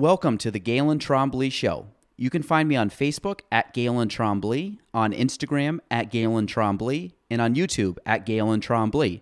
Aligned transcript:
Welcome 0.00 0.38
to 0.38 0.50
the 0.50 0.58
Gaelan 0.58 0.98
Trombley 0.98 1.52
Show. 1.52 1.88
You 2.16 2.30
can 2.30 2.42
find 2.42 2.66
me 2.70 2.74
on 2.74 2.88
Facebook 2.88 3.40
at 3.52 3.74
Gaelan 3.74 4.08
Trombley, 4.08 4.78
on 4.94 5.12
Instagram 5.12 5.80
at 5.90 6.10
Gaelan 6.10 6.46
Trombley, 6.46 7.12
and 7.28 7.38
on 7.38 7.54
YouTube 7.54 7.98
at 8.06 8.24
Gaelan 8.24 8.62
Trombley. 8.62 9.20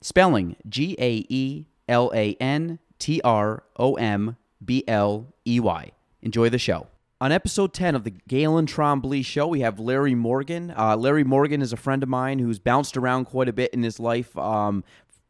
Spelling 0.00 0.56
G 0.68 0.96
A 0.98 1.24
E 1.28 1.66
L 1.88 2.10
A 2.12 2.34
N 2.40 2.80
T 2.98 3.20
R 3.22 3.62
O 3.76 3.94
M 3.94 4.36
B 4.64 4.82
L 4.88 5.32
E 5.46 5.60
Y. 5.60 5.92
Enjoy 6.22 6.48
the 6.48 6.58
show. 6.58 6.88
On 7.20 7.30
episode 7.30 7.72
10 7.72 7.94
of 7.94 8.02
the 8.02 8.10
Gaelan 8.28 8.66
Trombley 8.66 9.24
Show, 9.24 9.46
we 9.46 9.60
have 9.60 9.78
Larry 9.78 10.16
Morgan. 10.16 10.74
Uh, 10.76 10.96
Larry 10.96 11.22
Morgan 11.22 11.62
is 11.62 11.72
a 11.72 11.76
friend 11.76 12.02
of 12.02 12.08
mine 12.08 12.40
who's 12.40 12.58
bounced 12.58 12.96
around 12.96 13.26
quite 13.26 13.48
a 13.48 13.52
bit 13.52 13.72
in 13.72 13.84
his 13.84 14.00
life. 14.00 14.36
Um, 14.36 14.82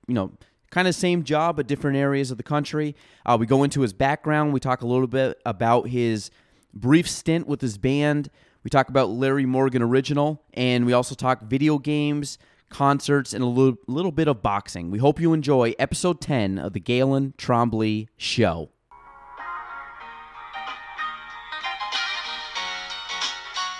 you 0.08 0.14
know, 0.14 0.32
kind 0.76 0.86
of 0.86 0.94
same 0.94 1.24
job, 1.24 1.56
but 1.56 1.66
different 1.66 1.96
areas 1.96 2.30
of 2.30 2.36
the 2.36 2.42
country. 2.42 2.94
Uh, 3.24 3.34
we 3.40 3.46
go 3.46 3.62
into 3.62 3.80
his 3.80 3.94
background. 3.94 4.52
We 4.52 4.60
talk 4.60 4.82
a 4.82 4.86
little 4.86 5.06
bit 5.06 5.40
about 5.46 5.88
his 5.88 6.30
brief 6.74 7.08
stint 7.08 7.46
with 7.46 7.62
his 7.62 7.78
band. 7.78 8.28
We 8.62 8.68
talk 8.68 8.90
about 8.90 9.08
Larry 9.08 9.46
Morgan 9.46 9.80
Original, 9.80 10.42
and 10.52 10.84
we 10.84 10.92
also 10.92 11.14
talk 11.14 11.44
video 11.44 11.78
games, 11.78 12.36
concerts, 12.68 13.32
and 13.32 13.42
a 13.42 13.46
little, 13.46 13.78
little 13.86 14.12
bit 14.12 14.28
of 14.28 14.42
boxing. 14.42 14.90
We 14.90 14.98
hope 14.98 15.18
you 15.18 15.32
enjoy 15.32 15.72
episode 15.78 16.20
10 16.20 16.58
of 16.58 16.74
the 16.74 16.80
Gaelan 16.80 17.36
Trombley 17.36 18.08
Show. 18.18 18.68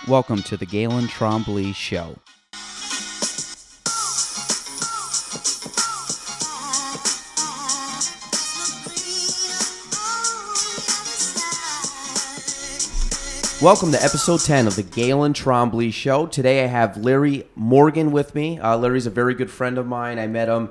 Welcome 0.09 0.43
to 0.45 0.57
the 0.57 0.65
Gaelan 0.65 1.09
Trombley 1.09 1.75
Show. 1.75 2.17
Welcome 13.63 13.91
to 13.93 14.05
episode 14.05 14.41
10 14.41 14.67
of 14.67 14.77
the 14.77 14.83
Gaelan 14.83 15.33
Trombley 15.33 15.91
Show. 15.91 16.27
Today 16.27 16.63
I 16.63 16.67
have 16.67 16.99
Larry 16.99 17.49
Morgan 17.55 18.13
with 18.13 18.35
me. 18.35 18.59
Uh, 18.59 18.77
Larry's 18.77 19.07
a 19.07 19.11
very 19.11 19.33
good 19.33 19.51
friend 19.51 19.79
of 19.79 19.87
mine. 19.87 20.19
I 20.19 20.27
met 20.27 20.49
him 20.49 20.69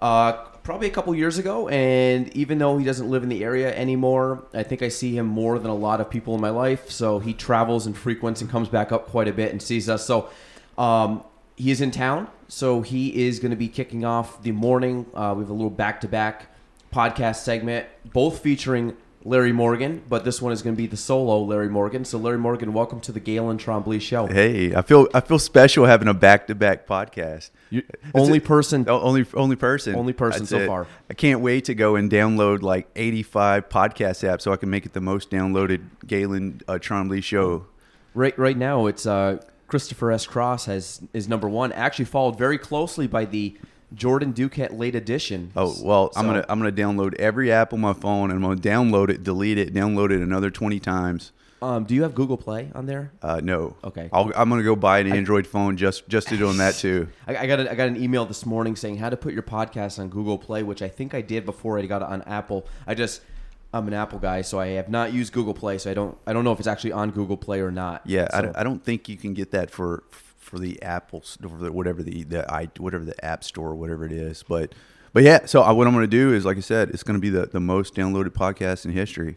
uh, 0.00 0.34
probably 0.62 0.86
a 0.86 0.92
couple 0.92 1.12
years 1.12 1.38
ago, 1.38 1.68
and 1.68 2.32
even 2.36 2.58
though 2.58 2.78
he 2.78 2.84
doesn't 2.84 3.10
live 3.10 3.24
in 3.24 3.30
the 3.30 3.42
area 3.42 3.74
anymore, 3.74 4.44
I 4.54 4.62
think 4.62 4.80
I 4.80 4.90
see 4.90 5.18
him 5.18 5.26
more 5.26 5.58
than 5.58 5.72
a 5.72 5.74
lot 5.74 6.00
of 6.00 6.08
people 6.08 6.36
in 6.36 6.40
my 6.40 6.50
life. 6.50 6.88
So 6.88 7.18
he 7.18 7.34
travels 7.34 7.84
and 7.84 7.98
frequents 7.98 8.40
and 8.40 8.48
comes 8.48 8.68
back 8.68 8.92
up 8.92 9.08
quite 9.08 9.26
a 9.26 9.32
bit 9.32 9.50
and 9.50 9.60
sees 9.60 9.88
us. 9.88 10.06
So 10.06 10.30
um, 10.78 11.24
he 11.56 11.72
is 11.72 11.80
in 11.80 11.90
town, 11.90 12.28
so 12.46 12.82
he 12.82 13.26
is 13.26 13.40
going 13.40 13.50
to 13.50 13.56
be 13.56 13.68
kicking 13.68 14.04
off 14.04 14.40
the 14.44 14.52
morning. 14.52 15.04
Uh, 15.14 15.34
we 15.36 15.42
have 15.42 15.50
a 15.50 15.52
little 15.52 15.68
back 15.68 16.00
to 16.02 16.08
back 16.08 16.46
podcast 16.92 17.36
segment, 17.36 17.88
both 18.04 18.38
featuring 18.38 18.96
Larry 19.22 19.52
Morgan, 19.52 20.02
but 20.08 20.24
this 20.24 20.40
one 20.40 20.50
is 20.50 20.62
going 20.62 20.74
to 20.74 20.78
be 20.80 20.86
the 20.86 20.96
solo 20.96 21.42
Larry 21.42 21.68
Morgan. 21.68 22.06
So, 22.06 22.16
Larry 22.16 22.38
Morgan, 22.38 22.72
welcome 22.72 23.00
to 23.02 23.12
the 23.12 23.20
Gaelan 23.20 23.58
Trombley 23.58 24.00
Show. 24.00 24.26
Hey, 24.26 24.74
I 24.74 24.80
feel 24.80 25.08
I 25.12 25.20
feel 25.20 25.38
special 25.38 25.84
having 25.84 26.08
a 26.08 26.14
back 26.14 26.46
to 26.46 26.54
back 26.54 26.86
podcast. 26.86 27.50
You, 27.68 27.82
only 28.14 28.38
it. 28.38 28.44
person, 28.44 28.88
only 28.88 29.26
only 29.34 29.56
person, 29.56 29.94
Only 29.94 30.14
person 30.14 30.46
so 30.46 30.58
it. 30.58 30.66
far. 30.66 30.86
I 31.10 31.14
can't 31.14 31.40
wait 31.40 31.66
to 31.66 31.74
go 31.74 31.96
and 31.96 32.10
download 32.10 32.62
like 32.62 32.88
85 32.96 33.68
podcast 33.68 34.26
apps 34.26 34.40
so 34.42 34.52
I 34.52 34.56
can 34.56 34.70
make 34.70 34.86
it 34.86 34.94
the 34.94 35.00
most 35.02 35.30
downloaded 35.30 35.86
Gaelan 36.06 36.62
uh, 36.66 36.74
Trombley 36.74 37.22
show. 37.22 37.66
right 38.14 38.36
right 38.38 38.56
now 38.56 38.86
it's 38.86 39.04
uh, 39.04 39.38
Christopher 39.66 40.12
S. 40.12 40.26
Cross 40.26 40.64
has 40.64 41.02
is 41.12 41.28
number 41.28 41.48
one, 41.48 41.72
actually 41.72 42.06
followed 42.06 42.38
very 42.38 42.56
closely 42.58 43.06
by 43.06 43.26
the 43.26 43.54
Jordan 43.94 44.32
Duquette 44.32 44.76
late 44.78 44.94
edition. 44.94 45.52
Oh 45.56 45.74
well, 45.82 46.12
I'm 46.16 46.26
gonna 46.26 46.44
I'm 46.48 46.58
gonna 46.58 46.72
download 46.72 47.14
every 47.14 47.50
app 47.50 47.72
on 47.72 47.80
my 47.80 47.92
phone 47.92 48.30
and 48.30 48.42
I'm 48.42 48.42
gonna 48.42 48.60
download 48.60 49.08
it, 49.10 49.22
delete 49.22 49.58
it, 49.58 49.74
download 49.74 50.10
it 50.10 50.20
another 50.20 50.50
20 50.50 50.78
times. 50.80 51.32
Um, 51.62 51.84
do 51.84 51.94
you 51.94 52.04
have 52.04 52.14
Google 52.14 52.38
Play 52.38 52.70
on 52.74 52.86
there? 52.86 53.12
Uh, 53.20 53.40
no. 53.44 53.76
Okay. 53.84 54.08
I'll, 54.14 54.32
I'm 54.34 54.48
gonna 54.48 54.62
go 54.62 54.74
buy 54.74 55.00
an 55.00 55.12
Android 55.12 55.46
phone 55.46 55.76
just 55.76 56.08
just 56.08 56.28
to 56.28 56.36
doing 56.36 56.56
that 56.56 56.74
too. 56.76 57.08
I, 57.26 57.36
I 57.36 57.46
got 57.46 57.60
a, 57.60 57.70
I 57.70 57.74
got 57.74 57.88
an 57.88 58.02
email 58.02 58.24
this 58.24 58.46
morning 58.46 58.76
saying 58.76 58.96
how 58.96 59.10
to 59.10 59.16
put 59.16 59.34
your 59.34 59.42
podcast 59.42 59.98
on 59.98 60.08
Google 60.08 60.38
Play, 60.38 60.62
which 60.62 60.80
I 60.80 60.88
think 60.88 61.12
I 61.14 61.20
did 61.20 61.44
before 61.44 61.78
I 61.78 61.84
got 61.86 62.00
it 62.02 62.08
on 62.08 62.22
Apple. 62.22 62.66
I 62.86 62.94
just 62.94 63.20
I'm 63.74 63.86
an 63.88 63.92
Apple 63.94 64.18
guy, 64.18 64.40
so 64.40 64.58
I 64.58 64.68
have 64.68 64.88
not 64.88 65.12
used 65.12 65.32
Google 65.34 65.52
Play, 65.54 65.76
so 65.78 65.90
I 65.90 65.94
don't 65.94 66.16
I 66.26 66.32
don't 66.32 66.44
know 66.44 66.52
if 66.52 66.58
it's 66.60 66.68
actually 66.68 66.92
on 66.92 67.10
Google 67.10 67.36
Play 67.36 67.60
or 67.60 67.70
not. 67.70 68.02
Yeah, 68.06 68.28
So- 68.34 68.42
don't, 68.42 68.56
I 68.56 68.62
don't 68.62 68.82
think 68.82 69.08
you 69.08 69.16
can 69.18 69.34
get 69.34 69.50
that 69.50 69.70
for 69.70 70.02
for 70.50 70.58
the 70.58 70.82
Apple 70.82 71.22
store, 71.22 71.70
whatever 71.70 72.02
the 72.02 72.24
the 72.24 72.52
i 72.52 72.68
whatever 72.78 73.04
the 73.04 73.24
App 73.24 73.44
Store, 73.44 73.74
whatever 73.74 74.04
it 74.04 74.12
is. 74.12 74.42
But 74.42 74.74
but 75.12 75.22
yeah, 75.22 75.46
so 75.46 75.62
I, 75.62 75.72
what 75.72 75.86
I'm 75.86 75.92
going 75.94 76.02
to 76.04 76.08
do 76.08 76.32
is, 76.34 76.44
like 76.44 76.56
I 76.56 76.60
said, 76.60 76.90
it's 76.90 77.02
going 77.02 77.16
to 77.16 77.20
be 77.20 77.30
the, 77.30 77.46
the 77.46 77.60
most 77.60 77.94
downloaded 77.94 78.30
podcast 78.30 78.84
in 78.84 78.92
history. 78.92 79.36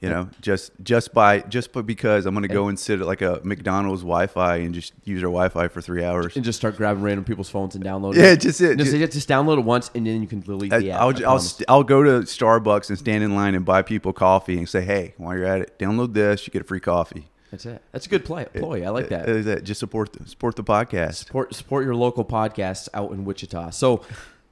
You 0.00 0.10
know, 0.10 0.28
just 0.42 0.72
just 0.82 1.14
by 1.14 1.40
just 1.40 1.72
by 1.72 1.80
because 1.80 2.26
I'm 2.26 2.34
going 2.34 2.42
to 2.42 2.48
go 2.52 2.68
and 2.68 2.78
sit 2.78 3.00
at 3.00 3.06
like 3.06 3.22
a 3.22 3.40
McDonald's 3.44 4.02
Wi-Fi 4.02 4.56
and 4.56 4.74
just 4.74 4.92
use 5.04 5.20
their 5.20 5.30
Wi-Fi 5.30 5.68
for 5.68 5.80
three 5.80 6.04
hours. 6.04 6.34
and 6.36 6.44
just 6.44 6.58
start 6.58 6.76
grabbing 6.76 7.02
random 7.02 7.24
people's 7.24 7.48
phones 7.48 7.74
and 7.76 7.82
download 7.84 8.14
Yeah, 8.16 8.32
it. 8.32 8.40
just 8.40 8.60
it. 8.60 8.76
Just, 8.76 8.90
Just- 8.90 9.12
just 9.12 9.28
download 9.28 9.58
it 9.58 9.64
once, 9.64 9.90
and 9.94 10.04
then 10.06 10.20
you 10.20 10.26
can 10.26 10.40
delete 10.40 10.72
I, 10.72 10.78
the 10.80 10.90
app. 10.90 11.00
I'll, 11.00 11.16
I 11.24 11.30
I'll, 11.30 11.38
st- 11.38 11.64
I'll 11.70 11.84
go 11.84 12.02
to 12.02 12.10
Starbucks 12.26 12.88
and 12.90 12.98
stand 12.98 13.22
in 13.24 13.34
line 13.36 13.54
and 13.54 13.64
buy 13.64 13.82
people 13.82 14.12
coffee 14.12 14.58
and 14.58 14.68
say, 14.68 14.82
hey, 14.82 15.14
while 15.16 15.36
you're 15.36 15.46
at 15.46 15.60
it, 15.62 15.78
download 15.78 16.12
this, 16.12 16.46
you 16.46 16.50
get 16.52 16.62
a 16.62 16.66
free 16.66 16.80
coffee. 16.80 17.28
That's 17.54 17.66
it. 17.66 17.82
That's 17.92 18.06
a 18.06 18.08
good 18.08 18.24
play. 18.24 18.46
Ploy. 18.52 18.84
I 18.84 18.88
like 18.90 19.08
that. 19.10 19.28
Uh, 19.28 19.42
that. 19.42 19.62
Just 19.64 19.78
support 19.78 20.12
the, 20.12 20.28
support 20.28 20.56
the 20.56 20.64
podcast. 20.64 21.14
support 21.14 21.54
support 21.54 21.84
your 21.84 21.94
local 21.94 22.24
podcasts 22.24 22.88
out 22.92 23.12
in 23.12 23.24
Wichita. 23.24 23.70
So, 23.70 24.02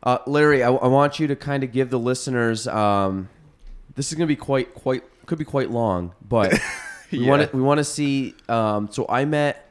uh, 0.05 0.19
Larry, 0.27 0.63
I, 0.63 0.71
I 0.71 0.87
want 0.87 1.19
you 1.19 1.27
to 1.27 1.35
kind 1.37 1.65
of 1.65 1.73
give 1.73 1.91
the 1.91 1.99
listeners. 1.99 2.69
Um, 2.69 3.29
this 3.97 4.13
is 4.13 4.15
going 4.19 4.27
to 4.29 4.33
be 4.33 4.37
quite 4.37 4.73
quite 4.75 5.03
could 5.27 5.39
be 5.39 5.45
quite 5.45 5.71
long, 5.71 6.15
but 6.29 6.53
we 7.11 7.19
Yeah. 7.19 7.29
want 7.31 7.51
to 7.51 7.57
we 7.57 7.63
want 7.63 7.79
to 7.79 7.85
see. 7.85 8.35
Um, 8.49 8.89
so 8.93 9.05
I 9.09 9.25
met 9.25 9.69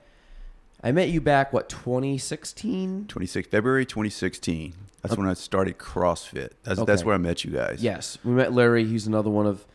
I 0.83 0.91
met 0.91 1.07
you 1.09 1.21
back 1.21 1.53
what 1.53 1.69
2016. 1.69 3.05
26 3.07 3.47
February 3.47 3.85
2016. 3.85 4.73
That's 5.01 5.15
when 5.17 5.27
I 5.27 5.33
started 5.35 5.77
CrossFit. 5.77 6.51
That's 6.63 6.79
Okay. 6.79 6.85
that's 6.91 7.03
where 7.05 7.15
I 7.15 7.17
met 7.17 7.43
you 7.43 7.51
guys. 7.51 7.81
Yes, 7.81 8.17
we 8.23 8.33
met 8.33 8.51
Larry. 8.53 8.85
He's 8.85 9.07
another 9.07 9.29
one 9.31 9.47
of 9.47 9.65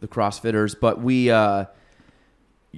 the 0.00 0.08
CrossFitters, 0.08 0.74
but 0.78 1.00
we. 1.00 1.30
Uh, 1.30 1.66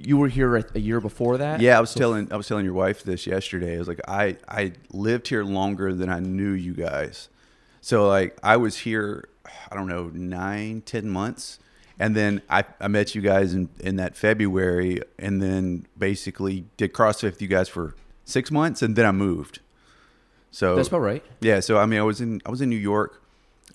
you 0.05 0.17
were 0.17 0.27
here 0.27 0.55
a, 0.57 0.79
year 0.79 0.99
before 1.01 1.37
that. 1.37 1.61
Yeah, 1.61 1.77
I 1.77 1.81
was 1.81 1.91
So- 1.91 1.99
telling 1.99 2.31
I 2.31 2.37
was 2.37 2.47
telling 2.47 2.65
your 2.65 2.73
wife 2.73 3.03
this 3.03 3.25
yesterday. 3.27 3.75
I 3.75 3.79
was 3.79 3.87
like, 3.87 4.01
I 4.07 4.37
I 4.47 4.73
lived 4.91 5.27
here 5.27 5.43
longer 5.43 5.93
than 5.93 6.09
I 6.09 6.19
knew 6.19 6.51
you 6.51 6.73
guys. 6.73 7.29
So 7.81 8.07
like 8.07 8.37
I 8.43 8.57
was 8.57 8.79
here, 8.79 9.29
I 9.71 9.75
don't 9.75 9.87
know, 9.87 10.09
nine, 10.13 10.81
ten 10.81 11.09
months. 11.09 11.59
And 11.99 12.15
then 12.15 12.43
I, 12.47 12.63
I 12.79 12.87
met 12.89 13.15
you 13.15 13.21
guys 13.21 13.55
in, 13.55 13.69
in 13.79 13.95
that 13.95 14.15
February 14.15 15.01
and 15.17 15.41
then 15.41 15.87
basically 15.97 16.65
did 16.77 16.93
CrossFit 16.93 17.23
with 17.23 17.41
you 17.41 17.47
guys 17.47 17.69
for 17.69 17.95
six 18.23 18.51
months 18.51 18.83
and 18.83 18.95
then 18.95 19.05
I 19.05 19.11
moved. 19.11 19.61
So 20.51 20.75
That's 20.75 20.89
about 20.89 20.99
right. 21.01 21.23
Yeah, 21.41 21.59
so 21.59 21.77
I 21.77 21.85
mean, 21.87 21.99
I 21.99 22.03
was 22.03 22.21
in 22.21 22.41
I 22.45 22.49
was 22.51 22.61
in 22.61 22.69
New 22.69 22.75
York 22.77 23.23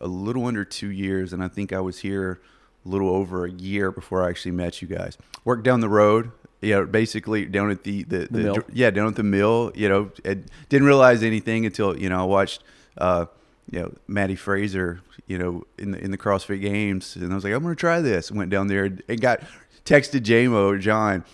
a 0.00 0.06
little 0.06 0.46
under 0.46 0.64
two 0.64 0.90
years, 0.90 1.32
and 1.32 1.44
I 1.44 1.48
think 1.48 1.72
I 1.72 1.80
was 1.80 1.98
here 2.00 2.40
a 2.84 2.88
little 2.88 3.10
over 3.10 3.44
a 3.44 3.50
year 3.50 3.90
before 3.90 4.24
I 4.24 4.30
actually 4.30 4.52
met 4.52 4.82
you 4.82 4.88
guys. 4.88 5.16
Worked 5.44 5.64
down 5.64 5.80
the 5.80 5.88
road, 5.88 6.32
you 6.60 6.74
know, 6.74 6.86
basically 6.86 7.46
down 7.46 7.70
at 7.70 7.84
the 7.84 8.04
the, 8.04 8.28
the, 8.30 8.38
mill. 8.38 8.58
yeah 8.72 8.90
down 8.90 9.08
at 9.08 9.16
the 9.16 9.22
mill. 9.22 9.72
You 9.74 9.88
know, 9.88 10.10
and 10.24 10.46
didn't 10.68 10.86
realize 10.86 11.22
anything 11.22 11.66
until 11.66 11.96
you 11.96 12.08
know 12.08 12.20
I 12.20 12.24
watched. 12.24 12.62
Uh, 12.98 13.26
you 13.70 13.80
know, 13.80 13.94
Maddie 14.06 14.36
Fraser, 14.36 15.00
you 15.26 15.38
know, 15.38 15.64
in 15.78 15.92
the 15.92 15.98
in 15.98 16.10
the 16.10 16.18
CrossFit 16.18 16.60
Games, 16.60 17.16
and 17.16 17.32
I 17.32 17.34
was 17.34 17.44
like, 17.44 17.52
I'm 17.54 17.62
gonna 17.62 17.74
try 17.74 18.00
this. 18.00 18.30
Went 18.30 18.50
down 18.50 18.66
there 18.66 18.84
and 18.84 19.20
got 19.20 19.40
texted 19.84 20.20
JMO 20.20 20.66
or 20.66 20.78
John. 20.78 21.24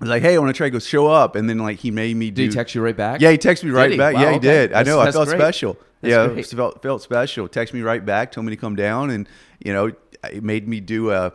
I 0.00 0.04
was 0.04 0.10
like, 0.10 0.22
hey, 0.22 0.34
I 0.34 0.38
want 0.38 0.50
to 0.50 0.56
try 0.56 0.66
to 0.66 0.70
go 0.70 0.78
show 0.78 1.06
up, 1.08 1.36
and 1.36 1.48
then 1.48 1.58
like 1.58 1.78
he 1.78 1.90
made 1.90 2.16
me 2.16 2.30
do. 2.30 2.42
Did 2.42 2.50
he 2.50 2.56
text 2.56 2.74
you 2.74 2.82
right 2.82 2.96
back? 2.96 3.20
Yeah, 3.20 3.30
he 3.30 3.38
texted 3.38 3.64
me 3.64 3.70
right 3.70 3.90
he? 3.90 3.96
back. 3.96 4.14
Wow, 4.14 4.22
yeah, 4.22 4.30
he 4.30 4.36
okay. 4.36 4.48
did. 4.48 4.72
I 4.72 4.82
know. 4.82 5.00
I 5.00 5.10
felt 5.12 5.28
great. 5.28 5.38
special. 5.38 5.76
That's 6.00 6.50
yeah, 6.50 6.56
felt 6.56 6.82
felt 6.82 7.02
special. 7.02 7.46
Text 7.48 7.72
me 7.72 7.82
right 7.82 8.04
back. 8.04 8.32
Told 8.32 8.44
me 8.46 8.50
to 8.50 8.56
come 8.56 8.74
down, 8.74 9.10
and 9.10 9.28
you 9.64 9.72
know, 9.72 9.92
it 10.24 10.42
made 10.42 10.68
me 10.68 10.80
do 10.80 11.10
a. 11.10 11.32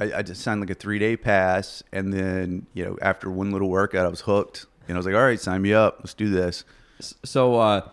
I, 0.00 0.12
I 0.18 0.22
just 0.22 0.42
signed 0.42 0.60
like 0.60 0.70
a 0.70 0.74
three 0.74 0.98
day 0.98 1.16
pass, 1.16 1.82
and 1.92 2.12
then 2.12 2.66
you 2.74 2.84
know, 2.84 2.98
after 3.02 3.30
one 3.30 3.50
little 3.50 3.68
workout, 3.68 4.06
I 4.06 4.08
was 4.08 4.22
hooked, 4.22 4.66
and 4.86 4.96
I 4.96 4.98
was 4.98 5.06
like, 5.06 5.14
all 5.14 5.22
right, 5.22 5.40
sign 5.40 5.62
me 5.62 5.72
up. 5.72 5.96
Let's 6.00 6.14
do 6.14 6.30
this. 6.30 6.64
So, 7.24 7.56
uh, 7.56 7.88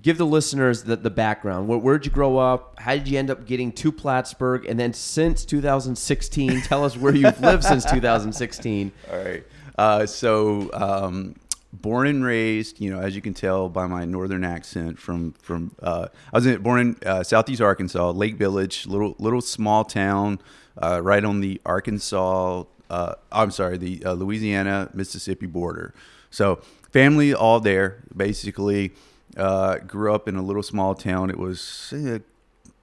give 0.00 0.18
the 0.18 0.26
listeners 0.26 0.84
the, 0.84 0.96
the 0.96 1.10
background. 1.10 1.68
Where, 1.68 1.78
where'd 1.78 2.04
you 2.04 2.12
grow 2.12 2.38
up? 2.38 2.78
How 2.78 2.92
did 2.94 3.08
you 3.08 3.18
end 3.18 3.30
up 3.30 3.46
getting 3.46 3.72
to 3.72 3.92
Plattsburgh? 3.92 4.66
And 4.66 4.78
then 4.78 4.92
since 4.92 5.44
2016, 5.44 6.62
tell 6.62 6.84
us 6.84 6.96
where 6.96 7.14
you've 7.14 7.40
lived 7.40 7.64
since 7.64 7.84
2016. 7.90 8.92
All 9.10 9.18
right. 9.18 9.44
Uh, 9.78 10.06
so, 10.06 10.70
um, 10.74 11.34
born 11.72 12.06
and 12.06 12.24
raised, 12.24 12.80
you 12.80 12.90
know, 12.90 13.00
as 13.00 13.14
you 13.14 13.22
can 13.22 13.34
tell 13.34 13.68
by 13.68 13.86
my 13.86 14.04
northern 14.04 14.44
accent, 14.44 14.98
from 14.98 15.32
from 15.32 15.74
uh, 15.82 16.08
I 16.32 16.36
was 16.36 16.46
in, 16.46 16.62
born 16.62 16.80
in 16.80 16.96
uh, 17.06 17.22
southeast 17.22 17.60
Arkansas, 17.60 18.10
Lake 18.10 18.36
Village, 18.36 18.86
little 18.86 19.16
little 19.18 19.40
small 19.40 19.84
town, 19.84 20.38
uh, 20.80 21.00
right 21.02 21.24
on 21.24 21.40
the 21.40 21.60
Arkansas. 21.64 22.64
Uh, 22.90 23.14
I'm 23.30 23.50
sorry, 23.50 23.78
the 23.78 24.04
uh, 24.04 24.12
Louisiana 24.12 24.90
Mississippi 24.92 25.46
border. 25.46 25.94
So, 26.30 26.56
family 26.90 27.32
all 27.32 27.58
there. 27.58 28.02
Basically, 28.14 28.92
uh, 29.36 29.78
grew 29.78 30.14
up 30.14 30.28
in 30.28 30.36
a 30.36 30.42
little 30.42 30.62
small 30.62 30.94
town. 30.94 31.30
It 31.30 31.38
was 31.38 31.94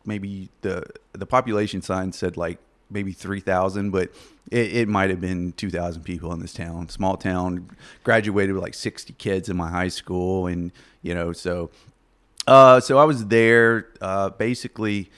maybe 0.06 0.50
the 0.62 0.84
the 1.14 1.26
population 1.26 1.82
sign 1.82 2.12
said 2.12 2.38
like 2.38 2.58
maybe 2.90 3.12
three 3.12 3.40
thousand, 3.40 3.92
but 3.92 4.10
it, 4.52 4.76
it 4.76 4.88
might 4.88 5.10
have 5.10 5.22
been 5.22 5.54
two 5.54 5.70
thousand 5.70 6.04
people 6.04 6.32
in 6.34 6.40
this 6.40 6.54
town, 6.54 6.90
small 6.90 7.18
town. 7.18 7.70
Graduated 8.04 8.54
with 8.54 8.64
like 8.64 8.74
sixty 8.74 9.14
kids 9.14 9.50
in 9.50 9.58
my 9.58 9.70
high 9.70 9.88
school, 9.88 10.48
and 10.48 10.72
you 11.02 11.14
know, 11.14 11.34
so 11.34 11.70
uh, 12.48 12.80
so 12.80 12.98
I 12.98 13.04
was 13.04 13.28
there 13.28 13.88
uh, 14.02 14.30
basically 14.30 15.10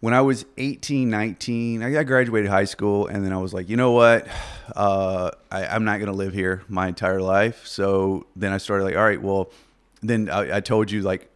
when 0.00 0.14
I 0.14 0.22
was 0.22 0.46
18, 0.56 1.10
19, 1.10 1.82
I 1.82 2.02
graduated 2.04 2.50
high 2.50 2.64
school, 2.64 3.06
and 3.06 3.24
then 3.24 3.32
I 3.32 3.36
was 3.36 3.52
like, 3.52 3.68
you 3.68 3.76
know 3.76 3.92
what? 3.92 4.26
Uh, 4.76 5.32
I, 5.50 5.66
I'm 5.66 5.84
not 5.84 5.98
going 5.98 6.12
to 6.12 6.16
live 6.16 6.32
here 6.32 6.62
my 6.68 6.86
entire 6.86 7.20
life. 7.20 7.66
So 7.66 8.26
then 8.36 8.52
I 8.52 8.58
started 8.58 8.84
like, 8.84 8.94
all 8.94 9.02
right, 9.02 9.20
well, 9.20 9.50
then 10.00 10.30
I, 10.30 10.58
I 10.58 10.60
told 10.60 10.92
you 10.92 11.02
like 11.02 11.28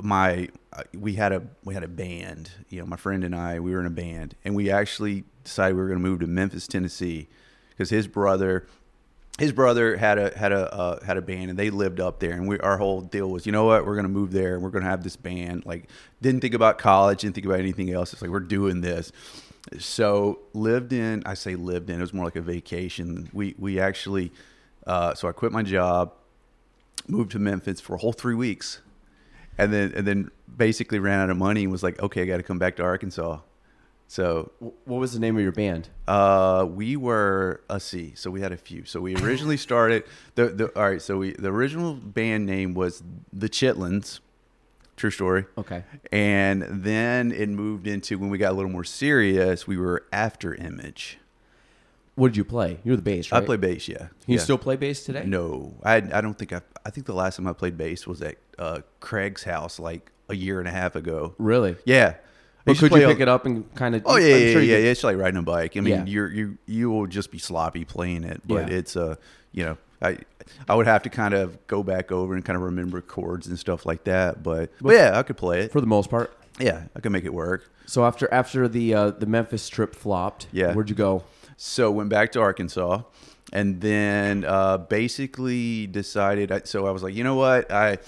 my 0.00 0.48
uh, 0.72 0.82
we 0.94 1.14
had 1.14 1.32
a 1.32 1.42
we 1.64 1.74
had 1.74 1.82
a 1.82 1.88
band. 1.88 2.50
You 2.68 2.80
know, 2.80 2.86
my 2.86 2.96
friend 2.96 3.24
and 3.24 3.34
I 3.34 3.60
we 3.60 3.72
were 3.72 3.80
in 3.80 3.86
a 3.86 3.90
band, 3.90 4.34
and 4.44 4.54
we 4.54 4.70
actually 4.70 5.24
decided 5.44 5.76
we 5.76 5.82
were 5.82 5.88
going 5.88 6.02
to 6.02 6.08
move 6.08 6.20
to 6.20 6.26
Memphis, 6.26 6.66
Tennessee, 6.66 7.28
because 7.70 7.90
his 7.90 8.06
brother 8.06 8.66
his 9.38 9.52
brother 9.52 9.96
had 9.96 10.18
a 10.18 10.36
had 10.36 10.52
a 10.52 10.72
uh, 10.74 11.04
had 11.04 11.16
a 11.16 11.22
band 11.22 11.50
and 11.50 11.58
they 11.58 11.70
lived 11.70 12.00
up 12.00 12.18
there 12.18 12.32
and 12.32 12.48
we 12.48 12.58
our 12.58 12.76
whole 12.76 13.00
deal 13.00 13.30
was 13.30 13.46
you 13.46 13.52
know 13.52 13.64
what? 13.64 13.86
We're 13.86 13.94
gonna 13.94 14.08
move 14.08 14.32
there 14.32 14.54
and 14.54 14.62
we're 14.62 14.70
gonna 14.70 14.86
have 14.86 15.04
this 15.04 15.16
band 15.16 15.64
like 15.64 15.88
didn't 16.20 16.40
think 16.40 16.54
about 16.54 16.78
college 16.78 17.20
didn't 17.20 17.36
think 17.36 17.46
about 17.46 17.60
anything 17.60 17.92
else 17.92 18.12
it's 18.12 18.20
like 18.20 18.30
we're 18.32 18.40
doing 18.40 18.80
this. 18.80 19.12
So 19.78 20.40
lived 20.54 20.92
in 20.92 21.22
I 21.24 21.34
say 21.34 21.54
lived 21.54 21.88
in 21.88 21.98
it 21.98 22.00
was 22.00 22.12
more 22.12 22.24
like 22.24 22.36
a 22.36 22.42
vacation. 22.42 23.28
We 23.32 23.54
we 23.58 23.78
actually 23.78 24.32
uh, 24.86 25.14
so 25.14 25.28
I 25.28 25.32
quit 25.32 25.52
my 25.52 25.62
job 25.62 26.14
moved 27.06 27.32
to 27.32 27.38
Memphis 27.38 27.80
for 27.80 27.94
a 27.94 27.98
whole 27.98 28.12
three 28.12 28.34
weeks 28.34 28.80
and 29.58 29.72
then 29.72 29.92
and 29.94 30.06
then 30.06 30.30
basically 30.56 30.98
ran 30.98 31.20
out 31.20 31.30
of 31.30 31.36
money 31.36 31.64
and 31.64 31.72
was 31.72 31.82
like 31.82 32.00
okay 32.00 32.22
I 32.22 32.24
got 32.24 32.38
to 32.38 32.42
come 32.42 32.58
back 32.58 32.76
to 32.76 32.82
Arkansas 32.82 33.40
so, 34.10 34.50
what 34.58 34.98
was 35.00 35.12
the 35.12 35.20
name 35.20 35.36
of 35.36 35.42
your 35.42 35.52
band? 35.52 35.90
Uh, 36.08 36.66
we 36.68 36.96
were 36.96 37.60
let's. 37.68 38.14
So 38.14 38.30
we 38.30 38.40
had 38.40 38.52
a 38.52 38.56
few. 38.56 38.86
So 38.86 39.00
we 39.02 39.14
originally 39.16 39.56
started 39.68 40.04
the 40.34 40.46
the 40.46 40.78
all 40.78 40.88
right. 40.88 41.02
So 41.02 41.18
we 41.18 41.32
the 41.32 41.52
original 41.52 41.92
band 41.92 42.46
name 42.46 42.72
was 42.72 43.02
the 43.34 43.50
Chitlins. 43.50 44.20
True 44.96 45.10
story. 45.10 45.44
Okay. 45.58 45.84
And 46.10 46.62
then 46.62 47.30
it 47.32 47.50
moved 47.50 47.86
into 47.86 48.18
when 48.18 48.30
we 48.30 48.38
got 48.38 48.52
a 48.52 48.54
little 48.54 48.70
more 48.70 48.82
serious. 48.82 49.66
We 49.66 49.76
were 49.76 50.06
After 50.10 50.54
Image. 50.54 51.18
What 52.18 52.28
did 52.28 52.36
you 52.36 52.44
play? 52.44 52.80
You're 52.82 52.96
the 52.96 53.02
bass, 53.02 53.30
right? 53.30 53.40
I 53.42 53.46
play 53.46 53.56
bass. 53.56 53.86
Yeah. 53.86 53.98
Can 53.98 54.08
you 54.26 54.36
yeah. 54.36 54.42
still 54.42 54.58
play 54.58 54.74
bass 54.74 55.04
today? 55.04 55.22
No, 55.24 55.76
I 55.84 55.96
I 55.96 56.20
don't 56.20 56.36
think 56.36 56.52
I. 56.52 56.62
I 56.84 56.90
think 56.90 57.06
the 57.06 57.14
last 57.14 57.36
time 57.36 57.46
I 57.46 57.52
played 57.52 57.78
bass 57.78 58.06
was 58.08 58.20
at 58.22 58.36
uh, 58.58 58.80
Craig's 58.98 59.44
house 59.44 59.78
like 59.78 60.10
a 60.28 60.34
year 60.34 60.58
and 60.58 60.66
a 60.66 60.72
half 60.72 60.96
ago. 60.96 61.34
Really? 61.38 61.76
Yeah. 61.84 62.14
But 62.64 62.76
could 62.78 62.90
you 62.92 63.06
pick 63.06 63.20
it 63.20 63.28
up 63.28 63.46
and 63.46 63.72
kind 63.76 63.94
of? 63.94 64.02
Oh 64.04 64.16
yeah, 64.16 64.34
yeah, 64.34 64.52
sure 64.52 64.62
yeah, 64.62 64.78
yeah. 64.78 64.90
It's 64.90 65.04
like 65.04 65.16
riding 65.16 65.38
a 65.38 65.42
bike. 65.42 65.76
I 65.76 65.80
mean, 65.80 65.94
Yeah. 65.94 66.04
you're 66.06 66.30
you 66.30 66.58
you 66.66 66.90
will 66.90 67.06
just 67.06 67.30
be 67.30 67.38
sloppy 67.38 67.84
playing 67.84 68.24
it, 68.24 68.42
but 68.44 68.68
Yeah. 68.68 68.76
it's 68.78 68.96
uh, 68.96 69.14
you 69.52 69.64
know, 69.64 69.78
I 70.02 70.18
I 70.68 70.74
would 70.74 70.86
have 70.86 71.04
to 71.04 71.10
kind 71.10 71.34
of 71.34 71.66
go 71.68 71.82
back 71.84 72.10
over 72.10 72.34
and 72.34 72.44
kind 72.44 72.56
of 72.56 72.62
remember 72.62 73.00
chords 73.00 73.46
and 73.46 73.56
stuff 73.58 73.86
like 73.86 74.04
that. 74.04 74.42
But 74.42 74.72
but 74.80 74.94
yeah, 74.94 75.18
I 75.18 75.22
could 75.22 75.36
play 75.36 75.60
it. 75.60 75.72
for 75.72 75.80
the 75.80 75.86
most 75.86 76.10
part. 76.10 76.36
Yeah, 76.58 76.82
I 76.96 77.00
could 77.00 77.12
make 77.12 77.24
it 77.24 77.32
work. 77.32 77.70
So 77.86 78.04
after 78.04 78.28
after 78.34 78.66
the 78.68 78.92
uh, 78.92 79.10
the 79.12 79.26
Memphis 79.26 79.68
trip 79.68 79.94
flopped, 79.94 80.48
Yeah. 80.52 80.74
where'd 80.74 80.90
you 80.90 80.96
go? 80.96 81.22
So 81.58 81.90
went 81.90 82.08
back 82.08 82.32
to 82.32 82.40
Arkansas, 82.40 83.02
and 83.52 83.80
then 83.80 84.44
uh, 84.44 84.78
basically 84.78 85.86
decided. 85.88 86.66
So 86.66 86.86
I 86.86 86.90
was 86.92 87.02
like, 87.02 87.14
you 87.14 87.24
know 87.24 87.34
what, 87.34 87.70
I. 87.70 87.98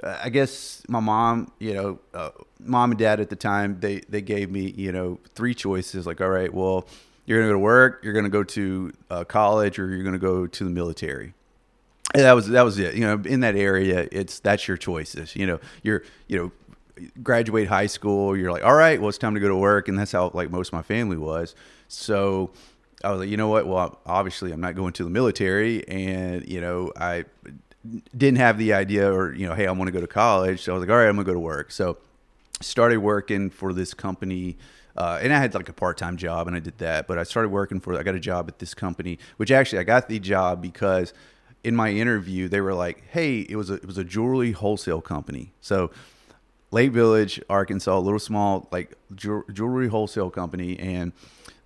I 0.00 0.28
guess 0.28 0.84
my 0.88 1.00
mom, 1.00 1.50
you 1.58 1.74
know, 1.74 1.98
uh, 2.14 2.30
mom 2.60 2.92
and 2.92 2.98
dad 3.00 3.18
at 3.18 3.30
the 3.30 3.34
time, 3.34 3.80
they 3.80 4.02
they 4.08 4.22
gave 4.22 4.48
me, 4.48 4.70
you 4.70 4.92
know, 4.92 5.18
three 5.34 5.54
choices. 5.54 6.06
Like, 6.06 6.20
all 6.20 6.28
right, 6.28 6.54
well, 6.54 6.86
you're 7.26 7.40
gonna 7.40 7.48
go 7.48 7.54
to 7.54 7.58
work, 7.58 8.04
you're 8.04 8.12
gonna 8.12 8.28
go 8.28 8.44
to 8.44 8.92
uh, 9.10 9.24
college, 9.24 9.76
or 9.80 9.88
you're 9.88 10.04
gonna 10.04 10.16
go 10.18 10.46
to 10.46 10.64
the 10.64 10.70
military. 10.70 11.34
And 12.14 12.22
that 12.22 12.34
was 12.34 12.46
that 12.46 12.62
was 12.62 12.78
it. 12.78 12.94
You 12.94 13.06
know, 13.08 13.20
in 13.24 13.40
that 13.40 13.56
area, 13.56 14.06
it's 14.12 14.38
that's 14.38 14.68
your 14.68 14.76
choices. 14.76 15.34
You 15.34 15.48
know, 15.48 15.60
you're 15.82 16.04
you 16.28 16.38
know, 16.38 17.06
graduate 17.22 17.66
high 17.66 17.86
school, 17.86 18.36
you're 18.36 18.52
like, 18.52 18.64
all 18.64 18.74
right, 18.74 19.00
well, 19.00 19.08
it's 19.08 19.18
time 19.18 19.34
to 19.34 19.40
go 19.40 19.48
to 19.48 19.56
work, 19.56 19.88
and 19.88 19.98
that's 19.98 20.12
how 20.12 20.30
like 20.32 20.48
most 20.50 20.68
of 20.68 20.74
my 20.74 20.82
family 20.82 21.16
was. 21.16 21.56
So 21.88 22.50
I 23.04 23.10
was 23.10 23.20
like, 23.20 23.28
you 23.28 23.36
know 23.36 23.48
what? 23.48 23.66
Well, 23.66 24.00
obviously, 24.06 24.52
I'm 24.52 24.60
not 24.60 24.74
going 24.74 24.92
to 24.94 25.04
the 25.04 25.10
military, 25.10 25.86
and 25.88 26.46
you 26.48 26.60
know, 26.60 26.92
I 26.96 27.24
didn't 28.16 28.38
have 28.38 28.58
the 28.58 28.72
idea, 28.72 29.12
or 29.12 29.32
you 29.32 29.46
know, 29.46 29.54
hey, 29.54 29.66
I 29.66 29.72
want 29.72 29.88
to 29.88 29.92
go 29.92 30.00
to 30.00 30.06
college. 30.06 30.62
So 30.62 30.72
I 30.72 30.74
was 30.74 30.82
like, 30.82 30.90
all 30.90 30.96
right, 30.96 31.08
I'm 31.08 31.14
gonna 31.14 31.24
go 31.26 31.34
to 31.34 31.40
work. 31.40 31.70
So 31.70 31.98
started 32.60 32.98
working 32.98 33.50
for 33.50 33.72
this 33.72 33.94
company. 33.94 34.56
Uh, 34.96 35.20
and 35.22 35.32
I 35.32 35.38
had 35.38 35.54
like 35.54 35.68
a 35.68 35.72
part-time 35.72 36.16
job, 36.16 36.48
and 36.48 36.56
I 36.56 36.58
did 36.58 36.78
that. 36.78 37.06
But 37.06 37.18
I 37.18 37.22
started 37.22 37.50
working 37.50 37.78
for. 37.78 37.96
I 37.96 38.02
got 38.02 38.16
a 38.16 38.20
job 38.20 38.48
at 38.48 38.58
this 38.58 38.74
company, 38.74 39.18
which 39.36 39.52
actually 39.52 39.78
I 39.78 39.84
got 39.84 40.08
the 40.08 40.18
job 40.18 40.60
because 40.60 41.14
in 41.62 41.76
my 41.76 41.90
interview 41.90 42.48
they 42.48 42.60
were 42.60 42.74
like, 42.74 43.04
"Hey, 43.10 43.40
it 43.48 43.54
was 43.54 43.70
a 43.70 43.74
it 43.74 43.86
was 43.86 43.96
a 43.98 44.04
jewelry 44.04 44.52
wholesale 44.52 45.00
company." 45.00 45.52
So 45.60 45.92
Lake 46.72 46.90
Village, 46.90 47.40
Arkansas, 47.48 47.96
a 47.96 48.00
little 48.00 48.18
small 48.18 48.68
like 48.72 48.96
jew- 49.14 49.44
jewelry 49.52 49.86
wholesale 49.86 50.30
company, 50.30 50.76
and 50.80 51.12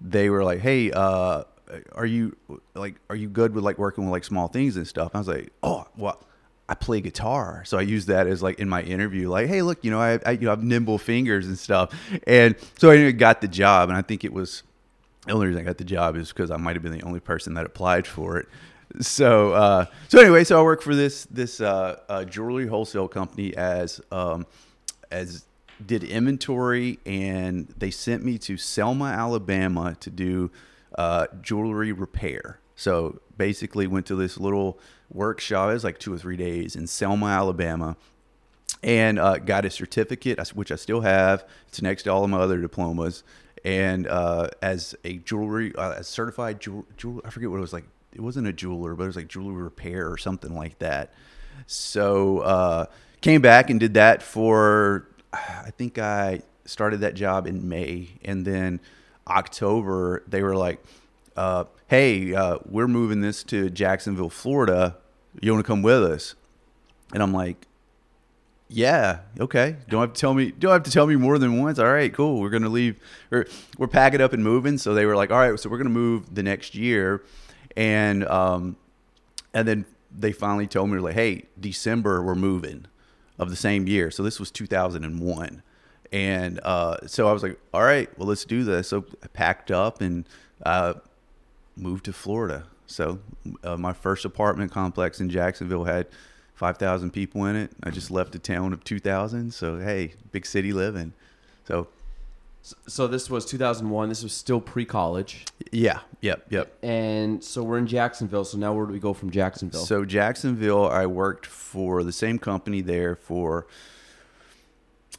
they 0.02 0.30
were 0.30 0.44
like, 0.44 0.60
"Hey, 0.60 0.90
uh, 0.90 1.44
are 1.92 2.06
you 2.06 2.36
like 2.74 2.96
are 3.08 3.16
you 3.16 3.28
good 3.28 3.54
with 3.54 3.64
like 3.64 3.78
working 3.78 4.04
with 4.04 4.12
like 4.12 4.24
small 4.24 4.48
things 4.48 4.76
and 4.76 4.86
stuff?" 4.86 5.12
I 5.14 5.18
was 5.18 5.28
like, 5.28 5.52
"Oh, 5.62 5.86
well, 5.96 6.20
I 6.68 6.74
play 6.74 7.00
guitar," 7.00 7.62
so 7.64 7.78
I 7.78 7.82
use 7.82 8.06
that 8.06 8.26
as 8.26 8.42
like 8.42 8.58
in 8.58 8.68
my 8.68 8.82
interview, 8.82 9.28
like, 9.28 9.48
"Hey, 9.48 9.62
look, 9.62 9.84
you 9.84 9.90
know, 9.90 10.00
I, 10.00 10.18
I 10.24 10.32
you 10.32 10.40
know 10.40 10.50
I 10.50 10.52
have 10.52 10.62
nimble 10.62 10.98
fingers 10.98 11.46
and 11.46 11.58
stuff," 11.58 11.94
and 12.26 12.56
so 12.78 12.90
I 12.90 13.10
got 13.12 13.40
the 13.40 13.48
job, 13.48 13.88
and 13.88 13.96
I 13.96 14.02
think 14.02 14.24
it 14.24 14.32
was 14.32 14.62
the 15.26 15.32
only 15.32 15.46
reason 15.46 15.62
I 15.62 15.64
got 15.64 15.78
the 15.78 15.84
job 15.84 16.16
is 16.16 16.28
because 16.28 16.50
I 16.50 16.56
might 16.56 16.74
have 16.74 16.82
been 16.82 16.92
the 16.92 17.02
only 17.02 17.20
person 17.20 17.54
that 17.54 17.64
applied 17.64 18.06
for 18.06 18.38
it. 18.38 18.48
So, 19.00 19.52
uh, 19.52 19.86
so 20.08 20.20
anyway, 20.20 20.44
so 20.44 20.58
I 20.58 20.62
work 20.62 20.82
for 20.82 20.94
this 20.94 21.24
this 21.26 21.60
uh, 21.60 22.00
uh, 22.08 22.24
jewelry 22.24 22.66
wholesale 22.66 23.08
company 23.08 23.56
as 23.56 24.00
um, 24.10 24.46
as 25.10 25.44
did 25.86 26.04
inventory, 26.04 26.98
and 27.04 27.68
they 27.76 27.90
sent 27.90 28.24
me 28.24 28.38
to 28.38 28.56
Selma, 28.56 29.06
Alabama, 29.06 29.96
to 30.00 30.10
do 30.10 30.50
uh, 30.96 31.26
jewelry 31.40 31.92
repair. 31.92 32.58
So 32.76 33.20
basically, 33.36 33.86
went 33.86 34.06
to 34.06 34.16
this 34.16 34.38
little 34.38 34.78
workshop. 35.10 35.70
It 35.70 35.74
was 35.74 35.84
like 35.84 35.98
two 35.98 36.12
or 36.12 36.18
three 36.18 36.36
days 36.36 36.76
in 36.76 36.86
Selma, 36.86 37.26
Alabama, 37.26 37.96
and 38.82 39.18
uh, 39.18 39.38
got 39.38 39.64
a 39.64 39.70
certificate, 39.70 40.40
which 40.54 40.72
I 40.72 40.76
still 40.76 41.02
have. 41.02 41.44
It's 41.68 41.82
next 41.82 42.04
to 42.04 42.10
all 42.10 42.24
of 42.24 42.30
my 42.30 42.38
other 42.38 42.60
diplomas. 42.60 43.22
And 43.64 44.08
uh, 44.08 44.48
as 44.60 44.94
a 45.04 45.18
jewelry, 45.18 45.74
uh, 45.76 45.92
a 45.92 46.04
certified 46.04 46.60
jewel, 46.60 46.86
I 47.24 47.30
forget 47.30 47.50
what 47.50 47.58
it 47.58 47.60
was 47.60 47.72
like. 47.72 47.84
It 48.12 48.20
wasn't 48.20 48.46
a 48.46 48.52
jeweler, 48.52 48.94
but 48.94 49.04
it 49.04 49.06
was 49.06 49.16
like 49.16 49.28
jewelry 49.28 49.62
repair 49.62 50.10
or 50.10 50.18
something 50.18 50.54
like 50.54 50.78
that. 50.80 51.14
So 51.66 52.40
uh, 52.40 52.86
came 53.20 53.40
back 53.40 53.70
and 53.70 53.78
did 53.78 53.94
that 53.94 54.22
for. 54.22 55.06
I 55.32 55.70
think 55.76 55.98
I 55.98 56.42
started 56.64 57.00
that 57.00 57.14
job 57.14 57.46
in 57.46 57.68
May, 57.68 58.08
and 58.24 58.44
then 58.44 58.80
October 59.26 60.22
they 60.26 60.42
were 60.42 60.56
like, 60.56 60.82
uh, 61.36 61.64
"Hey, 61.88 62.34
uh, 62.34 62.58
we're 62.66 62.88
moving 62.88 63.20
this 63.20 63.42
to 63.44 63.70
Jacksonville, 63.70 64.30
Florida. 64.30 64.96
You 65.40 65.52
want 65.52 65.64
to 65.64 65.68
come 65.68 65.82
with 65.82 66.02
us?" 66.02 66.34
And 67.12 67.22
I'm 67.22 67.32
like, 67.32 67.66
yeah, 68.72 69.18
okay. 69.38 69.76
Don't 69.88 70.00
have 70.00 70.14
to 70.14 70.20
tell 70.20 70.32
me. 70.32 70.50
Don't 70.50 70.72
have 70.72 70.82
to 70.84 70.90
tell 70.90 71.06
me 71.06 71.16
more 71.16 71.38
than 71.38 71.60
once. 71.60 71.78
All 71.78 71.92
right, 71.92 72.12
cool. 72.12 72.40
We're 72.40 72.50
gonna 72.50 72.70
leave. 72.70 72.96
We're, 73.30 73.46
we're 73.76 73.86
packing 73.86 74.22
up 74.22 74.32
and 74.32 74.42
moving. 74.42 74.78
So 74.78 74.94
they 74.94 75.04
were 75.04 75.14
like, 75.14 75.30
all 75.30 75.38
right, 75.38 75.58
so 75.60 75.68
we're 75.68 75.76
gonna 75.76 75.90
move 75.90 76.34
the 76.34 76.42
next 76.42 76.74
year, 76.74 77.22
and 77.76 78.24
um, 78.24 78.76
and 79.52 79.68
then 79.68 79.84
they 80.10 80.32
finally 80.32 80.66
told 80.66 80.88
me 80.90 80.98
like, 80.98 81.14
hey, 81.14 81.44
December 81.60 82.22
we're 82.22 82.34
moving, 82.34 82.86
of 83.38 83.50
the 83.50 83.56
same 83.56 83.86
year. 83.86 84.10
So 84.10 84.22
this 84.22 84.38
was 84.38 84.50
2001, 84.50 85.62
and 86.12 86.60
uh, 86.62 87.06
so 87.06 87.28
I 87.28 87.32
was 87.32 87.42
like, 87.42 87.58
all 87.72 87.82
right, 87.82 88.08
well 88.18 88.28
let's 88.28 88.44
do 88.44 88.64
this. 88.64 88.88
So 88.88 89.04
I 89.22 89.26
packed 89.28 89.70
up 89.70 90.00
and 90.00 90.26
uh, 90.64 90.94
moved 91.76 92.04
to 92.06 92.12
Florida. 92.12 92.66
So 92.86 93.20
uh, 93.64 93.76
my 93.76 93.92
first 93.92 94.24
apartment 94.24 94.70
complex 94.70 95.20
in 95.20 95.30
Jacksonville 95.30 95.84
had 95.84 96.06
5,000 96.54 97.10
people 97.10 97.46
in 97.46 97.56
it. 97.56 97.72
I 97.82 97.90
just 97.90 98.10
left 98.10 98.34
a 98.34 98.38
town 98.38 98.72
of 98.72 98.84
2,000. 98.84 99.52
So, 99.52 99.78
hey, 99.78 100.14
big 100.30 100.46
city 100.46 100.72
living. 100.72 101.12
So, 101.66 101.88
So 102.86 103.08
this 103.08 103.28
was 103.28 103.44
2001. 103.46 104.08
This 104.08 104.22
was 104.22 104.32
still 104.32 104.60
pre-college, 104.60 105.46
yeah, 105.72 106.00
yep, 106.20 106.46
yep. 106.48 106.72
and 106.82 107.42
so 107.42 107.62
we're 107.64 107.78
in 107.78 107.88
Jacksonville. 107.88 108.44
So 108.44 108.56
now 108.56 108.72
where 108.72 108.86
do 108.86 108.92
we 108.92 109.00
go 109.00 109.12
from 109.12 109.30
Jacksonville? 109.30 109.84
So, 109.84 110.04
Jacksonville, 110.04 110.86
I 110.86 111.06
worked 111.06 111.46
for 111.46 112.04
the 112.04 112.12
same 112.12 112.38
company 112.38 112.80
there 112.80 113.16
for, 113.16 113.66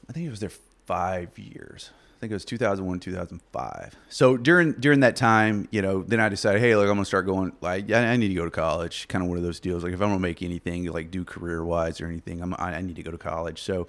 I 0.09 0.13
think 0.13 0.25
it 0.25 0.29
was 0.29 0.39
there 0.39 0.51
five 0.85 1.37
years. 1.37 1.89
I 2.15 2.19
think 2.21 2.31
it 2.31 2.35
was 2.35 2.45
2001, 2.45 3.01
2005. 3.01 3.95
So 4.07 4.37
during 4.37 4.71
during 4.73 5.01
that 5.01 5.17
time, 5.17 5.67
you 5.71 5.81
know, 5.81 6.03
then 6.03 6.21
I 6.21 6.29
decided, 6.29 6.61
hey, 6.61 6.73
look, 6.77 6.87
I'm 6.87 6.95
gonna 6.95 7.03
start 7.03 7.25
going. 7.25 7.51
Like, 7.59 7.91
I, 7.91 8.13
I 8.13 8.15
need 8.15 8.29
to 8.29 8.33
go 8.33 8.45
to 8.45 8.51
college. 8.51 9.09
Kind 9.09 9.21
of 9.21 9.27
one 9.27 9.37
of 9.37 9.43
those 9.43 9.59
deals. 9.59 9.83
Like, 9.83 9.91
if 9.91 10.01
I'm 10.01 10.07
gonna 10.07 10.19
make 10.19 10.41
anything, 10.41 10.85
like 10.85 11.11
do 11.11 11.25
career 11.25 11.65
wise 11.65 11.99
or 11.99 12.05
anything, 12.05 12.41
I'm, 12.41 12.53
I, 12.53 12.75
I 12.75 12.81
need 12.81 12.95
to 12.95 13.03
go 13.03 13.11
to 13.11 13.17
college. 13.17 13.61
So 13.61 13.87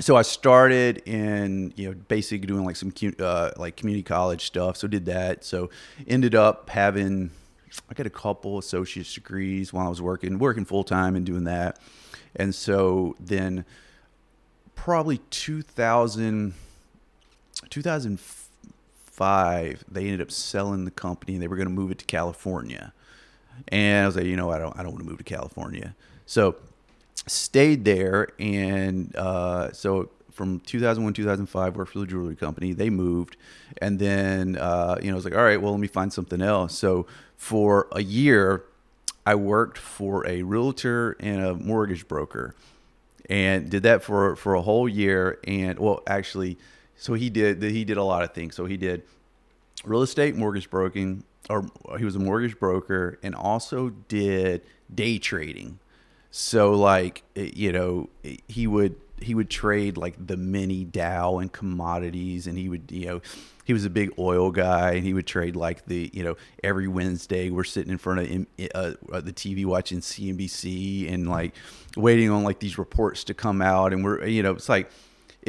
so 0.00 0.16
I 0.16 0.22
started 0.22 1.02
in 1.06 1.72
you 1.76 1.88
know 1.88 1.94
basically 2.08 2.46
doing 2.46 2.64
like 2.64 2.76
some 2.76 2.92
uh, 3.18 3.50
like 3.56 3.76
community 3.76 4.02
college 4.02 4.46
stuff. 4.46 4.76
So 4.76 4.86
did 4.86 5.06
that. 5.06 5.44
So 5.44 5.70
ended 6.06 6.34
up 6.34 6.70
having 6.70 7.30
I 7.90 7.94
got 7.94 8.06
a 8.06 8.10
couple 8.10 8.58
associate's 8.58 9.12
degrees 9.12 9.72
while 9.72 9.86
I 9.86 9.88
was 9.88 10.00
working 10.00 10.38
working 10.38 10.64
full 10.64 10.84
time 10.84 11.16
and 11.16 11.26
doing 11.26 11.44
that. 11.44 11.78
And 12.36 12.54
so 12.54 13.16
then 13.18 13.64
probably 14.74 15.18
2000 15.30 16.54
2005 17.70 19.84
they 19.90 20.04
ended 20.04 20.20
up 20.20 20.30
selling 20.30 20.84
the 20.84 20.92
company 20.92 21.34
and 21.34 21.42
they 21.42 21.48
were 21.48 21.56
going 21.56 21.68
to 21.68 21.74
move 21.74 21.90
it 21.90 21.98
to 21.98 22.04
California. 22.04 22.92
And 23.66 24.04
I 24.04 24.06
was 24.06 24.14
like, 24.14 24.26
you 24.26 24.36
know, 24.36 24.50
I 24.50 24.58
don't 24.58 24.78
I 24.78 24.82
don't 24.82 24.92
want 24.92 25.04
to 25.04 25.10
move 25.10 25.18
to 25.18 25.24
California. 25.24 25.96
So 26.26 26.56
stayed 27.26 27.84
there 27.84 28.28
and 28.38 29.14
uh, 29.16 29.72
so 29.72 30.10
from 30.32 30.60
2001 30.60 31.12
2005 31.14 31.76
worked 31.76 31.92
for 31.92 31.98
the 31.98 32.06
jewelry 32.06 32.36
company. 32.36 32.72
They 32.72 32.90
moved 32.90 33.36
and 33.82 33.98
then 33.98 34.56
uh, 34.56 34.96
you 35.00 35.08
know 35.08 35.14
i 35.14 35.16
was 35.16 35.24
like 35.24 35.34
all 35.34 35.42
right 35.42 35.60
well 35.60 35.72
let 35.72 35.80
me 35.80 35.88
find 35.88 36.12
something 36.12 36.40
else. 36.40 36.76
So 36.78 37.06
for 37.36 37.88
a 37.92 38.02
year 38.02 38.64
i 39.26 39.34
worked 39.34 39.78
for 39.78 40.26
a 40.26 40.42
realtor 40.42 41.16
and 41.20 41.44
a 41.44 41.54
mortgage 41.54 42.06
broker 42.08 42.54
and 43.28 43.68
did 43.68 43.82
that 43.82 44.02
for 44.02 44.36
for 44.36 44.54
a 44.54 44.62
whole 44.62 44.88
year 44.88 45.38
and 45.44 45.78
well 45.78 46.02
actually 46.06 46.56
so 46.96 47.14
he 47.14 47.30
did 47.30 47.62
he 47.62 47.84
did 47.84 47.96
a 47.96 48.04
lot 48.04 48.22
of 48.22 48.32
things. 48.32 48.54
So 48.54 48.66
he 48.66 48.76
did 48.76 49.02
real 49.84 50.02
estate 50.02 50.36
mortgage 50.36 50.70
broking 50.70 51.24
or 51.50 51.66
he 51.98 52.04
was 52.04 52.16
a 52.16 52.20
mortgage 52.20 52.58
broker 52.58 53.18
and 53.22 53.34
also 53.34 53.90
did 54.08 54.62
day 54.94 55.18
trading 55.18 55.78
so 56.30 56.72
like 56.72 57.22
you 57.34 57.72
know 57.72 58.08
he 58.48 58.66
would 58.66 58.96
he 59.20 59.34
would 59.34 59.50
trade 59.50 59.96
like 59.96 60.14
the 60.24 60.36
mini 60.36 60.84
Dow 60.84 61.38
and 61.38 61.52
commodities 61.52 62.46
and 62.46 62.56
he 62.56 62.68
would 62.68 62.90
you 62.90 63.06
know 63.06 63.20
he 63.64 63.72
was 63.72 63.84
a 63.84 63.90
big 63.90 64.10
oil 64.18 64.50
guy 64.50 64.92
and 64.92 65.04
he 65.04 65.12
would 65.12 65.26
trade 65.26 65.56
like 65.56 65.84
the 65.86 66.10
you 66.12 66.22
know 66.22 66.36
every 66.62 66.88
Wednesday 66.88 67.50
we're 67.50 67.64
sitting 67.64 67.92
in 67.92 67.98
front 67.98 68.20
of 68.20 68.26
him, 68.26 68.46
uh, 68.74 68.92
uh, 69.12 69.20
the 69.20 69.32
TV 69.32 69.64
watching 69.66 70.00
CNBC 70.00 71.12
and 71.12 71.28
like 71.28 71.54
waiting 71.96 72.30
on 72.30 72.44
like 72.44 72.60
these 72.60 72.78
reports 72.78 73.24
to 73.24 73.34
come 73.34 73.60
out 73.60 73.92
and 73.92 74.04
we're 74.04 74.24
you 74.24 74.42
know 74.42 74.52
it's 74.52 74.68
like 74.68 74.90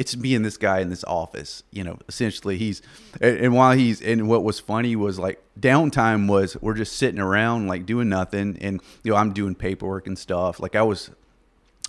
it's 0.00 0.16
me 0.16 0.34
and 0.34 0.42
this 0.42 0.56
guy 0.56 0.80
in 0.80 0.88
this 0.88 1.04
office. 1.04 1.62
You 1.70 1.84
know, 1.84 1.98
essentially 2.08 2.56
he's 2.56 2.80
and, 3.20 3.36
and 3.36 3.54
while 3.54 3.76
he's 3.76 4.00
and 4.00 4.30
what 4.30 4.42
was 4.42 4.58
funny 4.58 4.96
was 4.96 5.18
like 5.18 5.42
downtime 5.60 6.26
was 6.26 6.56
we're 6.62 6.74
just 6.74 6.96
sitting 6.96 7.20
around 7.20 7.68
like 7.68 7.84
doing 7.84 8.08
nothing 8.08 8.56
and 8.62 8.80
you 9.04 9.12
know 9.12 9.18
I'm 9.18 9.34
doing 9.34 9.54
paperwork 9.54 10.06
and 10.06 10.18
stuff. 10.18 10.58
Like 10.58 10.74
I 10.74 10.80
was 10.80 11.10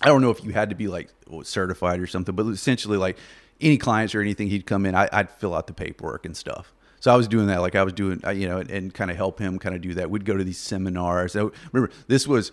I 0.02 0.08
don't 0.08 0.20
know 0.20 0.30
if 0.30 0.44
you 0.44 0.52
had 0.52 0.68
to 0.68 0.76
be 0.76 0.88
like 0.88 1.08
certified 1.42 2.00
or 2.00 2.06
something, 2.06 2.34
but 2.34 2.46
essentially 2.48 2.98
like 2.98 3.16
any 3.62 3.78
clients 3.78 4.14
or 4.14 4.20
anything 4.20 4.48
he'd 4.48 4.66
come 4.66 4.84
in, 4.84 4.94
I, 4.94 5.08
I'd 5.10 5.30
fill 5.30 5.54
out 5.54 5.66
the 5.66 5.72
paperwork 5.72 6.26
and 6.26 6.36
stuff. 6.36 6.74
So 7.00 7.10
I 7.10 7.16
was 7.16 7.26
doing 7.26 7.46
that, 7.46 7.62
like 7.62 7.74
I 7.76 7.82
was 7.82 7.94
doing, 7.94 8.20
uh, 8.24 8.30
you 8.30 8.46
know, 8.46 8.58
and, 8.58 8.70
and 8.70 8.94
kind 8.94 9.10
of 9.10 9.16
help 9.16 9.38
him 9.38 9.58
kind 9.58 9.74
of 9.74 9.80
do 9.80 9.94
that. 9.94 10.10
We'd 10.10 10.26
go 10.26 10.36
to 10.36 10.44
these 10.44 10.58
seminars. 10.58 11.32
So 11.32 11.50
remember, 11.72 11.94
this 12.08 12.28
was 12.28 12.52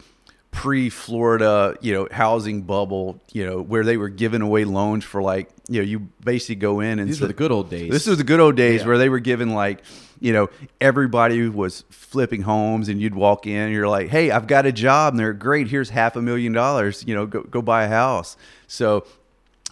pre-Florida, 0.52 1.76
you 1.82 1.94
know, 1.94 2.08
housing 2.12 2.62
bubble, 2.64 3.20
you 3.32 3.46
know, 3.46 3.62
where 3.62 3.84
they 3.84 3.98
were 3.98 4.10
giving 4.10 4.42
away 4.42 4.66
loans 4.66 5.04
for 5.04 5.22
like, 5.22 5.50
you 5.68 5.80
know, 5.82 5.86
you 5.88 6.00
basically 6.24 6.56
go 6.56 6.80
in 6.80 7.00
and 7.00 7.08
These 7.10 7.22
were 7.22 7.28
the 7.28 7.34
good 7.34 7.52
old 7.52 7.70
days. 7.70 7.92
This 7.92 8.08
was 8.08 8.18
the 8.18 8.24
good 8.24 8.40
old 8.40 8.56
days 8.56 8.82
Yeah. 8.82 8.88
where 8.88 8.98
they 8.98 9.10
were 9.10 9.20
giving 9.20 9.54
like, 9.54 9.82
you 10.20 10.34
know, 10.34 10.50
everybody 10.82 11.48
was 11.48 11.86
flipping 11.90 12.42
homes, 12.42 12.90
and 12.90 13.00
you'd 13.00 13.16
walk 13.16 13.48
in, 13.48 13.56
and 13.56 13.74
you're 13.74 13.88
like, 13.88 14.10
"Hey, 14.10 14.32
I've 14.32 14.48
got 14.48 14.66
a 14.66 14.72
job," 14.74 15.14
and 15.14 15.20
they're 15.20 15.32
great. 15.32 15.70
Here's 15.70 15.90
half 15.92 16.18
a 16.18 16.22
million 16.22 16.52
dollars. 16.52 17.06
You 17.08 17.16
know, 17.16 17.26
go 17.26 17.42
go 17.44 17.62
buy 17.62 17.86
a 17.86 17.88
house. 17.88 18.36
So, 18.68 19.06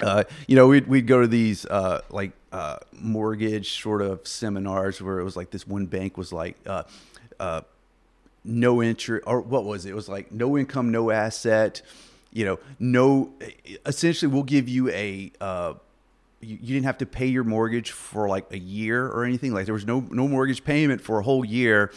uh, 0.01 0.23
you 0.47 0.55
know, 0.55 0.67
we'd 0.69 0.87
we'd 0.87 1.05
go 1.05 1.19
to 1.19 1.27
these 1.27 1.65
uh, 1.65 1.99
like 2.09 2.31
uh, 2.53 2.77
mortgage 2.93 3.81
sort 3.81 4.01
of 4.01 4.25
seminars 4.25 5.01
where 5.01 5.19
it 5.19 5.25
was 5.25 5.35
like 5.35 5.49
this 5.51 5.67
one 5.67 5.85
bank 5.85 6.17
was 6.17 6.31
like. 6.31 6.55
No 8.47 8.81
interest 8.81 9.25
or 9.27 9.41
what 9.41 9.65
was 9.65 9.85
it? 9.85 9.91
It 9.91 9.95
was 9.95 10.09
like 10.09 10.31
no 10.31 10.57
income, 10.57 10.91
no 10.91 11.11
asset. 11.11 11.81
You 12.31 12.45
know, 12.45 12.59
no. 12.79 13.33
Essentially, 13.85 14.31
we'll 14.31 14.43
give 14.43 14.69
you 14.69 14.89
a. 14.89 15.31
Uh, 15.39 15.73
you, 16.39 16.57
you 16.61 16.73
didn't 16.75 16.85
have 16.85 16.99
to 16.99 17.05
pay 17.05 17.25
your 17.25 17.43
mortgage 17.43 17.91
for 17.91 18.29
like 18.29 18.51
a 18.51 18.59
year 18.59 19.07
or 19.07 19.25
anything. 19.25 19.53
Like 19.53 19.65
there 19.65 19.73
was 19.73 19.85
no 19.85 20.05
no 20.11 20.27
mortgage 20.27 20.63
payment 20.63 21.01
for 21.01 21.19
a 21.19 21.23
whole 21.23 21.43
year. 21.43 21.91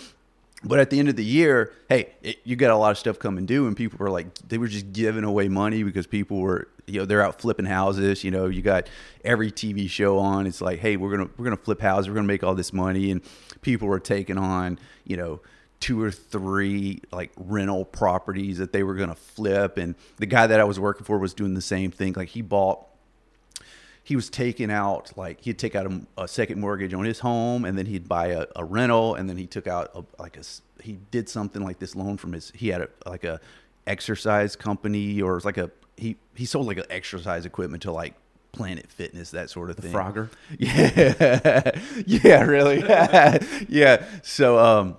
But 0.62 0.78
at 0.78 0.90
the 0.90 0.98
end 0.98 1.08
of 1.08 1.16
the 1.16 1.24
year, 1.24 1.72
hey, 1.88 2.10
it, 2.22 2.38
you 2.44 2.54
got 2.54 2.70
a 2.70 2.76
lot 2.76 2.90
of 2.90 2.98
stuff 2.98 3.18
coming 3.18 3.46
due, 3.46 3.66
and 3.66 3.74
people 3.74 3.96
were 3.98 4.10
like, 4.10 4.34
they 4.46 4.58
were 4.58 4.68
just 4.68 4.92
giving 4.92 5.24
away 5.24 5.48
money 5.48 5.82
because 5.82 6.06
people 6.06 6.38
were, 6.38 6.68
you 6.86 7.00
know, 7.00 7.06
they're 7.06 7.22
out 7.22 7.40
flipping 7.40 7.64
houses. 7.64 8.24
You 8.24 8.30
know, 8.30 8.46
you 8.46 8.60
got 8.60 8.86
every 9.24 9.50
TV 9.50 9.88
show 9.88 10.18
on. 10.18 10.46
It's 10.46 10.60
like, 10.60 10.78
hey, 10.80 10.98
we're 10.98 11.16
gonna 11.16 11.30
we're 11.38 11.44
gonna 11.44 11.56
flip 11.56 11.80
houses, 11.80 12.08
we're 12.08 12.14
gonna 12.14 12.26
make 12.26 12.44
all 12.44 12.54
this 12.54 12.74
money, 12.74 13.10
and 13.10 13.22
people 13.62 13.88
were 13.88 14.00
taking 14.00 14.36
on, 14.36 14.78
you 15.04 15.16
know, 15.16 15.40
two 15.80 16.00
or 16.00 16.10
three 16.10 17.00
like 17.10 17.32
rental 17.36 17.84
properties 17.84 18.58
that 18.58 18.72
they 18.72 18.82
were 18.82 18.94
gonna 18.94 19.14
flip, 19.14 19.78
and 19.78 19.94
the 20.18 20.26
guy 20.26 20.46
that 20.46 20.60
I 20.60 20.64
was 20.64 20.78
working 20.78 21.04
for 21.04 21.18
was 21.18 21.34
doing 21.34 21.54
the 21.54 21.62
same 21.62 21.90
thing. 21.90 22.12
Like 22.14 22.28
he 22.28 22.42
bought 22.42 22.86
he 24.02 24.16
was 24.16 24.28
taking 24.28 24.70
out 24.70 25.16
like 25.16 25.40
he'd 25.42 25.58
take 25.58 25.74
out 25.74 25.86
a, 25.86 26.00
a 26.18 26.28
second 26.28 26.60
mortgage 26.60 26.92
on 26.94 27.04
his 27.04 27.20
home 27.20 27.64
and 27.64 27.78
then 27.78 27.86
he'd 27.86 28.08
buy 28.08 28.28
a, 28.28 28.46
a 28.56 28.64
rental 28.64 29.14
and 29.14 29.28
then 29.28 29.36
he 29.36 29.46
took 29.46 29.66
out 29.66 29.90
a, 29.94 30.04
like 30.20 30.36
a 30.36 30.42
he 30.82 30.98
did 31.10 31.28
something 31.28 31.62
like 31.62 31.78
this 31.78 31.94
loan 31.94 32.16
from 32.16 32.32
his 32.32 32.50
he 32.54 32.68
had 32.68 32.80
a 32.80 32.88
like 33.06 33.24
a 33.24 33.40
exercise 33.86 34.56
company 34.56 35.20
or 35.20 35.32
it 35.32 35.34
was 35.36 35.44
like 35.44 35.58
a 35.58 35.70
he 35.96 36.16
he 36.34 36.44
sold 36.44 36.66
like 36.66 36.78
an 36.78 36.86
exercise 36.90 37.44
equipment 37.44 37.82
to 37.82 37.92
like 37.92 38.14
planet 38.52 38.90
fitness 38.90 39.30
that 39.30 39.48
sort 39.48 39.70
of 39.70 39.76
thing 39.76 39.92
Frogger. 39.92 40.28
yeah 40.58 41.70
yeah 42.06 42.42
really 42.42 42.80
yeah 43.68 44.04
so 44.22 44.58
um 44.58 44.96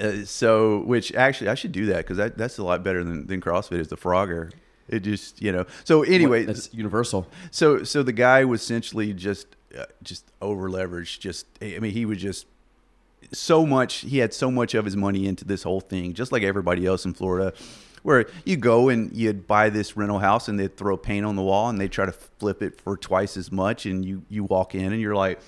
uh, 0.00 0.24
so 0.24 0.80
which 0.80 1.14
actually 1.14 1.48
i 1.48 1.54
should 1.54 1.72
do 1.72 1.86
that 1.86 1.98
because 1.98 2.16
that, 2.16 2.36
that's 2.36 2.58
a 2.58 2.64
lot 2.64 2.82
better 2.82 3.02
than, 3.02 3.26
than 3.26 3.40
crossfit 3.40 3.78
is 3.78 3.88
the 3.88 3.96
frogger 3.96 4.52
it 4.88 5.00
just 5.00 5.42
you 5.42 5.50
know 5.50 5.66
so 5.84 6.02
anyway 6.02 6.44
that's 6.44 6.72
universal. 6.72 7.26
so 7.50 7.82
so 7.82 8.02
the 8.02 8.12
guy 8.12 8.44
was 8.44 8.62
essentially 8.62 9.12
just 9.12 9.56
uh, 9.76 9.84
just 10.02 10.30
over 10.40 10.68
leveraged. 10.68 11.20
Just 11.20 11.46
I 11.60 11.78
mean 11.78 11.92
he 11.92 12.06
was 12.06 12.18
just 12.18 12.46
so 13.32 13.66
much. 13.66 13.96
He 13.96 14.18
had 14.18 14.32
so 14.32 14.50
much 14.50 14.74
of 14.74 14.84
his 14.84 14.96
money 14.96 15.26
into 15.26 15.44
this 15.44 15.62
whole 15.62 15.80
thing, 15.80 16.14
just 16.14 16.32
like 16.32 16.42
everybody 16.42 16.86
else 16.86 17.04
in 17.04 17.14
Florida. 17.14 17.52
Where 18.02 18.26
you 18.44 18.56
go 18.56 18.88
and 18.88 19.12
you'd 19.12 19.48
buy 19.48 19.68
this 19.68 19.96
rental 19.96 20.20
house 20.20 20.46
and 20.46 20.60
they'd 20.60 20.76
throw 20.76 20.96
paint 20.96 21.26
on 21.26 21.34
the 21.34 21.42
wall 21.42 21.68
and 21.68 21.80
they 21.80 21.88
try 21.88 22.06
to 22.06 22.12
flip 22.12 22.62
it 22.62 22.80
for 22.80 22.96
twice 22.96 23.36
as 23.36 23.50
much 23.50 23.84
and 23.84 24.04
you 24.04 24.22
you 24.28 24.44
walk 24.44 24.76
in 24.76 24.92
and 24.92 25.00
you're 25.00 25.16
like, 25.16 25.40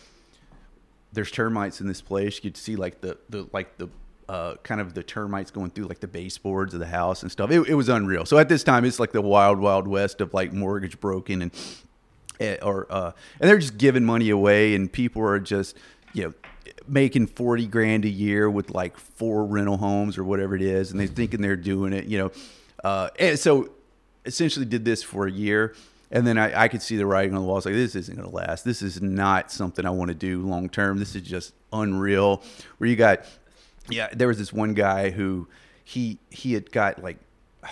there's 1.13 1.31
termites 1.31 1.81
in 1.81 1.87
this 1.87 2.01
place. 2.01 2.37
You 2.37 2.51
could 2.51 2.57
see 2.57 2.75
like 2.75 3.01
the 3.01 3.17
the 3.29 3.49
like 3.53 3.79
the 3.79 3.89
uh, 4.29 4.55
kind 4.63 4.81
of 4.81 4.95
the 4.95 5.03
termites 5.03 5.51
going 5.51 5.71
through 5.71 5.87
like 5.87 6.01
the 6.01 6.09
baseboards 6.09 6.75
of 6.75 6.81
the 6.81 6.87
house 6.87 7.23
and 7.23 7.33
stuff. 7.33 7.51
It, 7.51 7.61
it 7.69 7.75
was 7.75 7.89
unreal. 7.89 8.27
So 8.27 8.39
at 8.39 8.49
this 8.49 8.63
time, 8.63 8.85
it's 8.85 9.01
like 9.01 9.13
the 9.13 9.23
wild 9.23 9.59
wild 9.59 9.89
west 9.89 10.21
of 10.21 10.35
like 10.35 10.53
mortgage 10.53 11.01
broken 11.01 11.43
and 11.43 11.51
eh, 12.41 12.57
or 12.63 12.87
uh, 12.91 13.13
and 13.41 13.49
they're 13.49 13.59
just 13.59 13.79
giving 13.79 14.05
money 14.05 14.31
away 14.31 14.75
and 14.75 14.93
people 14.93 15.23
are 15.23 15.41
just 15.41 15.77
you 16.13 16.25
know 16.25 16.35
making 16.87 17.27
40 17.27 17.67
grand 17.67 18.05
a 18.05 18.09
year 18.09 18.49
with 18.49 18.71
like 18.71 18.99
four 18.99 19.45
rental 19.45 19.77
homes 19.77 20.17
or 20.17 20.25
whatever 20.25 20.57
it 20.57 20.63
is 20.63 20.91
and 20.91 20.99
they're 20.99 21.07
thinking 21.07 21.43
they're 21.43 21.57
doing 21.57 21.93
it 21.93 22.07
you 22.07 22.17
know 22.17 22.33
uh, 22.83 23.11
and 23.19 23.39
so 23.39 23.71
essentially 24.25 24.65
did 24.65 24.87
this 24.87 25.03
for 25.03 25.27
a 25.27 25.31
year 25.31 25.75
and 26.11 26.27
then 26.27 26.39
I, 26.39 26.63
I 26.63 26.69
could 26.69 26.83
see 26.83 26.97
the 26.97 27.07
writing 27.07 27.35
on 27.35 27.43
the 27.43 27.47
wall. 27.47 27.59
It's 27.59 27.67
like 27.67 27.75
this 27.75 27.95
isn't 27.95 28.17
going 28.17 28.29
to 28.29 28.35
last. 28.35 28.65
This 28.65 28.81
is 28.81 29.03
not 29.03 29.53
something 29.53 29.85
I 29.85 29.91
want 29.91 30.09
to 30.09 30.15
do 30.15 30.41
long 30.41 30.69
term. 30.69 30.99
This 30.99 31.15
is 31.15 31.23
just 31.23 31.53
unreal. 31.73 32.43
Where 32.79 32.89
you 32.89 32.97
got, 32.97 33.25
yeah, 33.91 34.09
there 34.13 34.29
was 34.29 34.39
this 34.39 34.53
one 34.53 34.75
guy 34.75 35.11
who 35.11 35.49
he 35.85 36.19
he 36.31 36.55
had 36.55 36.71
got 36.71 37.03
like 37.03 37.19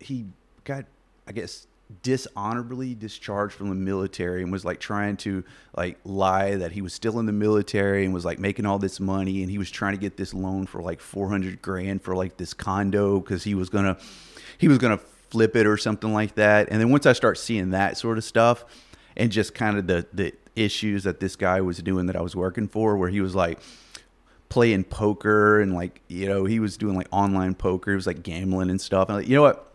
he 0.00 0.26
got 0.64 0.84
I 1.26 1.32
guess 1.32 1.66
dishonorably 2.02 2.94
discharged 2.94 3.54
from 3.54 3.68
the 3.68 3.74
military 3.74 4.42
and 4.42 4.50
was 4.50 4.64
like 4.64 4.80
trying 4.80 5.16
to 5.16 5.44
like 5.76 5.98
lie 6.04 6.56
that 6.56 6.72
he 6.72 6.82
was 6.82 6.92
still 6.92 7.20
in 7.20 7.26
the 7.26 7.32
military 7.32 8.04
and 8.04 8.12
was 8.12 8.24
like 8.24 8.38
making 8.38 8.66
all 8.66 8.78
this 8.78 8.98
money. 8.98 9.42
And 9.42 9.50
he 9.50 9.58
was 9.58 9.70
trying 9.70 9.92
to 9.92 9.98
get 9.98 10.16
this 10.16 10.34
loan 10.34 10.66
for 10.66 10.82
like 10.82 11.00
400 11.00 11.62
grand 11.62 12.02
for 12.02 12.16
like 12.16 12.36
this 12.36 12.54
condo 12.54 13.20
cuz 13.20 13.44
he 13.44 13.54
was 13.54 13.68
going 13.68 13.84
to 13.84 13.96
he 14.58 14.68
was 14.68 14.78
going 14.78 14.96
to 14.96 15.04
flip 15.30 15.54
it 15.54 15.66
or 15.66 15.76
something 15.76 16.12
like 16.12 16.34
that. 16.34 16.68
And 16.70 16.80
then 16.80 16.90
once 16.90 17.06
I 17.06 17.12
start 17.12 17.38
seeing 17.38 17.70
that 17.70 17.96
sort 17.96 18.18
of 18.18 18.24
stuff 18.24 18.64
and 19.16 19.30
just 19.30 19.54
kind 19.54 19.78
of 19.78 19.86
the 19.86 20.06
the 20.12 20.32
issues 20.56 21.04
that 21.04 21.20
this 21.20 21.36
guy 21.36 21.60
was 21.60 21.78
doing 21.78 22.06
that 22.06 22.16
I 22.16 22.22
was 22.22 22.34
working 22.34 22.66
for 22.66 22.96
where 22.96 23.10
he 23.10 23.20
was 23.20 23.34
like 23.34 23.60
playing 24.48 24.84
poker 24.84 25.60
and 25.60 25.74
like 25.74 26.00
you 26.08 26.28
know 26.28 26.44
he 26.44 26.60
was 26.60 26.76
doing 26.76 26.94
like 26.94 27.08
online 27.10 27.54
poker 27.54 27.90
he 27.90 27.96
was 27.96 28.06
like 28.06 28.22
gambling 28.22 28.70
and 28.70 28.80
stuff 28.80 29.08
and 29.08 29.18
like, 29.18 29.28
you 29.28 29.34
know 29.34 29.42
what 29.42 29.74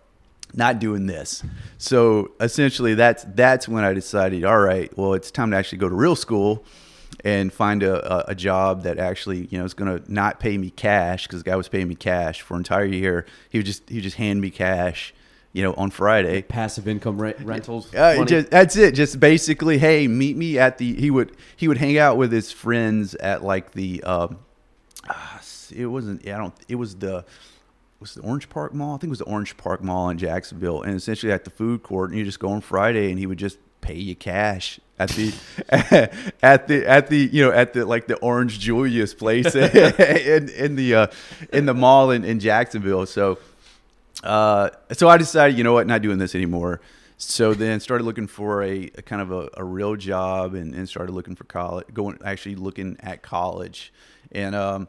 not 0.53 0.79
doing 0.79 1.07
this 1.07 1.43
so 1.77 2.31
essentially 2.39 2.93
that's 2.93 3.25
that's 3.35 3.67
when 3.67 3.83
i 3.83 3.93
decided 3.93 4.43
all 4.43 4.59
right 4.59 4.95
well 4.97 5.13
it's 5.13 5.31
time 5.31 5.51
to 5.51 5.57
actually 5.57 5.77
go 5.77 5.89
to 5.89 5.95
real 5.95 6.15
school 6.15 6.63
and 7.23 7.51
find 7.53 7.83
a, 7.83 8.29
a, 8.29 8.31
a 8.31 8.35
job 8.35 8.83
that 8.83 8.97
actually 8.97 9.47
you 9.51 9.57
know 9.57 9.65
is 9.65 9.73
going 9.73 9.99
to 9.99 10.13
not 10.13 10.39
pay 10.39 10.57
me 10.57 10.69
cash 10.69 11.27
because 11.27 11.43
the 11.43 11.49
guy 11.49 11.55
was 11.55 11.67
paying 11.67 11.87
me 11.87 11.95
cash 11.95 12.41
for 12.41 12.55
an 12.55 12.59
entire 12.59 12.85
year 12.85 13.25
he 13.49 13.57
would 13.59 13.65
just 13.65 13.87
he 13.89 13.95
would 13.95 14.03
just 14.03 14.17
hand 14.17 14.41
me 14.41 14.49
cash 14.49 15.13
you 15.53 15.63
know, 15.63 15.73
on 15.73 15.89
Friday. 15.91 16.41
Passive 16.41 16.87
income 16.87 17.21
rent, 17.21 17.37
rentals. 17.41 17.93
Uh, 17.93 18.23
just, 18.23 18.49
that's 18.49 18.77
it. 18.77 18.95
Just 18.95 19.19
basically, 19.19 19.77
hey, 19.77 20.07
meet 20.07 20.37
me 20.37 20.57
at 20.57 20.77
the. 20.77 20.95
He 20.95 21.11
would 21.11 21.35
he 21.55 21.67
would 21.67 21.77
hang 21.77 21.97
out 21.97 22.17
with 22.17 22.31
his 22.31 22.51
friends 22.51 23.15
at 23.15 23.43
like 23.43 23.71
the. 23.73 24.03
Um, 24.03 24.39
ah, 25.09 25.41
it 25.75 25.85
wasn't. 25.85 26.27
I 26.27 26.37
don't. 26.37 26.53
It 26.67 26.75
was 26.75 26.95
the. 26.95 27.25
Was 27.99 28.15
the 28.15 28.21
Orange 28.21 28.49
Park 28.49 28.73
Mall? 28.73 28.95
I 28.95 28.97
think 28.97 29.09
it 29.09 29.11
was 29.11 29.19
the 29.19 29.25
Orange 29.25 29.55
Park 29.57 29.83
Mall 29.83 30.09
in 30.09 30.17
Jacksonville, 30.17 30.81
and 30.81 30.95
essentially 30.95 31.31
at 31.31 31.43
the 31.43 31.51
food 31.51 31.83
court, 31.83 32.09
and 32.09 32.17
you 32.17 32.25
just 32.25 32.39
go 32.39 32.49
on 32.49 32.61
Friday, 32.61 33.11
and 33.11 33.19
he 33.19 33.27
would 33.27 33.37
just 33.37 33.59
pay 33.81 33.93
you 33.93 34.15
cash 34.15 34.79
at 34.97 35.09
the 35.09 35.33
at 36.41 36.67
the 36.67 36.87
at 36.87 37.09
the 37.09 37.29
you 37.31 37.45
know 37.45 37.51
at 37.51 37.73
the 37.73 37.85
like 37.85 38.07
the 38.07 38.15
Orange 38.17 38.57
Julius 38.57 39.13
place 39.13 39.53
in 39.55 40.49
in 40.49 40.75
the 40.75 40.95
uh, 40.95 41.07
in 41.53 41.67
the 41.67 41.75
mall 41.75 42.09
in, 42.09 42.25
in 42.25 42.39
Jacksonville. 42.39 43.05
So 43.05 43.37
uh, 44.23 44.69
so 44.91 45.07
I 45.07 45.17
decided, 45.17 45.57
you 45.57 45.63
know 45.63 45.73
what, 45.73 45.87
not 45.87 46.01
doing 46.01 46.17
this 46.17 46.35
anymore. 46.35 46.81
So 47.17 47.53
then 47.53 47.79
started 47.79 48.03
looking 48.03 48.27
for 48.27 48.63
a, 48.63 48.89
a 48.95 49.01
kind 49.01 49.21
of 49.21 49.31
a, 49.31 49.49
a 49.55 49.63
real 49.63 49.95
job 49.95 50.55
and, 50.55 50.73
and 50.73 50.89
started 50.89 51.11
looking 51.13 51.35
for 51.35 51.43
college, 51.43 51.85
going 51.93 52.17
actually 52.23 52.55
looking 52.55 52.97
at 52.99 53.21
college. 53.21 53.93
And 54.31 54.55
um, 54.55 54.87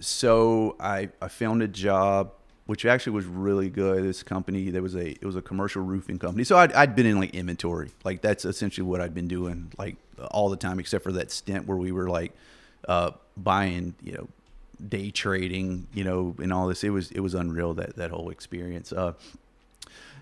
so 0.00 0.76
I, 0.78 1.10
I 1.20 1.28
found 1.28 1.62
a 1.62 1.68
job 1.68 2.32
which 2.66 2.86
actually 2.86 3.12
was 3.12 3.26
really 3.26 3.68
good. 3.68 4.02
This 4.04 4.22
company, 4.22 4.70
there 4.70 4.82
was 4.82 4.94
a 4.94 5.10
it 5.10 5.24
was 5.24 5.36
a 5.36 5.42
commercial 5.42 5.82
roofing 5.82 6.18
company. 6.18 6.44
So 6.44 6.56
I'd, 6.56 6.72
I'd 6.72 6.96
been 6.96 7.06
in 7.06 7.18
like 7.18 7.34
inventory, 7.34 7.90
like 8.04 8.22
that's 8.22 8.44
essentially 8.44 8.86
what 8.86 9.00
I'd 9.00 9.14
been 9.14 9.28
doing 9.28 9.72
like 9.76 9.96
all 10.30 10.48
the 10.48 10.56
time, 10.56 10.78
except 10.78 11.04
for 11.04 11.12
that 11.12 11.30
stint 11.30 11.66
where 11.66 11.76
we 11.76 11.92
were 11.92 12.08
like 12.08 12.32
uh, 12.88 13.10
buying, 13.36 13.94
you 14.02 14.12
know, 14.12 14.28
day 14.88 15.10
trading, 15.10 15.86
you 15.92 16.04
know, 16.04 16.34
and 16.38 16.52
all 16.52 16.66
this. 16.66 16.84
It 16.84 16.90
was 16.90 17.10
it 17.10 17.20
was 17.20 17.34
unreal 17.34 17.74
that 17.74 17.96
that 17.96 18.10
whole 18.10 18.30
experience. 18.30 18.92
Uh, 18.92 19.12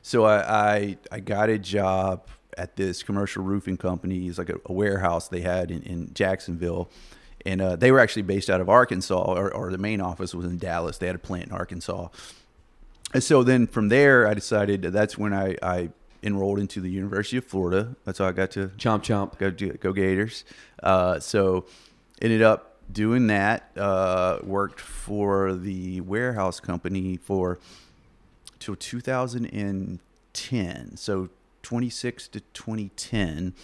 so 0.02 0.25
I, 0.25 0.75
I 0.75 0.99
I 1.12 1.21
got 1.21 1.49
a 1.49 1.59
job 1.59 2.26
at 2.59 2.76
this 2.76 3.02
commercial 3.02 3.45
roofing 3.45 3.76
company. 3.76 4.26
It's 4.26 4.38
like 4.38 4.50
a, 4.50 4.61
a 4.67 4.73
warehouse 4.73 5.29
they 5.29 5.41
had 5.43 5.71
in, 5.71 5.83
in 5.83 6.12
Jacksonville. 6.12 6.91
And 7.45 7.61
uh, 7.61 7.77
they 7.77 7.91
were 7.91 8.01
actually 8.01 8.23
based 8.23 8.49
out 8.49 8.61
of 8.61 8.69
Arkansas, 8.69 9.21
or, 9.21 9.53
or 9.53 9.71
the 9.71 9.79
main 9.79 10.01
office 10.01 10.35
was 10.35 10.47
in 10.47 10.59
Dallas. 10.59 10.99
They 10.99 11.07
had 11.07 11.17
a 11.17 11.19
plant 11.19 11.47
in 11.47 11.53
Arkansas. 11.53 12.09
And 13.15 13.23
so 13.23 13.43
then 13.43 13.67
from 13.67 13.89
there, 13.89 14.27
I 14.27 14.35
decided 14.35 14.83
that 14.83 14.93
that's 14.93 15.19
when 15.19 15.35
I, 15.35 15.57
I 15.63 15.91
enrolled 16.23 16.59
into 16.59 16.81
the 16.81 16.91
University 16.91 17.37
of 17.37 17.45
Florida. 17.45 17.95
That's 18.05 18.19
how 18.19 18.27
I 18.27 18.33
got 18.33 18.51
to 18.53 18.69
chomp 18.79 19.03
chomp. 19.03 19.39
go 19.39 19.51
go 19.51 19.93
Gators. 19.93 20.45
Uh, 20.83 21.21
so 21.21 21.67
ended 22.21 22.43
up 22.43 22.77
doing 22.91 23.29
that. 23.29 23.71
Uh, 23.77 24.39
worked 24.43 24.81
for 24.81 25.55
the 25.55 26.01
warehouse 26.01 26.59
company 26.61 27.17
for 27.17 27.59
till 28.59 28.77
2010. 28.77 30.97
So 30.97 31.29
26 31.63 32.29
to 32.29 32.41
2010. 32.41 33.55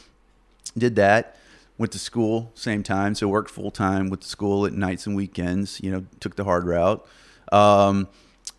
Did 0.76 0.97
that. 0.97 1.37
Went 1.78 1.92
to 1.92 1.99
school 1.99 2.50
same 2.54 2.82
time. 2.82 3.14
So 3.14 3.28
worked 3.28 3.50
full 3.50 3.70
time 3.70 4.11
with 4.11 4.20
the 4.23 4.26
school 4.28 4.66
at 4.66 4.73
nights 4.73 5.06
and 5.06 5.14
weekends. 5.16 5.80
You 5.80 5.90
know, 5.92 6.04
took 6.20 6.35
the 6.37 6.44
hard 6.44 6.64
route. 6.64 7.06
Um, 7.52 8.08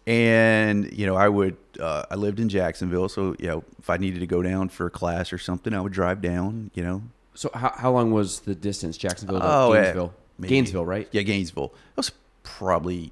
and 0.07 0.91
you 0.97 1.05
know, 1.05 1.15
I 1.15 1.27
would. 1.29 1.57
Uh, 1.79 2.03
I 2.09 2.15
lived 2.15 2.39
in 2.39 2.49
Jacksonville, 2.49 3.07
so 3.09 3.35
you 3.39 3.47
know, 3.47 3.63
if 3.77 3.89
I 3.89 3.97
needed 3.97 4.19
to 4.21 4.27
go 4.27 4.41
down 4.41 4.69
for 4.69 4.85
a 4.87 4.89
class 4.89 5.31
or 5.31 5.37
something, 5.37 5.73
I 5.73 5.81
would 5.81 5.93
drive 5.93 6.21
down. 6.21 6.71
You 6.73 6.83
know, 6.83 7.03
So 7.35 7.49
how, 7.53 7.73
how 7.75 7.91
long 7.91 8.11
was 8.11 8.39
the 8.41 8.55
distance, 8.55 8.97
Jacksonville 8.97 9.39
to 9.39 9.45
Oh, 9.45 9.73
Gainesville? 9.73 10.13
maybe. 10.37 10.49
Gainesville, 10.55 10.85
right? 10.85 11.07
Yeah, 11.11 11.21
Gainesville. 11.21 11.73
It 11.91 11.97
was 11.97 12.11
probably 12.43 13.11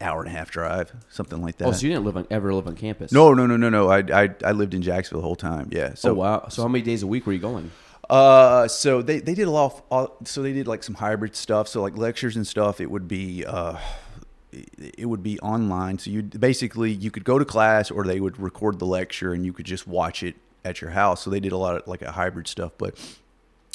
hour 0.00 0.20
and 0.20 0.28
a 0.28 0.30
half 0.32 0.50
drive, 0.50 0.92
something 1.10 1.40
like 1.42 1.56
that. 1.58 1.66
Oh, 1.68 1.72
so 1.72 1.86
you 1.86 1.92
didn't 1.92 2.04
live 2.04 2.16
on 2.16 2.26
ever 2.30 2.52
live 2.54 2.66
on 2.68 2.76
campus? 2.76 3.10
no, 3.12 3.34
no, 3.34 3.46
no, 3.46 3.56
no, 3.56 3.68
no. 3.70 3.88
I, 3.90 3.98
I 4.24 4.30
I 4.44 4.52
lived 4.52 4.74
in 4.74 4.82
Jacksonville 4.82 5.22
the 5.22 5.26
whole 5.26 5.36
time. 5.36 5.68
Yeah. 5.72 5.94
So 5.94 6.10
oh 6.10 6.14
wow. 6.14 6.48
So 6.48 6.62
how 6.62 6.68
many 6.68 6.82
days 6.84 7.02
a 7.02 7.06
week 7.06 7.26
were 7.26 7.32
you 7.32 7.38
going? 7.38 7.70
Uh, 8.08 8.68
so 8.68 9.02
they, 9.02 9.18
they 9.18 9.34
did 9.34 9.48
a 9.48 9.50
lot. 9.50 9.66
Of, 9.66 9.82
all, 9.90 10.16
so 10.24 10.42
they 10.42 10.52
did 10.52 10.66
like 10.66 10.82
some 10.82 10.94
hybrid 10.94 11.34
stuff. 11.34 11.68
So 11.68 11.82
like 11.82 11.96
lectures 11.96 12.36
and 12.36 12.46
stuff. 12.46 12.80
It 12.80 12.90
would 12.90 13.08
be 13.08 13.44
uh, 13.44 13.78
it 14.52 15.06
would 15.06 15.22
be 15.22 15.38
online. 15.40 15.98
So 15.98 16.10
you 16.10 16.22
basically 16.22 16.92
you 16.92 17.10
could 17.10 17.24
go 17.24 17.38
to 17.38 17.44
class 17.44 17.90
or 17.90 18.04
they 18.04 18.20
would 18.20 18.38
record 18.38 18.78
the 18.78 18.86
lecture 18.86 19.32
and 19.32 19.44
you 19.44 19.52
could 19.52 19.66
just 19.66 19.86
watch 19.86 20.22
it 20.22 20.36
at 20.64 20.80
your 20.80 20.90
house. 20.90 21.22
So 21.22 21.30
they 21.30 21.40
did 21.40 21.52
a 21.52 21.56
lot 21.56 21.76
of 21.76 21.86
like 21.86 22.02
a 22.02 22.12
hybrid 22.12 22.48
stuff. 22.48 22.72
But 22.78 22.94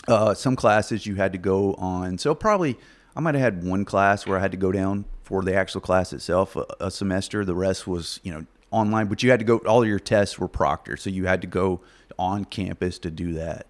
uh, 0.08 0.34
some 0.34 0.56
classes 0.56 1.06
you 1.06 1.16
had 1.16 1.32
to 1.34 1.38
go 1.38 1.74
on. 1.76 2.18
So 2.18 2.34
probably 2.34 2.78
I 3.16 3.20
might 3.20 3.36
have 3.36 3.44
had 3.44 3.64
one 3.64 3.86
class 3.86 4.26
where 4.26 4.38
I 4.38 4.42
had 4.42 4.52
to 4.52 4.58
go 4.58 4.72
down 4.72 5.06
for 5.24 5.44
the 5.44 5.54
actual 5.54 5.82
class 5.82 6.14
itself 6.14 6.56
a, 6.56 6.66
a 6.80 6.92
semester. 6.92 7.46
The 7.46 7.56
rest 7.56 7.88
was 7.88 8.20
you 8.24 8.32
know 8.32 8.46
online, 8.72 9.08
but 9.08 9.24
you 9.24 9.30
had 9.30 9.40
to 9.40 9.46
go. 9.46 9.58
All 9.60 9.86
your 9.86 10.00
tests 10.00 10.40
were 10.40 10.50
proctored, 10.50 11.00
so 11.00 11.10
you 11.10 11.26
had 11.26 11.42
to 11.42 11.48
go 11.48 11.82
on 12.18 12.46
campus 12.46 13.00
to 13.00 13.12
do 13.12 13.34
that. 13.34 13.68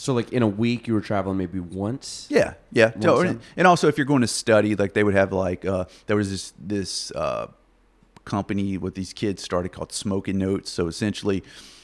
So 0.00 0.14
like 0.14 0.32
in 0.32 0.42
a 0.42 0.48
week, 0.48 0.88
you 0.88 0.94
were 0.94 1.00
traveling 1.00 1.36
maybe 1.38 1.60
once. 1.60 2.26
Yeah, 2.30 2.54
yeah. 2.72 2.90
One 2.92 3.02
So, 3.02 3.22
cent. 3.22 3.42
and 3.56 3.66
also, 3.66 3.88
if 3.88 3.98
you're 3.98 4.06
going 4.06 4.22
to 4.22 4.26
study, 4.26 4.74
like 4.74 4.94
they 4.94 5.04
would 5.04 5.14
have 5.14 5.32
like 5.32 5.64
uh, 5.64 5.84
there 6.06 6.16
was 6.16 6.30
this 6.30 6.52
this 6.58 7.10
uh, 7.12 7.48
company 8.24 8.78
with 8.78 8.94
these 8.94 9.12
kids 9.12 9.42
started 9.42 9.72
called 9.72 9.92
Smoking 9.92 10.38
Notes. 10.38 10.70
So 10.70 10.86
essentially, 10.86 11.38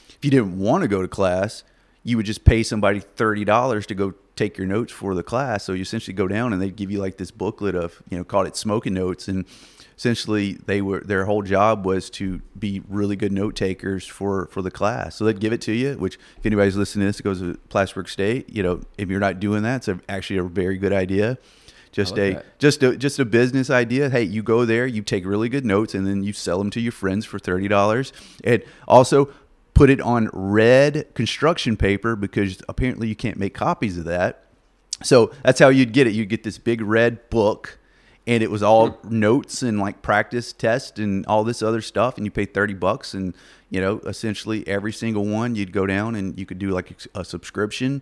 if 0.09 0.17
you 0.23 0.31
didn't 0.31 0.57
want 0.57 0.81
to 0.81 0.87
go 0.87 1.01
to 1.01 1.07
class, 1.07 1.63
you 2.03 2.17
would 2.17 2.25
just 2.25 2.43
pay 2.45 2.63
somebody 2.63 2.99
thirty 2.99 3.45
dollars 3.45 3.85
to 3.87 3.95
go 3.95 4.13
take 4.35 4.57
your 4.57 4.67
notes 4.67 4.91
for 4.91 5.15
the 5.15 5.23
class. 5.23 5.63
So 5.63 5.73
you 5.73 5.81
essentially 5.81 6.13
go 6.13 6.27
down 6.27 6.53
and 6.53 6.61
they'd 6.61 6.75
give 6.75 6.91
you 6.91 6.99
like 6.99 7.17
this 7.17 7.31
booklet 7.31 7.75
of 7.75 8.01
you 8.09 8.17
know 8.17 8.23
called 8.23 8.47
it 8.47 8.55
Smoking 8.55 8.93
Notes 8.93 9.27
and. 9.27 9.45
Essentially, 9.97 10.53
they 10.53 10.81
were 10.81 11.01
their 11.01 11.25
whole 11.25 11.41
job 11.41 11.85
was 11.85 12.09
to 12.11 12.41
be 12.57 12.83
really 12.87 13.15
good 13.15 13.31
note 13.31 13.55
takers 13.55 14.05
for 14.05 14.47
for 14.47 14.61
the 14.61 14.71
class. 14.71 15.15
So 15.15 15.25
they'd 15.25 15.39
give 15.39 15.53
it 15.53 15.61
to 15.61 15.71
you. 15.71 15.95
Which, 15.95 16.19
if 16.37 16.45
anybody's 16.45 16.75
listening 16.75 17.03
to 17.03 17.07
this, 17.07 17.19
it 17.19 17.23
goes 17.23 17.39
to 17.39 17.57
Plattsburgh 17.69 18.07
State. 18.07 18.49
You 18.49 18.61
know, 18.63 18.81
if 18.97 19.09
you're 19.09 19.19
not 19.19 19.39
doing 19.39 19.63
that, 19.63 19.77
it's 19.77 19.87
a, 19.87 19.99
actually 20.07 20.37
a 20.37 20.43
very 20.43 20.77
good 20.77 20.93
idea. 20.93 21.39
Just 21.91 22.17
a 22.19 22.33
that. 22.33 22.59
just 22.59 22.83
a 22.83 22.95
just 22.95 23.17
a 23.17 23.25
business 23.25 23.71
idea. 23.71 24.09
Hey, 24.09 24.21
you 24.21 24.43
go 24.43 24.65
there, 24.65 24.85
you 24.85 25.01
take 25.01 25.25
really 25.25 25.49
good 25.49 25.65
notes, 25.65 25.95
and 25.95 26.05
then 26.05 26.23
you 26.23 26.31
sell 26.31 26.59
them 26.59 26.69
to 26.71 26.79
your 26.79 26.91
friends 26.91 27.25
for 27.25 27.39
thirty 27.39 27.67
dollars. 27.67 28.13
And 28.43 28.63
also 28.87 29.31
put 29.73 29.89
it 29.89 30.01
on 30.01 30.29
red 30.33 31.07
construction 31.13 31.77
paper 31.77 32.15
because 32.15 32.61
apparently 32.67 33.07
you 33.07 33.15
can't 33.15 33.37
make 33.37 33.53
copies 33.53 33.97
of 33.97 34.05
that. 34.05 34.43
So 35.03 35.31
that's 35.43 35.59
how 35.59 35.69
you'd 35.69 35.93
get 35.93 36.07
it. 36.07 36.13
You'd 36.13 36.29
get 36.29 36.43
this 36.43 36.57
big 36.57 36.81
red 36.81 37.29
book, 37.29 37.77
and 38.27 38.43
it 38.43 38.51
was 38.51 38.61
all 38.61 38.89
hmm. 38.89 39.19
notes 39.19 39.63
and 39.63 39.79
like 39.79 40.01
practice 40.01 40.53
test 40.53 40.99
and 40.99 41.25
all 41.25 41.43
this 41.43 41.63
other 41.63 41.81
stuff. 41.81 42.17
And 42.17 42.25
you 42.25 42.31
pay 42.31 42.45
thirty 42.45 42.73
bucks, 42.73 43.13
and 43.13 43.33
you 43.69 43.81
know, 43.81 43.99
essentially 43.99 44.67
every 44.67 44.93
single 44.93 45.25
one 45.25 45.55
you'd 45.55 45.71
go 45.71 45.87
down 45.87 46.15
and 46.15 46.37
you 46.37 46.45
could 46.45 46.59
do 46.59 46.69
like 46.69 46.93
a 47.15 47.23
subscription, 47.23 48.01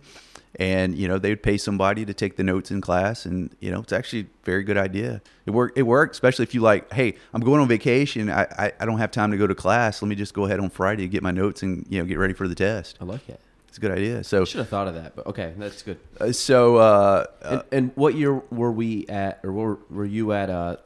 and 0.56 0.96
you 0.96 1.06
know 1.08 1.18
they 1.18 1.30
would 1.30 1.42
pay 1.42 1.56
somebody 1.56 2.04
to 2.04 2.12
take 2.12 2.36
the 2.36 2.42
notes 2.42 2.70
in 2.70 2.80
class, 2.80 3.24
and 3.24 3.54
you 3.60 3.70
know 3.70 3.80
it's 3.80 3.92
actually 3.92 4.22
a 4.22 4.26
very 4.44 4.64
good 4.64 4.76
idea. 4.76 5.22
It 5.46 5.52
worked. 5.52 5.78
It 5.78 5.84
worked, 5.84 6.14
especially 6.14 6.42
if 6.42 6.54
you 6.54 6.60
like, 6.60 6.92
hey, 6.92 7.14
I'm 7.32 7.40
going 7.40 7.60
on 7.60 7.68
vacation. 7.68 8.28
I, 8.28 8.42
I 8.58 8.72
I 8.80 8.84
don't 8.84 8.98
have 8.98 9.12
time 9.12 9.30
to 9.30 9.36
go 9.36 9.46
to 9.46 9.54
class. 9.54 10.02
Let 10.02 10.08
me 10.08 10.16
just 10.16 10.34
go 10.34 10.44
ahead 10.44 10.58
on 10.58 10.70
Friday 10.70 11.04
to 11.04 11.08
get 11.08 11.22
my 11.22 11.30
notes 11.30 11.62
and 11.62 11.86
you 11.88 12.00
know 12.00 12.04
get 12.04 12.18
ready 12.18 12.34
for 12.34 12.48
the 12.48 12.56
test. 12.56 12.98
I 13.00 13.04
like 13.04 13.28
it. 13.28 13.40
It's 13.76 13.84
a 13.84 13.88
good 13.88 13.98
idea. 13.98 14.24
So 14.24 14.40
I 14.40 14.44
should 14.44 14.60
have 14.60 14.70
thought 14.70 14.88
of 14.88 14.94
that, 14.94 15.14
but 15.14 15.26
okay, 15.26 15.52
that's 15.58 15.82
good. 15.82 15.98
uh, 16.18 16.32
so 16.32 16.76
uh, 16.76 17.26
uh, 17.42 17.50
and, 17.50 17.62
and 17.72 17.90
what 17.94 18.14
year 18.14 18.32
were 18.50 18.72
we 18.72 19.06
at, 19.06 19.38
or 19.44 19.52
were, 19.52 19.78
were 19.90 20.06
you 20.06 20.32
at 20.32 20.48
uh, 20.48 20.76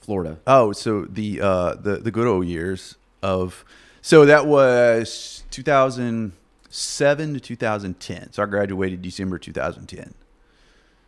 Florida? 0.00 0.38
Oh, 0.46 0.72
so 0.72 1.04
the 1.04 1.42
uh, 1.42 1.74
the 1.74 1.98
the 1.98 2.10
good 2.10 2.26
old 2.26 2.46
years 2.46 2.96
of 3.22 3.66
so 4.00 4.24
that 4.24 4.46
was 4.46 5.44
2007 5.50 7.34
to 7.34 7.38
2010. 7.38 8.32
So 8.32 8.42
I 8.42 8.46
graduated 8.46 9.02
December 9.02 9.38
2010. 9.38 10.14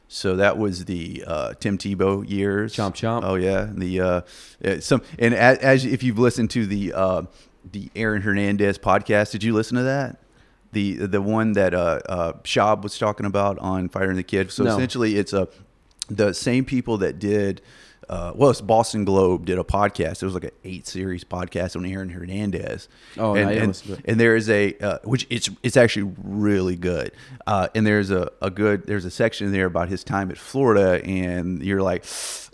So 0.08 0.36
that 0.36 0.58
was 0.58 0.84
the 0.84 1.24
uh, 1.26 1.54
Tim 1.54 1.78
Tebow 1.78 2.28
years. 2.28 2.76
Chomp 2.76 2.92
chomp. 2.92 3.22
Oh 3.24 3.36
yeah, 3.36 3.66
the 3.72 3.98
uh, 3.98 4.20
uh, 4.62 4.80
some 4.80 5.00
and 5.18 5.32
as, 5.32 5.56
as 5.60 5.84
if 5.86 6.02
you've 6.02 6.18
listened 6.18 6.50
to 6.50 6.66
the 6.66 6.92
uh, 6.92 7.22
the 7.72 7.88
Aaron 7.96 8.20
Hernandez 8.20 8.76
podcast, 8.76 9.32
did 9.32 9.42
you 9.42 9.54
listen 9.54 9.78
to 9.78 9.84
that? 9.84 10.18
The 10.72 11.06
the 11.06 11.20
one 11.20 11.52
that 11.52 11.74
uh, 11.74 12.00
uh, 12.08 12.32
Schaub 12.44 12.82
was 12.82 12.98
talking 12.98 13.26
about 13.26 13.58
on 13.58 13.88
Fighter 13.88 14.10
and 14.10 14.18
the 14.18 14.22
Kid. 14.22 14.52
So 14.52 14.64
No. 14.64 14.72
essentially, 14.74 15.16
it's 15.16 15.32
a 15.32 15.48
the 16.08 16.32
same 16.32 16.64
people 16.64 16.98
that 16.98 17.18
did. 17.18 17.60
Uh, 18.08 18.32
well, 18.34 18.50
it's 18.50 18.60
Boston 18.60 19.04
Globe 19.04 19.46
did 19.46 19.56
a 19.56 19.62
podcast. 19.62 20.20
It 20.20 20.24
was 20.24 20.34
like 20.34 20.42
an 20.42 20.50
eight 20.64 20.84
series 20.84 21.22
podcast 21.22 21.76
on 21.76 21.86
Aaron 21.86 22.08
Hernandez. 22.08 22.88
Oh, 23.16 23.36
and, 23.36 23.44
no, 23.44 23.48
I 23.48 23.52
didn't 23.52 23.58
and, 23.62 23.68
listen 23.68 23.86
to 23.86 23.92
it. 24.00 24.04
and 24.06 24.18
there 24.18 24.34
is 24.34 24.50
a 24.50 24.76
uh, 24.78 24.98
which 25.04 25.28
it's 25.30 25.48
it's 25.62 25.76
actually 25.76 26.12
really 26.24 26.74
good. 26.74 27.12
Uh, 27.46 27.68
and 27.74 27.86
there's 27.86 28.10
a, 28.10 28.30
a 28.42 28.50
good 28.50 28.86
there's 28.86 29.04
a 29.04 29.12
section 29.12 29.52
there 29.52 29.66
about 29.66 29.88
his 29.88 30.02
time 30.02 30.30
at 30.32 30.38
Florida, 30.38 31.04
and 31.04 31.62
you're 31.62 31.82
like, 31.82 32.04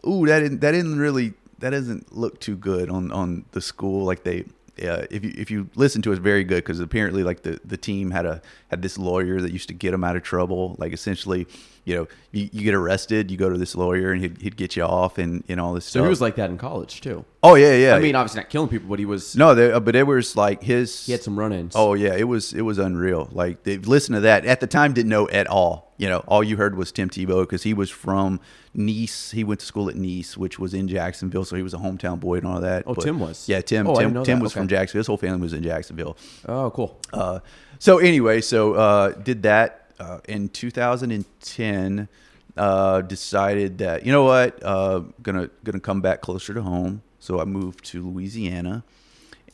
ooh, 0.07 0.27
that 0.27 0.41
didn't 0.41 0.61
that 0.61 0.73
didn't 0.73 0.99
really 0.99 1.33
that 1.61 1.71
doesn't 1.71 2.15
look 2.15 2.39
too 2.39 2.57
good 2.57 2.91
on 2.91 3.11
on 3.11 3.47
the 3.53 3.63
school. 3.63 4.05
Like 4.05 4.25
they, 4.25 4.45
uh, 4.83 5.07
if 5.11 5.25
you 5.25 5.33
if 5.37 5.51
you 5.51 5.71
listen 5.75 6.03
to 6.03 6.11
it, 6.11 6.15
it's 6.15 6.23
very 6.23 6.45
good 6.45 6.57
because 6.57 6.81
apparently 6.81 7.23
like 7.23 7.43
the 7.43 7.59
the 7.65 7.77
team 7.77 8.11
had 8.11 8.27
a 8.27 8.43
had 8.69 8.83
this 8.83 8.99
lawyer 8.99 9.41
that 9.41 9.53
used 9.53 9.69
to 9.69 9.75
get 9.75 9.95
him 9.95 10.05
out 10.05 10.17
of 10.17 10.23
trouble. 10.23 10.77
Like 10.79 10.93
essentially, 10.93 11.47
you 11.87 11.95
know, 11.95 12.09
you, 12.33 12.51
you 12.53 12.63
get 12.65 12.75
arrested, 12.75 13.31
you 13.31 13.37
go 13.39 13.49
to 13.49 13.57
this 13.57 13.75
lawyer, 13.75 14.11
and 14.13 14.21
he'd, 14.21 14.43
he'd 14.43 14.57
get 14.57 14.77
you 14.77 14.83
off, 14.83 15.17
and 15.17 15.43
and 15.49 15.59
all 15.61 15.73
this 15.73 15.85
So 15.87 15.91
stuff. 15.93 16.03
he 16.05 16.09
was 16.11 16.21
like 16.21 16.35
that 16.37 16.51
in 16.51 16.59
college 16.59 17.01
too. 17.01 17.25
oh 17.43 17.55
yeah, 17.55 17.75
yeah. 17.77 17.95
I 17.95 18.01
mean, 18.01 18.15
obviously 18.17 18.41
not 18.41 18.51
killing 18.51 18.69
people, 18.69 18.89
but 18.89 18.99
he 18.99 19.05
was. 19.07 19.35
no, 19.37 19.55
there, 19.55 19.81
but 19.81 19.97
it 19.97 20.03
was 20.07 20.37
like 20.37 20.63
his. 20.63 21.07
He 21.07 21.13
had 21.13 21.23
some 21.23 21.39
run-ins. 21.39 21.73
Oh 21.75 21.95
yeah, 21.95 22.15
it 22.15 22.25
was 22.25 22.53
it 22.53 22.63
was 22.63 22.79
unreal. 22.79 23.29
Like 23.33 23.63
they 23.63 23.79
listen 23.79 24.15
to 24.17 24.21
that 24.21 24.45
at 24.45 24.61
the 24.61 24.67
time, 24.67 24.93
didn't 24.93 25.09
know 25.11 25.29
at 25.31 25.47
all. 25.47 25.95
You 25.99 26.09
know, 26.11 26.19
all 26.29 26.45
you 26.45 26.57
heard 26.59 26.77
was 26.77 26.93
Tim 26.93 27.09
Tebow 27.09 27.45
because 27.45 27.63
he 27.63 27.73
was 27.73 27.89
from 27.89 28.39
Nease. 28.77 29.33
He 29.33 29.45
went 29.45 29.61
to 29.61 29.67
school 29.67 29.89
at 29.89 29.95
Nease, 29.95 30.37
which 30.37 30.59
was 30.59 30.75
in 30.75 30.89
Jacksonville, 30.89 31.45
so 31.45 31.57
he 31.57 31.63
was 31.63 31.73
a 31.73 31.79
hometown 31.79 32.21
boy 32.21 32.37
and 32.39 32.47
all 32.47 32.61
that. 32.61 32.83
Oh, 32.87 32.95
Tim 32.95 33.19
was? 33.19 33.49
Yeah, 33.49 33.61
Tim. 33.63 33.87
Oh, 33.87 33.95
Tim, 33.99 34.13
Tim 34.25 34.39
that. 34.39 34.43
was 34.43 34.53
from 34.53 34.69
Jacksonville. 34.69 35.01
His 35.01 35.07
whole 35.07 35.17
family 35.17 35.41
was 35.41 35.53
in 35.55 35.63
Jacksonville. 35.63 36.17
Oh, 36.47 36.71
cool. 36.71 37.01
Uh, 37.13 37.41
so 37.79 37.97
anyway, 37.99 38.41
so 38.43 38.75
uh, 38.75 39.13
did 39.13 39.45
that 39.45 39.86
uh, 39.99 40.19
in 40.29 40.49
2010. 40.49 42.09
Uh, 42.57 43.03
decided 43.03 43.77
that 43.77 44.07
you 44.07 44.11
know 44.11 44.25
what, 44.25 44.59
uh, 44.65 45.01
gonna 45.23 45.51
gonna 45.63 45.79
come 45.79 46.01
back 46.01 46.23
closer 46.23 46.55
to 46.55 46.63
home. 46.63 47.03
So 47.19 47.39
I 47.39 47.45
moved 47.45 47.85
to 47.87 48.03
Louisiana 48.03 48.83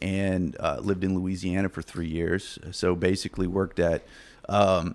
and 0.01 0.57
uh, 0.61 0.79
lived 0.81 1.03
in 1.03 1.17
Louisiana 1.19 1.69
for 1.69 1.83
three 1.83 2.07
years. 2.07 2.61
So 2.71 2.95
basically 2.95 3.49
worked 3.49 3.81
at. 3.81 4.05
Um, 4.49 4.95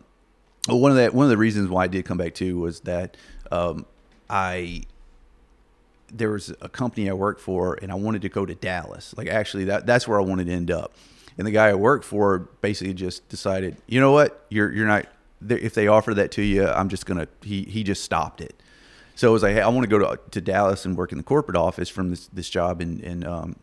one 0.70 0.92
of 0.92 0.98
the 0.98 1.08
one 1.08 1.26
of 1.26 1.30
the 1.30 1.38
reasons 1.38 1.70
why 1.70 1.84
I 1.84 1.88
did 1.88 2.06
come 2.06 2.18
back 2.18 2.34
too 2.34 2.60
was 2.60 2.82
that 2.82 3.18
um, 3.52 3.86
I 4.30 4.84
there 6.12 6.32
was 6.32 6.54
a 6.62 6.70
company 6.70 7.10
I 7.10 7.14
worked 7.14 7.42
for, 7.42 7.78
and 7.82 7.92
I 7.92 7.96
wanted 7.96 8.22
to 8.24 8.30
go 8.30 8.46
to 8.46 8.56
Dallas. 8.56 9.14
Like 9.18 9.28
actually, 9.28 9.66
that 9.66 9.86
that's 9.86 10.08
where 10.08 10.20
I 10.20 10.24
wanted 10.24 10.48
to 10.48 10.54
end 10.54 10.72
up. 10.72 10.94
And 11.38 11.46
the 11.46 11.52
guy 11.52 11.68
I 11.68 11.76
worked 11.76 12.06
for 12.06 12.40
basically 12.62 12.94
just 12.94 13.28
decided, 13.30 13.78
you 13.88 14.00
know 14.00 14.12
what, 14.12 14.46
you're 14.50 14.72
you're 14.72 14.88
not. 14.88 15.08
If 15.48 15.74
they 15.74 15.88
offer 15.88 16.14
that 16.14 16.32
to 16.32 16.42
you, 16.42 16.68
I'm 16.68 16.90
just 16.90 17.06
gonna. 17.06 17.28
He 17.42 17.64
he 17.64 17.84
just 17.84 18.04
stopped 18.04 18.42
it. 18.42 18.62
So 19.16 19.30
I 19.30 19.32
was 19.32 19.42
like, 19.42 19.54
hey, 19.54 19.62
I 19.62 19.68
want 19.70 19.84
to 19.84 19.90
go 19.90 19.98
to, 19.98 20.20
to 20.30 20.42
Dallas 20.42 20.86
and 20.86 20.96
work 20.96 21.12
in 21.12 21.18
the 21.18 21.24
corporate 21.24 21.58
office 21.58 21.90
from 21.90 22.10
this 22.10 22.28
this 22.28 22.50
job, 22.50 22.82
and 22.82 23.02
and 23.02 23.26
um, 23.26 23.56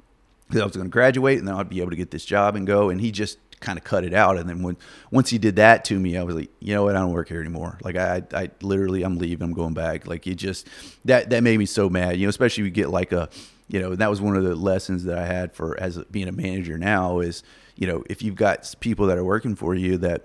I 0.51 0.65
was 0.65 0.73
going 0.73 0.87
to 0.87 0.91
graduate, 0.91 1.39
and 1.39 1.47
then 1.49 1.55
I'd 1.55 1.69
be 1.69 1.81
able 1.81 1.91
to 1.91 1.97
get 1.97 2.11
this 2.11 2.25
job 2.25 2.57
and 2.57 2.67
go. 2.67 2.91
And 2.91 3.01
he 3.01 3.11
just 3.11 3.39
kind 3.61 3.79
of 3.79 3.85
cut 3.85 4.05
it 4.05 4.13
out. 4.13 4.37
And 4.37 4.49
then 4.49 4.63
when 4.63 4.77
once 5.11 5.31
he 5.31 5.39
did 5.39 5.57
that 5.57 5.85
to 5.87 5.99
me, 5.99 6.17
I 6.17 6.23
was 6.23 6.37
like, 6.37 6.51
you 6.61 6.75
know 6.75 6.85
what, 6.85 6.97
I 6.97 7.01
don't 7.01 7.13
work 7.13 7.29
here 7.29 7.41
anymore. 7.41 7.79
Like 7.83 7.97
I 7.97 8.23
I 8.33 8.51
literally 8.63 9.03
I'm 9.03 9.19
leaving. 9.19 9.45
I'm 9.45 9.55
going 9.55 9.75
back. 9.75 10.07
Like 10.07 10.27
it 10.27 10.37
just 10.37 10.69
that 11.05 11.31
that 11.31 11.43
made 11.43 11.59
me 11.59 11.67
so 11.67 11.89
mad. 11.89 12.17
You 12.17 12.27
know, 12.27 12.31
especially 12.31 12.65
you 12.65 12.71
get 12.71 12.91
like 12.91 13.13
a 13.13 13.29
you 13.69 13.81
know, 13.81 13.95
that 13.95 14.11
was 14.11 14.21
one 14.21 14.37
of 14.37 14.45
the 14.45 14.55
lessons 14.55 15.05
that 15.05 15.19
I 15.19 15.25
had 15.25 15.55
for 15.55 15.79
as 15.81 15.99
being 16.11 16.29
a 16.29 16.33
manager 16.33 16.79
now 16.79 17.21
is 17.21 17.43
you 17.77 17.87
know 17.87 18.05
if 18.11 18.23
you've 18.23 18.37
got 18.37 18.75
people 18.81 19.07
that 19.07 19.19
are 19.19 19.25
working 19.25 19.57
for 19.57 19.75
you 19.75 19.97
that 19.99 20.25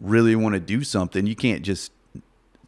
really 0.00 0.36
want 0.36 0.54
to 0.54 0.60
do 0.60 0.84
something, 0.84 1.26
you 1.26 1.36
can't 1.36 1.62
just 1.62 1.92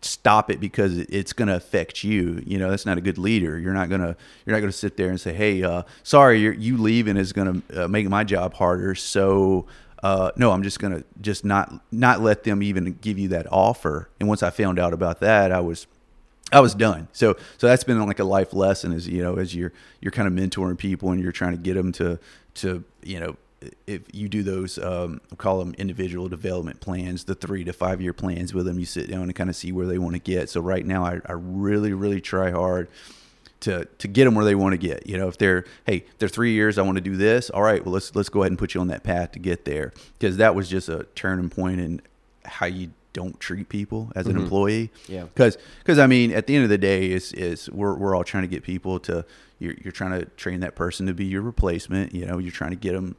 stop 0.01 0.51
it 0.51 0.61
because 0.61 0.99
it's 0.99 1.33
going 1.33 1.49
to 1.49 1.57
affect 1.57 2.05
you. 2.05 2.43
You 2.47 2.59
know, 2.59 2.71
that's 2.71 2.87
not 2.87 2.99
a 2.99 3.01
good 3.01 3.19
leader. 3.19 3.59
You're 3.59 3.75
not 3.75 3.89
going 3.89 4.01
to 4.01 4.17
you're 4.47 4.55
not 4.55 4.61
going 4.61 4.71
to 4.71 4.77
sit 4.77 4.97
there 4.97 5.09
and 5.09 5.21
say, 5.21 5.33
"Hey, 5.33 5.63
uh, 5.63 5.83
sorry, 6.03 6.41
you 6.41 6.77
leaving 6.77 7.17
is 7.17 7.33
going 7.33 7.63
to 7.63 7.85
uh, 7.85 7.89
make 7.89 8.09
my 8.09 8.25
job 8.25 8.55
harder." 8.55 8.95
So, 8.95 9.67
uh, 10.03 10.31
no, 10.37 10.53
I'm 10.53 10.63
just 10.63 10.79
going 10.79 10.95
to 10.95 11.05
just 11.21 11.45
not 11.45 11.83
not 11.91 12.21
let 12.21 12.45
them 12.45 12.63
even 12.63 12.99
give 13.01 13.19
you 13.19 13.29
that 13.29 13.47
offer. 13.51 14.09
And 14.21 14.29
once 14.29 14.43
I 14.43 14.51
found 14.51 14.79
out 14.79 14.93
about 14.93 15.21
that, 15.21 15.53
I 15.53 15.61
was 15.61 15.87
I 16.53 16.61
was 16.61 16.75
done. 16.75 17.09
So 17.13 17.37
so 17.59 17.67
that's 17.67 17.85
been 17.85 18.05
like 18.07 18.19
a 18.19 18.25
life 18.25 18.53
lesson 18.53 18.93
is 18.93 19.09
you 19.09 19.23
know 19.23 19.37
as 19.37 19.55
you're 19.55 19.73
you're 20.01 20.13
kind 20.13 20.29
of 20.29 20.35
mentoring 20.35 20.79
people 20.79 21.11
and 21.11 21.21
you're 21.21 21.33
trying 21.33 21.53
to 21.53 21.59
get 21.59 21.75
them 21.75 21.93
to 21.93 22.19
to 22.55 22.85
you 23.03 23.21
know 23.21 23.37
if 23.87 24.03
you 24.13 24.29
do 24.29 24.43
those 24.43 24.79
um, 24.79 25.21
call 25.37 25.59
them 25.59 25.75
individual 25.79 26.29
development 26.29 26.81
plans, 26.81 27.25
the 27.25 27.35
three 27.35 27.65
to 27.65 27.73
five 27.73 28.01
year 28.01 28.13
plans 28.13 28.55
with 28.55 28.67
them, 28.67 28.79
you 28.79 28.87
sit 28.87 29.11
down 29.11 29.23
and 29.23 29.35
kind 29.35 29.51
of 29.51 29.57
see 29.57 29.73
where 29.73 29.87
they 29.87 29.99
want 29.99 30.15
to 30.15 30.21
get. 30.21 30.49
So 30.49 30.61
right 30.61 30.85
now, 30.87 31.05
I, 31.05 31.21
I 31.27 31.33
really 31.33 31.93
really 31.93 32.21
try 32.21 32.51
hard 32.51 32.89
to 33.61 33.85
to 33.85 34.09
get 34.09 34.25
them 34.25 34.35
where 34.35 34.45
they 34.45 34.55
want 34.55 34.73
to 34.75 34.79
get. 34.79 35.07
You 35.07 35.19
know, 35.19 35.29
if 35.29 35.39
they're 35.39 35.65
hey 35.87 36.05
they're 36.19 36.29
three 36.29 36.53
years, 36.53 36.79
I 36.79 36.83
want 36.83 36.97
to 36.97 37.03
do 37.03 37.17
this. 37.17 37.51
All 37.51 37.63
right, 37.63 37.85
well 37.85 37.95
let's 37.95 38.15
let's 38.15 38.29
go 38.29 38.43
ahead 38.43 38.53
and 38.53 38.59
put 38.59 38.75
you 38.75 38.81
on 38.81 38.89
that 38.89 39.03
path 39.03 39.33
to 39.33 39.39
get 39.39 39.65
there 39.65 39.93
because 40.19 40.37
that 40.37 40.55
was 40.55 40.69
just 40.69 40.89
a 40.89 41.07
turning 41.15 41.51
point 41.51 41.81
in 41.81 42.01
how 42.45 42.67
you 42.67 42.91
don't 43.13 43.39
treat 43.41 43.69
people 43.69 44.13
as 44.15 44.27
an 44.27 44.37
employee. 44.37 44.91
Yeah. 45.09 45.25
Because 45.25 45.59
because 45.81 45.99
I 45.99 46.07
mean, 46.07 46.33
at 46.33 46.47
the 46.47 46.55
end 46.55 46.65
of 46.65 46.71
the 46.71 46.79
day, 46.79 47.11
is 47.11 47.33
is 47.33 47.69
we're 47.71 47.95
we're 47.95 48.15
all 48.15 48.25
trying 48.25 48.45
to 48.45 48.49
get 48.49 48.63
people 48.63 49.01
to 49.01 49.25
you're 49.59 49.75
you're 49.83 49.93
trying 49.93 50.21
to 50.21 50.27
train 50.37 50.61
that 50.61 50.77
person 50.77 51.07
to 51.07 51.15
be 51.15 51.25
your 51.25 51.43
replacement. 51.43 52.15
You 52.15 52.27
know, 52.27 52.39
you're 52.39 52.53
trying 52.53 52.71
to 52.71 52.77
get 52.77 52.93
them. 52.93 53.17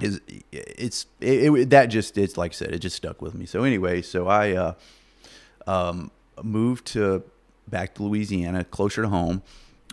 Is 0.00 0.20
it's 0.50 1.06
it, 1.20 1.52
it, 1.52 1.70
that 1.70 1.86
just 1.86 2.18
it's 2.18 2.36
like 2.36 2.52
I 2.52 2.54
said, 2.54 2.72
it 2.72 2.80
just 2.80 2.96
stuck 2.96 3.22
with 3.22 3.34
me. 3.34 3.46
So 3.46 3.62
anyway, 3.62 4.02
so 4.02 4.26
I 4.26 4.52
uh, 4.52 4.74
um, 5.66 6.10
moved 6.42 6.86
to 6.88 7.22
back 7.68 7.94
to 7.94 8.02
Louisiana, 8.02 8.64
closer 8.64 9.02
to 9.02 9.08
home. 9.08 9.42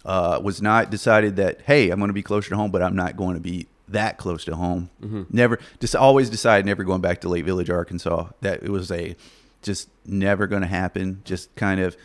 Uh, 0.04 0.40
was 0.42 0.62
not 0.62 0.90
decided 0.90 1.36
that 1.36 1.62
hey, 1.62 1.92
I'm 1.92 2.00
going 2.00 2.10
to 2.10 2.14
be 2.14 2.24
closer 2.24 2.50
to 2.50 2.56
home, 2.56 2.72
but 2.72 2.82
I'm 2.82 2.96
not 2.96 3.16
going 3.16 3.36
to 3.36 3.42
be 3.42 3.68
that 3.90 4.18
close 4.18 4.44
to 4.46 4.56
home. 4.56 4.90
Never, 5.30 5.60
just 5.80 5.96
always 5.96 6.30
decided 6.30 6.66
never 6.66 6.84
going 6.84 7.02
back 7.02 7.22
to 7.22 7.30
Lake 7.30 7.46
Village, 7.46 7.70
Arkansas. 7.70 8.30
That 8.42 8.64
it 8.64 8.70
was 8.70 8.92
a 8.92 9.16
just 9.62 9.90
never 10.06 10.48
going 10.48 10.64
to 10.64 10.68
happen. 10.68 11.22
Just 11.24 11.54
kind 11.56 11.80
of 11.80 11.96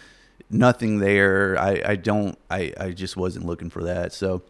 nothing 0.50 0.98
there. 0.98 1.58
I, 1.58 1.82
I 1.84 1.96
don't. 1.96 2.38
I, 2.50 2.72
I 2.78 2.90
just 2.90 3.16
wasn't 3.16 3.46
looking 3.46 3.70
for 3.70 3.84
that. 3.84 4.12
So 4.12 4.42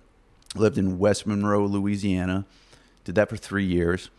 lived 0.55 0.79
in 0.79 0.99
West 0.99 1.27
Monroe, 1.27 1.67
Louisiana. 1.67 2.45
Did 3.07 3.15
that 3.15 3.29
for 3.29 3.37
three 3.37 3.65
years. 3.65 4.11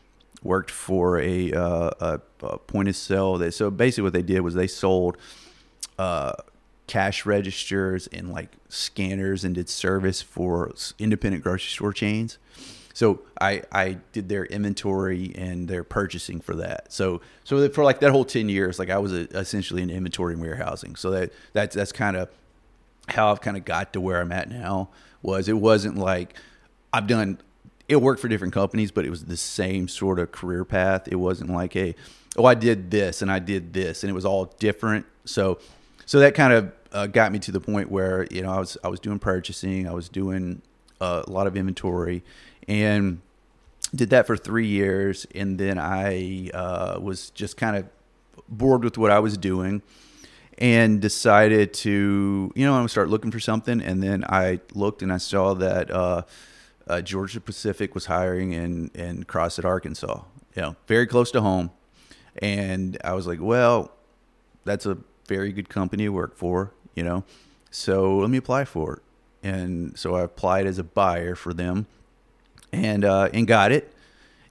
Worked 0.43 0.71
for 0.71 1.19
a, 1.19 1.51
uh, 1.51 1.91
a, 1.99 2.21
a 2.41 2.57
point 2.57 2.87
of 2.87 2.95
sale. 2.95 3.37
That, 3.37 3.53
so 3.53 3.69
basically, 3.69 4.03
what 4.03 4.13
they 4.13 4.21
did 4.21 4.39
was 4.39 4.53
they 4.53 4.67
sold 4.67 5.17
uh, 5.99 6.31
cash 6.87 7.25
registers 7.25 8.07
and 8.07 8.31
like 8.31 8.49
scanners 8.69 9.43
and 9.43 9.55
did 9.55 9.67
service 9.67 10.21
for 10.21 10.71
independent 10.99 11.43
grocery 11.43 11.69
store 11.69 11.91
chains. 11.91 12.37
So 12.93 13.19
I, 13.41 13.63
I 13.73 13.97
did 14.13 14.29
their 14.29 14.45
inventory 14.45 15.33
and 15.35 15.67
their 15.67 15.83
purchasing 15.83 16.39
for 16.39 16.55
that. 16.55 16.93
So 16.93 17.19
so 17.43 17.59
that 17.59 17.75
for 17.75 17.83
like 17.83 17.99
that 17.99 18.11
whole 18.11 18.23
ten 18.23 18.47
years, 18.47 18.79
like 18.79 18.89
I 18.89 18.99
was 18.99 19.11
a, 19.11 19.27
essentially 19.37 19.81
in 19.81 19.89
inventory 19.89 20.33
and 20.33 20.41
warehousing. 20.41 20.95
So 20.95 21.11
that 21.11 21.33
that's 21.51 21.75
that's 21.75 21.91
kind 21.91 22.15
of 22.15 22.29
how 23.09 23.31
I've 23.31 23.41
kind 23.41 23.57
of 23.57 23.65
got 23.65 23.91
to 23.93 24.01
where 24.01 24.21
I'm 24.21 24.31
at 24.31 24.49
now. 24.49 24.89
Was 25.21 25.49
it 25.49 25.57
wasn't 25.57 25.97
like 25.97 26.35
I've 26.93 27.07
done 27.07 27.39
it 27.87 28.01
worked 28.01 28.19
for 28.19 28.27
different 28.27 28.53
companies, 28.53 28.91
but 28.91 29.05
it 29.05 29.09
was 29.09 29.25
the 29.25 29.37
same 29.37 29.87
sort 29.87 30.19
of 30.19 30.31
career 30.31 30.65
path. 30.65 31.07
It 31.07 31.15
wasn't 31.15 31.49
like 31.49 31.75
a 31.75 31.95
oh 32.35 32.45
I 32.45 32.53
did 32.53 32.91
this 32.91 33.21
and 33.21 33.31
I 33.31 33.39
did 33.39 33.73
this 33.73 34.03
and 34.03 34.09
it 34.09 34.13
was 34.13 34.25
all 34.25 34.45
different. 34.59 35.05
So 35.25 35.59
so 36.05 36.19
that 36.19 36.35
kind 36.35 36.53
of 36.53 36.71
uh, 36.91 37.07
got 37.07 37.31
me 37.31 37.39
to 37.39 37.51
the 37.51 37.59
point 37.59 37.91
where 37.91 38.27
you 38.31 38.41
know 38.41 38.51
I 38.51 38.59
was 38.59 38.77
I 38.83 38.87
was 38.87 38.99
doing 38.99 39.19
purchasing, 39.19 39.87
I 39.87 39.93
was 39.93 40.09
doing 40.09 40.61
uh, 40.99 41.23
a 41.25 41.29
lot 41.29 41.47
of 41.47 41.55
inventory, 41.55 42.23
and 42.67 43.21
did 43.93 44.09
that 44.09 44.27
for 44.27 44.35
three 44.35 44.67
years, 44.67 45.25
and 45.33 45.57
then 45.57 45.77
I 45.77 46.49
uh, 46.53 46.99
was 47.01 47.29
just 47.31 47.57
kind 47.57 47.75
of 47.77 47.85
bored 48.49 48.83
with 48.83 48.97
what 48.97 49.11
I 49.11 49.19
was 49.19 49.37
doing, 49.37 49.81
and 50.57 51.01
decided 51.01 51.73
to 51.75 52.51
you 52.55 52.65
know 52.65 52.73
I'm 52.73 52.79
gonna 52.79 52.89
start 52.89 53.09
looking 53.09 53.31
for 53.31 53.39
something, 53.39 53.81
and 53.81 54.01
then 54.01 54.23
I 54.27 54.59
looked 54.73 55.01
and 55.01 55.11
I 55.11 55.17
saw 55.17 55.53
that 55.55 55.91
uh, 56.87 57.01
Georgia 57.01 57.39
Pacific 57.39 57.93
was 57.93 58.05
hiring 58.05 58.53
in 58.53 58.89
in 58.93 59.23
Crossett, 59.23 59.65
Arkansas, 59.65 60.21
you 60.55 60.61
know, 60.61 60.75
very 60.87 61.07
close 61.07 61.31
to 61.31 61.41
home, 61.41 61.71
and 62.41 62.97
I 63.03 63.13
was 63.13 63.27
like, 63.27 63.39
well, 63.41 63.91
that's 64.65 64.85
a 64.85 64.97
very 65.27 65.51
good 65.51 65.69
company 65.69 66.03
to 66.05 66.09
work 66.09 66.35
for, 66.37 66.73
you 66.95 67.03
know. 67.03 67.23
So 67.71 68.17
let 68.17 68.29
me 68.29 68.37
apply 68.37 68.65
for 68.65 68.93
it. 68.95 69.01
And 69.43 69.97
so 69.97 70.15
I 70.15 70.21
applied 70.21 70.65
as 70.65 70.79
a 70.79 70.83
buyer 70.83 71.35
for 71.35 71.53
them 71.53 71.85
and 72.71 73.05
uh, 73.05 73.29
and 73.33 73.47
got 73.47 73.71
it. 73.71 73.93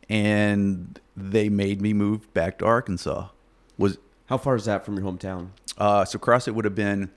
And 0.09 1.01
they 1.16 1.49
made 1.49 1.81
me 1.81 1.92
move 1.92 2.33
back 2.33 2.59
to 2.59 2.64
Arkansas. 2.66 3.29
Was 3.79 3.99
How 4.27 4.38
far 4.38 4.55
is 4.55 4.66
that 4.66 4.85
from 4.85 4.96
your 4.96 5.05
hometown? 5.11 5.49
uh, 5.79 6.05
so 6.05 6.18
CrossFit 6.18 6.55
would 6.55 6.64
have 6.64 6.75
been 6.75 7.11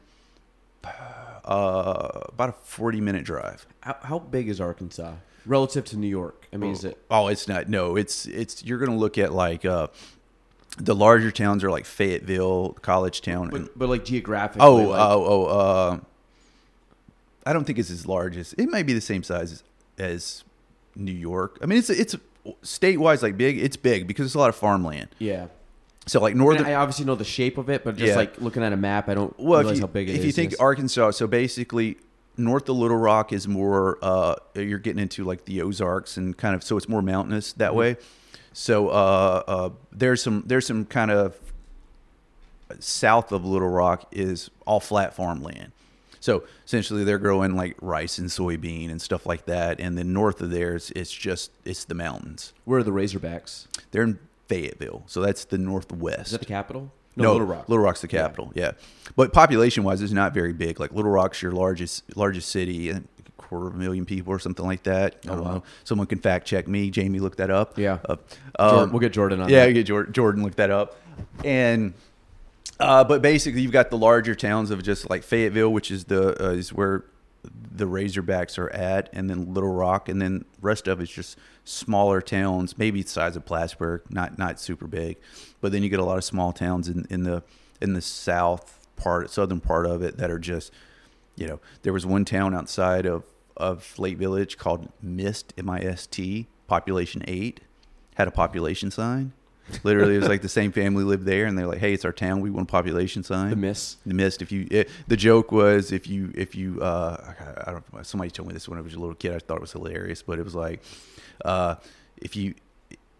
uh, 1.46 2.22
about 2.30 2.50
a 2.50 2.54
40 2.54 3.02
minute 3.02 3.24
drive. 3.26 3.66
How, 3.82 3.98
how 4.02 4.20
big 4.20 4.50
is 4.50 4.60
Arkansas 4.62 5.14
relative 5.46 5.86
to 5.86 5.98
New 5.98 6.08
York? 6.08 6.48
I 6.54 6.58
mean, 6.58 6.72
is 6.72 6.84
it? 6.84 6.98
Oh, 7.10 7.28
it's 7.28 7.48
not. 7.48 7.70
No, 7.70 7.96
it's 7.96 8.26
it's. 8.26 8.64
You're 8.64 8.80
gonna 8.80 8.98
look 8.98 9.18
at 9.18 9.34
like 9.34 9.66
uh, 9.66 9.88
the 10.78 10.96
larger 10.96 11.32
towns 11.32 11.64
are 11.64 11.72
like 11.72 11.86
Fayetteville, 11.86 12.74
College 12.82 13.22
Town, 13.22 13.44
and 13.44 13.52
But, 13.52 13.78
but 13.78 13.90
like 13.90 14.06
geographically. 14.06 14.68
Oh, 14.68 14.76
like, 14.76 15.00
oh, 15.00 15.26
oh. 15.26 15.46
Uh, 15.46 16.00
I 17.46 17.54
don't 17.54 17.64
think 17.66 17.80
it's 17.80 17.92
as 17.92 18.06
large 18.08 18.38
as 18.38 18.54
it 18.54 18.70
might 18.70 18.86
be 18.86 18.94
the 18.94 19.02
same 19.02 19.24
size 19.24 19.52
as, 19.52 19.64
as 19.98 20.44
New 20.96 21.12
York. 21.12 21.58
I 21.62 21.66
mean, 21.66 21.80
it's 21.80 21.90
it's 21.90 22.16
state 22.62 22.98
wise 22.98 23.24
like 23.24 23.38
big. 23.38 23.58
It's 23.58 23.78
big 23.78 24.08
because 24.08 24.26
it's 24.26 24.36
a 24.36 24.40
lot 24.40 24.50
of 24.50 24.56
farmland. 24.56 25.10
yeah. 25.20 25.48
So 26.10 26.20
like 26.20 26.32
I, 26.32 26.34
mean, 26.34 26.44
northern. 26.44 26.66
I 26.66 26.74
obviously 26.76 27.06
know 27.06 27.16
the 27.16 27.24
shape 27.24 27.58
of 27.58 27.70
it, 27.70 27.84
but 27.84 27.96
just 27.96 28.10
Yeah. 28.10 28.16
like 28.16 28.40
looking 28.42 28.64
at 28.64 28.74
a 28.74 28.78
map, 28.78 29.10
I 29.10 29.14
don't 29.14 29.38
well, 29.40 29.60
realize 29.60 29.78
you, 29.78 29.84
how 29.84 29.88
big 29.88 30.10
it 30.10 30.14
is. 30.14 30.20
if 30.20 30.26
you 30.26 30.32
think 30.32 30.52
yes. 30.52 30.60
Arkansas, 30.60 31.12
so 31.12 31.28
basically 31.28 31.98
north 32.38 32.68
of 32.70 32.78
Little 32.78 32.98
Rock 32.98 33.32
is 33.34 33.48
more. 33.48 33.98
Uh, 34.02 34.36
you're 34.56 34.80
getting 34.80 35.02
into 35.02 35.24
like 35.24 35.46
the 35.46 35.62
Ozarks 35.62 36.18
and 36.18 36.38
kind 36.38 36.56
of 36.56 36.64
so 36.64 36.78
it's 36.78 36.90
more 36.90 37.02
mountainous 37.02 37.54
that 37.54 37.70
Mm-hmm. 37.72 37.78
way. 37.78 37.98
So 38.54 38.90
uh, 38.90 39.44
uh, 39.48 39.70
there's 39.92 40.24
some 40.24 40.44
there's 40.48 40.66
some 40.66 40.86
kind 40.86 41.12
of 41.12 41.38
south 42.80 43.32
of 43.32 43.46
Little 43.46 43.70
Rock 43.70 44.08
is 44.12 44.50
all 44.66 44.80
flat 44.80 45.14
farmland. 45.16 45.72
So 46.22 46.44
essentially, 46.66 47.04
they're 47.06 47.18
growing 47.18 47.56
like 47.56 47.78
rice 47.82 48.18
and 48.18 48.28
soybean 48.30 48.90
and 48.92 49.02
stuff 49.02 49.26
like 49.26 49.46
that. 49.46 49.80
And 49.80 49.98
then 49.98 50.12
north 50.12 50.42
of 50.42 50.50
there, 50.52 50.76
it's, 50.76 50.92
it's 50.92 51.12
just 51.12 51.52
it's 51.64 51.86
the 51.86 51.96
mountains. 51.96 52.52
Where 52.66 52.80
are 52.80 52.84
the 52.84 52.92
Razorbacks? 52.92 53.68
They're 53.92 54.04
in 54.04 54.20
Fayetteville, 54.50 55.04
so 55.08 55.22
that's 55.22 55.46
the 55.46 55.58
northwest. 55.58 56.26
Is 56.28 56.32
that 56.34 56.40
the 56.42 56.46
capital? 56.46 56.92
No, 57.16 57.32
Little 57.32 57.48
Rock. 57.48 57.70
Little 57.70 57.84
Rock's 57.84 58.02
the 58.02 58.08
capital. 58.08 58.52
Yeah, 58.56 58.72
but 59.16 59.32
population 59.34 59.84
wise, 59.84 60.02
it's 60.02 60.12
not 60.14 60.34
very 60.34 60.52
big. 60.54 60.80
Like 60.80 60.92
Little 60.92 61.12
Rock's 61.12 61.42
your 61.42 61.52
largest 61.54 62.16
largest 62.18 62.50
city, 62.50 62.90
and 62.90 63.08
a 63.26 63.32
quarter 63.42 63.68
of 63.68 63.76
a 63.76 63.78
million 63.78 64.06
people 64.06 64.34
or 64.34 64.40
something 64.40 64.66
like 64.66 64.84
that. 64.84 65.16
I 65.26 65.30
Oh, 65.30 65.36
don't 65.36 65.44
wow. 65.46 65.52
know. 65.56 65.64
Someone 65.86 66.08
can 66.08 66.20
fact 66.20 66.46
check 66.48 66.68
me. 66.68 66.90
Jamie 66.90 67.20
looked 67.20 67.38
that 67.38 67.50
up. 67.50 67.78
Yeah. 67.78 68.00
Uh, 68.08 68.16
Jordan- 68.60 68.84
um, 68.84 68.92
we'll 68.92 69.00
get 69.00 69.14
Jordan 69.14 69.42
on 69.42 69.50
Yeah, 69.50 69.62
that. 69.62 69.68
we 69.68 69.74
get 69.74 69.86
Jordan, 69.86 70.14
Jordan 70.14 70.44
looked 70.44 70.58
that 70.58 70.72
up, 70.72 70.98
and 71.46 71.94
uh, 72.80 73.04
but 73.04 73.22
basically 73.22 73.62
you've 73.62 73.72
got 73.74 73.90
the 73.90 73.98
larger 73.98 74.36
towns 74.36 74.72
of 74.72 74.82
just 74.84 75.10
like 75.10 75.24
Fayetteville, 75.24 75.72
which 75.74 75.92
is 75.92 76.06
the 76.06 76.42
uh, 76.44 76.52
is 76.52 76.72
where 76.72 77.04
the 77.44 77.86
Razorbacks 77.86 78.58
are 78.58 78.70
at, 78.72 79.10
and 79.14 79.30
then 79.30 79.54
Little 79.54 79.72
Rock, 79.72 80.10
and 80.10 80.22
then 80.22 80.46
rest 80.62 80.88
of 80.88 81.00
it's 81.00 81.12
just 81.12 81.38
smaller 81.64 82.22
towns, 82.22 82.78
maybe 82.78 83.02
the 83.02 83.10
size 83.10 83.36
of 83.36 83.46
Plattsburgh, 83.46 84.02
not 84.10 84.38
not 84.38 84.60
super 84.60 84.88
big, 84.88 85.18
but 85.62 85.72
then 85.72 85.84
you 85.84 85.90
get 85.90 86.00
a 86.00 86.04
lot 86.04 86.18
of 86.18 86.24
small 86.24 86.52
towns 86.52 86.90
in, 86.90 87.06
in 87.10 87.24
the 87.24 87.44
in 87.82 87.94
the 87.94 88.02
south 88.02 88.88
part, 88.96 89.30
southern 89.30 89.62
part 89.62 89.86
of 89.86 90.02
it 90.02 90.18
that 90.18 90.30
are 90.30 90.40
just, 90.40 90.74
you 91.38 91.48
know, 91.48 91.60
there 91.84 91.94
was 91.94 92.06
one 92.06 92.26
town 92.26 92.54
outside 92.54 93.06
of 93.06 93.24
of 93.56 93.98
Lake 93.98 94.18
Village 94.18 94.58
called 94.58 94.90
Mist, 95.02 95.54
M 95.58 95.70
I 95.70 95.80
S 95.80 96.08
T, 96.08 96.48
population 96.68 97.24
eight, 97.28 97.62
had 98.16 98.28
a 98.28 98.32
population 98.32 98.92
sign. 98.92 99.34
Literally, 99.84 100.16
it 100.16 100.20
was 100.20 100.28
like 100.28 100.42
the 100.42 100.50
same 100.50 100.72
family 100.72 101.04
lived 101.04 101.26
there, 101.26 101.46
and 101.46 101.58
they're 101.58 101.68
like, 101.68 101.80
"Hey, 101.80 101.94
it's 101.94 102.06
our 102.06 102.12
town. 102.12 102.42
We 102.42 102.50
want 102.50 102.70
a 102.70 102.72
population 102.72 103.24
sign." 103.24 103.50
The 103.50 103.56
Miss. 103.56 103.98
The 104.06 104.14
mist. 104.14 104.42
If 104.42 104.52
you, 104.52 104.68
it, 104.70 104.90
the 105.08 105.18
joke 105.18 105.52
was 105.52 105.92
if 105.92 106.08
you, 106.08 106.32
if 106.36 106.56
you, 106.56 106.82
uh, 106.82 107.34
I 107.66 107.72
don't. 107.72 107.94
know, 107.94 108.04
Somebody 108.04 108.32
told 108.32 108.48
me 108.48 108.54
this 108.54 108.68
when 108.68 108.78
I 108.78 108.82
was 108.82 108.94
a 108.94 109.00
little 109.00 109.16
kid. 109.16 109.34
I 109.34 109.40
thought 109.40 109.58
it 109.58 109.62
was 109.62 109.72
hilarious, 109.72 110.22
but 110.22 110.40
it 110.40 110.44
was 110.46 110.56
like, 110.56 110.82
uh, 111.46 111.76
if 112.18 112.36
you, 112.36 112.56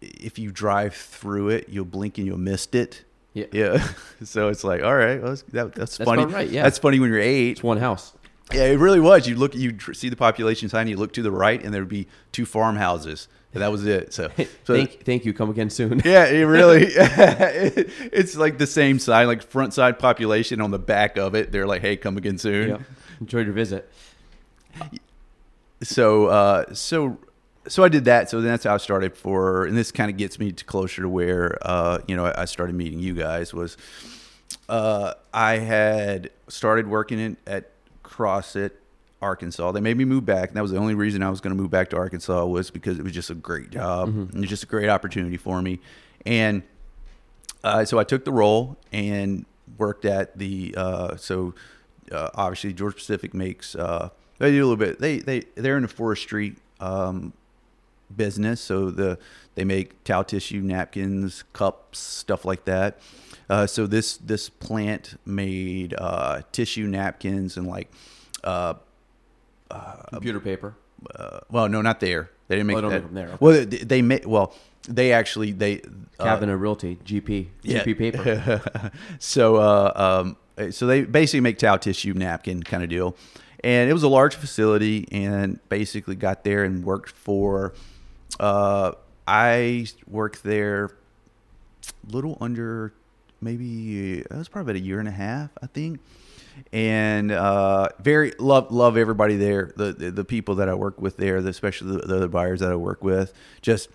if 0.00 0.38
you 0.38 0.50
drive 0.50 0.94
through 0.94 1.50
it, 1.50 1.68
you'll 1.68 1.84
blink 1.84 2.18
and 2.18 2.26
you'll 2.26 2.38
missed 2.38 2.74
it. 2.74 3.04
Yeah. 3.32 3.46
Yeah. 3.52 3.88
so 4.24 4.48
it's 4.48 4.64
like, 4.64 4.82
all 4.82 4.96
right, 4.96 5.20
well, 5.20 5.30
that's, 5.30 5.42
that, 5.42 5.74
that's, 5.74 5.98
That's 5.98 6.08
funny. 6.08 6.24
right, 6.24 6.48
yeah. 6.48 6.62
That's 6.62 6.78
funny 6.78 6.98
when 6.98 7.10
you're 7.10 7.20
eight. 7.20 7.50
It's 7.52 7.62
one 7.62 7.78
house. 7.78 8.12
Yeah, 8.52 8.64
it 8.66 8.78
really 8.78 9.00
was. 9.00 9.26
You 9.28 9.36
look, 9.36 9.54
you 9.54 9.78
see 9.92 10.08
the 10.08 10.16
population 10.16 10.68
sign, 10.68 10.88
you 10.88 10.96
look 10.96 11.12
to 11.14 11.22
the 11.22 11.30
right, 11.30 11.62
and 11.62 11.72
there 11.72 11.80
would 11.82 11.88
be 11.88 12.06
two 12.32 12.44
farmhouses, 12.46 13.28
and 13.54 13.62
that 13.62 13.70
was 13.70 13.86
it. 13.86 14.12
So, 14.12 14.28
so 14.64 14.74
thank, 14.74 15.04
thank 15.04 15.24
you. 15.24 15.32
Come 15.32 15.50
again 15.50 15.70
soon. 15.70 16.00
yeah, 16.04 16.26
it 16.26 16.42
really, 16.42 16.84
it- 16.84 17.90
it's 18.12 18.36
like 18.36 18.58
the 18.58 18.66
same 18.66 18.98
sign, 18.98 19.26
like 19.26 19.42
front 19.42 19.74
side 19.74 19.98
population 19.98 20.60
on 20.60 20.70
the 20.70 20.78
back 20.78 21.16
of 21.16 21.34
it. 21.34 21.52
They're 21.52 21.66
like, 21.66 21.82
"Hey, 21.82 21.96
come 21.96 22.16
again 22.16 22.38
soon." 22.38 22.68
Yeah. 22.70 22.78
Enjoyed 23.20 23.46
your 23.46 23.54
visit. 23.54 23.90
So, 25.82 26.26
uh, 26.26 26.74
so, 26.74 27.18
so 27.68 27.84
I 27.84 27.88
did 27.88 28.04
that. 28.06 28.30
So 28.30 28.40
then 28.40 28.50
that's 28.50 28.64
how 28.64 28.74
I 28.74 28.78
started 28.78 29.16
for, 29.16 29.64
and 29.64 29.76
this 29.76 29.90
kind 29.92 30.10
of 30.10 30.16
gets 30.16 30.38
me 30.38 30.52
to 30.52 30.64
closer 30.64 31.02
to 31.02 31.08
where, 31.08 31.56
uh, 31.62 31.98
you 32.06 32.16
know, 32.16 32.32
I 32.36 32.44
started 32.44 32.74
meeting 32.74 32.98
you 32.98 33.14
guys 33.14 33.54
was, 33.54 33.76
uh, 34.68 35.14
I 35.32 35.56
had 35.58 36.30
started 36.48 36.86
working 36.86 37.18
in, 37.18 37.36
at 37.46 37.70
Crossett 38.10 38.76
Arkansas. 39.22 39.70
They 39.72 39.80
made 39.80 39.96
me 39.96 40.04
move 40.04 40.26
back. 40.26 40.48
And 40.48 40.56
that 40.56 40.62
was 40.62 40.72
the 40.72 40.78
only 40.78 40.94
reason 40.94 41.22
I 41.22 41.30
was 41.30 41.40
going 41.40 41.54
to 41.56 41.60
move 41.62 41.70
back 41.70 41.90
to 41.90 41.96
Arkansas 41.96 42.44
was 42.46 42.70
because 42.70 42.98
it 42.98 43.02
was 43.02 43.12
just 43.12 43.30
a 43.30 43.34
great 43.34 43.70
job. 43.70 44.08
and 44.08 44.34
It 44.34 44.40
was 44.40 44.48
just 44.48 44.64
a 44.64 44.66
great 44.66 44.88
opportunity 44.88 45.36
for 45.36 45.62
me. 45.62 45.78
And, 46.26 46.62
uh, 47.62 47.84
so 47.84 47.98
I 47.98 48.04
took 48.04 48.24
the 48.24 48.32
role 48.32 48.76
and 48.92 49.44
worked 49.78 50.04
at 50.04 50.36
the 50.38 50.74
uh, 50.76 51.16
so 51.16 51.54
uh, 52.10 52.30
obviously 52.34 52.72
Georgia 52.72 52.96
Pacific 52.96 53.34
makes 53.34 53.76
uh, 53.76 54.08
they 54.38 54.50
do 54.50 54.56
a 54.64 54.66
little 54.66 54.76
bit 54.76 54.98
they 54.98 55.18
they 55.18 55.40
they're 55.54 55.76
in 55.76 55.82
the 55.82 55.88
forestry 55.88 56.56
um, 56.80 57.32
business 58.16 58.60
so 58.60 58.90
the 58.90 59.18
they 59.54 59.64
make 59.64 60.02
towel 60.04 60.24
tissue 60.24 60.60
napkins 60.60 61.44
cups 61.52 61.98
stuff 61.98 62.44
like 62.44 62.64
that 62.64 62.98
uh, 63.50 63.66
so 63.66 63.86
this 63.86 64.16
this 64.16 64.48
plant 64.48 65.18
made 65.26 65.94
uh, 65.98 66.40
tissue 66.52 66.86
napkins 66.86 67.56
and 67.58 67.66
like 67.66 67.90
uh, 68.44 68.74
Computer 70.12 70.40
paper. 70.40 70.74
uh, 71.14 71.40
well 71.50 71.68
no 71.68 71.82
not 71.82 72.00
there 72.00 72.30
they 72.48 72.56
didn't 72.56 72.66
make 72.66 72.76
Oh, 72.78 72.80
that 72.82 72.90
make 72.90 73.02
them 73.04 73.14
there, 73.14 73.28
okay. 73.28 73.36
well 73.40 73.52
they, 73.66 73.78
they 73.78 74.02
made 74.02 74.24
well 74.26 74.54
they 74.88 75.12
actually 75.12 75.52
they 75.52 75.82
uh, 76.18 76.24
Cabinet 76.24 76.56
Realty. 76.56 76.96
GP. 77.04 77.48
Yeah. 77.62 77.84
GP 77.84 77.98
paper. 77.98 78.90
so 79.18 79.56
uh, 79.56 79.92
um, 80.56 80.70
so 80.72 80.86
they 80.86 81.02
basically 81.04 81.40
make 81.40 81.58
towel 81.58 81.78
tissue 81.78 82.14
napkin 82.14 82.62
kind 82.62 82.82
of 82.82 82.88
deal 82.88 83.16
and 83.62 83.90
it 83.90 83.92
was 83.92 84.02
a 84.02 84.08
large 84.08 84.34
facility 84.34 85.06
and 85.12 85.58
basically 85.68 86.14
got 86.16 86.44
there 86.44 86.64
and 86.64 86.82
worked 86.84 87.10
for 87.10 87.74
uh, 88.40 88.92
i 89.26 89.86
worked 90.08 90.42
there 90.42 90.86
a 90.86 92.12
little 92.12 92.36
under 92.40 92.92
maybe 93.40 94.18
it 94.18 94.30
was 94.30 94.48
probably 94.48 94.72
about 94.72 94.82
a 94.82 94.84
year 94.84 94.98
and 94.98 95.08
a 95.08 95.12
half 95.12 95.50
i 95.62 95.66
think 95.66 96.00
and 96.72 97.30
uh, 97.30 97.88
very 98.00 98.32
love 98.38 98.70
love 98.70 98.96
everybody 98.96 99.36
there 99.36 99.72
the, 99.76 99.92
the 99.92 100.10
the 100.10 100.24
people 100.24 100.56
that 100.56 100.68
i 100.68 100.74
work 100.74 101.00
with 101.00 101.16
there 101.16 101.36
especially 101.36 101.92
the, 101.96 102.06
the 102.06 102.16
other 102.16 102.28
buyers 102.28 102.60
that 102.60 102.70
i 102.70 102.76
work 102.76 103.02
with 103.02 103.32
just 103.62 103.88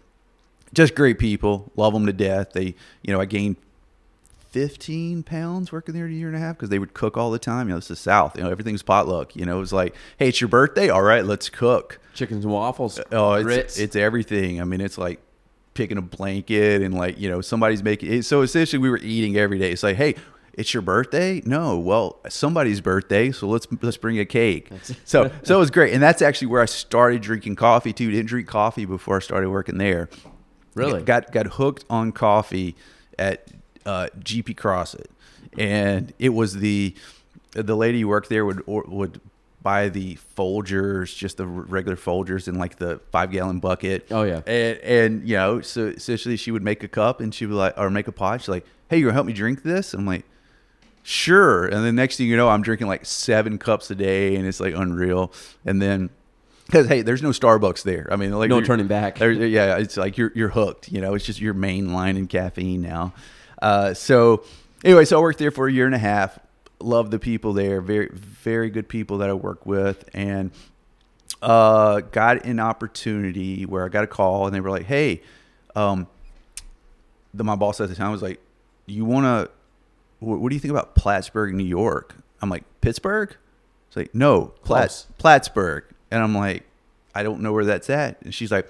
just 0.74 0.96
great 0.96 1.20
people 1.20 1.72
love 1.76 1.94
them 1.94 2.06
to 2.06 2.14
death 2.14 2.54
they 2.54 2.74
you 3.04 3.14
know 3.14 3.20
i 3.20 3.26
gained 3.26 3.56
15 4.56 5.24
pounds 5.24 5.74
working 5.74 5.94
there 5.94 6.06
a 6.06 6.10
year 6.10 6.28
and 6.28 6.38
a 6.38 6.40
half 6.40 6.56
because 6.56 6.70
they 6.70 6.80
would 6.80 6.94
cook 6.94 7.18
all 7.18 7.30
the 7.30 7.38
time. 7.38 7.68
You 7.68 7.74
know, 7.74 7.78
it's 7.78 7.90
the 7.90 7.96
South. 7.98 8.38
You 8.38 8.44
know, 8.44 8.50
everything's 8.50 8.84
potluck. 8.84 9.36
You 9.36 9.46
know, 9.46 9.58
it 9.58 9.60
was 9.60 9.74
like, 9.74 9.94
hey, 10.18 10.30
it's 10.30 10.40
your 10.40 10.48
birthday. 10.48 10.88
All 10.88 11.02
right, 11.02 11.26
let's 11.26 11.50
cook. 11.50 12.00
Chickens 12.14 12.46
and 12.46 12.54
waffles. 12.54 12.98
Oh, 13.12 13.34
it's 13.34 13.78
it's 13.78 13.98
everything. 13.98 14.62
I 14.62 14.64
mean, 14.64 14.80
it's 14.80 14.98
like 14.98 15.20
picking 15.76 15.98
a 15.98 16.02
blanket 16.02 16.82
and 16.82 16.96
like 16.96 17.20
you 17.20 17.30
know 17.30 17.42
somebody's 17.42 17.84
making. 17.84 18.12
It, 18.12 18.26
so 18.26 18.42
essentially, 18.42 18.80
we 18.80 18.90
were 18.90 18.98
eating 18.98 19.38
every 19.38 19.60
day. 19.60 19.72
It's 19.72 19.84
like, 19.84 19.98
hey, 19.98 20.16
it's 20.54 20.74
your 20.74 20.82
birthday. 20.82 21.44
No, 21.46 21.78
well, 21.78 22.20
somebody's 22.30 22.82
birthday. 22.82 23.32
So 23.32 23.48
let's 23.48 23.68
let's 23.82 23.98
bring 23.98 24.20
a 24.20 24.26
cake. 24.26 24.72
So 25.06 25.30
so 25.44 25.56
it 25.56 25.60
was 25.60 25.70
great, 25.70 25.94
and 25.94 26.02
that's 26.02 26.22
actually 26.22 26.48
where 26.48 26.62
I 26.62 26.66
started 26.66 27.22
drinking 27.22 27.58
coffee 27.58 27.94
too. 27.94 28.10
Didn't 28.10 28.28
drink 28.28 28.48
coffee 28.48 28.86
before 28.86 29.18
I 29.18 29.20
started 29.20 29.50
working 29.50 29.78
there. 29.78 30.10
Really? 30.74 31.04
got 31.04 31.32
got 31.32 31.46
hooked 31.46 31.86
on 31.90 32.12
coffee 32.12 32.76
at 33.20 33.48
uh, 33.86 34.08
GP 34.20 34.58
Crossett, 34.58 35.12
and 35.58 36.14
it 36.18 36.30
was 36.30 36.56
the 36.56 36.96
the 37.54 37.76
lady 37.76 38.02
who 38.02 38.08
worked 38.08 38.30
there 38.30 38.46
would 38.46 38.64
or, 38.66 38.84
would 38.88 39.22
buy 39.66 39.90
the 39.90 40.16
Folgers, 40.38 41.18
just 41.18 41.38
the 41.38 41.48
regular 41.48 41.98
Folgers 41.98 42.48
in 42.48 42.60
like 42.60 42.76
the 42.76 43.02
five 43.12 43.32
gallon 43.32 43.60
bucket. 43.60 44.06
Oh, 44.12 44.22
yeah. 44.22 44.42
and 44.46 44.78
and 44.80 45.28
you 45.28 45.36
know, 45.36 45.60
so 45.62 45.88
essentially 45.88 46.38
she 46.38 46.52
would 46.52 46.62
make 46.62 46.84
a 46.84 46.88
cup 46.88 47.20
and 47.20 47.34
she 47.34 47.48
would 47.48 47.56
like 47.56 47.74
or 47.76 47.90
make 47.90 48.08
a 48.08 48.12
pot. 48.12 48.42
She's 48.42 48.48
like, 48.50 48.66
"Hey, 48.90 49.00
you 49.00 49.06
gonna 49.06 49.16
help 49.16 49.26
me 49.26 49.34
drink 49.34 49.64
this?" 49.64 49.94
I'm 49.94 50.06
like. 50.06 50.24
Sure, 51.08 51.68
and 51.68 51.86
the 51.86 51.92
next 51.92 52.18
thing 52.18 52.26
you 52.26 52.36
know, 52.36 52.50
I'm 52.50 52.64
drinking 52.64 52.88
like 52.88 53.06
seven 53.06 53.60
cups 53.60 53.92
a 53.92 53.96
day, 53.96 54.36
and 54.36 54.48
it's 54.48 54.60
like 54.60 54.74
unreal. 54.74 55.32
And 55.64 55.80
then, 55.80 56.10
because 56.66 56.88
hey, 56.88 57.04
there's 57.04 57.22
no 57.22 57.30
Starbucks 57.30 57.84
there. 57.84 58.08
I 58.10 58.16
mean, 58.16 58.32
like 58.32 58.50
No 58.50 58.60
turning 58.60 58.88
back. 58.88 59.20
yeah, 59.20 59.78
it's 59.78 59.98
like 59.98 60.18
you're 60.18 60.32
you're 60.34 60.50
hooked. 60.50 60.92
You 60.92 61.02
know, 61.02 61.14
it's 61.14 61.24
just 61.24 61.40
your 61.40 61.54
main 61.54 61.94
line 61.94 62.18
in 62.18 62.26
caffeine 62.26 62.82
now. 62.82 63.14
Uh, 63.62 63.94
so 63.94 64.46
anyway, 64.84 65.06
so 65.06 65.20
I 65.20 65.22
worked 65.22 65.38
there 65.38 65.52
for 65.52 65.68
a 65.68 65.72
year 65.72 65.86
and 65.86 65.94
a 65.94 66.00
half. 66.00 66.40
Love 66.80 67.12
the 67.12 67.20
people 67.20 67.54
there. 67.54 67.82
Very 67.82 68.10
very 68.14 68.70
good 68.70 68.88
people 68.88 69.20
that 69.20 69.30
I 69.30 69.34
work 69.34 69.66
with, 69.66 70.10
and 70.14 70.52
uh, 71.42 72.02
got 72.02 72.46
an 72.46 72.60
opportunity 72.60 73.66
where 73.66 73.86
I 73.86 73.90
got 73.90 74.04
a 74.04 74.08
call, 74.08 74.46
and 74.46 74.56
they 74.56 74.60
were 74.60 74.72
like, 74.72 74.86
"Hey." 74.86 75.22
Um, 75.76 76.08
the, 77.34 77.44
my 77.44 77.56
boss 77.56 77.82
at 77.82 77.90
the 77.90 77.96
time 77.96 78.12
was 78.12 78.22
like, 78.22 78.40
"You 78.86 79.06
want 79.06 79.26
to? 79.26 79.52
What, 80.20 80.40
what 80.40 80.50
do 80.50 80.56
you 80.56 80.60
think 80.60 80.72
about 80.72 80.96
Plattsburgh, 80.96 81.54
New 81.54 81.66
York?" 81.66 82.16
I'm 82.42 82.50
like, 82.50 82.64
"Pittsburgh." 82.82 83.36
It's 83.88 83.96
like, 83.96 84.16
"No, 84.16 84.54
Platts, 84.64 85.08
Plattsburgh," 85.18 85.84
and 86.12 86.24
I'm 86.24 86.36
like, 86.36 86.64
"I 87.14 87.24
don't 87.24 87.42
know 87.42 87.54
where 87.54 87.66
that's 87.66 87.90
at." 87.90 88.22
And 88.22 88.34
she's 88.34 88.52
like, 88.52 88.70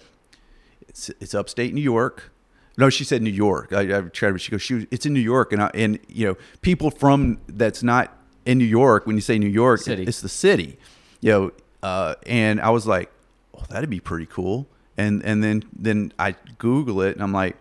"It's 0.88 1.10
it's 1.20 1.34
upstate 1.34 1.74
New 1.74 1.82
York." 1.82 2.32
No, 2.78 2.90
she 2.90 3.04
said 3.04 3.22
New 3.22 3.30
York. 3.30 3.72
I, 3.72 3.98
I 3.98 4.02
tried, 4.02 4.32
but 4.32 4.42
she 4.42 4.52
goes, 4.52 4.62
she, 4.62 4.86
"It's 4.92 5.06
in 5.06 5.14
New 5.14 5.20
York," 5.22 5.54
and 5.54 5.62
I, 5.64 5.72
and 5.74 6.00
you 6.10 6.28
know, 6.28 6.38
people 6.62 6.92
from 6.92 7.40
that's 7.48 7.84
not 7.84 8.12
in 8.46 8.58
New 8.58 8.66
York. 8.66 9.08
When 9.08 9.16
you 9.16 9.22
say 9.22 9.40
New 9.40 9.48
York, 9.48 9.82
City. 9.82 10.04
it's 10.04 10.22
the 10.22 10.30
city. 10.30 10.78
You 11.22 11.32
know, 11.32 11.52
uh, 11.84 12.16
and 12.26 12.60
I 12.60 12.70
was 12.72 12.86
like, 12.86 13.10
"Oh, 13.58 13.64
that'd 13.70 13.90
be 13.90 14.00
pretty 14.02 14.26
cool." 14.26 14.68
And 14.98 15.24
and 15.24 15.44
then 15.44 15.64
then 15.78 16.12
I 16.20 16.36
Google 16.58 17.02
it, 17.02 17.14
and 17.16 17.24
I'm 17.24 17.32
like, 17.34 17.56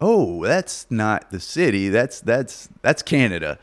"Oh, 0.00 0.44
that's 0.44 0.86
not 0.90 1.30
the 1.30 1.40
city. 1.40 1.88
That's 1.88 2.20
that's 2.20 2.68
that's 2.82 3.02
Canada." 3.02 3.58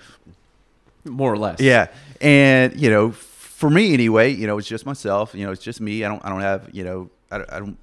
More 1.04 1.32
or 1.32 1.38
less. 1.38 1.60
Yeah, 1.60 1.88
and 2.22 2.80
you 2.80 2.90
know, 2.90 3.12
for 3.12 3.70
me 3.70 3.94
anyway, 3.94 4.32
you 4.34 4.48
know, 4.48 4.58
it's 4.58 4.68
just 4.68 4.86
myself. 4.86 5.36
You 5.36 5.46
know, 5.46 5.52
it's 5.52 5.64
just 5.64 5.80
me. 5.82 6.04
I 6.04 6.08
don't 6.10 6.24
I 6.26 6.30
don't 6.30 6.42
have 6.42 6.70
you 6.74 6.84
know 6.84 7.10
I, 7.32 7.38
don't- 7.40 7.52
I 7.54 7.60
don't. 7.60 7.78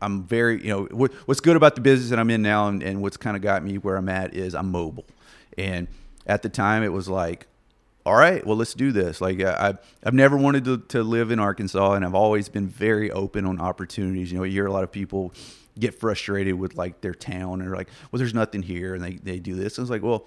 I'm 0.00 0.24
very 0.24 0.62
you 0.62 0.68
know 0.68 0.84
what, 0.90 1.12
what's 1.26 1.40
good 1.40 1.56
about 1.56 1.74
the 1.74 1.80
business 1.80 2.10
that 2.10 2.18
I'm 2.18 2.30
in 2.30 2.42
now, 2.42 2.68
and, 2.68 2.82
and 2.82 3.00
what's 3.02 3.16
kind 3.16 3.36
of 3.36 3.42
got 3.42 3.64
me 3.64 3.78
where 3.78 3.96
I'm 3.96 4.08
at 4.08 4.34
is 4.34 4.54
I'm 4.54 4.70
mobile, 4.70 5.06
and 5.56 5.88
at 6.26 6.42
the 6.42 6.48
time 6.48 6.82
it 6.82 6.92
was 6.92 7.08
like, 7.08 7.46
all 8.04 8.14
right, 8.14 8.46
well 8.46 8.56
let's 8.56 8.74
do 8.74 8.92
this. 8.92 9.20
Like 9.20 9.40
uh, 9.40 9.56
I, 9.58 9.68
I've- 10.06 10.16
never 10.16 10.36
wanted 10.36 10.64
to, 10.66 10.78
to 10.88 11.02
live 11.02 11.30
in 11.30 11.38
Arkansas, 11.38 11.92
and 11.94 12.04
I've 12.04 12.14
always 12.14 12.48
been 12.48 12.68
very 12.68 13.10
open 13.10 13.46
on 13.46 13.60
opportunities. 13.60 14.30
You 14.30 14.38
know, 14.38 14.44
you 14.44 14.52
hear 14.52 14.66
a 14.66 14.72
lot 14.72 14.84
of 14.84 14.92
people 14.92 15.32
get 15.78 15.94
frustrated 15.94 16.54
with 16.54 16.74
like 16.74 17.00
their 17.00 17.14
town 17.14 17.60
or 17.62 17.74
like, 17.76 17.88
well, 18.10 18.18
there's 18.18 18.34
nothing 18.34 18.62
here, 18.62 18.94
and 18.94 19.02
they 19.02 19.14
they 19.14 19.38
do 19.38 19.54
this. 19.54 19.78
I 19.78 19.82
was 19.82 19.90
like, 19.90 20.02
well, 20.02 20.26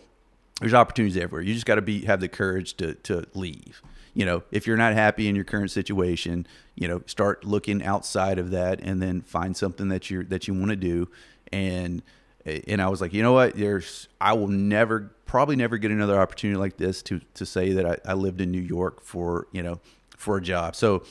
there's 0.60 0.73
opportunities 0.73 1.15
everywhere. 1.15 1.41
You 1.41 1.53
just 1.53 1.65
got 1.65 1.75
to 1.75 1.82
be 1.82 2.01
have 2.05 2.19
the 2.21 2.27
courage 2.27 2.75
to 2.77 2.95
to 2.95 3.25
leave. 3.34 3.82
You 4.13 4.26
know, 4.26 4.43
if 4.52 4.67
you're 4.67 4.78
not 4.78 4.93
happy 4.93 5.28
in 5.28 5.36
your 5.36 5.45
current 5.45 5.72
situation, 5.72 6.48
you 6.76 6.88
know, 6.88 7.02
start 7.06 7.43
looking 7.43 7.84
outside 7.84 8.39
of 8.39 8.52
that, 8.52 8.80
and 8.82 9.02
then 9.02 9.22
find 9.22 9.56
something 9.56 9.89
that 9.89 10.10
you 10.10 10.24
that 10.26 10.48
you 10.48 10.54
want 10.54 10.69
to 10.69 10.76
do. 10.76 11.10
And 11.52 12.02
and 12.45 12.82
I 12.82 12.88
was 12.88 13.02
like, 13.02 13.13
you 13.13 13.22
know 13.22 13.34
what? 13.34 13.56
There's 13.56 14.08
I 14.19 14.34
will 14.34 14.48
never 14.48 15.12
probably 15.26 15.56
never 15.56 15.78
get 15.78 15.91
another 15.91 16.19
opportunity 16.19 16.58
like 16.58 16.78
this 16.78 17.02
to 17.04 17.22
to 17.36 17.45
say 17.45 17.74
that 17.74 17.86
I, 17.86 18.12
I 18.12 18.13
lived 18.13 18.41
in 18.41 18.52
New 18.52 18.62
York 18.62 19.02
for 19.02 19.48
you 19.52 19.62
know 19.62 19.80
for 20.17 20.38
a 20.38 20.41
job. 20.41 20.76
So 20.76 21.04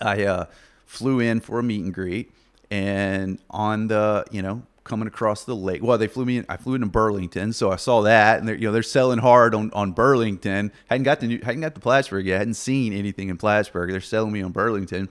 I 0.00 0.24
uh, 0.24 0.46
flew 0.86 1.20
in 1.20 1.40
for 1.40 1.58
a 1.58 1.62
meet 1.62 1.84
and 1.84 1.94
greet, 1.94 2.32
and 2.70 3.38
on 3.50 3.88
the 3.88 4.24
you 4.30 4.42
know 4.42 4.62
coming 4.84 5.08
across 5.08 5.44
the 5.44 5.56
lake. 5.56 5.82
Well, 5.82 5.98
they 5.98 6.06
flew 6.06 6.24
me. 6.24 6.38
In, 6.38 6.46
I 6.48 6.56
flew 6.56 6.74
into 6.74 6.86
Burlington, 6.86 7.52
so 7.52 7.72
I 7.72 7.76
saw 7.76 8.02
that, 8.02 8.38
and 8.38 8.46
they're 8.46 8.54
you 8.54 8.68
know 8.68 8.72
they're 8.72 8.82
selling 8.82 9.18
hard 9.18 9.54
on, 9.54 9.70
on 9.72 9.92
Burlington. 9.92 10.70
hadn't 10.88 11.04
got 11.04 11.20
the 11.20 11.26
new, 11.26 11.40
hadn't 11.42 11.62
got 11.62 11.74
the 11.74 11.80
Plattsburgh 11.80 12.26
yet. 12.26 12.38
hadn't 12.38 12.54
seen 12.54 12.92
anything 12.92 13.30
in 13.30 13.36
Plattsburgh. 13.38 13.90
They're 13.90 14.00
selling 14.00 14.32
me 14.32 14.42
on 14.42 14.52
Burlington, 14.52 15.08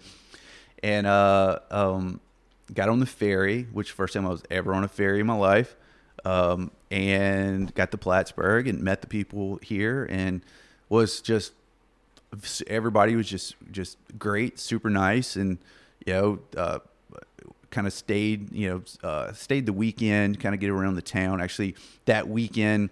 and 0.82 1.08
uh, 1.08 1.60
um, 1.72 2.22
got 2.74 2.90
on 2.90 3.00
the 3.00 3.06
ferry, 3.06 3.64
which 3.74 3.92
first 3.92 4.14
time 4.14 4.26
I 4.26 4.30
was 4.30 4.44
ever 4.50 4.74
on 4.74 4.84
a 4.84 4.88
ferry 4.88 5.20
in 5.20 5.26
my 5.26 5.36
life, 5.36 5.76
um, 6.24 6.72
and 6.92 7.74
got 7.74 7.92
to 7.92 7.98
Plattsburgh 7.98 8.68
and 8.68 8.82
met 8.82 9.02
the 9.02 9.08
people 9.08 9.60
here, 9.62 10.08
and 10.10 10.42
was 10.88 11.20
just 11.20 11.54
everybody 12.68 13.16
was 13.16 13.28
just 13.28 13.56
just 13.72 13.98
great, 14.18 14.60
super 14.60 14.90
nice, 14.90 15.36
and 15.36 15.58
you 16.06 16.14
know, 16.14 16.40
uh, 16.58 16.80
kind 17.74 17.88
of 17.88 17.94
stayed 17.94 18.54
you 18.54 18.70
know 18.70 19.08
uh, 19.08 19.34
stayed 19.34 19.66
the 19.66 19.74
weekend, 19.74 20.40
kind 20.40 20.56
of 20.56 20.62
get 20.62 20.70
around 20.70 20.96
the 20.96 21.02
town. 21.02 21.42
Actually, 21.42 21.76
that 22.06 22.30
weekend, 22.30 22.90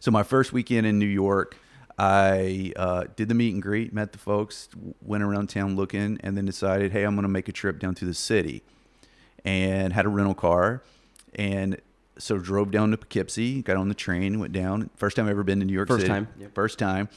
so 0.00 0.10
my 0.10 0.22
first 0.22 0.52
weekend 0.52 0.86
in 0.86 0.98
New 0.98 1.06
York. 1.06 1.56
I 1.98 2.72
uh, 2.74 3.04
did 3.16 3.28
the 3.28 3.34
meet 3.34 3.52
and 3.52 3.62
greet, 3.62 3.92
met 3.92 4.12
the 4.12 4.18
folks, 4.18 4.70
went 5.02 5.22
around 5.22 5.50
town 5.50 5.76
looking, 5.76 6.18
and 6.22 6.36
then 6.36 6.46
decided, 6.46 6.90
hey, 6.90 7.04
I'm 7.04 7.14
going 7.14 7.24
to 7.24 7.28
make 7.28 7.48
a 7.48 7.52
trip 7.52 7.78
down 7.78 7.94
to 7.96 8.06
the 8.06 8.14
city, 8.14 8.62
and 9.44 9.92
had 9.92 10.06
a 10.06 10.08
rental 10.08 10.34
car, 10.34 10.82
and 11.34 11.78
so 12.18 12.38
drove 12.38 12.70
down 12.70 12.92
to 12.92 12.96
Poughkeepsie, 12.96 13.60
got 13.60 13.76
on 13.76 13.90
the 13.90 13.94
train, 13.94 14.40
went 14.40 14.54
down. 14.54 14.88
First 14.96 15.16
time 15.16 15.26
I've 15.26 15.32
ever 15.32 15.44
been 15.44 15.60
to 15.60 15.66
New 15.66 15.74
York 15.74 15.86
First 15.86 16.00
City. 16.00 16.08
time, 16.08 16.28
yep. 16.40 16.54
First 16.54 16.78
time 16.78 17.10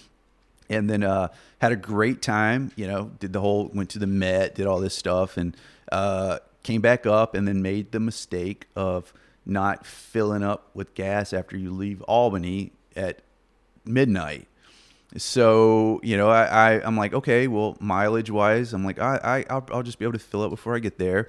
and 0.70 0.90
then 0.90 1.04
uh, 1.04 1.30
had 1.60 1.72
a 1.72 1.76
great 1.76 2.22
time. 2.22 2.72
You 2.76 2.88
know, 2.88 3.12
did 3.20 3.34
the 3.34 3.42
whole 3.42 3.70
went 3.74 3.92
to 3.92 4.00
the 4.00 4.08
Met, 4.08 4.56
did 4.56 4.68
all 4.68 4.80
this 4.80 4.96
stuff, 4.96 5.38
and 5.38 5.56
uh, 5.92 6.40
came 6.66 6.82
back 6.82 7.06
up, 7.06 7.36
and 7.36 7.48
then 7.48 7.62
made 7.62 7.92
the 7.92 8.00
mistake 8.00 8.68
of 8.76 9.14
not 9.46 9.86
filling 9.86 10.44
up 10.44 10.70
with 10.74 10.94
gas 10.96 11.32
after 11.32 11.56
you 11.58 11.72
leave 11.72 12.02
Albany 12.04 12.74
at 12.96 13.22
midnight. 13.86 14.48
So 15.18 16.02
you 16.04 16.18
know, 16.18 16.30
I, 16.30 16.44
I 16.44 16.86
I'm 16.86 16.98
like, 16.98 17.14
okay, 17.14 17.48
well, 17.48 17.78
mileage 17.80 18.32
wise, 18.32 18.74
I'm 18.74 18.84
like, 18.84 19.00
I, 19.00 19.20
I 19.24 19.54
I'll, 19.54 19.68
I'll 19.72 19.84
just 19.84 20.00
be 20.00 20.06
able 20.06 20.14
to 20.14 20.20
fill 20.20 20.44
up 20.44 20.50
before 20.50 20.76
I 20.76 20.80
get 20.80 20.98
there, 20.98 21.28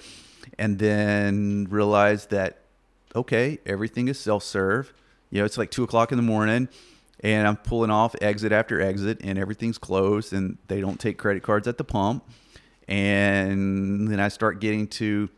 and 0.58 0.78
then 0.78 1.68
realized 1.70 2.30
that 2.30 2.58
okay, 3.14 3.58
everything 3.64 4.08
is 4.08 4.18
self 4.18 4.42
serve. 4.42 4.92
You 5.30 5.40
know, 5.40 5.44
it's 5.44 5.58
like 5.58 5.70
two 5.70 5.84
o'clock 5.84 6.12
in 6.12 6.16
the 6.16 6.22
morning 6.22 6.68
and 7.20 7.48
I'm 7.48 7.56
pulling 7.56 7.90
off 7.90 8.14
exit 8.20 8.52
after 8.52 8.80
exit, 8.80 9.20
and 9.22 9.38
everything's 9.38 9.78
closed, 9.78 10.32
and 10.32 10.58
they 10.68 10.80
don't 10.80 11.00
take 11.00 11.18
credit 11.18 11.42
cards 11.42 11.66
at 11.66 11.78
the 11.78 11.84
pump. 11.84 12.28
And 12.88 14.08
then 14.08 14.20
I 14.20 14.28
start 14.28 14.60
getting 14.60 14.86
to, 14.88 15.28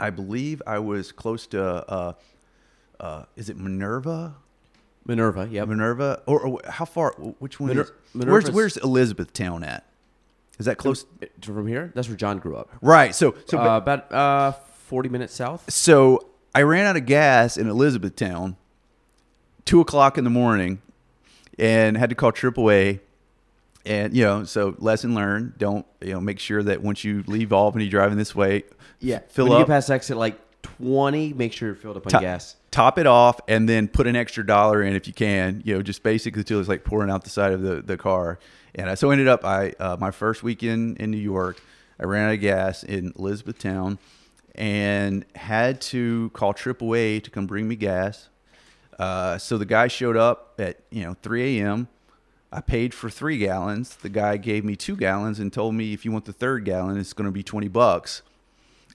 I 0.00 0.10
believe 0.10 0.60
I 0.66 0.80
was 0.80 1.12
close 1.12 1.46
to, 1.48 1.62
uh, 1.62 2.12
uh, 2.98 3.24
is 3.36 3.48
it 3.48 3.56
Minerva? 3.56 4.34
Minerva. 5.06 5.48
yeah. 5.50 5.64
Minerva, 5.64 6.22
or, 6.26 6.40
or 6.40 6.60
how 6.68 6.84
far? 6.84 7.12
Which 7.38 7.60
one? 7.60 7.68
Miner- 7.68 7.82
is, 7.82 7.92
where's 8.14 8.50
Where's 8.50 8.76
Elizabethtown 8.78 9.62
at? 9.62 9.84
Is 10.58 10.66
that 10.66 10.78
close? 10.78 11.04
From 11.42 11.66
here, 11.66 11.92
that's 11.94 12.08
where 12.08 12.16
John 12.16 12.38
grew 12.38 12.56
up. 12.56 12.70
Right. 12.80 13.14
So, 13.14 13.34
so 13.46 13.58
but- 13.58 13.68
uh, 13.68 13.76
about 13.76 14.12
uh, 14.12 14.52
forty 14.52 15.08
minutes 15.08 15.34
south. 15.34 15.70
so 15.70 16.26
I 16.54 16.62
ran 16.62 16.86
out 16.86 16.96
of 16.96 17.06
gas 17.06 17.56
in 17.56 17.68
Elizabethtown, 17.68 18.56
two 19.64 19.80
o'clock 19.80 20.16
in 20.16 20.24
the 20.24 20.30
morning, 20.30 20.80
and 21.58 21.96
had 21.96 22.08
to 22.10 22.16
call 22.16 22.32
AAA. 22.32 23.00
And 23.86 24.16
you 24.16 24.24
know, 24.24 24.44
so 24.44 24.74
lesson 24.78 25.14
learned: 25.14 25.58
don't 25.58 25.84
you 26.00 26.12
know? 26.14 26.20
Make 26.20 26.38
sure 26.38 26.62
that 26.62 26.82
once 26.82 27.04
you 27.04 27.22
leave 27.26 27.52
Albany 27.52 27.88
driving 27.88 28.16
this 28.16 28.34
way, 28.34 28.64
Yeah. 29.00 29.20
fill 29.28 29.44
when 29.44 29.52
you 29.52 29.58
up, 29.58 29.66
get 29.66 29.72
past 29.74 29.90
exit 29.90 30.16
like 30.16 30.38
twenty, 30.62 31.32
make 31.34 31.52
sure 31.52 31.68
you're 31.68 31.74
filled 31.74 31.98
up 31.98 32.06
on 32.06 32.10
top, 32.12 32.22
gas. 32.22 32.56
top 32.70 32.98
it 32.98 33.06
off, 33.06 33.40
and 33.46 33.68
then 33.68 33.86
put 33.88 34.06
an 34.06 34.16
extra 34.16 34.44
dollar 34.46 34.82
in 34.82 34.94
if 34.96 35.06
you 35.06 35.12
can. 35.12 35.60
You 35.66 35.74
know, 35.74 35.82
just 35.82 36.02
basically 36.02 36.42
till 36.44 36.60
it's 36.60 36.68
like 36.68 36.84
pouring 36.84 37.10
out 37.10 37.24
the 37.24 37.30
side 37.30 37.52
of 37.52 37.60
the, 37.60 37.82
the 37.82 37.96
car. 37.98 38.38
And 38.74 38.88
I, 38.88 38.94
so 38.94 39.10
ended 39.10 39.28
up, 39.28 39.44
I 39.44 39.72
uh, 39.78 39.96
my 40.00 40.10
first 40.10 40.42
weekend 40.42 40.96
in 40.96 41.10
New 41.10 41.18
York, 41.18 41.60
I 42.00 42.04
ran 42.04 42.28
out 42.28 42.34
of 42.34 42.40
gas 42.40 42.82
in 42.84 43.12
Elizabethtown, 43.18 43.98
and 44.54 45.24
had 45.34 45.80
to 45.82 46.30
call 46.30 46.54
AAA 46.54 47.22
to 47.24 47.30
come 47.30 47.46
bring 47.46 47.68
me 47.68 47.76
gas. 47.76 48.28
Uh, 48.98 49.36
so 49.38 49.58
the 49.58 49.66
guy 49.66 49.88
showed 49.88 50.16
up 50.16 50.54
at 50.58 50.80
you 50.90 51.02
know 51.04 51.14
3 51.22 51.60
a.m. 51.60 51.88
I 52.54 52.60
paid 52.60 52.94
for 52.94 53.10
three 53.10 53.38
gallons. 53.38 53.96
The 53.96 54.08
guy 54.08 54.36
gave 54.36 54.64
me 54.64 54.76
two 54.76 54.96
gallons 54.96 55.40
and 55.40 55.52
told 55.52 55.74
me 55.74 55.92
if 55.92 56.04
you 56.04 56.12
want 56.12 56.24
the 56.24 56.32
third 56.32 56.64
gallon, 56.64 56.96
it's 56.98 57.12
going 57.12 57.26
to 57.26 57.32
be 57.32 57.42
20 57.42 57.66
bucks. 57.68 58.22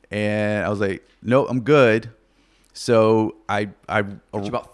And 0.09 0.65
I 0.65 0.69
was 0.69 0.79
like, 0.79 1.05
no, 1.21 1.45
I'm 1.45 1.59
good. 1.61 2.09
So 2.73 3.35
I 3.49 3.69
I 3.87 4.05
It's 4.33 4.47
about 4.47 4.73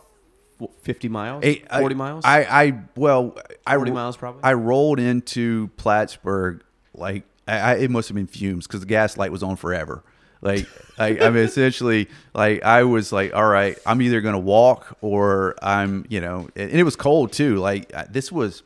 fifty 0.81 1.09
miles, 1.09 1.43
Eight- 1.43 1.65
I- 1.69 1.79
forty 1.79 1.95
miles. 1.95 2.23
I, 2.23 2.43
I 2.43 2.79
well, 2.95 3.35
I 3.65 3.75
40 3.75 3.91
miles 3.91 4.15
probably? 4.17 4.43
I 4.43 4.53
rolled 4.53 4.99
into 4.99 5.69
Plattsburgh 5.77 6.63
like 6.93 7.23
I, 7.47 7.57
I 7.57 7.73
it 7.77 7.91
must 7.91 8.07
have 8.09 8.15
been 8.15 8.27
fumes 8.27 8.67
because 8.67 8.81
the 8.81 8.85
gas 8.85 9.17
light 9.17 9.31
was 9.31 9.41
on 9.43 9.55
forever. 9.55 10.03
Like 10.41 10.67
I, 10.99 11.17
I 11.19 11.29
mean, 11.31 11.43
essentially, 11.43 12.07
like 12.33 12.63
I 12.63 12.83
was 12.83 13.11
like, 13.11 13.33
all 13.33 13.47
right, 13.47 13.77
I'm 13.85 14.01
either 14.01 14.21
gonna 14.21 14.39
walk 14.39 14.97
or 15.01 15.55
I'm, 15.61 16.05
you 16.07 16.21
know, 16.21 16.47
and 16.55 16.71
it 16.71 16.83
was 16.83 16.95
cold 16.95 17.33
too. 17.33 17.55
Like 17.57 17.93
I- 17.93 18.05
this 18.09 18.31
was 18.31 18.61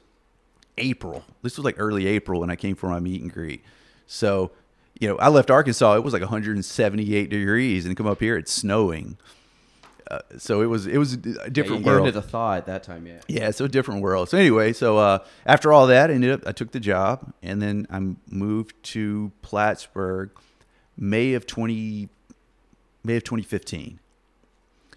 April. 0.80 1.24
This 1.42 1.58
was 1.58 1.66
like 1.66 1.76
early 1.78 2.08
April 2.08 2.40
when 2.40 2.50
I 2.50 2.56
came 2.56 2.76
for 2.76 2.90
my 2.90 3.00
meet 3.00 3.22
and 3.22 3.32
greet. 3.32 3.64
So, 4.08 4.52
you 5.00 5.08
know, 5.08 5.18
I 5.18 5.30
left 5.30 5.52
Arkansas. 5.52 5.96
It 5.96 6.04
was 6.04 6.14
like 6.14 6.22
178 6.22 7.30
degrees, 7.30 7.86
and 7.86 7.96
come 7.96 8.08
up 8.08 8.20
here, 8.20 8.38
it's 8.38 8.52
snowing. 8.52 9.18
Uh, 10.10 10.20
so 10.38 10.62
it 10.62 10.66
was 10.66 10.88
it 10.88 10.98
was 10.98 11.14
a 11.14 11.18
yeah, 11.18 11.34
different 11.52 11.82
you 11.82 11.86
world. 11.86 12.06
hit 12.06 12.16
the 12.16 12.22
thaw 12.22 12.56
at 12.56 12.66
that 12.66 12.82
time. 12.82 13.06
Yeah. 13.06 13.20
Yeah, 13.28 13.52
so 13.52 13.66
a 13.66 13.70
different 13.70 14.02
world. 14.02 14.30
So 14.30 14.40
anyway, 14.40 14.74
so 14.74 14.98
uh, 14.98 15.20
after 15.46 15.72
all 15.72 15.86
that, 15.88 16.10
I 16.10 16.14
ended 16.14 16.32
up 16.32 16.48
I 16.48 16.52
took 16.52 16.72
the 16.72 16.80
job, 16.80 17.32
and 17.44 17.62
then 17.62 17.86
I 17.92 18.16
moved 18.34 18.82
to 18.86 19.32
Plattsburgh, 19.44 20.32
May 20.98 21.34
of 21.36 21.46
twenty, 21.46 22.10
May 23.04 23.18
of 23.18 23.24
twenty 23.24 23.44
fifteen. 23.44 24.00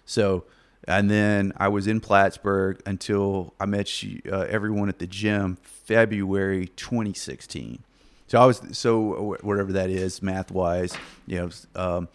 So, 0.05 0.45
and 0.87 1.09
then 1.09 1.53
I 1.57 1.67
was 1.67 1.87
in 1.87 1.99
Plattsburgh 1.99 2.81
until 2.85 3.53
I 3.59 3.65
met 3.65 4.03
you, 4.03 4.21
uh, 4.31 4.41
everyone 4.49 4.89
at 4.89 4.99
the 4.99 5.07
gym 5.07 5.57
February 5.61 6.69
twenty 6.75 7.13
sixteen. 7.13 7.83
So 8.27 8.41
I 8.41 8.45
was 8.45 8.61
so 8.71 9.37
whatever 9.41 9.71
that 9.73 9.89
is 9.89 10.21
math 10.21 10.51
wise, 10.51 10.95
you 11.27 11.37
know. 11.39 11.49
Um, 11.75 12.07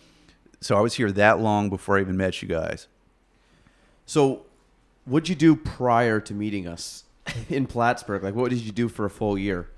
so 0.61 0.77
I 0.77 0.81
was 0.81 0.95
here 0.95 1.13
that 1.13 1.39
long 1.41 1.71
before 1.71 1.99
I 1.99 2.01
even 2.01 2.17
met 2.17 2.43
you 2.43 2.49
guys. 2.49 2.89
So, 4.07 4.47
what'd 5.05 5.29
you 5.29 5.35
do 5.35 5.55
prior 5.55 6.19
to 6.21 6.35
meeting 6.35 6.67
us 6.67 7.05
in 7.51 7.67
Plattsburgh? 7.67 8.23
Like, 8.23 8.35
what 8.35 8.51
did 8.51 8.61
you 8.61 8.73
do 8.73 8.89
for 8.89 9.05
a 9.05 9.11
full 9.11 9.37
year? 9.37 9.69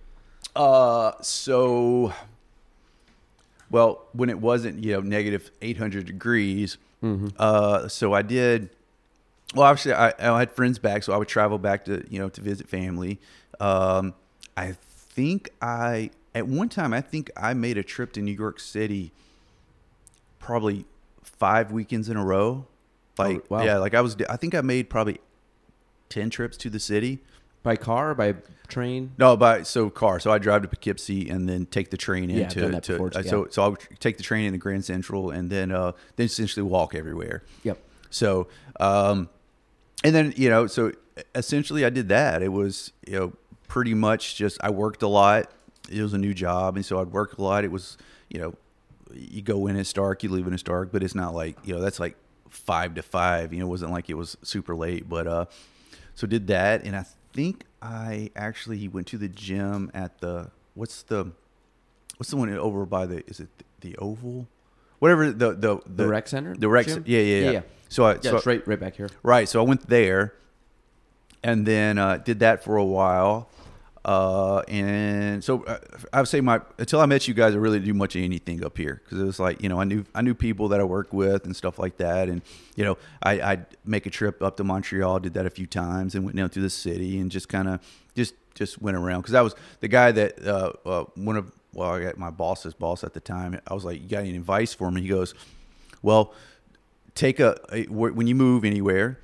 Uh, 0.54 1.12
so, 1.20 2.12
well, 3.70 4.06
when 4.12 4.30
it 4.30 4.38
wasn't, 4.38 4.82
you 4.84 4.92
know, 4.92 5.00
negative 5.00 5.50
800 5.60 6.06
degrees, 6.06 6.78
uh, 7.38 7.88
so 7.88 8.12
I 8.12 8.22
did, 8.22 8.70
well, 9.54 9.66
obviously 9.66 9.92
I, 9.92 10.12
I 10.18 10.38
had 10.38 10.52
friends 10.52 10.78
back, 10.78 11.02
so 11.02 11.12
I 11.12 11.16
would 11.16 11.28
travel 11.28 11.58
back 11.58 11.84
to, 11.86 12.04
you 12.08 12.18
know, 12.18 12.28
to 12.28 12.40
visit 12.40 12.68
family. 12.68 13.18
Um, 13.58 14.14
I 14.56 14.72
think 14.72 15.50
I, 15.60 16.10
at 16.34 16.46
one 16.46 16.68
time, 16.68 16.92
I 16.92 17.00
think 17.00 17.30
I 17.36 17.54
made 17.54 17.76
a 17.78 17.82
trip 17.82 18.12
to 18.12 18.22
New 18.22 18.32
York 18.32 18.60
City 18.60 19.12
probably 20.38 20.84
five 21.22 21.72
weekends 21.72 22.08
in 22.08 22.16
a 22.16 22.24
row. 22.24 22.66
Like, 23.18 23.50
wow. 23.50 23.64
yeah, 23.64 23.78
like 23.78 23.94
I 23.94 24.00
was, 24.00 24.16
I 24.28 24.36
think 24.36 24.54
I 24.54 24.60
made 24.60 24.88
probably 24.88 25.18
10 26.08 26.30
trips 26.30 26.56
to 26.58 26.70
the 26.70 26.80
city. 26.80 27.20
By 27.62 27.76
car, 27.76 28.12
or 28.12 28.14
by 28.14 28.36
train? 28.68 29.12
No, 29.18 29.36
by 29.36 29.64
so 29.64 29.90
car. 29.90 30.18
So 30.18 30.30
I 30.30 30.38
drive 30.38 30.62
to 30.62 30.68
Poughkeepsie 30.68 31.28
and 31.28 31.46
then 31.46 31.66
take 31.66 31.90
the 31.90 31.98
train 31.98 32.30
Yeah, 32.30 32.44
into 32.44 32.60
done 32.60 32.72
that 32.72 32.84
to, 32.84 32.92
before, 32.92 33.08
uh, 33.14 33.20
yeah. 33.22 33.30
so 33.30 33.48
so 33.50 33.62
I 33.62 33.68
would 33.68 33.80
take 33.98 34.16
the 34.16 34.22
train 34.22 34.46
into 34.46 34.56
Grand 34.56 34.84
Central 34.84 35.30
and 35.30 35.50
then 35.50 35.70
uh 35.70 35.92
then 36.16 36.24
essentially 36.24 36.62
walk 36.62 36.94
everywhere. 36.94 37.42
Yep. 37.64 37.78
So 38.08 38.48
um 38.78 39.28
and 40.04 40.14
then 40.14 40.32
you 40.36 40.48
know 40.48 40.66
so 40.66 40.92
essentially 41.34 41.84
I 41.84 41.90
did 41.90 42.08
that. 42.08 42.42
It 42.42 42.52
was 42.52 42.92
you 43.06 43.18
know 43.18 43.32
pretty 43.68 43.94
much 43.94 44.36
just 44.36 44.58
I 44.62 44.70
worked 44.70 45.02
a 45.02 45.08
lot. 45.08 45.50
It 45.90 46.02
was 46.02 46.14
a 46.14 46.18
new 46.18 46.34
job, 46.34 46.76
and 46.76 46.84
so 46.84 47.00
I'd 47.00 47.12
work 47.12 47.38
a 47.38 47.42
lot. 47.42 47.64
It 47.64 47.72
was 47.72 47.96
you 48.28 48.40
know 48.40 48.54
you 49.12 49.42
go 49.42 49.66
in 49.66 49.76
it's 49.76 49.92
dark, 49.92 50.22
you 50.22 50.28
leave 50.28 50.46
in 50.46 50.54
it's 50.54 50.62
dark, 50.62 50.92
but 50.92 51.02
it's 51.02 51.14
not 51.14 51.34
like 51.34 51.56
you 51.64 51.74
know 51.74 51.80
that's 51.80 52.00
like 52.00 52.16
five 52.48 52.94
to 52.94 53.02
five. 53.02 53.52
You 53.52 53.60
know, 53.60 53.66
it 53.66 53.70
wasn't 53.70 53.92
like 53.92 54.10
it 54.10 54.14
was 54.14 54.36
super 54.42 54.74
late, 54.74 55.08
but 55.08 55.26
uh, 55.26 55.44
so 56.14 56.26
did 56.26 56.46
that, 56.48 56.84
and 56.84 56.96
I 56.96 57.04
think 57.32 57.64
I 57.80 58.30
actually 58.36 58.86
went 58.88 59.06
to 59.08 59.18
the 59.18 59.28
gym 59.28 59.90
at 59.94 60.20
the 60.20 60.50
what's 60.74 61.02
the 61.02 61.32
what's 62.16 62.30
the 62.30 62.36
one 62.36 62.52
over 62.56 62.84
by 62.86 63.06
the 63.06 63.24
is 63.28 63.40
it 63.40 63.48
the 63.80 63.96
Oval, 63.96 64.46
whatever 65.00 65.32
the 65.32 65.52
the 65.54 65.80
The 65.86 66.06
rec 66.06 66.28
center? 66.28 66.54
the 66.54 66.68
rec 66.68 66.86
Gym? 66.86 67.02
yeah 67.06 67.20
yeah 67.20 67.40
yeah. 67.44 67.50
Yeah. 67.50 67.60
So 67.88 68.04
I 68.04 68.12
Yeah, 68.14 68.20
so 68.22 68.42
right, 68.46 68.64
right 68.68 68.78
back 68.78 68.94
here. 68.94 69.08
Right. 69.24 69.48
So 69.48 69.60
I 69.60 69.64
went 69.66 69.88
there, 69.88 70.34
and 71.42 71.66
then 71.66 71.98
uh, 71.98 72.18
did 72.18 72.38
that 72.38 72.62
for 72.62 72.76
a 72.76 72.84
while, 72.84 73.48
uh, 74.04 74.60
and 74.68 75.42
so 75.42 75.64
uh, 75.64 75.78
I 76.12 76.20
would 76.20 76.28
say 76.28 76.40
my 76.40 76.60
until 76.78 77.00
I 77.00 77.06
met 77.06 77.26
you 77.26 77.34
guys, 77.34 77.52
I 77.54 77.56
really 77.58 77.78
didn't 77.80 77.92
do 77.92 77.98
much 77.98 78.14
of 78.14 78.22
anything 78.22 78.64
up 78.64 78.76
here 78.78 79.02
because 79.04 79.18
it 79.18 79.24
was 79.24 79.40
like 79.40 79.60
you 79.60 79.68
know 79.68 79.80
I 79.80 79.84
knew 79.84 80.04
I 80.14 80.22
knew 80.22 80.34
people 80.34 80.68
that 80.68 80.78
I 80.80 80.84
worked 80.84 81.12
with 81.12 81.44
and 81.44 81.56
stuff 81.56 81.80
like 81.80 81.96
that, 81.96 82.28
and 82.28 82.42
you 82.76 82.84
know 82.84 82.96
I 83.22 83.40
I'd 83.40 83.66
make 83.84 84.06
a 84.06 84.10
trip 84.10 84.40
up 84.40 84.56
to 84.58 84.64
Montreal, 84.64 85.18
did 85.18 85.34
that 85.34 85.46
a 85.46 85.50
few 85.50 85.66
times, 85.66 86.14
and 86.14 86.24
went 86.24 86.36
down 86.36 86.48
through 86.50 86.62
the 86.62 86.70
city 86.70 87.18
and 87.18 87.28
just 87.28 87.48
kind 87.48 87.68
of 87.68 87.80
just 88.14 88.34
just 88.54 88.80
went 88.80 88.96
around 88.96 89.22
because 89.22 89.34
I 89.34 89.42
was 89.42 89.56
the 89.80 89.88
guy 89.88 90.12
that 90.12 90.46
uh, 90.46 90.72
uh, 90.86 91.04
one 91.16 91.36
of 91.36 91.50
well 91.72 91.90
I 91.90 92.02
got 92.02 92.18
my 92.18 92.30
boss's 92.30 92.74
boss 92.74 93.04
at 93.04 93.14
the 93.14 93.20
time. 93.20 93.60
I 93.66 93.74
was 93.74 93.84
like, 93.84 94.00
you 94.02 94.08
got 94.08 94.20
any 94.20 94.36
advice 94.36 94.74
for 94.74 94.90
me? 94.90 95.02
He 95.02 95.08
goes, 95.08 95.34
well 96.02 96.34
take 97.14 97.40
a, 97.40 97.58
a 97.72 97.84
when 97.84 98.26
you 98.26 98.34
move 98.34 98.64
anywhere 98.64 99.18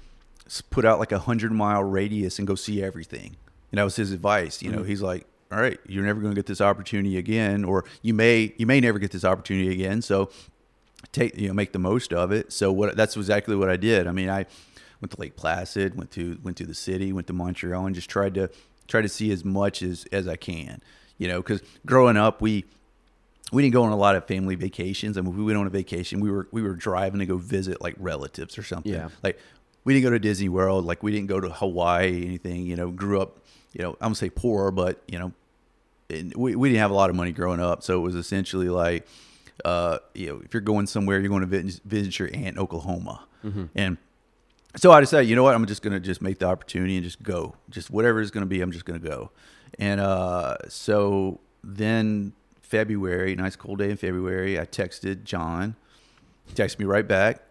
put 0.70 0.84
out 0.84 0.98
like 0.98 1.12
a 1.12 1.18
hundred 1.18 1.52
mile 1.52 1.82
radius 1.82 2.38
and 2.38 2.46
go 2.46 2.54
see 2.54 2.82
everything. 2.82 3.36
And 3.70 3.78
that 3.78 3.84
was 3.84 3.96
his 3.96 4.12
advice 4.12 4.62
you 4.62 4.70
know? 4.70 4.78
Mm-hmm. 4.78 4.88
He's 4.88 5.02
like 5.02 5.26
all 5.52 5.60
right 5.60 5.78
you're 5.86 6.04
never 6.04 6.20
going 6.20 6.32
to 6.32 6.36
get 6.36 6.46
this 6.46 6.60
opportunity 6.60 7.16
again 7.16 7.64
or 7.64 7.84
you 8.02 8.12
may 8.12 8.52
you 8.56 8.66
may 8.66 8.80
never 8.80 8.98
get 8.98 9.12
this 9.12 9.24
opportunity 9.24 9.70
again 9.70 10.02
so 10.02 10.28
take 11.12 11.38
you 11.38 11.46
know 11.46 11.54
make 11.54 11.72
the 11.72 11.78
most 11.78 12.12
of 12.12 12.32
it. 12.32 12.52
So 12.52 12.72
what 12.72 12.96
that's 12.96 13.16
exactly 13.16 13.56
what 13.56 13.68
i 13.68 13.76
did. 13.76 14.06
I 14.06 14.12
mean 14.12 14.28
i 14.28 14.46
went 15.00 15.12
to 15.12 15.20
lake 15.20 15.36
placid 15.36 15.94
went 15.96 16.10
to 16.12 16.38
went 16.42 16.56
to 16.56 16.66
the 16.66 16.74
city 16.74 17.12
went 17.12 17.26
to 17.26 17.32
montreal 17.32 17.86
and 17.86 17.94
just 17.94 18.08
tried 18.08 18.34
to 18.34 18.50
try 18.88 19.02
to 19.02 19.08
see 19.08 19.30
as 19.30 19.44
much 19.44 19.82
as 19.82 20.06
as 20.10 20.26
i 20.26 20.36
can 20.36 20.80
you 21.18 21.28
know 21.28 21.42
because 21.42 21.62
growing 21.84 22.16
up 22.16 22.40
we 22.40 22.64
we 23.52 23.62
didn't 23.62 23.74
go 23.74 23.84
on 23.84 23.92
a 23.92 23.96
lot 23.96 24.16
of 24.16 24.26
family 24.26 24.56
vacations. 24.56 25.16
I 25.16 25.20
mean, 25.20 25.36
we 25.36 25.44
went 25.44 25.58
on 25.58 25.66
a 25.66 25.70
vacation. 25.70 26.20
We 26.20 26.30
were 26.30 26.48
we 26.50 26.62
were 26.62 26.74
driving 26.74 27.20
to 27.20 27.26
go 27.26 27.36
visit 27.36 27.80
like 27.80 27.94
relatives 27.98 28.58
or 28.58 28.62
something. 28.62 28.92
Yeah. 28.92 29.08
Like 29.22 29.38
we 29.84 29.94
didn't 29.94 30.04
go 30.04 30.10
to 30.10 30.18
Disney 30.18 30.48
World. 30.48 30.84
Like 30.84 31.02
we 31.02 31.12
didn't 31.12 31.28
go 31.28 31.40
to 31.40 31.48
Hawaii. 31.50 32.24
Anything. 32.24 32.66
You 32.66 32.76
know, 32.76 32.90
grew 32.90 33.20
up. 33.20 33.38
You 33.72 33.82
know, 33.82 33.90
I'm 33.92 34.08
gonna 34.08 34.14
say 34.16 34.30
poor, 34.30 34.70
but 34.70 35.02
you 35.06 35.18
know, 35.18 35.32
and 36.10 36.34
we 36.34 36.56
we 36.56 36.68
didn't 36.68 36.80
have 36.80 36.90
a 36.90 36.94
lot 36.94 37.10
of 37.10 37.16
money 37.16 37.32
growing 37.32 37.60
up. 37.60 37.82
So 37.82 37.98
it 37.98 38.02
was 38.02 38.14
essentially 38.14 38.68
like, 38.68 39.06
uh, 39.64 39.98
you 40.14 40.28
know, 40.28 40.42
if 40.44 40.52
you're 40.54 40.60
going 40.60 40.86
somewhere, 40.86 41.20
you're 41.20 41.28
going 41.28 41.42
to 41.42 41.46
visit, 41.46 41.82
visit 41.84 42.18
your 42.18 42.28
aunt 42.32 42.46
in 42.46 42.58
Oklahoma, 42.58 43.26
and 43.74 43.98
so 44.76 44.92
I 44.92 45.00
decided, 45.00 45.28
you 45.28 45.36
know 45.36 45.42
what, 45.42 45.54
I'm 45.54 45.66
just 45.66 45.82
gonna 45.82 46.00
just 46.00 46.20
make 46.20 46.38
the 46.38 46.46
opportunity 46.46 46.96
and 46.96 47.04
just 47.04 47.22
go. 47.22 47.54
Just 47.70 47.90
whatever 47.90 48.20
it's 48.20 48.30
gonna 48.30 48.46
be, 48.46 48.60
I'm 48.60 48.72
just 48.72 48.84
gonna 48.84 48.98
go. 48.98 49.30
And 49.78 50.00
uh, 50.00 50.56
so 50.68 51.40
then 51.62 52.32
February, 52.62 53.36
nice 53.36 53.56
cold 53.56 53.78
day 53.78 53.90
in 53.90 53.96
February, 53.96 54.58
I 54.58 54.64
texted 54.64 55.24
John. 55.24 55.76
He 56.46 56.54
texted 56.54 56.78
me 56.78 56.84
right 56.84 57.06
back. 57.06 57.42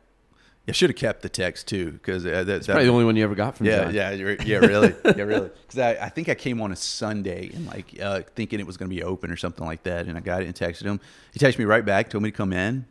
I 0.68 0.72
should 0.72 0.90
have 0.90 0.98
kept 0.98 1.22
the 1.22 1.30
text 1.30 1.68
too 1.68 1.92
because 1.92 2.26
uh, 2.26 2.30
that, 2.30 2.46
that 2.46 2.66
Probably 2.66 2.86
the 2.86 2.92
only 2.92 3.06
one 3.06 3.16
you 3.16 3.24
ever 3.24 3.36
got 3.36 3.56
from 3.56 3.68
yeah, 3.68 3.84
John. 3.84 3.94
yeah, 3.94 4.12
yeah, 4.44 4.58
really, 4.58 4.96
yeah, 5.06 5.22
really. 5.22 5.50
Because 5.50 5.78
I, 5.78 6.06
I 6.06 6.10
think 6.10 6.28
I 6.28 6.34
came 6.34 6.60
on 6.60 6.72
a 6.72 6.76
Sunday 6.76 7.52
and 7.54 7.68
like 7.68 8.00
uh, 8.02 8.22
thinking 8.36 8.60
it 8.60 8.66
was 8.66 8.76
going 8.76 8.90
to 8.90 8.96
be 8.96 9.04
open 9.04 9.30
or 9.30 9.38
something 9.38 9.64
like 9.66 9.84
that, 9.84 10.08
and 10.08 10.18
I 10.18 10.22
got 10.22 10.42
it 10.42 10.48
and 10.48 10.56
texted 10.56 10.84
him. 10.84 11.00
He 11.34 11.40
texted 11.40 11.60
me 11.60 11.66
right 11.66 11.86
back, 11.86 12.10
told 12.10 12.24
me 12.24 12.32
to 12.32 12.36
come 12.36 12.52
in, 12.52 12.86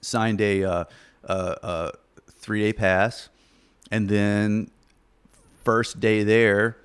signed 0.00 0.40
a 0.40 0.64
uh, 0.64 0.84
uh, 1.28 1.54
uh, 1.62 1.90
three 2.32 2.60
day 2.60 2.72
pass, 2.72 3.28
and 3.92 4.08
then 4.08 4.68
first 5.62 6.00
day 6.00 6.24
there, 6.24 6.76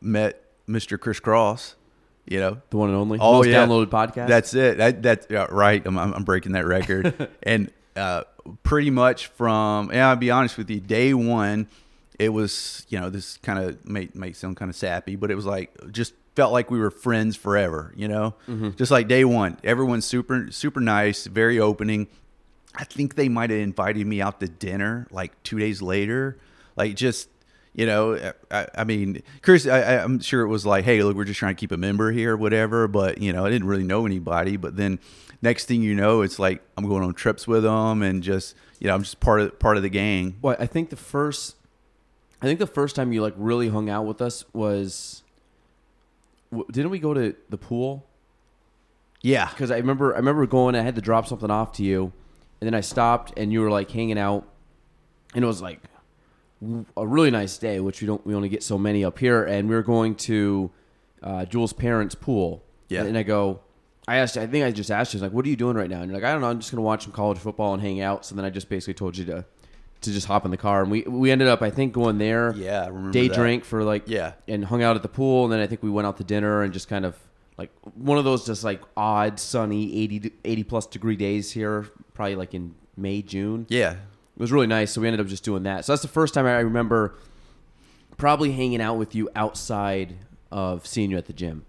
met 0.00 0.45
Mr. 0.68 0.98
Chris 0.98 1.20
Cross. 1.20 1.76
You 2.28 2.40
know, 2.40 2.60
The 2.70 2.76
one 2.76 2.88
and 2.88 2.98
only. 2.98 3.18
Oh 3.20 3.34
Most 3.34 3.48
yeah, 3.48 3.64
downloaded 3.64 3.86
podcast. 3.86 4.26
That's 4.26 4.52
it. 4.52 4.78
That 4.78 5.00
that's 5.00 5.28
yeah, 5.30 5.46
right. 5.48 5.80
I'm, 5.86 5.96
I'm 5.96 6.24
breaking 6.24 6.52
that 6.52 6.66
record, 6.66 7.28
and 7.44 7.70
uh, 7.94 8.24
pretty 8.64 8.90
much 8.90 9.28
from 9.28 9.92
yeah. 9.92 10.08
I'll 10.08 10.16
be 10.16 10.30
honest 10.32 10.58
with 10.58 10.68
you. 10.68 10.80
Day 10.80 11.14
one, 11.14 11.68
it 12.18 12.30
was 12.30 12.84
you 12.88 12.98
know 12.98 13.10
this 13.10 13.36
kind 13.38 13.60
of 13.60 13.88
may 13.88 14.08
may 14.12 14.32
sound 14.32 14.56
kind 14.56 14.68
of 14.68 14.74
sappy, 14.74 15.14
but 15.14 15.30
it 15.30 15.36
was 15.36 15.46
like 15.46 15.72
just 15.92 16.14
felt 16.34 16.52
like 16.52 16.68
we 16.68 16.80
were 16.80 16.90
friends 16.90 17.36
forever. 17.36 17.92
You 17.94 18.08
know, 18.08 18.34
just 18.76 18.90
like 18.90 19.06
day 19.06 19.24
one. 19.24 19.58
Everyone's 19.62 20.04
super 20.04 20.50
super 20.50 20.80
nice, 20.80 21.26
very 21.26 21.60
opening. 21.60 22.08
I 22.74 22.82
think 22.84 23.14
they 23.14 23.28
might 23.28 23.50
have 23.50 23.60
invited 23.60 24.04
me 24.04 24.20
out 24.20 24.40
to 24.40 24.48
dinner 24.48 25.06
like 25.12 25.40
two 25.44 25.60
days 25.60 25.80
later. 25.80 26.38
Like 26.76 26.96
just 26.96 27.28
you 27.76 27.84
know, 27.84 28.32
I, 28.50 28.66
I 28.74 28.84
mean, 28.84 29.22
Chris, 29.42 29.66
I, 29.66 29.98
I'm 30.02 30.18
sure 30.20 30.40
it 30.40 30.48
was 30.48 30.64
like, 30.64 30.86
hey, 30.86 31.02
look, 31.02 31.14
we're 31.14 31.24
just 31.26 31.38
trying 31.38 31.54
to 31.54 31.60
keep 31.60 31.72
a 31.72 31.76
member 31.76 32.10
here, 32.10 32.32
or 32.32 32.36
whatever. 32.38 32.88
But 32.88 33.18
you 33.18 33.34
know, 33.34 33.44
I 33.44 33.50
didn't 33.50 33.68
really 33.68 33.84
know 33.84 34.06
anybody. 34.06 34.56
But 34.56 34.76
then 34.76 34.98
next 35.42 35.66
thing 35.66 35.82
you 35.82 35.94
know, 35.94 36.22
it's 36.22 36.38
like 36.38 36.62
I'm 36.78 36.88
going 36.88 37.04
on 37.04 37.12
trips 37.12 37.46
with 37.46 37.64
them, 37.64 38.02
and 38.02 38.22
just 38.22 38.56
you 38.80 38.88
know, 38.88 38.94
I'm 38.94 39.02
just 39.02 39.20
part 39.20 39.42
of 39.42 39.58
part 39.58 39.76
of 39.76 39.82
the 39.82 39.90
gang. 39.90 40.36
Well, 40.40 40.56
I 40.58 40.64
think 40.66 40.88
the 40.88 40.96
first, 40.96 41.56
I 42.40 42.46
think 42.46 42.58
the 42.60 42.66
first 42.66 42.96
time 42.96 43.12
you 43.12 43.20
like 43.20 43.34
really 43.36 43.68
hung 43.68 43.90
out 43.90 44.06
with 44.06 44.22
us 44.22 44.46
was, 44.54 45.22
w- 46.50 46.66
didn't 46.72 46.90
we 46.90 46.98
go 46.98 47.12
to 47.12 47.34
the 47.50 47.58
pool? 47.58 48.06
Yeah, 49.22 49.50
Because 49.50 49.70
I 49.70 49.76
remember, 49.78 50.14
I 50.14 50.18
remember 50.18 50.46
going. 50.46 50.74
I 50.76 50.82
had 50.82 50.94
to 50.94 51.00
drop 51.02 51.26
something 51.26 51.50
off 51.50 51.72
to 51.72 51.82
you, 51.82 52.12
and 52.60 52.66
then 52.66 52.74
I 52.74 52.80
stopped, 52.80 53.32
and 53.36 53.52
you 53.52 53.60
were 53.60 53.70
like 53.70 53.90
hanging 53.90 54.18
out, 54.18 54.46
and 55.34 55.44
it 55.44 55.46
was 55.46 55.60
like 55.60 55.80
a 56.96 57.06
really 57.06 57.30
nice 57.30 57.58
day, 57.58 57.80
which 57.80 58.00
we 58.00 58.06
don't, 58.06 58.24
we 58.26 58.34
only 58.34 58.48
get 58.48 58.62
so 58.62 58.78
many 58.78 59.04
up 59.04 59.18
here, 59.18 59.44
and 59.44 59.68
we 59.68 59.74
were 59.74 59.82
going 59.82 60.14
to 60.16 60.70
uh, 61.22 61.44
Jules' 61.44 61.72
parents' 61.72 62.14
pool. 62.14 62.62
Yeah. 62.88 63.04
and 63.04 63.16
I 63.18 63.22
go. 63.22 63.60
I 64.08 64.16
asked. 64.18 64.36
I 64.36 64.46
think 64.46 64.64
I 64.64 64.70
just 64.70 64.90
asked 64.92 65.12
you, 65.14 65.20
like, 65.20 65.32
"What 65.32 65.44
are 65.44 65.48
you 65.48 65.56
doing 65.56 65.76
right 65.76 65.90
now?" 65.90 66.00
And 66.00 66.10
you're 66.10 66.20
like, 66.20 66.28
"I 66.28 66.32
don't 66.32 66.40
know. 66.40 66.48
I'm 66.48 66.60
just 66.60 66.70
gonna 66.70 66.82
watch 66.82 67.02
some 67.02 67.12
college 67.12 67.38
football 67.38 67.74
and 67.74 67.82
hang 67.82 68.00
out." 68.00 68.24
So 68.24 68.34
then 68.36 68.44
I 68.44 68.50
just 68.50 68.68
basically 68.68 68.94
told 68.94 69.16
you 69.18 69.24
to, 69.24 69.44
to 70.02 70.12
just 70.12 70.28
hop 70.28 70.44
in 70.44 70.52
the 70.52 70.56
car, 70.56 70.82
and 70.82 70.90
we 70.92 71.02
we 71.02 71.32
ended 71.32 71.48
up, 71.48 71.60
I 71.62 71.70
think, 71.70 71.92
going 71.92 72.18
there. 72.18 72.52
yeah, 72.56 72.84
I 72.84 72.86
remember 72.86 73.10
day 73.10 73.26
that. 73.26 73.34
drink 73.36 73.64
for 73.64 73.82
like 73.82 74.04
Yeah. 74.06 74.34
and 74.46 74.64
hung 74.64 74.84
out 74.84 74.94
at 74.94 75.02
the 75.02 75.08
pool 75.08 75.42
and 75.44 75.52
then 75.52 75.58
i 75.58 75.66
think 75.66 75.82
we 75.82 75.90
went 75.90 76.06
out 76.06 76.16
to 76.18 76.24
dinner 76.24 76.62
and 76.62 76.72
just 76.72 76.88
kind 76.88 77.04
of 77.04 77.16
like 77.58 77.70
one 77.96 78.16
of 78.18 78.24
those 78.24 78.46
just 78.46 78.62
like 78.62 78.80
odd 78.96 79.40
sunny 79.40 79.96
80 80.02 80.32
80 80.44 80.62
plus 80.64 80.86
degree 80.86 81.16
days 81.16 81.50
here 81.50 81.88
probably 82.14 82.36
like 82.36 82.54
in 82.54 82.74
may 82.96 83.22
june 83.22 83.66
Yeah, 83.68 83.96
it 84.36 84.40
was 84.40 84.52
really 84.52 84.66
nice 84.66 84.92
so 84.92 85.00
we 85.00 85.06
ended 85.06 85.20
up 85.20 85.26
just 85.26 85.42
doing 85.44 85.62
that 85.62 85.84
so 85.84 85.92
that's 85.92 86.02
the 86.02 86.08
first 86.08 86.34
time 86.34 86.44
i 86.46 86.58
remember 86.60 87.14
probably 88.16 88.52
hanging 88.52 88.80
out 88.80 88.96
with 88.96 89.14
you 89.14 89.28
outside 89.34 90.14
of 90.52 90.86
seeing 90.86 91.10
you 91.10 91.16
at 91.16 91.26
the 91.26 91.32
gym 91.32 91.64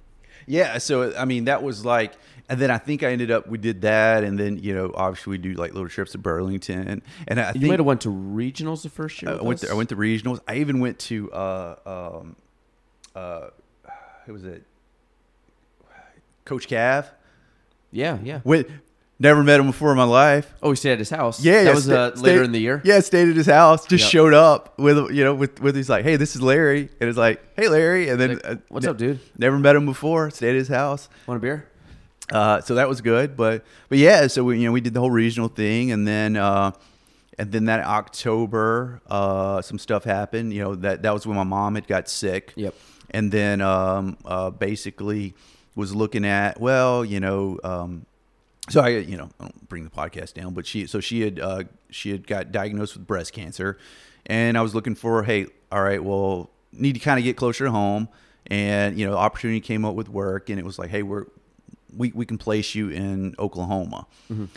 Yeah, 0.45 0.77
so 0.77 1.13
I 1.17 1.25
mean 1.25 1.45
that 1.45 1.61
was 1.61 1.83
like, 1.83 2.13
and 2.47 2.57
then 2.61 2.71
I 2.71 2.77
think 2.77 3.03
I 3.03 3.11
ended 3.11 3.31
up 3.31 3.47
we 3.49 3.57
did 3.57 3.81
that, 3.81 4.23
and 4.23 4.39
then 4.39 4.57
you 4.59 4.73
know 4.73 4.93
obviously 4.95 5.31
we 5.31 5.37
do 5.39 5.53
like 5.53 5.73
little 5.73 5.89
trips 5.89 6.11
to 6.13 6.17
Burlington, 6.19 7.01
and 7.27 7.39
I 7.39 7.47
you 7.47 7.53
think 7.59 7.67
might 7.71 7.79
have 7.79 7.85
went 7.85 8.01
to 8.01 8.09
regionals 8.09 8.83
the 8.83 8.89
first 8.89 9.21
year 9.21 9.31
I 9.31 9.33
with 9.35 9.43
went 9.43 9.59
to, 9.61 9.69
I 9.71 9.73
went 9.73 9.89
to 9.89 9.97
regionals. 9.97 10.39
I 10.47 10.55
even 10.57 10.79
went 10.79 10.99
to 11.11 11.29
uh 11.33 11.75
um 12.21 12.35
uh 13.13 13.47
who 14.25 14.31
was 14.33 14.45
it? 14.45 14.63
Coach 16.45 16.67
Cav. 16.69 17.07
yeah 17.91 18.17
yeah 18.23 18.39
Went 18.45 18.67
never 19.19 19.43
met 19.43 19.59
him 19.59 19.65
before 19.67 19.91
in 19.91 19.97
my 19.97 20.03
life. 20.03 20.53
oh 20.61 20.69
we 20.69 20.75
stayed 20.75 20.93
at 20.93 20.99
his 20.99 21.09
house 21.09 21.43
Yeah, 21.43 21.63
that 21.63 21.65
yeah, 21.65 21.73
was 21.73 21.83
sta- 21.85 21.93
uh, 21.95 22.15
stayed- 22.15 22.23
later 22.23 22.43
in 22.43 22.51
the 22.51 22.59
year 22.59 22.81
Yeah, 22.83 22.99
stayed 22.99 23.29
at 23.29 23.35
his 23.35 23.47
house. 23.47 23.85
Just 23.85 24.03
Yep. 24.05 24.11
showed 24.11 24.33
up 24.33 24.77
with 24.79 24.97
you 25.11 25.23
know 25.23 25.33
with 25.35 25.61
with 25.61 25.75
he's 25.75 25.89
like, 25.89 26.03
hey, 26.03 26.15
this 26.17 26.35
is 26.35 26.41
Larry, 26.41 26.89
and 26.99 27.09
it's 27.09 27.17
like, 27.17 27.41
hey, 27.55 27.67
Larry, 27.67 28.09
and 28.09 28.19
then 28.19 28.29
Like, 28.35 28.45
uh, 28.45 28.55
what's 28.69 28.85
ne- 28.85 28.91
up 28.91 28.97
dude 28.97 29.19
Never 29.37 29.57
met 29.59 29.75
him 29.75 29.85
before. 29.85 30.29
Stayed 30.29 30.49
at 30.49 30.55
his 30.55 30.67
house. 30.67 31.09
want 31.27 31.37
a 31.37 31.41
beer 31.41 31.65
Uh, 32.31 32.59
so 32.61 32.75
that 32.75 32.87
was 32.89 32.99
good, 33.01 33.35
but 33.37 33.63
but 33.89 33.97
yeah, 33.97 34.27
so 34.27 34.43
we 34.43 34.59
you 34.59 34.65
know 34.65 34.71
we 34.73 34.81
did 34.81 34.93
the 34.93 34.99
whole 34.99 35.11
regional 35.11 35.47
thing, 35.49 35.91
and 35.91 36.05
then 36.07 36.35
uh, 36.35 36.71
and 37.39 37.51
then 37.51 37.65
that 37.65 37.85
October, 37.85 38.99
uh, 39.07 39.61
some 39.61 39.77
stuff 39.79 40.03
happened. 40.03 40.51
You 40.53 40.61
know 40.63 40.75
that 40.75 41.03
that 41.03 41.13
was 41.13 41.25
when 41.25 41.37
my 41.37 41.43
mom 41.45 41.75
had 41.75 41.87
got 41.87 42.09
sick. 42.09 42.51
Yep. 42.55 42.73
And 43.11 43.31
then 43.31 43.61
um, 43.61 44.17
uh, 44.25 44.49
basically 44.49 45.33
was 45.75 45.95
looking 45.95 46.25
at 46.25 46.59
well, 46.59 47.05
you 47.05 47.19
know, 47.21 47.57
um, 47.63 48.05
so 48.69 48.81
I 48.81 48.89
you 48.89 49.17
know 49.17 49.29
I 49.39 49.45
don't 49.45 49.69
bring 49.69 49.83
the 49.83 49.89
podcast 49.89 50.33
down, 50.33 50.53
but 50.53 50.65
she 50.65 50.87
so 50.87 50.99
she 50.99 51.21
had 51.21 51.39
uh, 51.39 51.63
she 51.89 52.11
had 52.11 52.27
got 52.27 52.51
diagnosed 52.51 52.95
with 52.95 53.07
breast 53.07 53.33
cancer, 53.33 53.77
and 54.25 54.57
I 54.57 54.61
was 54.61 54.75
looking 54.75 54.95
for 54.95 55.23
hey, 55.23 55.47
all 55.71 55.81
right, 55.81 56.03
well, 56.03 56.49
need 56.71 56.93
to 56.93 56.99
kind 56.99 57.17
of 57.17 57.23
get 57.23 57.37
closer 57.37 57.65
to 57.65 57.71
home, 57.71 58.09
and 58.47 58.99
you 58.99 59.07
know, 59.07 59.15
opportunity 59.15 59.59
came 59.59 59.85
up 59.85 59.95
with 59.95 60.09
work, 60.09 60.49
and 60.49 60.59
it 60.59 60.65
was 60.65 60.77
like 60.77 60.89
hey, 60.89 61.03
we're 61.03 61.25
we, 61.95 62.11
we 62.13 62.25
can 62.25 62.37
place 62.37 62.75
you 62.75 62.89
in 62.89 63.33
Oklahoma. 63.39 64.05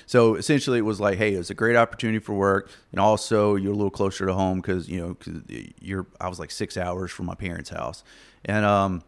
So 0.06 0.34
essentially, 0.34 0.78
it 0.78 0.82
was 0.82 1.00
like, 1.00 1.16
hey, 1.16 1.32
it's 1.32 1.48
a 1.50 1.54
great 1.54 1.76
opportunity 1.76 2.18
for 2.18 2.34
work, 2.34 2.70
and 2.90 3.00
also 3.00 3.54
you're 3.54 3.72
a 3.72 3.76
little 3.76 3.90
closer 3.90 4.26
to 4.26 4.34
home 4.34 4.60
because 4.60 4.88
you 4.88 5.00
know 5.00 5.14
cause 5.14 5.40
you're. 5.80 6.06
I 6.20 6.28
was 6.28 6.38
like 6.38 6.50
six 6.50 6.76
hours 6.76 7.10
from 7.10 7.26
my 7.26 7.34
parents' 7.34 7.70
house, 7.70 8.02
and 8.44 8.64
um, 8.64 9.02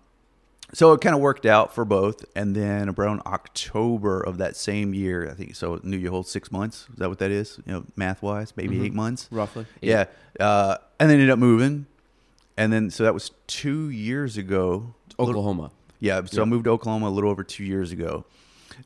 so 0.75 0.93
it 0.93 1.01
kind 1.01 1.15
of 1.15 1.21
worked 1.21 1.45
out 1.45 1.75
for 1.75 1.85
both. 1.85 2.25
And 2.35 2.55
then 2.55 2.89
around 2.97 3.23
October 3.27 4.21
of 4.21 4.39
that 4.39 4.57
same 4.57 4.95
year, 4.95 5.29
I 5.31 5.35
think 5.35 5.55
so. 5.55 5.81
New 5.83 5.97
you 5.97 6.11
hold 6.11 6.27
six 6.27 6.51
months. 6.51 6.87
Is 6.93 6.97
that 6.97 7.09
what 7.09 7.19
that 7.19 7.31
is? 7.31 7.59
You 7.67 7.73
know, 7.73 7.85
math 7.97 8.23
wise, 8.23 8.55
maybe 8.57 8.85
eight 8.85 8.95
months, 8.95 9.29
Roughly. 9.31 9.67
Yeah, 9.81 10.07
uh, 10.41 10.79
and 10.99 11.11
then 11.11 11.17
ended 11.19 11.31
up 11.31 11.39
moving, 11.39 11.87
and 12.57 12.73
then 12.73 12.91
so 12.91 13.05
that 13.05 13.15
was 13.15 13.31
two 13.47 13.91
years 13.91 14.37
ago. 14.37 14.95
Oklahoma. 15.19 15.71
Yeah, 16.01 16.25
so 16.25 16.43
I 16.43 16.47
moved 16.47 16.65
to 16.65 16.71
Oklahoma 16.71 17.09
a 17.09 17.11
little 17.11 17.31
over 17.31 17.45
two 17.45 17.65
years 17.65 17.93
ago. 17.93 18.25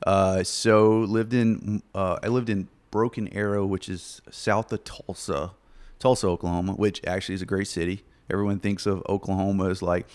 Uh, 0.06 0.42
so 0.42 0.98
lived 0.98 1.32
in 1.32 1.82
uh, 1.94 2.18
I 2.22 2.28
lived 2.28 2.50
in 2.50 2.68
Broken 2.90 3.28
Arrow, 3.28 3.64
which 3.64 3.88
is 3.88 4.20
south 4.30 4.72
of 4.72 4.84
Tulsa, 4.84 5.52
Tulsa, 5.98 6.26
Oklahoma, 6.26 6.72
which 6.72 7.00
actually 7.06 7.36
is 7.36 7.42
a 7.42 7.46
great 7.46 7.68
city. 7.68 8.02
Everyone 8.30 8.58
thinks 8.58 8.86
of 8.86 9.02
Oklahoma 9.08 9.68
as 9.70 9.82
like 9.82 10.06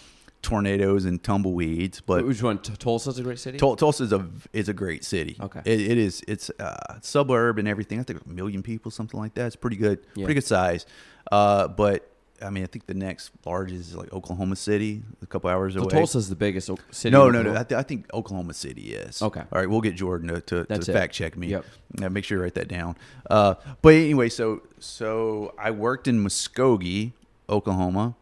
tornadoes 0.42 1.06
and 1.06 1.22
tumbleweeds, 1.24 2.02
but 2.02 2.26
Which 2.26 2.42
one? 2.42 2.58
Tulsa's 2.60 3.20
a 3.20 3.24
great 3.24 3.39
city. 3.39 3.58
Tul- 3.58 3.76
Tulsa 3.76 4.04
is 4.04 4.14
a 4.14 4.28
is 4.54 4.70
a 4.70 4.74
great 4.74 5.04
city. 5.04 5.38
Okay. 5.39 5.62
it, 5.66 5.80
it 5.82 5.98
is. 5.98 6.24
It's 6.28 6.50
uh, 6.60 7.00
suburb 7.02 7.60
and 7.60 7.68
everything. 7.68 8.00
I 8.00 8.04
think 8.04 8.26
a 8.26 8.30
million 8.30 8.64
people, 8.64 8.92
something 8.92 9.20
like 9.20 9.34
that. 9.36 9.48
It's 9.48 9.56
pretty 9.56 9.78
good. 9.78 10.00
Yeah. 10.16 10.26
Pretty 10.26 10.36
good 10.39 10.48
size. 10.48 10.86
Uh, 11.32 11.68
but 11.68 12.08
I 12.42 12.50
mean, 12.50 12.64
I 12.64 12.68
think 12.68 12.88
the 12.88 12.96
next 12.96 13.32
largest 13.46 13.89
is 13.89 13.96
like 13.96 14.12
Oklahoma 14.12 14.56
City, 14.56 15.04
a 15.22 15.28
couple 15.28 15.50
hours 15.50 15.76
so 15.76 15.82
away. 15.82 15.89
Tulsa's 15.92 16.28
the 16.28 16.36
biggest 16.36 16.70
city. 16.89 17.12
No, 17.12 17.30
no, 17.30 17.44
no. 17.44 17.52
I, 17.56 17.64
th- 17.64 17.78
I 17.78 17.84
think 17.84 18.12
Oklahoma 18.14 18.54
City 18.54 18.96
is. 18.96 19.22
Okay. 19.22 19.42
All 19.42 19.60
right, 19.60 19.70
we'll 19.70 19.82
get 19.82 19.96
Jordan 19.96 20.30
to, 20.30 20.42
to, 20.42 20.66
to 20.66 20.92
fact 20.92 21.14
check 21.14 21.38
me. 21.38 21.48
Yep. 21.50 21.66
Yeah, 22.00 22.10
make 22.10 22.24
sure 22.26 22.38
you 22.39 22.44
write 22.44 22.56
that 22.56 22.68
down. 22.68 22.98
Uh, 23.30 23.56
but 23.82 23.94
anyway, 23.94 24.30
so 24.30 24.64
so 24.80 25.54
I 25.60 25.70
worked 25.72 26.08
in 26.08 26.24
Muskogee, 26.24 27.12
Oklahoma. 27.48 28.16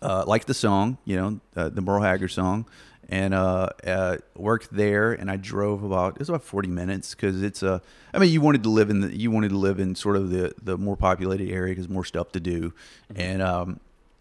Uh, 0.00 0.24
like 0.26 0.44
the 0.44 0.54
song, 0.54 0.98
you 1.04 1.16
know, 1.16 1.40
uh, 1.56 1.68
the 1.68 1.80
Merle 1.80 2.02
Haggard 2.02 2.28
song, 2.28 2.66
and 3.08 3.34
uh, 3.34 3.70
uh, 3.86 4.16
worked 4.36 4.72
there. 4.72 5.12
And 5.12 5.30
I 5.30 5.36
drove 5.36 5.82
about 5.82 6.14
it 6.14 6.18
was 6.20 6.28
about 6.28 6.44
forty 6.44 6.68
minutes 6.68 7.14
because 7.14 7.42
it's 7.42 7.62
a. 7.62 7.82
I 8.12 8.18
mean, 8.18 8.30
you 8.30 8.40
wanted 8.40 8.62
to 8.62 8.68
live 8.68 8.90
in 8.90 9.00
the 9.00 9.16
you 9.16 9.30
wanted 9.30 9.50
to 9.50 9.58
live 9.58 9.80
in 9.80 9.94
sort 9.94 10.16
of 10.16 10.30
the 10.30 10.54
the 10.62 10.76
more 10.78 10.96
populated 10.96 11.50
area 11.50 11.74
because 11.74 11.88
more 11.88 12.04
stuff 12.04 12.32
to 12.32 12.40
do, 12.40 12.72
and 13.14 13.42
um, 13.42 13.80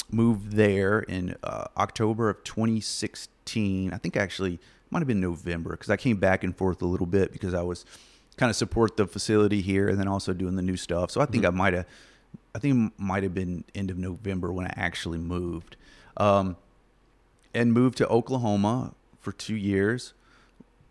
moved 0.09 0.53
there 0.53 1.01
in 1.01 1.35
uh, 1.43 1.65
October 1.77 2.29
of 2.29 2.43
2016. 2.43 3.93
I 3.93 3.97
think 3.97 4.17
actually 4.17 4.59
might 4.89 4.99
have 4.99 5.07
been 5.07 5.21
November 5.21 5.71
because 5.71 5.89
I 5.89 5.97
came 5.97 6.17
back 6.17 6.43
and 6.43 6.55
forth 6.55 6.81
a 6.81 6.85
little 6.85 7.07
bit 7.07 7.31
because 7.31 7.53
I 7.53 7.61
was 7.61 7.85
kind 8.37 8.49
of 8.49 8.55
support 8.55 8.97
the 8.97 9.07
facility 9.07 9.61
here 9.61 9.89
and 9.89 9.99
then 9.99 10.07
also 10.07 10.33
doing 10.33 10.55
the 10.55 10.61
new 10.61 10.77
stuff. 10.77 11.11
So 11.11 11.21
I 11.21 11.25
think 11.25 11.45
I 11.45 11.49
might 11.49 11.73
have, 11.73 11.85
I 12.57 12.59
think 12.59 12.91
it 12.91 12.99
might 12.99 13.21
have 13.21 13.35
been 13.35 13.65
end 13.75 13.91
of 13.91 13.99
November 13.99 14.51
when 14.51 14.65
I 14.65 14.73
actually 14.75 15.19
moved, 15.19 15.77
um, 16.17 16.57
and 17.53 17.71
moved 17.71 17.99
to 17.99 18.07
Oklahoma 18.07 18.95
for 19.19 19.31
two 19.31 19.55
years. 19.55 20.15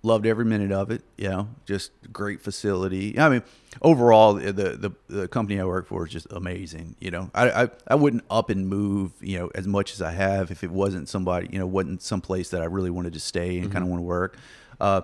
Loved 0.04 0.26
every 0.26 0.44
minute 0.44 0.70
of 0.70 0.92
it. 0.92 1.02
You 1.18 1.28
know, 1.28 1.48
just 1.64 1.90
great 2.12 2.40
facility. 2.40 3.18
I 3.18 3.28
mean, 3.28 3.42
overall, 3.82 4.34
the 4.34 4.52
the, 4.52 4.92
the 5.08 5.26
company 5.26 5.58
I 5.58 5.64
work 5.64 5.88
for 5.88 6.06
is 6.06 6.12
just 6.12 6.28
amazing. 6.30 6.94
You 7.00 7.10
know, 7.10 7.30
I, 7.34 7.64
I 7.64 7.70
I 7.88 7.94
wouldn't 7.96 8.22
up 8.30 8.48
and 8.48 8.68
move. 8.68 9.10
You 9.20 9.40
know, 9.40 9.50
as 9.56 9.66
much 9.66 9.92
as 9.92 10.00
I 10.00 10.12
have 10.12 10.52
if 10.52 10.62
it 10.62 10.70
wasn't 10.70 11.08
somebody. 11.08 11.48
You 11.50 11.58
know, 11.58 11.66
wasn't 11.66 12.00
some 12.00 12.20
place 12.20 12.50
that 12.50 12.62
I 12.62 12.66
really 12.66 12.90
wanted 12.90 13.14
to 13.14 13.20
stay 13.20 13.58
and 13.58 13.72
kind 13.72 13.82
of 13.82 13.90
want 13.90 13.98
to 13.98 14.06
work. 14.06 14.38
Uh, 14.80 15.00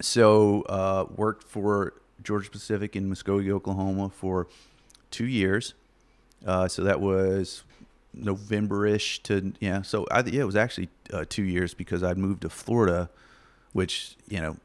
so 0.00 0.62
uh, 0.62 1.04
worked 1.14 1.46
for 1.46 1.92
Georgia 2.22 2.50
Pacific 2.50 2.96
in 2.96 3.10
Muskogee, 3.10 3.50
Oklahoma 3.50 4.08
for 4.08 4.46
two 5.14 5.26
years. 5.26 5.74
Uh, 6.46 6.68
so 6.68 6.82
that 6.84 7.00
was 7.00 7.62
November-ish 8.12 9.20
to 9.24 9.52
yeah. 9.60 9.82
So 9.82 10.06
I 10.10 10.20
yeah, 10.20 10.42
it 10.42 10.46
was 10.46 10.56
actually 10.56 10.88
uh, 11.12 11.24
two 11.28 11.42
years 11.44 11.74
because 11.74 12.02
I'd 12.02 12.18
moved 12.18 12.42
to 12.42 12.48
Florida, 12.50 13.08
which 13.72 14.16
you 14.28 14.40
know 14.40 14.56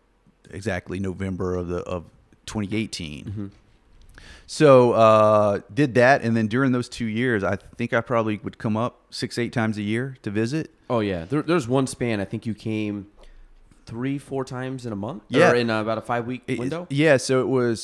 exactly 0.52 1.00
November 1.00 1.56
of 1.56 1.68
the 1.68 1.78
of 1.84 2.06
2018. 2.46 3.52
So 4.48 4.94
uh, 4.94 5.62
did 5.74 5.94
that, 5.96 6.24
and 6.24 6.36
then 6.36 6.48
during 6.48 6.72
those 6.72 6.90
two 6.90 7.06
years, 7.06 7.44
I 7.44 7.56
think 7.78 7.94
I 7.94 8.02
probably 8.02 8.40
would 8.44 8.58
come 8.58 8.76
up 8.76 9.00
six 9.12 9.38
eight 9.38 9.54
times 9.54 9.78
a 9.78 9.84
year 9.84 10.18
to 10.24 10.32
visit. 10.32 10.72
Oh 10.90 11.00
yeah, 11.02 11.26
there, 11.26 11.42
there's 11.44 11.68
one 11.68 11.86
span. 11.88 12.20
I 12.20 12.26
think 12.26 12.46
you 12.48 12.56
came 12.56 13.08
three, 13.86 14.18
four 14.18 14.44
times 14.44 14.86
in 14.86 14.92
a 14.92 14.96
month. 14.96 15.24
Yeah. 15.30 15.52
or 15.52 15.56
in 15.56 15.70
about 15.70 15.98
a 16.00 16.02
five 16.02 16.26
week 16.26 16.42
It- 16.48 16.60
window. 16.60 16.88
yeah, 16.90 17.18
so 17.18 17.42
it 17.42 17.48
was 17.48 17.80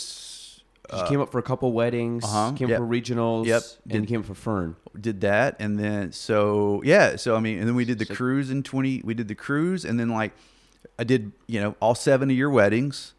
you 0.94 1.04
came 1.08 1.22
up 1.22 1.32
for 1.32 1.40
a 1.40 1.44
couple 1.44 1.72
weddings. 1.72 2.24
uh-huh, 2.24 2.54
Came 2.56 2.70
yep. 2.70 2.80
for 2.80 2.86
regionals. 2.86 3.46
Yep. 3.46 3.62
and 3.84 3.92
Did- 3.94 4.02
you 4.02 4.08
came 4.08 4.24
for 4.24 4.36
Fern. 4.36 4.76
did 5.00 5.22
that 5.22 5.56
and 5.60 5.78
then 5.80 6.12
so 6.14 6.82
yeah 6.86 7.16
so 7.18 7.36
i 7.36 7.40
mean 7.42 7.60
and 7.60 7.68
then 7.68 7.76
we 7.76 7.84
did 7.86 8.00
the 8.00 8.06
So- 8.06 8.16
cruise 8.16 8.50
in 8.50 8.64
20 8.64 9.02
we 9.04 9.14
did 9.14 9.28
the 9.28 9.36
cruise 9.36 9.84
and 9.84 10.00
then 10.00 10.10
like 10.10 10.32
i 10.98 11.04
did 11.04 11.32
you 11.48 11.60
know 11.60 11.76
all 11.82 11.96
seven 11.96 12.30
of 12.32 12.38
your 12.38 12.50
weddings 12.50 13.14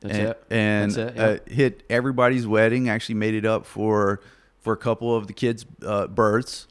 That's 0.00 0.14
and, 0.14 0.28
it. 0.28 0.44
and 0.50 0.92
That's 0.92 1.16
it, 1.16 1.18
uh, 1.18 1.38
hit 1.54 1.82
everybody's 1.88 2.46
wedding 2.46 2.88
actually 2.90 3.14
made 3.14 3.34
it 3.34 3.46
up 3.46 3.64
for 3.64 4.20
for 4.60 4.72
a 4.74 4.76
couple 4.76 5.16
of 5.16 5.26
the 5.26 5.32
kids 5.32 5.64
uh, 5.86 6.06
births 6.08 6.66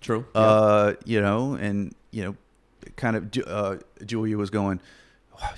True. 0.00 0.24
uh 0.36 0.92
you 1.04 1.20
know 1.20 1.54
and 1.54 1.92
you 2.12 2.22
know 2.24 2.36
kind 2.94 3.16
of 3.16 3.48
uh 3.48 3.76
julia 4.04 4.36
was 4.38 4.50
going 4.50 4.76
"Wow, 4.78 4.82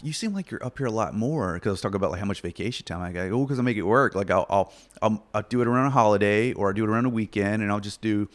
you 0.03 0.12
seem 0.12 0.35
like 0.35 0.51
you're 0.51 0.64
up 0.64 0.79
here 0.79 0.87
a 0.87 0.91
lot 0.91 1.14
more 1.14 1.55
because 1.55 1.68
I 1.68 1.72
was 1.72 1.81
talking 1.81 1.97
about 1.97 2.11
like 2.11 2.20
how 2.20 2.26
much 2.26 2.41
vacation 2.41 2.85
time 2.85 3.01
I 3.01 3.12
got. 3.12 3.31
Oh, 3.31 3.45
because 3.45 3.59
I 3.59 3.62
make 3.62 3.76
it 3.76 3.83
work. 3.83 4.14
Like 4.14 4.31
I'll, 4.31 4.47
I'll 4.49 4.72
I'll 5.03 5.24
I'll 5.35 5.43
do 5.43 5.61
it 5.61 5.68
around 5.68 5.87
a 5.87 5.91
holiday 5.91 6.53
or 6.53 6.70
I 6.70 6.72
do 6.72 6.85
it 6.85 6.89
around 6.91 7.07
a 7.07 7.11
weekend, 7.11 7.62
and 7.62 7.70
I'll 7.70 7.81
just 7.81 8.01
do, 8.01 8.29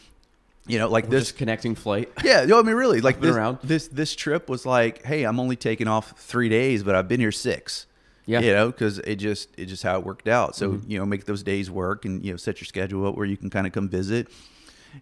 you 0.66 0.78
know, 0.78 0.88
like 0.88 1.04
We're 1.04 1.10
this 1.10 1.24
just 1.24 1.38
connecting 1.38 1.74
flight. 1.74 2.10
yeah, 2.24 2.44
no, 2.44 2.58
I 2.58 2.62
mean, 2.62 2.74
really, 2.74 3.00
like 3.00 3.20
this, 3.20 3.34
around. 3.34 3.58
this 3.62 3.88
this 3.88 4.14
trip 4.14 4.48
was 4.48 4.64
like, 4.66 5.04
hey, 5.04 5.24
I'm 5.24 5.38
only 5.40 5.56
taking 5.56 5.88
off 5.88 6.18
three 6.18 6.48
days, 6.48 6.82
but 6.82 6.94
I've 6.94 7.08
been 7.08 7.20
here 7.20 7.32
six. 7.32 7.86
Yeah. 8.26 8.38
Mm-hmm. 8.38 8.46
you 8.46 8.52
know, 8.54 8.66
because 8.68 8.98
it 9.00 9.16
just 9.16 9.50
it 9.58 9.66
just 9.66 9.82
how 9.82 9.98
it 9.98 10.04
worked 10.04 10.28
out. 10.28 10.56
So 10.56 10.80
you 10.86 10.98
know, 10.98 11.04
make 11.04 11.26
those 11.26 11.42
days 11.42 11.70
work, 11.70 12.04
and 12.04 12.24
you 12.24 12.32
know, 12.32 12.36
set 12.36 12.60
your 12.60 12.66
schedule 12.66 13.06
up 13.06 13.16
where 13.16 13.26
you 13.26 13.36
can 13.36 13.50
kind 13.50 13.66
of 13.66 13.72
come 13.72 13.88
visit. 13.88 14.28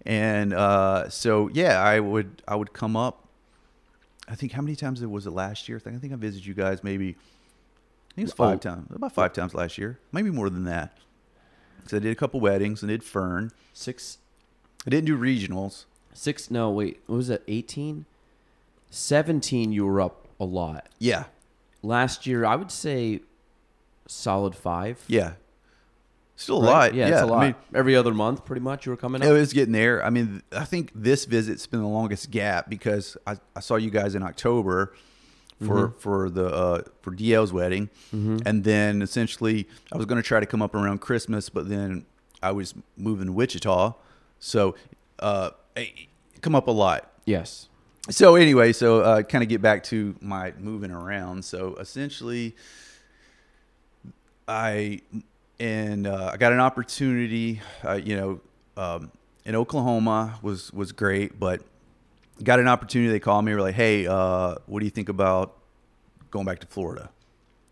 And 0.06 0.52
uh, 0.52 1.08
so 1.08 1.48
yeah, 1.52 1.80
I 1.80 2.00
would 2.00 2.42
I 2.48 2.56
would 2.56 2.72
come 2.72 2.96
up. 2.96 3.21
I 4.28 4.34
think 4.34 4.52
how 4.52 4.62
many 4.62 4.76
times 4.76 5.02
it 5.02 5.10
was 5.10 5.26
it 5.26 5.30
last 5.32 5.68
year? 5.68 5.76
I 5.78 5.80
think 5.80 5.96
I 5.96 5.98
think 5.98 6.12
I 6.12 6.16
visited 6.16 6.46
you 6.46 6.54
guys 6.54 6.82
maybe. 6.84 7.10
I 7.10 8.14
think 8.14 8.18
it 8.18 8.22
was 8.24 8.32
five 8.34 8.56
Oh. 8.56 8.58
times, 8.58 8.88
about 8.94 9.12
five 9.12 9.32
times 9.32 9.54
last 9.54 9.78
year, 9.78 9.98
maybe 10.12 10.30
more 10.30 10.50
than 10.50 10.64
that. 10.64 10.96
So 11.88 11.96
I 11.96 12.00
did 12.00 12.12
a 12.12 12.14
couple 12.14 12.38
weddings 12.40 12.82
and 12.82 12.88
did 12.90 13.02
Fern. 13.02 13.50
Six, 13.72 14.18
I 14.86 14.90
didn't 14.90 15.06
do 15.06 15.18
regionals. 15.18 15.84
six. 16.14 16.50
No, 16.50 16.70
wait. 16.70 17.00
What 17.06 17.16
was 17.16 17.28
that? 17.28 17.42
18? 17.48 18.04
17, 18.90 19.72
You 19.72 19.86
were 19.86 20.00
up 20.00 20.28
a 20.38 20.44
lot. 20.44 20.88
Yeah, 20.98 21.24
Last 21.84 22.26
year, 22.26 22.44
I 22.44 22.54
would 22.54 22.70
say 22.70 23.20
solid 24.06 24.54
five. 24.54 25.02
yeah, 25.08 25.32
still 26.42 26.58
a 26.62 26.66
right? 26.66 26.70
lot. 26.70 26.94
Yeah, 26.94 27.08
it's 27.08 27.20
a 27.22 27.26
lot. 27.26 27.42
I 27.42 27.46
mean, 27.46 27.54
Every 27.74 27.96
other 27.96 28.12
month, 28.12 28.44
pretty 28.44 28.60
much, 28.62 28.84
you 28.86 28.90
were 28.90 28.96
coming 28.96 29.22
up. 29.22 29.28
It 29.28 29.32
was 29.32 29.52
getting 29.52 29.72
there. 29.72 30.04
I 30.04 30.10
mean, 30.10 30.42
I 30.52 30.64
think 30.64 30.90
this 30.94 31.24
visit's 31.24 31.66
been 31.66 31.80
the 31.80 31.86
longest 31.88 32.30
gap 32.30 32.68
because 32.68 33.16
I, 33.26 33.36
I 33.56 33.60
saw 33.60 33.76
you 33.76 33.90
guys 33.90 34.14
in 34.14 34.22
October 34.22 34.94
for 35.58 35.88
Mm-hmm. 35.88 35.98
for 35.98 36.28
the 36.28 36.46
uh, 36.46 36.82
for 37.02 37.12
DL's 37.12 37.52
wedding, 37.52 37.88
and 38.12 38.64
then 38.64 39.00
essentially 39.00 39.68
I 39.92 39.96
was 39.96 40.06
going 40.06 40.20
to 40.20 40.26
try 40.26 40.40
to 40.40 40.46
come 40.46 40.60
up 40.60 40.74
around 40.74 41.00
Christmas, 41.00 41.48
but 41.48 41.68
then 41.68 42.04
I 42.42 42.50
was 42.50 42.74
moving 42.96 43.26
to 43.26 43.32
Wichita, 43.32 43.94
so 44.40 44.74
uh, 45.20 45.50
come 46.40 46.54
up 46.56 46.66
a 46.66 46.72
lot. 46.72 47.10
yes. 47.26 47.68
So 48.10 48.34
anyway, 48.34 48.72
so 48.72 49.02
uh, 49.02 49.22
kind 49.22 49.44
of 49.44 49.48
get 49.48 49.62
back 49.62 49.84
to 49.84 50.16
my 50.20 50.52
moving 50.58 50.90
around. 50.90 51.44
So 51.44 51.76
essentially, 51.76 52.56
I 54.48 55.00
and 55.62 56.08
uh, 56.08 56.30
I 56.32 56.36
got 56.38 56.52
an 56.52 56.58
opportunity. 56.58 57.60
Uh, 57.84 57.92
you 57.92 58.16
know, 58.16 58.40
um, 58.76 59.12
in 59.44 59.54
Oklahoma 59.54 60.38
was 60.42 60.72
was 60.72 60.90
great, 60.90 61.38
but 61.38 61.62
got 62.42 62.58
an 62.58 62.66
opportunity. 62.66 63.12
They 63.12 63.20
called 63.20 63.44
me. 63.44 63.54
Were 63.54 63.60
like, 63.60 63.76
"Hey, 63.76 64.06
uh, 64.06 64.56
what 64.66 64.80
do 64.80 64.84
you 64.84 64.90
think 64.90 65.08
about 65.08 65.56
going 66.32 66.46
back 66.46 66.58
to 66.60 66.66
Florida?" 66.66 67.10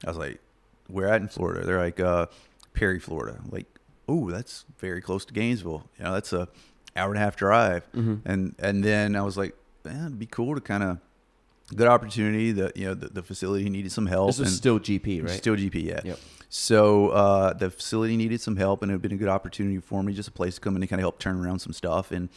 I 0.07 0.09
was 0.11 0.17
like, 0.17 0.41
"Where 0.87 1.09
at 1.09 1.21
in 1.21 1.27
Florida?" 1.29 1.67
They're 1.67 1.79
like, 1.81 1.99
uh, 1.99 2.27
"Perry, 2.75 3.01
Florida." 3.01 3.41
I'm 3.43 3.51
like, 3.51 3.67
"Oh, 4.09 4.31
that's 4.31 4.67
very 4.79 5.01
close 5.01 5.25
to 5.25 5.35
Gainesville. 5.35 5.85
You 5.99 6.05
know, 6.05 6.13
that's 6.13 6.33
a 6.33 6.47
hour 6.95 7.09
and 7.09 7.17
a 7.17 7.21
half 7.21 7.35
drive." 7.35 7.89
And 8.25 8.55
and 8.61 8.85
then 8.85 9.17
I 9.17 9.23
was 9.23 9.37
like, 9.37 9.57
"Man, 9.85 10.07
it'd 10.07 10.19
be 10.19 10.27
cool 10.27 10.55
to 10.55 10.61
kind 10.61 10.85
of." 10.85 10.99
Good 11.73 11.87
opportunity. 11.87 12.51
That 12.51 12.77
you 12.77 12.87
know 12.87 12.95
the, 12.95 13.09
the 13.11 13.23
facility 13.23 13.71
needed 13.71 13.93
some 13.93 14.07
help. 14.07 14.31
This 14.31 14.41
was 14.41 14.49
and- 14.49 14.57
still 14.57 14.81
GP, 14.81 15.23
right? 15.23 15.31
Still 15.31 15.55
GP, 15.55 15.85
yeah. 15.85 16.01
Yep. 16.03 16.19
So 16.53 17.11
uh, 17.11 17.53
the 17.53 17.71
facility 17.71 18.17
needed 18.17 18.41
some 18.41 18.57
help, 18.57 18.83
and 18.83 18.91
it 18.91 18.95
had 18.95 19.03
been 19.03 19.13
a 19.13 19.17
good 19.17 19.29
opportunity 19.29 19.79
for 19.79 20.03
me, 20.03 20.13
just 20.13 20.29
a 20.29 20.33
place 20.33 20.57
to 20.57 20.61
come 20.61 20.75
in 20.75 20.83
and 20.83 20.91
kind 20.91 20.99
of 21.01 21.05
help 21.05 21.21
turn 21.21 21.39
around 21.45 21.61
some 21.61 21.73
stuff. 21.73 22.11
And 22.11 22.29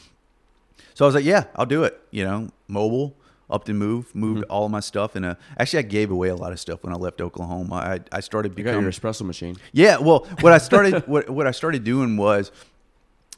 so 0.93 1.03
I 1.03 1.07
was 1.07 1.15
like, 1.15 1.25
yeah, 1.25 1.45
I'll 1.55 1.65
do 1.65 1.83
it. 1.83 1.99
You 2.11 2.23
know, 2.23 2.49
mobile, 2.67 3.15
up 3.49 3.67
and 3.67 3.79
move, 3.79 4.13
moved 4.13 4.41
Mm-hmm. 4.43 4.51
all 4.51 4.65
of 4.65 4.71
my 4.71 4.81
stuff. 4.81 5.15
And 5.15 5.25
uh, 5.25 5.35
actually, 5.57 5.79
I 5.79 5.81
gave 5.83 6.11
away 6.11 6.29
a 6.29 6.35
lot 6.35 6.51
of 6.51 6.59
stuff 6.59 6.83
when 6.83 6.93
I 6.93 6.95
left 6.95 7.21
Oklahoma. 7.21 7.73
I, 7.75 7.99
I 8.11 8.19
started 8.19 8.55
You 8.55 8.63
got 8.63 8.71
your 8.79 8.81
becoming 8.81 8.91
espresso 8.91 9.25
machine. 9.25 9.57
yeah. 9.71 9.97
Well, 9.97 10.27
what 10.41 10.53
I 10.53 10.59
started 10.59 11.01
what 11.07 11.27
what 11.31 11.47
I 11.47 11.51
started 11.51 11.83
doing 11.83 12.15
was 12.15 12.51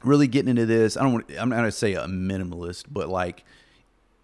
really 0.03 0.27
getting 0.27 0.49
into 0.49 0.65
this. 0.65 0.97
I 0.97 1.03
don't. 1.03 1.13
Want, 1.13 1.31
I'm 1.39 1.47
not 1.47 1.55
gonna 1.55 1.71
say 1.71 1.93
a 1.93 2.05
minimalist, 2.05 2.85
but 2.91 3.07
like 3.07 3.45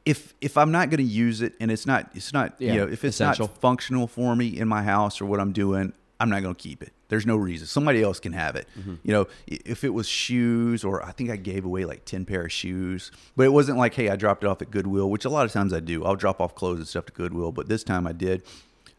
if 0.06 0.34
if 0.42 0.58
I'm 0.58 0.72
not 0.74 0.90
gonna 0.90 1.04
use 1.04 1.42
it 1.42 1.54
and 1.62 1.72
it's 1.72 1.86
not 1.86 2.10
it's 2.14 2.34
not 2.34 2.56
Yeah, 2.60 2.74
you 2.74 2.80
know 2.82 2.88
if 2.88 3.06
it's 3.06 3.16
essential. 3.16 3.48
not 3.48 3.58
functional 3.62 4.08
for 4.08 4.36
me 4.36 4.48
in 4.60 4.68
my 4.68 4.84
house 4.84 5.22
or 5.22 5.26
what 5.28 5.40
I'm 5.40 5.54
doing, 5.54 5.94
I'm 6.22 6.30
not 6.30 6.42
gonna 6.44 6.56
keep 6.56 6.82
it. 6.84 6.94
There's 7.10 7.26
no 7.26 7.36
reason. 7.36 7.68
Somebody 7.68 8.02
else 8.02 8.20
can 8.20 8.34
have 8.34 8.56
it. 8.56 8.68
Mm-hmm. 8.80 8.96
You 9.04 9.12
know, 9.14 9.28
if 9.48 9.84
it 9.84 9.90
was 9.90 10.08
shoes 10.08 10.84
or 10.84 11.04
I 11.04 11.12
think 11.12 11.30
I 11.30 11.36
gave 11.36 11.66
away 11.66 11.84
like 11.86 12.06
ten 12.06 12.26
pair 12.26 12.44
of 12.46 12.52
shoes, 12.52 13.12
but 13.36 13.44
it 13.44 13.50
wasn't 13.54 13.78
like 13.78 13.94
hey 13.96 14.10
I 14.10 14.16
dropped 14.16 14.44
it 14.44 14.48
off 14.48 14.62
at 14.62 14.72
Goodwill, 14.72 15.10
which 15.10 15.26
a 15.26 15.30
lot 15.30 15.46
of 15.46 15.52
times 15.52 15.74
I 15.74 15.80
do. 15.80 16.06
I'll 16.06 16.16
drop 16.16 16.40
off 16.40 16.56
clothes 16.56 16.80
and 16.80 16.88
stuff 16.88 17.06
to 17.08 17.12
Goodwill, 17.14 17.52
but 17.52 17.68
this 17.68 17.84
time 17.84 18.06
I 18.08 18.12
did 18.14 18.44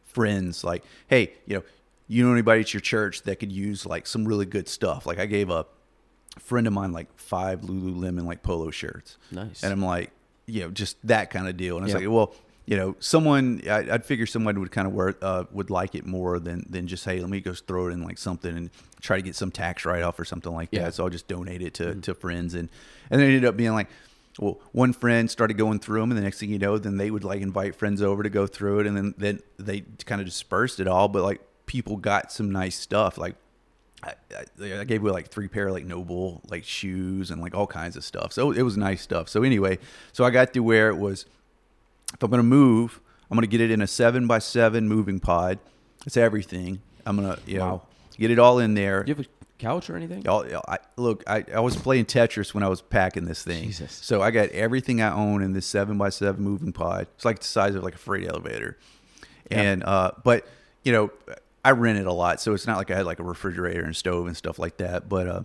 friends 0.04 0.62
like 0.62 0.84
hey 1.06 1.32
you 1.46 1.56
know 1.56 1.62
you 2.06 2.26
know 2.26 2.32
anybody 2.32 2.60
at 2.60 2.74
your 2.74 2.80
church 2.82 3.22
that 3.22 3.36
could 3.36 3.50
use 3.52 3.86
like 3.86 4.06
some 4.06 4.26
really 4.26 4.44
good 4.44 4.68
stuff 4.68 5.06
like 5.06 5.18
i 5.18 5.24
gave 5.24 5.48
a 5.48 5.64
friend 6.38 6.66
of 6.66 6.72
mine 6.74 6.92
like 6.92 7.06
five 7.18 7.62
lululemon 7.62 8.24
like 8.26 8.42
polo 8.42 8.70
shirts 8.70 9.16
Nice. 9.30 9.62
and 9.62 9.72
i'm 9.72 9.82
like 9.82 10.10
you 10.46 10.60
know 10.60 10.70
just 10.70 10.98
that 11.06 11.30
kind 11.30 11.48
of 11.48 11.56
deal 11.56 11.78
and 11.78 11.86
it's 11.86 11.94
Yeah. 11.94 12.00
like 12.06 12.14
well 12.14 12.34
you 12.66 12.76
know 12.76 12.94
someone 13.00 13.60
I, 13.68 13.78
i'd 13.92 14.04
figure 14.04 14.26
someone 14.26 14.58
would 14.60 14.70
kind 14.70 14.86
of 14.86 14.94
wear 14.94 15.14
uh, 15.20 15.44
would 15.52 15.70
like 15.70 15.94
it 15.94 16.06
more 16.06 16.38
than 16.38 16.64
than 16.70 16.86
just 16.86 17.04
hey 17.04 17.20
let 17.20 17.28
me 17.28 17.40
go 17.40 17.52
throw 17.54 17.88
it 17.88 17.90
in 17.92 18.02
like 18.02 18.18
something 18.18 18.56
and 18.56 18.70
try 19.00 19.16
to 19.16 19.22
get 19.22 19.34
some 19.34 19.50
tax 19.50 19.84
write-off 19.84 20.18
or 20.20 20.24
something 20.24 20.52
like 20.52 20.68
Yeah. 20.70 20.82
that 20.84 20.94
so 20.94 21.04
i'll 21.04 21.10
just 21.10 21.26
donate 21.28 21.60
it 21.62 21.74
to, 21.74 21.94
to 21.96 22.14
friends 22.14 22.54
and 22.54 22.68
and 23.10 23.20
then 23.20 23.28
it 23.28 23.34
ended 23.34 23.44
up 23.46 23.56
being 23.56 23.72
like 23.72 23.88
well, 24.38 24.58
one 24.72 24.94
friend 24.94 25.30
started 25.30 25.58
going 25.58 25.78
through 25.78 26.00
them, 26.00 26.10
and 26.10 26.16
the 26.16 26.22
next 26.22 26.40
thing 26.40 26.48
you 26.48 26.58
know, 26.58 26.78
then 26.78 26.96
they 26.96 27.10
would 27.10 27.22
like 27.22 27.42
invite 27.42 27.74
friends 27.76 28.00
over 28.00 28.22
to 28.22 28.30
go 28.30 28.46
through 28.46 28.78
it, 28.80 28.86
and 28.86 28.96
then 28.96 29.14
then 29.18 29.40
they 29.58 29.82
kind 30.06 30.22
of 30.22 30.26
dispersed 30.26 30.80
it 30.80 30.88
all. 30.88 31.06
But 31.08 31.22
like 31.22 31.42
people 31.66 31.98
got 31.98 32.32
some 32.32 32.50
nice 32.50 32.74
stuff. 32.74 33.18
Like 33.18 33.34
I, 34.02 34.14
I, 34.58 34.80
I 34.80 34.84
gave 34.84 35.02
away 35.02 35.10
like 35.12 35.28
three 35.28 35.48
pair 35.48 35.68
of 35.68 35.74
like 35.74 35.84
NOBULL 35.84 36.40
like 36.48 36.64
shoes 36.64 37.30
and 37.30 37.42
like 37.42 37.54
all 37.54 37.66
kinds 37.66 37.94
of 37.94 38.04
stuff. 38.04 38.32
So 38.32 38.52
it 38.52 38.62
was 38.62 38.78
nice 38.78 39.02
stuff. 39.02 39.28
So 39.28 39.42
anyway, 39.42 39.78
so 40.12 40.24
I 40.24 40.30
got 40.30 40.54
to 40.54 40.60
where 40.60 40.88
it 40.88 40.96
was. 40.96 41.26
If 42.14 42.22
I'm 42.22 42.30
gonna 42.30 42.42
move, 42.42 43.00
I'm 43.30 43.36
gonna 43.36 43.46
get 43.46 43.60
it 43.60 43.70
in 43.70 43.80
a 43.82 43.86
seven 43.86 44.26
by 44.26 44.38
seven 44.38 44.88
moving 44.88 45.20
pod. 45.20 45.58
It's 46.06 46.16
everything. 46.16 46.80
I'm 47.06 47.16
gonna 47.16 47.38
you 47.46 47.58
know 47.58 47.82
get 48.18 48.30
it 48.30 48.38
all 48.38 48.58
in 48.58 48.74
there. 48.74 49.02
Do 49.02 49.10
you 49.10 49.16
have 49.16 49.26
a 49.26 49.28
couch 49.58 49.88
or 49.88 49.96
anything? 49.96 50.22
I, 50.68 50.78
look, 50.96 51.22
I, 51.26 51.44
I 51.54 51.60
was 51.60 51.76
playing 51.76 52.06
Tetris 52.06 52.52
when 52.52 52.62
I 52.62 52.68
was 52.68 52.82
packing 52.82 53.24
this 53.24 53.42
thing. 53.42 53.64
Jesus. 53.64 53.92
So 53.92 54.20
I 54.20 54.30
got 54.30 54.48
everything 54.50 55.00
I 55.00 55.12
own 55.12 55.42
in 55.42 55.52
this 55.52 55.66
seven 55.66 55.98
by 55.98 56.10
seven 56.10 56.42
moving 56.42 56.72
pod. 56.72 57.06
It's 57.14 57.24
like 57.24 57.38
the 57.38 57.44
size 57.46 57.74
of 57.74 57.82
like 57.82 57.94
a 57.94 57.98
freight 57.98 58.28
elevator. 58.28 58.76
And 59.50 59.84
uh, 59.84 60.12
but 60.24 60.46
you 60.82 60.92
know, 60.92 61.10
I 61.64 61.70
rented 61.70 62.06
a 62.06 62.12
lot, 62.12 62.40
so 62.40 62.54
it's 62.54 62.66
not 62.66 62.76
like 62.76 62.90
I 62.90 62.96
had 62.96 63.06
like 63.06 63.20
a 63.20 63.24
refrigerator 63.24 63.82
and 63.82 63.94
stove 63.94 64.26
and 64.26 64.36
stuff 64.36 64.58
like 64.58 64.78
that. 64.78 65.08
But 65.08 65.26
uh, 65.26 65.42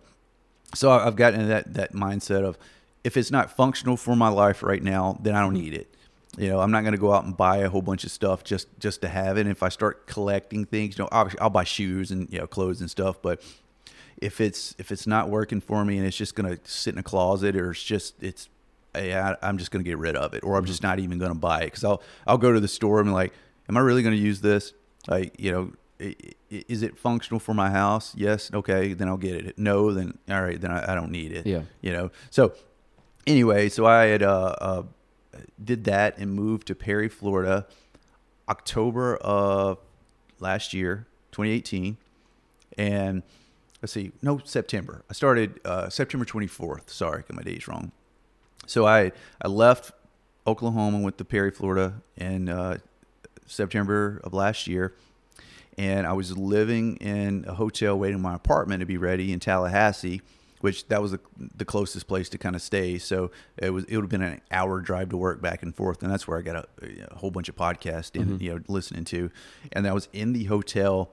so 0.74 0.92
I've 0.92 1.16
gotten 1.16 1.42
into 1.42 1.50
that 1.50 1.74
that 1.76 1.94
mindset 1.94 2.44
of 2.44 2.58
if 3.04 3.18
it's 3.18 3.32
not 3.32 3.52
functional 3.56 3.98
for 3.98 4.16
my 4.16 4.30
life 4.30 4.64
right 4.64 4.82
now, 4.82 5.18
then 5.22 5.36
I 5.36 5.42
don't 5.42 5.54
need 5.54 5.74
it. 5.74 5.94
You 6.38 6.50
know, 6.50 6.60
I'm 6.60 6.72
not 6.72 6.82
going 6.82 6.94
to 6.94 7.00
go 7.00 7.12
out 7.12 7.26
and 7.26 7.36
buy 7.36 7.58
a 7.58 7.70
whole 7.70 7.82
bunch 7.82 8.04
of 8.04 8.12
stuff 8.12 8.44
just 8.44 8.68
just 8.80 9.02
to 9.02 9.08
have 9.08 9.38
it. 9.38 9.42
And 9.42 9.50
if 9.50 9.64
I 9.64 9.70
start 9.70 10.06
collecting 10.06 10.66
things, 10.66 10.98
you 10.98 11.04
know, 11.04 11.10
obviously 11.12 11.40
I'll 11.40 11.50
buy 11.50 11.64
shoes 11.64 12.12
and 12.12 12.32
you 12.32 12.40
know 12.40 12.48
clothes 12.48 12.80
and 12.80 12.90
stuff. 12.90 13.22
But 13.22 13.42
if 14.18 14.40
it's 14.40 14.76
if 14.78 14.92
it's 14.92 15.08
not 15.08 15.30
working 15.30 15.62
for 15.62 15.84
me 15.84 15.98
and 15.98 16.06
it's 16.06 16.18
just 16.18 16.36
going 16.36 16.56
to 16.56 16.60
sit 16.70 16.94
in 16.94 17.00
a 17.00 17.04
closet 17.04 17.56
or 17.56 17.72
it's 17.72 17.84
just 17.84 18.22
it's 18.22 18.50
yeah, 18.96 19.36
I'm 19.42 19.58
just 19.58 19.72
going 19.72 19.84
to 19.84 19.90
get 19.90 19.98
rid 19.98 20.16
of 20.16 20.34
it, 20.34 20.44
or 20.44 20.58
I'm 20.58 20.66
just 20.66 20.82
not 20.84 21.00
even 21.00 21.20
going 21.20 21.32
to 21.32 21.38
buy 21.38 21.62
it 21.62 21.66
because 21.66 21.84
I'll 21.84 22.02
I'll 22.26 22.38
go 22.38 22.52
to 22.52 22.60
the 22.60 22.68
store 22.68 23.00
and 23.00 23.10
be 23.10 23.14
like, 23.14 23.34
am 23.70 23.78
I 23.78 23.80
really 23.80 24.02
going 24.02 24.16
to 24.16 24.22
use 24.22 24.42
this? 24.42 24.74
Like, 25.08 25.40
you 25.40 25.52
know, 25.52 25.72
is 26.50 26.84
it 26.84 26.98
functional 26.98 27.40
for 27.40 27.54
my 27.54 27.70
house? 27.70 28.14
Yes. 28.16 28.52
Okay, 28.54 28.94
then 28.94 29.08
I'll 29.08 29.18
get 29.18 29.36
it. 29.36 29.58
No, 29.58 29.92
then 29.92 30.18
all 30.30 30.42
right, 30.42 30.60
then 30.60 30.72
I, 30.72 30.92
I 30.92 30.96
don't 30.96 31.12
need 31.12 31.32
it. 31.32 31.46
Yeah. 31.46 31.62
You 31.82 31.92
know. 31.92 32.12
So 32.30 32.54
anyway, 33.26 33.70
so 33.70 33.86
I 33.86 34.06
had 34.06 34.24
uh, 34.24 34.56
uh 34.60 34.84
did 35.64 35.84
that 35.86 36.18
and 36.18 36.34
moved 36.34 36.68
to 36.68 36.76
Perry, 36.76 37.10
Florida, 37.10 37.66
October 38.50 39.18
of 39.18 39.78
last 40.40 40.74
year, 40.74 41.08
2018, 41.32 41.98
and 42.78 43.24
let's 43.82 43.94
see, 43.94 44.12
no 44.22 44.40
September. 44.44 45.04
I 45.10 45.14
started 45.14 45.60
uh, 45.66 45.90
September 45.90 46.26
24th. 46.26 46.90
Sorry, 46.90 47.24
got 47.28 47.36
my 47.36 47.44
days 47.44 47.68
wrong. 47.68 47.92
So 48.66 48.86
I 48.86 49.12
I 49.42 49.48
left 49.48 49.92
Oklahoma, 50.46 51.00
went 51.00 51.18
to 51.18 51.26
Perry, 51.26 51.52
Florida, 51.52 52.02
in 52.16 52.50
uh, 52.50 52.78
September 53.46 54.22
of 54.24 54.34
last 54.34 54.68
year, 54.68 54.94
and 55.78 56.08
I 56.08 56.14
was 56.14 56.38
living 56.38 56.98
in 56.98 57.46
a 57.48 57.54
hotel 57.54 57.98
waiting 57.98 58.22
my 58.22 58.36
apartment 58.36 58.80
to 58.82 58.86
be 58.86 58.98
ready 58.98 59.32
in 59.32 59.40
Tallahassee, 59.40 60.22
which 60.62 60.88
that 60.88 61.02
was 61.02 61.12
the, 61.12 61.20
the 61.56 61.66
closest 61.66 62.08
place 62.08 62.30
to 62.30 62.38
kind 62.38 62.56
of 62.56 62.62
stay. 62.62 62.98
So 62.98 63.32
it 63.58 63.70
was 63.72 63.84
it 63.86 63.96
would 63.96 64.04
have 64.04 64.10
been 64.10 64.22
an 64.22 64.42
hour 64.52 64.82
drive 64.82 65.10
to 65.10 65.18
work 65.18 65.42
back 65.42 65.64
and 65.64 65.76
forth, 65.76 66.02
and 66.04 66.12
that's 66.12 66.28
where 66.28 66.38
I 66.38 66.42
got 66.42 66.56
a, 66.56 66.68
a 67.12 67.16
whole 67.16 67.32
bunch 67.32 67.50
of 67.50 67.56
podcasts 67.56 68.16
in 68.16 68.40
you 68.40 68.54
know 68.56 68.62
listening 68.68 69.06
to, 69.06 69.32
and 69.72 69.88
I 69.88 69.94
was 69.94 70.10
in 70.14 70.34
the 70.34 70.46
hotel 70.46 71.12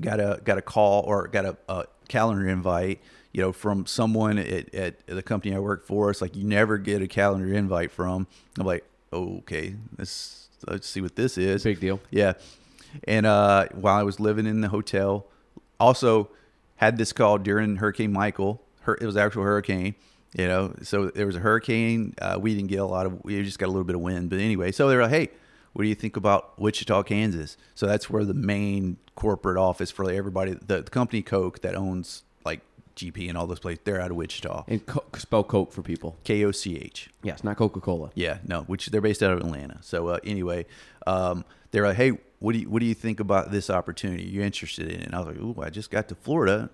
got 0.00 0.20
a 0.20 0.40
got 0.44 0.58
a 0.58 0.62
call 0.62 1.02
or 1.06 1.28
got 1.28 1.44
a, 1.44 1.56
a 1.68 1.84
calendar 2.08 2.48
invite 2.48 3.00
you 3.32 3.40
know 3.40 3.52
from 3.52 3.86
someone 3.86 4.38
at, 4.38 4.74
at 4.74 5.06
the 5.06 5.22
company 5.22 5.54
i 5.54 5.58
work 5.58 5.86
for. 5.86 6.10
It's 6.10 6.20
like 6.20 6.36
you 6.36 6.44
never 6.44 6.78
get 6.78 7.02
a 7.02 7.08
calendar 7.08 7.52
invite 7.52 7.90
from. 7.90 8.26
I'm 8.58 8.66
like 8.66 8.84
okay 9.12 9.74
let's 9.98 10.48
let's 10.66 10.88
see 10.88 11.00
what 11.00 11.16
this 11.16 11.38
is. 11.38 11.64
Big 11.64 11.80
deal. 11.80 12.00
yeah. 12.10 12.34
And 13.08 13.26
uh 13.26 13.66
while 13.72 13.96
i 13.98 14.02
was 14.02 14.20
living 14.20 14.46
in 14.46 14.60
the 14.60 14.68
hotel 14.68 15.26
also 15.80 16.30
had 16.76 16.98
this 16.98 17.12
call 17.12 17.38
during 17.38 17.76
hurricane 17.76 18.12
michael 18.12 18.62
it 19.00 19.06
was 19.06 19.16
actual 19.16 19.42
hurricane 19.42 19.94
you 20.36 20.46
know 20.46 20.74
so 20.82 21.06
there 21.08 21.26
was 21.26 21.36
a 21.36 21.40
hurricane 21.40 22.14
uh, 22.20 22.38
we 22.40 22.54
didn't 22.54 22.68
get 22.68 22.80
a 22.80 22.84
lot 22.84 23.06
of 23.06 23.24
we 23.24 23.42
just 23.42 23.58
got 23.58 23.66
a 23.66 23.72
little 23.72 23.84
bit 23.84 23.96
of 23.96 24.02
wind 24.02 24.30
but 24.30 24.38
anyway 24.38 24.70
so 24.70 24.88
they 24.88 24.96
were 24.96 25.02
like 25.02 25.10
hey 25.10 25.28
what 25.74 25.82
do 25.82 25.88
you 25.88 25.96
think 25.96 26.16
about 26.16 26.58
Wichita, 26.58 27.02
Kansas? 27.02 27.56
So 27.74 27.86
that's 27.86 28.08
where 28.08 28.24
the 28.24 28.32
main 28.32 28.96
corporate 29.16 29.58
office 29.58 29.90
for 29.90 30.08
everybody, 30.08 30.52
the, 30.52 30.82
the 30.82 30.90
company 30.90 31.20
Koch 31.20 31.60
that 31.62 31.74
owns 31.74 32.22
GP 32.96 33.28
and 33.28 33.36
all 33.36 33.46
those 33.46 33.58
places, 33.60 33.80
they're 33.84 34.00
out 34.00 34.10
of 34.10 34.16
Wichita. 34.16 34.64
And 34.68 34.84
co- 34.84 35.04
spell 35.16 35.44
Koch 35.44 35.72
for 35.72 35.82
people. 35.82 36.16
K 36.24 36.44
O 36.44 36.50
C 36.52 36.76
H. 36.76 37.10
Yes, 37.22 37.44
not 37.44 37.56
Coca 37.56 37.80
Cola. 37.80 38.10
Yeah, 38.14 38.38
no, 38.46 38.62
which 38.62 38.86
they're 38.86 39.00
based 39.00 39.22
out 39.22 39.32
of 39.32 39.38
Atlanta. 39.40 39.78
So 39.82 40.08
uh, 40.08 40.18
anyway, 40.24 40.66
um, 41.06 41.44
they're 41.70 41.86
like, 41.86 41.96
hey, 41.96 42.12
what 42.38 42.52
do 42.52 42.58
you 42.58 42.68
what 42.68 42.80
do 42.80 42.86
you 42.86 42.94
think 42.94 43.20
about 43.20 43.50
this 43.50 43.70
opportunity? 43.70 44.24
You're 44.24 44.44
interested 44.44 44.88
in 44.88 45.00
it? 45.00 45.06
And 45.06 45.14
I 45.14 45.18
was 45.18 45.28
like, 45.28 45.38
ooh, 45.38 45.56
I 45.62 45.70
just 45.70 45.90
got 45.90 46.08
to 46.08 46.14
Florida, 46.14 46.70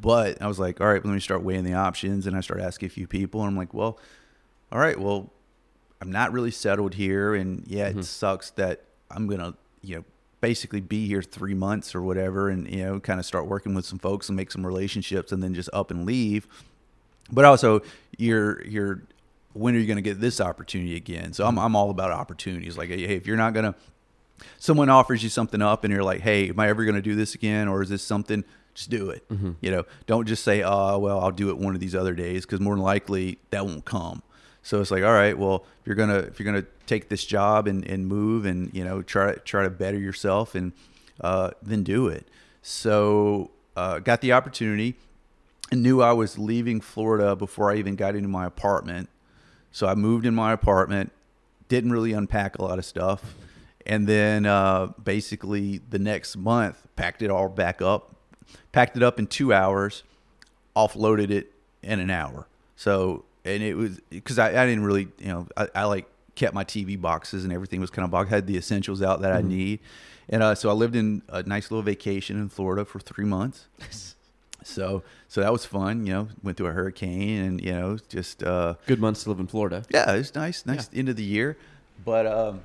but 0.00 0.40
I 0.40 0.46
was 0.46 0.58
like, 0.58 0.80
all 0.80 0.86
right, 0.86 1.04
let 1.04 1.12
me 1.12 1.20
start 1.20 1.42
weighing 1.42 1.64
the 1.64 1.74
options, 1.74 2.26
and 2.26 2.36
I 2.36 2.40
start 2.40 2.60
asking 2.60 2.86
a 2.86 2.90
few 2.90 3.06
people, 3.06 3.40
and 3.40 3.48
I'm 3.50 3.56
like, 3.56 3.74
well, 3.74 3.98
all 4.70 4.78
right, 4.78 4.98
well, 4.98 5.30
I'm 6.00 6.10
not 6.10 6.32
really 6.32 6.50
settled 6.50 6.94
here, 6.94 7.34
and 7.34 7.62
yeah, 7.66 7.88
it 7.88 8.04
sucks 8.04 8.50
that 8.52 8.84
I'm 9.10 9.26
gonna, 9.28 9.54
you 9.82 9.96
know, 9.96 10.04
basically 10.42 10.82
be 10.82 11.06
here 11.06 11.22
three 11.22 11.54
months 11.54 11.94
or 11.94 12.02
whatever, 12.02 12.50
and 12.50 12.68
you 12.70 12.84
know, 12.84 13.00
kind 13.00 13.18
of 13.18 13.24
start 13.24 13.46
working 13.46 13.74
with 13.74 13.86
some 13.86 13.98
folks 13.98 14.28
and 14.28 14.36
make 14.36 14.52
some 14.52 14.66
relationships, 14.66 15.32
and 15.32 15.42
then 15.42 15.54
just 15.54 15.70
up 15.72 15.90
and 15.90 16.04
leave. 16.04 16.46
But 17.30 17.46
also, 17.46 17.80
you're 18.18 18.62
you're 18.66 19.02
when 19.54 19.74
are 19.74 19.78
you 19.78 19.86
going 19.86 19.96
to 19.96 20.02
get 20.02 20.20
this 20.20 20.40
opportunity 20.40 20.96
again? 20.96 21.32
So 21.32 21.46
I'm 21.46 21.58
I'm 21.58 21.74
all 21.74 21.88
about 21.88 22.10
opportunities. 22.10 22.76
Like, 22.76 22.90
hey, 22.90 23.16
if 23.16 23.26
you're 23.26 23.38
not 23.38 23.54
gonna, 23.54 23.74
someone 24.58 24.90
offers 24.90 25.22
you 25.22 25.30
something 25.30 25.62
up, 25.62 25.84
and 25.84 25.92
you're 25.92 26.04
like, 26.04 26.20
hey, 26.20 26.50
am 26.50 26.60
I 26.60 26.68
ever 26.68 26.84
going 26.84 26.96
to 26.96 27.02
do 27.02 27.14
this 27.14 27.34
again, 27.34 27.68
or 27.68 27.80
is 27.82 27.88
this 27.88 28.02
something? 28.02 28.44
Just 28.74 28.90
do 28.90 29.10
it. 29.10 29.28
Mm-hmm. 29.28 29.52
You 29.60 29.70
know, 29.70 29.84
don't 30.06 30.26
just 30.26 30.42
say, 30.44 30.62
oh, 30.62 30.98
well, 30.98 31.20
I'll 31.20 31.30
do 31.30 31.50
it 31.50 31.58
one 31.58 31.74
of 31.74 31.80
these 31.80 31.94
other 31.94 32.14
days, 32.14 32.44
because 32.44 32.58
more 32.60 32.74
than 32.74 32.82
likely 32.82 33.38
that 33.50 33.64
won't 33.66 33.84
come. 33.84 34.22
So 34.62 34.80
it's 34.80 34.90
like, 34.90 35.02
all 35.02 35.12
right, 35.12 35.36
well, 35.36 35.64
if 35.80 35.86
you're 35.86 35.96
gonna 35.96 36.18
if 36.18 36.38
you're 36.38 36.44
gonna 36.44 36.66
take 36.86 37.08
this 37.08 37.24
job 37.24 37.66
and, 37.66 37.84
and 37.84 38.06
move 38.06 38.44
and 38.44 38.72
you 38.72 38.84
know 38.84 39.02
try 39.02 39.34
try 39.44 39.64
to 39.64 39.70
better 39.70 39.98
yourself 39.98 40.54
and 40.54 40.72
uh, 41.20 41.50
then 41.62 41.82
do 41.82 42.08
it. 42.08 42.28
So 42.62 43.50
uh, 43.76 43.98
got 43.98 44.20
the 44.20 44.32
opportunity 44.32 44.94
and 45.70 45.82
knew 45.82 46.02
I 46.02 46.12
was 46.12 46.38
leaving 46.38 46.80
Florida 46.80 47.34
before 47.34 47.72
I 47.72 47.76
even 47.76 47.96
got 47.96 48.14
into 48.14 48.28
my 48.28 48.46
apartment. 48.46 49.08
So 49.72 49.86
I 49.86 49.94
moved 49.94 50.26
in 50.26 50.34
my 50.34 50.52
apartment, 50.52 51.10
didn't 51.68 51.92
really 51.92 52.12
unpack 52.12 52.58
a 52.58 52.62
lot 52.62 52.78
of 52.78 52.84
stuff, 52.84 53.34
and 53.86 54.06
then 54.06 54.46
uh, 54.46 54.88
basically 55.02 55.80
the 55.88 55.98
next 55.98 56.36
month 56.36 56.86
packed 56.94 57.22
it 57.22 57.30
all 57.30 57.48
back 57.48 57.80
up, 57.80 58.14
packed 58.70 58.96
it 58.96 59.02
up 59.02 59.18
in 59.18 59.26
two 59.26 59.52
hours, 59.52 60.02
offloaded 60.76 61.30
it 61.30 61.52
in 61.82 62.00
an 62.00 62.10
hour. 62.10 62.46
So 62.76 63.24
and 63.44 63.62
it 63.62 63.74
was 63.74 64.00
because 64.10 64.38
I, 64.38 64.48
I 64.48 64.66
didn't 64.66 64.84
really 64.84 65.08
you 65.18 65.28
know 65.28 65.46
I, 65.56 65.68
I 65.74 65.84
like 65.84 66.06
kept 66.34 66.54
my 66.54 66.64
TV 66.64 67.00
boxes 67.00 67.44
and 67.44 67.52
everything 67.52 67.80
was 67.80 67.90
kind 67.90 68.04
of 68.04 68.10
box 68.10 68.30
had 68.30 68.46
the 68.46 68.56
essentials 68.56 69.02
out 69.02 69.20
that 69.22 69.32
I 69.32 69.42
need, 69.42 69.80
and 70.28 70.42
uh, 70.42 70.54
so 70.54 70.70
I 70.70 70.72
lived 70.72 70.96
in 70.96 71.22
a 71.28 71.42
nice 71.42 71.70
little 71.70 71.82
vacation 71.82 72.38
in 72.38 72.48
Florida 72.48 72.84
for 72.84 72.98
three 73.00 73.24
months. 73.26 73.66
So 74.64 75.02
so 75.28 75.40
that 75.40 75.52
was 75.52 75.64
fun. 75.64 76.06
You 76.06 76.12
know, 76.12 76.28
went 76.42 76.56
through 76.56 76.68
a 76.68 76.72
hurricane 76.72 77.42
and 77.44 77.60
you 77.60 77.72
know 77.72 77.98
just 78.08 78.42
uh, 78.42 78.74
Good 78.86 79.00
months 79.00 79.24
to 79.24 79.30
live 79.30 79.40
in 79.40 79.46
Florida. 79.48 79.84
yeah, 79.90 80.12
it 80.14 80.18
was 80.18 80.34
nice, 80.34 80.64
nice 80.66 80.88
end 80.94 81.08
of 81.08 81.16
the 81.16 81.24
year. 81.24 81.56
but 82.04 82.26
um, 82.26 82.60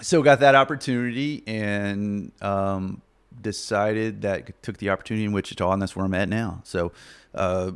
so 0.00 0.22
got 0.22 0.40
that 0.40 0.54
opportunity 0.56 1.44
and 1.46 2.32
um, 2.42 3.02
decided 3.40 4.22
that 4.22 4.62
took 4.62 4.78
the 4.78 4.90
opportunity 4.90 5.24
in 5.24 5.32
Wichita, 5.32 5.70
and 5.72 5.80
that's 5.80 5.94
where 5.94 6.04
I'm 6.04 6.14
at 6.14 6.28
now. 6.28 6.60
So 6.64 6.92
uh, 7.34 7.72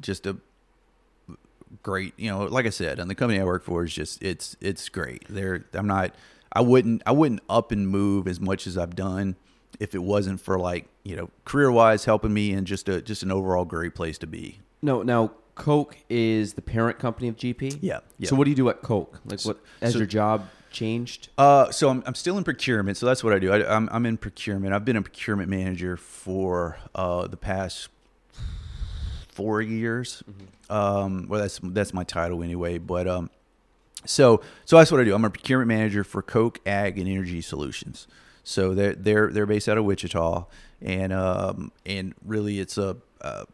just 0.00 0.26
a 0.26 0.36
great, 1.82 2.14
you 2.16 2.30
know, 2.30 2.44
like 2.44 2.66
I 2.66 2.70
said, 2.70 2.98
and 2.98 3.10
the 3.10 3.14
company 3.14 3.40
I 3.40 3.44
work 3.44 3.64
for 3.64 3.84
is 3.84 3.94
just 3.94 4.22
it's 4.22 4.56
it's 4.60 4.88
great. 4.88 5.24
There, 5.28 5.64
I'm 5.72 5.86
not, 5.86 6.14
I 6.52 6.60
wouldn't 6.60 7.02
I 7.06 7.12
wouldn't 7.12 7.42
up 7.48 7.72
and 7.72 7.88
move 7.88 8.26
as 8.26 8.40
much 8.40 8.66
as 8.66 8.76
I've 8.76 8.94
done 8.96 9.36
if 9.78 9.94
it 9.94 10.02
wasn't 10.02 10.40
for 10.40 10.58
like 10.58 10.86
you 11.04 11.16
know 11.16 11.30
career 11.44 11.70
wise 11.70 12.04
helping 12.04 12.32
me 12.34 12.52
and 12.52 12.66
just 12.66 12.88
a 12.88 13.00
just 13.00 13.22
an 13.22 13.30
overall 13.30 13.64
great 13.64 13.94
place 13.94 14.18
to 14.18 14.26
be. 14.26 14.60
No, 14.82 15.02
now 15.02 15.32
Koch 15.54 15.96
is 16.08 16.54
the 16.54 16.62
parent 16.62 16.98
company 16.98 17.28
of 17.28 17.36
GP. 17.36 17.78
Yeah, 17.80 18.00
yeah. 18.18 18.28
So 18.28 18.36
what 18.36 18.44
do 18.44 18.50
you 18.50 18.56
do 18.56 18.68
at 18.68 18.82
Koch? 18.82 19.20
Like 19.24 19.42
what 19.42 19.58
has 19.80 19.92
so- 19.92 19.98
your 19.98 20.06
job 20.06 20.48
changed? 20.70 21.28
Uh, 21.36 21.70
so 21.70 21.90
I'm, 21.90 22.02
I'm 22.06 22.14
still 22.14 22.38
in 22.38 22.44
procurement. 22.44 22.96
So 22.96 23.06
that's 23.06 23.22
what 23.24 23.32
I 23.32 23.38
do. 23.38 23.52
I, 23.52 23.74
I'm, 23.74 23.88
I'm 23.92 24.06
in 24.06 24.16
procurement. 24.16 24.72
I've 24.72 24.84
been 24.84 24.96
a 24.96 25.02
procurement 25.02 25.50
manager 25.50 25.96
for 25.96 26.78
uh, 26.94 27.26
the 27.26 27.36
past 27.36 27.88
four 29.40 29.62
years. 29.62 30.22
Um, 30.68 31.26
well, 31.28 31.40
that's 31.40 31.60
that's 31.62 31.94
my 31.94 32.04
title 32.04 32.42
anyway. 32.42 32.76
But 32.76 33.08
um, 33.08 33.30
so 34.04 34.42
so 34.66 34.76
that's 34.76 34.92
what 34.92 35.00
I 35.00 35.04
do. 35.04 35.14
I'm 35.14 35.24
a 35.24 35.30
procurement 35.30 35.68
manager 35.68 36.04
for 36.04 36.20
Koch 36.20 36.58
Ag 36.66 36.98
and 36.98 37.08
Energy 37.08 37.40
Solutions. 37.40 38.06
So 38.44 38.74
they're 38.74 38.94
they're 38.94 39.30
they're 39.32 39.46
based 39.46 39.68
out 39.68 39.78
of 39.78 39.84
Wichita, 39.86 40.46
and 40.82 41.12
um, 41.12 41.72
and 41.86 42.14
really 42.24 42.60
it's 42.60 42.76
a 42.76 42.98
uh, 43.22 43.44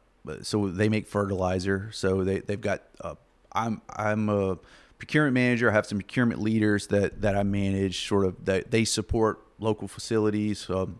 so 0.42 0.68
they 0.68 0.88
make 0.88 1.06
fertilizer. 1.06 1.90
So 1.92 2.24
they 2.24 2.40
they've 2.40 2.60
got 2.60 2.82
uh, 3.00 3.14
I'm 3.52 3.80
I'm 3.88 4.28
a 4.28 4.58
procurement 4.98 5.34
manager. 5.34 5.70
I 5.70 5.74
have 5.74 5.86
some 5.86 5.98
procurement 5.98 6.40
leaders 6.40 6.88
that 6.88 7.22
that 7.22 7.36
I 7.36 7.44
manage. 7.44 8.08
Sort 8.08 8.24
of 8.24 8.44
that 8.44 8.72
they 8.72 8.84
support 8.84 9.40
local 9.60 9.86
facilities. 9.86 10.68
Um, 10.68 10.98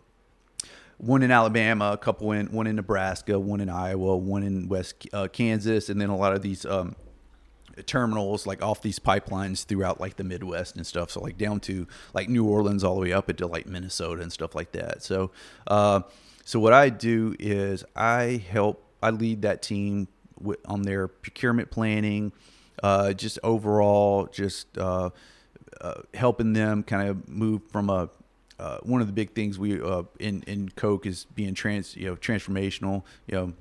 one 0.97 1.21
in 1.21 1.31
Alabama, 1.31 1.91
a 1.93 1.97
couple 1.97 2.31
in 2.31 2.47
one 2.47 2.67
in 2.67 2.75
Nebraska, 2.75 3.39
one 3.39 3.61
in 3.61 3.69
Iowa, 3.69 4.17
one 4.17 4.43
in 4.43 4.67
West 4.67 5.07
uh, 5.13 5.27
Kansas, 5.27 5.89
and 5.89 6.01
then 6.01 6.09
a 6.09 6.17
lot 6.17 6.33
of 6.33 6.41
these 6.41 6.65
um, 6.65 6.95
terminals 7.85 8.47
like 8.47 8.63
off 8.63 8.81
these 8.81 8.97
pipelines 8.99 9.65
throughout 9.65 9.99
like 10.01 10.15
the 10.15 10.23
Midwest 10.23 10.75
and 10.75 10.85
stuff. 10.85 11.11
So 11.11 11.21
like 11.21 11.37
down 11.37 11.59
to 11.61 11.87
like 12.13 12.29
New 12.29 12.45
Orleans 12.45 12.83
all 12.83 12.95
the 12.95 13.01
way 13.01 13.13
up 13.13 13.29
into 13.29 13.45
like 13.47 13.67
Minnesota 13.67 14.21
and 14.21 14.33
stuff 14.33 14.55
like 14.55 14.71
that. 14.71 15.03
So 15.03 15.31
uh, 15.67 16.01
so 16.43 16.59
what 16.59 16.73
I 16.73 16.89
do 16.89 17.35
is 17.39 17.83
I 17.95 18.43
help 18.49 18.83
I 19.01 19.11
lead 19.11 19.43
that 19.43 19.61
team 19.61 20.07
on 20.65 20.81
their 20.83 21.07
procurement 21.07 21.69
planning, 21.69 22.31
uh, 22.81 23.13
just 23.13 23.37
overall 23.43 24.27
just 24.31 24.77
uh, 24.77 25.11
uh, 25.79 26.01
helping 26.13 26.53
them 26.53 26.83
kind 26.83 27.09
of 27.09 27.29
move 27.29 27.61
from 27.71 27.89
a 27.89 28.09
uh, 28.59 28.77
one 28.79 29.01
of 29.01 29.07
the 29.07 29.13
big 29.13 29.33
things 29.33 29.59
we 29.59 29.81
uh, 29.81 30.03
in 30.19 30.43
in 30.43 30.69
Koch 30.69 31.05
is 31.05 31.25
being 31.35 31.53
trans 31.53 31.95
you 31.95 32.07
know 32.07 32.15
transformational 32.15 33.03
you 33.27 33.35
know 33.35 33.53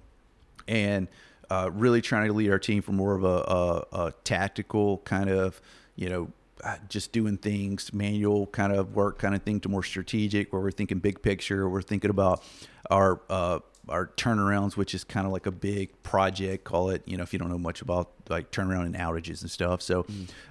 and 0.68 1.08
uh, 1.50 1.70
really 1.72 2.00
trying 2.00 2.26
to 2.26 2.32
lead 2.32 2.50
our 2.50 2.58
team 2.58 2.82
from 2.82 2.96
more 2.96 3.14
of 3.14 3.22
a, 3.22 3.26
a, 3.26 4.06
a 4.06 4.12
tactical 4.24 4.98
kind 4.98 5.30
of 5.30 5.60
you 5.94 6.08
know 6.08 6.28
uh, 6.64 6.76
just 6.88 7.12
doing 7.12 7.36
things 7.36 7.92
manual 7.92 8.46
kind 8.48 8.72
of 8.72 8.96
work 8.96 9.18
kind 9.18 9.34
of 9.34 9.42
thing 9.42 9.60
to 9.60 9.68
more 9.68 9.82
strategic 9.82 10.52
where 10.52 10.62
we're 10.62 10.70
thinking 10.70 10.98
big 10.98 11.20
picture 11.22 11.68
we're 11.68 11.82
thinking 11.82 12.10
about 12.10 12.42
our 12.90 13.20
uh, 13.28 13.58
our 13.88 14.08
turnarounds 14.16 14.76
which 14.76 14.94
is 14.94 15.04
kind 15.04 15.26
of 15.26 15.32
like 15.32 15.46
a 15.46 15.52
big 15.52 16.02
project 16.02 16.64
call 16.64 16.88
it 16.88 17.02
you 17.06 17.16
know 17.16 17.22
if 17.22 17.32
you 17.32 17.38
don't 17.38 17.50
know 17.50 17.58
much 17.58 17.82
about 17.82 18.10
like 18.28 18.50
turnaround 18.50 18.86
and 18.86 18.94
outages 18.94 19.42
and 19.42 19.50
stuff. 19.50 19.82
So 19.82 20.06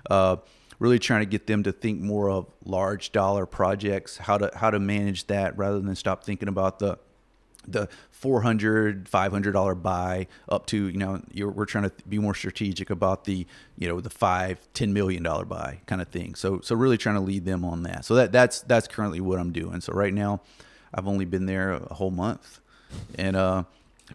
uh, 0.09 0.37
really 0.79 0.99
trying 0.99 1.21
to 1.21 1.25
get 1.25 1.47
them 1.47 1.63
to 1.63 1.71
think 1.71 2.01
more 2.01 2.29
of 2.29 2.47
large 2.63 3.11
dollar 3.11 3.45
projects 3.45 4.17
how 4.17 4.37
to 4.37 4.51
how 4.55 4.69
to 4.69 4.79
manage 4.79 5.27
that 5.27 5.57
rather 5.57 5.79
than 5.79 5.95
stop 5.95 6.23
thinking 6.23 6.47
about 6.47 6.79
the 6.79 6.97
the 7.67 7.89
400 8.11 9.09
500 9.09 9.51
dollar 9.51 9.75
buy 9.75 10.27
up 10.49 10.65
to 10.67 10.87
you 10.87 10.97
know 10.97 11.21
we're 11.35 11.65
trying 11.65 11.85
to 11.85 11.91
be 12.07 12.19
more 12.19 12.35
strategic 12.35 12.89
about 12.89 13.25
the 13.25 13.45
you 13.77 13.87
know 13.87 13.99
the 13.99 14.09
five 14.09 14.59
10 14.73 14.93
million 14.93 15.23
dollar 15.23 15.45
buy 15.45 15.79
kind 15.85 16.01
of 16.01 16.07
thing 16.09 16.35
so 16.35 16.59
so 16.61 16.75
really 16.75 16.97
trying 16.97 17.15
to 17.15 17.21
lead 17.21 17.45
them 17.45 17.65
on 17.65 17.83
that 17.83 18.05
so 18.05 18.15
that 18.15 18.31
that's 18.31 18.61
that's 18.61 18.87
currently 18.87 19.19
what 19.19 19.39
i'm 19.39 19.51
doing 19.51 19.81
so 19.81 19.93
right 19.93 20.13
now 20.13 20.41
i've 20.93 21.07
only 21.07 21.25
been 21.25 21.45
there 21.45 21.71
a 21.71 21.93
whole 21.93 22.11
month 22.11 22.59
and 23.17 23.35
uh 23.35 23.63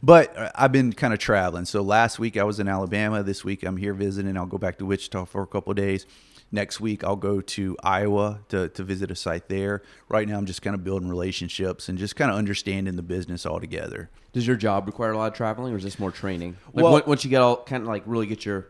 but 0.02 0.52
I've 0.54 0.72
been 0.72 0.92
kind 0.92 1.12
of 1.12 1.18
traveling. 1.18 1.64
So 1.64 1.82
last 1.82 2.18
week 2.18 2.36
I 2.36 2.44
was 2.44 2.60
in 2.60 2.68
Alabama. 2.68 3.22
This 3.22 3.44
week 3.44 3.64
I'm 3.64 3.76
here 3.76 3.92
visiting. 3.92 4.36
I'll 4.36 4.46
go 4.46 4.58
back 4.58 4.78
to 4.78 4.86
Wichita 4.86 5.24
for 5.24 5.42
a 5.42 5.46
couple 5.46 5.74
days. 5.74 6.06
Next 6.52 6.80
week 6.80 7.04
I'll 7.04 7.16
go 7.16 7.40
to 7.40 7.76
Iowa 7.82 8.40
to, 8.48 8.68
to 8.70 8.82
visit 8.82 9.10
a 9.10 9.14
site 9.14 9.48
there. 9.48 9.82
Right 10.08 10.26
now 10.28 10.36
I'm 10.36 10.46
just 10.46 10.62
kind 10.62 10.74
of 10.74 10.82
building 10.82 11.08
relationships 11.08 11.88
and 11.88 11.96
just 11.98 12.16
kind 12.16 12.30
of 12.30 12.36
understanding 12.36 12.96
the 12.96 13.02
business 13.02 13.46
altogether. 13.46 14.10
Does 14.32 14.46
your 14.46 14.56
job 14.56 14.86
require 14.86 15.12
a 15.12 15.16
lot 15.18 15.28
of 15.28 15.34
traveling, 15.34 15.72
or 15.72 15.76
is 15.76 15.84
this 15.84 15.98
more 15.98 16.10
training? 16.10 16.56
Like 16.72 16.84
Well- 16.84 17.02
once 17.06 17.24
you 17.24 17.30
get 17.30 17.40
all 17.42 17.62
kind 17.62 17.82
of 17.82 17.88
like 17.88 18.02
really 18.06 18.26
get 18.26 18.44
your 18.44 18.66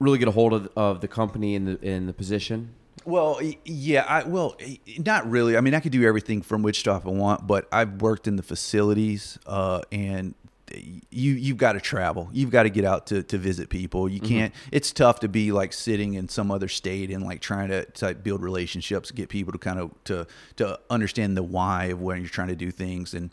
really 0.00 0.18
get 0.18 0.28
a 0.28 0.32
hold 0.32 0.52
of, 0.52 0.68
of 0.76 1.00
the 1.00 1.08
company 1.08 1.54
and 1.54 1.68
the 1.68 1.80
in 1.86 2.06
the 2.06 2.12
position. 2.12 2.74
Well, 3.04 3.40
yeah, 3.64 4.04
I 4.06 4.24
well, 4.24 4.56
not 4.98 5.30
really. 5.30 5.56
I 5.56 5.60
mean, 5.62 5.74
I 5.74 5.80
could 5.80 5.92
do 5.92 6.06
everything 6.06 6.42
from 6.42 6.62
which 6.62 6.80
stuff 6.80 7.06
I 7.06 7.10
want, 7.10 7.46
but 7.46 7.66
I've 7.72 8.02
worked 8.02 8.26
in 8.28 8.36
the 8.36 8.42
facilities, 8.42 9.38
uh, 9.46 9.80
and 9.90 10.34
you 10.74 11.32
you've 11.32 11.56
got 11.56 11.72
to 11.72 11.80
travel. 11.80 12.28
You've 12.32 12.50
got 12.50 12.64
to 12.64 12.70
get 12.70 12.84
out 12.84 13.06
to, 13.08 13.22
to 13.24 13.38
visit 13.38 13.68
people. 13.68 14.08
You 14.08 14.20
can't. 14.20 14.54
It's 14.70 14.92
tough 14.92 15.20
to 15.20 15.28
be 15.28 15.52
like 15.52 15.72
sitting 15.72 16.14
in 16.14 16.28
some 16.28 16.50
other 16.50 16.68
state 16.68 17.10
and 17.10 17.24
like 17.24 17.40
trying 17.40 17.68
to, 17.68 17.84
to 17.84 18.14
build 18.14 18.42
relationships, 18.42 19.10
get 19.10 19.28
people 19.28 19.52
to 19.52 19.58
kind 19.58 19.78
of 19.78 19.90
to 20.04 20.26
to 20.56 20.78
understand 20.88 21.36
the 21.36 21.42
why 21.42 21.86
of 21.86 22.00
when 22.00 22.20
you're 22.20 22.28
trying 22.28 22.48
to 22.48 22.56
do 22.56 22.70
things, 22.70 23.14
and 23.14 23.30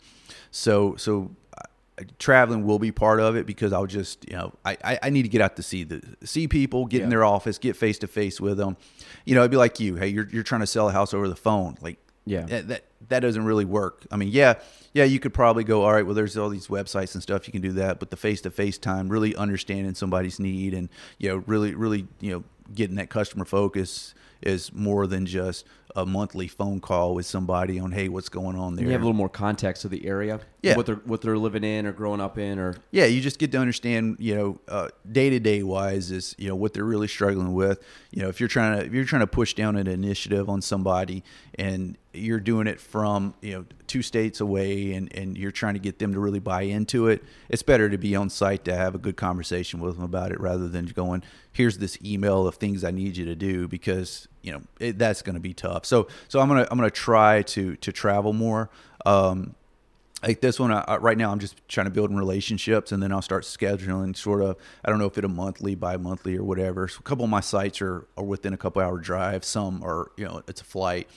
so 0.50 0.96
so 0.96 1.30
uh, 1.56 2.02
traveling 2.18 2.64
will 2.64 2.78
be 2.78 2.90
part 2.90 3.20
of 3.20 3.36
it 3.36 3.46
because 3.46 3.72
I'll 3.72 3.86
just 3.86 4.28
you 4.28 4.36
know 4.36 4.52
I, 4.64 4.76
I, 4.82 4.98
I 5.04 5.10
need 5.10 5.22
to 5.22 5.28
get 5.28 5.40
out 5.40 5.56
to 5.56 5.62
see 5.62 5.84
the 5.84 6.02
see 6.24 6.48
people, 6.48 6.86
get 6.86 7.02
in 7.02 7.10
their 7.10 7.24
office, 7.24 7.58
get 7.58 7.76
face 7.76 7.98
to 7.98 8.08
face 8.08 8.40
with 8.40 8.58
them. 8.58 8.76
You 9.24 9.34
know, 9.34 9.42
it'd 9.42 9.50
be 9.50 9.56
like 9.56 9.78
you. 9.78 9.96
Hey, 9.96 10.08
you're 10.08 10.28
you're 10.32 10.42
trying 10.42 10.62
to 10.62 10.66
sell 10.66 10.88
a 10.88 10.92
house 10.92 11.14
over 11.14 11.28
the 11.28 11.36
phone. 11.36 11.76
Like 11.80 11.98
Yeah. 12.28 12.46
that 12.46 12.84
that, 13.08 13.20
doesn't 13.20 13.44
really 13.44 13.64
work. 13.64 14.06
I 14.10 14.16
mean, 14.16 14.28
yeah, 14.30 14.54
yeah, 14.92 15.04
you 15.04 15.18
could 15.18 15.32
probably 15.32 15.64
go. 15.64 15.82
All 15.82 15.92
right, 15.92 16.04
well, 16.04 16.14
there's 16.14 16.36
all 16.36 16.48
these 16.48 16.68
websites 16.68 17.14
and 17.14 17.22
stuff 17.22 17.46
you 17.46 17.52
can 17.52 17.62
do 17.62 17.72
that, 17.72 17.98
but 17.98 18.10
the 18.10 18.16
face 18.16 18.40
to 18.42 18.50
face 18.50 18.78
time, 18.78 19.08
really 19.08 19.34
understanding 19.36 19.94
somebody's 19.94 20.38
need, 20.38 20.74
and 20.74 20.88
you 21.18 21.28
know, 21.28 21.36
really 21.46 21.74
really 21.74 22.06
you 22.20 22.32
know 22.32 22.44
getting 22.74 22.96
that 22.96 23.10
customer 23.10 23.44
focus 23.44 24.14
is 24.42 24.72
more 24.72 25.06
than 25.06 25.26
just 25.26 25.66
a 25.96 26.04
monthly 26.04 26.48
phone 26.48 26.80
call 26.80 27.14
with 27.14 27.24
somebody 27.26 27.78
on 27.78 27.92
hey 27.92 28.08
what's 28.08 28.28
going 28.28 28.56
on 28.56 28.76
there 28.76 28.84
You 28.84 28.92
have 28.92 29.00
a 29.00 29.04
little 29.04 29.16
more 29.16 29.28
context 29.28 29.84
of 29.84 29.90
the 29.90 30.06
area, 30.06 30.40
Yeah. 30.62 30.76
what 30.76 30.86
they're 30.86 30.96
what 30.96 31.20
they're 31.22 31.38
living 31.38 31.64
in 31.64 31.86
or 31.86 31.92
growing 31.92 32.20
up 32.20 32.36
in, 32.38 32.58
or 32.58 32.74
yeah 32.90 33.06
you 33.06 33.20
just 33.20 33.38
get 33.38 33.52
to 33.52 33.58
understand 33.58 34.16
you 34.18 34.34
know 34.68 34.88
day 35.10 35.30
to 35.30 35.40
day 35.40 35.62
wise 35.62 36.10
is 36.10 36.34
you 36.38 36.48
know 36.48 36.56
what 36.56 36.74
they're 36.74 36.84
really 36.84 37.08
struggling 37.08 37.54
with 37.54 37.82
you 38.10 38.22
know 38.22 38.28
if 38.28 38.38
you're 38.40 38.48
trying 38.48 38.78
to 38.78 38.86
if 38.86 38.92
you're 38.92 39.04
trying 39.04 39.20
to 39.20 39.26
push 39.26 39.54
down 39.54 39.76
an 39.76 39.86
initiative 39.86 40.48
on 40.48 40.60
somebody 40.60 41.22
and 41.54 41.96
you're 42.12 42.40
doing 42.40 42.66
it 42.66 42.80
from 42.80 43.32
you 43.40 43.52
know 43.52 43.64
two 43.86 44.02
states 44.02 44.40
away 44.40 44.92
and 44.92 45.14
and 45.16 45.38
you're 45.38 45.50
trying 45.52 45.74
to 45.74 45.80
get 45.80 45.98
them 45.98 46.12
to 46.12 46.20
really 46.20 46.40
buy 46.40 46.62
into 46.62 47.06
it 47.08 47.22
it's 47.48 47.62
better 47.62 47.88
to 47.88 47.96
be 47.98 48.14
on 48.16 48.28
site 48.28 48.64
to 48.64 48.74
have 48.74 48.94
a 48.94 48.98
good 48.98 49.16
conversation 49.16 49.80
with 49.80 49.94
them 49.94 50.04
about 50.04 50.32
it 50.32 50.40
rather 50.40 50.68
than 50.68 50.86
going 50.86 51.22
here's 51.52 51.78
this 51.78 51.96
email 52.04 52.46
of 52.46 52.56
things 52.56 52.82
i 52.84 52.90
need 52.90 53.16
you 53.16 53.24
to 53.24 53.34
do 53.36 53.68
because 53.68 54.26
you 54.48 54.54
know 54.54 54.62
it, 54.80 54.98
that's 54.98 55.20
going 55.20 55.34
to 55.34 55.40
be 55.40 55.52
tough. 55.52 55.84
So 55.84 56.08
so 56.28 56.40
i'm 56.40 56.48
to 56.48 56.66
i'm 56.72 56.78
to 56.80 56.90
try 56.90 57.42
to 57.42 57.76
to 57.76 57.92
travel 57.92 58.32
more. 58.32 58.70
Um 59.04 59.54
like 60.22 60.40
this 60.40 60.58
one 60.58 60.72
I- 60.72 60.96
right 60.96 61.16
now 61.18 61.30
i'm 61.30 61.38
just 61.38 61.54
trying 61.68 61.84
to 61.86 61.92
build 61.92 62.12
relationships 62.12 62.90
and 62.90 63.00
then 63.02 63.12
i'll 63.12 63.22
start 63.22 63.44
scheduling 63.44 64.16
sort 64.16 64.42
of 64.42 64.56
i 64.84 64.88
don't 64.90 64.98
know 64.98 65.06
if 65.06 65.16
it's 65.16 65.24
a 65.24 65.28
monthly 65.28 65.74
bi-monthly 65.76 66.36
or 66.36 66.42
whatever. 66.44 66.88
So 66.88 66.96
a 67.00 67.02
couple 67.02 67.24
of 67.24 67.30
my 67.30 67.40
sites 67.40 67.82
are, 67.82 68.06
are 68.16 68.24
within 68.24 68.52
a 68.54 68.56
couple 68.56 68.80
hour 68.82 68.98
drive. 68.98 69.44
Some 69.44 69.82
are 69.84 70.10
you 70.16 70.24
know 70.24 70.42
it's 70.48 70.62
a 70.62 70.64
flight. 70.64 71.08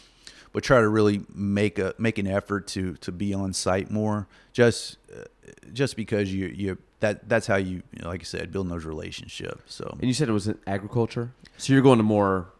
But 0.53 0.63
try 0.65 0.81
to 0.81 0.89
really 0.89 1.21
make 1.33 1.79
a 1.79 1.95
make 1.97 2.17
an 2.17 2.27
effort 2.27 2.67
to 2.75 2.95
to 2.95 3.11
be 3.13 3.33
on 3.33 3.53
site 3.53 3.89
more. 3.89 4.27
Just 4.51 4.97
uh, 5.15 5.23
just 5.71 5.95
because 5.95 6.33
you 6.33 6.47
you 6.47 6.77
that 6.99 7.29
that's 7.29 7.47
how 7.47 7.55
you, 7.55 7.81
you 7.93 8.01
know, 8.01 8.09
like 8.09 8.21
i 8.21 8.23
said 8.25 8.51
building 8.51 8.69
those 8.69 8.85
relationships 8.85 9.73
so. 9.73 9.85
And 9.99 10.03
you 10.09 10.13
said 10.13 10.27
it 10.29 10.33
was 10.33 10.47
in 10.49 10.57
agriculture, 10.67 11.31
so 11.57 11.71
you're 11.73 11.81
going 11.81 11.97
to 11.99 12.03
more 12.03 12.51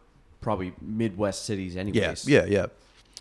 probably 0.42 0.74
Midwest 0.82 1.46
cities, 1.46 1.76
anyways. 1.76 2.28
yeah, 2.28 2.44
yeah. 2.44 2.50
yeah. 2.50 2.66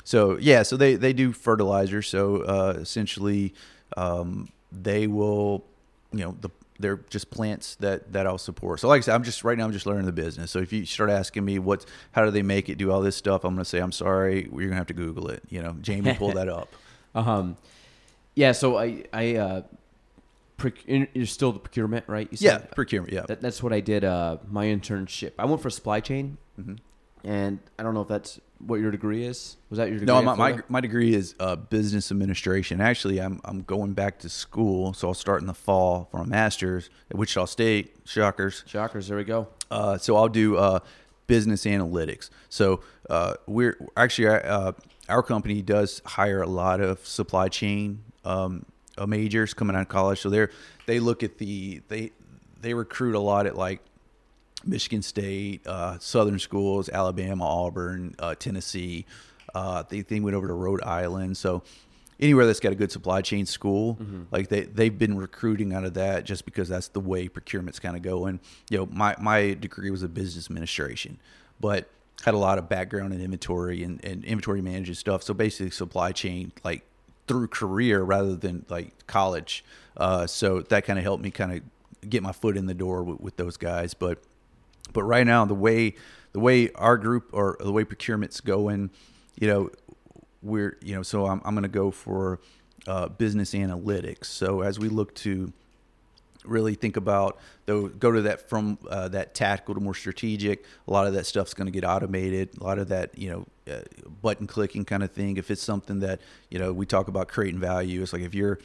So 0.04 0.38
yeah, 0.40 0.64
so 0.64 0.76
they 0.76 0.96
they 0.96 1.14
do 1.14 1.32
fertilizer. 1.32 2.02
So 2.02 2.42
uh, 2.42 2.74
essentially, 2.78 3.54
um, 3.96 4.50
they 4.72 5.08
will, 5.08 5.64
you 6.12 6.20
know, 6.20 6.36
the 6.42 6.50
they're 6.80 7.00
just 7.10 7.30
plants 7.30 7.76
that 7.76 8.12
that 8.12 8.26
I'll 8.26 8.38
support. 8.38 8.80
So 8.80 8.88
like 8.88 9.00
I 9.00 9.02
said, 9.02 9.16
I'm 9.16 9.24
just 9.24 9.44
right 9.44 9.58
now 9.58 9.66
I'm 9.66 9.72
just 9.72 9.86
learning 9.86 10.06
the 10.06 10.12
business. 10.12 10.52
So 10.52 10.60
if 10.60 10.74
you 10.74 10.86
start 10.86 11.10
asking 11.10 11.46
me 11.46 11.60
what 11.60 11.86
how 12.12 12.26
do 12.26 12.32
they 12.32 12.42
make 12.42 12.70
it, 12.70 12.78
do 12.78 12.92
all 12.92 13.02
this 13.02 13.16
stuff, 13.16 13.44
I'm 13.44 13.54
gonna 13.54 13.66
say 13.66 13.80
I'm 13.80 13.92
sorry. 13.92 14.50
You're 14.52 14.64
gonna 14.64 14.76
have 14.76 14.88
to 14.88 14.94
Google 14.94 15.30
it. 15.30 15.44
You 15.50 15.62
know, 15.62 15.76
Jamie, 15.82 16.16
pull 16.16 16.34
that 16.34 16.50
up. 16.50 16.74
Um, 17.14 17.58
yeah. 18.36 18.52
So 18.52 18.78
I 18.78 19.04
I 19.14 19.36
uh, 19.36 19.62
proc- 20.58 20.88
you're 20.88 21.26
still 21.26 21.52
the 21.52 21.60
procurement, 21.60 22.06
right? 22.08 22.28
You 22.32 22.38
Yeah, 22.42 22.58
procurement. 22.58 23.14
Yeah, 23.14 23.26
That, 23.28 23.42
that's 23.42 23.62
what 23.62 23.74
I 23.74 23.80
did. 23.80 24.04
Uh, 24.04 24.38
my 24.50 24.66
internship. 24.66 25.34
I 25.38 25.46
went 25.46 25.62
for 25.62 25.70
supply 25.70 26.00
chain. 26.00 26.38
And 27.24 27.60
I 27.78 27.84
don't 27.84 27.94
know 27.94 28.02
if 28.02 28.08
that's 28.08 28.40
what 28.66 28.80
your 28.80 28.92
degree 28.92 29.24
is. 29.24 29.58
Was 29.70 29.78
that 29.78 29.90
your 29.90 30.00
degree? 30.00 30.08
No, 30.08 30.22
my, 30.22 30.36
my, 30.36 30.60
my 30.70 30.82
degree 30.82 31.14
is 31.14 31.36
uh, 31.40 31.56
business 31.56 32.12
administration. 32.12 32.82
Actually, 32.82 33.20
I'm 33.20 33.42
I'm 33.46 33.62
going 33.62 33.94
back 33.94 34.20
to 34.20 34.30
school, 34.30 34.94
so 34.94 35.10
I'll 35.10 35.14
start 35.14 35.42
in 35.42 35.48
the 35.48 35.54
fall 35.54 36.08
for 36.12 36.22
a 36.22 36.26
master's 36.26 36.90
at 37.10 37.18
Wichita 37.18 37.46
State. 37.46 37.96
Shockers. 38.06 38.64
Shockers. 38.68 39.08
There 39.08 39.18
we 39.18 39.24
go. 39.24 39.48
Uh, 39.70 39.98
so 39.98 40.16
I'll 40.16 40.30
do 40.30 40.58
uh, 40.58 40.80
business 41.28 41.66
analytics. 41.66 42.30
So 42.50 42.82
uh, 43.10 43.36
we're 43.48 43.78
actually 43.96 44.28
uh, 44.28 44.74
our 45.10 45.24
company 45.24 45.62
does 45.62 46.02
hire 46.06 46.42
a 46.42 46.48
lot 46.48 46.82
of 46.82 47.06
supply 47.06 47.48
chain 47.48 48.04
um, 48.26 48.66
uh, 48.98 49.06
majors 49.06 49.54
coming 49.54 49.76
out 49.76 49.84
of 49.84 49.88
college. 49.90 50.20
So 50.20 50.30
they're 50.30 50.52
they 50.86 51.00
look 51.00 51.24
at 51.24 51.38
the 51.38 51.82
they 51.88 52.12
they 52.60 52.74
recruit 52.74 53.16
a 53.16 53.20
lot 53.20 53.46
at 53.46 53.56
like 53.56 53.82
Michigan 54.66 55.02
State, 55.02 55.66
uh, 55.68 55.98
Southern 56.00 56.40
schools, 56.40 56.90
Alabama, 56.90 57.46
Auburn, 57.46 58.16
uh, 58.20 58.36
Tennessee. 58.36 59.06
Uh, 59.54 59.84
they, 59.90 60.20
went 60.20 60.36
over 60.36 60.48
to 60.48 60.54
Rhode 60.54 60.82
Island. 60.82 61.36
So 61.36 61.64
anywhere 62.20 62.46
that's 62.46 62.60
got 62.60 62.72
a 62.72 62.76
good 62.76 62.92
supply 62.92 63.22
chain 63.22 63.46
school, 63.46 63.98
like 64.32 64.48
they, 64.48 64.62
they've 64.62 64.98
been 64.98 65.18
recruiting 65.18 65.74
out 65.74 65.84
of 65.84 65.96
that 65.96 66.24
just 66.24 66.46
because 66.46 66.70
that's 66.70 66.88
the 66.90 67.00
way 67.00 67.28
procurement's 67.28 67.80
kind 67.80 67.96
of 67.98 68.02
going. 68.02 68.40
You 68.70 68.80
know, 68.80 68.86
my, 68.92 69.16
my 69.20 69.54
degree 69.54 69.92
was 69.92 70.04
a 70.04 70.08
business 70.08 70.46
administration, 70.46 71.20
but 71.60 71.90
had 72.24 72.34
a 72.34 72.38
lot 72.38 72.58
of 72.58 72.70
background 72.70 73.14
in 73.14 73.22
inventory 73.22 73.84
and, 73.84 74.04
and 74.06 74.24
inventory 74.24 74.62
management 74.62 74.98
stuff. 74.98 75.24
So 75.24 75.34
basically 75.34 75.72
supply 75.72 76.12
chain, 76.12 76.52
like 76.64 76.84
through 77.28 77.48
career 77.48 78.04
rather 78.04 78.36
than 78.36 78.66
like 78.70 79.08
college. 79.08 79.66
Uh, 79.98 80.28
so 80.28 80.62
that 80.62 80.86
kind 80.86 81.00
of 81.00 81.04
helped 81.04 81.24
me 81.24 81.32
kind 81.32 81.52
of 81.52 82.10
get 82.10 82.24
my 82.24 82.32
foot 82.32 82.58
in 82.58 82.68
the 82.68 82.74
door 82.74 83.04
with, 83.04 83.20
with 83.20 83.36
those 83.38 83.58
guys. 83.58 83.94
But 83.94 84.20
but 84.94 85.04
right 85.04 85.26
now 85.26 85.46
the 85.46 85.56
way 85.56 85.96
the 86.34 86.40
way 86.40 86.72
our 86.76 86.98
group 86.98 87.30
or 87.34 87.58
the 87.60 87.72
way 87.72 87.84
procurement's 87.84 88.40
going, 88.42 88.90
you 89.40 89.48
know, 89.48 89.70
we're 90.42 90.78
you 90.82 90.96
know 90.96 91.04
so 91.04 91.26
I'm 91.26 91.42
I'm 91.46 91.54
going 91.54 91.64
to 91.64 91.70
go 91.70 91.92
for 91.92 92.40
uh, 92.88 93.10
business 93.10 93.54
analytics. 93.54 94.26
So 94.26 94.62
as 94.62 94.80
we 94.80 94.90
look 94.90 95.14
to 95.16 95.54
really 96.44 96.76
think 96.76 96.98
about 96.98 97.38
though 97.66 97.88
go 97.88 98.12
to 98.12 98.24
that 98.24 98.50
from 98.50 98.78
uh, 98.90 99.08
that 99.10 99.34
tactical 99.34 99.76
to 99.76 99.80
more 99.80 99.94
strategic 99.94 100.66
a 100.88 100.92
lot 100.92 101.06
of 101.06 101.14
that 101.14 101.26
stuff's 101.26 101.54
going 101.54 101.68
to 101.68 101.72
get 101.72 101.86
automated 101.88 102.50
a 102.60 102.64
lot 102.64 102.80
of 102.80 102.88
that 102.88 103.16
you 103.18 103.30
know 103.30 103.46
uh, 103.72 103.82
button 104.22 104.48
clicking 104.48 104.84
kind 104.84 105.04
of 105.04 105.12
thing 105.12 105.38
if 105.38 105.52
it's 105.52 105.62
something 105.62 106.00
that 106.00 106.20
you 106.50 106.58
know 106.58 106.74
we 106.74 106.86
talk 106.86 107.08
about 107.08 107.28
creating 107.28 107.60
value 107.60 108.02
it's 108.02 108.14
like 108.14 108.24
if 108.24 108.34
you're 108.34 108.58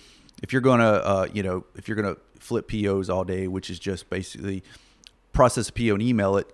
if 0.43 0.53
you're 0.53 0.62
going 0.62 0.81
to 0.81 1.07
uh, 1.07 1.27
you 1.33 1.43
know 1.43 1.64
if 1.74 1.89
you're 1.89 2.01
going 2.01 2.14
to 2.14 2.20
flip 2.39 2.68
POs 2.68 3.11
all 3.11 3.24
day 3.24 3.47
which 3.47 3.70
is 3.70 3.79
just 3.79 4.09
basically 4.09 4.62
process 5.37 5.68
a 5.68 5.72
PO 5.72 5.93
and 5.95 6.03
email 6.03 6.37
it 6.37 6.51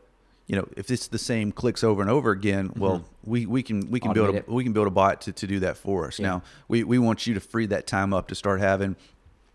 you 0.49 0.57
know 0.57 0.67
if 0.77 0.91
it's 0.91 1.07
the 1.09 1.19
same 1.19 1.53
clicks 1.53 1.85
over 1.85 2.03
and 2.03 2.11
over 2.11 2.33
again 2.33 2.73
well 2.77 3.05
we, 3.25 3.47
we 3.47 3.63
can 3.63 3.89
we 3.91 4.01
can 4.01 4.13
build 4.13 4.35
a, 4.35 4.39
it. 4.39 4.49
we 4.49 4.65
can 4.65 4.73
build 4.73 4.89
a 4.89 4.91
bot 4.91 5.21
to, 5.23 5.33
to 5.33 5.47
do 5.47 5.61
that 5.61 5.77
for 5.77 6.07
us. 6.07 6.19
Yeah. 6.19 6.27
now 6.27 6.43
we, 6.69 6.83
we 6.83 6.99
want 6.99 7.27
you 7.27 7.35
to 7.35 7.41
free 7.41 7.67
that 7.67 7.87
time 7.87 8.13
up 8.13 8.29
to 8.29 8.35
start 8.35 8.61
having 8.61 8.97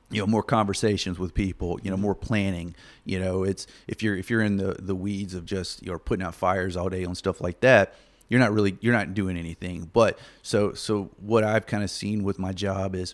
you 0.10 0.22
know 0.22 0.28
more 0.28 0.44
conversations 0.44 1.20
with 1.20 1.34
people 1.34 1.80
you 1.84 1.92
know 1.92 1.98
more 1.98 2.16
planning. 2.16 2.74
You 3.04 3.20
know 3.20 3.44
it's 3.44 3.68
if 3.88 4.02
you're 4.02 4.16
if 4.16 4.30
you're 4.30 4.42
in 4.42 4.58
the 4.58 4.78
the 4.80 4.96
weeds 4.96 5.34
of 5.34 5.46
just 5.46 5.84
you 5.84 5.92
know 5.92 6.00
putting 6.00 6.26
out 6.26 6.34
fires 6.34 6.78
all 6.78 6.90
day 6.90 7.04
on 7.04 7.14
stuff 7.14 7.42
like 7.42 7.60
that 7.60 7.94
you're 8.30 8.40
not 8.40 8.54
really 8.54 8.78
you're 8.82 8.94
not 8.94 9.14
doing 9.14 9.38
anything. 9.38 9.90
But 9.92 10.18
so 10.42 10.74
so 10.74 11.12
what 11.20 11.44
i've 11.44 11.66
kind 11.66 11.84
of 11.84 11.90
seen 11.90 12.24
with 12.24 12.40
my 12.40 12.54
job 12.54 12.96
is 12.96 13.14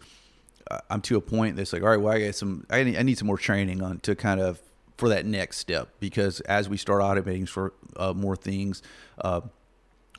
uh, 0.69 0.79
i'm 0.89 1.01
to 1.01 1.17
a 1.17 1.21
point 1.21 1.55
that's 1.55 1.73
like 1.73 1.81
all 1.81 1.89
right 1.89 1.99
well 1.99 2.13
i 2.13 2.25
got 2.25 2.35
some 2.35 2.65
i 2.69 2.83
need, 2.83 2.97
I 2.97 3.01
need 3.01 3.17
some 3.17 3.27
more 3.27 3.37
training 3.37 3.81
on 3.81 3.99
to 4.01 4.15
kind 4.15 4.39
of 4.39 4.61
for 5.03 5.09
that 5.09 5.25
next 5.25 5.57
step 5.57 5.89
because 5.99 6.39
as 6.41 6.69
we 6.69 6.77
start 6.77 7.01
automating 7.01 7.45
for 7.45 7.73
uh, 7.97 8.13
more 8.13 8.37
things 8.37 8.81
uh, 9.17 9.41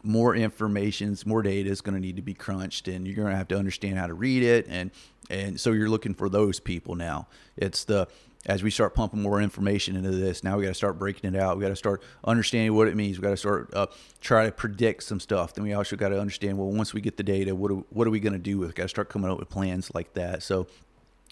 more 0.02 0.36
information's 0.36 1.24
more 1.24 1.40
data 1.40 1.70
is 1.70 1.80
going 1.80 1.94
to 1.94 2.00
need 2.02 2.16
to 2.16 2.22
be 2.22 2.34
crunched 2.34 2.86
and 2.86 3.06
you're 3.06 3.16
going 3.16 3.30
to 3.30 3.34
have 3.34 3.48
to 3.48 3.56
understand 3.56 3.96
how 3.96 4.06
to 4.06 4.12
read 4.12 4.42
it 4.42 4.66
and 4.68 4.90
and 5.30 5.58
so 5.58 5.72
you're 5.72 5.88
looking 5.88 6.12
for 6.12 6.28
those 6.28 6.60
people 6.60 6.96
now. 6.96 7.26
It's 7.56 7.84
the 7.84 8.08
as 8.44 8.62
we 8.62 8.70
start 8.70 8.94
pumping 8.94 9.22
more 9.22 9.40
information 9.40 9.96
into 9.96 10.10
this 10.10 10.44
now 10.44 10.58
we 10.58 10.64
got 10.64 10.68
to 10.68 10.74
start 10.74 10.98
breaking 10.98 11.34
it 11.34 11.40
out. 11.40 11.56
We 11.56 11.62
got 11.62 11.70
to 11.70 11.76
start 11.76 12.02
understanding 12.22 12.74
what 12.74 12.86
it 12.86 12.94
means. 12.94 13.16
We 13.16 13.22
got 13.22 13.30
to 13.30 13.38
start 13.38 13.70
uh, 13.72 13.86
try 14.20 14.44
to 14.44 14.52
predict 14.52 15.04
some 15.04 15.18
stuff. 15.18 15.54
Then 15.54 15.64
we 15.64 15.72
also 15.72 15.96
got 15.96 16.10
to 16.10 16.20
understand 16.20 16.58
well 16.58 16.70
once 16.70 16.92
we 16.92 17.00
get 17.00 17.16
the 17.16 17.22
data 17.22 17.54
what 17.54 17.70
are, 17.70 17.82
what 17.88 18.06
are 18.06 18.10
we 18.10 18.20
going 18.20 18.34
to 18.34 18.38
do 18.38 18.58
with 18.58 18.68
it? 18.68 18.76
Got 18.76 18.82
to 18.82 18.88
start 18.90 19.08
coming 19.08 19.30
up 19.30 19.38
with 19.38 19.48
plans 19.48 19.90
like 19.94 20.12
that. 20.12 20.42
So 20.42 20.66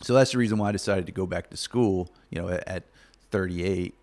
so 0.02 0.14
that's 0.14 0.32
the 0.32 0.38
reason 0.38 0.58
why 0.58 0.68
i 0.68 0.72
decided 0.72 1.06
to 1.06 1.12
go 1.12 1.26
back 1.26 1.48
to 1.50 1.56
school 1.56 2.10
you 2.30 2.40
know 2.40 2.48
at, 2.48 2.66
at 2.66 2.84
38 3.32 3.94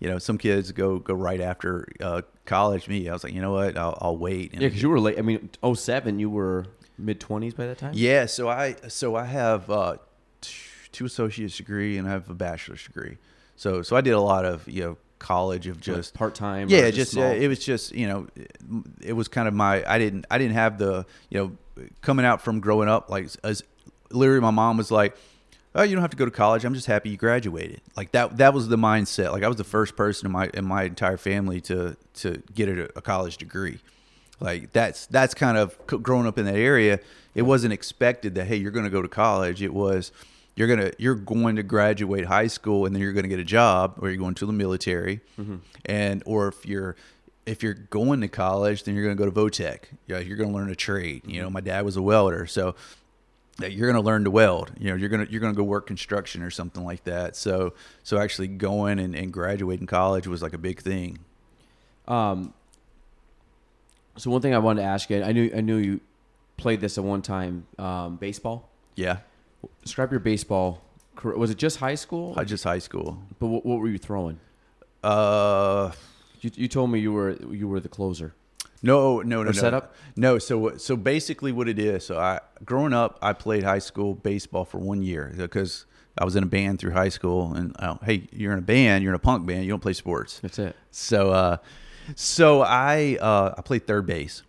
you 0.00 0.10
know, 0.10 0.18
some 0.18 0.36
kids 0.36 0.70
go 0.72 0.98
go 0.98 1.14
right 1.14 1.40
after 1.40 1.88
uh, 2.00 2.20
college. 2.44 2.88
Me, 2.88 3.08
I 3.08 3.12
was 3.14 3.24
like, 3.24 3.32
you 3.32 3.40
know 3.40 3.52
what, 3.52 3.78
I'll, 3.78 3.96
I'll 4.02 4.16
wait. 4.18 4.52
And 4.52 4.60
Yeah, 4.60 4.68
because 4.68 4.82
you 4.82 4.90
were 4.90 5.00
late. 5.00 5.18
I 5.18 5.22
mean, 5.22 5.48
07, 5.74 6.18
you 6.18 6.28
were 6.28 6.66
mid 6.98 7.20
20s 7.20 7.56
by 7.56 7.66
that 7.66 7.78
time? 7.78 7.92
yeah, 7.94 8.26
so 8.26 8.48
I 8.48 8.76
so 8.88 9.16
I 9.16 9.24
have 9.24 9.70
uh, 9.70 9.96
two 10.92 11.06
associate's 11.06 11.56
degree 11.56 11.96
and 11.96 12.06
I 12.06 12.10
have 12.10 12.28
a 12.28 12.34
bachelor's 12.34 12.84
degree. 12.84 13.16
So 13.56 13.80
so 13.80 13.96
I 13.96 14.00
did 14.00 14.10
a 14.10 14.20
lot 14.20 14.44
of 14.44 14.68
you 14.68 14.82
know 14.82 14.96
college 15.18 15.68
of 15.68 15.80
just 15.80 16.12
part 16.12 16.34
time. 16.34 16.68
yeah, 16.68 16.90
just, 16.90 17.16
uh, 17.16 17.22
it 17.22 17.48
was 17.48 17.64
just 17.64 17.94
you 17.94 18.06
know, 18.06 18.26
it, 18.36 18.56
it 19.00 19.12
was 19.14 19.28
kind 19.28 19.48
of 19.48 19.54
my 19.54 19.84
I 19.90 19.98
didn't 19.98 20.26
I 20.30 20.38
didn't 20.38 20.54
have 20.54 20.76
the 20.76 21.06
you 21.30 21.38
know 21.38 21.88
coming 22.02 22.26
out 22.26 22.42
from 22.42 22.60
growing 22.60 22.88
up 22.88 23.08
like 23.08 23.28
as 23.42 23.62
literally 24.10 24.40
my 24.40 24.50
mom 24.50 24.76
was 24.76 24.90
like, 24.90 25.16
oh 25.74 25.82
you 25.82 25.94
don't 25.94 26.02
have 26.02 26.10
to 26.10 26.16
go 26.16 26.24
to 26.24 26.30
college. 26.30 26.64
I'm 26.64 26.74
just 26.74 26.86
happy 26.86 27.10
you 27.10 27.16
graduated. 27.16 27.80
Like 27.96 28.12
that 28.12 28.36
that 28.38 28.54
was 28.54 28.68
the 28.68 28.76
mindset. 28.76 29.32
Like 29.32 29.42
I 29.42 29.48
was 29.48 29.56
the 29.56 29.64
first 29.64 29.96
person 29.96 30.26
in 30.26 30.32
my 30.32 30.50
in 30.54 30.64
my 30.64 30.84
entire 30.84 31.16
family 31.16 31.60
to 31.62 31.96
to 32.14 32.42
get 32.54 32.68
a, 32.68 32.84
a 32.96 33.02
college 33.02 33.36
degree. 33.36 33.80
Like 34.40 34.72
that's 34.72 35.06
that's 35.06 35.34
kind 35.34 35.56
of 35.56 35.78
growing 35.86 36.26
up 36.26 36.38
in 36.38 36.44
that 36.46 36.56
area 36.56 37.00
it 37.34 37.42
wasn't 37.42 37.72
expected 37.72 38.34
that 38.36 38.46
hey 38.46 38.56
you're 38.56 38.70
going 38.70 38.84
to 38.84 38.90
go 38.90 39.02
to 39.02 39.08
college. 39.08 39.62
It 39.62 39.74
was 39.74 40.12
you're 40.56 40.68
going 40.68 40.78
to 40.80 40.92
you're 40.98 41.14
going 41.14 41.56
to 41.56 41.62
graduate 41.62 42.26
high 42.26 42.46
school 42.46 42.86
and 42.86 42.94
then 42.94 43.02
you're 43.02 43.12
going 43.12 43.24
to 43.24 43.28
get 43.28 43.40
a 43.40 43.44
job 43.44 43.98
or 43.98 44.08
you're 44.08 44.18
going 44.18 44.34
to 44.34 44.46
the 44.46 44.52
military. 44.52 45.20
Mm-hmm. 45.38 45.56
And 45.84 46.22
or 46.26 46.48
if 46.48 46.64
you're 46.66 46.96
if 47.46 47.62
you're 47.62 47.74
going 47.74 48.20
to 48.22 48.28
college 48.28 48.84
then 48.84 48.94
you're 48.94 49.04
going 49.04 49.16
to 49.16 49.22
go 49.22 49.28
to 49.28 49.34
Votech. 49.34 49.84
Yeah 50.06 50.18
you're 50.18 50.36
going 50.36 50.50
to 50.50 50.54
learn 50.54 50.70
a 50.70 50.76
trade. 50.76 51.22
You 51.26 51.40
know 51.40 51.46
mm-hmm. 51.46 51.54
my 51.54 51.60
dad 51.60 51.84
was 51.84 51.96
a 51.96 52.02
welder. 52.02 52.46
So 52.46 52.74
that 53.58 53.72
you're 53.72 53.86
going 53.90 54.00
to 54.02 54.06
learn 54.06 54.24
to 54.24 54.30
weld 54.30 54.72
you 54.78 54.90
know 54.90 54.96
you're 54.96 55.08
going 55.08 55.24
to 55.24 55.30
you're 55.30 55.40
going 55.40 55.52
to 55.52 55.56
go 55.56 55.62
work 55.62 55.86
construction 55.86 56.42
or 56.42 56.50
something 56.50 56.84
like 56.84 57.04
that 57.04 57.36
so 57.36 57.72
so 58.02 58.18
actually 58.18 58.48
going 58.48 58.98
and, 58.98 59.14
and 59.14 59.32
graduating 59.32 59.86
college 59.86 60.26
was 60.26 60.42
like 60.42 60.52
a 60.52 60.58
big 60.58 60.80
thing 60.80 61.18
Um, 62.08 62.52
so 64.16 64.30
one 64.30 64.40
thing 64.42 64.54
I 64.54 64.58
wanted 64.58 64.82
to 64.82 64.86
ask 64.86 65.10
you, 65.10 65.22
I 65.22 65.32
knew 65.32 65.50
I 65.56 65.60
knew 65.60 65.76
you 65.76 66.00
played 66.56 66.80
this 66.80 66.98
at 66.98 67.04
one 67.04 67.22
time, 67.22 67.66
um, 67.78 68.16
baseball. 68.16 68.68
yeah 68.96 69.18
Describe 69.82 70.10
your 70.10 70.20
baseball. 70.20 70.82
career. 71.16 71.36
Was 71.38 71.50
it 71.50 71.56
just 71.58 71.78
high 71.78 71.94
school? 71.96 72.34
I 72.36 72.44
just 72.44 72.64
high 72.64 72.78
school 72.80 73.18
But 73.38 73.46
what, 73.46 73.64
what 73.66 73.78
were 73.80 73.88
you 73.88 73.98
throwing? 73.98 74.38
uh 75.02 75.92
You, 76.42 76.50
you 76.54 76.68
told 76.68 76.90
me 76.90 76.98
you 77.00 77.12
were 77.12 77.32
you 77.50 77.66
were 77.68 77.80
the 77.80 77.88
closer. 77.88 78.34
No, 78.84 79.20
no, 79.20 79.42
no, 79.42 79.44
no. 79.44 79.52
setup? 79.52 79.94
No, 80.16 80.38
so 80.38 80.76
so 80.76 80.96
basically 80.96 81.52
what 81.52 81.68
it 81.68 81.78
is. 81.78 82.06
So 82.06 82.18
I 82.18 82.40
growing 82.64 82.92
up, 82.92 83.18
I 83.22 83.32
played 83.32 83.64
high 83.64 83.78
school 83.78 84.14
baseball 84.14 84.64
for 84.64 84.78
one 84.78 85.02
year 85.02 85.32
because 85.36 85.86
I 86.18 86.24
was 86.24 86.36
in 86.36 86.42
a 86.44 86.46
band 86.46 86.78
through 86.78 86.92
high 86.92 87.08
school. 87.08 87.54
And 87.54 87.74
uh, 87.78 87.96
hey, 88.04 88.28
you're 88.32 88.52
in 88.52 88.58
a 88.58 88.62
band, 88.62 89.02
you're 89.02 89.12
in 89.12 89.16
a 89.16 89.20
punk 89.20 89.46
band, 89.46 89.64
you 89.64 89.70
don't 89.70 89.80
play 89.80 89.94
sports. 89.94 90.38
That's 90.40 90.58
it. 90.58 90.76
So, 90.90 91.30
uh, 91.30 91.56
so 92.14 92.60
I 92.60 93.18
uh, 93.20 93.54
I 93.56 93.62
played 93.62 93.86
third 93.86 94.06
base, 94.06 94.42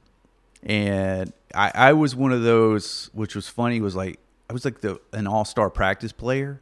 and 0.64 1.32
I, 1.54 1.72
I 1.74 1.94
was 1.94 2.16
one 2.16 2.32
of 2.32 2.44
those, 2.44 3.10
which 3.14 3.36
was 3.36 3.48
funny. 3.48 3.80
Was 3.80 3.96
like 3.96 4.20
I 4.50 4.54
was 4.54 4.66
like 4.66 4.82
the 4.82 5.00
an 5.14 5.28
all 5.28 5.46
star 5.46 5.70
practice 5.70 6.12
player. 6.12 6.62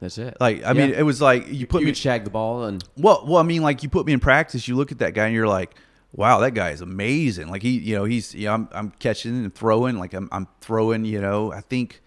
That's 0.00 0.18
it. 0.18 0.36
Like 0.40 0.64
I 0.64 0.72
mean, 0.72 0.90
it 0.90 1.04
was 1.04 1.20
like 1.20 1.46
you 1.48 1.66
put 1.66 1.82
you 1.82 1.86
me 1.86 1.92
could 1.92 1.98
shag 1.98 2.24
the 2.24 2.30
ball 2.30 2.64
and 2.64 2.82
well, 2.96 3.24
well, 3.24 3.36
I 3.36 3.44
mean, 3.44 3.62
like 3.62 3.84
you 3.84 3.88
put 3.88 4.04
me 4.04 4.12
in 4.12 4.18
practice, 4.18 4.66
you 4.66 4.74
look 4.74 4.90
at 4.90 4.98
that 4.98 5.14
guy 5.14 5.26
and 5.26 5.34
you're 5.34 5.46
like, 5.46 5.76
wow, 6.12 6.40
that 6.40 6.52
guy 6.52 6.70
is 6.70 6.80
amazing. 6.80 7.48
Like 7.48 7.62
he, 7.62 7.78
you 7.78 7.96
know, 7.96 8.04
he's, 8.04 8.34
you 8.34 8.46
know, 8.46 8.54
I'm, 8.54 8.68
I'm 8.72 8.90
catching 8.90 9.44
and 9.44 9.54
throwing, 9.54 9.98
like 9.98 10.14
I'm, 10.14 10.28
I'm 10.30 10.46
throwing, 10.60 11.04
you 11.04 11.20
know, 11.20 11.52
I 11.52 11.60
think, 11.60 12.02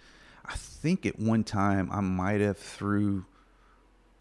I 0.45 0.56
think 0.56 1.06
at 1.06 1.20
one 1.20 1.43
time 1.43 1.89
I 1.91 2.01
might 2.01 2.41
have 2.41 2.58
threw 2.58 3.26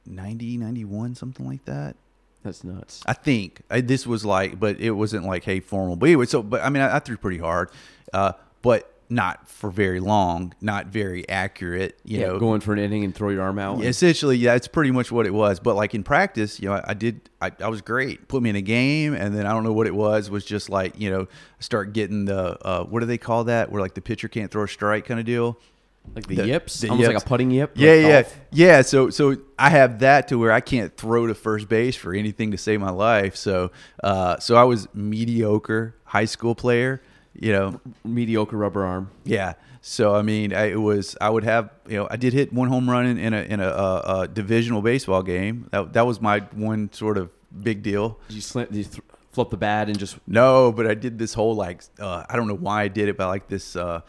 90, 0.07 0.57
91, 0.59 1.15
something 1.15 1.47
like 1.47 1.65
that. 1.67 1.97
that's 2.43 2.65
nuts. 2.65 3.03
I 3.07 3.13
think 3.13 3.61
I, 3.71 3.81
this 3.81 4.07
was 4.07 4.25
like, 4.25 4.59
but 4.59 4.81
it 4.81 4.93
wasn't 4.93 5.27
like, 5.27 5.45
hey, 5.45 5.61
formal. 5.61 5.97
But 5.97 6.07
anyway, 6.07 6.27
so, 6.27 6.43
but 6.43 6.63
I 6.63 6.71
mean, 6.71 6.83
I, 6.83 6.97
I 6.97 6.99
threw 6.99 7.17
pretty 7.17 7.39
hard, 7.39 7.71
uh, 8.13 8.33
but 8.63 8.91
not 9.09 9.49
for 9.49 9.71
very 9.71 10.01
long, 10.01 10.55
not 10.61 10.87
very 10.87 11.29
accurate, 11.29 11.99
you 12.05 12.21
yeah, 12.21 12.27
know, 12.29 12.39
going 12.39 12.61
for 12.61 12.73
an 12.73 12.79
inning 12.79 13.05
and 13.05 13.15
throw 13.15 13.29
your 13.31 13.43
arm 13.43 13.59
out. 13.59 13.79
yeah, 13.79 13.89
essentially, 13.89 14.37
yeah, 14.37 14.55
it's 14.55 14.69
pretty 14.69 14.91
much 14.91 15.13
what 15.13 15.27
it 15.27 15.33
was. 15.35 15.61
But 15.61 15.77
like 15.77 15.95
in 15.95 16.03
practice, 16.03 16.59
you 16.61 16.69
know, 16.69 16.75
I, 16.75 16.85
I 16.89 16.95
did, 16.95 17.29
I, 17.41 17.53
I 17.61 17.69
was 17.69 17.81
great. 17.83 18.29
Put 18.29 18.43
me 18.43 18.51
in 18.51 18.57
a 18.57 18.63
game, 18.63 19.15
and 19.15 19.35
then 19.37 19.47
I 19.47 19.53
don't 19.53 19.65
know 19.65 19.73
what 19.73 19.87
it 19.87 19.95
was. 19.95 20.31
Was 20.31 20.45
just 20.45 20.71
like 20.71 20.99
you 21.01 21.11
know, 21.11 21.29
start 21.61 21.93
getting 21.93 22.25
the 22.25 22.59
uh, 22.67 22.85
what 22.85 23.01
do 23.01 23.07
they 23.07 23.19
call 23.19 23.45
that? 23.45 23.71
Where 23.71 23.81
like 23.81 23.95
the 23.95 24.01
pitcher 24.03 24.29
can't 24.29 24.51
throw 24.51 24.65
a 24.65 24.69
strike 24.69 25.05
kind 25.07 25.21
of 25.21 25.27
deal. 25.27 25.59
Like 26.15 26.27
the, 26.27 26.35
The- 26.37 26.47
yips, 26.49 26.81
the 26.81 26.91
almost 26.91 27.09
yips. 27.09 27.15
like 27.15 27.25
a 27.25 27.27
putting 27.27 27.51
yip. 27.51 27.73
Yeah, 27.77 27.95
yeah, 27.95 28.23
golf. 28.23 28.41
yeah. 28.53 28.83
So, 28.83 29.09
so 29.09 29.37
I 29.59 29.71
have 29.71 30.01
that 30.01 30.29
to 30.29 30.39
where 30.39 30.53
I 30.53 30.61
can't 30.61 30.95
throw 30.95 31.27
to 31.27 31.35
first 31.35 31.67
base 31.67 31.97
for 31.97 32.13
anything 32.13 32.51
to 32.51 32.59
save 32.59 32.79
my 32.81 32.91
life. 32.91 33.37
So, 33.37 33.71
uh, 34.03 34.39
so 34.39 34.57
I 34.57 34.65
was 34.65 34.87
mediocre 34.95 35.95
high 36.05 36.27
school 36.27 36.55
player. 36.55 37.01
You 37.39 37.53
know, 37.53 37.81
mediocre 38.05 38.57
rubber 38.57 38.85
arm. 38.85 39.11
yeah. 39.25 39.55
So 39.87 40.15
I 40.15 40.23
mean, 40.23 40.55
I, 40.55 40.71
it 40.71 40.81
was 40.81 41.15
I 41.21 41.29
would 41.29 41.45
have 41.45 41.69
you 41.87 41.99
know 41.99 42.09
I 42.11 42.17
did 42.17 42.33
hit 42.33 42.53
one 42.53 42.69
home 42.69 42.89
run 42.89 43.05
in, 43.05 43.19
in 43.19 43.35
a 43.35 43.43
in 43.43 43.61
a, 43.61 43.67
uh 43.67 44.03
uh 44.05 44.27
divisional 44.27 44.81
baseball 44.81 45.23
game. 45.23 45.69
That 45.73 45.93
that 45.93 46.07
was 46.07 46.23
my 46.23 46.41
one 46.53 46.91
sort 46.93 47.19
of 47.19 47.29
big 47.63 47.83
deal. 47.83 48.19
Did 48.29 48.37
you, 48.37 48.41
slant, 48.41 48.73
did 48.73 48.79
you 48.79 48.85
th- 48.85 49.03
flip 49.33 49.51
the 49.51 49.57
bat 49.57 49.89
and 49.89 49.99
just 49.99 50.17
No, 50.27 50.73
but 50.73 50.87
I 50.87 50.95
did 50.95 51.19
this 51.19 51.35
whole 51.35 51.55
like 51.55 51.83
uh, 52.01 52.25
I 52.29 52.37
don't 52.37 52.49
know 52.49 52.57
why 52.57 52.83
I 52.83 52.89
did 52.89 53.09
it, 53.09 53.19
but 53.19 53.29
like 53.29 53.49
this 53.49 53.77
uh, 53.77 54.01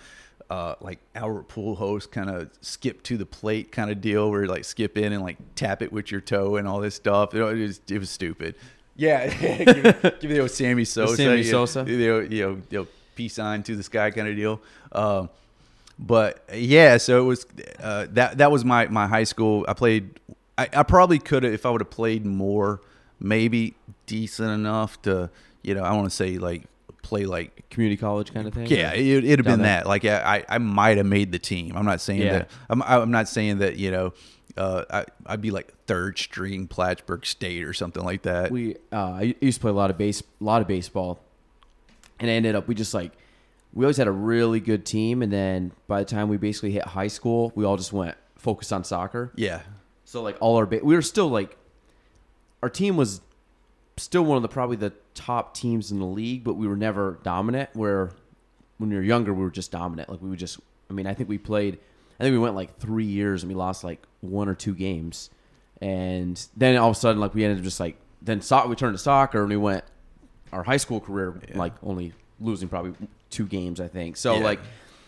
uh, 0.49 0.75
like 0.79 0.99
Albert 1.13 1.49
Pujols 1.49 2.09
kind 2.09 2.29
of 2.29 2.49
skip 2.61 3.03
to 3.03 3.17
the 3.17 3.25
plate 3.25 3.71
kind 3.71 3.89
of 3.91 3.99
deal, 4.01 4.29
where 4.29 4.43
you, 4.43 4.47
like 4.47 4.63
skip 4.63 4.97
in 4.97 5.11
and 5.11 5.23
like 5.23 5.37
tap 5.55 5.81
it 5.81 5.91
with 5.91 6.11
your 6.11 6.21
toe 6.21 6.55
and 6.55 6.67
all 6.67 6.79
this 6.79 6.95
stuff. 6.95 7.33
It, 7.33 7.41
was 7.41 7.81
it 7.89 7.99
was 7.99 8.09
stupid. 8.09 8.55
Yeah, 8.95 9.27
give, 9.63 10.19
give 10.19 10.31
the 10.31 10.39
old 10.39 10.51
Sammy 10.51 10.85
Sosa, 10.85 11.17
Sammy 11.17 11.41
you 11.41 11.51
know, 11.51 11.65
Sosa? 11.65 11.85
you 11.85 11.97
know, 11.97 12.19
you 12.19 12.61
know, 12.71 12.87
peace 13.15 13.33
sign 13.35 13.63
to 13.63 13.75
the 13.75 13.83
sky 13.83 14.11
kind 14.11 14.27
of 14.27 14.35
deal. 14.35 14.61
Um, 14.91 15.29
but 15.97 16.43
yeah, 16.53 16.97
so 16.97 17.21
it 17.21 17.25
was 17.25 17.45
uh, 17.79 18.07
that 18.11 18.37
that 18.39 18.51
was 18.51 18.65
my 18.65 18.87
my 18.87 19.07
high 19.07 19.23
school. 19.23 19.65
I 19.67 19.73
played. 19.73 20.19
I, 20.57 20.69
I 20.73 20.83
probably 20.83 21.19
could 21.19 21.43
have 21.43 21.53
if 21.53 21.65
I 21.65 21.69
would 21.69 21.81
have 21.81 21.89
played 21.89 22.25
more, 22.25 22.81
maybe 23.19 23.75
decent 24.05 24.49
enough 24.51 25.01
to 25.03 25.29
you 25.63 25.73
know 25.73 25.83
I 25.83 25.93
want 25.93 26.09
to 26.09 26.15
say 26.15 26.37
like 26.37 26.63
play 27.01 27.25
like 27.25 27.69
community 27.69 27.97
college 27.97 28.33
kind 28.33 28.47
of 28.47 28.53
thing? 28.53 28.65
yeah 28.67 28.91
it, 28.93 29.23
it'd 29.23 29.39
have 29.39 29.45
been 29.45 29.61
there. 29.61 29.81
that 29.81 29.87
like 29.87 30.05
I 30.05 30.43
I 30.49 30.57
might 30.57 30.97
have 30.97 31.05
made 31.05 31.31
the 31.31 31.39
team. 31.39 31.75
I'm 31.77 31.85
not 31.85 32.01
saying 32.01 32.21
Yeah. 32.21 32.31
that 32.39 32.49
I'm 32.69 32.81
I'm 32.83 33.11
not 33.11 33.27
saying 33.29 33.59
that 33.59 33.77
you 33.77 33.91
know. 33.91 34.13
Uh, 34.57 34.85
I, 34.89 35.05
I'd 35.25 35.41
be 35.41 35.51
like 35.51 35.73
third 35.85 36.17
string 36.17 36.65
Plattsburgh 36.67 37.25
State 37.25 37.65
or 37.65 37.73
something 37.73 38.05
like 38.05 38.21
that. 38.21 38.51
we 38.51 38.75
uh, 38.89 39.11
I 39.11 39.35
used 39.41 39.57
to 39.57 39.61
play 39.61 39.71
a 39.71 39.73
lot 39.73 39.89
of 39.89 39.97
base, 39.97 40.21
a 40.21 40.43
lot 40.45 40.61
of 40.61 40.67
baseball, 40.69 41.19
and 42.19 42.29
I 42.29 42.33
ended 42.33 42.55
up 42.55 42.67
we 42.67 42.75
just 42.75 42.93
like 42.93 43.11
we 43.73 43.83
always 43.85 43.97
had 43.97 44.07
a 44.07 44.11
really 44.11 44.59
good 44.59 44.85
team, 44.85 45.21
and 45.21 45.31
then 45.33 45.71
by 45.87 45.99
the 45.99 46.05
time 46.05 46.29
we 46.29 46.37
basically 46.37 46.71
hit 46.71 46.83
high 46.85 47.07
school, 47.07 47.51
we 47.55 47.65
all 47.65 47.75
just 47.77 47.91
went 47.91 48.15
focused 48.37 48.71
on 48.71 48.83
soccer. 48.83 49.31
yeah, 49.35 49.61
So 50.05 50.21
like 50.21 50.37
all 50.39 50.55
our 50.57 50.65
ba- 50.65 50.79
we 50.83 50.95
were 50.95 51.01
still 51.01 51.27
like 51.27 51.57
our 52.63 52.69
team 52.69 52.95
was 52.95 53.21
still 53.97 54.23
one 54.23 54.35
of 54.37 54.41
the 54.43 54.47
probably 54.49 54.75
the 54.77 54.93
top 55.13 55.53
teams 55.55 55.91
in 55.91 55.99
the 55.99 56.05
league, 56.05 56.43
but 56.43 56.53
we 56.53 56.67
were 56.67 56.75
never 56.77 57.19
dominant. 57.23 57.69
Where 57.73 58.11
when 58.77 58.89
we 58.89 58.95
were 58.95 59.01
younger, 59.01 59.33
we 59.33 59.43
were 59.43 59.51
just 59.51 59.71
dominant. 59.71 60.09
Like 60.09 60.21
we 60.21 60.29
would 60.29 60.39
just. 60.39 60.59
I 60.89 60.93
mean, 60.93 61.07
I 61.07 61.13
think 61.13 61.27
we 61.29 61.37
played. 61.37 61.79
I 62.19 62.23
think 62.23 62.31
we 62.33 62.39
went 62.39 62.55
like 62.55 62.77
three 62.79 63.05
years 63.05 63.43
and 63.43 63.51
we 63.51 63.55
lost 63.55 63.83
like 63.83 64.05
one 64.21 64.47
or 64.47 64.55
two 64.55 64.73
games, 64.73 65.29
and 65.81 66.41
then 66.55 66.77
all 66.77 66.89
of 66.91 66.95
a 66.95 66.99
sudden, 66.99 67.19
like 67.19 67.33
we 67.33 67.43
ended 67.43 67.57
up 67.59 67.63
just 67.65 67.79
like 67.79 67.97
then 68.21 68.41
so- 68.41 68.65
we 68.67 68.75
turned 68.75 68.93
to 68.93 68.97
soccer 69.03 69.41
and 69.41 69.49
we 69.49 69.57
went 69.57 69.83
our 70.55 70.63
high 70.63 70.77
school 70.77 70.99
career 71.01 71.39
like 71.53 71.73
only 71.83 72.13
losing 72.39 72.67
probably 72.69 72.93
two 73.29 73.45
games, 73.45 73.79
I 73.79 73.87
think. 73.87 74.17
So 74.17 74.35
Yeah. 74.37 74.43
like 74.43 74.59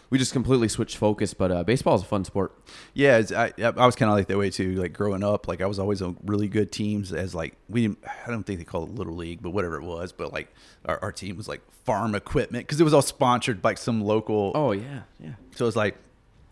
we 0.10 0.18
just 0.18 0.32
completely 0.32 0.68
switched 0.70 0.96
focus. 0.98 1.34
But 1.34 1.52
uh, 1.52 1.64
baseball 1.64 1.96
is 1.96 2.02
a 2.02 2.06
fun 2.06 2.24
sport. 2.24 2.52
Yeah, 2.94 3.18
it's, 3.18 3.32
I 3.32 3.52
I 3.60 3.86
was 3.86 3.96
kind 3.96 4.10
of 4.10 4.18
like 4.18 4.28
that 4.28 4.38
way 4.38 4.50
too. 4.50 4.76
Like 4.76 4.94
growing 4.94 5.24
up, 5.24 5.48
like 5.48 5.62
I 5.62 5.66
was 5.66 5.80
always 5.80 6.02
on 6.02 6.18
really 6.26 6.48
good 6.48 6.72
teams. 6.72 7.12
As 7.12 7.34
like 7.36 7.56
we, 7.70 7.82
didn't, 7.84 8.00
I 8.26 8.30
don't 8.32 8.44
think 8.44 8.60
they 8.60 8.66
call 8.66 8.84
it 8.84 8.90
little 8.96 9.16
league, 9.16 9.42
but 9.42 9.50
whatever 9.52 9.76
it 9.78 9.84
was. 9.84 10.12
But 10.14 10.32
like 10.32 10.54
our, 10.86 10.98
our 11.02 11.12
team 11.12 11.36
was 11.36 11.48
like 11.48 11.62
farm 11.86 12.16
equipment 12.16 12.66
because 12.68 12.80
it 12.80 12.84
was 12.86 12.94
all 12.94 13.02
sponsored 13.02 13.62
by 13.62 13.74
some 13.76 14.02
local. 14.02 14.52
Oh 14.56 14.72
yeah, 14.72 15.02
yeah. 15.20 15.32
So 15.56 15.66
it 15.66 15.68
was 15.68 15.76
like, 15.76 15.98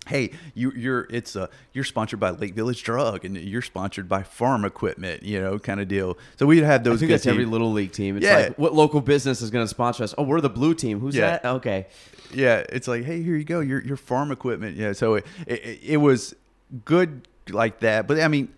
hey, 0.07 0.31
you, 0.53 0.71
you're 0.75 1.07
it's 1.09 1.35
uh 1.35 1.47
you're 1.73 1.83
sponsored 1.83 2.19
by 2.19 2.29
Lake 2.31 2.53
Village 2.53 2.83
Drug 2.83 3.25
and 3.25 3.37
you're 3.37 3.61
sponsored 3.61 4.07
by 4.09 4.23
Farm 4.23 4.65
Equipment, 4.65 5.23
you 5.23 5.41
know, 5.41 5.57
kind 5.59 5.79
of 5.79 5.87
deal. 5.87 6.17
So 6.37 6.45
we'd 6.45 6.63
have 6.63 6.81
I 6.81 6.83
those. 6.83 6.99
think 6.99 7.09
good 7.09 7.15
that's 7.15 7.25
every 7.25 7.45
little 7.45 7.71
league 7.71 7.91
team. 7.91 8.17
It's 8.17 8.25
Yeah. 8.25 8.37
like 8.37 8.57
what 8.59 8.73
local 8.73 9.01
business 9.01 9.41
is 9.41 9.49
going 9.51 9.63
to 9.63 9.69
sponsor 9.69 10.03
us? 10.03 10.13
Oh, 10.17 10.23
we're 10.23 10.41
the 10.41 10.49
blue 10.49 10.73
team. 10.73 10.99
Who's 10.99 11.15
Yeah. 11.15 11.31
that? 11.37 11.45
Okay. 11.45 11.87
Yeah, 12.33 12.63
it's 12.69 12.87
like, 12.87 13.03
hey, 13.05 13.21
here 13.21 13.35
you 13.35 13.43
go, 13.43 13.59
your 13.59 13.81
your 13.81 13.97
farm 13.97 14.31
equipment. 14.31 14.75
Yeah, 14.77 14.93
so 14.93 15.15
it 15.15 15.25
it, 15.47 15.79
it 15.83 15.97
was 15.97 16.35
good 16.83 17.27
like 17.51 17.79
that, 17.81 18.07
but 18.07 18.19
I 18.19 18.27
mean, 18.27 18.49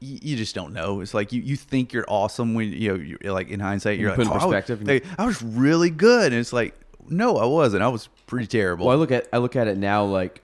you 0.00 0.36
just 0.36 0.54
don't 0.54 0.72
know. 0.72 1.00
It's 1.00 1.14
like 1.14 1.32
you, 1.32 1.42
you 1.42 1.56
think 1.56 1.92
you're 1.92 2.04
awesome 2.08 2.54
when 2.54 2.72
you 2.72 2.88
know 2.90 2.94
you're 3.20 3.32
like 3.32 3.48
in 3.50 3.58
hindsight, 3.60 3.98
you're 3.98 4.10
put 4.14 4.26
like, 4.26 4.26
in 4.26 4.32
"Oh, 4.32 4.44
I 4.44 4.46
was- 4.46 4.64
perspective, 4.64 5.14
I 5.18 5.26
was 5.26 5.42
really 5.42 5.90
good, 5.90 6.32
and 6.32 6.40
it's 6.40 6.52
like, 6.52 6.74
no, 7.08 7.36
I 7.38 7.44
wasn't. 7.46 7.82
I 7.82 7.88
was 7.88 8.08
pretty 8.28 8.46
terrible. 8.46 8.86
Well, 8.86 8.96
I 8.96 8.98
look 9.00 9.10
at 9.10 9.26
I 9.32 9.38
look 9.38 9.56
at 9.56 9.66
it 9.66 9.76
now 9.76 10.04
like 10.04 10.42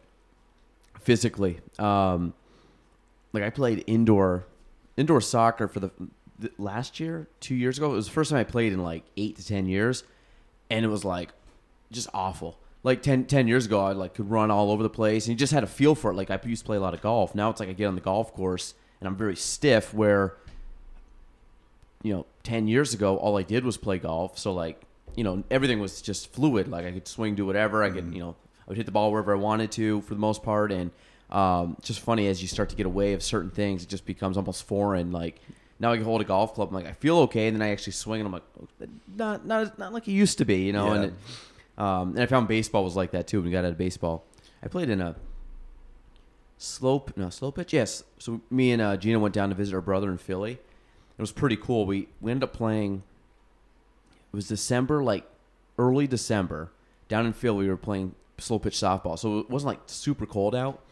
physically. 1.07 1.61
Um, 1.79 2.35
like 3.33 3.45
I 3.45 3.51
played 3.51 3.85
indoor 3.87 4.45
indoor 4.97 5.21
soccer 5.21 5.69
for 5.69 5.79
the, 5.79 5.91
the 6.39 6.51
last 6.59 6.99
year, 6.99 7.29
two 7.39 7.55
years 7.55 7.79
ago. 7.79 7.93
It 7.93 7.95
was 7.95 8.07
the 8.07 8.13
first 8.13 8.31
time 8.31 8.41
I 8.41 8.45
played 8.45 8.73
in 8.73 8.83
like 8.83 9.05
eight 9.17 9.37
to 9.37 9.47
ten 9.47 9.67
years, 9.67 10.03
and 10.69 10.85
it 10.85 10.89
was 10.89 11.05
like 11.05 11.31
just 11.93 12.09
awful. 12.13 12.59
Like 12.83 13.03
10, 13.03 13.25
10 13.25 13.49
years 13.49 13.67
ago, 13.67 13.81
I 13.81 13.93
like 13.93 14.15
could 14.15 14.31
run 14.31 14.51
all 14.51 14.71
over 14.71 14.83
the 14.83 14.91
place, 14.91 15.27
and 15.27 15.31
you 15.31 15.37
just 15.37 15.53
had 15.53 15.65
a 15.65 15.69
feel 15.69 15.95
for 15.95 16.11
it. 16.11 16.15
Like 16.15 16.31
I 16.31 16.41
used 16.45 16.63
to 16.63 16.67
play 16.67 16.77
a 16.77 16.81
lot 16.81 16.95
of 16.95 17.01
golf. 17.01 17.35
Now 17.35 17.51
it's 17.51 17.61
like 17.61 17.69
I 17.69 17.73
get 17.73 17.87
on 17.87 17.95
the 17.95 18.01
golf 18.01 18.33
course 18.33 18.75
and 19.01 19.09
I'm 19.09 19.17
very 19.17 19.37
stiff. 19.37 19.95
Where 19.95 20.35
you 22.03 22.13
know, 22.13 22.27
10 22.45 22.69
years 22.69 22.95
ago, 22.95 23.17
all 23.17 23.37
I 23.37 23.43
did 23.43 23.65
was 23.65 23.77
play 23.77 23.99
golf. 23.99 24.39
So, 24.39 24.53
like, 24.53 24.83
you 25.17 25.25
know, 25.25 25.43
everything 25.51 25.81
was 25.81 26.01
just 26.01 26.33
fluid. 26.33 26.69
Like, 26.69 26.85
I 26.85 26.93
could 26.93 27.09
swing, 27.09 27.35
do 27.35 27.45
whatever. 27.45 27.83
I 27.83 27.91
could, 27.91 28.15
you 28.15 28.21
know, 28.21 28.37
I 28.67 28.71
would 28.71 28.77
hit 28.77 28.87
the 28.87 28.93
ball 28.93 29.12
wherever 29.12 29.33
I 29.33 29.39
wanted 29.39 29.71
to 29.73 30.01
for 30.03 30.14
the 30.14 30.21
most 30.21 30.43
part. 30.43 30.73
And 30.73 30.91
um, 31.31 31.77
just 31.83 32.01
funny 32.01 32.27
as 32.27 32.43
you 32.43 32.49
start 32.49 32.69
to 32.71 32.77
get 32.77 32.87
away 32.87 33.12
of 33.12 33.23
certain 33.23 33.51
things, 33.51 33.83
it 33.83 33.89
just 33.89 34.07
becomes 34.07 34.37
almost 34.37 34.67
foreign. 34.67 35.12
Like, 35.12 35.41
now 35.79 35.93
I 35.93 35.97
can 35.97 36.05
hold 36.05 36.21
a 36.21 36.25
golf 36.25 36.55
club. 36.55 36.69
I'm 36.69 36.75
like, 36.75 36.87
I 36.87 36.93
feel 36.93 37.19
okay. 37.19 37.49
And 37.49 37.57
then 37.57 37.62
I 37.62 37.71
actually 37.71 37.93
swing, 37.93 38.21
and 38.21 38.27
I'm 38.27 38.33
like, 38.33 38.43
oh, 38.61 38.87
not, 39.17 39.47
not, 39.47 39.79
not 39.79 39.93
like 39.93 40.09
it 40.09 40.12
used 40.12 40.39
to 40.39 40.45
be, 40.45 40.62
you 40.62 40.73
know? 40.73 40.93
And, 40.93 41.05
it, 41.05 41.14
um, 41.79 42.11
and 42.11 42.21
I 42.21 42.27
found 42.27 42.49
baseball 42.49 42.85
was 42.85 42.97
like 42.97 43.11
that 43.12 43.27
too 43.27 43.39
when 43.39 43.47
we 43.47 43.53
got 43.53 43.64
out 43.64 43.73
of 43.73 43.79
baseball. 43.79 44.25
I 44.62 44.69
played 44.69 44.89
in 44.89 45.01
a 45.01 45.14
slope, 46.59 47.12
no, 47.17 47.31
slow 47.31 47.51
pitch, 47.51 47.73
yes. 47.73 48.03
So 48.19 48.41
me 48.51 48.73
and 48.73 48.81
uh, 48.81 48.97
Gina 48.97 49.19
went 49.19 49.35
down 49.35 49.51
to 49.51 49.55
visit 49.55 49.75
our 49.75 49.81
brother 49.81 50.11
in 50.11 50.19
Philly. 50.19 50.53
It 50.53 51.23
was 51.23 51.33
pretty 51.33 51.57
cool. 51.57 51.87
We 51.87 52.09
we 52.21 52.31
ended 52.31 52.45
up 52.45 52.53
playing. 52.53 53.03
It 54.33 54.37
was 54.37 54.49
December, 54.49 55.03
like 55.03 55.25
early 55.79 56.07
December, 56.07 56.71
down 57.09 57.27
in 57.27 57.33
Philly. 57.33 57.64
We 57.64 57.69
were 57.69 57.77
playing 57.77 58.14
slow 58.39 58.59
pitch 58.59 58.76
softball, 58.76 59.18
so 59.18 59.39
it 59.39 59.51
wasn't 59.51 59.68
like 59.68 59.80
super 59.87 60.26
cold 60.26 60.55
out, 60.55 60.82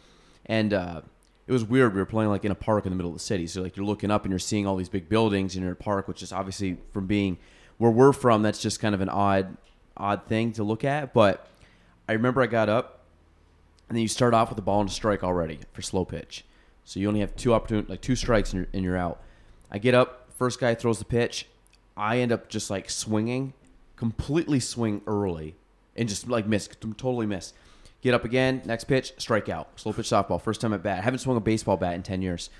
and 0.46 0.72
uh, 0.72 1.02
it 1.46 1.52
was 1.52 1.64
weird. 1.64 1.94
We 1.94 2.00
were 2.00 2.06
playing 2.06 2.30
like 2.30 2.44
in 2.44 2.52
a 2.52 2.56
park 2.56 2.86
in 2.86 2.90
the 2.90 2.96
middle 2.96 3.10
of 3.10 3.16
the 3.16 3.22
city, 3.24 3.46
so 3.46 3.62
like 3.62 3.76
you're 3.76 3.86
looking 3.86 4.10
up 4.10 4.24
and 4.24 4.32
you're 4.32 4.38
seeing 4.38 4.66
all 4.66 4.76
these 4.76 4.88
big 4.88 5.08
buildings, 5.08 5.56
in 5.56 5.62
your 5.62 5.74
park, 5.74 6.08
which 6.08 6.22
is 6.22 6.32
obviously 6.32 6.78
from 6.92 7.06
being 7.06 7.38
where 7.78 7.90
we're 7.90 8.12
from, 8.12 8.42
that's 8.42 8.60
just 8.60 8.80
kind 8.80 8.94
of 8.94 9.00
an 9.00 9.08
odd 9.08 9.56
odd 9.96 10.26
thing 10.26 10.52
to 10.52 10.64
look 10.64 10.84
at. 10.84 11.12
But 11.12 11.46
I 12.08 12.12
remember 12.12 12.42
I 12.42 12.46
got 12.46 12.68
up, 12.68 13.04
and 13.88 13.96
then 13.96 14.02
you 14.02 14.08
start 14.08 14.34
off 14.34 14.48
with 14.48 14.56
the 14.56 14.62
ball 14.62 14.80
and 14.80 14.88
a 14.88 14.92
strike 14.92 15.22
already 15.22 15.60
for 15.72 15.82
slow 15.82 16.04
pitch. 16.04 16.44
So 16.84 17.00
you 17.00 17.08
only 17.08 17.20
have 17.20 17.34
two 17.36 17.54
opportunity, 17.54 17.88
like 17.88 18.00
two 18.00 18.16
strikes, 18.16 18.52
and 18.52 18.60
you're, 18.60 18.68
and 18.72 18.84
you're 18.84 18.96
out. 18.96 19.20
I 19.70 19.78
get 19.78 19.94
up, 19.94 20.28
first 20.38 20.60
guy 20.60 20.74
throws 20.74 20.98
the 20.98 21.04
pitch. 21.04 21.46
I 21.96 22.18
end 22.18 22.32
up 22.32 22.48
just 22.48 22.70
like 22.70 22.90
swinging, 22.90 23.54
completely 23.96 24.60
swing 24.60 25.00
early, 25.06 25.56
and 25.96 26.08
just 26.08 26.28
like 26.28 26.46
miss, 26.46 26.68
totally 26.96 27.26
miss. 27.26 27.52
Get 28.02 28.14
up 28.14 28.24
again, 28.24 28.62
next 28.66 28.84
pitch, 28.84 29.14
strikeout. 29.16 29.66
Slow 29.76 29.92
pitch 29.92 30.06
softball, 30.06 30.40
first 30.40 30.60
time 30.60 30.74
at 30.74 30.82
bat. 30.82 30.98
I 30.98 31.02
haven't 31.02 31.20
swung 31.20 31.36
a 31.36 31.40
baseball 31.40 31.76
bat 31.76 31.94
in 31.94 32.02
ten 32.02 32.22
years, 32.22 32.50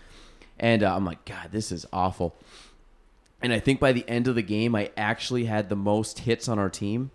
and 0.58 0.82
uh, 0.82 0.94
I'm 0.94 1.04
like, 1.04 1.24
God, 1.24 1.48
this 1.52 1.70
is 1.70 1.86
awful. 1.92 2.34
And 3.42 3.52
I 3.52 3.58
think 3.60 3.78
by 3.78 3.92
the 3.92 4.08
end 4.08 4.26
of 4.26 4.36
the 4.36 4.42
game, 4.42 4.74
I 4.74 4.90
actually 4.96 5.44
had 5.44 5.68
the 5.68 5.76
most 5.76 6.20
hits 6.20 6.48
on 6.48 6.58
our 6.58 6.70
team. 6.70 7.10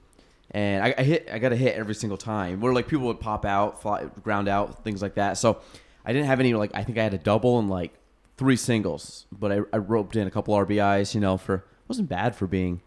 And 0.51 0.83
I, 0.83 0.93
I 0.95 1.03
hit, 1.03 1.27
I 1.31 1.39
got 1.39 1.53
a 1.53 1.55
hit 1.55 1.75
every 1.75 1.95
single 1.95 2.17
time. 2.17 2.61
Where 2.61 2.71
like 2.71 2.87
people 2.87 3.07
would 3.07 3.19
pop 3.19 3.45
out, 3.45 3.81
fly, 3.81 4.05
ground 4.21 4.47
out, 4.47 4.83
things 4.83 5.01
like 5.01 5.15
that. 5.15 5.39
So 5.39 5.59
I 6.05 6.13
didn't 6.13 6.27
have 6.27 6.39
any 6.39 6.53
like 6.53 6.71
I 6.75 6.83
think 6.83 6.99
I 6.99 7.03
had 7.03 7.15
a 7.15 7.17
double 7.17 7.57
and 7.57 7.67
like 7.67 7.93
three 8.37 8.57
singles, 8.57 9.25
but 9.31 9.51
I, 9.51 9.59
I 9.73 9.77
roped 9.77 10.15
in 10.15 10.27
a 10.27 10.31
couple 10.31 10.53
RBIs. 10.55 11.15
You 11.15 11.21
know, 11.21 11.37
for 11.37 11.65
wasn't 11.87 12.09
bad 12.09 12.35
for 12.35 12.45
being 12.45 12.81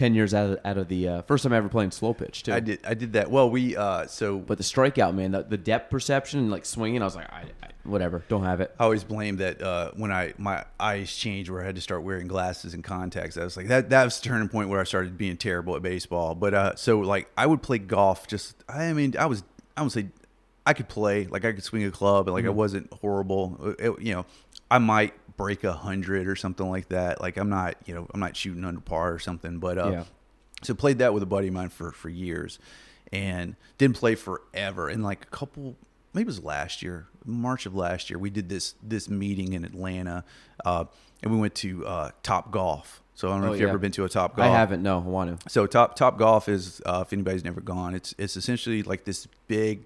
ten 0.00 0.14
years 0.14 0.32
out 0.32 0.50
of 0.50 0.58
out 0.64 0.78
of 0.78 0.88
the 0.88 1.06
uh, 1.06 1.22
first 1.22 1.42
time 1.44 1.52
ever 1.52 1.68
playing 1.68 1.90
slow 1.90 2.14
pitch 2.14 2.42
too. 2.42 2.54
I 2.54 2.60
did 2.60 2.80
I 2.86 2.94
did 2.94 3.12
that. 3.12 3.30
Well, 3.30 3.50
we 3.50 3.76
uh 3.76 4.06
so 4.06 4.38
But 4.38 4.56
the 4.56 4.64
strikeout, 4.64 5.14
man, 5.14 5.32
the, 5.32 5.42
the 5.42 5.58
depth 5.58 5.90
perception 5.90 6.40
and 6.40 6.50
like 6.50 6.64
swinging, 6.64 7.02
I 7.02 7.04
was 7.04 7.16
like, 7.16 7.30
I, 7.30 7.44
I, 7.62 7.68
whatever, 7.84 8.24
don't 8.28 8.44
have 8.44 8.62
it. 8.62 8.74
I 8.78 8.84
always 8.84 9.04
blame 9.04 9.36
that 9.36 9.60
uh, 9.60 9.90
when 9.96 10.10
I 10.10 10.32
my 10.38 10.64
eyes 10.78 11.14
changed 11.14 11.50
where 11.50 11.60
I 11.60 11.66
had 11.66 11.74
to 11.74 11.82
start 11.82 12.02
wearing 12.02 12.28
glasses 12.28 12.72
and 12.72 12.82
contacts. 12.82 13.36
I 13.36 13.44
was 13.44 13.58
like 13.58 13.68
that 13.68 13.90
that 13.90 14.04
was 14.04 14.18
the 14.18 14.26
turning 14.26 14.48
point 14.48 14.70
where 14.70 14.80
I 14.80 14.84
started 14.84 15.18
being 15.18 15.36
terrible 15.36 15.76
at 15.76 15.82
baseball. 15.82 16.34
But 16.34 16.54
uh, 16.54 16.74
so 16.76 17.00
like 17.00 17.30
I 17.36 17.46
would 17.46 17.60
play 17.62 17.76
golf. 17.78 18.26
Just 18.26 18.64
I 18.70 18.94
mean 18.94 19.14
I 19.18 19.26
was 19.26 19.44
I 19.76 19.82
would 19.82 19.92
say 19.92 20.06
I 20.64 20.72
could 20.72 20.88
play 20.88 21.26
like 21.26 21.44
I 21.44 21.52
could 21.52 21.62
swing 21.64 21.84
a 21.84 21.90
club 21.90 22.26
and 22.26 22.34
like 22.34 22.46
I 22.46 22.50
wasn't 22.50 22.90
horrible. 23.02 23.74
It- 23.78 24.00
you 24.00 24.14
know 24.14 24.24
I 24.70 24.78
might 24.78 25.12
break 25.42 25.64
a 25.64 25.72
hundred 25.72 26.28
or 26.28 26.36
something 26.36 26.68
like 26.68 26.88
that. 26.88 27.20
Like 27.20 27.36
I'm 27.36 27.48
not 27.48 27.74
you 27.86 27.94
know 27.94 28.06
I'm 28.12 28.20
not 28.20 28.36
shooting 28.36 28.64
under 28.64 28.80
par 28.80 29.12
or 29.12 29.18
something. 29.18 29.58
But 29.58 29.78
uh, 29.78 29.90
Yeah. 29.92 30.04
so 30.62 30.74
played 30.74 30.98
that 30.98 31.14
with 31.14 31.22
a 31.22 31.26
buddy 31.26 31.48
of 31.48 31.54
mine 31.54 31.68
for 31.70 31.92
for 31.92 32.08
years, 32.08 32.58
and 33.12 33.56
didn't 33.78 33.96
play 33.96 34.14
forever. 34.14 34.88
And 34.88 35.02
like 35.02 35.22
a 35.24 35.28
couple 35.28 35.76
maybe 36.12 36.24
it 36.24 36.26
was 36.26 36.42
last 36.44 36.82
year, 36.82 37.06
March 37.24 37.66
of 37.66 37.74
last 37.74 38.10
year. 38.10 38.18
We 38.18 38.30
did 38.30 38.48
this 38.48 38.74
this 38.82 39.08
meeting 39.08 39.52
in 39.52 39.64
Atlanta, 39.64 40.24
uh, 40.64 40.84
and 41.22 41.32
we 41.32 41.38
went 41.38 41.54
to 41.56 41.86
uh, 41.86 42.10
Top 42.22 42.50
Golf. 42.50 43.02
So 43.14 43.28
I 43.28 43.32
don't 43.32 43.42
know 43.42 43.48
Oh, 43.48 43.52
if 43.52 43.60
you've 43.60 43.66
yeah. 43.66 43.70
ever 43.72 43.78
been 43.78 43.92
to 43.92 44.04
a 44.04 44.08
Top 44.08 44.36
Golf. 44.36 44.48
I 44.48 44.52
haven't. 44.56 44.82
No, 44.82 44.96
I 44.98 45.02
want 45.02 45.40
to. 45.40 45.50
So 45.50 45.66
top 45.66 45.94
top 45.94 46.18
golf 46.18 46.48
is 46.48 46.80
uh, 46.86 47.04
if 47.06 47.12
anybody's 47.12 47.44
never 47.44 47.60
gone, 47.60 47.94
it's 47.94 48.14
it's 48.18 48.36
essentially 48.36 48.82
like 48.82 49.04
this 49.04 49.26
big. 49.48 49.84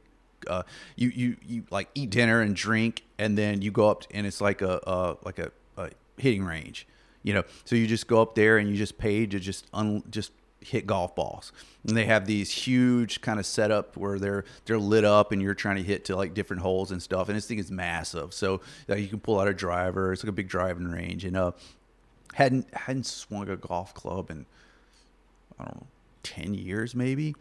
Uh, 0.48 0.62
you 0.96 1.08
you 1.08 1.36
you 1.46 1.64
like 1.70 1.88
eat 1.94 2.10
dinner 2.10 2.40
and 2.42 2.54
drink, 2.54 3.02
and 3.18 3.36
then 3.36 3.62
you 3.62 3.70
go 3.70 3.88
up 3.88 4.04
and 4.12 4.26
it's 4.26 4.40
like 4.40 4.62
a 4.62 4.86
uh, 4.88 5.16
like 5.24 5.38
a, 5.38 5.50
a 5.76 5.90
hitting 6.16 6.44
range, 6.44 6.86
you 7.22 7.34
know. 7.34 7.42
So 7.64 7.76
you 7.76 7.86
just 7.86 8.06
go 8.06 8.20
up 8.20 8.34
there 8.34 8.58
and 8.58 8.68
you 8.68 8.76
just 8.76 8.98
pay 8.98 9.26
to 9.26 9.40
just 9.40 9.66
un, 9.72 10.02
just 10.10 10.32
hit 10.60 10.86
golf 10.86 11.14
balls, 11.14 11.52
and 11.86 11.96
they 11.96 12.06
have 12.06 12.26
these 12.26 12.50
huge 12.50 13.20
kind 13.20 13.38
of 13.38 13.46
setup 13.46 13.96
where 13.96 14.18
they're 14.18 14.44
they're 14.64 14.78
lit 14.78 15.04
up 15.04 15.32
and 15.32 15.42
you're 15.42 15.54
trying 15.54 15.76
to 15.76 15.82
hit 15.82 16.04
to 16.06 16.16
like 16.16 16.34
different 16.34 16.62
holes 16.62 16.90
and 16.90 17.02
stuff. 17.02 17.28
And 17.28 17.36
this 17.36 17.46
thing 17.46 17.58
is 17.58 17.70
massive, 17.70 18.32
so 18.34 18.60
like, 18.88 19.00
you 19.00 19.08
can 19.08 19.20
pull 19.20 19.40
out 19.40 19.48
a 19.48 19.54
driver. 19.54 20.12
It's 20.12 20.22
like 20.22 20.30
a 20.30 20.32
big 20.32 20.48
driving 20.48 20.88
range, 20.88 21.24
and 21.24 21.36
uh, 21.36 21.52
hadn't 22.34 22.72
hadn't 22.74 23.06
swung 23.06 23.48
a 23.48 23.56
golf 23.56 23.94
club 23.94 24.30
in 24.30 24.46
I 25.58 25.64
don't 25.64 25.76
know, 25.76 25.86
10 26.22 26.54
years 26.54 26.94
maybe. 26.94 27.34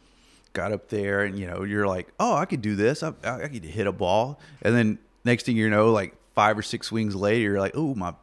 Got 0.54 0.72
up 0.72 0.90
there 0.90 1.24
and, 1.24 1.38
you 1.38 1.48
know, 1.48 1.64
you're 1.64 1.88
like, 1.88 2.10
oh, 2.20 2.36
I 2.36 2.46
could 2.46 2.62
do 2.62 2.76
this. 2.76 3.02
I, 3.02 3.14
I 3.24 3.48
could 3.48 3.64
hit 3.64 3.88
a 3.88 3.92
ball. 3.92 4.40
And 4.62 4.76
then 4.76 5.00
next 5.26 5.46
thing 5.46 5.56
you 5.58 5.70
know, 5.70 5.92
like 5.92 6.16
five 6.36 6.58
or 6.58 6.62
six 6.62 6.88
swings 6.88 7.16
later, 7.16 7.52
you're 7.52 7.60
like, 7.60 7.74
oh, 7.76 7.94
my 7.96 8.14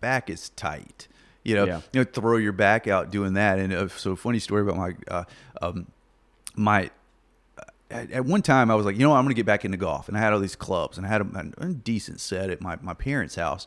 back 0.00 0.30
is 0.30 0.50
tight. 0.50 1.08
You 1.44 1.54
know, 1.56 1.64
Yeah. 1.66 1.80
you 1.92 2.00
know, 2.00 2.04
throw 2.04 2.36
your 2.36 2.52
back 2.52 2.86
out 2.86 3.10
doing 3.10 3.34
that. 3.34 3.58
And 3.58 3.72
uh, 3.72 3.88
so, 3.88 4.16
funny 4.16 4.38
story 4.38 4.62
about 4.62 4.76
my, 4.76 4.94
uh, 5.08 5.24
um, 5.62 5.86
my, 6.56 6.90
at, 7.90 8.10
at 8.10 8.24
one 8.24 8.42
time 8.42 8.70
I 8.70 8.74
was 8.74 8.84
like, 8.84 8.96
you 8.96 9.02
know 9.02 9.10
what, 9.10 9.16
I'm 9.16 9.24
going 9.24 9.34
to 9.34 9.38
get 9.38 9.46
back 9.46 9.64
into 9.64 9.78
golf. 9.78 10.08
And 10.08 10.16
I 10.16 10.20
had 10.20 10.32
all 10.32 10.40
these 10.40 10.56
clubs 10.56 10.98
and 10.98 11.06
I 11.06 11.10
had 11.10 11.20
a, 11.22 11.52
a 11.58 11.66
decent 11.72 12.20
set 12.20 12.50
at 12.50 12.60
my, 12.60 12.76
my 12.82 12.94
parents' 12.94 13.34
house. 13.34 13.66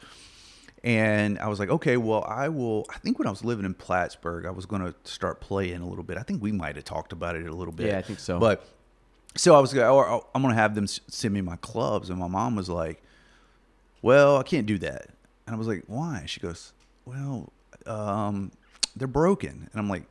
And 0.84 1.38
I 1.39 1.47
was 1.47 1.59
like, 1.59 1.69
okay, 1.69 1.95
well, 1.97 2.23
I 2.27 2.49
will. 2.49 2.88
I 2.89 2.97
think 2.97 3.19
when 3.19 3.27
I 3.27 3.32
was 3.32 3.43
living 3.43 3.65
in 3.65 3.75
Plattsburgh, 3.75 4.47
I 4.47 4.49
was 4.51 4.65
going 4.65 4.82
to 4.82 4.95
start 5.03 5.39
playing 5.39 5.79
a 5.82 5.88
little 5.88 6.03
bit. 6.03 6.17
I 6.17 6.23
think 6.23 6.41
we 6.41 6.51
might 6.51 6.75
have 6.75 6.86
talked 6.86 7.13
about 7.13 7.36
it 7.36 7.45
a 7.45 7.53
little 7.53 7.71
bit. 7.73 7.88
Yeah, 7.88 7.99
I 7.99 8.01
think 8.01 8.19
so. 8.19 8.39
But 8.39 8.65
so 9.36 9.55
I 9.55 9.59
was 9.59 9.73
like, 9.73 9.84
oh, 9.84 10.25
I'm 10.36 10.41
going 10.41 10.53
to 10.53 10.59
have 10.59 10.75
them 10.75 10.88
send 10.88 11.34
me 11.34 11.41
my 11.41 11.55
clubs. 11.57 12.09
And 12.09 12.19
my 12.19 12.27
mom 12.27 12.55
was 12.55 12.69
like, 12.69 13.01
well, 14.01 14.38
I 14.38 14.43
can't 14.43 14.65
do 14.65 14.77
that. 14.79 15.07
And 15.45 15.55
I 15.55 15.57
was 15.57 15.67
like, 15.67 15.84
why? 15.88 16.23
She 16.25 16.39
goes, 16.39 16.73
well, 17.05 17.51
um, 17.86 18.51
they're 18.95 19.07
broken. 19.07 19.69
And 19.71 19.79
I'm 19.79 19.89
like, 19.89 20.03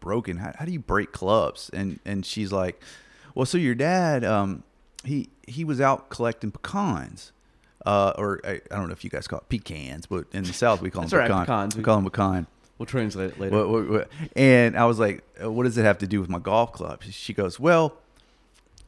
broken? 0.00 0.36
How, 0.36 0.52
how 0.56 0.64
do 0.64 0.72
you 0.72 0.78
break 0.78 1.12
clubs? 1.12 1.70
And 1.72 1.98
and 2.04 2.24
she's 2.24 2.52
like, 2.52 2.80
well, 3.34 3.46
so 3.46 3.58
your 3.58 3.74
dad, 3.74 4.24
um, 4.24 4.62
he 5.04 5.28
he 5.46 5.64
was 5.64 5.80
out 5.80 6.08
collecting 6.10 6.50
pecans. 6.50 7.32
Uh, 7.84 8.12
or 8.18 8.40
I, 8.44 8.60
I 8.70 8.76
don't 8.76 8.88
know 8.88 8.92
if 8.92 9.04
you 9.04 9.10
guys 9.10 9.28
call 9.28 9.38
it 9.38 9.48
pecans, 9.48 10.06
but 10.06 10.26
in 10.32 10.42
the 10.42 10.52
South 10.52 10.80
we 10.80 10.90
call 10.90 11.04
them 11.04 11.18
right, 11.18 11.28
pecan. 11.28 11.46
pecans. 11.46 11.76
We 11.76 11.82
call 11.82 11.96
them 11.96 12.04
pecan. 12.04 12.46
We'll 12.78 12.86
translate 12.86 13.32
it 13.32 13.40
later. 13.40 14.08
And 14.34 14.76
I 14.76 14.84
was 14.86 14.98
like, 14.98 15.24
what 15.40 15.64
does 15.64 15.78
it 15.78 15.84
have 15.84 15.98
to 15.98 16.06
do 16.06 16.20
with 16.20 16.28
my 16.28 16.38
golf 16.38 16.72
club? 16.72 17.02
She 17.04 17.32
goes, 17.32 17.60
well, 17.60 17.96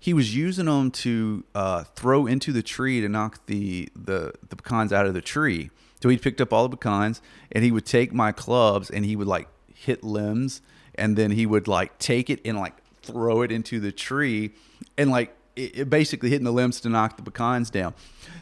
he 0.00 0.14
was 0.14 0.34
using 0.34 0.66
them 0.66 0.90
to 0.90 1.44
uh, 1.54 1.84
throw 1.84 2.26
into 2.26 2.52
the 2.52 2.62
tree 2.62 3.00
to 3.00 3.08
knock 3.08 3.46
the, 3.46 3.88
the, 3.96 4.32
the 4.48 4.56
pecans 4.56 4.92
out 4.92 5.06
of 5.06 5.14
the 5.14 5.20
tree. 5.20 5.70
So 6.00 6.08
he 6.08 6.16
picked 6.16 6.40
up 6.40 6.52
all 6.52 6.68
the 6.68 6.76
pecans 6.76 7.20
and 7.50 7.64
he 7.64 7.72
would 7.72 7.84
take 7.84 8.12
my 8.12 8.32
clubs 8.32 8.90
and 8.90 9.04
he 9.04 9.16
would 9.16 9.26
like 9.26 9.48
hit 9.74 10.04
limbs 10.04 10.62
and 10.94 11.16
then 11.16 11.32
he 11.32 11.46
would 11.46 11.66
like 11.66 11.98
take 11.98 12.30
it 12.30 12.40
and 12.44 12.58
like 12.58 12.74
throw 13.02 13.42
it 13.42 13.50
into 13.50 13.80
the 13.80 13.90
tree 13.90 14.52
and 14.96 15.10
like 15.10 15.34
it, 15.56 15.78
it 15.78 15.90
basically 15.90 16.30
hitting 16.30 16.44
the 16.44 16.52
limbs 16.52 16.80
to 16.80 16.88
knock 16.88 17.16
the 17.16 17.22
pecans 17.22 17.70
down. 17.70 17.94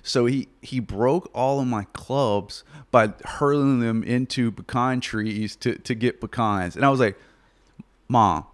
So 0.03 0.27
he 0.27 0.49
he 0.61 0.81
broke 0.81 1.31
all 1.35 1.61
of 1.61 1.67
my 1.67 1.85
clubs 1.93 2.63
by 2.91 3.13
hurling 3.25 3.81
them 3.81 4.03
into 4.03 4.53
pecan 4.53 5.01
trees 5.01 5.57
to 5.57 5.77
to 5.77 5.95
get 5.95 6.21
pecans. 6.21 6.77
And 6.77 6.85
I 6.85 6.91
was 6.91 7.01
like, 7.01 7.19
"Mom, 8.09 8.47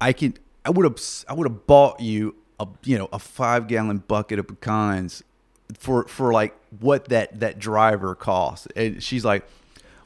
I 0.00 0.12
can 0.12 0.34
I 0.64 0.70
would 0.70 0.84
have 0.84 1.00
I 1.28 1.34
would 1.34 1.48
have 1.48 1.66
bought 1.66 2.00
you 2.00 2.36
a 2.60 2.66
you 2.84 2.98
know 2.98 3.08
a 3.12 3.18
5 3.18 3.68
gallon 3.68 3.98
bucket 3.98 4.38
of 4.38 4.46
pecans 4.46 5.22
for 5.78 6.06
for 6.06 6.32
like 6.32 6.54
what 6.80 7.08
that 7.08 7.40
that 7.40 7.58
driver 7.58 8.14
cost." 8.14 8.68
And 8.76 9.02
she's 9.02 9.24
like, 9.24 9.46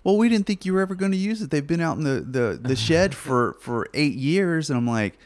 "Well, 0.04 0.16
we 0.16 0.28
didn't 0.28 0.46
think 0.46 0.64
you 0.64 0.74
were 0.74 0.80
ever 0.80 0.94
going 0.94 1.12
to 1.12 1.18
use 1.18 1.42
it. 1.42 1.50
They've 1.50 1.66
been 1.66 1.80
out 1.80 1.96
in 1.96 2.04
the 2.04 2.20
the 2.20 2.58
the 2.60 2.76
shed 2.76 3.14
for 3.24 3.56
for 3.60 3.88
8 3.94 4.14
years." 4.14 4.70
And 4.70 4.76
I'm 4.76 4.86
like, 4.86 5.18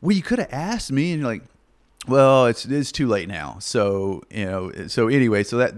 "Well, 0.00 0.16
you 0.16 0.22
could 0.22 0.38
have 0.38 0.52
asked 0.52 0.92
me." 0.92 1.12
And 1.12 1.22
you're 1.22 1.30
like, 1.30 1.42
well, 2.06 2.46
it's 2.46 2.64
it's 2.64 2.92
too 2.92 3.08
late 3.08 3.28
now. 3.28 3.56
So 3.60 4.22
you 4.30 4.44
know. 4.44 4.72
So 4.88 5.08
anyway, 5.08 5.42
so 5.42 5.58
that 5.58 5.74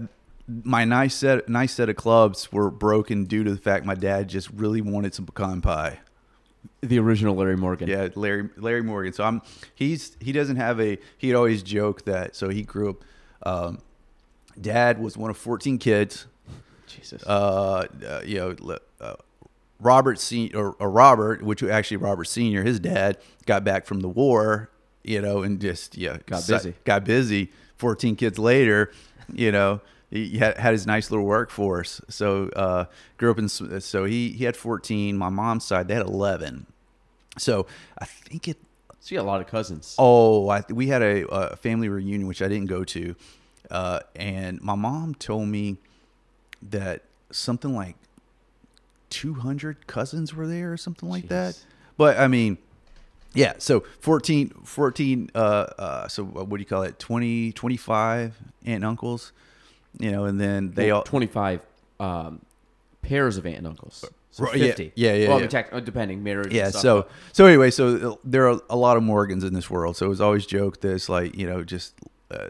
my 0.63 0.85
nice 0.85 1.15
set 1.15 1.47
nice 1.49 1.73
set 1.73 1.89
of 1.89 1.95
clubs 1.95 2.51
were 2.51 2.69
broken 2.69 3.25
due 3.25 3.43
to 3.43 3.51
the 3.51 3.59
fact 3.59 3.85
my 3.85 3.95
dad 3.95 4.27
just 4.27 4.49
really 4.51 4.81
wanted 4.81 5.13
some 5.13 5.25
pecan 5.25 5.61
pie. 5.61 5.99
The 6.81 6.99
original 6.99 7.35
Larry 7.35 7.57
Morgan. 7.57 7.87
Yeah, 7.87 8.09
Larry 8.15 8.49
Larry 8.57 8.83
Morgan. 8.83 9.13
So 9.13 9.23
I'm 9.23 9.41
he's 9.73 10.15
he 10.19 10.31
doesn't 10.31 10.57
have 10.57 10.79
a 10.79 10.97
he'd 11.17 11.33
always 11.33 11.63
joke 11.63 12.05
that 12.05 12.35
so 12.35 12.49
he 12.49 12.63
grew 12.63 12.91
up. 12.91 13.03
Um, 13.43 13.79
dad 14.59 14.99
was 14.99 15.17
one 15.17 15.29
of 15.29 15.37
14 15.37 15.77
kids. 15.77 16.25
Jesus. 16.87 17.23
Uh, 17.23 17.85
uh, 18.07 18.21
you 18.25 18.37
know, 18.37 18.77
uh, 18.99 19.15
Robert 19.79 20.19
Sen- 20.19 20.51
or, 20.55 20.75
or 20.79 20.89
Robert, 20.89 21.43
which 21.43 21.61
was 21.61 21.71
actually 21.71 21.97
Robert 21.97 22.25
Senior, 22.25 22.63
his 22.63 22.79
dad 22.79 23.17
got 23.45 23.63
back 23.63 23.85
from 23.85 23.99
the 23.99 24.09
war, 24.09 24.69
you 25.03 25.21
know, 25.21 25.43
and 25.43 25.59
just 25.59 25.97
yeah, 25.97 26.17
Got 26.25 26.47
busy. 26.47 26.73
Got 26.83 27.03
busy. 27.03 27.51
Fourteen 27.75 28.15
kids 28.15 28.39
later, 28.39 28.91
you 29.31 29.51
know, 29.51 29.81
he 30.09 30.37
had, 30.37 30.57
had 30.57 30.73
his 30.73 30.87
nice 30.87 31.11
little 31.11 31.25
workforce. 31.25 32.01
So 32.09 32.49
uh, 32.49 32.85
grew 33.17 33.31
up 33.31 33.39
in. 33.39 33.49
So 33.49 34.05
he 34.05 34.29
he 34.29 34.45
had 34.45 34.55
fourteen. 34.55 35.17
My 35.17 35.29
mom's 35.29 35.65
side 35.65 35.87
they 35.87 35.95
had 35.95 36.05
eleven. 36.05 36.67
So 37.37 37.67
I 37.99 38.05
think 38.05 38.47
it 38.47 38.57
so 38.99 39.15
you 39.15 39.19
got 39.19 39.25
a 39.25 39.31
lot 39.31 39.41
of 39.41 39.47
cousins. 39.47 39.95
Oh, 39.97 40.49
I, 40.49 40.63
we 40.69 40.87
had 40.87 41.01
a, 41.01 41.25
a 41.27 41.55
family 41.55 41.87
reunion 41.87 42.27
which 42.27 42.41
I 42.41 42.47
didn't 42.47 42.67
go 42.67 42.83
to, 42.83 43.15
uh, 43.71 43.99
and 44.15 44.61
my 44.61 44.75
mom 44.75 45.15
told 45.15 45.47
me 45.47 45.77
that 46.61 47.03
something 47.31 47.73
like 47.73 47.95
two 49.09 49.35
hundred 49.35 49.87
cousins 49.87 50.33
were 50.33 50.47
there 50.47 50.73
or 50.73 50.77
something 50.77 51.07
like 51.07 51.29
that. 51.29 51.57
But 51.95 52.19
I 52.19 52.27
mean, 52.27 52.57
yeah. 53.33 53.53
So 53.59 53.81
14, 54.01 54.49
14 54.63 55.31
uh, 55.33 55.37
uh, 55.37 56.07
so 56.07 56.23
what 56.23 56.49
do 56.49 56.57
you 56.57 56.65
call 56.65 56.83
it? 56.83 56.99
20, 56.99 57.51
25 57.53 58.37
aunt 58.65 58.75
and 58.75 58.85
uncles, 58.85 59.31
you 59.99 60.11
know, 60.11 60.25
and 60.25 60.39
then 60.39 60.71
they 60.71 60.87
Well, 60.87 60.97
all 60.99 61.03
25 61.03 61.61
um, 61.99 62.41
pairs 63.01 63.37
of 63.37 63.45
aunt 63.45 63.57
and 63.57 63.67
uncles. 63.67 64.03
So 64.31 64.43
Right, 64.43 64.57
yeah, 64.57 64.65
50. 64.67 64.91
yeah, 64.95 65.13
yeah, 65.13 65.27
Well, 65.29 65.41
yeah. 65.41 65.47
tech- 65.47 65.83
depending, 65.85 66.21
marriage. 66.23 66.53
yeah 66.53 66.65
and 66.65 66.71
stuff, 66.73 66.81
so 66.81 67.07
so 67.33 67.45
anyway 67.47 67.71
so 67.71 68.11
uh, 68.11 68.15
there 68.23 68.47
are 68.49 68.59
a 68.69 68.75
lot 68.77 68.95
of 68.97 69.01
morgans 69.03 69.43
in 69.43 69.53
this 69.55 69.67
world 69.69 69.97
so 69.97 70.05
it 70.05 70.09
was 70.09 70.21
always 70.21 70.45
joked 70.45 70.81
that 70.81 70.93
it's 70.93 71.09
like 71.09 71.35
you 71.35 71.47
know 71.47 71.63
just 71.63 71.95
uh, 72.29 72.49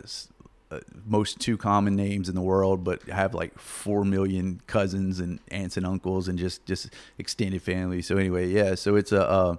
uh, 0.70 0.80
most 1.06 1.40
two 1.40 1.56
common 1.56 1.96
names 1.96 2.28
in 2.28 2.36
the 2.36 2.42
world 2.42 2.84
but 2.84 3.02
have 3.04 3.34
like 3.34 3.58
four 3.58 4.04
million 4.04 4.60
cousins 4.68 5.22
and 5.22 5.40
aunts 5.50 5.78
and 5.78 5.86
uncles 5.86 6.28
and 6.28 6.38
just 6.38 6.66
just 6.66 6.90
extended 7.18 7.62
family 7.62 8.02
so 8.02 8.18
anyway 8.18 8.46
yeah 8.50 8.76
so 8.76 8.98
it's 8.98 9.14
a 9.14 9.26
uh, 9.30 9.56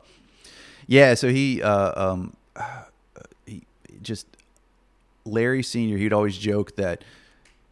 yeah 0.87 1.15
so 1.15 1.31
he 1.31 1.63
uh, 1.63 1.93
um 2.11 2.37
he 3.47 3.63
just 4.03 4.27
larry 5.25 5.63
senior 5.63 5.97
he'd 5.97 6.13
always 6.13 6.37
joke 6.37 6.77
that 6.77 7.03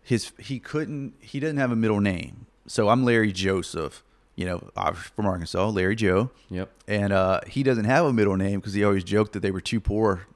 his 0.06 0.32
he 0.38 0.58
couldn't 0.60 1.14
he 1.20 1.40
doesn't 1.40 1.56
have 1.58 1.72
a 1.72 1.76
middle 1.76 2.00
name 2.00 2.46
so 2.68 2.88
i'm 2.88 3.04
larry 3.04 3.32
joseph 3.32 4.02
you 4.36 4.44
know 4.46 4.62
I'm 4.76 4.94
from 4.94 5.26
arkansas 5.26 5.68
larry 5.68 5.96
joe 5.96 6.30
Yep. 6.50 6.70
and 6.86 7.12
uh, 7.12 7.40
he 7.46 7.62
doesn't 7.64 7.86
have 7.86 8.04
a 8.06 8.12
middle 8.12 8.36
name 8.36 8.60
because 8.60 8.74
he 8.74 8.84
always 8.84 9.02
joked 9.02 9.32
that 9.32 9.40
they 9.40 9.50
were 9.50 9.60
too 9.60 9.80
poor 9.80 10.26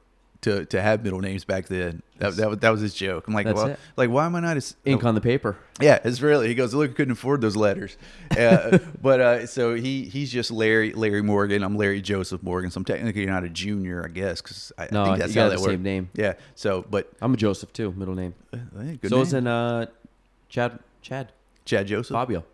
to, 0.43 0.65
to 0.67 0.81
have 0.81 1.03
middle 1.05 1.21
names 1.21 1.45
back 1.45 1.67
then. 1.67 2.03
That, 2.19 2.37
that, 2.37 2.49
was, 2.51 2.59
that 2.59 2.71
was 2.71 2.81
his 2.81 2.95
joke. 2.95 3.27
I'm 3.29 3.35
like, 3.35 3.47
That's 3.47 3.57
well, 3.57 3.67
it. 3.69 3.79
like 3.97 4.11
why 4.11 4.27
am 4.27 4.35
I 4.35 4.41
not 4.41 4.57
as 4.57 4.77
Ink 4.85 5.05
on 5.05 5.15
the 5.15 5.21
paper. 5.21 5.57
yeah, 5.81 5.99
it's 6.05 6.21
really. 6.21 6.49
He 6.49 6.55
goes, 6.55 6.75
look, 6.75 6.91
I 6.91 6.93
couldn't 6.95 7.13
afford 7.13 7.41
those 7.41 7.57
letters. 7.57 7.97
Uh, 8.39 8.79
but 9.03 9.21
uh, 9.21 9.47
so 9.47 9.75
he 9.75 10.05
he's 10.05 10.31
just 10.31 10.51
Larry 10.53 10.93
Larry 10.93 11.21
Morgan. 11.21 11.65
I'm 11.65 11.77
Larry 11.77 12.01
Joseph 12.01 12.43
Morgan. 12.45 12.71
So 12.71 12.79
I'm 12.79 12.85
technically 12.85 13.27
not 13.27 13.43
a 13.43 13.49
junior, 13.49 14.05
I 14.05 14.09
guess, 14.09 14.41
because 14.41 14.71
I, 14.79 14.87
No, 14.93 15.03
I 15.03 15.07
think 15.07 15.19
that's 15.19 15.35
how 15.35 15.49
that 15.49 15.57
the 15.57 15.61
works. 15.61 15.73
same 15.73 15.83
name. 15.83 16.09
Yeah. 16.15 16.35
So, 16.55 16.85
but 16.89 17.13
I'm 17.21 17.35
a 17.35 17.37
Joseph 17.37 17.73
too, 17.73 17.93
middle 17.93 18.15
name. 18.15 18.35
uh, 18.55 18.59
good 19.03 19.09
so 19.11 19.17
name. 19.17 19.23
is 19.23 19.33
in 19.35 19.47
uh, 19.49 19.87
Chad. 20.49 20.79
Chad. 21.03 21.33
Chad 21.65 21.87
Joseph, 21.89 22.15
Fabio. 22.15 22.45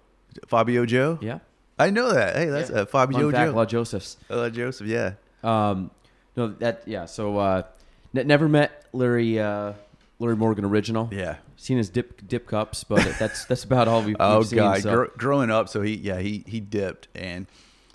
Fabio 0.48 0.86
Joe. 0.86 1.18
Yeah. 1.20 1.38
I 1.78 1.90
know 1.90 2.10
that. 2.12 2.36
Hey, 2.36 2.46
that's 2.46 2.70
Yeah. 2.70 2.80
uh, 2.80 2.86
Fabio 2.86 3.18
Fun 3.18 3.32
fact, 3.32 3.42
a 3.42 3.50
Joe. 3.50 3.56
lot 3.56 3.62
of 3.62 3.68
Josephs. 3.68 4.16
Uh, 4.30 4.48
Joseph. 4.50 4.86
Yeah. 4.86 5.12
Um, 5.44 5.90
no, 6.36 6.48
that 6.48 6.82
yeah. 6.86 7.04
So 7.06 7.38
uh, 7.38 7.62
ne- 8.12 8.24
never 8.24 8.48
met 8.48 8.84
Larry 8.92 9.38
uh, 9.40 9.72
Larry 10.18 10.36
Morgan 10.36 10.64
original. 10.64 11.08
Yeah. 11.12 11.36
Seen 11.56 11.78
his 11.78 11.88
dip 11.88 12.26
dip 12.28 12.46
cups, 12.46 12.84
but 12.84 13.02
that's 13.18 13.44
that's 13.46 13.64
about 13.64 13.88
all 13.88 14.02
we've, 14.02 14.16
Oh 14.20 14.38
we've 14.38 14.48
seen. 14.48 14.56
god, 14.58 14.82
so- 14.82 14.94
Gr- 14.94 15.16
growing 15.18 15.50
up, 15.50 15.68
so 15.68 15.82
he 15.82 15.94
yeah 15.96 16.18
he 16.18 16.44
he 16.46 16.60
dipped 16.60 17.08
and 17.14 17.46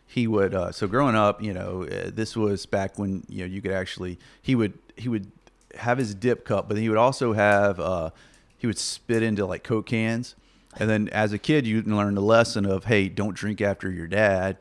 he 0.08 0.28
would 0.28 0.54
uh, 0.54 0.72
so 0.72 0.88
growing 0.88 1.16
up, 1.16 1.42
you 1.42 1.54
know, 1.54 1.84
uh, 1.84 2.10
this 2.14 2.36
was 2.36 2.66
back 2.66 2.98
when 3.00 3.24
you 3.30 3.40
know 3.40 3.46
you 3.46 3.62
could 3.62 3.72
actually 3.72 4.18
he 4.42 4.56
would 4.56 4.74
he 4.98 5.08
would 5.08 5.32
have 5.76 5.98
his 5.98 6.14
dip 6.16 6.44
cup, 6.44 6.68
but 6.68 6.78
he 6.78 6.90
would 6.90 6.98
also 6.98 7.34
have 7.34 7.80
uh, 7.80 8.10
he 8.58 8.68
would 8.68 8.78
spit 8.78 9.24
into 9.24 9.46
like 9.46 9.64
Coke 9.64 9.86
cans. 9.86 10.36
And 10.78 10.90
then 10.90 11.08
as 11.10 11.34
a 11.34 11.38
kid, 11.38 11.68
you 11.68 11.82
learn 11.82 12.16
the 12.16 12.22
lesson 12.22 12.66
of 12.66 12.86
hey, 12.86 13.08
don't 13.10 13.36
drink 13.36 13.62
after 13.62 13.92
your 13.92 14.08
dad 14.08 14.58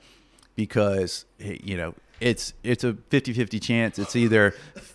because 0.56 1.24
you 1.38 1.76
know 1.76 1.94
it's 2.20 2.52
it's 2.62 2.84
a 2.84 2.92
50-50 2.94 3.60
chance. 3.62 3.98
It's 3.98 4.14
either 4.16 4.52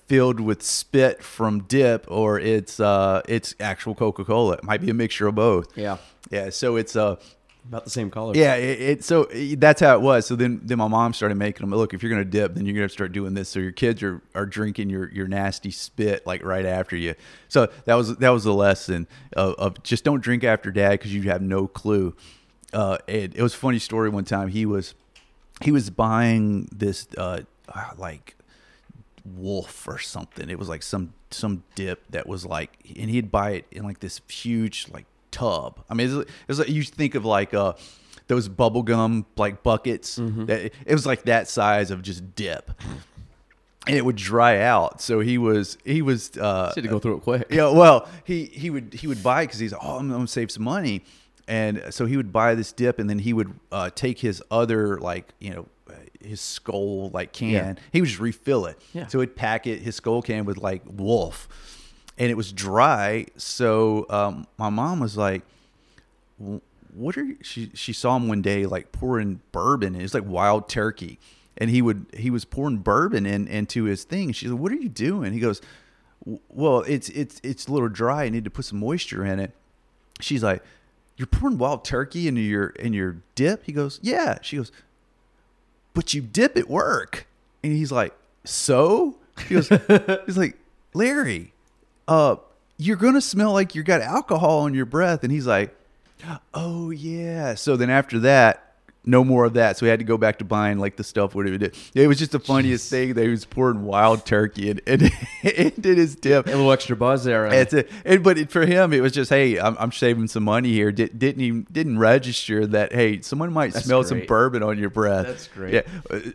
filled 0.07 0.39
with 0.39 0.61
spit 0.61 1.23
from 1.23 1.63
dip 1.63 2.05
or 2.07 2.39
it's 2.39 2.79
uh 2.79 3.21
it's 3.27 3.55
actual 3.59 3.95
coca-cola. 3.95 4.53
It 4.55 4.63
might 4.63 4.81
be 4.81 4.89
a 4.89 4.93
mixture 4.93 5.27
of 5.27 5.35
both. 5.35 5.75
Yeah. 5.77 5.97
yeah 6.29 6.49
so 6.51 6.75
it's 6.75 6.95
uh 6.95 7.15
About 7.67 7.83
the 7.85 7.89
same 7.89 8.11
color. 8.11 8.33
yeah 8.35 8.53
it, 8.55 8.81
it 8.81 9.03
so 9.03 9.23
it- 9.31 9.59
that's 9.59 9.81
how 9.81 9.95
it 9.95 10.01
was. 10.01 10.27
So 10.27 10.35
then 10.35 10.61
then 10.63 10.77
my 10.77 10.87
mom 10.87 11.13
started 11.13 11.35
making 11.35 11.67
them 11.67 11.75
look 11.77 11.93
if 11.95 12.03
you're 12.03 12.11
gonna 12.11 12.23
dip 12.23 12.53
then 12.53 12.65
you're 12.67 12.75
gonna 12.75 12.87
start 12.89 13.11
doing 13.11 13.33
this 13.33 13.49
so 13.49 13.59
your 13.59 13.71
kids 13.71 14.03
are 14.03 14.21
are 14.35 14.45
drinking 14.45 14.91
your 14.91 15.09
your 15.11 15.27
nasty 15.27 15.71
spit 15.71 16.27
like 16.27 16.43
right 16.43 16.65
after 16.65 16.95
you. 16.95 17.15
So 17.47 17.67
that 17.85 17.95
was 17.95 18.15
that 18.17 18.29
was 18.29 18.43
the 18.43 18.53
lesson 18.53 19.07
of, 19.35 19.55
of 19.55 19.81
just 19.81 20.03
don't 20.03 20.21
drink 20.21 20.43
after 20.43 20.71
dad 20.71 20.91
because 20.91 21.13
you 21.15 21.23
have 21.23 21.41
no 21.41 21.67
clue. 21.67 22.15
Uh 22.73 22.99
it, 23.07 23.35
it 23.35 23.41
was 23.41 23.55
a 23.55 23.57
funny 23.57 23.79
story 23.79 24.09
one 24.09 24.25
time. 24.25 24.49
He 24.49 24.67
was 24.67 24.93
he 25.65 25.71
was 25.71 25.89
buying 25.89 26.69
this 26.71 27.07
uh, 27.17 27.41
uh, 27.69 27.89
like 27.97 28.35
wolf 29.25 29.87
or 29.87 29.97
something. 29.97 30.49
It 30.49 30.59
was 30.59 30.69
like 30.69 30.83
some 30.83 31.13
some 31.31 31.63
dip 31.75 32.03
that 32.11 32.27
was 32.27 32.45
like, 32.45 32.71
and 32.97 33.09
he'd 33.09 33.31
buy 33.31 33.51
it 33.51 33.65
in 33.71 33.83
like 33.83 33.99
this 33.99 34.21
huge 34.29 34.87
like 34.93 35.05
tub. 35.31 35.83
I 35.89 35.93
mean, 35.95 36.09
it 36.09 36.13
was, 36.15 36.25
it 36.25 36.47
was 36.47 36.59
like 36.59 36.69
you 36.69 36.83
think 36.83 37.15
of 37.15 37.25
like 37.25 37.53
uh 37.53 37.73
those 38.27 38.47
bubblegum 38.49 39.25
like 39.37 39.63
buckets. 39.63 40.15
That 40.15 40.71
it 40.85 40.93
was 40.93 41.05
like 41.05 41.23
that 41.23 41.47
size 41.47 41.91
of 41.91 42.01
just 42.01 42.35
dip. 42.35 42.71
And 43.87 43.95
it 43.95 44.03
would 44.03 44.15
dry 44.15 44.61
out, 44.61 44.99
so 44.99 45.19
he 45.19 45.37
was 45.37 45.77
he 45.85 46.01
was 46.01 46.35
uh, 46.39 46.71
Had 46.73 46.83
to 46.85 46.89
go 46.89 46.97
through 46.97 47.17
it 47.17 47.21
quick. 47.21 47.45
yeah, 47.51 47.69
well, 47.69 48.07
he 48.23 48.45
he 48.45 48.71
would 48.71 48.95
he 48.95 49.05
would 49.05 49.21
buy 49.21 49.45
because 49.45 49.59
he's 49.59 49.73
like, 49.73 49.81
oh, 49.83 49.97
I'm 49.99 50.09
gonna 50.09 50.25
save 50.27 50.49
some 50.49 50.63
money, 50.63 51.03
and 51.47 51.83
so 51.91 52.05
he 52.05 52.17
would 52.17 52.31
buy 52.33 52.55
this 52.55 52.71
dip, 52.71 52.99
and 52.99 53.09
then 53.09 53.19
he 53.19 53.33
would 53.33 53.53
uh, 53.71 53.89
take 53.93 54.19
his 54.19 54.41
other 54.51 54.97
like 54.99 55.33
you 55.39 55.51
know 55.51 55.67
his 56.21 56.41
Skoal 56.41 57.11
like 57.13 57.31
can, 57.33 57.49
Yeah. 57.51 57.73
he 57.93 58.01
would 58.01 58.07
just 58.07 58.19
refill 58.19 58.65
it. 58.65 58.79
Yeah. 58.93 59.05
So 59.07 59.19
he'd 59.19 59.35
pack 59.35 59.67
it 59.67 59.81
his 59.81 59.95
Skoal 59.95 60.23
can 60.23 60.45
with 60.45 60.57
like 60.57 60.81
wolf, 60.87 61.47
and 62.17 62.31
it 62.31 62.35
was 62.35 62.51
dry. 62.51 63.27
So 63.37 64.05
um, 64.09 64.47
my 64.57 64.69
mom 64.69 64.99
was 64.99 65.17
like, 65.17 65.43
"What 66.93 67.17
are 67.17 67.23
you? 67.23 67.37
she?" 67.41 67.71
She 67.73 67.93
saw 67.93 68.15
him 68.15 68.27
one 68.27 68.41
day 68.41 68.65
like 68.65 68.91
pouring 68.91 69.41
bourbon. 69.51 69.95
It 69.95 70.01
was 70.01 70.13
like 70.13 70.25
wild 70.25 70.67
turkey, 70.69 71.19
and 71.57 71.69
he 71.69 71.81
would 71.81 72.05
he 72.17 72.29
was 72.29 72.45
pouring 72.45 72.77
bourbon 72.77 73.25
in 73.25 73.47
into 73.47 73.83
his 73.85 74.03
thing. 74.03 74.31
She 74.31 74.45
said, 74.47 74.55
"What 74.55 74.71
are 74.71 74.75
you 74.75 74.89
doing?" 74.89 75.33
He 75.33 75.39
goes, 75.39 75.61
"Well, 76.49 76.81
it's 76.87 77.09
it's 77.09 77.39
it's 77.43 77.67
a 77.67 77.71
little 77.71 77.89
dry. 77.89 78.23
I 78.23 78.29
need 78.29 78.43
to 78.45 78.49
put 78.49 78.65
some 78.65 78.79
moisture 78.79 79.25
in 79.25 79.39
it." 79.39 79.51
She's 80.21 80.41
like, 80.41 80.63
"You're 81.17 81.27
pouring 81.27 81.57
wild 81.57 81.85
turkey 81.85 82.27
into 82.27 82.41
your 82.41 82.67
in 82.67 82.93
your 82.93 83.17
dip?" 83.35 83.63
He 83.65 83.71
goes, 83.71 83.99
"Yeah." 84.01 84.39
She 84.41 84.57
goes, 84.57 84.71
"But 85.93 86.13
you 86.13 86.21
dip 86.21 86.57
at 86.57 86.69
work," 86.69 87.27
and 87.63 87.73
he's 87.73 87.91
like, 87.91 88.13
"So?" 88.43 89.15
He 89.47 89.55
goes, 89.55 89.69
"He's 90.25 90.37
like, 90.37 90.57
Larry, 90.93 91.53
uh, 92.07 92.37
you're 92.77 92.95
gonna 92.97 93.21
smell 93.21 93.53
like 93.53 93.75
you 93.75 93.83
got 93.83 94.01
alcohol 94.01 94.59
on 94.59 94.73
your 94.73 94.85
breath," 94.85 95.23
and 95.23 95.31
he's 95.31 95.47
like, 95.47 95.75
"Oh 96.53 96.89
yeah." 96.89 97.55
So 97.55 97.75
then 97.75 97.89
after 97.89 98.19
that. 98.19 98.64
No 99.05 99.23
more 99.23 99.45
of 99.45 99.53
that. 99.53 99.77
So 99.77 99.85
we 99.85 99.89
had 99.89 99.99
to 99.99 100.05
go 100.05 100.17
back 100.17 100.39
to 100.39 100.45
buying 100.45 100.79
like 100.79 100.95
the 100.95 101.03
stuff 101.03 101.35
whatever 101.35 101.57
did. 101.57 101.75
It 101.93 102.07
was 102.07 102.17
just 102.17 102.31
the 102.31 102.39
funniest 102.39 102.89
thing 102.89 103.13
that 103.13 103.23
he 103.23 103.29
was 103.29 103.45
pouring 103.45 103.83
wild 103.83 104.25
turkey 104.25 104.71
and, 104.71 104.81
and 104.87 105.11
into 105.43 105.95
his 105.95 106.15
dip. 106.15 106.47
A 106.47 106.49
little 106.49 106.71
extra 106.71 106.95
buzz 106.95 107.23
there. 107.23 107.45
It's 107.47 107.73
a, 107.73 107.85
and, 108.03 108.23
but 108.23 108.37
it, 108.37 108.51
for 108.51 108.65
him, 108.65 108.93
it 108.93 109.01
was 109.01 109.11
just, 109.11 109.29
hey, 109.29 109.59
I'm, 109.59 109.75
I'm 109.79 109.91
saving 109.91 110.27
some 110.27 110.43
money 110.43 110.71
here. 110.71 110.91
Did, 110.91 111.17
didn't 111.19 111.41
even 111.41 111.67
didn't 111.71 111.99
register 111.99 112.65
that, 112.67 112.93
hey, 112.93 113.21
someone 113.21 113.53
might 113.53 113.73
That's 113.73 113.85
smell 113.85 114.03
some 114.03 114.25
bourbon 114.25 114.63
on 114.63 114.77
your 114.77 114.89
breath. 114.89 115.27
That's 115.27 115.47
great. 115.47 115.73
Yeah. 115.73 115.81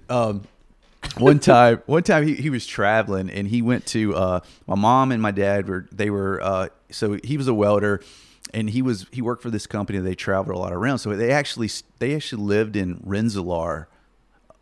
Uh, 0.09 0.31
Um, 0.31 0.43
one 1.19 1.39
time, 1.39 1.83
one 1.87 2.03
time 2.03 2.27
he, 2.27 2.35
he 2.35 2.51
was 2.51 2.67
traveling 2.67 3.31
and 3.31 3.49
he 3.49 3.63
went 3.63 3.87
to 3.87 4.15
uh, 4.15 4.41
my 4.67 4.75
mom 4.75 5.13
and 5.13 5.21
my 5.23 5.31
dad 5.31 5.69
were 5.69 5.87
they 5.93 6.11
were 6.11 6.41
uh, 6.43 6.69
so 6.91 7.19
he 7.25 7.37
was 7.37 7.49
a 7.49 7.55
welder 7.55 8.03
and 8.55 8.71
he 8.71 8.83
was 8.83 9.07
he 9.13 9.23
worked 9.23 9.43
for 9.43 9.51
this 9.51 9.67
company. 9.67 9.99
They 9.99 10.15
traveled 10.15 10.57
a 10.57 10.59
lot 10.59 10.73
around, 10.73 10.99
so 10.99 11.15
they 11.17 11.31
actually 11.33 11.71
they 11.99 12.15
actually 12.15 12.43
lived 12.43 12.77
in 12.77 13.01
Rensselaer 13.05 13.89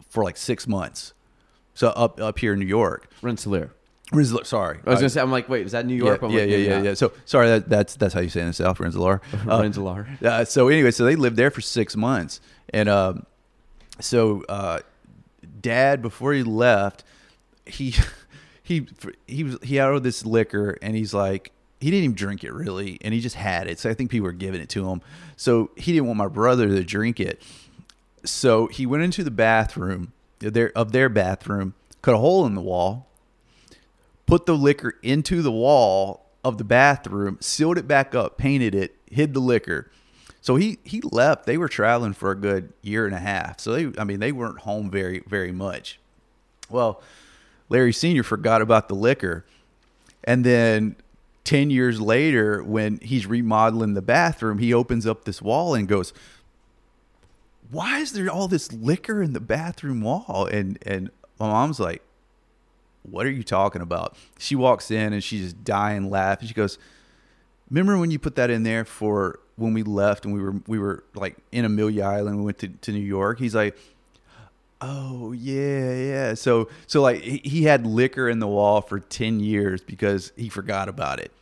for 0.08 0.24
like 0.24 0.36
six 0.36 0.66
months. 0.66 1.12
So 1.74 1.88
up 1.90 2.20
up 2.20 2.38
here 2.38 2.52
in 2.54 2.58
New 2.58 2.66
York, 2.66 3.10
Rensselaer. 3.22 3.70
Rensselaer. 4.12 4.44
Sorry, 4.44 4.78
I 4.86 4.90
was 4.90 4.96
Uh, 4.98 5.00
gonna 5.00 5.10
say, 5.10 5.20
I'm 5.20 5.30
like, 5.30 5.48
wait, 5.48 5.66
is 5.66 5.72
that 5.72 5.84
New 5.86 5.94
yeah, 5.94 6.04
York? 6.04 6.22
I'm 6.22 6.30
yeah, 6.30 6.40
like, 6.40 6.50
yeah, 6.50 6.56
yeah, 6.56 6.82
yeah. 6.82 6.94
So 6.94 7.12
sorry, 7.24 7.48
that, 7.48 7.68
that's 7.68 7.94
that's 7.96 8.14
how 8.14 8.20
you 8.20 8.28
say 8.30 8.40
it 8.40 8.44
in 8.44 8.48
the 8.48 8.54
South, 8.54 8.80
Rensselaer. 8.80 9.20
Uh, 9.48 9.60
Rensselaer. 9.62 10.08
uh, 10.24 10.44
so 10.44 10.68
anyway, 10.68 10.90
so 10.90 11.04
they 11.04 11.14
lived 11.16 11.36
there 11.36 11.50
for 11.50 11.60
six 11.60 11.94
months, 11.94 12.40
and 12.70 12.88
um, 12.88 13.26
so 14.00 14.44
uh, 14.48 14.80
Dad, 15.60 16.02
before 16.02 16.32
he 16.32 16.42
left, 16.42 17.04
he 17.66 17.94
he 18.62 18.86
he 19.26 19.44
was 19.44 19.58
he 19.62 19.76
had 19.76 19.88
all 19.88 20.00
this 20.00 20.24
liquor, 20.26 20.76
and 20.82 20.96
he's 20.96 21.14
like. 21.14 21.52
He 21.80 21.90
didn't 21.90 22.04
even 22.04 22.16
drink 22.16 22.42
it 22.42 22.52
really, 22.52 22.98
and 23.02 23.14
he 23.14 23.20
just 23.20 23.36
had 23.36 23.68
it. 23.68 23.78
So 23.78 23.88
I 23.88 23.94
think 23.94 24.10
people 24.10 24.26
were 24.26 24.32
giving 24.32 24.60
it 24.60 24.68
to 24.70 24.88
him. 24.88 25.00
So 25.36 25.70
he 25.76 25.92
didn't 25.92 26.06
want 26.06 26.18
my 26.18 26.28
brother 26.28 26.68
to 26.68 26.84
drink 26.84 27.20
it. 27.20 27.40
So 28.24 28.66
he 28.66 28.84
went 28.84 29.04
into 29.04 29.22
the 29.22 29.30
bathroom, 29.30 30.12
their 30.40 30.76
of 30.76 30.92
their 30.92 31.08
bathroom, 31.08 31.74
cut 32.02 32.14
a 32.14 32.18
hole 32.18 32.46
in 32.46 32.54
the 32.54 32.60
wall, 32.60 33.06
put 34.26 34.46
the 34.46 34.56
liquor 34.56 34.94
into 35.02 35.40
the 35.40 35.52
wall 35.52 36.26
of 36.44 36.58
the 36.58 36.64
bathroom, 36.64 37.38
sealed 37.40 37.78
it 37.78 37.86
back 37.86 38.14
up, 38.14 38.38
painted 38.38 38.74
it, 38.74 38.96
hid 39.10 39.34
the 39.34 39.40
liquor. 39.40 39.90
So 40.40 40.56
he 40.56 40.78
he 40.82 41.00
left. 41.00 41.46
They 41.46 41.58
were 41.58 41.68
traveling 41.68 42.12
for 42.12 42.30
a 42.30 42.36
good 42.36 42.72
year 42.82 43.06
and 43.06 43.14
a 43.14 43.20
half. 43.20 43.60
So 43.60 43.72
they 43.72 44.00
I 44.00 44.04
mean 44.04 44.18
they 44.18 44.32
weren't 44.32 44.60
home 44.60 44.90
very 44.90 45.20
very 45.26 45.52
much. 45.52 46.00
Well, 46.68 47.02
Larry 47.68 47.92
Senior 47.92 48.22
forgot 48.22 48.62
about 48.62 48.88
the 48.88 48.94
liquor. 48.94 49.44
And 50.24 50.44
then 50.44 50.96
10 51.48 51.70
years 51.70 51.98
later 51.98 52.62
when 52.62 52.98
he's 52.98 53.26
remodeling 53.26 53.94
the 53.94 54.02
bathroom, 54.02 54.58
he 54.58 54.74
opens 54.74 55.06
up 55.06 55.24
this 55.24 55.40
wall 55.40 55.74
and 55.74 55.88
goes, 55.88 56.12
"Why 57.70 58.00
is 58.00 58.12
there 58.12 58.28
all 58.28 58.48
this 58.48 58.70
liquor 58.72 59.22
in 59.22 59.32
the 59.32 59.40
bathroom 59.40 60.02
wall?" 60.02 60.46
And 60.50 60.78
and 60.82 61.10
my 61.38 61.48
mom's 61.48 61.80
like, 61.80 62.02
what 63.02 63.24
are 63.24 63.30
you 63.30 63.42
talking 63.42 63.80
about? 63.80 64.14
She 64.38 64.54
walks 64.54 64.90
in 64.90 65.14
and 65.14 65.24
she's 65.24 65.42
just 65.42 65.64
dying 65.64 66.10
laughing. 66.10 66.48
She 66.48 66.54
goes, 66.54 66.76
Remember 67.70 67.96
when 67.96 68.10
you 68.10 68.18
put 68.18 68.34
that 68.36 68.50
in 68.50 68.62
there 68.62 68.84
for 68.84 69.40
when 69.56 69.72
we 69.72 69.82
left 69.82 70.26
and 70.26 70.34
we 70.34 70.42
were 70.42 70.56
we 70.66 70.78
were 70.78 71.04
like 71.14 71.36
in 71.50 71.64
Amelia 71.64 72.04
Island, 72.04 72.36
we 72.36 72.44
went 72.44 72.58
to, 72.58 72.68
to 72.68 72.92
New 72.92 72.98
York? 72.98 73.38
He's 73.38 73.54
like, 73.54 73.74
Oh 74.82 75.32
yeah, 75.32 75.94
yeah. 75.94 76.34
So 76.34 76.68
so 76.86 77.00
like 77.00 77.22
he, 77.22 77.64
had 77.64 77.86
liquor 77.86 78.28
in 78.28 78.38
the 78.38 78.46
wall 78.46 78.80
for 78.82 79.00
ten 79.00 79.40
years 79.40 79.80
because 79.80 80.32
he 80.36 80.48
forgot 80.48 80.88
about 80.88 81.18
it. 81.20 81.32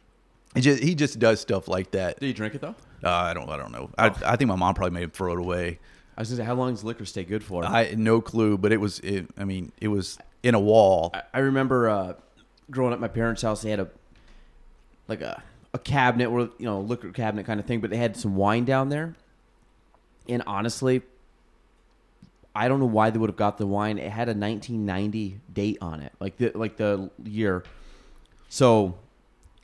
He 0.56 0.62
just 0.62 0.82
he 0.82 0.94
just 0.94 1.18
does 1.18 1.40
stuff 1.40 1.68
like 1.68 1.90
that. 1.92 2.18
Did 2.18 2.26
you 2.26 2.32
drink 2.32 2.54
it 2.54 2.62
though? 2.62 2.74
Uh, 3.04 3.10
I 3.10 3.34
don't 3.34 3.48
I 3.48 3.56
don't 3.56 3.72
know. 3.72 3.90
I, 3.98 4.06
I 4.24 4.36
think 4.36 4.48
my 4.48 4.56
mom 4.56 4.74
probably 4.74 4.94
made 4.94 5.04
him 5.04 5.10
throw 5.10 5.34
it 5.34 5.38
away. 5.38 5.78
I 6.16 6.22
was 6.22 6.30
gonna 6.30 6.38
say, 6.38 6.44
how 6.44 6.54
long 6.54 6.72
does 6.72 6.82
liquor 6.82 7.04
stay 7.04 7.24
good 7.24 7.44
for? 7.44 7.64
I 7.64 7.94
no 7.96 8.20
clue, 8.22 8.56
but 8.56 8.72
it 8.72 8.78
was 8.78 8.98
it, 9.00 9.28
I 9.36 9.44
mean 9.44 9.70
it 9.80 9.88
was 9.88 10.18
in 10.42 10.54
a 10.54 10.60
wall. 10.60 11.10
I, 11.12 11.22
I 11.34 11.38
remember 11.40 11.88
uh, 11.90 12.14
growing 12.70 12.92
up 12.92 12.96
at 12.96 13.00
my 13.00 13.08
parents' 13.08 13.42
house. 13.42 13.62
They 13.62 13.70
had 13.70 13.80
a 13.80 13.88
like 15.08 15.20
a 15.20 15.42
a 15.74 15.78
cabinet 15.78 16.30
where 16.30 16.48
you 16.58 16.64
know 16.64 16.80
liquor 16.80 17.12
cabinet 17.12 17.44
kind 17.44 17.60
of 17.60 17.66
thing, 17.66 17.80
but 17.80 17.90
they 17.90 17.98
had 17.98 18.16
some 18.16 18.34
wine 18.34 18.64
down 18.64 18.88
there. 18.88 19.14
And 20.28 20.42
honestly, 20.46 21.02
I 22.54 22.68
don't 22.68 22.80
know 22.80 22.86
why 22.86 23.10
they 23.10 23.18
would 23.18 23.28
have 23.28 23.36
got 23.36 23.58
the 23.58 23.66
wine. 23.66 23.98
It 23.98 24.10
had 24.10 24.28
a 24.28 24.32
1990 24.32 25.40
date 25.52 25.78
on 25.82 26.00
it, 26.00 26.12
like 26.18 26.38
the 26.38 26.52
like 26.54 26.78
the 26.78 27.10
year. 27.22 27.62
So 28.48 28.96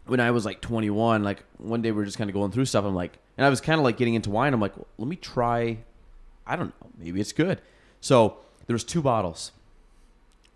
when 0.06 0.20
I 0.20 0.30
was 0.30 0.44
like 0.44 0.60
21, 0.60 1.22
like 1.22 1.44
one 1.58 1.82
day 1.82 1.90
we 1.90 1.98
were 1.98 2.04
just 2.04 2.18
kind 2.18 2.28
of 2.28 2.34
going 2.34 2.50
through 2.50 2.64
stuff. 2.64 2.84
I'm 2.84 2.94
like, 2.94 3.18
and 3.36 3.46
I 3.46 3.48
was 3.48 3.60
kind 3.60 3.78
of 3.78 3.84
like 3.84 3.96
getting 3.96 4.14
into 4.14 4.30
wine. 4.30 4.52
I'm 4.52 4.60
like, 4.60 4.76
well, 4.76 4.86
let 4.98 5.08
me 5.08 5.16
try. 5.16 5.78
I 6.46 6.56
don't 6.56 6.68
know, 6.68 6.90
maybe 6.98 7.20
it's 7.20 7.32
good. 7.32 7.60
So 8.00 8.38
there 8.66 8.74
was 8.74 8.84
two 8.84 9.02
bottles. 9.02 9.52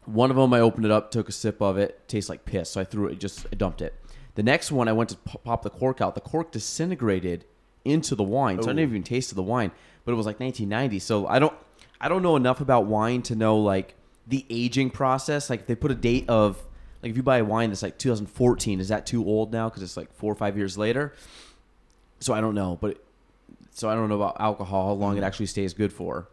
One 0.05 0.31
of 0.31 0.37
them, 0.37 0.53
I 0.53 0.61
opened 0.61 0.85
it 0.85 0.91
up, 0.91 1.11
took 1.11 1.29
a 1.29 1.33
sip 1.33 1.61
of 1.61 1.79
it, 1.79 2.09
tastes 2.09 2.29
like 2.29 2.45
piss. 2.45 2.71
So 2.71 2.81
I 2.81 2.85
threw 2.85 3.07
it, 3.07 3.19
just 3.19 3.47
I 3.53 3.57
dumped 3.57 3.83
it. 3.83 3.95
The 4.37 4.43
next 4.43 4.71
one, 4.71 4.89
I 4.89 4.93
went 4.93 5.11
to 5.11 5.17
pop 5.17 5.63
the 5.63 5.71
cork 5.71 6.01
out. 6.01 6.15
The 6.15 6.21
cork 6.21 6.53
disintegrated 6.53 7.45
into 7.85 8.15
the 8.15 8.23
wine, 8.23 8.63
so 8.63 8.69
I 8.69 8.73
Ooh. 8.73 8.75
never 8.75 8.91
even 8.91 9.03
tasted 9.03 9.35
the 9.35 9.43
wine. 9.43 9.73
But 10.05 10.13
it 10.13 10.17
was 10.17 10.27
like 10.27 10.39
1990, 10.39 10.99
so 11.01 11.27
I 11.27 11.39
don't, 11.39 11.55
I 12.01 12.09
don't 12.09 12.23
know 12.23 12.37
enough 12.37 12.61
about 12.61 12.87
wine 12.87 13.23
to 13.23 13.35
know 13.35 13.57
like 13.57 13.95
the 14.27 14.45
aging 14.51 14.91
process. 14.91 15.49
Like 15.51 15.61
if 15.61 15.67
they 15.67 15.75
put 15.75 15.91
a 15.91 15.95
date 15.95 16.29
of, 16.29 16.63
like 17.07 17.13
if 17.13 17.17
you 17.17 17.23
buy 17.23 17.39
a 17.39 17.45
wine 17.45 17.71
that's 17.71 17.85
like 17.85 17.99
2014, 17.99 18.81
is 18.81 18.89
that 18.89 19.07
too 19.07 19.25
old 19.25 19.53
now 19.53 19.69
because 19.69 19.85
it's 19.85 19.97
like 19.97 20.13
four 20.13 20.33
or 20.33 20.35
five 20.35 20.57
years 20.57 20.77
later? 20.77 21.13
So 22.19 22.35
I 22.35 22.41
don't 22.41 22.57
know, 22.57 22.79
but 22.81 23.01
so 23.71 23.89
I 23.89 23.95
don't 23.95 24.09
know 24.09 24.17
about 24.17 24.41
alcohol, 24.41 24.89
how 24.89 24.93
long 24.95 25.17
it 25.17 25.21
mm. 25.21 25.25
actually 25.25 25.47
stays 25.47 25.73
good 25.73 25.93
for. 25.93 26.27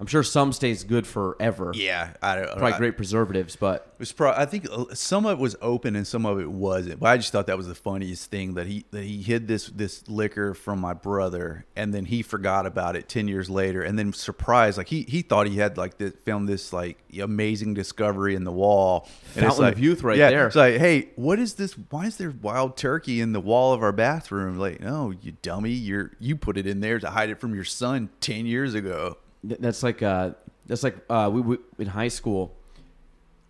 I'm 0.00 0.06
sure 0.06 0.22
some 0.22 0.52
stays 0.52 0.84
good 0.84 1.06
forever. 1.06 1.70
Yeah, 1.74 2.14
I 2.20 2.34
don't. 2.34 2.46
Probably 2.46 2.72
I- 2.72 2.78
great 2.78 2.96
preservatives, 2.96 3.56
but 3.56 3.86
It 3.94 4.00
was 4.00 4.12
pro- 4.12 4.32
I 4.32 4.46
think 4.46 4.66
uh, 4.70 4.86
some 4.94 5.26
of 5.26 5.38
it 5.38 5.40
was 5.40 5.54
open 5.62 5.94
and 5.94 6.06
some 6.06 6.26
of 6.26 6.40
it 6.40 6.50
wasn't. 6.50 6.98
But 6.98 7.10
I 7.10 7.16
just 7.18 7.30
thought 7.30 7.46
that 7.46 7.56
was 7.56 7.68
the 7.68 7.74
funniest 7.74 8.30
thing 8.30 8.54
that 8.54 8.66
he 8.66 8.84
that 8.90 9.04
he 9.04 9.22
hid 9.22 9.46
this 9.46 9.66
this 9.68 10.08
liquor 10.08 10.54
from 10.54 10.80
my 10.80 10.92
brother 10.92 11.66
and 11.76 11.94
then 11.94 12.06
he 12.06 12.22
forgot 12.22 12.66
about 12.66 12.96
it 12.96 13.08
ten 13.08 13.28
years 13.28 13.48
later 13.48 13.82
and 13.82 13.98
then 13.98 14.12
surprised 14.12 14.78
like 14.78 14.88
he 14.88 15.02
he 15.02 15.22
thought 15.22 15.46
he 15.46 15.56
had 15.56 15.76
like 15.76 15.98
this, 15.98 16.14
found 16.24 16.48
this 16.48 16.72
like 16.72 16.98
amazing 17.20 17.74
discovery 17.74 18.34
in 18.34 18.44
the 18.44 18.52
wall. 18.52 19.08
And 19.36 19.46
Fountain 19.46 19.66
of 19.66 19.78
youth 19.78 20.02
right 20.02 20.18
yeah, 20.18 20.30
there. 20.30 20.46
It's 20.46 20.56
like, 20.56 20.78
hey, 20.78 21.10
what 21.16 21.38
is 21.38 21.54
this? 21.54 21.74
Why 21.74 22.06
is 22.06 22.16
there 22.16 22.34
wild 22.42 22.76
turkey 22.76 23.20
in 23.20 23.32
the 23.32 23.40
wall 23.40 23.72
of 23.72 23.82
our 23.82 23.92
bathroom? 23.92 24.58
Like, 24.58 24.80
no, 24.80 25.12
you 25.22 25.32
dummy, 25.42 25.70
you're 25.70 26.10
you 26.18 26.34
put 26.34 26.56
it 26.56 26.66
in 26.66 26.80
there 26.80 26.98
to 26.98 27.10
hide 27.10 27.30
it 27.30 27.38
from 27.38 27.54
your 27.54 27.64
son 27.64 28.08
ten 28.20 28.46
years 28.46 28.74
ago. 28.74 29.18
Th- 29.46 29.60
that's 29.60 29.82
like 29.82 30.02
uh, 30.02 30.30
that's 30.66 30.82
like 30.82 30.96
uh, 31.10 31.30
we, 31.32 31.40
we 31.40 31.58
in 31.78 31.88
high 31.88 32.08
school. 32.08 32.56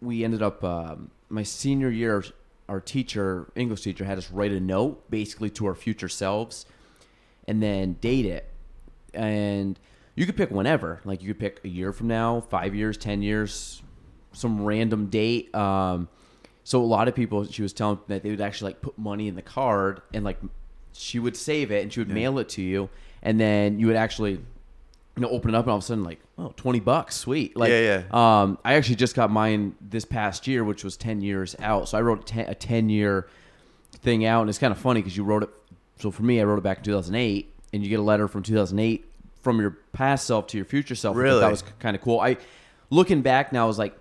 We 0.00 0.24
ended 0.24 0.42
up 0.42 0.62
um, 0.64 1.10
my 1.28 1.42
senior 1.42 1.90
year. 1.90 2.24
Our 2.68 2.80
teacher, 2.80 3.50
English 3.54 3.82
teacher, 3.82 4.04
had 4.04 4.16
us 4.18 4.30
write 4.30 4.52
a 4.52 4.60
note 4.60 5.10
basically 5.10 5.50
to 5.50 5.66
our 5.66 5.74
future 5.74 6.08
selves, 6.08 6.64
and 7.46 7.62
then 7.62 7.94
date 7.94 8.24
it. 8.24 8.48
And 9.12 9.78
you 10.14 10.24
could 10.26 10.36
pick 10.36 10.50
whenever, 10.50 11.00
like 11.04 11.22
you 11.22 11.34
could 11.34 11.40
pick 11.40 11.60
a 11.64 11.68
year 11.68 11.92
from 11.92 12.08
now, 12.08 12.40
five 12.40 12.74
years, 12.74 12.96
ten 12.96 13.20
years, 13.20 13.82
some 14.32 14.64
random 14.64 15.06
date. 15.06 15.54
Um, 15.54 16.08
so 16.64 16.80
a 16.80 16.86
lot 16.86 17.08
of 17.08 17.14
people, 17.14 17.44
she 17.44 17.62
was 17.62 17.72
telling 17.72 17.98
that 18.06 18.22
they 18.22 18.30
would 18.30 18.40
actually 18.40 18.70
like 18.70 18.80
put 18.80 18.96
money 18.96 19.28
in 19.28 19.34
the 19.34 19.42
card 19.42 20.00
and 20.14 20.24
like 20.24 20.38
she 20.92 21.18
would 21.18 21.36
save 21.36 21.70
it 21.72 21.82
and 21.82 21.92
she 21.92 22.00
would 22.00 22.10
mail 22.10 22.38
it 22.38 22.48
to 22.50 22.62
you, 22.62 22.88
and 23.22 23.38
then 23.38 23.80
you 23.80 23.86
would 23.88 23.96
actually 23.96 24.40
you 25.16 25.22
know, 25.22 25.28
open 25.28 25.54
it 25.54 25.56
up 25.56 25.64
and 25.64 25.70
all 25.70 25.76
of 25.78 25.82
a 25.82 25.86
sudden 25.86 26.04
like, 26.04 26.20
oh, 26.38 26.52
20 26.56 26.80
bucks, 26.80 27.16
sweet. 27.16 27.56
Like, 27.56 27.70
Yeah, 27.70 28.02
yeah. 28.12 28.40
Um, 28.42 28.58
I 28.64 28.74
actually 28.74 28.96
just 28.96 29.14
got 29.14 29.30
mine 29.30 29.74
this 29.80 30.04
past 30.04 30.46
year, 30.46 30.64
which 30.64 30.84
was 30.84 30.96
10 30.96 31.20
years 31.20 31.54
out. 31.60 31.88
So 31.88 31.98
I 31.98 32.00
wrote 32.00 32.20
a 32.20 32.24
10, 32.24 32.48
a 32.48 32.54
10 32.54 32.88
year 32.88 33.28
thing 34.00 34.24
out, 34.24 34.40
and 34.40 34.48
it's 34.48 34.58
kind 34.58 34.72
of 34.72 34.78
funny 34.78 35.00
because 35.00 35.16
you 35.16 35.24
wrote 35.24 35.42
it. 35.42 35.50
So 35.98 36.10
for 36.10 36.22
me, 36.22 36.40
I 36.40 36.44
wrote 36.44 36.58
it 36.58 36.62
back 36.64 36.78
in 36.78 36.84
2008, 36.84 37.52
and 37.72 37.82
you 37.82 37.88
get 37.90 37.98
a 37.98 38.02
letter 38.02 38.26
from 38.26 38.42
2008 38.42 39.04
from 39.42 39.60
your 39.60 39.76
past 39.92 40.26
self 40.26 40.46
to 40.48 40.56
your 40.56 40.64
future 40.64 40.94
self. 40.94 41.16
Really? 41.16 41.40
that 41.40 41.50
was 41.50 41.62
kind 41.78 41.94
of 41.94 42.02
cool. 42.02 42.18
I 42.20 42.38
looking 42.90 43.20
back 43.22 43.52
now, 43.52 43.64
I 43.64 43.66
was 43.66 43.78
like, 43.78 43.94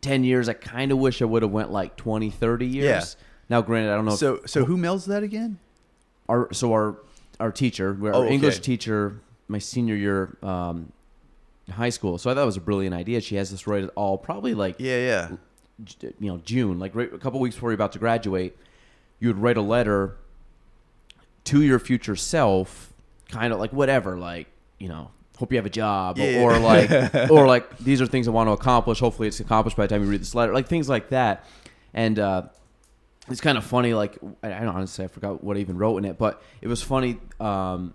10 0.00 0.22
years. 0.24 0.48
I 0.48 0.52
kind 0.52 0.92
of 0.92 0.98
wish 0.98 1.22
I 1.22 1.24
would 1.24 1.42
have 1.42 1.50
went 1.50 1.70
like 1.72 1.96
20, 1.96 2.30
30 2.30 2.66
years. 2.66 2.84
Yeah. 2.84 3.24
Now, 3.48 3.62
granted, 3.62 3.90
I 3.92 3.96
don't 3.96 4.04
know. 4.04 4.12
if- 4.12 4.18
So 4.18 4.40
so 4.46 4.64
who 4.64 4.76
mails 4.76 5.06
that 5.06 5.22
again? 5.22 5.58
our 6.28 6.50
so 6.52 6.72
our 6.72 6.96
our 7.40 7.50
teacher, 7.52 7.96
our 8.02 8.14
Oh, 8.14 8.22
okay. 8.24 8.34
English 8.34 8.60
teacher, 8.60 9.20
my 9.48 9.58
senior 9.58 9.94
year 9.94 10.36
um, 10.42 10.92
in 11.66 11.74
high 11.74 11.88
school. 11.90 12.18
So 12.18 12.30
I 12.30 12.34
thought 12.34 12.42
it 12.42 12.46
was 12.46 12.56
a 12.56 12.60
brilliant 12.62 12.94
idea. 12.94 13.20
She 13.20 13.36
has 13.36 13.50
this 13.50 13.66
right 13.66 13.84
at 13.84 13.90
all, 13.94 14.16
probably 14.18 14.54
like 14.54 14.76
Yeah, 14.78 14.98
yeah. 14.98 15.28
you 16.20 16.28
know 16.28 16.38
June, 16.38 16.78
like 16.78 16.94
right, 16.94 17.12
a 17.12 17.18
couple 17.18 17.40
weeks 17.40 17.54
before 17.56 17.70
you're 17.70 17.74
about 17.74 17.92
to 17.92 17.98
graduate. 17.98 18.56
You 19.20 19.28
would 19.28 19.38
write 19.38 19.56
a 19.56 19.62
letter 19.62 20.16
to 21.44 21.62
your 21.62 21.78
future 21.78 22.16
self, 22.16 22.92
kind 23.28 23.52
of 23.52 23.58
like 23.58 23.72
whatever, 23.72 24.18
like 24.18 24.48
you 24.78 24.88
know. 24.88 25.10
Hope 25.36 25.50
you 25.50 25.58
have 25.58 25.66
a 25.66 25.70
job, 25.70 26.16
Yeah. 26.16 26.42
or, 26.42 26.54
or 26.54 26.58
like, 26.60 26.90
or 27.30 27.44
like 27.48 27.76
these 27.78 28.00
are 28.00 28.06
things 28.06 28.28
I 28.28 28.30
want 28.30 28.46
to 28.46 28.52
accomplish. 28.52 29.00
Hopefully, 29.00 29.26
it's 29.26 29.40
accomplished 29.40 29.76
by 29.76 29.84
the 29.84 29.92
time 29.92 30.04
you 30.04 30.08
read 30.08 30.20
this 30.20 30.32
letter, 30.32 30.54
like 30.54 30.68
things 30.68 30.88
like 30.88 31.08
that. 31.08 31.44
And 31.92 32.20
uh, 32.20 32.42
it's 33.28 33.40
kind 33.40 33.58
of 33.58 33.64
funny. 33.64 33.94
Like 33.94 34.16
I, 34.44 34.52
I 34.54 34.60
don't 34.60 34.68
honestly, 34.76 35.04
I 35.04 35.08
forgot 35.08 35.42
what 35.42 35.56
I 35.56 35.60
even 35.60 35.76
wrote 35.76 35.96
in 35.98 36.04
it, 36.04 36.18
but 36.18 36.40
it 36.62 36.68
was 36.68 36.82
funny 36.84 37.18
um, 37.40 37.94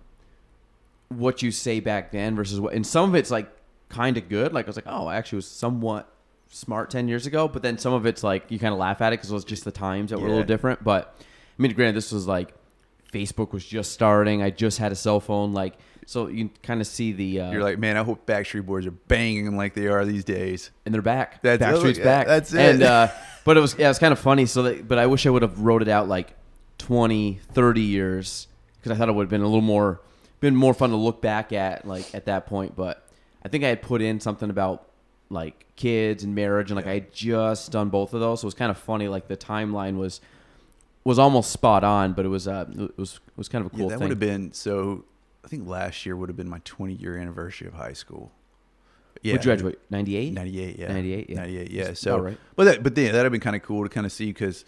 what 1.10 1.42
you 1.42 1.52
say 1.52 1.80
back 1.80 2.12
then 2.12 2.36
versus 2.36 2.60
what. 2.60 2.74
And 2.74 2.86
some 2.86 3.10
of 3.10 3.16
it's 3.16 3.32
like 3.32 3.50
kind 3.90 4.18
of 4.18 4.30
good. 4.30 4.54
Like 4.54 4.66
I 4.66 4.70
was 4.70 4.76
like, 4.76 4.88
oh, 4.88 5.08
I 5.08 5.18
actually 5.18 5.38
was 5.38 5.48
somewhat 5.48 6.12
smart 6.50 6.90
ten 6.90 7.08
years 7.08 7.26
ago. 7.26 7.48
But 7.48 7.62
then 7.62 7.78
some 7.78 7.94
of 7.94 8.06
it's 8.06 8.24
like 8.24 8.50
you 8.50 8.60
kind 8.60 8.74
of 8.74 8.80
laugh 8.80 9.02
at 9.02 9.14
it 9.14 9.18
because 9.18 9.32
it 9.32 9.34
was 9.36 9.46
just 9.46 9.66
the 9.66 9.72
times 9.72 10.12
that 10.12 10.20
were 10.20 10.28
a 10.28 10.30
little 10.30 10.44
different. 10.46 10.84
But 10.84 11.16
I 11.20 11.62
mean, 11.62 11.74
granted, 11.74 11.96
this 11.96 12.12
was 12.12 12.28
like 12.28 12.54
Facebook 13.12 13.52
was 13.52 13.66
just 13.66 13.92
starting. 13.92 14.42
I 14.42 14.50
just 14.50 14.78
had 14.78 14.92
a 14.92 14.96
cell 14.96 15.20
phone. 15.20 15.54
Like 15.54 15.76
so, 16.06 16.28
you 16.28 16.50
kind 16.64 16.82
of 16.82 16.88
see 16.88 17.12
the. 17.12 17.42
Uh, 17.42 17.52
You're 17.52 17.64
like, 17.64 17.78
man, 17.78 17.96
I 17.96 18.04
hope 18.04 18.26
Backstreet 18.26 18.66
Boys 18.66 18.88
are 18.88 18.92
banging 18.92 19.56
like 19.56 19.76
they 19.76 19.88
are 19.88 20.04
these 20.06 20.24
days. 20.24 20.72
and 20.86 20.94
they're 20.94 21.04
back. 21.04 21.42
That's- 21.44 21.72
Backstreet's 21.72 22.00
yeah, 22.00 22.04
back. 22.04 22.26
that's 22.26 22.52
it. 22.52 22.60
And 22.60 22.84
uh, 22.84 23.10
but 23.46 23.58
it 23.58 23.60
was 23.60 23.76
yeah, 23.78 23.86
it 23.86 23.90
was 23.90 24.00
kind 24.00 24.12
of 24.12 24.18
funny. 24.18 24.46
So 24.46 24.64
that, 24.64 24.88
but 24.88 24.98
I 24.98 25.06
wish 25.06 25.26
I 25.26 25.30
would 25.30 25.44
have 25.44 25.60
wrote 25.60 25.82
it 25.82 25.88
out 25.88 26.08
like 26.08 26.34
20, 26.80 27.40
30 27.54 27.82
years 27.82 28.48
because 28.78 28.92
I 28.92 28.96
thought 28.96 29.10
it 29.10 29.12
would 29.12 29.24
have 29.24 29.30
been 29.30 29.42
a 29.42 29.48
little 29.48 29.62
more 29.62 30.02
been 30.40 30.56
more 30.56 30.74
fun 30.74 30.90
to 30.92 30.96
look 30.96 31.22
back 31.22 31.52
at 31.54 31.88
like 31.88 32.14
at 32.16 32.26
that 32.26 32.46
point. 32.46 32.76
But 32.76 33.06
I 33.44 33.50
think 33.50 33.64
I 33.64 33.68
had 33.68 33.82
put 33.82 34.02
in 34.02 34.20
something 34.20 34.50
about 34.50 34.88
like 35.30 35.66
kids 35.76 36.24
and 36.24 36.34
marriage 36.36 36.72
and 36.72 36.76
like 36.76 36.88
I 36.88 36.94
had 36.96 37.14
just 37.14 37.72
done 37.72 37.90
both 37.90 38.14
of 38.14 38.20
those. 38.20 38.42
So 38.42 38.46
it 38.46 38.48
was 38.48 38.54
kind 38.54 38.72
of 38.72 38.78
funny. 38.78 39.08
Like 39.08 39.28
the 39.28 39.38
timeline 39.38 39.98
was 39.98 40.22
was 41.04 41.20
almost 41.20 41.52
spot 41.52 41.84
on, 41.84 42.14
but 42.14 42.26
it 42.26 42.30
was 42.30 42.48
uh 42.48 42.66
it 42.78 42.98
was 42.98 43.16
it 43.28 43.38
was 43.38 43.48
kind 43.50 43.66
of 43.66 43.72
a 43.74 43.76
Yeah, 43.76 43.80
cool 43.82 43.90
that 43.90 43.96
thing. 44.00 44.04
would 44.08 44.12
have 44.12 44.20
been 44.20 44.54
so. 44.54 45.06
I 45.44 45.48
think 45.48 45.68
last 45.68 46.06
year 46.06 46.16
would 46.18 46.28
have 46.30 46.36
been 46.36 46.50
my 46.50 46.60
20 46.66 46.94
year 46.94 47.18
anniversary 47.18 47.68
of 47.68 47.74
high 47.74 47.94
school. 47.94 48.32
Yeah, 49.24 49.34
Would 49.34 49.46
you 49.46 49.50
graduate? 49.50 49.80
Ninety 49.90 50.16
eight. 50.18 50.34
98, 50.34 50.78
yeah. 50.78 50.88
98, 50.90 51.30
yeah. 51.30 51.36
98, 51.38 51.72
yeah. 51.72 51.94
So, 51.94 52.20
right. 52.20 52.38
but 52.56 52.64
that, 52.66 52.84
but 52.84 52.96
yeah, 52.98 53.08
that'd 53.12 53.24
have 53.24 53.32
been 53.32 53.42
kind 53.42 53.56
of 53.56 53.62
cool 53.64 53.84
to 53.84 53.90
kind 53.90 54.06
of 54.06 54.12
see 54.12 54.28
because, 54.28 54.64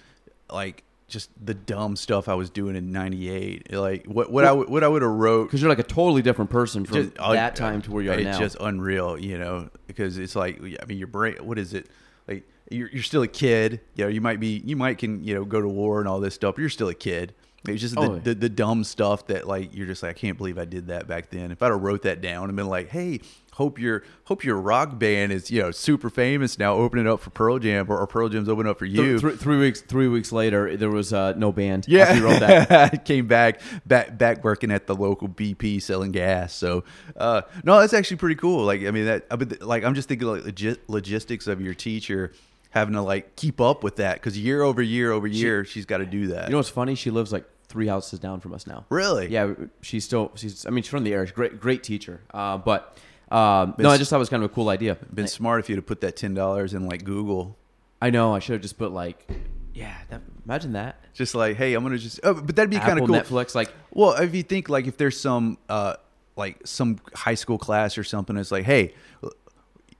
like, 0.50 0.84
just 1.12 1.30
the 1.46 1.54
dumb 1.54 1.96
stuff 1.96 2.28
I 2.28 2.34
was 2.34 2.50
doing 2.50 2.76
in 2.76 2.92
'98, 2.92 3.72
like 3.74 4.06
what 4.08 4.32
what 4.32 4.46
I 4.46 4.52
would- 4.52 4.70
what 4.70 4.84
I 4.84 4.88
would 4.88 5.02
have 5.04 5.12
wrote 5.12 5.46
Because 5.46 5.62
you're 5.62 5.70
like 5.70 5.80
a 5.80 5.84
totally 5.84 6.22
different 6.22 6.50
person 6.50 6.86
from 6.86 6.96
just- 7.04 7.20
uh, 7.20 7.34
that 7.34 7.56
time 7.56 7.82
to 7.84 7.92
where 7.92 8.02
you 8.04 8.12
are 8.12 8.16
it's 8.16 8.24
now. 8.24 8.40
just 8.40 8.58
unreal, 8.60 9.20
you 9.20 9.38
know, 9.38 9.70
because 9.88 10.18
it's 10.18 10.36
like 10.36 10.60
I 10.82 10.86
mean, 10.86 10.98
your 10.98 11.08
brain. 11.08 11.36
What 11.42 11.60
is 11.60 11.74
it? 11.74 11.88
Like 12.28 12.44
you're 12.72 12.90
you're 12.90 13.04
still 13.04 13.22
a 13.22 13.28
kid. 13.28 13.82
You 13.96 14.06
know, 14.06 14.10
you 14.10 14.22
might 14.22 14.40
be 14.40 14.62
you 14.66 14.76
might 14.76 14.98
can 14.98 15.24
you 15.24 15.36
know 15.36 15.46
go 15.46 15.62
to 15.62 15.68
war 15.68 16.00
and 16.00 16.08
all 16.08 16.20
this 16.20 16.34
stuff. 16.34 16.56
But 16.56 16.62
you're 16.62 16.70
still 16.70 16.90
a 16.90 16.96
kid. 16.96 17.34
It's 17.68 17.80
just 17.82 17.94
the, 17.94 18.02
Oh, 18.02 18.14
yeah. 18.16 18.22
the, 18.24 18.34
the 18.34 18.50
dumb 18.50 18.84
stuff 18.84 19.28
that 19.28 19.48
like 19.48 19.76
you're 19.76 19.86
just 19.86 20.02
like 20.02 20.10
I 20.12 20.14
can't 20.20 20.36
believe 20.38 20.58
I 20.58 20.66
did 20.66 20.88
that 20.88 21.08
back 21.08 21.30
then. 21.30 21.52
If 21.52 21.62
I'd 21.62 21.72
have 21.72 21.82
wrote 21.82 22.02
that 22.04 22.20
down 22.20 22.46
and 22.50 22.56
been 22.56 22.68
like, 22.68 22.90
hey, 22.90 23.20
hope 23.62 23.78
your 23.78 24.04
hope 24.24 24.44
your 24.44 24.60
rock 24.60 24.98
band 24.98 25.32
is 25.32 25.52
you 25.52 25.62
know 25.62 25.70
super 25.70 26.10
famous 26.10 26.58
now, 26.58 26.74
opening 26.74 27.08
up 27.08 27.20
for 27.20 27.30
Pearl 27.30 27.60
Jam 27.60 27.86
or, 27.90 28.00
or 28.00 28.08
Pearl 28.08 28.28
Jam's 28.28 28.50
opening 28.50 28.72
up 28.72 28.80
for 28.80 28.86
you. 28.86 29.20
Th- 29.20 29.22
three, 29.22 29.36
three 29.36 29.58
weeks 29.58 29.82
three 29.82 30.08
weeks 30.08 30.32
later, 30.32 30.76
there 30.76 30.90
was 30.90 31.14
uh, 31.14 31.34
no 31.34 31.52
band. 31.52 31.86
Yeah, 31.88 32.14
you 32.14 32.22
that. 32.40 33.06
came 33.06 33.28
back, 33.28 33.62
back, 33.86 34.18
back 34.18 34.44
working 34.44 34.72
at 34.72 34.88
the 34.88 34.96
local 34.96 35.30
BP 35.30 35.82
selling 35.82 36.12
gas. 36.12 36.54
So, 36.54 36.84
uh, 37.16 37.44
no, 37.64 37.80
that's 37.80 37.94
actually 37.94 38.18
pretty 38.18 38.36
cool. 38.36 38.66
Like, 38.66 38.84
I 38.84 38.92
mean, 38.92 39.06
that, 39.06 39.28
I 39.30 39.36
mean, 39.36 39.52
like, 39.62 39.84
I'm 39.84 39.94
just 39.94 40.08
thinking 40.08 40.28
like 40.28 40.44
logis- 40.44 40.80
logistics 40.88 41.48
of 41.48 41.62
your 41.62 41.74
teacher 41.74 42.32
having 42.72 42.94
to 42.96 43.02
like 43.02 43.36
keep 43.36 43.62
up 43.62 43.84
with 43.84 43.98
that 43.98 44.16
because 44.16 44.38
year 44.38 44.64
over 44.64 44.82
year 44.82 45.12
over 45.12 45.28
year, 45.28 45.64
she's 45.66 45.86
got 45.86 45.98
to 46.00 46.06
do 46.06 46.28
that. 46.28 46.46
You 46.46 46.52
know 46.52 46.58
what's 46.58 46.70
funny? 46.70 46.96
She 46.96 47.12
lives 47.12 47.32
like 47.32 47.46
three 47.72 47.88
houses 47.88 48.20
down 48.20 48.40
from 48.40 48.54
us 48.54 48.68
now. 48.68 48.86
really? 48.90 49.28
Yeah, 49.30 49.54
she's 49.82 50.04
still. 50.04 50.32
She's. 50.36 50.66
I 50.66 50.70
mean, 50.70 50.84
she's 50.84 50.90
from 50.90 51.04
the 51.04 51.14
area. 51.14 51.28
She's 51.28 51.36
great, 51.36 51.60
great 51.60 51.84
teacher. 51.84 52.22
Uh, 52.34 52.58
but 52.58 52.98
um, 53.32 53.76
no, 53.78 53.90
I 53.90 53.98
just 53.98 54.10
thought 54.10 54.18
it 54.18 54.20
was 54.20 54.30
kind 54.30 54.44
of 54.44 54.52
a 54.52 54.54
cool 54.54 54.70
idea. 54.70 54.98
Been 55.14 55.28
smart 55.28 55.62
if 55.62 55.70
you'd 55.70 55.78
have 55.78 55.86
put 55.86 56.02
that 56.02 56.16
ten 56.16 56.34
dollars 56.34 56.74
in 56.74 56.88
like 56.88 57.04
Google. 57.04 57.58
I 58.02 58.10
know. 58.10 58.34
I 58.36 58.40
should 58.40 58.54
have 58.54 58.62
just 58.62 58.78
put 58.78 58.92
like, 58.92 59.28
yeah. 59.74 59.96
That, 60.10 60.22
imagine 60.46 60.74
that. 60.74 60.98
Just 61.14 61.36
like, 61.36 61.56
hey, 61.56 61.74
I'm 61.74 61.84
gonna 61.84 61.98
just. 61.98 62.20
Oh, 62.24 62.34
but 62.34 62.56
that'd 62.56 62.70
be 62.70 62.78
kind 62.78 63.00
of 63.00 63.06
cool. 63.06 63.16
Netflix, 63.16 63.56
like 63.56 63.72
Well, 63.92 64.14
if 64.14 64.34
you 64.36 64.44
think 64.44 64.70
like 64.70 64.88
if 64.88 64.98
there's 64.98 65.20
some 65.20 65.58
uh 65.70 65.96
like 66.36 66.66
some 66.66 67.00
high 67.14 67.36
school 67.36 67.58
class 67.58 67.98
or 67.98 68.04
something, 68.04 68.38
it's 68.38 68.52
like, 68.52 68.64
hey, 68.64 68.94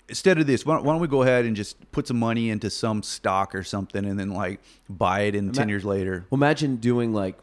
instead 0.10 0.40
of 0.40 0.48
this, 0.48 0.66
why 0.66 0.76
don't, 0.76 0.84
why 0.84 0.94
don't 0.94 1.02
we 1.02 1.08
go 1.08 1.22
ahead 1.22 1.46
and 1.46 1.56
just 1.56 1.92
put 1.92 2.08
some 2.08 2.18
money 2.18 2.50
into 2.50 2.70
some 2.70 3.04
stock 3.04 3.54
or 3.56 3.64
something, 3.64 4.06
and 4.06 4.20
then 4.20 4.32
like 4.32 4.60
buy 4.90 5.22
it 5.22 5.36
in 5.36 5.52
ten 5.52 5.70
years 5.70 5.86
later. 5.86 6.26
Well, 6.30 6.38
imagine 6.38 6.78
doing 6.78 7.14
like, 7.14 7.38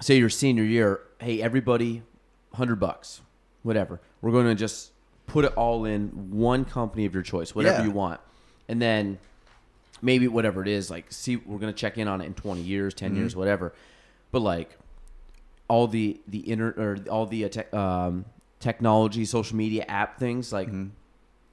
say 0.00 0.16
your 0.16 0.30
senior 0.30 0.64
year. 0.64 1.00
Hey, 1.18 1.42
everybody, 1.42 2.02
hundred 2.54 2.76
bucks, 2.76 3.20
whatever. 3.62 4.00
We're 4.22 4.32
going 4.32 4.46
to 4.46 4.54
just 4.54 4.92
put 5.26 5.44
it 5.44 5.52
all 5.54 5.84
in 5.84 6.08
one 6.30 6.64
company 6.64 7.06
of 7.06 7.14
your 7.14 7.22
choice, 7.22 7.54
whatever 7.54 7.78
Yeah. 7.78 7.84
you 7.84 7.90
want, 7.90 8.20
and 8.68 8.80
then 8.82 9.18
maybe 10.02 10.26
whatever 10.28 10.62
it 10.62 10.68
is, 10.68 10.90
like, 10.90 11.06
see, 11.12 11.36
we're 11.36 11.58
going 11.58 11.72
to 11.72 11.78
check 11.78 11.98
in 11.98 12.08
on 12.08 12.20
it 12.20 12.26
in 12.26 12.34
twenty 12.34 12.62
years, 12.62 12.94
10 12.94 13.14
years, 13.16 13.32
Mm-hmm. 13.32 13.38
whatever. 13.40 13.74
But 14.32 14.40
like, 14.40 14.76
all 15.68 15.86
the 15.86 16.20
the 16.26 16.38
inner 16.38 16.70
or 16.76 16.98
all 17.10 17.26
the 17.26 17.44
uh, 17.44 17.48
tech 17.48 17.72
um, 17.74 18.24
technology, 18.58 19.24
social 19.24 19.56
media 19.56 19.84
app 19.88 20.18
things, 20.18 20.52
like, 20.52 20.68
Mm-hmm. 20.68 20.88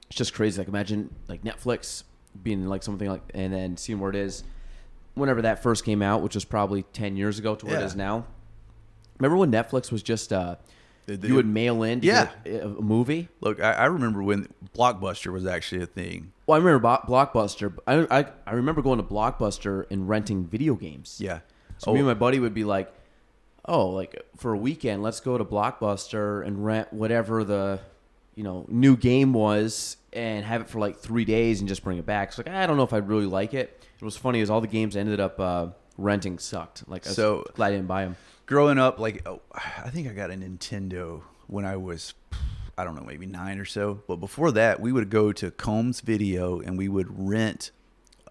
it's 0.08 0.16
just 0.16 0.34
crazy. 0.34 0.58
Like, 0.60 0.68
imagine 0.68 1.14
like 1.28 1.42
Netflix 1.44 2.04
being 2.42 2.66
like 2.66 2.82
something 2.82 3.08
like, 3.08 3.22
and 3.34 3.52
then 3.52 3.76
seeing 3.76 3.98
where 4.00 4.10
it 4.10 4.16
is 4.16 4.44
whenever 5.14 5.42
that 5.42 5.62
first 5.62 5.84
came 5.84 6.02
out, 6.02 6.22
which 6.22 6.34
was 6.34 6.44
probably 6.44 6.82
ten 6.84 7.16
years 7.16 7.38
ago 7.38 7.54
to 7.54 7.66
where 7.66 7.76
it 7.76 7.80
Yeah. 7.80 7.86
is 7.86 7.96
now. 7.96 8.24
Remember 9.18 9.36
when 9.36 9.50
Netflix 9.50 9.90
was 9.92 10.02
just 10.02 10.32
uh, 10.32 10.56
you 11.08 11.34
would 11.34 11.46
mail 11.46 11.82
in 11.82 12.00
to 12.02 12.06
Yeah. 12.06 12.30
a, 12.46 12.68
movie? 12.68 13.28
Look, 13.40 13.60
I, 13.60 13.72
I 13.72 13.84
remember 13.86 14.22
when 14.22 14.48
Blockbuster 14.76 15.32
was 15.32 15.46
actually 15.46 15.82
a 15.82 15.86
thing. 15.86 16.32
Well, 16.46 16.56
I 16.60 16.64
remember 16.64 16.86
Blockbuster. 17.06 17.76
I, 17.86 18.06
I 18.20 18.26
I 18.46 18.52
remember 18.52 18.82
going 18.82 18.98
to 18.98 19.02
Blockbuster 19.04 19.86
and 19.90 20.08
renting 20.08 20.44
video 20.46 20.74
games. 20.74 21.18
Yeah. 21.20 21.40
So 21.78 21.92
me 21.92 21.98
and 22.00 22.08
my 22.08 22.14
buddy 22.14 22.38
would 22.40 22.54
be 22.54 22.64
like, 22.64 22.92
"Oh, 23.64 23.88
like 23.90 24.22
for 24.36 24.52
a 24.52 24.58
weekend, 24.58 25.02
let's 25.02 25.20
go 25.20 25.38
to 25.38 25.44
Blockbuster 25.44 26.46
and 26.46 26.64
rent 26.64 26.92
whatever 26.92 27.44
the, 27.44 27.80
you 28.34 28.42
know 28.44 28.64
new 28.68 28.96
game 28.96 29.32
was 29.32 29.96
and 30.12 30.44
have 30.44 30.60
it 30.62 30.68
for 30.68 30.78
like 30.78 30.96
three 30.98 31.24
days 31.24 31.60
and 31.60 31.68
just 31.68 31.82
bring 31.84 31.98
it 31.98 32.06
back. 32.06 32.28
It's 32.28 32.38
like 32.38 32.48
I 32.48 32.66
don't 32.66 32.76
know 32.76 32.82
if 32.84 32.92
I'd 32.92 33.08
really 33.08 33.26
like 33.26 33.54
it. 33.54 33.84
It 34.00 34.04
was 34.04 34.16
funny 34.16 34.40
as 34.40 34.48
all 34.50 34.60
the 34.60 34.66
games 34.68 34.96
I 34.96 35.00
ended 35.00 35.20
up 35.20 35.38
uh, 35.40 35.66
renting 35.96 36.38
sucked. 36.38 36.88
Like 36.88 37.06
I 37.06 37.10
was 37.10 37.16
So- 37.16 37.44
glad 37.54 37.68
I 37.68 37.70
didn't 37.72 37.88
buy 37.88 38.04
them. 38.04 38.16
Growing 38.48 38.78
up, 38.78 38.98
like 38.98 39.22
oh, 39.28 39.40
I 39.52 39.90
think 39.90 40.08
I 40.08 40.12
got 40.12 40.30
a 40.30 40.34
Nintendo 40.34 41.22
when 41.46 41.64
I 41.64 41.76
was, 41.76 42.14
I 42.76 42.82
don't 42.82 42.96
know, 42.96 43.04
maybe 43.04 43.26
nine 43.26 43.58
or 43.60 43.64
so. 43.64 44.02
But 44.08 44.16
before 44.16 44.50
that, 44.52 44.80
we 44.80 44.90
would 44.90 45.10
go 45.10 45.32
to 45.32 45.50
Combs 45.52 46.00
Video 46.00 46.58
and 46.58 46.76
we 46.76 46.88
would 46.88 47.06
rent 47.28 47.70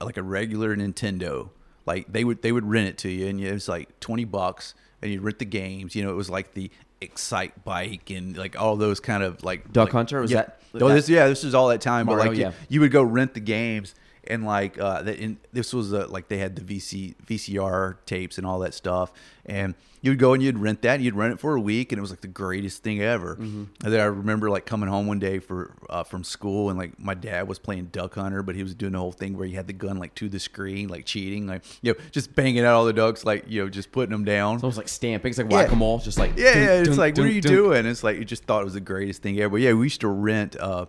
uh, 0.02 0.06
like 0.06 0.18
a 0.18 0.24
regular 0.24 0.76
Nintendo. 0.76 1.52
Like 1.86 2.12
they 2.12 2.26
would 2.26 2.42
they 2.42 2.52
would 2.52 2.66
rent 2.66 2.90
it 2.90 2.98
to 3.00 3.10
you, 3.10 3.28
and 3.28 3.40
it 3.40 3.54
was 3.54 3.70
like 3.70 3.98
twenty 4.02 4.26
bucks, 4.26 4.74
and 5.02 5.10
you'd 5.12 5.22
rent 5.22 5.40
the 5.40 5.46
games. 5.46 5.96
You 5.96 6.04
know, 6.04 6.10
it 6.10 6.16
was 6.16 6.30
like 6.30 6.54
the 6.54 6.70
Excite 7.00 7.64
Bike 7.64 8.10
and 8.10 8.36
like 8.36 8.60
all 8.60 8.76
those 8.76 9.00
kind 9.00 9.24
of 9.24 9.44
like 9.44 9.72
Duck 9.72 9.86
like- 9.86 9.94
Hunter? 9.94 10.20
Was 10.22 10.32
yeah. 10.32 10.38
that- 10.42 10.54
Oh, 10.80 10.90
this 10.90 11.08
yeah, 11.10 11.28
this 11.28 11.44
was 11.44 11.56
all 11.56 11.70
that 11.70 11.82
time. 11.82 12.06
Mario, 12.08 12.24
but 12.24 12.30
like 12.30 12.38
you- 12.38 12.54
you 12.70 12.82
would 12.82 12.92
go 12.92 13.02
rent 13.02 13.34
the 13.34 13.40
games 13.40 13.96
and 14.30 14.46
like 14.46 14.80
uh 14.80 15.02
the, 15.02 15.18
in, 15.20 15.38
this 15.54 15.74
was 15.74 15.94
uh, 15.94 16.06
like 16.10 16.28
they 16.28 16.38
had 16.38 16.56
the 16.56 16.62
VC 16.80 17.16
VCR 17.26 17.98
tapes 18.06 18.38
and 18.38 18.46
all 18.48 18.60
that 18.60 18.74
stuff 18.74 19.12
and 19.46 19.76
you 20.02 20.12
would 20.12 20.20
go 20.20 20.34
and 20.34 20.44
you'd 20.44 20.58
rent 20.60 20.82
that 20.84 20.96
and 20.96 21.04
you'd 21.04 21.16
rent 21.16 21.34
it 21.34 21.40
for 21.40 21.56
a 21.56 21.60
week 21.62 21.92
and 21.92 21.98
it 21.98 22.02
was 22.02 22.12
like 22.12 22.22
the 22.22 22.28
greatest 22.28 22.84
thing 22.84 23.02
ever 23.02 23.36
Mm-hmm. 23.36 23.64
and 23.84 23.94
then 23.94 24.00
I 24.00 24.06
remember 24.06 24.50
like 24.50 24.66
coming 24.66 24.90
home 24.90 25.08
one 25.08 25.20
day 25.20 25.40
for 25.40 25.74
uh, 25.90 26.04
from 26.04 26.24
school 26.24 26.70
and 26.70 26.78
like 26.78 27.00
my 27.00 27.14
dad 27.14 27.48
was 27.48 27.60
playing 27.60 27.86
Duck 27.86 28.16
Hunter 28.16 28.44
but 28.44 28.56
he 28.56 28.64
was 28.64 28.74
doing 28.76 28.94
the 28.94 29.00
whole 29.00 29.12
thing 29.12 29.38
where 29.38 29.48
he 29.48 29.54
had 29.54 29.68
the 29.68 29.74
gun 29.74 29.98
like 29.98 30.14
to 30.16 30.30
the 30.30 30.40
screen 30.40 30.88
like 30.88 31.06
cheating 31.06 31.48
like 31.48 31.64
you 31.82 31.94
know 31.94 32.00
just 32.12 32.36
banging 32.36 32.64
out 32.64 32.74
all 32.76 32.86
the 32.86 32.94
ducks 32.94 33.26
like 33.26 33.46
you 33.48 33.64
know 33.64 33.70
just 33.70 33.92
putting 33.92 34.12
them 34.12 34.26
down 34.26 34.56
It's 34.56 34.64
almost 34.64 34.78
like 34.78 34.88
stamping. 34.90 35.30
It's 35.30 35.38
like 35.40 35.50
whack 35.50 35.72
a 35.72 35.76
mole, 35.76 36.00
just 36.00 36.18
like 36.18 36.38
yeah, 36.38 36.54
dun, 36.54 36.64
yeah. 36.64 36.74
It's 36.80 36.90
dun, 36.90 36.98
like, 36.98 37.16
dun, 37.16 37.26
what 37.26 37.32
are 37.32 37.34
you 37.34 37.42
doing? 37.42 37.86
It's 37.86 38.04
like 38.04 38.18
you 38.18 38.26
just 38.26 38.44
thought 38.44 38.62
it 38.62 38.66
was 38.66 38.74
the 38.76 38.80
greatest 38.82 39.22
thing 39.22 39.40
ever. 39.40 39.52
But 39.54 39.62
yeah, 39.62 39.74
we 39.74 39.86
used 39.86 40.02
to 40.02 40.08
rent 40.08 40.56
uh, 40.60 40.86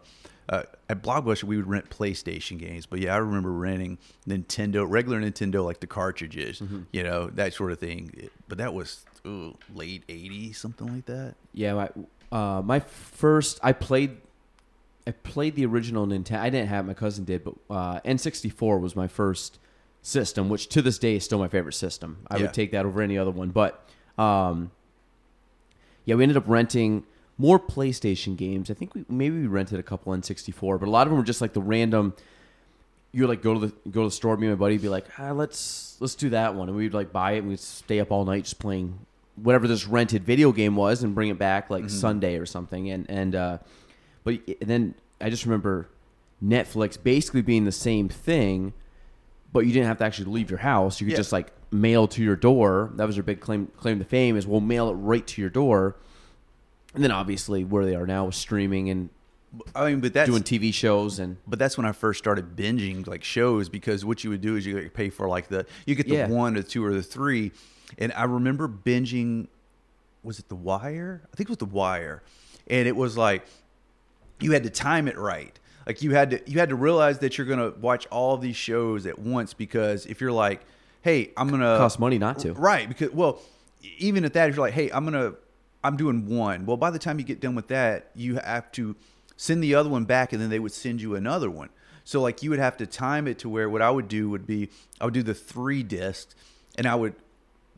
uh, 0.49 0.63
at 0.89 1.03
Blockbuster. 1.03 1.45
We 1.45 1.57
would 1.57 1.67
rent 1.67 1.91
PlayStation 1.91 2.59
games. 2.59 2.87
But 2.87 3.01
yeah, 3.01 3.15
I 3.15 3.19
remember 3.19 3.53
renting 3.53 3.99
Nintendo, 4.27 4.85
regular 4.89 5.21
Nintendo, 5.21 5.65
like 5.65 5.81
the 5.81 5.87
cartridges, 5.87 6.61
Mm-hmm. 6.61 6.83
you 6.93 7.03
know, 7.03 7.29
that 7.31 7.55
sort 7.55 7.73
of 7.73 7.79
thing. 7.79 8.31
But 8.49 8.59
that 8.59 8.73
was 8.75 9.05
ooh, 9.27 9.57
late 9.75 10.07
'80s, 10.09 10.57
something 10.57 10.87
like 10.95 11.07
that. 11.07 11.35
Yeah, 11.53 11.75
my 11.75 11.91
uh, 12.31 12.63
my 12.63 12.81
first 12.81 13.59
I 13.63 13.73
played 13.73 14.17
I 15.07 15.11
played 15.13 15.55
the 15.57 15.65
original 15.67 16.07
Nintendo. 16.07 16.39
I 16.41 16.51
didn't 16.51 16.69
have 16.69 16.85
it, 16.85 16.89
my 16.89 16.95
cousin 16.95 17.25
did, 17.25 17.43
but 17.45 17.55
uh, 17.71 18.01
N64 18.01 18.81
was 18.81 18.95
my 18.95 19.07
first 19.09 19.59
system, 20.03 20.49
which 20.49 20.69
to 20.69 20.81
this 20.83 20.99
day 20.99 21.17
is 21.17 21.25
still 21.25 21.39
my 21.39 21.49
favorite 21.49 21.73
system. 21.75 22.19
I 22.31 22.37
Yeah. 22.37 22.43
would 22.43 22.55
take 22.55 22.73
that 22.73 22.85
over 22.87 23.01
any 23.03 23.17
other 23.19 23.31
one. 23.31 23.49
But 23.51 23.83
um, 24.19 24.71
yeah, 26.05 26.15
we 26.15 26.23
ended 26.23 26.37
up 26.37 26.45
renting 26.47 27.05
more 27.39 27.59
PlayStation 27.61 28.37
games. 28.37 28.71
I 28.71 28.75
think 28.75 28.95
we 28.95 29.05
maybe 29.09 29.39
we 29.41 29.47
rented 29.47 29.79
a 29.79 29.83
couple 29.83 30.13
N64, 30.13 30.79
but 30.81 30.89
a 30.89 30.91
lot 30.91 31.07
of 31.07 31.11
them 31.11 31.19
were 31.19 31.25
just 31.25 31.41
like 31.41 31.53
the 31.53 31.63
random. 31.63 32.15
You 33.13 33.27
like 33.27 33.41
go 33.43 33.55
to 33.55 33.61
the 33.61 33.73
go 33.91 34.03
to 34.03 34.09
the 34.09 34.11
store. 34.15 34.37
Me 34.37 34.49
and 34.49 34.57
my 34.57 34.59
buddy 34.59 34.75
would 34.75 34.83
be 34.83 34.89
like, 34.89 35.07
ah, 35.19 35.31
let's 35.31 35.97
let's 36.01 36.15
do 36.15 36.31
that 36.31 36.55
one, 36.55 36.69
and 36.69 36.77
we'd 36.77 36.93
like 36.95 37.13
buy 37.13 37.33
it 37.33 37.39
and 37.39 37.49
we'd 37.49 37.61
stay 37.61 38.01
up 38.01 38.11
all 38.11 38.25
night 38.25 38.45
just 38.45 38.59
playing 38.59 38.99
whatever 39.37 39.69
this 39.69 39.87
rented 39.87 40.25
video 40.25 40.51
game 40.51 40.75
was 40.75 41.03
and 41.05 41.15
bring 41.15 41.29
it 41.29 41.39
back 41.39 41.71
like 41.71 41.89
Sunday 41.89 42.37
or 42.37 42.45
something. 42.45 42.91
And 42.91 43.09
and 43.09 43.35
uh, 43.35 43.59
but 44.25 44.35
and 44.61 44.69
then 44.69 44.95
I 45.21 45.31
just 45.31 45.45
remember 45.47 45.89
Netflix 46.45 47.01
basically 47.03 47.43
being 47.43 47.65
the 47.65 47.73
same 47.73 48.09
thing, 48.09 48.73
but 49.53 49.61
you 49.61 49.73
didn't 49.73 49.87
have 49.87 49.99
to 49.99 50.05
actually 50.05 50.31
leave 50.33 50.51
your 50.51 50.59
house. 50.61 51.01
You 51.01 51.07
could 51.07 51.13
Yeah. 51.13 51.19
just 51.19 51.33
like 51.33 51.53
mail 51.71 52.09
to 52.09 52.23
your 52.23 52.37
door. 52.37 52.91
That 52.97 53.07
was 53.07 53.17
their 53.17 53.23
big 53.23 53.41
claim 53.41 53.69
claim 53.77 53.99
to 54.01 54.05
fame 54.05 54.37
is 54.37 54.47
we'll 54.47 54.61
mail 54.61 54.91
it 54.91 54.95
right 54.95 55.27
to 55.29 55.41
your 55.41 55.51
door. 55.51 55.97
And 56.95 57.05
then 57.05 57.11
obviously 57.11 57.65
where 57.65 57.85
they 57.85 57.95
are 57.95 58.07
now 58.07 58.27
with 58.27 58.35
streaming 58.35 58.91
and 58.91 59.11
I 59.75 59.89
mean, 59.91 60.01
but 60.01 60.13
that's 60.13 60.29
doing 60.29 60.43
TV 60.43 60.73
shows 60.75 61.19
and 61.19 61.37
but 61.47 61.59
that's 61.59 61.77
when 61.79 61.87
I 61.87 61.93
first 61.93 62.19
started 62.19 62.55
binging 62.57 63.07
like 63.07 63.25
shows 63.25 63.69
because 63.69 64.05
what 64.05 64.23
you 64.25 64.31
would 64.31 64.41
do 64.41 64.57
is 64.57 64.67
you 64.67 64.79
like, 64.81 64.93
pay 64.95 65.09
for 65.11 65.29
like 65.29 65.49
the 65.49 65.65
you 65.87 65.95
get 65.95 66.07
the 66.09 66.15
Yeah. 66.17 66.29
one 66.29 66.57
or 66.57 66.63
the 66.63 66.69
two 66.69 66.85
or 66.85 66.93
the 66.93 67.03
three, 67.03 67.53
and 67.99 68.13
I 68.15 68.25
remember 68.25 68.69
binging. 68.69 69.49
Was 70.23 70.39
it 70.39 70.49
The 70.49 70.57
Wire? 70.57 71.23
I 71.33 71.37
think 71.37 71.49
it 71.49 71.51
was 71.51 71.59
The 71.59 71.65
Wire, 71.65 72.23
and 72.67 72.87
it 72.89 72.95
was 72.97 73.17
like 73.17 73.47
you 74.41 74.53
had 74.53 74.65
to 74.65 74.71
time 74.71 75.09
it 75.09 75.17
right. 75.17 75.59
Like 75.87 76.03
you 76.03 76.11
had 76.11 76.31
to 76.31 76.41
you 76.51 76.59
had 76.59 76.69
to 76.69 76.75
realize 76.77 77.21
that 77.21 77.39
you're 77.39 77.47
gonna 77.47 77.71
watch 77.81 78.07
all 78.09 78.35
of 78.35 78.43
these 78.43 78.57
shows 78.57 79.07
at 79.07 79.19
once 79.19 79.55
because 79.55 80.05
if 80.07 80.21
you're 80.21 80.33
like, 80.33 80.61
hey, 81.01 81.31
I'm 81.37 81.49
gonna 81.49 81.79
cost 81.79 81.99
money 81.99 82.19
not 82.19 82.39
to. 82.41 82.53
Right, 82.53 82.87
because 82.87 83.13
well, 83.13 83.41
even 83.99 84.25
at 84.27 84.35
that, 84.35 84.51
if 84.51 84.57
you're 84.57 84.67
like, 84.67 84.75
hey, 84.75 84.91
I'm 84.91 85.05
gonna, 85.05 85.35
I'm 85.83 85.97
doing 85.97 86.27
one. 86.27 86.67
Well, 86.67 86.77
by 86.77 86.91
the 86.91 86.99
time 86.99 87.19
you 87.19 87.25
get 87.25 87.41
done 87.41 87.55
with 87.55 87.69
that, 87.69 88.11
you 88.15 88.37
have 88.37 88.73
to 88.73 88.97
send 89.37 89.63
the 89.63 89.75
other 89.75 89.89
one 89.89 90.05
back, 90.05 90.33
and 90.33 90.43
then 90.43 90.51
they 90.51 90.59
would 90.59 90.73
send 90.73 91.01
you 91.01 91.15
another 91.15 91.51
one. 91.51 91.71
So 92.05 92.21
like 92.23 92.43
you 92.43 92.51
would 92.51 92.59
have 92.59 92.77
to 92.79 92.87
time 92.87 93.29
it 93.29 93.39
to 93.41 93.49
where 93.49 93.69
what 93.69 93.83
I 93.83 93.91
would 93.91 94.09
do 94.09 94.31
would 94.31 94.47
be 94.47 94.71
I 95.01 95.05
would 95.05 95.15
do 95.15 95.23
the 95.23 95.35
three 95.35 95.83
discs, 95.83 96.35
and 96.77 96.87
I 96.87 96.95
would 96.95 97.15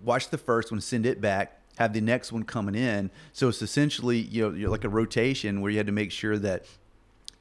watch 0.04 0.30
the 0.30 0.38
first 0.38 0.70
one, 0.70 0.80
send 0.80 1.04
it 1.04 1.20
back, 1.20 1.60
have 1.78 1.92
the 1.92 2.00
next 2.00 2.32
one 2.32 2.44
coming 2.44 2.74
in. 2.74 3.10
So 3.32 3.48
it's 3.48 3.60
essentially 3.60 4.18
you 4.18 4.50
know 4.50 4.70
like 4.70 4.84
a 4.84 4.88
rotation 4.88 5.60
where 5.60 5.70
you 5.70 5.78
had 5.78 5.86
to 5.86 5.92
make 5.92 6.12
sure 6.12 6.38
that 6.38 6.64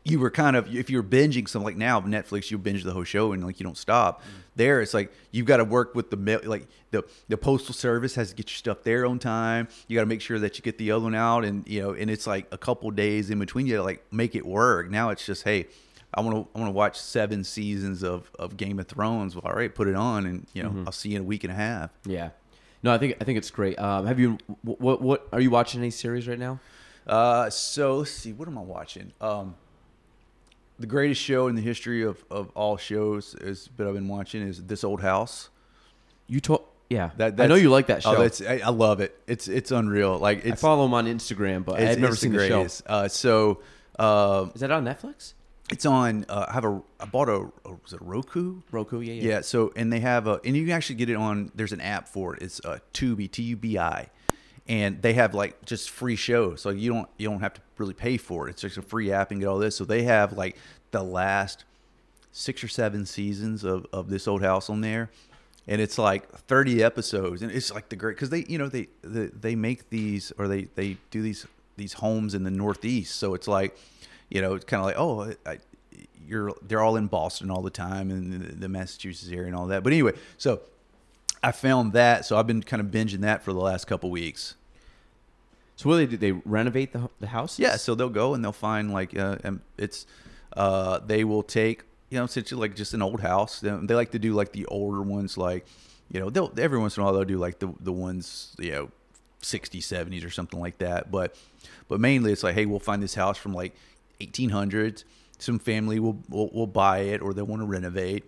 you 0.04 0.20
were 0.20 0.32
kind 0.32 0.56
of 0.56 0.74
if 0.74 0.90
you're 0.90 1.04
binging 1.04 1.48
something 1.48 1.66
like 1.66 1.78
now 1.78 2.02
Netflix, 2.02 2.50
you 2.50 2.58
binge 2.58 2.84
the 2.84 2.94
whole 2.94 3.04
show 3.04 3.32
and 3.34 3.46
like 3.46 3.60
you 3.60 3.64
don't 3.64 3.78
stop. 3.78 4.22
There, 4.56 4.82
it's 4.82 4.94
like 4.94 5.14
you've 5.32 5.46
got 5.46 5.58
to 5.58 5.64
work 5.64 5.96
with 5.96 6.10
the 6.10 6.18
mail, 6.18 6.42
like 6.44 6.68
the 6.92 7.04
the 7.28 7.38
postal 7.38 7.74
service 7.74 8.16
has 8.16 8.30
to 8.30 8.36
get 8.36 8.50
your 8.50 8.58
stuff 8.58 8.84
there 8.84 9.06
on 9.06 9.20
time. 9.20 9.68
You 9.88 9.96
got 9.96 10.02
to 10.02 10.08
make 10.08 10.22
sure 10.22 10.40
that 10.40 10.58
you 10.58 10.64
get 10.64 10.78
the 10.78 10.92
other 10.92 11.04
one 11.04 11.16
out, 11.16 11.46
and 11.46 11.68
you 11.68 11.82
know, 11.82 11.92
and 11.92 12.10
it's 12.10 12.28
like 12.28 12.48
a 12.52 12.58
couple 12.58 12.90
days 12.92 13.30
in 13.30 13.40
between. 13.40 13.68
You 13.68 13.76
gotta, 13.76 13.84
like 13.84 14.06
make 14.12 14.36
it 14.36 14.46
work. 14.46 14.90
Now 14.90 15.10
it's 15.10 15.26
just 15.26 15.44
hey. 15.44 15.68
I 16.12 16.22
want 16.22 16.36
to. 16.36 16.50
I 16.56 16.60
want 16.60 16.70
to 16.70 16.76
watch 16.76 17.00
seven 17.00 17.44
seasons 17.44 18.02
of, 18.04 18.32
of 18.40 18.58
Game 18.58 18.80
of 18.80 18.88
Thrones. 18.88 19.36
Well, 19.36 19.44
all 19.46 19.54
right, 19.54 19.74
put 19.74 19.88
it 19.88 19.94
on, 19.94 20.26
and 20.26 20.48
you 20.54 20.64
know 20.64 20.74
I'll 20.88 20.92
see 20.92 21.10
you 21.10 21.18
in 21.18 21.22
a 21.22 21.26
week 21.26 21.44
and 21.44 21.54
a 21.54 21.56
half. 21.56 21.92
Yeah. 22.04 22.32
No, 22.82 22.92
I 22.92 22.98
think 22.98 23.18
I 23.22 23.26
think 23.26 23.38
it's 23.38 23.52
great. 23.52 23.78
Um, 23.78 24.08
have 24.08 24.20
you 24.20 24.40
what, 24.64 24.82
what 24.82 25.02
what 25.04 25.28
are 25.32 25.40
you 25.40 25.52
watching 25.52 25.82
any 25.82 25.92
series 25.92 26.28
right 26.28 26.40
now? 26.40 26.60
Uh, 27.06 27.50
so 27.52 27.98
let's 27.98 28.12
see, 28.12 28.34
what 28.34 28.48
am 28.48 28.58
I 28.58 28.62
watching? 28.62 29.12
Um, 29.22 29.56
the 30.80 30.88
greatest 30.88 31.22
show 31.22 31.48
in 31.48 31.56
the 31.56 31.62
history 31.62 32.04
of, 32.04 32.24
of 32.32 32.50
all 32.56 32.78
shows 32.78 33.36
is 33.36 33.70
that 33.78 33.88
I've 33.88 33.94
been 33.94 34.08
watching 34.08 34.42
is 34.42 34.64
This 34.64 34.84
Old 34.84 35.02
House. 35.02 35.50
You 36.28 36.40
told 36.40 36.64
yeah. 36.90 37.12
That 37.18 37.40
I 37.40 37.48
know 37.48 37.56
you 37.56 37.70
like 37.70 37.88
that 37.88 38.02
show. 38.02 38.16
Oh, 38.16 38.48
I, 38.48 38.62
I 38.66 38.70
love 38.70 39.00
it. 39.00 39.20
It's 39.28 39.48
it's 39.48 39.72
unreal. 39.72 40.18
Like 40.18 40.46
I 40.46 40.52
follow 40.52 40.86
him 40.86 40.94
on 40.94 41.06
Instagram, 41.06 41.64
but 41.66 41.80
it's, 41.80 41.92
I've 41.92 42.00
never 42.00 42.16
seen 42.16 42.32
the, 42.32 42.48
show. 42.48 42.56
greatest. 42.56 42.84
Uh, 42.88 43.08
so 43.08 43.62
uh, 44.00 44.48
Is 44.56 44.62
that 44.62 44.72
on 44.72 44.86
Netflix? 44.86 45.34
it's 45.72 45.86
on. 45.86 46.26
Uh, 46.28 46.46
I 46.48 46.54
have 46.54 46.66
a. 46.66 46.82
I 47.00 47.06
bought 47.06 47.30
a. 47.30 47.50
a 47.66 47.72
was 47.72 47.94
it 47.94 48.02
a 48.02 48.04
Roku? 48.04 48.62
Roku, 48.72 49.02
yeah, 49.02 49.14
yeah. 49.14 49.24
Yeah. 49.24 49.42
So 49.42 49.72
and 49.76 49.92
they 49.94 50.00
have 50.00 50.28
a 50.28 50.40
and 50.44 50.56
you 50.56 50.66
can 50.66 50.74
actually 50.74 50.96
get 50.96 51.10
it 51.10 51.16
on. 51.16 51.52
There's 51.56 51.72
an 51.72 51.82
app 51.82 52.08
for 52.08 52.36
it. 52.36 52.42
It's 52.42 52.64
uh, 52.66 52.80
Tubi 52.94 53.30
T 53.30 53.44
U 53.44 53.56
B 53.56 53.78
I, 53.78 54.10
and 54.70 55.02
they 55.02 55.14
have 55.14 55.34
like 55.34 55.66
just 55.66 55.90
free 55.90 56.16
shows. 56.16 56.62
So 56.62 56.70
you 56.70 56.94
don't 56.94 57.10
you 57.18 57.28
don't 57.28 57.42
have 57.42 57.56
to 57.56 57.62
really 57.78 57.96
pay 57.96 58.18
for 58.18 58.48
it. 58.48 58.52
It's 58.52 58.62
just 58.62 58.78
a 58.78 58.82
free 58.84 59.12
app 59.12 59.32
and 59.32 59.42
get 59.42 59.48
all 59.48 59.58
this. 59.58 59.76
So 59.76 59.84
they 59.84 60.04
have 60.04 60.34
like 60.34 60.56
the 60.92 61.04
last 61.04 61.66
six 62.32 62.64
or 62.64 62.68
seven 62.68 63.06
seasons 63.06 63.64
of 63.64 63.88
of 63.92 64.10
this 64.10 64.28
old 64.28 64.44
house 64.44 64.70
on 64.70 64.82
there. 64.82 65.10
And 65.68 65.82
it's 65.82 66.00
like 66.00 66.28
30 66.32 66.82
episodes, 66.84 67.44
and 67.44 67.52
it's 67.52 67.72
like 67.72 67.90
the 67.90 67.96
great 67.96 68.16
because 68.16 68.32
they, 68.32 68.44
you 68.48 68.58
know, 68.58 68.70
they, 68.70 68.88
they 69.04 69.28
they 69.28 69.56
make 69.56 69.90
these 69.90 70.32
or 70.38 70.48
they 70.48 70.64
they 70.76 70.98
do 71.12 71.22
these 71.22 71.46
these 71.76 71.94
homes 71.94 72.34
in 72.34 72.44
the 72.44 72.52
Northeast, 72.52 73.16
so 73.16 73.36
it's 73.36 73.48
like, 73.48 73.78
you 74.30 74.42
know, 74.42 74.56
it's 74.56 74.66
kind 74.66 74.80
of 74.80 74.86
like 74.86 74.98
oh, 74.98 75.34
I, 75.46 75.60
you're 76.28 76.54
they're 76.64 76.82
all 76.82 76.96
in 76.96 77.06
Boston 77.06 77.52
all 77.52 77.62
the 77.62 77.70
time 77.70 78.10
and 78.10 78.34
the, 78.34 78.56
the 78.56 78.70
Massachusetts 78.70 79.32
area 79.32 79.48
and 79.48 79.56
all 79.56 79.68
that. 79.68 79.84
But 79.84 79.94
anyway, 79.94 80.14
so 80.40 80.62
I 81.44 81.52
found 81.52 81.94
that, 81.94 82.26
so 82.26 82.38
I've 82.38 82.48
been 82.48 82.64
kind 82.64 82.82
of 82.82 82.88
binging 82.88 83.22
that 83.22 83.44
for 83.44 83.54
the 83.54 83.60
last 83.60 83.86
couple 83.86 84.10
weeks. 84.10 84.56
So 85.80 85.88
what 85.88 85.96
do 85.96 86.06
they 86.06 86.12
do? 86.12 86.18
They 86.18 86.32
renovate 86.44 86.92
the 86.92 87.10
the 87.22 87.28
house? 87.28 87.58
Yeah, 87.58 87.78
so 87.78 87.96
they'll 87.96 88.10
go 88.10 88.34
and 88.34 88.44
they'll 88.44 88.52
find 88.52 88.92
like 88.92 89.18
uh, 89.18 89.38
um, 89.46 89.62
it's 89.78 90.06
uh, 90.58 91.00
they 91.00 91.24
will 91.24 91.42
take 91.42 91.84
you 92.10 92.18
know 92.18 92.26
essentially 92.26 92.60
like 92.60 92.76
just 92.76 92.94
an 92.94 93.02
old 93.02 93.22
house. 93.22 93.62
They 93.62 93.70
they 93.84 93.96
like 93.96 94.12
to 94.12 94.20
do 94.20 94.34
like 94.34 94.52
the 94.52 94.66
older 94.66 95.02
ones, 95.02 95.38
like 95.38 95.66
you 96.12 96.20
know 96.20 96.30
they'll 96.30 96.52
every 96.58 96.78
once 96.78 96.98
in 96.98 97.02
a 97.02 97.06
while 97.06 97.14
they'll 97.14 97.24
do 97.24 97.38
like 97.38 97.60
the 97.60 97.74
the 97.80 97.94
ones 97.94 98.58
you 98.60 98.72
know 98.72 98.90
60s 99.42 99.84
70s 99.84 100.26
or 100.26 100.30
something 100.30 100.60
like 100.60 100.80
that 100.80 101.10
but 101.10 101.34
but 101.88 102.02
mainly 102.02 102.34
it's 102.34 102.44
like 102.44 102.56
hey 102.56 102.66
we'll 102.66 102.78
find 102.78 103.02
this 103.02 103.16
house 103.16 103.38
from 103.38 103.54
like 103.54 103.74
1800s 104.20 105.06
some 105.38 105.60
family 105.60 105.98
will 105.98 106.20
will, 106.28 106.50
will 106.50 106.68
buy 106.68 107.00
it 107.00 107.22
or 107.22 107.34
they 107.34 107.42
want 107.42 107.62
to 107.62 107.66
renovate 107.66 108.26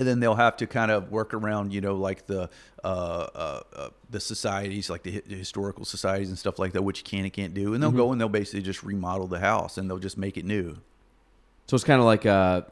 and 0.00 0.08
then 0.08 0.18
they'll 0.18 0.34
have 0.34 0.56
to 0.56 0.66
kind 0.66 0.90
of 0.90 1.12
work 1.12 1.32
around 1.34 1.72
you 1.72 1.80
know 1.80 1.94
like 1.94 2.26
the 2.26 2.48
uh, 2.82 2.86
uh, 2.86 3.60
uh, 3.76 3.88
the 4.10 4.18
societies 4.18 4.90
like 4.90 5.02
the, 5.04 5.12
hi- 5.12 5.22
the 5.26 5.36
historical 5.36 5.84
societies 5.84 6.28
and 6.30 6.38
stuff 6.38 6.58
like 6.58 6.72
that 6.72 6.82
which 6.82 6.98
you 7.00 7.04
can 7.04 7.20
and 7.24 7.32
can't 7.32 7.54
do 7.54 7.74
and 7.74 7.82
they'll 7.82 7.92
go 7.92 8.10
and 8.10 8.20
they'll 8.20 8.28
basically 8.28 8.62
just 8.62 8.82
remodel 8.82 9.26
the 9.28 9.38
house 9.40 9.78
and 9.78 9.88
they'll 9.88 9.98
just 9.98 10.18
make 10.18 10.36
it 10.36 10.44
new 10.44 10.76
So 11.66 11.74
it's 11.76 11.84
kind 11.84 12.00
of 12.00 12.06
like 12.06 12.24
uh, 12.26 12.62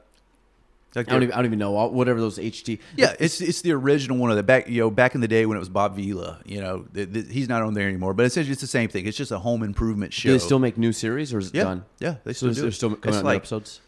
Like 0.97 1.09
I 1.09 1.13
don't 1.13 1.23
even 1.25 1.33
I 1.35 1.37
don't 1.37 1.47
even 1.47 1.59
know 1.59 1.73
whatever 1.89 2.19
those 2.19 2.39
HD. 2.39 2.81
yeah, 2.97 3.15
it's 3.21 3.41
it's 3.43 3.61
the 3.61 3.73
original 3.73 4.17
one 4.17 4.31
of 4.31 4.37
the 4.39 4.43
back 4.43 4.69
you 4.69 4.81
know 4.81 4.91
back 4.91 5.15
in 5.15 5.21
the 5.21 5.29
day 5.29 5.45
when 5.47 5.57
it 5.57 5.61
was 5.61 5.69
Bob 5.69 5.95
Vila. 5.97 6.41
You 6.47 6.61
know, 6.63 6.87
th- 6.95 7.13
th- 7.13 7.27
he's 7.31 7.49
not 7.49 7.63
on 7.63 7.75
there 7.75 7.87
anymore. 7.87 8.15
But 8.15 8.25
essentially, 8.27 8.53
it's 8.53 8.63
the 8.63 8.67
same 8.79 8.89
thing. 8.89 9.07
It's 9.07 9.17
just 9.17 9.31
a 9.31 9.39
home 9.39 9.63
improvement 9.63 10.13
show. 10.15 10.31
Do 10.31 10.33
they 10.33 10.39
still 10.39 10.59
make 10.59 10.79
new 10.79 10.93
series 10.93 11.35
or 11.35 11.39
is 11.41 11.49
it 11.49 11.55
Yeah, 11.55 11.65
done? 11.65 11.85
yeah, 12.01 12.15
they 12.25 12.33
So 12.33 12.51
still 12.51 12.55
do 12.55 12.61
they're 12.63 12.71
still 12.73 12.89
coming 12.97 13.09
It's 13.09 13.17
out 13.19 13.23
new 13.25 13.27
like- 13.29 13.37
episodes. 13.37 13.81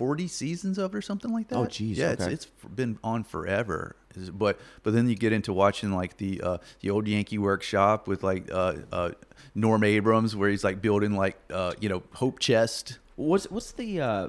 Forty 0.00 0.26
seasons 0.26 0.78
of 0.78 0.94
it 0.94 0.96
or 0.96 1.02
something 1.02 1.30
like 1.30 1.48
that. 1.48 1.56
Oh, 1.56 1.66
geez, 1.66 1.98
yeah, 1.98 2.12
okay. 2.12 2.32
it's 2.32 2.46
it's 2.46 2.46
been 2.74 2.98
on 3.04 3.22
forever. 3.22 3.96
But 4.32 4.58
but 4.82 4.94
then 4.94 5.08
you 5.10 5.14
get 5.14 5.32
into 5.32 5.52
watching 5.52 5.92
like 5.92 6.16
the 6.16 6.40
uh, 6.40 6.58
the 6.80 6.88
old 6.90 7.06
Yankee 7.06 7.36
Workshop 7.36 8.08
with 8.08 8.22
like 8.22 8.50
uh, 8.50 8.76
uh, 8.90 9.10
Norm 9.54 9.84
Abrams, 9.84 10.34
where 10.34 10.48
he's 10.48 10.64
like 10.64 10.80
building 10.80 11.12
like 11.16 11.36
uh, 11.52 11.74
you 11.80 11.90
know 11.90 12.02
Hope 12.14 12.38
Chest. 12.38 12.98
What's 13.16 13.44
what's 13.50 13.72
the 13.72 14.00
uh, 14.00 14.28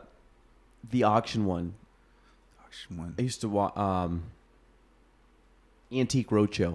the 0.90 1.04
auction 1.04 1.46
one? 1.46 1.76
Gosh, 2.62 2.88
one- 2.90 3.16
I 3.18 3.22
used 3.22 3.40
to 3.42 3.50
watch 3.50 3.76
um, 3.78 4.24
Antique 5.92 6.30
Roadshow. 6.30 6.74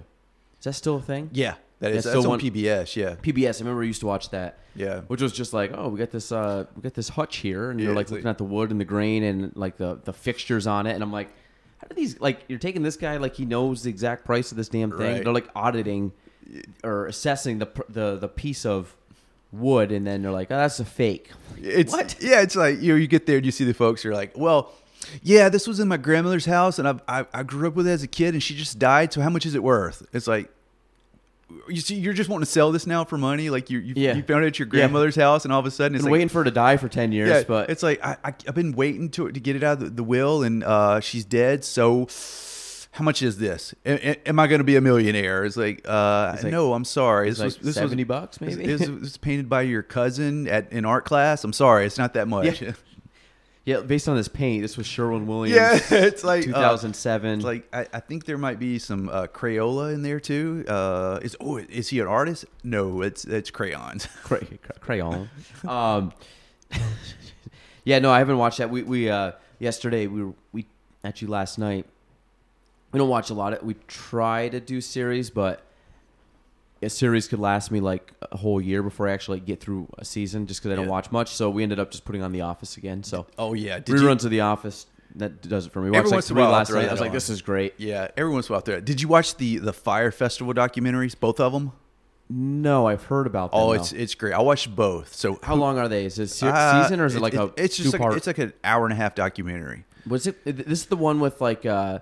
Is 0.59 0.63
that 0.63 0.73
still 0.73 0.95
a 0.97 1.01
thing? 1.01 1.29
Yeah, 1.31 1.55
that 1.79 1.91
is 1.91 2.03
That's 2.05 2.17
on 2.17 2.27
one- 2.29 2.39
PBS. 2.39 2.95
Yeah, 2.95 3.15
PBS. 3.21 3.57
I 3.57 3.59
remember 3.59 3.83
I 3.83 3.85
used 3.85 3.99
to 4.01 4.07
watch 4.07 4.29
that. 4.31 4.59
yeah. 4.75 5.01
Which 5.01 5.21
was 5.21 5.31
just 5.31 5.53
like, 5.53 5.71
oh, 5.75 5.89
we 5.89 5.99
got 5.99 6.11
this, 6.11 6.31
uh, 6.31 6.65
we 6.75 6.81
got 6.81 6.93
this 6.93 7.09
hutch 7.09 7.37
here, 7.37 7.69
and 7.71 7.79
you're 7.79 7.93
like 7.93 8.03
it's 8.03 8.11
like- 8.11 8.17
looking 8.19 8.29
at 8.29 8.37
the 8.37 8.43
wood 8.45 8.71
and 8.71 8.79
the 8.79 8.85
grain 8.85 9.23
and 9.23 9.55
like 9.55 9.77
the 9.77 9.99
the 10.03 10.13
fixtures 10.13 10.65
on 10.67 10.87
it, 10.87 10.93
and 10.93 11.03
I'm 11.03 11.11
like, 11.11 11.29
how 11.79 11.87
do 11.87 11.95
these 11.95 12.19
like 12.19 12.39
you're 12.47 12.57
taking 12.59 12.81
this 12.83 12.97
guy 12.97 13.17
like 13.17 13.35
he 13.35 13.45
knows 13.45 13.83
the 13.83 13.89
exact 13.89 14.25
price 14.25 14.51
of 14.51 14.57
this 14.57 14.69
damn 14.69 14.91
thing? 14.91 14.99
Right. 14.99 15.23
They're 15.23 15.33
like 15.33 15.49
auditing 15.55 16.11
or 16.83 17.05
assessing 17.07 17.59
the 17.59 17.67
the 17.89 18.17
the 18.17 18.27
piece 18.27 18.65
of 18.65 18.95
wood, 19.51 19.91
and 19.91 20.05
then 20.07 20.21
they're 20.23 20.31
like, 20.31 20.49
oh, 20.51 20.57
that's 20.57 20.79
a 20.79 20.85
fake. 20.85 21.31
It's 21.61 21.91
What? 21.93 22.15
yeah, 22.19 22.41
it's 22.41 22.55
like 22.55 22.81
you 22.81 22.93
know, 22.93 22.97
you 22.97 23.07
get 23.07 23.25
there 23.25 23.37
and 23.37 23.45
you 23.45 23.51
see 23.51 23.63
the 23.65 23.73
folks. 23.73 24.03
You're 24.03 24.13
like, 24.15 24.31
well, 24.35 24.73
yeah, 25.21 25.49
this 25.49 25.67
was 25.67 25.79
in 25.79 25.87
my 25.87 25.97
grandmother's 25.97 26.45
house, 26.45 26.79
and 26.79 26.87
I, 26.87 26.99
I 27.07 27.25
I 27.33 27.43
grew 27.43 27.67
up 27.67 27.75
with 27.75 27.87
it 27.87 27.91
as 27.91 28.03
a 28.03 28.07
kid, 28.07 28.33
and 28.33 28.41
she 28.41 28.55
just 28.55 28.79
died. 28.79 29.13
So 29.13 29.21
how 29.21 29.29
much 29.29 29.45
is 29.45 29.53
it 29.55 29.61
worth? 29.63 30.05
It's 30.13 30.27
like. 30.27 30.51
You 31.69 31.79
see, 31.81 31.95
you're 31.95 32.13
just 32.13 32.29
wanting 32.29 32.45
to 32.45 32.51
sell 32.51 32.71
this 32.73 32.85
now 32.85 33.05
for 33.05 33.17
money. 33.17 33.49
Like 33.49 33.69
you, 33.69 33.79
you, 33.79 33.93
Yeah. 33.95 34.15
you 34.15 34.23
found 34.23 34.43
it 34.43 34.47
at 34.47 34.59
your 34.59 34.67
Yeah. 34.67 34.71
grandmother's 34.71 35.15
house, 35.15 35.45
and 35.45 35.53
all 35.53 35.59
of 35.61 35.65
a 35.65 35.71
sudden 35.71 35.95
it's 35.95 36.01
Been 36.03 36.11
like, 36.11 36.11
waiting 36.13 36.29
for 36.29 36.39
her 36.39 36.43
to 36.43 36.51
die 36.51 36.75
for 36.77 36.89
ten 36.89 37.11
years, 37.13 37.29
yeah, 37.29 37.43
but 37.47 37.69
it's 37.69 37.83
like 37.83 38.03
I, 38.05 38.17
I, 38.23 38.33
I've 38.47 38.55
been 38.55 38.73
waiting 38.73 39.09
to 39.11 39.31
to 39.31 39.39
get 39.39 39.55
it 39.55 39.63
out 39.63 39.73
of 39.73 39.79
the, 39.79 39.89
the 39.91 40.03
will, 40.03 40.43
and 40.43 40.63
uh, 40.63 40.99
she's 40.99 41.23
dead. 41.23 41.63
So, 41.63 42.07
how 42.91 43.03
much 43.05 43.21
is 43.21 43.37
this? 43.37 43.73
A- 43.85 44.27
am 44.27 44.39
I 44.39 44.47
going 44.47 44.59
to 44.59 44.65
be 44.65 44.75
a 44.75 44.81
millionaire? 44.81 45.45
It's 45.45 45.55
like, 45.55 45.83
uh, 45.87 46.31
It's 46.33 46.43
like- 46.43 46.51
no, 46.51 46.73
I'm 46.73 46.83
sorry. 46.85 47.29
it's 47.29 47.37
This 47.39 47.53
like 47.55 47.59
was 47.61 47.65
this 47.67 47.75
seventy 47.75 48.03
was, 48.03 48.07
bucks 48.07 48.41
maybe. 48.41 48.65
this 48.65 48.87
was 48.89 49.15
painted 49.17 49.47
by 49.47 49.61
your 49.61 49.83
cousin 49.83 50.47
at 50.49 50.71
in 50.73 50.83
art 50.83 51.05
class. 51.05 51.43
I'm 51.45 51.53
sorry, 51.53 51.85
it's 51.85 51.97
not 51.97 52.13
that 52.15 52.27
much. 52.27 52.61
Yeah. 52.61 52.71
yeah, 53.67 53.81
based 53.81 54.07
on 54.07 54.15
this 54.15 54.29
paint, 54.29 54.61
this 54.61 54.77
was 54.77 54.87
Sherwin 54.87 55.27
Williams. 55.27 55.57
Yeah, 55.91 55.97
it's 56.05 56.23
like 56.23 56.43
uh, 56.43 56.71
2007. 56.71 57.31
It's 57.31 57.43
like 57.43 57.67
I, 57.73 57.85
I 57.91 57.99
think 57.99 58.23
there 58.23 58.37
might 58.37 58.59
be 58.59 58.79
some 58.79 59.09
uh, 59.09 59.27
Crayola 59.27 59.93
in 59.93 60.03
there 60.03 60.21
too. 60.21 60.63
Uh, 60.69 61.19
is 61.21 61.35
oh 61.41 61.57
is 61.57 61.89
he 61.89 61.99
an 61.99 62.07
artist? 62.07 62.45
No, 62.63 63.01
it's 63.01 63.25
it's 63.25 63.51
crayons. 63.51 64.07
Cray- 64.23 64.59
crayon. 64.79 65.29
um, 65.67 66.13
yeah, 67.83 67.99
no, 67.99 68.09
I 68.09 68.19
haven't 68.19 68.37
watched 68.37 68.59
that. 68.59 68.69
We 68.69 68.83
we 68.83 69.09
uh, 69.09 69.33
yesterday 69.59 70.07
we 70.07 70.23
were, 70.23 70.33
we 70.53 70.65
actually 71.03 71.27
last 71.27 71.59
night. 71.59 71.85
We 72.93 72.99
don't 72.99 73.09
watch 73.09 73.31
a 73.31 73.33
lot 73.33 73.51
of. 73.51 73.63
We 73.63 73.75
try 73.89 74.47
to 74.47 74.61
do 74.61 74.79
series, 74.79 75.29
but 75.29 75.61
a 76.81 76.89
series 76.89 77.27
could 77.27 77.39
last 77.39 77.71
me 77.71 77.79
like 77.79 78.11
a 78.31 78.37
whole 78.37 78.59
year 78.61 78.83
before 78.83 79.07
I 79.07 79.11
actually 79.13 79.39
get 79.39 79.59
through 79.59 79.87
a 79.97 80.05
season, 80.05 80.47
just 80.47 80.59
because 80.61 80.71
I 80.73 80.75
don't 80.75 80.85
Yeah. 80.85 80.91
watch 80.91 81.11
much. 81.11 81.33
So 81.35 81.49
we 81.49 81.63
ended 81.63 81.79
up 81.79 81.91
just 81.91 82.05
putting 82.05 82.21
on 82.23 82.31
The 82.31 82.41
Office 82.41 82.77
again. 82.77 83.03
So 83.03 83.25
Oh 83.37 83.53
yeah, 83.53 83.79
Did 83.79 83.95
reruns 83.95 84.21
you, 84.23 84.27
of 84.27 84.31
The 84.31 84.41
Office 84.41 84.85
that 85.15 85.41
does 85.41 85.65
it 85.65 85.71
for 85.71 85.81
me. 85.81 85.89
We 85.89 85.97
Every 85.97 86.09
like 86.09 86.17
once 86.17 86.29
in 86.29 86.37
a 86.37 86.39
while 86.41 86.51
last 86.51 86.71
night. 86.71 86.87
I 86.87 86.91
was 86.91 86.99
like, 86.99 87.09
on. 87.09 87.13
this 87.15 87.29
is 87.29 87.41
great. 87.41 87.73
yeah. 87.77 88.09
Every 88.17 88.31
once 88.31 88.47
in 88.49 88.53
a 88.53 88.55
while, 88.57 88.61
there. 88.61 88.79
Did 88.81 89.01
you 89.01 89.07
watch 89.07 89.35
the 89.37 89.57
the 89.57 89.73
Fire 89.73 90.11
Festival 90.11 90.53
documentaries? 90.53 91.19
Both 91.19 91.39
of 91.39 91.53
them. 91.53 91.71
No, 92.29 92.87
I've 92.87 93.03
heard 93.05 93.25
about 93.25 93.51
them. 93.51 93.61
Oh, 93.61 93.67
though. 93.67 93.73
it's 93.81 93.93
it's 93.93 94.13
great. 94.13 94.33
I 94.33 94.41
watched 94.41 94.75
both. 94.75 95.13
So 95.15 95.39
how 95.41 95.55
long 95.55 95.77
are 95.79 95.87
they? 95.87 96.05
Is 96.05 96.19
it 96.19 96.27
se- 96.27 96.49
Uh, 96.53 96.83
season 96.83 96.99
or 96.99 97.05
is 97.05 97.15
it 97.15 97.21
like 97.21 97.33
a 97.33 97.51
It's 97.55 97.77
just 97.77 97.85
two 97.87 97.91
like 97.93 98.01
part? 98.01 98.17
it's 98.17 98.27
like 98.27 98.37
an 98.37 98.51
hour 98.63 98.83
and 98.85 98.91
a 98.93 98.97
half 98.97 99.15
documentary. 99.15 99.85
Was 100.05 100.27
it? 100.27 100.43
This 100.45 100.79
is 100.81 100.85
the 100.87 100.97
one 100.97 101.19
with 101.21 101.39
like 101.41 101.65
uh 101.65 101.99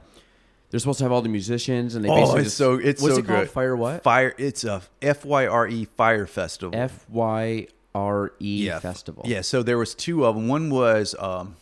they're 0.76 0.80
supposed 0.82 0.98
to 0.98 1.06
have 1.06 1.14
all 1.14 1.22
the 1.22 1.30
musicians 1.30 1.96
and 1.96 2.04
they 2.04 2.10
Oh, 2.10 2.16
basically 2.16 2.40
it's 2.42 2.46
just, 2.48 2.58
so 2.58 2.74
it's 2.74 3.02
what's 3.02 3.16
so 3.16 3.20
it 3.22 3.26
called? 3.26 3.40
good. 3.46 3.50
Fire 3.50 3.78
what? 3.78 4.04
Fire. 4.04 4.36
It's 4.38 4.66
a 4.66 4.82
F 5.02 5.24
Y 5.24 5.48
R 5.48 5.68
E 5.70 5.86
Fire 5.86 6.28
Festival. 6.28 6.78
F 6.78 7.06
Y 7.10 7.68
R 7.94 8.34
E 8.42 8.66
yeah, 8.66 8.80
festival. 8.80 9.24
Yeah. 9.26 9.40
So 9.40 9.64
there 9.64 9.78
was 9.78 9.96
two 9.96 10.26
of 10.26 10.36
them. 10.36 10.50
One 10.50 10.70
was 10.70 11.16
um, 11.18 11.56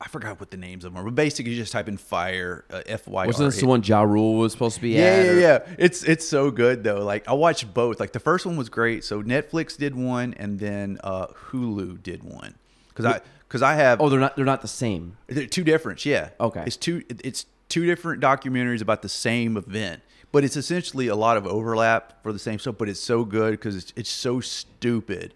I 0.00 0.08
forgot 0.08 0.38
what 0.40 0.50
the 0.50 0.56
names 0.56 0.84
of 0.84 0.92
them 0.92 1.00
are, 1.00 1.04
but 1.04 1.14
basically 1.14 1.52
you 1.52 1.58
just 1.58 1.72
type 1.72 1.88
in 1.88 1.96
fire 1.96 2.64
uh, 2.70 2.82
F 2.86 3.06
Y. 3.08 3.26
Wasn't 3.26 3.48
this 3.52 3.60
the 3.60 3.66
one 3.66 3.82
Ja 3.84 4.02
Rule 4.02 4.34
was 4.34 4.52
supposed 4.52 4.76
to 4.76 4.82
be 4.82 4.90
Yeah, 4.90 5.00
at? 5.02 5.24
yeah, 5.26 5.30
or- 5.32 5.38
yeah. 5.40 5.58
It's 5.78 6.02
it's 6.04 6.26
so 6.26 6.50
good 6.50 6.82
though. 6.84 7.04
Like 7.04 7.28
I 7.28 7.32
watched 7.34 7.72
both. 7.72 8.00
Like 8.00 8.12
the 8.12 8.20
first 8.20 8.46
one 8.46 8.56
was 8.56 8.68
great. 8.68 9.04
So 9.04 9.22
Netflix 9.22 9.76
did 9.76 9.94
one, 9.94 10.34
and 10.34 10.58
then 10.58 10.98
uh, 11.04 11.26
Hulu 11.50 12.02
did 12.02 12.24
one. 12.24 12.54
Because 12.88 13.04
I 13.06 13.20
because 13.48 13.62
I 13.62 13.74
have 13.74 14.00
Oh, 14.00 14.08
they're 14.08 14.20
not. 14.20 14.36
They're 14.36 14.44
not 14.44 14.62
the 14.62 14.68
same. 14.68 15.16
They're 15.26 15.46
two 15.46 15.64
different, 15.64 16.04
yeah. 16.04 16.30
Okay. 16.38 16.62
It's 16.66 16.76
two 16.76 17.02
it's 17.08 17.46
two 17.68 17.86
different 17.86 18.22
documentaries 18.22 18.82
about 18.82 19.02
the 19.02 19.08
same 19.08 19.56
event. 19.56 20.02
But 20.30 20.44
it's 20.44 20.56
essentially 20.56 21.08
a 21.08 21.16
lot 21.16 21.38
of 21.38 21.46
overlap 21.46 22.22
for 22.22 22.32
the 22.34 22.38
same 22.38 22.58
stuff, 22.58 22.76
but 22.76 22.88
it's 22.88 23.00
so 23.00 23.24
good 23.24 23.52
because 23.52 23.76
it's 23.76 23.92
it's 23.96 24.10
so 24.10 24.40
stupid. 24.40 25.32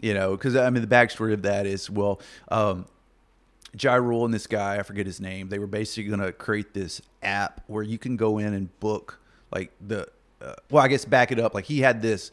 You 0.00 0.14
know, 0.14 0.32
because 0.32 0.54
I 0.54 0.68
mean 0.70 0.82
the 0.82 0.94
backstory 0.94 1.32
of 1.32 1.42
that 1.42 1.66
is 1.66 1.90
well, 1.90 2.20
um 2.48 2.86
Ja 3.78 3.94
Rule 3.94 4.24
and 4.24 4.32
this 4.32 4.46
guy, 4.46 4.78
I 4.78 4.82
forget 4.82 5.06
his 5.06 5.20
name, 5.20 5.48
they 5.48 5.58
were 5.58 5.66
basically 5.66 6.10
gonna 6.10 6.32
create 6.32 6.74
this 6.74 7.00
app 7.22 7.62
where 7.66 7.82
you 7.82 7.98
can 7.98 8.16
go 8.16 8.38
in 8.38 8.54
and 8.54 8.78
book 8.80 9.18
like 9.50 9.72
the 9.86 10.06
uh, 10.40 10.54
well, 10.70 10.84
I 10.84 10.88
guess 10.88 11.04
back 11.04 11.32
it 11.32 11.40
up. 11.40 11.54
Like 11.54 11.64
he 11.64 11.80
had 11.80 12.00
this 12.00 12.30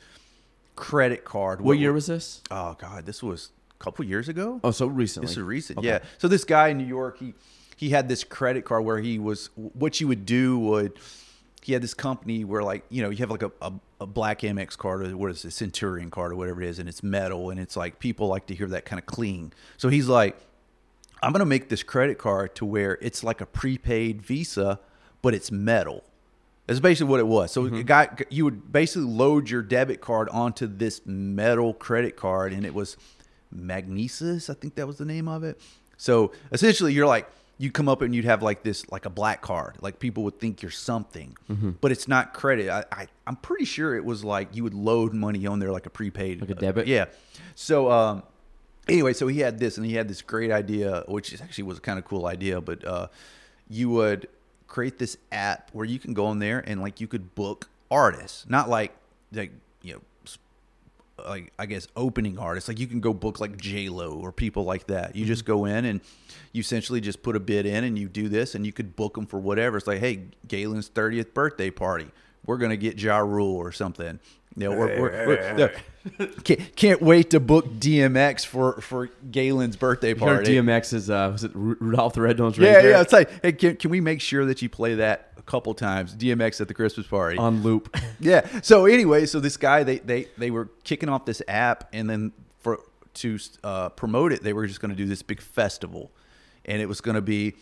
credit 0.76 1.26
card. 1.26 1.62
What 1.62 1.80
year 1.80 1.94
was 1.94 2.08
this? 2.08 2.42
Oh 2.52 2.76
god, 2.80 3.06
this 3.06 3.24
was 3.24 3.52
couple 3.80 4.06
years 4.06 4.30
ago. 4.30 4.60
Oh, 4.64 4.72
so 4.72 4.88
recently. 4.88 5.28
This 5.28 5.38
is 5.38 5.44
recent, 5.44 5.80
Okay. 5.80 5.88
yeah. 5.88 6.00
So 6.18 6.28
this 6.28 6.44
guy 6.44 6.70
in 6.70 6.78
New 6.78 6.86
York, 6.88 7.20
he 7.20 7.34
he 7.78 7.90
had 7.90 8.08
this 8.08 8.24
credit 8.24 8.64
card 8.66 8.86
where 8.86 9.00
he 9.00 9.20
was. 9.20 9.50
What 9.56 10.00
you 10.00 10.08
would 10.08 10.26
do 10.26 10.58
would 10.60 10.98
he 11.62 11.74
had 11.74 11.82
this 11.82 11.94
company 11.96 12.46
where 12.46 12.64
like 12.64 12.86
you 12.90 13.02
know 13.04 13.10
you 13.10 13.18
have 13.18 13.32
like 13.32 13.44
a, 13.44 13.52
a, 13.62 13.74
a 14.02 14.06
black 14.08 14.42
Amex 14.42 14.78
card 14.78 15.02
or 15.06 15.18
what 15.18 15.32
is 15.32 15.44
it, 15.46 15.52
Centurion 15.52 16.10
card 16.12 16.32
or 16.32 16.36
whatever 16.36 16.62
it 16.62 16.70
is, 16.70 16.80
and 16.80 16.88
it's 16.88 17.04
metal, 17.04 17.50
and 17.50 17.60
it's 17.60 17.76
like 17.76 18.00
people 18.00 18.28
like 18.28 18.46
to 18.48 18.56
hear 18.56 18.68
that 18.68 18.86
kind 18.86 19.00
of 19.00 19.06
clean. 19.06 19.52
So 19.78 19.90
he's 19.90 20.08
like, 20.08 20.38
I'm 21.22 21.32
gonna 21.32 21.46
make 21.46 21.70
this 21.70 21.84
credit 21.84 22.18
card 22.18 22.56
to 22.56 22.66
where 22.66 22.98
it's 23.02 23.24
like 23.24 23.42
a 23.42 23.46
prepaid 23.46 24.22
Visa, 24.22 24.80
but 25.22 25.34
it's 25.34 25.52
metal. 25.52 26.04
That's 26.68 26.80
basically 26.80 27.12
what 27.12 27.20
it 27.20 27.28
was. 27.28 27.52
So 27.52 27.64
Mm-hmm. 27.66 27.82
guy, 27.82 28.10
you 28.30 28.44
would 28.46 28.72
basically 28.72 29.08
load 29.08 29.50
your 29.52 29.62
debit 29.62 30.02
card 30.02 30.30
onto 30.30 30.66
this 30.66 31.02
metal 31.06 31.74
credit 31.74 32.16
card, 32.16 32.54
and 32.54 32.66
it 32.66 32.74
was 32.74 32.96
Magnises, 33.54 34.50
I 34.50 34.54
think 34.54 34.76
that 34.76 34.88
was 34.88 34.98
the 34.98 35.06
name 35.06 35.28
of 35.28 35.44
it. 35.44 35.60
So 35.98 36.32
essentially, 36.52 36.94
you're 36.94 37.08
like 37.08 37.28
you 37.58 37.72
come 37.72 37.88
up 37.88 38.02
and 38.02 38.14
you'd 38.14 38.26
have 38.26 38.44
like 38.44 38.64
this, 38.64 38.90
like 38.92 39.06
a 39.06 39.10
black 39.10 39.42
card, 39.42 39.78
like 39.80 39.98
people 40.00 40.24
would 40.24 40.40
think 40.40 40.62
you're 40.62 40.70
something, 40.72 41.38
Mm-hmm. 41.50 41.72
but 41.80 41.92
it's 41.92 42.08
not 42.08 42.34
credit. 42.34 42.70
I, 42.70 42.84
I 42.92 43.08
I'm 43.26 43.38
pretty 43.38 43.64
sure 43.66 43.96
it 43.96 44.04
was 44.04 44.24
like 44.26 44.54
you 44.56 44.64
would 44.64 44.74
load 44.74 45.14
money 45.14 45.48
on 45.48 45.60
there 45.60 45.72
like 45.72 45.86
a 45.86 45.90
prepaid, 45.90 46.42
Like 46.42 46.50
a 46.50 46.56
debit? 46.56 46.88
yeah. 46.88 47.06
So 47.56 47.90
um, 47.90 48.24
anyway, 48.90 49.14
so 49.14 49.28
he 49.28 49.40
had 49.40 49.58
this, 49.58 49.78
and 49.78 49.86
he 49.86 49.94
had 49.94 50.10
this 50.10 50.22
great 50.22 50.52
idea, 50.52 51.04
which 51.08 51.32
is 51.32 51.40
actually 51.40 51.64
was 51.64 51.78
a 51.78 51.82
kind 51.82 51.98
of 51.98 52.04
cool 52.04 52.26
idea, 52.26 52.60
but 52.60 52.84
uh, 52.86 53.08
you 53.70 53.90
would 53.90 54.28
create 54.68 55.00
this 55.00 55.18
app 55.32 55.70
where 55.72 55.86
you 55.86 55.98
can 55.98 56.14
go 56.14 56.30
in 56.32 56.40
there 56.40 56.62
and 56.68 56.82
like 56.82 57.00
you 57.00 57.08
could 57.08 57.36
book 57.36 57.70
artists, 57.90 58.46
not 58.50 58.68
like 58.68 58.92
like 59.32 59.52
you 59.52 59.52
know 59.52 59.54
s- 59.54 59.65
like 61.18 61.54
I 61.58 61.66
guess 61.66 61.88
opening 61.96 62.38
artists. 62.38 62.68
Like 62.68 62.80
you 62.80 62.88
can 62.88 63.00
go 63.00 63.14
book 63.14 63.40
like 63.40 63.58
J 63.58 63.90
Lo 63.90 64.14
or 64.14 64.32
people 64.32 64.64
like 64.64 64.88
that. 64.88 65.16
You 65.16 65.26
just 65.26 65.44
mm-hmm. 65.44 65.54
go 65.54 65.66
in 65.66 65.86
and 65.86 66.02
you 66.52 66.62
essentially 66.62 67.02
just 67.02 67.24
put 67.24 67.36
a 67.36 67.40
bid 67.40 67.66
in 67.66 67.84
and 67.84 67.98
you 67.98 68.10
do 68.10 68.30
this 68.30 68.56
and 68.56 68.66
you 68.66 68.74
could 68.74 68.96
book 68.96 69.16
them 69.16 69.26
for 69.26 69.40
whatever. 69.40 69.78
It's 69.78 69.88
like, 69.88 70.00
hey, 70.00 70.28
Gaelan's 70.48 70.88
thirtieth 70.88 71.34
birthday 71.34 71.70
party. 71.70 72.08
We're 72.46 72.58
gonna 72.58 72.78
get 72.78 73.00
Ja 73.00 73.18
Rule 73.20 73.56
or 73.56 73.72
something. 73.72 74.20
You 74.58 74.70
know, 74.70 74.78
we're, 74.78 75.02
we're, 75.02 75.28
we're- 75.28 75.72
can't, 76.44 76.76
can't 76.76 77.02
wait 77.02 77.32
to 77.32 77.40
book 77.40 77.66
DMX 77.80 78.46
for 78.46 78.80
for 78.80 79.08
Gaelan's 79.32 79.76
birthday 79.76 80.10
You 80.10 80.16
heard 80.16 80.20
party. 80.46 80.56
DMX 80.56 80.94
is 80.94 81.10
uh, 81.10 81.30
was 81.34 81.44
it 81.44 81.52
Ru- 81.56 81.76
Rudolph 81.80 82.14
the 82.14 82.22
Red-Nosed 82.22 82.58
Yeah, 82.60 82.82
yeah. 82.84 83.02
It's 83.02 83.12
like, 83.12 83.30
hey, 83.42 83.52
can, 83.54 83.76
can 83.76 83.90
we 83.92 84.00
make 84.02 84.22
sure 84.22 84.46
that 84.46 84.62
you 84.62 84.70
play 84.70 84.96
that 84.96 85.32
a 85.36 85.42
couple 85.42 85.74
times? 85.74 86.16
DMX 86.16 86.62
at 86.62 86.68
the 86.68 86.74
Christmas 86.76 87.08
party. 87.08 87.38
on 87.38 87.64
loop. 87.64 87.96
yeah. 88.20 88.48
So 88.62 88.86
anyway, 88.86 89.26
so 89.26 89.40
this 89.40 89.58
guy, 89.58 89.84
they 89.84 89.98
they 90.00 90.28
they 90.38 90.52
were 90.52 90.70
kicking 90.84 91.10
off 91.10 91.26
this 91.26 91.42
app, 91.48 91.90
and 91.92 92.10
then 92.10 92.32
for 92.60 92.80
to 93.16 93.40
uh, 93.64 93.90
promote 93.90 94.32
it, 94.32 94.44
they 94.44 94.54
were 94.54 94.68
just 94.68 94.80
going 94.82 94.92
to 94.92 94.96
do 94.98 95.06
this 95.06 95.22
big 95.24 95.42
festival, 95.42 96.12
and 96.66 96.82
it 96.82 96.86
was 96.86 97.02
going 97.02 97.16
to 97.16 97.22
be 97.22 97.56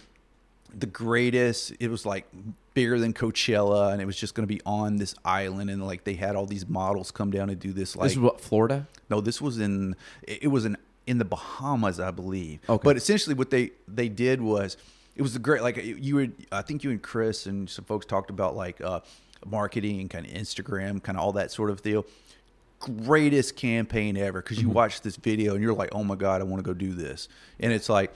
the 0.77 0.85
greatest. 0.85 1.73
It 1.79 1.89
was 1.89 2.05
like 2.05 2.25
bigger 2.73 2.99
than 2.99 3.13
Coachella, 3.13 3.91
and 3.91 4.01
it 4.01 4.05
was 4.05 4.17
just 4.17 4.33
going 4.35 4.47
to 4.47 4.53
be 4.53 4.61
on 4.65 4.97
this 4.97 5.15
island, 5.23 5.69
and 5.69 5.85
like 5.85 6.03
they 6.03 6.13
had 6.13 6.35
all 6.35 6.45
these 6.45 6.67
models 6.67 7.11
come 7.11 7.31
down 7.31 7.49
and 7.49 7.59
do 7.59 7.71
this. 7.71 7.95
Like 7.95 8.05
this 8.05 8.13
is 8.13 8.19
what 8.19 8.41
Florida. 8.41 8.87
no, 9.09 9.21
this 9.21 9.41
was 9.41 9.59
in 9.59 9.95
it 10.23 10.49
was 10.49 10.65
in 10.65 10.77
in 11.05 11.17
the 11.17 11.25
Bahamas, 11.25 11.99
I 11.99 12.11
believe. 12.11 12.59
Okay. 12.67 12.81
But 12.83 12.97
essentially, 12.97 13.35
what 13.35 13.49
they 13.49 13.71
they 13.87 14.09
did 14.09 14.41
was 14.41 14.77
it 15.15 15.21
was 15.21 15.35
a 15.35 15.39
great 15.39 15.61
like 15.61 15.77
you 15.83 16.15
would 16.15 16.33
I 16.51 16.61
think 16.61 16.83
you 16.83 16.91
and 16.91 17.01
Chris 17.01 17.45
and 17.45 17.69
some 17.69 17.85
folks 17.85 18.05
talked 18.05 18.29
about 18.29 18.55
like 18.55 18.81
uh, 18.81 19.01
marketing 19.45 19.99
and 19.99 20.09
kind 20.09 20.25
of 20.25 20.31
Instagram, 20.31 21.01
kind 21.01 21.17
of 21.17 21.23
all 21.23 21.33
that 21.33 21.51
sort 21.51 21.69
of 21.69 21.81
deal. 21.81 22.05
Greatest 22.79 23.55
campaign 23.55 24.17
ever 24.17 24.41
because 24.41 24.61
you 24.61 24.67
watch 24.69 25.01
this 25.01 25.15
video 25.15 25.53
and 25.53 25.63
you're 25.63 25.73
like, 25.73 25.89
oh 25.93 26.03
my 26.03 26.15
god, 26.15 26.41
I 26.41 26.43
want 26.43 26.63
to 26.63 26.67
go 26.67 26.73
do 26.73 26.93
this, 26.93 27.29
and 27.59 27.71
it's 27.71 27.87
like 27.87 28.13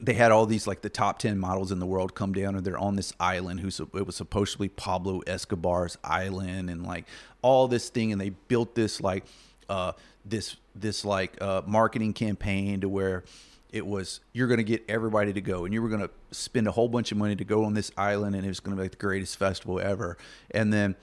they 0.00 0.14
had 0.14 0.32
all 0.32 0.46
these 0.46 0.66
like 0.66 0.80
the 0.80 0.88
top 0.88 1.18
10 1.18 1.38
models 1.38 1.70
in 1.70 1.78
the 1.78 1.86
world 1.86 2.14
come 2.14 2.32
down 2.32 2.56
and 2.56 2.64
they're 2.64 2.78
on 2.78 2.96
this 2.96 3.12
island 3.20 3.60
who's 3.60 3.80
it 3.80 4.06
was 4.06 4.16
supposedly 4.16 4.68
Pablo 4.68 5.20
Escobar's 5.26 5.98
island 6.02 6.70
and 6.70 6.86
like 6.86 7.06
all 7.42 7.68
this 7.68 7.88
thing 7.90 8.12
and 8.12 8.20
they 8.20 8.30
built 8.30 8.74
this 8.74 9.00
like 9.00 9.24
uh 9.68 9.92
this 10.24 10.56
this 10.74 11.04
like 11.04 11.40
uh 11.42 11.62
marketing 11.66 12.12
campaign 12.12 12.80
to 12.80 12.88
where 12.88 13.24
it 13.72 13.86
was 13.86 14.20
you're 14.32 14.48
going 14.48 14.58
to 14.58 14.64
get 14.64 14.82
everybody 14.88 15.32
to 15.32 15.40
go 15.40 15.64
and 15.64 15.72
you 15.72 15.80
were 15.80 15.88
going 15.88 16.00
to 16.00 16.10
spend 16.32 16.66
a 16.66 16.72
whole 16.72 16.88
bunch 16.88 17.12
of 17.12 17.18
money 17.18 17.36
to 17.36 17.44
go 17.44 17.64
on 17.64 17.74
this 17.74 17.92
island 17.96 18.34
and 18.34 18.44
it 18.44 18.48
was 18.48 18.60
going 18.60 18.76
to 18.76 18.76
be 18.76 18.84
like 18.84 18.90
the 18.92 18.96
greatest 18.96 19.38
festival 19.38 19.80
ever. 19.80 20.16
And 20.50 20.72
then 20.72 20.96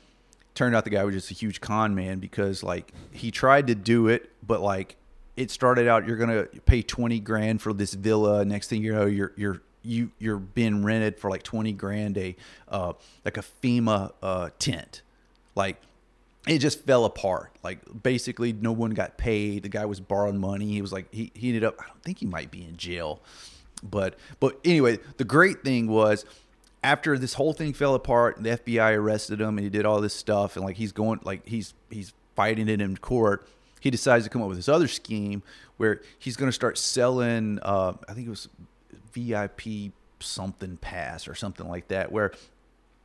turned 0.53 0.75
out 0.75 0.83
the 0.83 0.89
guy 0.89 1.03
was 1.03 1.13
just 1.13 1.31
a 1.31 1.33
huge 1.33 1.61
con 1.61 1.95
man 1.95 2.19
because 2.19 2.63
like 2.63 2.91
he 3.11 3.31
tried 3.31 3.67
to 3.67 3.75
do 3.75 4.07
it 4.07 4.31
but 4.45 4.59
like 4.59 4.96
it 5.37 5.51
started 5.51 5.87
out 5.87 6.05
you're 6.07 6.17
gonna 6.17 6.45
pay 6.65 6.81
20 6.81 7.19
grand 7.21 7.61
for 7.61 7.71
this 7.71 7.93
villa. 7.93 8.43
Next 8.43 8.67
thing 8.67 8.83
you 8.83 8.93
know 8.93 9.05
you're 9.05 9.31
you're 9.37 9.61
you 9.83 10.11
you're 10.17 10.37
being 10.37 10.83
rented 10.83 11.17
for 11.17 11.29
like 11.29 11.43
20 11.43 11.71
grand 11.73 12.17
a 12.17 12.35
uh 12.67 12.93
like 13.23 13.37
a 13.37 13.43
fema 13.63 14.11
uh 14.21 14.49
tent. 14.59 15.03
Like 15.55 15.79
it 16.47 16.57
just 16.57 16.85
fell 16.85 17.05
apart. 17.05 17.51
Like 17.63 17.79
basically 18.03 18.51
no 18.51 18.71
one 18.71 18.91
got 18.91 19.17
paid. 19.17 19.63
The 19.63 19.69
guy 19.69 19.85
was 19.85 19.99
borrowing 19.99 20.39
money. 20.39 20.67
He 20.67 20.81
was 20.81 20.91
like 20.91 21.13
he, 21.13 21.31
he 21.33 21.49
ended 21.49 21.63
up 21.63 21.75
i 21.79 21.87
don't 21.87 22.03
think 22.03 22.17
he 22.17 22.25
might 22.25 22.51
be 22.51 22.63
in 22.63 22.75
jail. 22.75 23.21
But 23.83 24.15
but 24.39 24.59
anyway 24.65 24.97
the 25.17 25.23
great 25.23 25.63
thing 25.63 25.87
was 25.87 26.25
after 26.83 27.17
this 27.17 27.35
whole 27.35 27.53
thing 27.53 27.73
fell 27.73 27.95
apart 27.95 28.41
the 28.41 28.49
fbi 28.49 28.95
arrested 28.95 29.41
him 29.41 29.57
and 29.57 29.59
he 29.59 29.69
did 29.69 29.85
all 29.85 30.01
this 30.01 30.15
stuff. 30.15 30.55
And 30.55 30.65
like 30.65 30.77
he's 30.77 30.91
going 30.91 31.19
like 31.23 31.47
he's 31.47 31.75
he's 31.91 32.13
fighting 32.35 32.69
it 32.69 32.81
in 32.81 32.97
court 32.97 33.47
he 33.87 33.91
decides 33.91 34.25
to 34.25 34.29
come 34.29 34.41
up 34.41 34.49
with 34.49 34.57
this 34.57 34.67
other 34.67 34.87
scheme 34.87 35.41
where 35.77 36.01
he's 36.19 36.35
going 36.35 36.49
to 36.49 36.53
start 36.53 36.77
selling 36.77 37.59
uh, 37.61 37.93
i 38.09 38.13
think 38.13 38.27
it 38.27 38.29
was 38.29 38.49
vip 39.13 39.61
something 40.19 40.77
pass 40.77 41.27
or 41.27 41.35
something 41.35 41.67
like 41.67 41.87
that 41.87 42.11
where 42.11 42.31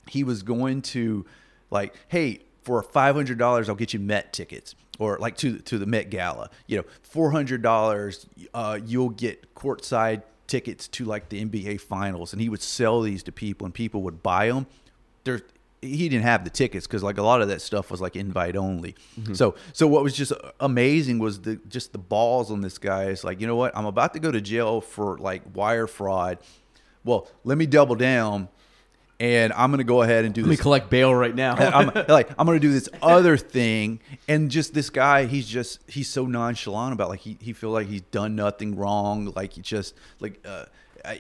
he 0.09 0.25
was 0.25 0.43
going 0.43 0.83
to 0.83 1.25
like 1.71 1.95
hey 2.09 2.41
for 2.63 2.83
$500 2.83 3.69
i'll 3.69 3.75
get 3.75 3.93
you 3.93 4.01
met 4.01 4.33
tickets 4.33 4.75
or 4.99 5.19
like 5.19 5.37
to 5.39 5.59
to 5.59 5.79
the 5.79 5.87
met 5.87 6.11
gala. 6.11 6.51
You 6.67 6.79
know 6.79 6.85
$400 7.13 8.27
uh, 8.55 8.79
you'll 8.85 9.11
get 9.11 9.55
courtside 9.55 10.23
tickets 10.47 10.89
to 10.89 11.05
like 11.05 11.29
the 11.29 11.45
nba 11.45 11.81
finals. 11.81 12.33
And 12.33 12.43
he 12.43 12.49
would 12.49 12.63
sell 12.63 13.01
these 13.01 13.23
to 13.25 13.33
people 13.33 13.65
and 13.65 13.75
people 13.75 14.03
would 14.03 14.23
buy 14.23 14.49
them 14.49 14.67
there 15.25 15.41
he 15.83 16.09
didn't 16.09 16.25
have 16.25 16.45
the 16.45 16.51
tickets 16.51 16.87
because 16.87 17.03
like 17.03 17.19
a 17.19 17.23
lot 17.23 17.43
of 17.43 17.49
that 17.49 17.61
stuff 17.61 17.91
was 17.91 18.01
like 18.01 18.15
invite 18.17 18.57
only. 18.57 18.95
So 19.35 19.57
so 19.73 19.87
what 19.87 20.03
was 20.03 20.15
just 20.15 20.33
amazing 20.61 21.19
was 21.19 21.41
the 21.41 21.57
just 21.69 21.93
the 21.93 21.99
balls 21.99 22.51
on 22.51 22.61
this 22.61 22.79
guy. 22.79 23.05
It's 23.05 23.25
like 23.25 23.41
you 23.41 23.47
know 23.47 23.57
what? 23.57 23.77
I'm 23.77 23.87
about 23.87 24.15
to 24.15 24.21
go 24.21 24.31
to 24.31 24.41
jail 24.41 24.81
for 24.81 25.19
like 25.19 25.43
wire 25.55 25.89
fraud. 25.89 26.39
Well 27.05 27.29
let 27.45 27.59
me 27.59 27.67
double 27.67 27.97
down 27.97 28.49
and 29.21 29.53
i'm 29.53 29.71
going 29.71 29.79
to 29.79 29.85
go 29.85 30.03
ahead 30.03 30.25
and 30.25 30.35
do 30.35 30.43
this. 30.43 30.49
Let 30.49 30.59
me 30.59 30.63
collect 30.63 30.91
bail 30.91 31.15
right 31.15 31.35
now. 31.35 31.55
I'm 31.55 31.93
like, 32.09 32.31
I'm 32.37 32.45
gonna 32.45 32.59
do 32.59 32.73
this 32.73 32.89
other 33.01 33.37
thing, 33.37 34.01
and 34.27 34.51
just 34.51 34.75
this 34.75 34.91
guy, 34.91 35.27
he's 35.27 35.47
just 35.47 35.79
he's 35.89 36.09
so 36.09 36.27
nonchalant 36.27 36.93
about 36.93 37.09
like 37.09 37.21
he 37.21 37.39
he 37.41 37.53
feel 37.53 37.71
like 37.71 37.87
he's 37.87 38.03
done 38.03 38.35
nothing 38.35 38.77
wrong, 38.77 39.33
like 39.37 39.53
he 39.53 39.61
just 39.61 39.95
like 40.19 40.45
uh, 40.45 40.65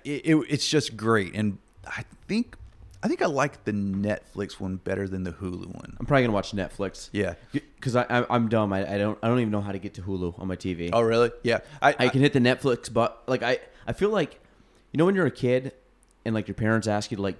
it, 0.04 0.22
it, 0.26 0.46
it's 0.48 0.68
just 0.68 0.96
great, 0.96 1.34
and 1.34 1.58
I 1.86 2.04
think 2.26 2.56
I 3.04 3.08
think 3.08 3.20
I 3.22 3.26
like 3.26 3.64
the 3.64 3.72
Netflix 3.72 4.60
one 4.60 4.76
better 4.76 5.08
than 5.08 5.24
the 5.24 5.32
Hulu 5.32 5.66
one. 5.74 5.96
I'm 5.98 6.06
probably 6.06 6.22
gonna 6.22 6.32
watch 6.34 6.52
Netflix. 6.52 7.08
Yeah. 7.12 7.34
because 7.52 7.96
I, 7.96 8.04
I 8.08 8.24
I'm 8.30 8.48
dumb. 8.48 8.72
I, 8.72 8.94
I 8.94 8.98
don't 8.98 9.18
I 9.22 9.28
don't 9.28 9.40
even 9.40 9.50
know 9.50 9.60
how 9.60 9.72
to 9.72 9.78
get 9.78 9.94
to 9.94 10.02
Hulu 10.02 10.38
on 10.40 10.46
my 10.46 10.56
TV. 10.56 10.90
Oh 10.92 11.00
really? 11.00 11.30
Yeah. 11.42 11.58
I, 11.80 11.94
I 11.98 12.08
can 12.08 12.20
hit 12.20 12.32
the 12.32 12.38
Netflix, 12.38 12.92
but 12.92 13.22
like 13.26 13.42
I 13.42 13.58
I 13.86 13.92
feel 13.92 14.10
like 14.10 14.38
you 14.92 14.98
know 14.98 15.04
when 15.04 15.14
you're 15.14 15.26
a 15.26 15.30
kid 15.32 15.72
and 16.24 16.34
like 16.34 16.46
your 16.46 16.54
parents 16.54 16.86
ask 16.86 17.10
you 17.10 17.16
to 17.16 17.22
like 17.22 17.38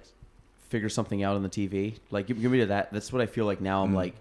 figure 0.69 0.89
something 0.89 1.23
out 1.23 1.35
on 1.35 1.43
the 1.43 1.49
TV. 1.49 1.95
Like 2.11 2.27
give, 2.27 2.41
give 2.41 2.51
me 2.51 2.59
to 2.59 2.65
that. 2.67 2.91
That's 2.91 3.13
what 3.13 3.21
I 3.21 3.25
feel 3.25 3.45
like 3.45 3.61
now. 3.61 3.83
I'm 3.83 3.91
Mm. 3.93 3.95
like 3.95 4.15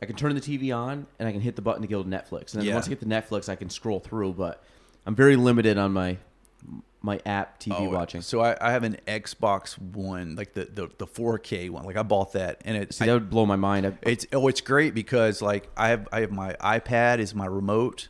I 0.00 0.06
can 0.06 0.16
turn 0.16 0.34
the 0.34 0.40
TV 0.40 0.74
on 0.76 1.06
and 1.20 1.28
I 1.28 1.32
can 1.32 1.40
hit 1.40 1.54
the 1.54 1.62
button 1.62 1.82
to 1.82 1.88
go 1.88 2.02
to 2.02 2.08
Netflix, 2.08 2.54
and 2.54 2.60
then 2.62 2.64
Yeah. 2.64 2.74
once 2.74 2.86
I 2.86 2.88
get 2.88 2.98
to 3.00 3.06
Netflix, 3.06 3.48
I 3.48 3.54
can 3.54 3.70
scroll 3.70 4.00
through. 4.00 4.32
But 4.32 4.60
I'm 5.06 5.14
very 5.14 5.36
limited 5.36 5.78
on 5.78 5.92
my 5.92 6.16
my 7.02 7.20
app 7.26 7.58
TV 7.60 7.74
Oh, 7.78 7.90
watching. 7.90 8.22
So 8.22 8.40
I, 8.40 8.56
I 8.60 8.72
have 8.72 8.84
an 8.84 8.96
Xbox 9.06 9.78
One, 9.78 10.36
like 10.36 10.54
the, 10.54 10.64
the 10.66 10.88
the 10.98 11.06
4K 11.06 11.70
one. 11.70 11.84
Like 11.84 11.96
I 11.96 12.02
bought 12.02 12.32
that, 12.32 12.60
and 12.64 12.76
it's 12.76 12.96
See, 12.96 13.06
that 13.06 13.12
would 13.12 13.30
blow 13.30 13.44
my 13.46 13.56
mind. 13.56 13.86
I, 13.86 13.92
It's 14.02 14.26
oh, 14.32 14.48
it's 14.48 14.60
great 14.60 14.94
because 14.94 15.42
like 15.42 15.68
I 15.76 15.88
have 15.88 16.08
I 16.12 16.20
have 16.20 16.30
my 16.30 16.54
iPad 16.54 17.18
is 17.18 17.34
my 17.34 17.46
remote, 17.46 18.08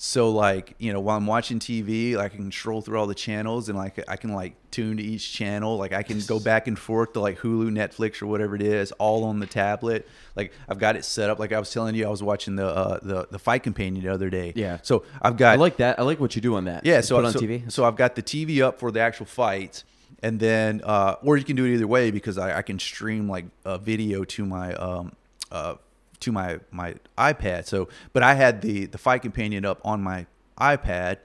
so 0.00 0.30
like 0.30 0.76
you 0.78 0.92
know 0.92 1.00
while 1.00 1.16
I'm 1.16 1.26
watching 1.26 1.58
TV, 1.58 2.14
like, 2.14 2.32
I 2.32 2.36
can 2.36 2.52
scroll 2.52 2.80
through 2.80 3.00
all 3.00 3.08
the 3.08 3.16
channels 3.16 3.68
and 3.68 3.76
like 3.76 4.02
I 4.08 4.14
can 4.14 4.32
like 4.32 4.54
tune 4.70 4.96
to 4.96 5.02
each 5.02 5.32
channel. 5.32 5.76
Like 5.76 5.92
I 5.92 6.04
can 6.04 6.20
go 6.20 6.38
back 6.38 6.68
and 6.68 6.78
forth 6.78 7.14
to 7.14 7.20
like 7.20 7.38
Hulu, 7.40 7.72
Netflix, 7.72 8.22
or 8.22 8.28
whatever 8.28 8.54
it 8.54 8.62
is, 8.62 8.92
all 8.92 9.24
on 9.24 9.40
the 9.40 9.46
tablet. 9.46 10.08
Like 10.36 10.52
I've 10.68 10.78
got 10.78 10.94
it 10.94 11.04
set 11.04 11.30
up. 11.30 11.40
Like 11.40 11.52
I 11.52 11.58
was 11.58 11.72
telling 11.72 11.96
you, 11.96 12.06
I 12.06 12.10
was 12.10 12.22
watching 12.22 12.54
the 12.54 12.66
uh, 12.68 13.00
the 13.02 13.26
the 13.28 13.40
Fight 13.40 13.64
Companion 13.64 14.04
the 14.04 14.12
other 14.12 14.30
day. 14.30 14.52
Yeah. 14.54 14.78
So 14.82 15.04
I've 15.20 15.36
got 15.36 15.54
I 15.54 15.56
like 15.56 15.78
that. 15.78 15.98
I 15.98 16.02
like 16.02 16.20
what 16.20 16.36
you 16.36 16.42
do 16.42 16.54
on 16.54 16.66
that. 16.66 16.86
yeah, 16.86 17.00
so 17.00 17.16
on 17.16 17.32
so, 17.32 17.40
TV. 17.40 17.70
So 17.70 17.84
I've 17.84 17.96
got 17.96 18.14
the 18.14 18.22
TV 18.22 18.62
up 18.62 18.78
for 18.78 18.92
the 18.92 19.00
actual 19.00 19.26
fights, 19.26 19.82
and 20.22 20.38
then 20.38 20.80
uh, 20.84 21.16
or 21.24 21.36
you 21.36 21.44
can 21.44 21.56
do 21.56 21.64
it 21.64 21.74
either 21.74 21.88
way 21.88 22.12
because 22.12 22.38
I, 22.38 22.58
I 22.58 22.62
can 22.62 22.78
stream 22.78 23.28
like 23.28 23.46
a 23.64 23.78
video 23.78 24.22
to 24.22 24.46
my 24.46 24.74
um 24.74 25.12
uh 25.50 25.74
to 26.20 26.32
my 26.32 26.60
my 26.70 26.94
iPad. 27.16 27.66
So, 27.66 27.88
but 28.12 28.22
I 28.22 28.34
had 28.34 28.62
the 28.62 28.86
the 28.86 28.98
fight 28.98 29.22
companion 29.22 29.64
up 29.64 29.80
on 29.84 30.02
my 30.02 30.26
iPad, 30.58 31.18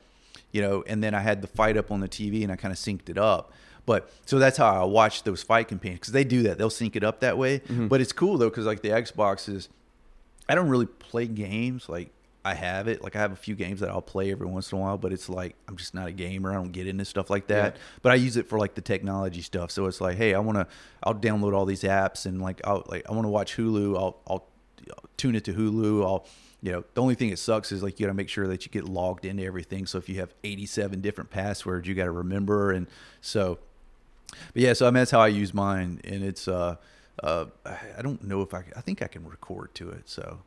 you 0.52 0.62
know, 0.62 0.84
and 0.88 1.04
then 1.04 1.14
I 1.14 1.22
had 1.22 1.42
the 1.42 1.48
fight 1.48 1.78
up 1.78 1.92
on 1.92 2.00
the 2.00 2.10
TV, 2.10 2.44
and 2.44 2.52
I 2.52 2.56
kind 2.56 2.72
of 2.72 2.78
synced 2.78 3.10
it 3.10 3.18
up. 3.18 3.52
But 3.86 4.10
so 4.26 4.40
that's 4.40 4.58
how 4.58 4.84
I 4.84 4.86
watch 4.86 5.24
those 5.24 5.44
fight 5.44 5.68
companions 5.68 6.02
because 6.02 6.14
they 6.14 6.24
do 6.24 6.44
that. 6.44 6.58
They'll 6.58 6.70
sync 6.70 6.96
it 6.96 7.04
up 7.04 7.20
that 7.20 7.38
way. 7.38 7.60
Mm-hmm. 7.60 7.88
But 7.88 8.02
it's 8.02 8.14
cool 8.14 8.38
though 8.38 8.50
because 8.50 8.66
like 8.66 8.82
the 8.82 8.90
Xbox 8.90 9.50
is 9.50 9.70
I 10.48 10.56
don't 10.56 10.70
really 10.70 10.86
play 10.86 11.28
games. 11.28 11.90
Like 11.90 12.10
I 12.46 12.54
have 12.54 12.88
it. 12.88 13.04
Like 13.04 13.16
I 13.16 13.20
have 13.20 13.32
a 13.32 13.38
few 13.38 13.56
games 13.56 13.82
that 13.82 13.90
I'll 13.90 14.02
play 14.02 14.32
every 14.32 14.48
once 14.48 14.72
in 14.72 14.78
a 14.78 14.82
while, 14.82 14.98
but 14.98 15.12
it's 15.12 15.30
like 15.30 15.56
I'm 15.68 15.76
just 15.76 15.94
not 15.94 16.08
a 16.08 16.12
gamer. 16.12 16.52
I 16.52 16.56
don't 16.56 16.72
get 16.72 16.88
into 16.88 17.04
stuff 17.06 17.30
like 17.30 17.48
that. 17.48 17.76
Yeah. 17.76 17.82
But 18.02 18.12
I 18.14 18.16
use 18.16 18.38
it 18.38 18.48
for 18.48 18.58
like 18.58 18.76
the 18.76 18.82
technology 18.82 19.42
stuff. 19.42 19.72
So 19.72 19.86
it's 19.88 20.00
like, 20.00 20.18
hey, 20.18 20.34
I 20.34 20.40
want 20.40 20.58
to. 20.58 20.68
I'll 21.04 21.16
download 21.16 21.54
all 21.54 21.66
these 21.66 21.84
apps 21.84 22.26
and 22.26 22.42
like 22.42 22.62
I'll 22.64 22.84
like 22.88 23.06
I 23.10 23.14
want 23.14 23.26
to 23.26 23.30
watch 23.30 23.58
Hulu. 23.58 23.98
I'll 23.98 24.18
I'll 24.28 24.48
tune 25.24 25.36
it 25.36 25.44
to 25.46 25.54
Hulu. 25.54 26.04
I'll 26.06 26.26
you 26.62 26.72
know 26.72 26.84
the 26.94 27.02
only 27.02 27.16
thing 27.16 27.30
that 27.30 27.38
sucks 27.40 27.72
is 27.72 27.82
like 27.84 28.00
you 28.00 28.06
got 28.06 28.12
to 28.12 28.16
make 28.16 28.30
sure 28.30 28.48
that 28.48 28.66
you 28.66 28.72
get 28.72 28.86
logged 28.86 29.26
into 29.26 29.44
everything. 29.44 29.86
So 29.86 29.98
if 29.98 30.08
you 30.10 30.20
have 30.20 30.34
87 30.44 31.02
different 31.02 31.30
passwords, 31.30 31.88
you 31.88 31.94
got 31.96 32.06
to 32.06 32.12
remember. 32.12 32.72
And 32.72 32.88
so, 33.22 33.60
but 34.54 34.62
yeah, 34.62 34.74
so 34.74 34.86
I 34.88 34.90
mean 34.90 34.96
that's 35.02 35.12
how 35.12 35.20
I 35.22 35.28
use 35.28 35.54
mine, 35.54 36.00
and 36.04 36.24
it's 36.24 36.48
uh 36.48 36.76
uh 37.22 37.46
I 37.98 38.02
don't 38.02 38.24
know 38.24 38.42
if 38.42 38.54
I 38.54 38.64
I 38.76 38.82
think 38.82 39.02
I 39.02 39.08
can 39.08 39.28
record 39.28 39.74
to 39.76 39.90
it. 39.92 40.10
So 40.10 40.40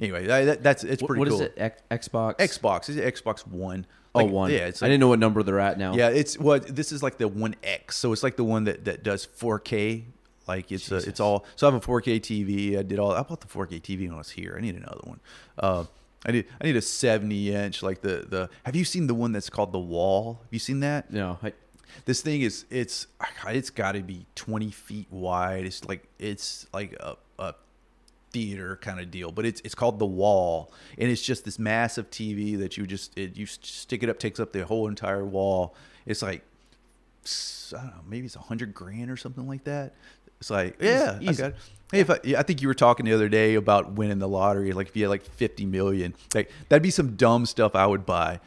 anyway, 0.00 0.28
I, 0.30 0.44
that, 0.44 0.62
that's 0.62 0.84
it's 0.84 1.02
What- 1.02 1.08
pretty 1.08 1.20
what 1.20 1.28
is 1.28 1.40
it? 1.40 1.54
X, 1.56 1.82
Xbox. 1.90 2.36
Xbox 2.36 2.88
is 2.88 2.96
it 2.96 3.14
Xbox 3.14 3.46
One. 3.46 3.86
Oh, 4.14 4.24
Like, 4.24 4.30
one. 4.32 4.50
Yeah, 4.50 4.66
it's 4.66 4.82
I 4.82 4.86
didn't 4.88 5.00
know 5.00 5.08
what 5.08 5.18
number 5.20 5.42
they're 5.42 5.58
at 5.58 5.78
now. 5.78 5.94
yeah, 5.94 6.10
it's 6.10 6.38
what 6.38 6.66
this 6.76 6.92
is 6.92 7.02
like 7.02 7.16
the 7.16 7.28
One 7.28 7.54
X. 7.62 7.96
So 7.96 8.12
it's 8.12 8.22
like 8.22 8.36
the 8.36 8.44
one 8.44 8.64
that 8.64 8.84
that 8.84 9.02
does 9.02 9.26
4K. 9.26 10.04
Like 10.46 10.72
it's 10.72 10.90
a, 10.90 10.96
it's 10.96 11.20
all. 11.20 11.44
So 11.56 11.68
I 11.68 11.72
have 11.72 11.82
a 11.82 11.86
4K 11.86 12.20
TV. 12.20 12.78
I 12.78 12.82
did 12.82 12.98
all. 12.98 13.12
I 13.12 13.22
bought 13.22 13.40
the 13.40 13.46
4K 13.46 13.80
TV 13.80 14.06
when 14.06 14.14
I 14.14 14.18
was 14.18 14.30
here. 14.30 14.54
I 14.56 14.60
need 14.60 14.76
another 14.76 15.00
one. 15.04 15.20
Uh, 15.58 15.84
I 16.24 16.32
need 16.32 16.46
I 16.60 16.64
need 16.64 16.76
a 16.76 16.82
70 16.82 17.54
inch 17.54 17.82
like 17.82 18.00
the 18.00 18.26
the. 18.28 18.50
Have 18.64 18.76
you 18.76 18.84
seen 18.84 19.06
the 19.06 19.14
one 19.14 19.32
that's 19.32 19.50
called 19.50 19.72
the 19.72 19.78
Wall? 19.78 20.40
Have 20.42 20.52
you 20.52 20.58
seen 20.58 20.80
that? 20.80 21.12
No. 21.12 21.38
I, 21.42 21.52
this 22.04 22.22
thing 22.22 22.42
is 22.42 22.64
it's 22.70 23.06
it's 23.48 23.70
got 23.70 23.92
to 23.92 24.00
be 24.02 24.26
20 24.34 24.70
feet 24.70 25.06
wide 25.10 25.64
it's 25.64 25.84
like 25.84 26.08
it's 26.18 26.66
like 26.72 26.94
a, 26.94 27.16
a 27.38 27.54
theater 28.30 28.78
kind 28.80 29.00
of 29.00 29.10
deal 29.10 29.30
but 29.30 29.44
it's 29.44 29.60
it's 29.64 29.74
called 29.74 29.98
the 29.98 30.06
wall 30.06 30.72
and 30.98 31.10
it's 31.10 31.22
just 31.22 31.44
this 31.44 31.58
massive 31.58 32.08
tv 32.10 32.58
that 32.58 32.76
you 32.76 32.86
just 32.86 33.16
it, 33.16 33.36
you 33.36 33.46
stick 33.46 34.02
it 34.02 34.08
up 34.08 34.18
takes 34.18 34.40
up 34.40 34.52
the 34.52 34.64
whole 34.64 34.88
entire 34.88 35.24
wall 35.24 35.74
it's 36.06 36.22
like 36.22 36.42
i 37.74 37.76
don't 37.76 37.86
know 37.86 38.02
maybe 38.08 38.26
it's 38.26 38.36
a 38.36 38.40
hundred 38.40 38.74
grand 38.74 39.10
or 39.10 39.16
something 39.16 39.46
like 39.46 39.64
that 39.64 39.94
it's 40.42 40.50
like 40.50 40.76
yeah 40.80 41.18
I 41.20 41.32
got 41.32 41.50
it. 41.50 41.56
Hey, 41.92 42.00
if 42.00 42.10
I, 42.10 42.18
yeah, 42.24 42.38
I 42.40 42.42
think 42.42 42.62
you 42.62 42.68
were 42.68 42.74
talking 42.74 43.06
the 43.06 43.12
other 43.12 43.28
day 43.28 43.54
about 43.54 43.92
winning 43.92 44.18
the 44.18 44.26
lottery. 44.28 44.72
Like 44.72 44.88
if 44.88 44.96
you 44.96 45.04
had 45.04 45.10
like 45.10 45.22
fifty 45.22 45.64
million, 45.66 46.14
like 46.34 46.50
that'd 46.68 46.82
be 46.82 46.90
some 46.90 47.16
dumb 47.16 47.46
stuff 47.46 47.74
I 47.76 47.86
would 47.86 48.04
buy. 48.06 48.40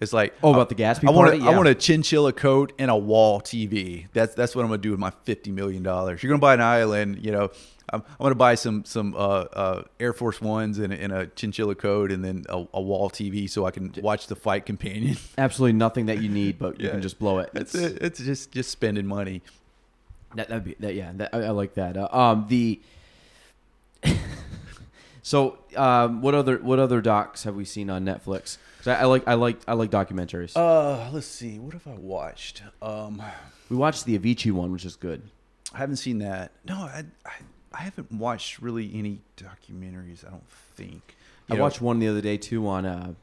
It's 0.00 0.12
like 0.12 0.34
Oh, 0.42 0.52
about 0.52 0.68
the 0.68 0.74
Gatsby 0.74 1.08
I 1.08 1.10
want 1.10 1.30
party? 1.30 1.42
I 1.46 1.56
want 1.56 1.68
a 1.68 1.74
chinchilla 1.74 2.32
coat 2.32 2.72
and 2.78 2.90
a 2.90 2.96
wall 2.96 3.40
TV. 3.40 4.06
That's 4.12 4.34
that's 4.34 4.56
what 4.56 4.62
I'm 4.62 4.68
gonna 4.68 4.82
do 4.82 4.90
with 4.90 5.00
my 5.00 5.10
fifty 5.24 5.50
million 5.52 5.82
dollars. 5.82 6.22
You're 6.22 6.30
gonna 6.30 6.40
buy 6.40 6.54
an 6.54 6.60
island, 6.60 7.24
you 7.24 7.32
know, 7.32 7.50
I'm, 7.90 8.02
I'm 8.02 8.24
gonna 8.24 8.34
buy 8.34 8.56
some 8.56 8.84
some 8.84 9.14
uh, 9.14 9.18
uh, 9.18 9.82
Air 10.00 10.12
Force 10.12 10.40
Ones 10.40 10.78
and, 10.78 10.92
a- 10.92 10.96
and 11.02 11.12
a 11.12 11.26
chinchilla 11.28 11.74
coat, 11.74 12.10
and 12.12 12.24
then 12.24 12.44
a, 12.48 12.64
a 12.74 12.80
wall 12.80 13.08
TV 13.08 13.48
so 13.48 13.64
I 13.64 13.70
can 13.70 13.94
watch 14.02 14.26
the 14.26 14.36
fight 14.36 14.66
companion. 14.66 15.16
Absolutely 15.38 15.74
nothing 15.78 16.06
that 16.06 16.20
you 16.22 16.28
need, 16.28 16.58
but 16.58 16.80
you 16.80 16.88
can 16.92 17.00
just 17.02 17.18
blow 17.18 17.38
it. 17.38 17.50
That's 17.54 17.74
it. 17.74 17.98
It's 18.02 18.18
just 18.18 18.52
just 18.52 18.70
spending 18.70 19.06
money. 19.06 19.42
That 20.36 20.48
that'd 20.48 20.64
be 20.64 20.76
that. 20.80 20.94
Yeah, 20.94 21.12
that, 21.16 21.34
I, 21.34 21.38
I 21.44 21.50
like 21.50 21.74
that. 21.74 21.96
Uh, 21.96 22.08
um, 22.12 22.46
the 22.48 22.80
so 25.22 25.58
um, 25.76 26.22
what 26.22 26.34
other 26.34 26.58
what 26.58 26.78
other 26.78 27.00
docs 27.00 27.44
have 27.44 27.54
we 27.54 27.64
seen 27.64 27.90
on 27.90 28.04
Netflix? 28.04 28.58
'Cause 28.78 28.88
I, 28.88 29.00
I 29.00 29.04
like 29.04 29.26
I 29.26 29.34
like 29.34 29.58
I 29.66 29.72
like 29.74 29.90
documentaries. 29.90 30.56
Uh, 30.56 31.10
let's 31.12 31.26
see. 31.26 31.58
What 31.58 31.72
have 31.74 31.86
I 31.86 31.94
watched? 31.98 32.62
Um, 32.80 33.22
we 33.68 33.76
watched 33.76 34.04
the 34.04 34.18
Avicii 34.18 34.52
one, 34.52 34.72
which 34.72 34.84
is 34.84 34.96
good. 34.96 35.22
I 35.74 35.78
haven't 35.78 35.96
seen 35.96 36.18
that. 36.18 36.52
No, 36.68 36.76
I 36.76 37.04
I, 37.24 37.30
I 37.72 37.82
haven't 37.82 38.12
watched 38.12 38.60
really 38.60 38.90
any 38.94 39.20
documentaries. 39.36 40.24
I 40.26 40.30
don't 40.30 40.48
think. 40.48 41.16
I 41.50 41.54
know, 41.54 41.62
watched 41.62 41.80
one 41.80 41.98
the 41.98 42.08
other 42.08 42.20
day 42.20 42.36
too 42.36 42.66
on. 42.68 42.86
Uh, 42.86 43.14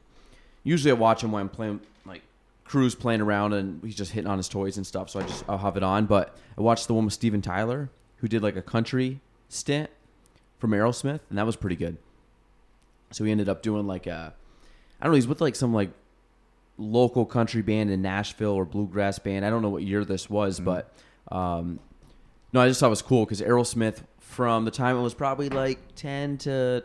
usually 0.62 0.90
I 0.90 0.94
watch 0.94 1.22
them 1.22 1.32
when 1.32 1.40
I'm 1.42 1.48
playing 1.48 1.80
like 2.04 2.22
Cruz 2.64 2.94
playing 2.94 3.20
around 3.20 3.52
and 3.52 3.82
he's 3.84 3.94
just 3.94 4.12
hitting 4.12 4.28
on 4.30 4.38
his 4.38 4.48
toys 4.48 4.76
and 4.76 4.86
stuff. 4.86 5.10
So 5.10 5.20
I 5.20 5.22
just 5.24 5.44
I'll 5.48 5.58
have 5.58 5.76
it 5.76 5.82
on. 5.82 6.06
But 6.06 6.36
I 6.56 6.62
watched 6.62 6.86
the 6.88 6.94
one 6.94 7.04
with 7.04 7.14
Steven 7.14 7.42
Tyler 7.42 7.90
who 8.18 8.28
did 8.28 8.42
like 8.42 8.56
a 8.56 8.62
country 8.62 9.20
stint 9.48 9.90
from 10.58 10.70
Aerosmith, 10.70 11.20
and 11.28 11.38
that 11.38 11.44
was 11.46 11.56
pretty 11.56 11.76
good. 11.76 11.98
So 13.10 13.24
he 13.24 13.30
ended 13.30 13.48
up 13.48 13.62
doing 13.62 13.86
like 13.86 14.06
a, 14.06 14.34
I 15.00 15.04
don't 15.04 15.12
know, 15.12 15.16
he's 15.16 15.28
with 15.28 15.40
like 15.40 15.54
some 15.56 15.74
like 15.74 15.90
local 16.78 17.24
country 17.26 17.62
band 17.62 17.90
in 17.90 18.02
Nashville 18.02 18.52
or 18.52 18.64
bluegrass 18.64 19.18
band. 19.18 19.44
I 19.44 19.50
don't 19.50 19.62
know 19.62 19.68
what 19.68 19.82
year 19.82 20.04
this 20.04 20.28
was, 20.30 20.58
Mhm. 20.60 20.64
but 20.64 20.92
um, 21.30 21.78
no, 22.52 22.60
I 22.60 22.68
just 22.68 22.80
thought 22.80 22.86
it 22.86 22.90
was 22.90 23.02
cool 23.02 23.24
because 23.24 23.40
Aerosmith 23.40 23.98
from 24.18 24.64
the 24.64 24.70
time 24.70 24.96
it 24.96 25.02
was 25.02 25.14
probably 25.14 25.48
like 25.48 25.78
10 25.96 26.38
to 26.38 26.82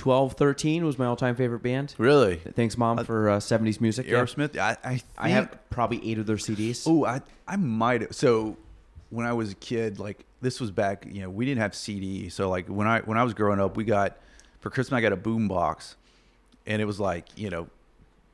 12, 0.00 0.32
13 0.32 0.84
was 0.86 0.98
my 0.98 1.04
all 1.04 1.14
time 1.16 1.36
favorite 1.36 1.62
band. 1.62 1.94
really 1.98 2.36
Thanks, 2.54 2.78
mom, 2.78 2.98
Uh, 2.98 3.04
for 3.04 3.28
uh, 3.28 3.36
70s 3.38 3.80
music. 3.82 4.06
Yeah. 4.06 4.14
Aerosmith. 4.18 4.56
I 4.58 4.76
I, 4.82 4.88
think, 4.92 5.04
I 5.18 5.28
have 5.28 5.58
probably 5.68 6.00
eight 6.10 6.18
of 6.18 6.24
their 6.26 6.36
CDs. 6.36 6.84
Oh, 6.86 7.04
I 7.04 7.20
I 7.46 7.56
might 7.56 8.00
have. 8.00 8.14
So 8.14 8.56
when 9.10 9.26
I 9.26 9.34
was 9.34 9.52
a 9.52 9.54
kid, 9.56 9.98
like 9.98 10.24
this 10.40 10.58
was 10.58 10.70
back, 10.70 11.06
you 11.10 11.20
know, 11.20 11.28
we 11.28 11.44
didn't 11.44 11.60
have 11.60 11.74
CD. 11.74 12.30
So 12.30 12.48
like 12.48 12.66
when 12.68 12.86
I 12.86 13.00
when 13.00 13.18
I 13.18 13.24
was 13.24 13.34
growing 13.34 13.60
up, 13.60 13.76
we 13.76 13.84
got 13.84 14.16
for 14.60 14.70
Christmas 14.70 14.96
I 14.96 15.02
got 15.02 15.12
a 15.12 15.16
boom 15.16 15.48
box, 15.48 15.96
and 16.66 16.80
it 16.80 16.86
was 16.86 16.98
like 16.98 17.26
you 17.36 17.50
know, 17.50 17.68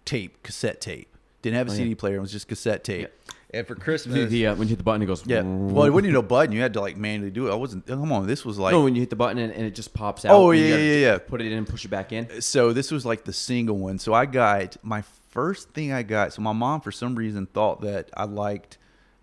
tape, 0.05 0.43
cassette 0.45 0.81
tape. 0.81 1.09
Didn't 1.43 1.57
have 1.57 1.67
a 1.69 1.73
Oh, 1.73 1.75
CD 1.75 1.89
yeah. 1.91 1.95
player. 1.97 2.17
It 2.17 2.21
was 2.21 2.31
just 2.33 2.47
cassette 2.47 2.85
tape. 2.85 3.11
And 3.57 3.67
for 3.67 3.75
Christmas, 3.75 4.31
the, 4.31 4.47
uh, 4.49 4.55
when 4.55 4.69
you 4.69 4.73
hit 4.73 4.79
the 4.79 4.85
button, 4.85 5.03
it 5.03 5.07
goes. 5.07 5.25
yeah. 5.27 5.43
Well, 5.43 5.85
it 5.87 5.91
wasn't 5.91 6.07
even 6.11 6.17
a 6.17 6.23
button. 6.23 6.53
You 6.53 6.61
had 6.61 6.73
to 6.75 6.81
like 6.81 6.97
manually 6.97 7.31
do 7.31 7.49
it. 7.49 7.53
I 7.53 7.55
wasn't. 7.55 7.87
Come 7.87 8.13
on, 8.13 8.27
this 8.27 8.45
was 8.45 8.59
like. 8.59 8.73
no, 8.73 8.83
when 8.85 8.95
you 8.95 9.01
hit 9.01 9.11
the 9.11 9.17
button 9.17 9.39
and, 9.39 9.53
and 9.53 9.65
it 9.67 9.75
just 9.75 9.95
pops 9.95 10.25
out. 10.25 10.33
Oh, 10.35 10.51
yeah, 10.51 10.77
yeah, 10.77 10.97
yeah. 10.97 11.19
Put 11.19 11.41
it 11.41 11.47
in, 11.47 11.53
and 11.55 11.67
push 11.67 11.85
it 11.85 11.89
back 11.89 12.13
in. 12.13 12.41
so 12.41 12.73
this 12.73 12.91
was 12.91 13.05
like 13.07 13.25
the 13.25 13.33
single 13.33 13.79
one. 13.79 13.99
So 13.99 14.13
I 14.15 14.27
got 14.27 14.77
my 14.83 15.03
first 15.31 15.71
thing 15.71 15.93
I 15.93 16.03
got. 16.03 16.33
So 16.33 16.43
my 16.43 16.53
mom, 16.53 16.81
for 16.81 16.93
some 16.93 17.15
reason, 17.15 17.47
thought 17.47 17.81
that 17.83 18.11
I 18.17 18.25
liked 18.25 18.79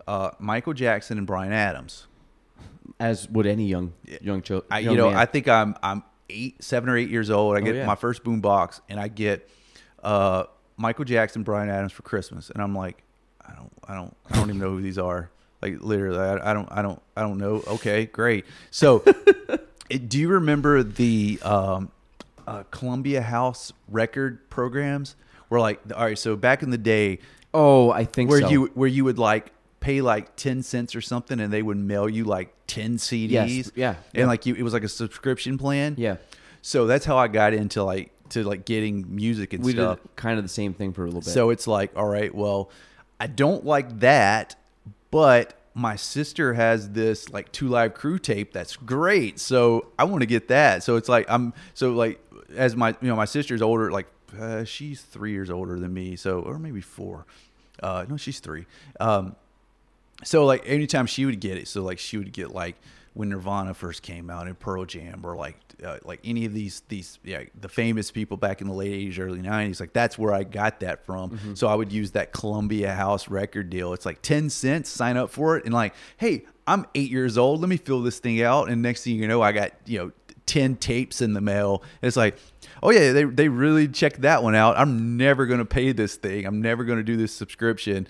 uh, 0.06 0.30
Michael 0.38 0.72
Jackson 0.74 1.18
and 1.18 1.26
Bryan 1.26 1.52
Adams. 1.52 2.06
As 3.00 3.28
would 3.30 3.46
any 3.46 3.66
young 3.66 3.92
young 4.20 4.42
child. 4.42 4.64
I, 4.70 4.80
you 4.80 4.94
know, 4.94 5.08
I 5.08 5.24
think 5.26 5.48
I'm 5.48 5.74
I'm 5.82 6.04
eight, 6.30 6.62
seven 6.62 6.88
or 6.90 6.96
eight 6.96 7.08
years 7.08 7.30
old. 7.30 7.56
I 7.56 7.60
get 7.60 7.74
Oh, 7.74 7.78
yeah. 7.78 7.86
my 7.86 7.94
first 7.96 8.22
boom 8.22 8.40
box, 8.40 8.80
and 8.88 9.00
I 9.00 9.08
get 9.08 9.48
uh, 10.02 10.44
Michael 10.76 11.04
Jackson, 11.04 11.42
Bryan 11.42 11.70
Adams 11.70 11.92
for 11.92 12.02
Christmas, 12.02 12.50
and 12.50 12.62
I'm 12.62 12.74
like, 12.74 13.02
I 13.46 13.54
don't, 13.54 13.72
I 13.86 13.94
don't, 13.94 14.16
I 14.30 14.36
don't 14.36 14.48
even 14.48 14.58
know 14.58 14.70
who 14.70 14.80
these 14.82 14.98
are. 14.98 15.30
Like 15.62 15.80
literally, 15.80 16.18
I, 16.18 16.50
I 16.50 16.54
don't, 16.54 16.68
I 16.70 16.82
don't, 16.82 17.00
I 17.16 17.22
don't 17.22 17.38
know. 17.38 17.62
Okay, 17.66 18.06
great. 18.06 18.44
So, 18.70 19.04
do 19.88 20.18
you 20.18 20.28
remember 20.28 20.82
the 20.82 21.38
um, 21.42 21.90
uh, 22.46 22.64
Columbia 22.70 23.22
House 23.22 23.72
record 23.88 24.48
programs? 24.50 25.16
Where 25.48 25.60
like, 25.60 25.80
all 25.94 26.04
right, 26.04 26.18
so 26.18 26.36
back 26.36 26.62
in 26.62 26.70
the 26.70 26.78
day, 26.78 27.20
oh, 27.52 27.90
I 27.90 28.04
think 28.04 28.30
where 28.30 28.40
so. 28.40 28.48
you 28.48 28.66
where 28.74 28.88
you 28.88 29.04
would 29.04 29.18
like 29.18 29.52
pay 29.80 30.00
like 30.00 30.34
10 30.36 30.62
cents 30.62 30.96
or 30.96 31.02
something 31.02 31.38
and 31.38 31.52
they 31.52 31.60
would 31.62 31.76
mail 31.76 32.08
you 32.08 32.24
like 32.24 32.52
10 32.66 32.96
CDs. 32.96 33.30
Yes, 33.30 33.70
yeah, 33.74 33.90
And 34.14 34.20
yeah. 34.22 34.26
like 34.26 34.46
you 34.46 34.54
it 34.54 34.62
was 34.62 34.72
like 34.72 34.82
a 34.84 34.88
subscription 34.88 35.58
plan. 35.58 35.94
Yeah, 35.98 36.16
So 36.62 36.86
that's 36.86 37.04
how 37.04 37.18
I 37.18 37.28
got 37.28 37.52
into 37.52 37.84
like 37.84 38.10
to 38.30 38.42
like 38.42 38.64
getting 38.64 39.14
music 39.14 39.52
and 39.52 39.62
we 39.62 39.72
stuff. 39.72 40.00
did 40.00 40.16
kind 40.16 40.38
of 40.38 40.44
the 40.44 40.48
same 40.48 40.72
thing 40.72 40.94
for 40.94 41.02
a 41.02 41.06
little 41.06 41.20
bit. 41.20 41.28
So 41.28 41.50
it's 41.50 41.66
like, 41.66 41.94
all 41.96 42.06
right, 42.06 42.34
well, 42.34 42.70
I 43.20 43.26
don't 43.26 43.64
like 43.64 44.00
that, 44.00 44.56
but 45.10 45.54
my 45.74 45.96
sister 45.96 46.54
has 46.54 46.90
this 46.90 47.28
like 47.30 47.50
2 47.52 47.68
Live 47.68 47.94
Crew 47.94 48.18
tape 48.18 48.52
that's 48.52 48.76
great. 48.76 49.40
So 49.40 49.88
I 49.98 50.04
want 50.04 50.22
to 50.22 50.26
get 50.26 50.48
that. 50.48 50.82
So 50.82 50.96
it's 50.96 51.08
like 51.08 51.26
I'm 51.28 51.52
so 51.74 51.92
like 51.92 52.20
as 52.56 52.76
my 52.76 52.90
you 53.00 53.08
know 53.08 53.16
my 53.16 53.24
sister's 53.24 53.62
older, 53.62 53.90
like 53.90 54.06
uh, 54.38 54.64
she's 54.64 55.02
three 55.02 55.32
years 55.32 55.50
older 55.50 55.78
than 55.78 55.92
me, 55.92 56.16
so 56.16 56.40
or 56.40 56.58
maybe 56.58 56.80
four. 56.80 57.26
Uh, 57.82 58.04
no, 58.08 58.16
she's 58.16 58.40
three. 58.40 58.66
Um, 59.00 59.36
so 60.22 60.44
like 60.44 60.62
anytime 60.66 61.06
she 61.06 61.26
would 61.26 61.40
get 61.40 61.58
it, 61.58 61.68
so 61.68 61.82
like 61.82 61.98
she 61.98 62.16
would 62.16 62.32
get 62.32 62.52
like 62.52 62.76
when 63.14 63.28
Nirvana 63.28 63.74
first 63.74 64.02
came 64.02 64.30
out 64.30 64.46
and 64.46 64.58
Pearl 64.58 64.84
Jam 64.84 65.20
or 65.24 65.36
like 65.36 65.56
uh, 65.82 65.98
like 66.04 66.20
any 66.24 66.44
of 66.44 66.52
these 66.52 66.82
these 66.88 67.18
yeah 67.24 67.42
the 67.60 67.68
famous 67.68 68.10
people 68.10 68.36
back 68.36 68.60
in 68.60 68.68
the 68.68 68.74
late 68.74 68.92
eighties 68.92 69.18
early 69.18 69.40
nineties 69.40 69.80
like 69.80 69.92
that's 69.92 70.18
where 70.18 70.32
I 70.32 70.44
got 70.44 70.80
that 70.80 71.04
from. 71.06 71.38
So 71.56 71.66
I 71.68 71.74
would 71.74 71.92
use 71.92 72.12
that 72.12 72.32
Columbia 72.32 72.92
House 72.92 73.28
record 73.28 73.70
deal. 73.70 73.92
It's 73.92 74.06
like 74.06 74.22
ten 74.22 74.50
cents, 74.50 74.88
sign 74.90 75.16
up 75.16 75.30
for 75.30 75.56
it, 75.56 75.64
and 75.64 75.74
like 75.74 75.94
hey, 76.18 76.44
I'm 76.66 76.86
eight 76.94 77.10
years 77.10 77.38
old. 77.38 77.60
Let 77.60 77.68
me 77.68 77.76
fill 77.76 78.02
this 78.02 78.18
thing 78.18 78.42
out, 78.42 78.68
and 78.68 78.82
next 78.82 79.04
thing 79.04 79.16
you 79.16 79.28
know, 79.28 79.42
I 79.42 79.52
got 79.52 79.72
you 79.86 79.98
know 79.98 80.12
ten 80.46 80.76
tapes 80.76 81.20
in 81.20 81.32
the 81.32 81.40
mail. 81.40 81.82
And 82.02 82.08
it's 82.08 82.16
like. 82.16 82.36
Oh 82.82 82.90
yeah, 82.90 83.12
they 83.12 83.24
they 83.24 83.48
really 83.48 83.88
checked 83.88 84.22
that 84.22 84.42
one 84.42 84.54
out. 84.54 84.76
I'm 84.76 85.16
never 85.16 85.46
gonna 85.46 85.64
pay 85.64 85.92
this 85.92 86.16
thing. 86.16 86.44
I'm 86.44 86.60
never 86.60 86.84
gonna 86.84 87.02
do 87.02 87.16
this 87.16 87.32
subscription 87.32 88.06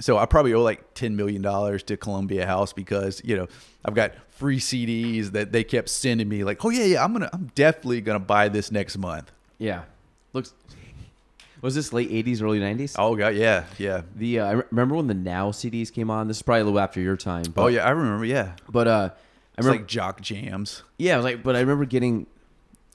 so 0.00 0.18
I 0.18 0.26
probably 0.26 0.54
owe 0.54 0.62
like 0.62 0.94
ten 0.94 1.16
million 1.16 1.42
dollars 1.42 1.82
to 1.84 1.96
Columbia 1.96 2.46
House 2.46 2.72
because 2.72 3.20
you 3.24 3.36
know 3.36 3.46
I've 3.84 3.94
got 3.94 4.12
free 4.30 4.58
CDs 4.58 5.32
that 5.32 5.52
they 5.52 5.62
kept 5.64 5.88
sending 5.88 6.28
me. 6.28 6.44
Like, 6.44 6.64
oh 6.64 6.70
yeah, 6.70 6.84
yeah, 6.84 7.04
I'm 7.04 7.12
gonna, 7.12 7.30
I'm 7.32 7.50
definitely 7.54 8.00
gonna 8.00 8.18
buy 8.18 8.48
this 8.48 8.70
next 8.72 8.96
month. 8.98 9.30
yeah, 9.58 9.82
looks. 10.32 10.54
Was 11.60 11.76
this 11.76 11.92
late 11.92 12.10
'80s, 12.10 12.42
early 12.42 12.58
'90s? 12.58 12.96
Oh 12.98 13.14
god, 13.14 13.36
yeah, 13.36 13.64
yeah. 13.78 14.02
The 14.16 14.40
uh, 14.40 14.46
I 14.46 14.52
remember 14.72 14.96
when 14.96 15.06
the 15.06 15.14
Now 15.14 15.50
CDs 15.52 15.92
came 15.92 16.10
on. 16.10 16.26
This 16.26 16.38
is 16.38 16.42
probably 16.42 16.62
a 16.62 16.64
little 16.64 16.80
after 16.80 17.00
your 17.00 17.16
time. 17.16 17.44
But, 17.54 17.62
oh 17.62 17.66
yeah, 17.68 17.86
I 17.86 17.90
remember. 17.90 18.24
Yeah, 18.24 18.54
But 18.68 18.88
uh, 18.88 19.10
I 19.12 19.14
it's 19.58 19.66
remember. 19.66 19.82
like 19.82 19.86
jock 19.88 20.20
jams. 20.20 20.82
yeah, 20.98 21.14
I 21.14 21.16
was 21.18 21.24
like, 21.24 21.42
but 21.44 21.54
I 21.54 21.60
remember 21.60 21.84
getting. 21.84 22.26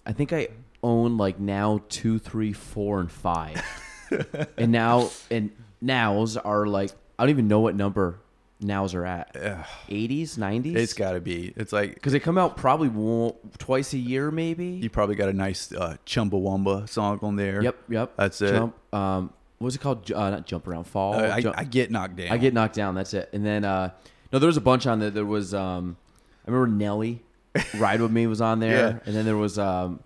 I 0.06 0.12
think 0.12 0.34
I 0.34 0.50
own 0.84 1.18
like 1.18 1.40
Now 1.40 1.82
two, 1.88 2.20
three, 2.20 2.52
four, 2.52 3.00
and 3.00 3.10
five, 3.10 3.62
and 4.58 4.72
now 4.74 5.12
and 5.32 5.50
Nows 5.82 6.38
are 6.38 6.66
like 6.68 6.92
I 7.20 7.24
don't 7.24 7.30
even 7.32 7.48
know 7.48 7.60
what 7.60 7.76
number 7.76 8.20
Nows 8.60 8.96
are 8.96 9.06
at. 9.06 9.34
80s, 9.90 10.38
90s. 10.38 10.76
it's 10.76 10.94
got 10.94 11.12
to 11.12 11.20
be. 11.22 11.54
It's 11.56 11.72
like 11.72 11.94
because 11.94 12.14
they 12.14 12.20
come 12.20 12.38
out 12.38 12.58
probably 12.58 12.90
twice 13.60 13.94
a 13.94 13.98
year, 14.00 14.32
maybe. 14.32 14.66
you 14.68 14.90
probably 14.90 15.16
got 15.16 15.30
a 15.30 15.34
nice 15.34 15.72
uh, 15.72 15.98
Chumbawamba 16.06 16.90
song 16.90 17.20
on 17.22 17.36
there. 17.36 17.62
Yep, 17.62 17.76
yep. 17.90 18.14
That's 18.18 18.42
it. 18.42 18.52
Jump. 18.54 18.76
Um, 18.94 19.32
what 19.60 19.66
was 19.66 19.76
it 19.76 19.80
called? 19.82 20.12
Uh, 20.12 20.30
not 20.32 20.46
jump 20.48 20.68
around, 20.68 20.86
fall. 20.86 21.14
Uh, 21.16 21.30
I, 21.30 21.42
Jump- 21.42 21.58
I 21.58 21.64
get 21.64 21.90
knocked 21.92 22.16
down. 22.16 22.28
I 22.32 22.38
get 22.38 22.54
knocked 22.54 22.76
down. 22.76 22.96
That's 22.96 23.14
it. 23.14 23.30
And 23.34 23.46
then 23.46 23.64
uh, 23.66 23.92
no, 24.34 24.40
there 24.40 24.48
was 24.48 24.58
a 24.58 24.62
bunch 24.62 24.86
on 24.88 25.00
there. 25.00 25.10
There 25.12 25.26
was 25.26 25.54
um, 25.54 25.98
I 26.48 26.52
remember 26.52 26.76
Nelly, 26.76 27.24
Ride 27.78 28.02
with 28.02 28.12
Me 28.12 28.26
was 28.28 28.42
on 28.42 28.60
there, 28.60 28.72
Yeah. 28.90 29.00
and 29.06 29.16
then 29.16 29.26
there 29.26 29.38
was 29.38 29.58
um, 29.60 30.00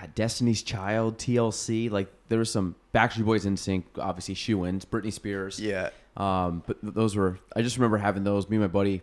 God, 0.00 0.14
Destiny's 0.14 0.62
Child, 0.62 1.18
TLC. 1.18 1.90
Like 1.90 2.08
there 2.28 2.38
was 2.38 2.50
some 2.50 2.74
Backstreet 2.94 3.24
Boys 3.24 3.44
NSYNC, 3.44 3.84
obviously 3.98 4.34
shoe-ins, 4.34 4.84
Britney 4.84 5.12
Spears. 5.12 5.60
Yeah. 5.60 5.90
Um, 6.16 6.62
but 6.66 6.78
those 6.82 7.16
were 7.16 7.38
I 7.54 7.62
just 7.62 7.76
remember 7.76 7.98
having 7.98 8.24
those. 8.24 8.48
Me 8.48 8.56
and 8.56 8.62
my 8.62 8.68
buddy, 8.68 9.02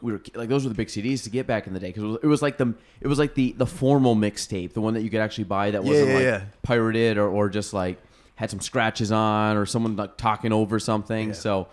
we 0.00 0.12
were 0.12 0.22
like 0.34 0.48
those 0.48 0.64
were 0.64 0.70
the 0.70 0.74
big 0.74 0.88
CDs 0.88 1.24
to 1.24 1.30
get 1.30 1.46
back 1.46 1.66
in 1.66 1.74
the 1.74 1.80
day 1.80 1.88
because 1.88 2.02
it 2.02 2.06
was, 2.06 2.18
it 2.22 2.26
was 2.26 2.42
like 2.42 2.56
the 2.56 2.74
it 3.00 3.08
was 3.08 3.18
like 3.18 3.34
the 3.34 3.52
the 3.52 3.66
formal 3.66 4.16
mixtape, 4.16 4.72
the 4.72 4.80
one 4.80 4.94
that 4.94 5.02
you 5.02 5.10
could 5.10 5.20
actually 5.20 5.44
buy 5.44 5.70
that 5.70 5.84
wasn't 5.84 6.08
yeah, 6.08 6.14
like 6.14 6.22
yeah. 6.24 6.42
pirated 6.62 7.18
or, 7.18 7.28
or 7.28 7.48
just 7.48 7.74
like 7.74 7.98
had 8.36 8.50
some 8.50 8.60
scratches 8.60 9.12
on 9.12 9.58
or 9.58 9.66
someone 9.66 9.96
like 9.96 10.16
talking 10.16 10.52
over 10.52 10.78
something. 10.78 11.28
Yeah. 11.28 11.34
So 11.34 11.68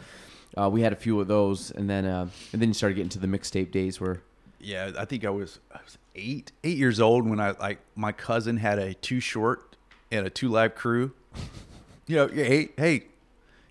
uh, 0.58 0.70
we 0.70 0.82
had 0.82 0.92
a 0.92 0.98
few 0.98 1.20
of 1.22 1.28
those, 1.28 1.72
and 1.72 1.90
then 1.90 2.06
uh, 2.06 2.28
and 2.52 2.62
then 2.62 2.70
you 2.70 2.74
started 2.74 2.96
getting 2.96 3.10
to 3.10 3.20
the 3.20 3.28
mixtape 3.28 3.72
days 3.72 4.02
where 4.02 4.22
Yeah, 4.60 4.92
I 4.98 5.06
think 5.06 5.24
I 5.24 5.30
was 5.30 5.60
I 5.74 5.80
was 5.84 5.98
eight 6.18 6.52
eight 6.64 6.78
years 6.78 7.00
old 7.00 7.28
when 7.30 7.40
I 7.40 7.52
like 7.52 7.80
my 7.96 8.12
cousin 8.12 8.58
had 8.58 8.80
a 8.80 8.94
Too 8.96 9.20
Short 9.20 9.76
and 10.12 10.26
a 10.26 10.30
2 10.30 10.50
Live 10.50 10.76
Crew. 10.76 11.12
You 12.08 12.16
know, 12.16 12.28
hey 12.28 12.70
hey, 12.78 13.04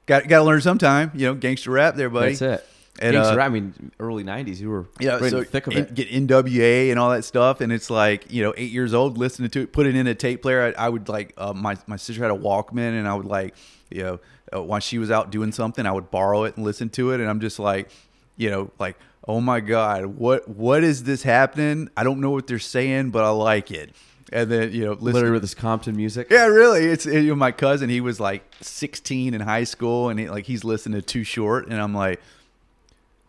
got 0.06 0.28
got 0.28 0.38
to 0.38 0.44
learn 0.44 0.60
sometime. 0.60 1.10
You 1.14 1.26
know, 1.26 1.34
gangster 1.34 1.70
rap 1.70 1.96
there, 1.96 2.10
buddy. 2.10 2.34
that's 2.34 2.42
it. 2.62 2.68
And, 2.98 3.14
Gangsta 3.14 3.32
uh, 3.32 3.36
rap, 3.36 3.46
I 3.46 3.48
mean, 3.50 3.92
early 4.00 4.24
'90s, 4.24 4.58
you 4.58 4.70
were 4.70 4.86
Yeah, 5.00 5.14
right 5.14 5.24
in 5.24 5.30
so 5.30 5.44
thick 5.44 5.66
of 5.66 5.76
it. 5.76 5.94
get 5.94 6.08
NWA 6.08 6.90
and 6.90 6.98
all 6.98 7.10
that 7.10 7.24
stuff, 7.24 7.60
and 7.60 7.70
it's 7.70 7.90
like 7.90 8.30
you 8.32 8.42
know, 8.42 8.54
eight 8.56 8.70
years 8.70 8.94
old 8.94 9.18
listening 9.18 9.50
to 9.50 9.60
it, 9.62 9.72
put 9.72 9.86
it 9.86 9.94
in 9.94 10.06
a 10.06 10.14
tape 10.14 10.40
player. 10.42 10.74
I, 10.78 10.86
I 10.86 10.88
would 10.88 11.08
like 11.08 11.34
uh, 11.36 11.52
my 11.52 11.76
my 11.86 11.96
sister 11.96 12.22
had 12.22 12.30
a 12.30 12.34
Walkman, 12.38 12.98
and 12.98 13.06
I 13.06 13.14
would 13.14 13.26
like 13.26 13.54
you 13.90 14.02
know 14.02 14.20
uh, 14.54 14.62
while 14.62 14.80
she 14.80 14.98
was 14.98 15.10
out 15.10 15.30
doing 15.30 15.52
something, 15.52 15.84
I 15.84 15.92
would 15.92 16.10
borrow 16.10 16.44
it 16.44 16.56
and 16.56 16.64
listen 16.64 16.88
to 16.90 17.12
it, 17.12 17.20
and 17.20 17.28
I'm 17.28 17.40
just 17.40 17.58
like, 17.58 17.90
you 18.36 18.50
know, 18.50 18.70
like, 18.78 18.96
oh 19.26 19.40
my 19.40 19.60
god, 19.60 20.06
what 20.06 20.48
what 20.48 20.84
is 20.84 21.04
this 21.04 21.22
happening? 21.22 21.90
I 21.96 22.04
don't 22.04 22.20
know 22.20 22.30
what 22.30 22.46
they're 22.46 22.58
saying, 22.58 23.10
but 23.10 23.24
I 23.24 23.30
like 23.30 23.70
it. 23.70 23.94
And 24.32 24.50
then 24.50 24.72
you 24.72 24.84
know, 24.84 24.92
listen, 24.92 25.12
Literally 25.12 25.32
with 25.32 25.42
this 25.42 25.54
Compton 25.54 25.96
music. 25.96 26.28
yeah, 26.30 26.46
really. 26.46 26.86
It's 26.86 27.06
you 27.06 27.22
know, 27.22 27.34
my 27.36 27.52
cousin. 27.52 27.88
He 27.88 28.00
was 28.00 28.18
like 28.18 28.44
16 28.60 29.34
in 29.34 29.40
high 29.40 29.64
school, 29.64 30.08
and 30.08 30.18
he, 30.18 30.28
like 30.28 30.46
he's 30.46 30.64
listening 30.64 31.00
to 31.00 31.06
Too 31.06 31.22
Short, 31.22 31.68
and 31.68 31.80
I'm 31.80 31.94
like, 31.94 32.20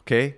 okay, 0.02 0.36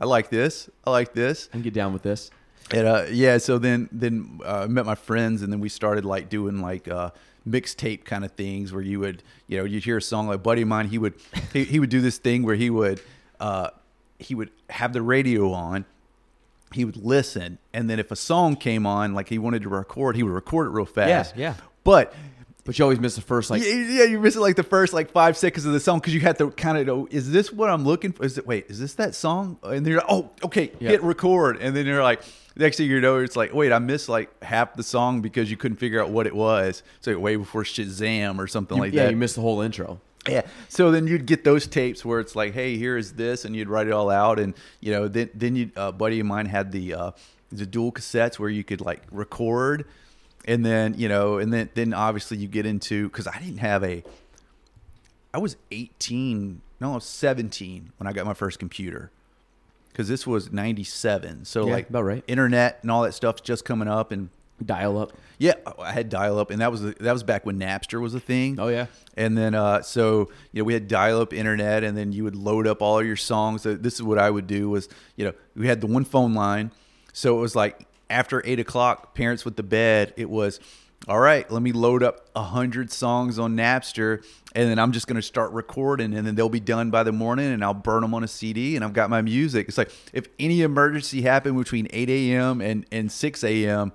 I 0.00 0.04
like 0.04 0.28
this. 0.28 0.68
I 0.84 0.90
like 0.90 1.14
this. 1.14 1.48
I 1.50 1.52
can 1.52 1.62
get 1.62 1.74
down 1.74 1.92
with 1.92 2.02
this. 2.02 2.30
And 2.70 2.86
uh, 2.86 3.06
yeah, 3.10 3.38
so 3.38 3.58
then 3.58 3.88
then 3.90 4.40
uh, 4.44 4.62
I 4.64 4.66
met 4.66 4.84
my 4.84 4.94
friends, 4.94 5.42
and 5.42 5.52
then 5.52 5.60
we 5.60 5.68
started 5.68 6.04
like 6.04 6.28
doing 6.28 6.60
like 6.60 6.88
uh, 6.88 7.10
mixtape 7.48 8.04
kind 8.04 8.24
of 8.24 8.32
things 8.32 8.72
where 8.72 8.82
you 8.82 9.00
would 9.00 9.22
you 9.48 9.58
know 9.58 9.64
you'd 9.64 9.84
hear 9.84 9.96
a 9.96 10.02
song 10.02 10.28
like 10.28 10.36
a 10.36 10.38
buddy 10.38 10.62
of 10.62 10.68
mine 10.68 10.86
he 10.88 10.96
would 10.98 11.14
he, 11.52 11.64
he 11.64 11.80
would 11.80 11.90
do 11.90 12.00
this 12.00 12.18
thing 12.18 12.42
where 12.44 12.54
he 12.54 12.70
would 12.70 13.00
uh, 13.40 13.68
he 14.22 14.34
would 14.34 14.50
have 14.70 14.92
the 14.92 15.02
radio 15.02 15.52
on. 15.52 15.84
He 16.72 16.86
would 16.86 16.96
listen, 16.96 17.58
and 17.74 17.90
then 17.90 17.98
if 17.98 18.10
a 18.10 18.16
song 18.16 18.56
came 18.56 18.86
on, 18.86 19.12
like 19.12 19.28
he 19.28 19.38
wanted 19.38 19.62
to 19.62 19.68
record, 19.68 20.16
he 20.16 20.22
would 20.22 20.32
record 20.32 20.68
it 20.68 20.70
real 20.70 20.86
fast. 20.86 21.36
yeah. 21.36 21.50
yeah. 21.50 21.54
But 21.84 22.14
But 22.64 22.78
you 22.78 22.84
always 22.84 22.98
miss 23.00 23.14
the 23.16 23.20
first 23.20 23.50
like 23.50 23.60
yeah, 23.62 23.74
yeah, 23.74 24.04
you 24.04 24.18
miss 24.20 24.36
it 24.36 24.40
like 24.40 24.56
the 24.56 24.62
first 24.62 24.94
like 24.94 25.10
five 25.10 25.36
seconds 25.36 25.66
of 25.66 25.72
the 25.74 25.80
song 25.80 25.98
because 25.98 26.14
you 26.14 26.20
had 26.20 26.38
to 26.38 26.50
kind 26.52 26.78
of 26.78 26.86
know, 26.86 27.08
is 27.10 27.30
this 27.30 27.52
what 27.52 27.68
I'm 27.68 27.84
looking 27.84 28.12
for? 28.12 28.24
Is 28.24 28.38
it 28.38 28.46
wait, 28.46 28.66
is 28.70 28.78
this 28.78 28.94
that 28.94 29.14
song? 29.14 29.58
And 29.64 29.84
then 29.84 29.92
you're 29.92 30.00
like, 30.00 30.10
oh, 30.10 30.30
okay, 30.44 30.72
Yeah. 30.80 30.90
hit 30.90 31.02
record, 31.02 31.58
and 31.60 31.76
then 31.76 31.84
you're 31.84 32.02
like, 32.02 32.22
next 32.56 32.76
thing 32.78 32.88
you 32.88 33.00
know, 33.02 33.18
it's 33.18 33.36
like, 33.36 33.52
wait, 33.52 33.70
I 33.72 33.78
missed 33.78 34.08
like 34.08 34.30
half 34.42 34.74
the 34.74 34.82
song 34.84 35.20
because 35.20 35.50
you 35.50 35.58
couldn't 35.58 35.76
figure 35.78 36.00
out 36.02 36.08
what 36.10 36.26
it 36.26 36.34
was. 36.34 36.82
So 37.00 37.18
way 37.18 37.36
before 37.36 37.64
Shazam 37.64 38.38
or 38.38 38.46
something 38.46 38.76
you- 38.78 38.82
like 38.84 38.92
yeah, 38.94 39.04
that. 39.04 39.10
you 39.10 39.16
missed 39.18 39.34
the 39.34 39.42
whole 39.42 39.60
intro. 39.60 40.00
Yeah. 40.28 40.42
So 40.68 40.90
then 40.90 41.06
you'd 41.06 41.26
get 41.26 41.42
those 41.44 41.66
tapes 41.66 42.04
where 42.04 42.20
it's 42.20 42.36
like, 42.36 42.52
hey, 42.54 42.76
here 42.76 42.96
is 42.96 43.14
this, 43.14 43.44
and 43.44 43.56
you'd 43.56 43.68
write 43.68 43.88
it 43.88 43.92
all 43.92 44.08
out, 44.10 44.38
and 44.38 44.54
you 44.80 44.92
know, 44.92 45.08
then 45.08 45.30
then 45.34 45.56
you 45.56 45.70
a 45.76 45.90
buddy 45.90 46.20
of 46.20 46.26
mine 46.26 46.46
had 46.46 46.70
the 46.72 46.94
uh, 46.94 47.10
the 47.50 47.66
dual 47.66 47.90
cassettes 47.92 48.38
where 48.38 48.48
you 48.50 48.62
could 48.62 48.80
like 48.80 49.02
record, 49.10 49.84
and 50.44 50.64
then 50.64 50.94
you 50.96 51.08
know, 51.08 51.38
and 51.38 51.52
then 51.52 51.70
then 51.74 51.92
obviously 51.92 52.36
you 52.36 52.46
get 52.46 52.66
into 52.66 53.08
because 53.08 53.26
I 53.26 53.38
didn't 53.38 53.58
have 53.58 53.82
a. 53.82 54.04
I 55.34 55.38
was 55.38 55.56
eighteen, 55.70 56.60
no, 56.80 56.92
I 56.92 56.94
was 56.96 57.04
seventeen 57.04 57.92
when 57.96 58.06
I 58.06 58.12
got 58.12 58.24
my 58.26 58.34
first 58.34 58.58
computer, 58.58 59.10
because 59.90 60.06
this 60.08 60.24
was 60.26 60.52
ninety 60.52 60.84
seven. 60.84 61.44
So 61.44 61.66
Yeah, 61.66 61.72
like 61.72 61.90
about 61.90 62.04
right. 62.04 62.22
internet 62.28 62.78
and 62.82 62.90
all 62.90 63.02
that 63.02 63.14
stuff's 63.14 63.40
just 63.40 63.64
coming 63.64 63.88
up, 63.88 64.12
and 64.12 64.28
Dial 64.64 64.98
up. 64.98 65.12
yeah, 65.38 65.54
I 65.78 65.92
had 65.92 66.08
dial 66.08 66.38
up, 66.38 66.50
and 66.50 66.60
that 66.60 66.70
was 66.70 66.82
that 66.82 67.12
was 67.12 67.22
back 67.22 67.44
when 67.44 67.58
Napster 67.58 68.00
was 68.00 68.14
a 68.14 68.20
thing. 68.20 68.58
Oh 68.60 68.68
yeah. 68.68 68.86
And 69.16 69.36
then, 69.36 69.54
uh, 69.54 69.82
so 69.82 70.30
you 70.52 70.62
know, 70.62 70.64
we 70.64 70.72
had 70.72 70.88
dial-up 70.88 71.32
internet, 71.32 71.84
and 71.84 71.96
then 71.96 72.12
you 72.12 72.24
would 72.24 72.36
load 72.36 72.66
up 72.66 72.80
all 72.80 73.02
your 73.02 73.16
songs. 73.16 73.62
So 73.62 73.74
this 73.74 73.94
is 73.94 74.02
what 74.02 74.18
I 74.18 74.30
would 74.30 74.46
do: 74.46 74.70
was 74.70 74.88
you 75.16 75.24
know, 75.24 75.32
we 75.54 75.66
had 75.66 75.80
the 75.80 75.86
one 75.86 76.04
phone 76.04 76.32
line, 76.34 76.70
so 77.12 77.36
it 77.36 77.40
was 77.40 77.54
like 77.54 77.86
after 78.08 78.42
eight 78.46 78.60
o'clock, 78.60 79.14
parents 79.14 79.44
with 79.44 79.56
the 79.56 79.62
bed. 79.62 80.14
It 80.16 80.30
was 80.30 80.60
all 81.08 81.18
right. 81.18 81.50
Let 81.50 81.62
me 81.62 81.72
load 81.72 82.02
up 82.02 82.28
a 82.36 82.42
hundred 82.42 82.92
songs 82.92 83.38
on 83.38 83.56
Napster, 83.56 84.24
and 84.54 84.70
then 84.70 84.78
I'm 84.78 84.92
just 84.92 85.08
going 85.08 85.16
to 85.16 85.22
start 85.22 85.50
recording, 85.50 86.14
and 86.14 86.26
then 86.26 86.36
they'll 86.36 86.48
be 86.48 86.60
done 86.60 86.90
by 86.90 87.02
the 87.02 87.12
morning, 87.12 87.52
and 87.52 87.64
I'll 87.64 87.74
burn 87.74 88.02
them 88.02 88.14
on 88.14 88.22
a 88.22 88.28
CD, 88.28 88.76
and 88.76 88.84
I've 88.84 88.92
got 88.92 89.10
my 89.10 89.20
music. 89.20 89.66
It's 89.68 89.78
like 89.78 89.90
if 90.12 90.26
any 90.38 90.62
emergency 90.62 91.22
happened 91.22 91.58
between 91.58 91.88
eight 91.90 92.08
a.m. 92.08 92.60
and 92.60 92.86
and 92.92 93.10
six 93.10 93.42
a.m. 93.42 93.92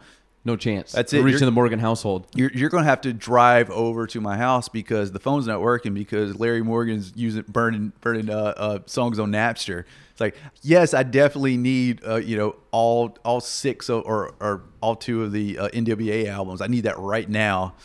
No 0.47 0.55
chance. 0.55 0.93
That's 0.93 1.11
We're 1.11 1.19
it. 1.19 1.23
Reaching 1.23 1.39
You're- 1.41 1.47
the 1.47 1.51
Morgan 1.51 1.79
household. 1.79 2.25
You're, 2.33 2.49
you're 2.53 2.69
going 2.69 2.85
to 2.85 2.89
have 2.89 3.01
to 3.01 3.11
drive 3.11 3.69
over 3.69 4.07
to 4.07 4.21
my 4.21 4.37
house 4.37 4.69
because 4.69 5.11
the 5.11 5.19
phone's 5.19 5.45
not 5.45 5.59
working 5.59 5.93
because 5.93 6.39
Larry 6.39 6.61
Morgan's 6.63 7.11
using 7.17 7.43
burning 7.49 7.91
burning 7.99 8.29
uh, 8.29 8.53
uh, 8.55 8.79
songs 8.85 9.19
on 9.19 9.29
Napster. 9.29 9.83
It's 10.11 10.21
like 10.21 10.37
yes, 10.61 10.93
I 10.93 11.03
definitely 11.03 11.57
need 11.57 12.01
uh, 12.07 12.15
you 12.15 12.37
know 12.37 12.55
all 12.71 13.17
all 13.25 13.41
six 13.41 13.89
of, 13.89 14.03
or 14.05 14.35
or 14.39 14.63
all 14.79 14.95
two 14.95 15.21
of 15.21 15.33
the 15.33 15.59
uh, 15.59 15.67
NWA 15.67 16.27
albums. 16.27 16.61
I 16.61 16.67
need 16.67 16.85
that 16.85 16.97
right 16.97 17.27
now. 17.29 17.75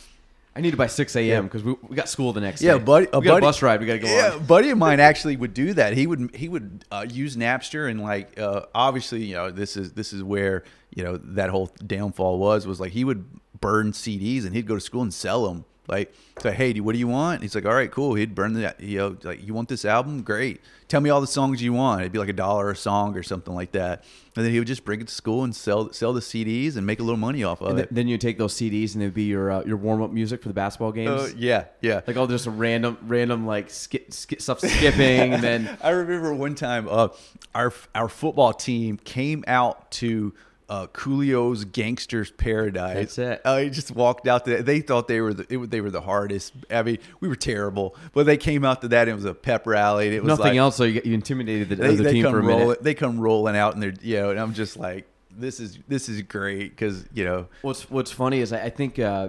I 0.55 0.61
need 0.61 0.75
it 0.75 0.77
by 0.77 0.87
six 0.87 1.17
a.m. 1.17 1.27
Yeah. 1.27 1.41
because 1.43 1.63
we, 1.65 1.75
we 1.89 1.97
got 1.97 2.09
school 2.09 2.33
the 2.35 2.41
next 2.41 2.61
Yeah, 2.61 2.77
day. 2.77 2.85
buddy, 2.85 3.07
a 3.13 3.21
we 3.21 3.25
got 3.27 3.33
buddy- 3.35 3.45
a 3.47 3.49
bus 3.49 3.63
ride. 3.63 3.81
We 3.81 3.87
got 3.87 3.95
to 3.95 3.99
go 4.01 4.09
yeah, 4.09 4.33
on. 4.35 4.45
buddy 4.45 4.69
of 4.71 4.77
mine 4.79 5.01
actually 5.01 5.37
would 5.37 5.55
do 5.55 5.73
that. 5.75 5.95
He 5.95 6.07
would 6.07 6.35
he 6.37 6.49
would 6.49 6.85
uh, 6.91 7.07
use 7.09 7.37
Napster 7.37 7.91
and 7.91 8.01
like 8.03 8.39
uh, 8.39 8.63
obviously 8.75 9.25
you 9.25 9.35
know 9.35 9.51
this 9.51 9.77
is 9.77 9.93
this 9.93 10.13
is 10.13 10.23
where 10.23 10.65
you 10.95 11.05
know 11.05 11.17
that 11.17 11.49
whole 11.51 11.71
downfall 11.87 12.39
was 12.39 12.67
was 12.67 12.81
like 12.81 12.93
he 12.93 13.05
would 13.05 13.25
burn 13.61 13.93
CDs 13.93 14.45
and 14.45 14.55
he'd 14.55 14.67
go 14.67 14.75
to 14.75 14.81
school 14.81 15.03
and 15.03 15.15
sell 15.15 15.47
them. 15.49 15.65
Like 15.89 16.15
say, 16.39 16.53
hey, 16.53 16.73
do- 16.73 16.83
what 16.85 16.93
do 16.93 16.99
you 17.01 17.09
want? 17.09 17.43
He's 17.43 17.55
like, 17.55 17.67
all 17.67 17.75
right, 17.75 17.91
cool. 17.91 18.15
He'd 18.15 18.35
burn 18.35 18.53
the 18.53 18.75
you 18.79 18.99
know 18.99 19.17
like 19.25 19.45
you 19.47 19.53
want 19.53 19.69
this 19.69 19.85
album? 19.85 20.23
Great. 20.23 20.61
Tell 20.87 21.01
me 21.01 21.11
all 21.11 21.21
the 21.21 21.27
songs 21.27 21.61
you 21.63 21.73
want. 21.73 22.03
It'd 22.03 22.13
be 22.13 22.19
like 22.19 22.29
a 22.29 22.33
dollar 22.35 22.71
a 22.71 22.77
song 22.77 23.17
or 23.17 23.23
something 23.23 23.53
like 23.55 23.73
that. 23.73 24.05
And 24.37 24.45
then 24.45 24.53
he 24.53 24.59
would 24.59 24.69
just 24.69 24.85
bring 24.85 25.01
it 25.01 25.09
to 25.09 25.15
school 25.15 25.43
and 25.43 25.55
sell 25.55 25.93
sell 25.93 26.13
the 26.13 26.21
CDs 26.21 26.77
and 26.77 26.87
make 26.87 27.01
a 27.01 27.03
little 27.03 27.19
money 27.19 27.43
off 27.43 27.61
of 27.63 27.71
And 27.71 27.81
it. 27.81 27.89
then 27.93 28.07
you 28.07 28.17
take 28.17 28.39
those 28.39 28.55
CDs 28.55 28.95
and 28.95 29.03
it'd 29.03 29.13
be 29.15 29.25
your 29.25 29.51
uh, 29.51 29.65
your 29.65 29.77
warm 29.77 30.03
up 30.03 30.13
music 30.13 30.41
for 30.43 30.49
the 30.49 30.55
basketball 30.55 30.93
games. 30.93 31.11
Uh, 31.11 31.31
yeah, 31.37 31.65
yeah. 31.81 32.01
Like 32.07 32.17
all 32.17 32.27
just 32.29 32.47
random 32.47 32.99
random 33.03 33.45
like 33.47 33.69
skip, 33.71 34.13
skip 34.13 34.41
stuff 34.41 34.61
skipping 34.61 35.35
and 35.35 35.43
then 35.43 35.77
I 35.83 35.91
remember 35.91 36.33
one 36.33 36.55
time 36.55 36.87
uh, 36.89 37.09
our 37.57 37.73
our 37.95 38.09
football 38.09 38.53
team 38.53 38.99
came 38.99 39.43
out 39.49 39.91
to 39.93 40.33
uh, 40.73 40.87
Coolio's 40.87 41.67
Gangsters 41.67 42.31
Paradise. 42.31 42.95
That's 42.95 43.19
it. 43.19 43.43
Uh, 43.45 43.59
he 43.59 43.69
just 43.69 43.91
walked 43.91 44.27
out 44.27 44.47
there. 44.47 44.63
They 44.63 44.81
thought 44.81 45.07
they 45.07 45.21
were 45.21 45.35
the, 45.35 45.47
it, 45.53 45.71
they 45.71 45.83
were 45.83 45.91
the 45.91 46.01
hardest. 46.01 46.55
I 46.71 46.83
mean, 46.83 46.97
we 47.21 47.29
were 47.29 47.37
terrible, 47.37 47.95
but 48.15 48.25
they 48.25 48.39
came 48.39 48.65
out 48.65 48.81
to 48.81 48.89
that. 48.89 49.03
And 49.03 49.11
it 49.11 49.15
was 49.15 49.27
a 49.27 49.35
pep 49.35 49.67
rally. 49.67 50.07
And 50.07 50.15
it 50.15 50.23
was 50.23 50.29
nothing 50.29 50.53
like, 50.53 50.57
else. 50.57 50.77
So 50.77 50.85
you, 50.85 51.03
you 51.05 51.13
intimidated 51.13 51.69
the 51.69 51.77
They, 51.77 51.89
other 51.89 52.03
they 52.03 52.13
team 52.15 52.25
for 52.25 52.39
a 52.39 52.43
minute. 52.43 52.83
They 52.83 52.95
come 52.95 53.21
rolling 53.21 53.55
out, 53.55 53.75
and 53.75 53.83
they're 53.83 53.93
you 54.01 54.17
know, 54.17 54.31
and 54.31 54.41
I'm 54.41 54.55
just 54.55 54.79
like, 54.79 55.07
this 55.31 55.61
is 55.61 55.79
this 55.89 56.09
is 56.09 56.23
great 56.23 56.71
because 56.71 57.05
you 57.13 57.27
know, 57.27 57.49
What's 57.61 57.91
What's 57.91 58.11
funny 58.11 58.41
is 58.41 58.51
I, 58.55 58.65
I 58.65 58.71
think 58.71 58.99
uh, 58.99 59.29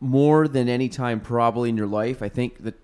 more 0.00 0.48
than 0.48 0.70
any 0.70 0.88
time 0.88 1.20
probably 1.20 1.68
in 1.68 1.76
your 1.76 1.86
life, 1.86 2.22
I 2.22 2.30
think 2.30 2.62
that 2.64 2.80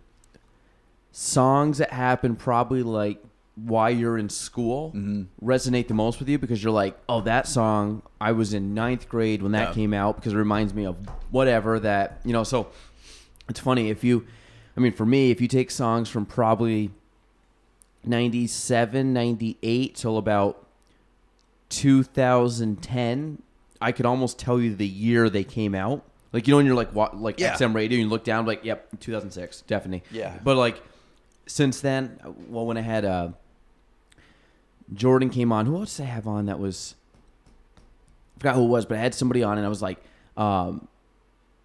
songs 1.10 1.78
that 1.78 1.90
happen 1.90 2.36
probably 2.36 2.82
like 2.82 3.24
while 3.54 3.90
you're 3.90 4.16
in 4.16 4.28
school 4.30 4.92
Mm-hmm. 4.94 5.46
resonate 5.46 5.86
the 5.88 5.94
most 5.94 6.18
with 6.18 6.28
you 6.28 6.38
because 6.38 6.62
you're 6.64 6.72
like, 6.72 6.98
oh, 7.08 7.20
that 7.22 7.46
song 7.46 8.02
I 8.20 8.32
was 8.32 8.54
in 8.54 8.72
ninth 8.74 9.08
grade 9.08 9.42
when 9.42 9.52
that 9.52 9.68
Yeah. 9.68 9.74
came 9.74 9.92
out 9.94 10.16
because 10.16 10.32
it 10.32 10.36
reminds 10.36 10.72
me 10.72 10.86
of 10.86 10.96
whatever 11.30 11.78
that 11.80 12.20
you 12.24 12.32
know. 12.32 12.44
So 12.44 12.68
it's 13.48 13.60
funny 13.60 13.90
if 13.90 14.02
you, 14.04 14.26
I 14.76 14.80
mean, 14.80 14.92
for 14.92 15.04
me, 15.04 15.30
if 15.30 15.40
you 15.40 15.48
take 15.48 15.70
songs 15.70 16.08
from 16.08 16.24
probably 16.24 16.90
97, 18.04 19.12
98 19.12 19.94
till 19.94 20.16
about 20.18 20.66
2010, 21.68 23.42
I 23.80 23.92
could 23.92 24.06
almost 24.06 24.38
tell 24.38 24.60
you 24.60 24.74
the 24.74 24.86
year 24.86 25.28
they 25.28 25.44
came 25.44 25.74
out. 25.74 26.04
Like 26.32 26.46
you 26.46 26.52
know, 26.52 26.56
when 26.56 26.66
you're 26.66 26.74
like 26.74 26.94
wa- 26.94 27.10
like 27.12 27.38
Yeah. 27.38 27.54
XM 27.54 27.74
radio, 27.74 27.96
and 27.98 28.04
you 28.04 28.08
look 28.08 28.24
down, 28.24 28.46
like 28.46 28.64
yep, 28.64 28.88
2006, 29.00 29.62
definitely. 29.62 30.02
Yeah. 30.10 30.38
But 30.42 30.56
like 30.56 30.82
since 31.46 31.80
then, 31.80 32.18
well, 32.48 32.64
when 32.66 32.76
I 32.76 32.80
had 32.80 33.04
uh, 33.04 33.28
Jordan 34.93 35.31
came 35.31 35.52
on, 35.52 35.66
who 35.66 35.77
else 35.77 35.97
did 35.97 36.05
I 36.05 36.06
have 36.06 36.27
on 36.27 36.47
that 36.47 36.59
was? 36.59 36.94
I 38.36 38.40
forgot 38.40 38.55
who 38.56 38.64
it 38.64 38.69
was, 38.69 38.86
but 38.86 38.98
I 38.98 39.01
had 39.01 39.14
somebody 39.14 39.43
on, 39.43 39.56
and 39.56 39.66
I 39.66 39.69
was 39.69 39.82
like, 39.82 39.98
um, 40.36 40.89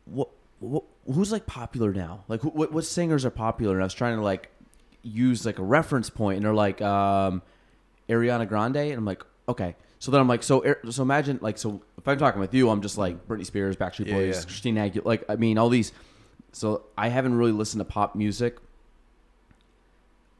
what, 0.05 0.29
what 0.59 0.83
who's 1.11 1.31
like 1.31 1.45
popular 1.45 1.93
now? 1.93 2.23
Like 2.27 2.41
who, 2.41 2.49
what 2.49 2.71
what 2.71 2.85
singers 2.85 3.25
are 3.25 3.29
popular? 3.29 3.73
And 3.75 3.83
I 3.83 3.85
was 3.85 3.93
trying 3.93 4.17
to 4.17 4.23
like 4.23 4.49
use 5.03 5.45
like 5.45 5.59
a 5.59 5.63
reference 5.63 6.09
point, 6.09 6.37
and 6.37 6.45
they're 6.45 6.53
like 6.53 6.81
um, 6.81 7.41
Ariana 8.09 8.47
Grande, 8.47 8.77
and 8.77 8.93
I'm 8.93 9.05
like, 9.05 9.23
okay. 9.49 9.75
So 9.99 10.11
then 10.11 10.21
I'm 10.21 10.27
like, 10.27 10.43
so 10.43 10.75
so 10.89 11.01
imagine 11.01 11.39
like 11.41 11.57
so 11.57 11.81
if 11.97 12.07
I'm 12.07 12.19
talking 12.19 12.39
with 12.39 12.53
you, 12.53 12.69
I'm 12.69 12.81
just 12.81 12.97
like 12.97 13.27
Britney 13.27 13.45
Spears, 13.45 13.75
Backstreet 13.75 14.07
Yeah, 14.07 14.13
Boys, 14.13 14.37
yeah. 14.37 14.43
Christina 14.43 14.89
Aguilera, 14.89 15.05
like 15.05 15.23
I 15.29 15.35
mean 15.35 15.57
all 15.57 15.69
these. 15.69 15.91
So 16.51 16.83
I 16.97 17.09
haven't 17.09 17.35
really 17.35 17.51
listened 17.51 17.79
to 17.81 17.85
pop 17.85 18.15
music 18.15 18.57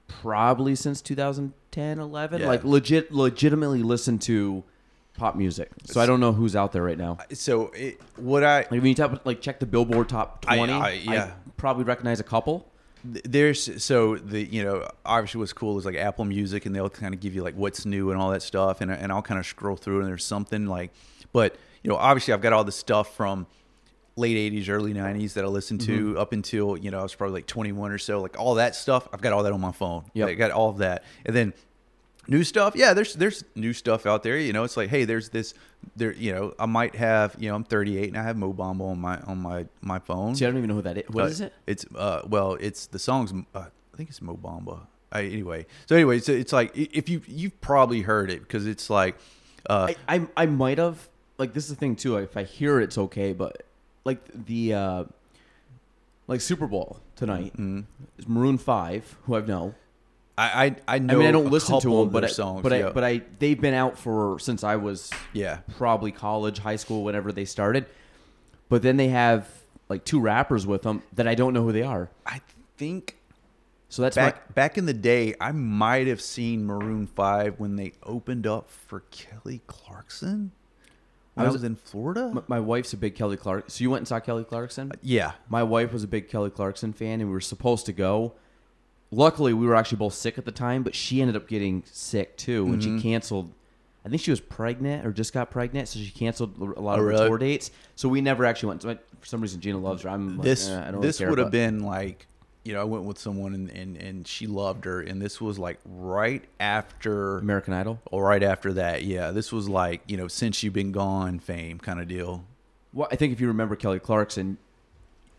probably 0.08 0.76
since 0.76 1.02
2010, 1.02 2.00
11. 2.00 2.42
Yeah. 2.42 2.48
Like 2.48 2.64
legit, 2.64 3.12
legitimately 3.12 3.84
listen 3.84 4.20
to 4.20 4.64
pop 5.18 5.36
music. 5.36 5.70
So 5.86 6.00
I 6.00 6.06
don't 6.06 6.20
know 6.20 6.34
who's 6.34 6.56
out 6.56 6.72
there 6.72 6.84
right 6.84 6.98
now. 6.98 7.18
so 7.34 7.68
it, 7.76 8.00
what 8.16 8.44
I 8.44 8.60
Like 8.60 8.72
when 8.72 8.86
you 8.86 8.94
tap, 8.94 9.26
like 9.26 9.42
check 9.42 9.60
the 9.60 9.66
Billboard 9.66 10.10
Top 10.10 10.42
20, 10.44 10.72
I- 10.74 10.92
yeah. 10.92 11.32
probably 11.58 11.84
recognize 11.84 12.20
a 12.20 12.24
couple. 12.24 12.72
there's 13.04 13.84
so 13.84 14.16
the 14.18 14.44
you 14.44 14.64
know 14.64 14.88
obviously 15.06 15.40
what's 15.40 15.54
cool 15.54 15.78
is 15.78 15.86
like 15.86 15.96
Apple 15.96 16.26
Music 16.26 16.66
and 16.66 16.76
they'll 16.76 16.90
kind 16.90 17.14
of 17.14 17.20
give 17.20 17.34
you 17.36 17.44
like 17.44 17.56
what's 17.56 17.86
new 17.86 18.12
and 18.12 18.20
all 18.20 18.32
that 18.32 18.42
stuff 18.42 18.82
and 18.82 18.92
and 18.92 19.12
I'll 19.12 19.22
kind 19.22 19.40
of 19.40 19.46
scroll 19.46 19.76
through 19.76 20.00
and 20.00 20.08
there's 20.10 20.26
something 20.26 20.66
like 20.66 20.92
but 21.32 21.56
you 21.84 21.90
know 21.90 21.96
obviously 21.96 22.34
I've 22.34 22.42
got 22.42 22.54
all 22.54 22.64
the 22.64 22.72
stuff 22.72 23.16
from 23.16 23.46
late 24.18 24.52
80s 24.52 24.68
early 24.70 24.94
90s 24.94 25.34
that 25.34 25.44
I 25.46 25.48
listened 25.48 25.82
to 25.82 26.10
Mm-hmm. 26.10 26.18
up 26.18 26.34
until 26.34 26.76
you 26.78 26.92
know 26.92 27.00
I 27.00 27.04
was 27.04 27.16
probably 27.16 27.36
like 27.36 27.48
21 27.48 27.92
or 27.92 27.98
so 27.98 28.20
like 28.22 28.38
all 28.40 28.56
that 28.56 28.76
stuff 28.76 29.08
I've 29.14 29.22
got 29.22 29.32
all 29.34 29.44
that 29.44 29.54
on 29.54 29.62
my 29.62 29.72
phone 29.72 30.06
Yep. 30.14 30.28
I 30.28 30.34
got 30.34 30.52
all 30.52 30.70
of 30.70 30.80
that 30.80 31.04
and 31.26 31.36
then 31.36 31.54
new 32.28 32.44
stuff 32.44 32.74
yeah 32.76 32.94
there's 32.94 33.14
there's 33.14 33.44
new 33.56 33.72
stuff 33.74 34.06
out 34.06 34.24
there 34.24 34.38
you 34.38 34.52
know 34.54 34.64
it's 34.64 34.76
like 34.76 34.90
hey 34.90 35.06
there's 35.06 35.30
this 35.30 35.54
there 35.96 36.12
you 36.14 36.34
know 36.34 36.54
I 36.60 36.66
might 36.66 36.96
have 36.96 37.36
you 37.40 37.48
know 37.50 37.56
I'm 37.56 37.64
38 37.64 38.10
and 38.10 38.18
I 38.18 38.24
have 38.24 38.36
Mo 38.36 38.54
Bamba 38.54 38.82
on 38.92 39.00
my 39.00 39.20
on 39.22 39.38
my 39.38 39.66
my 39.82 40.00
phone 40.00 40.36
See, 40.36 40.46
I 40.46 40.50
don't 40.50 40.58
even 40.58 40.68
know 40.70 40.76
who 40.76 40.82
that 40.82 40.98
is. 40.98 41.04
What 41.10 41.24
uh, 41.26 41.28
is 41.28 41.40
it? 41.42 41.54
It's 41.68 41.86
uh 41.96 42.22
well, 42.28 42.58
it's 42.60 42.88
the 42.88 43.00
song's 43.00 43.32
uh, 43.54 43.60
I 43.94 43.98
think 43.98 44.10
it's 44.10 44.22
Mo 44.22 44.36
Bamba. 44.36 44.88
I, 45.12 45.22
anyway, 45.24 45.66
so 45.86 45.96
anyway, 45.96 46.20
so 46.20 46.34
it's 46.34 46.52
like 46.52 46.76
if 46.76 47.08
you 47.08 47.22
you've 47.28 47.60
probably 47.62 48.02
heard 48.02 48.30
it 48.30 48.42
because 48.42 48.68
it's 48.68 48.90
like, 48.90 49.16
uh, 49.70 49.94
I, 50.10 50.16
I 50.18 50.28
I 50.36 50.46
might 50.48 50.80
have 50.80 51.08
like 51.38 51.54
this 51.54 51.64
is 51.64 51.70
the 51.70 51.76
thing 51.78 51.96
too. 51.96 52.18
If 52.18 52.36
I 52.36 52.44
hear 52.44 52.82
it, 52.82 52.86
it's 52.86 52.98
okay, 52.98 53.32
but 53.32 53.64
like 54.08 54.46
the 54.46 54.74
uh 54.74 55.04
like 56.28 56.42
Super 56.42 56.66
Bowl 56.66 57.00
tonight 57.16 57.56
mm, 57.56 57.86
is 58.18 58.28
Maroon 58.28 58.58
Five, 58.58 59.18
who 59.24 59.36
I've 59.36 59.48
know. 59.48 59.76
I 60.38 60.76
I 60.88 60.96
I 60.96 61.00
know. 61.00 61.16
I 61.16 61.18
mean, 61.18 61.28
I 61.28 61.32
don't 61.32 61.52
listen 61.52 61.80
to 61.80 61.90
them, 61.90 62.10
but 62.10 62.22
their 62.22 62.30
I, 62.30 62.34
songs, 62.34 62.64
but 62.64 62.72
yeah. 62.72 62.88
I 62.88 62.92
but 62.92 63.04
I 63.04 63.22
they've 63.38 63.60
been 63.60 63.74
out 63.74 63.98
for 64.00 64.40
since 64.40 64.64
I 64.64 64.78
was 64.78 65.12
yeah, 65.34 65.60
probably 65.78 66.12
college, 66.12 66.60
high 66.60 66.76
school, 66.78 67.04
whenever 67.04 67.32
they 67.32 67.46
started. 67.46 67.86
But 68.70 68.82
then 68.82 68.98
they 68.98 69.10
have 69.10 69.48
like 69.90 70.04
two 70.04 70.20
rappers 70.20 70.66
with 70.66 70.82
them 70.84 71.04
that 71.14 71.28
I 71.28 71.36
don't 71.36 71.54
know 71.54 71.64
who 71.64 71.72
they 71.72 71.84
are. 71.84 72.10
I 72.26 72.42
think 72.78 73.18
So 73.90 74.02
that's 74.02 74.16
back 74.16 74.54
back 74.54 74.78
in 74.78 74.86
the 74.86 74.94
day, 74.94 75.36
I 75.40 75.52
might 75.52 76.08
have 76.08 76.22
seen 76.22 76.66
Maroon 76.66 77.08
Five 77.08 77.60
when 77.60 77.76
they 77.76 77.94
opened 78.04 78.46
up 78.46 78.70
for 78.70 79.02
Kelly 79.12 79.62
Clarkson. 79.68 80.52
When 81.38 81.46
I 81.46 81.50
I 81.50 81.52
was, 81.52 81.62
was- 81.62 81.64
in 81.64 81.76
Florida. 81.76 82.32
my, 82.34 82.42
my 82.48 82.60
wife's 82.60 82.94
a 82.94 82.98
big 82.98 83.16
Kelly 83.16 83.38
Clark. 83.38 83.66
So 83.70 83.84
you 83.84 83.90
went 83.90 84.02
and 84.02 84.08
saw 84.08 84.20
Kelly 84.20 84.44
Clarkson? 84.44 84.92
yeah, 85.02 85.34
My 85.50 85.64
wife 85.64 85.94
was 85.94 86.04
a 86.04 86.08
big 86.08 86.28
Kelly 86.30 86.50
Clarkson 86.50 86.94
fan, 86.94 87.20
and 87.22 87.30
we 87.30 87.34
were 87.34 87.42
supposed 87.42 87.86
to 87.88 87.94
go. 87.94 88.34
Luckily, 89.12 89.54
we 89.54 89.66
were 89.66 89.76
actually 89.76 90.00
both 90.00 90.14
sick 90.14 90.38
at 90.38 90.44
the 90.46 90.52
time, 90.52 90.84
but 90.84 90.94
she 90.94 91.22
ended 91.22 91.36
up 91.38 91.48
getting 91.48 91.84
sick 91.86 92.36
too, 92.38 92.66
and 92.66 92.82
Mm-hmm. 92.82 92.98
she 92.98 93.02
canceled. 93.04 93.54
I 94.06 94.10
think 94.10 94.22
she 94.22 94.32
was 94.32 94.40
pregnant 94.40 95.06
or 95.06 95.12
just 95.12 95.34
got 95.34 95.50
pregnant, 95.52 95.88
so 95.90 96.00
she 96.00 96.12
canceled 96.12 96.58
a 96.60 96.64
lot 96.82 96.94
Oh, 96.94 96.94
of 96.94 97.00
her 97.00 97.06
really? 97.06 97.28
tour 97.28 97.38
dates. 97.38 97.72
So 97.96 98.08
we 98.10 98.22
never 98.22 98.46
actually 98.46 98.70
went. 98.70 98.82
So 98.82 98.90
I, 98.92 98.96
for 99.20 99.26
some 99.26 99.42
reason, 99.42 99.60
Gina 99.62 99.78
loves 99.78 100.04
her. 100.04 100.10
I'm 100.10 100.38
like, 100.38 100.46
this 100.46 100.70
eh, 100.70 100.88
I 100.88 100.92
don't 100.92 101.02
this 101.02 101.20
really 101.20 101.30
would 101.32 101.40
have 101.40 101.52
been 101.52 101.82
like 101.82 102.26
you 102.68 102.74
know 102.74 102.82
I 102.82 102.84
went 102.84 103.06
with 103.06 103.18
someone 103.18 103.54
and, 103.54 103.70
and 103.72 103.96
and 103.98 104.28
she 104.28 104.46
loved 104.46 104.84
her 104.86 105.00
and 105.02 105.22
this 105.22 105.40
was 105.40 105.58
like 105.58 105.80
right 105.86 106.44
after 106.60 107.38
American 107.38 107.74
Idol. 107.74 108.00
or 108.12 108.26
right 108.26 108.44
after 108.44 108.74
that 108.74 109.04
yeah 109.04 109.32
this 109.32 109.52
was 109.52 109.70
like 109.70 110.02
you 110.08 110.18
know 110.18 110.28
since 110.28 110.62
you've 110.62 110.74
been 110.74 110.92
gone 110.92 111.40
fame 111.40 111.80
kind 111.80 112.00
of 112.02 112.08
deal 112.08 112.44
Well, 112.94 113.08
I 113.12 113.16
think 113.16 113.32
if 113.34 113.40
you 113.40 113.48
remember 113.48 113.76
Kelly 113.76 114.00
Clarkson 114.00 114.58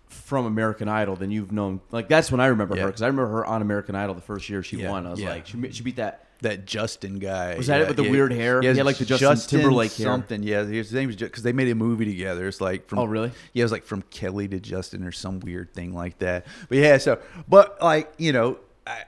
from 0.09 0.47
American 0.47 0.89
Idol, 0.89 1.17
then 1.17 1.31
you've 1.31 1.53
known 1.53 1.81
like 1.91 2.09
that's 2.09 2.33
when 2.33 2.41
I 2.41 2.47
remember 2.47 2.77
her 2.77 2.87
because 2.87 3.03
I 3.03 3.09
remember 3.09 3.31
her 3.33 3.47
on 3.47 3.61
American 3.61 3.95
Idol 3.95 4.15
the 4.15 4.23
first 4.23 4.49
year 4.49 4.63
she 4.63 4.79
Yeah, 4.79 4.91
won. 4.91 5.07
I 5.07 5.11
was 5.11 5.21
yeah. 5.21 5.31
like, 5.31 5.47
she, 5.47 5.71
she 5.73 5.83
beat 5.83 5.97
that. 5.97 6.25
That 6.41 6.67
Justin 6.67 7.19
guy 7.19 7.57
Was 7.57 7.67
that 7.67 7.81
it 7.81 7.89
with 7.89 7.97
the 7.97 8.09
weird 8.09 8.33
hair? 8.33 8.63
Yeah, 8.63 8.71
He 8.73 8.77
had, 8.79 8.87
like, 8.87 8.99
the 8.99 9.05
Justin 9.05 9.59
Timberlake 9.61 9.93
hair. 9.95 10.07
something. 10.07 10.43
Yeah, 10.43 10.65
his 10.65 10.93
name 10.93 11.09
was 11.09 11.17
because 11.17 11.43
they 11.43 11.53
made 11.53 11.69
a 11.69 11.75
movie 11.75 12.05
together. 12.05 12.47
It's 12.47 12.61
like 12.61 12.87
from 12.89 13.01
Oh, 13.01 13.05
really? 13.05 13.33
Yeah, 13.53 13.63
it 13.63 13.65
was 13.65 13.73
like 13.73 13.85
from 13.85 14.03
Kelly 14.03 14.47
to 14.49 14.61
Justin 14.61 15.05
or 15.05 15.11
some 15.13 15.41
weird 15.41 15.73
thing 15.75 15.93
like 15.95 16.19
that. 16.21 16.47
But 16.69 16.79
yeah, 16.79 16.99
so 16.99 17.19
but 17.49 17.83
like 17.83 18.13
you 18.19 18.33
know, 18.33 18.59
I, 18.87 19.03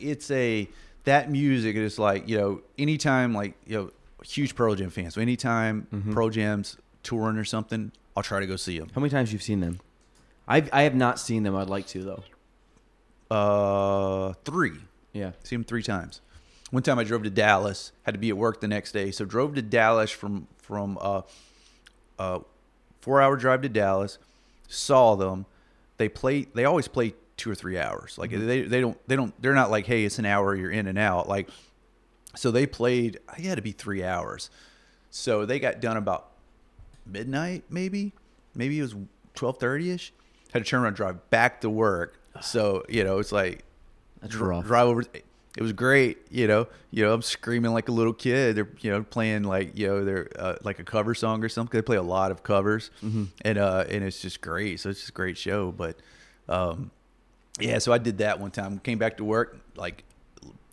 it's 0.00 0.30
a 0.30 0.68
that 1.04 1.30
music 1.30 1.76
is 1.76 1.98
like 1.98 2.28
you 2.28 2.38
know 2.38 2.62
anytime 2.78 3.34
like 3.34 3.54
you 3.66 3.76
know 3.76 3.90
huge 4.24 4.54
Pearl 4.54 4.74
Jam 4.74 4.90
fan. 4.90 5.10
So 5.10 5.20
anytime 5.20 5.86
Mm-hmm. 5.92 6.12
Pearl 6.14 6.30
Jam's 6.30 6.76
touring 7.02 7.36
or 7.36 7.44
something, 7.44 7.92
I'll 8.16 8.22
try 8.22 8.40
to 8.40 8.46
go 8.46 8.56
see 8.56 8.78
them. 8.78 8.88
How 8.94 9.00
many 9.00 9.10
times 9.10 9.32
you've 9.32 9.42
seen 9.42 9.60
them? 9.60 9.80
I've 10.48 10.68
I 10.72 10.82
have 10.82 10.94
not 10.94 11.18
seen 11.18 11.42
them. 11.42 11.54
I'd 11.56 11.68
like 11.68 11.86
to 11.88 12.02
though. 12.04 12.22
Uh, 13.30 14.32
three. 14.44 14.72
Yeah. 15.12 15.32
See 15.42 15.54
him 15.56 15.64
three 15.64 15.82
times. 15.82 16.20
One 16.70 16.82
time 16.82 16.98
I 16.98 17.04
drove 17.04 17.22
to 17.22 17.30
Dallas, 17.30 17.92
had 18.02 18.14
to 18.14 18.18
be 18.18 18.28
at 18.28 18.36
work 18.36 18.60
the 18.60 18.68
next 18.68 18.92
day, 18.92 19.10
so 19.12 19.24
drove 19.24 19.54
to 19.54 19.62
Dallas 19.62 20.10
from 20.10 20.48
from 20.58 20.98
uh, 21.00 21.22
uh, 22.18 22.40
four 23.00 23.22
hour 23.22 23.36
drive 23.36 23.62
to 23.62 23.68
Dallas. 23.68 24.18
Saw 24.68 25.14
them. 25.14 25.46
They 25.96 26.08
play. 26.08 26.46
They 26.54 26.64
always 26.64 26.88
play 26.88 27.14
two 27.36 27.50
or 27.50 27.54
three 27.54 27.78
hours. 27.78 28.18
Like 28.18 28.30
they 28.30 28.62
they 28.62 28.80
don't 28.80 28.98
they 29.08 29.14
don't 29.14 29.32
they're 29.40 29.54
not 29.54 29.70
like 29.70 29.86
hey 29.86 30.04
it's 30.04 30.18
an 30.18 30.26
hour 30.26 30.54
you're 30.56 30.70
in 30.70 30.86
and 30.88 30.98
out 30.98 31.28
like. 31.28 31.48
So 32.34 32.50
they 32.50 32.66
played. 32.66 33.18
I 33.28 33.40
had 33.40 33.56
to 33.56 33.62
be 33.62 33.72
three 33.72 34.02
hours. 34.04 34.50
So 35.10 35.46
they 35.46 35.58
got 35.58 35.80
done 35.80 35.96
about 35.96 36.28
midnight, 37.06 37.64
maybe. 37.70 38.12
Maybe 38.54 38.78
it 38.78 38.82
was 38.82 38.94
twelve 39.34 39.58
thirty 39.58 39.90
ish. 39.92 40.12
Had 40.52 40.64
to 40.64 40.68
turn 40.68 40.82
around, 40.82 40.94
drive 40.96 41.30
back 41.30 41.60
to 41.62 41.70
work. 41.70 42.18
So 42.42 42.84
you 42.88 43.04
know 43.04 43.18
it's 43.20 43.32
like 43.32 43.64
That's 44.20 44.34
dr- 44.34 44.48
rough. 44.50 44.64
drive 44.66 44.88
over. 44.88 45.04
It 45.56 45.62
was 45.62 45.72
great, 45.72 46.18
you 46.30 46.46
know. 46.46 46.68
You 46.90 47.04
know, 47.04 47.12
I'm 47.14 47.22
screaming 47.22 47.72
like 47.72 47.88
a 47.88 47.92
little 47.92 48.12
kid. 48.12 48.56
They're, 48.56 48.68
you 48.80 48.90
know, 48.90 49.02
playing 49.02 49.44
like, 49.44 49.76
you 49.76 49.86
know, 49.88 50.04
they're 50.04 50.28
uh, 50.38 50.56
like 50.62 50.78
a 50.78 50.84
cover 50.84 51.14
song 51.14 51.42
or 51.42 51.48
something. 51.48 51.76
They 51.76 51.82
play 51.82 51.96
a 51.96 52.02
lot 52.02 52.30
of 52.30 52.42
covers, 52.42 52.90
Mm-hmm. 53.02 53.24
and 53.42 53.58
uh, 53.58 53.84
and 53.88 54.04
it's 54.04 54.20
just 54.20 54.40
great. 54.42 54.80
So 54.80 54.90
it's 54.90 55.00
just 55.00 55.10
a 55.10 55.14
great 55.14 55.38
show. 55.38 55.72
But, 55.72 55.96
um, 56.48 56.90
yeah. 57.58 57.78
So 57.78 57.92
I 57.92 57.98
did 57.98 58.18
that 58.18 58.38
one 58.38 58.50
time. 58.50 58.78
Came 58.80 58.98
back 58.98 59.16
to 59.16 59.24
work 59.24 59.58
like 59.76 60.04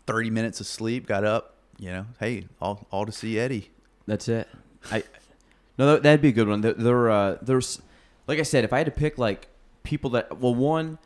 30 0.05 0.29
minutes 0.29 0.59
of 0.59 0.67
sleep. 0.67 1.07
Got 1.07 1.23
up. 1.23 1.55
You 1.79 1.91
know, 1.91 2.05
hey, 2.19 2.47
all 2.61 2.85
all 2.91 3.05
to 3.05 3.11
see 3.11 3.39
Eddie. 3.39 3.71
That's 4.05 4.27
it. 4.27 4.47
I 4.91 5.03
no, 5.77 5.93
that, 5.93 6.03
that'd 6.03 6.21
be 6.21 6.27
a 6.29 6.31
good 6.33 6.47
one. 6.47 6.61
There, 6.61 6.73
there, 6.73 7.09
uh, 7.09 7.37
there's 7.41 7.81
like 8.27 8.37
I 8.39 8.43
said, 8.43 8.63
if 8.63 8.71
I 8.73 8.77
had 8.79 8.85
to 8.85 8.91
pick 8.91 9.17
like 9.17 9.47
people 9.83 10.09
that 10.11 10.39
well, 10.39 10.53
one. 10.53 10.99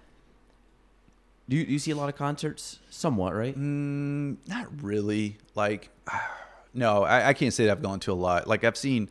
Do 1.49 1.55
you, 1.55 1.65
do 1.65 1.71
you 1.71 1.79
see 1.79 1.91
a 1.91 1.95
lot 1.95 2.09
of 2.09 2.15
concerts? 2.15 2.79
Somewhat, 2.89 3.33
right? 3.33 3.57
Mm, 3.57 4.37
not 4.47 4.83
really. 4.83 5.37
Like, 5.55 5.89
no, 6.73 7.03
I, 7.03 7.29
I 7.29 7.33
can't 7.33 7.53
say 7.53 7.65
that 7.65 7.71
I've 7.71 7.81
gone 7.81 7.99
to 8.01 8.11
a 8.11 8.15
lot. 8.15 8.47
Like, 8.47 8.63
I've 8.63 8.77
seen 8.77 9.09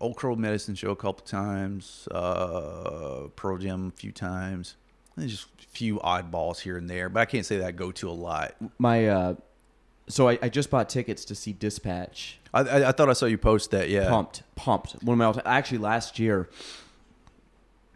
Old 0.00 0.16
Crow 0.16 0.36
Medicine 0.36 0.74
Show 0.74 0.90
a 0.90 0.96
couple 0.96 1.24
times, 1.24 2.08
uh, 2.10 3.28
Pearl 3.36 3.58
Jam 3.58 3.92
a 3.94 3.98
few 3.98 4.12
times. 4.12 4.76
And 5.16 5.28
just 5.28 5.46
a 5.60 5.66
few 5.76 5.98
oddballs 5.98 6.60
here 6.60 6.76
and 6.78 6.88
there, 6.88 7.08
but 7.08 7.20
I 7.20 7.24
can't 7.26 7.44
say 7.44 7.58
that 7.58 7.66
I 7.66 7.70
go 7.72 7.92
to 7.92 8.08
a 8.08 8.12
lot. 8.12 8.54
My 8.78 9.08
uh, 9.08 9.34
so 10.08 10.28
I, 10.28 10.38
I 10.42 10.48
just 10.48 10.70
bought 10.70 10.88
tickets 10.88 11.24
to 11.26 11.34
see 11.34 11.52
Dispatch. 11.52 12.38
I, 12.54 12.60
I, 12.60 12.88
I 12.88 12.92
thought 12.92 13.08
I 13.08 13.12
saw 13.12 13.26
you 13.26 13.38
post 13.38 13.70
that. 13.72 13.88
Yeah. 13.88 14.08
Pumped, 14.08 14.42
pumped. 14.56 14.92
One 15.02 15.20
of 15.20 15.36
my 15.36 15.42
actually 15.44 15.78
last 15.78 16.18
year. 16.18 16.48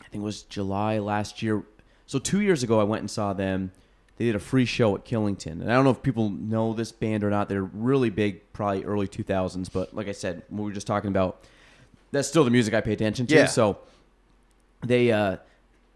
I 0.01 0.09
think 0.09 0.23
it 0.23 0.25
was 0.25 0.43
July 0.43 0.99
last 0.99 1.43
year. 1.43 1.65
So 2.07 2.19
two 2.19 2.41
years 2.41 2.63
ago, 2.63 2.81
I 2.81 2.85
went 2.85 3.01
and 3.01 3.11
saw 3.11 3.33
them. 3.33 3.73
They 4.17 4.25
did 4.25 4.35
a 4.35 4.41
free 4.41 4.65
show 4.65 4.95
at 4.95 5.05
Killington, 5.05 5.61
and 5.61 5.71
I 5.71 5.75
don't 5.75 5.85
know 5.85 5.91
if 5.91 6.03
people 6.03 6.31
know 6.31 6.73
this 6.73 6.91
band 6.91 7.23
or 7.23 7.29
not. 7.29 7.51
They're 7.51 7.63
really 7.63 8.09
big, 8.09 8.51
probably 8.55 8.83
early 8.85 9.07
two 9.07 9.23
thousands. 9.23 9.69
But 9.69 9.95
like 9.95 10.09
I 10.09 10.13
said, 10.13 10.43
we 10.49 10.63
were 10.63 10.73
just 10.73 10.87
talking 10.87 11.09
about, 11.09 11.45
that's 12.13 12.27
still 12.27 12.45
the 12.45 12.51
music 12.51 12.73
I 12.73 12.81
pay 12.81 12.93
attention 12.93 13.27
to. 13.27 13.35
Yeah. 13.35 13.47
So 13.47 13.79
they 14.83 15.13
uh 15.13 15.37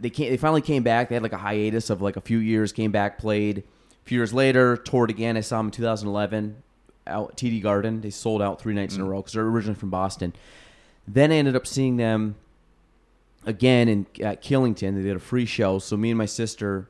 they 0.01 0.11
came, 0.11 0.31
they 0.31 0.37
finally 0.37 0.61
came 0.61 0.83
back. 0.83 1.09
They 1.09 1.15
had 1.15 1.23
like 1.23 1.33
a 1.33 1.39
hiatus 1.39 1.89
of 1.89 2.03
like 2.03 2.17
a 2.17 2.21
few 2.21 2.39
years. 2.39 2.73
Came 2.73 2.91
back, 2.91 3.19
played. 3.19 3.59
A 3.59 4.09
few 4.09 4.19
years 4.19 4.35
later, 4.35 4.77
toured 4.77 5.11
again. 5.11 5.37
I 5.37 5.41
saw 5.41 5.59
them 5.59 5.67
in 5.67 5.73
2011 5.73 6.63
out 7.07 7.31
at 7.31 7.37
TD 7.37 7.63
Garden. 7.63 8.01
They 8.01 8.11
sold 8.11 8.43
out 8.43 8.61
three 8.61 8.75
nights 8.75 8.97
in 8.97 9.01
a 9.01 9.05
row 9.05 9.19
because 9.19 9.35
they're 9.35 9.45
originally 9.45 9.79
from 9.79 9.91
Boston. 9.91 10.33
Then 11.07 11.33
I 11.33 11.37
ended 11.37 11.57
up 11.57 11.67
seeing 11.67 11.97
them 11.97 12.37
again 13.47 13.89
in 13.89 14.07
at 14.23 14.43
Killington. 14.43 14.95
They 14.97 15.03
did 15.03 15.17
a 15.17 15.21
free 15.21 15.47
show, 15.47 15.79
so 15.79 15.97
me 15.97 16.11
and 16.11 16.19
my 16.19 16.27
sister 16.27 16.89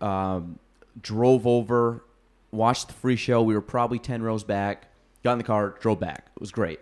um, 0.00 0.58
drove 1.00 1.46
over, 1.46 2.04
watched 2.50 2.88
the 2.88 2.94
free 2.94 3.16
show. 3.16 3.42
We 3.42 3.54
were 3.54 3.60
probably 3.60 3.98
ten 3.98 4.22
rows 4.22 4.44
back. 4.44 4.88
Got 5.22 5.32
in 5.32 5.38
the 5.38 5.44
car, 5.44 5.76
drove 5.80 6.00
back. 6.00 6.30
It 6.34 6.40
was 6.40 6.50
great. 6.50 6.80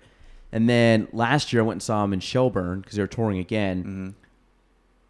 And 0.53 0.69
then 0.69 1.09
last 1.13 1.53
year 1.53 1.63
I 1.63 1.65
went 1.67 1.77
and 1.77 1.83
saw 1.83 2.03
them 2.03 2.13
in 2.13 2.21
Shelburne 2.21 2.81
because 2.81 2.97
they 2.97 3.03
were 3.03 3.07
touring 3.07 3.39
again. 3.39 3.79
Mm-hmm. 3.83 4.09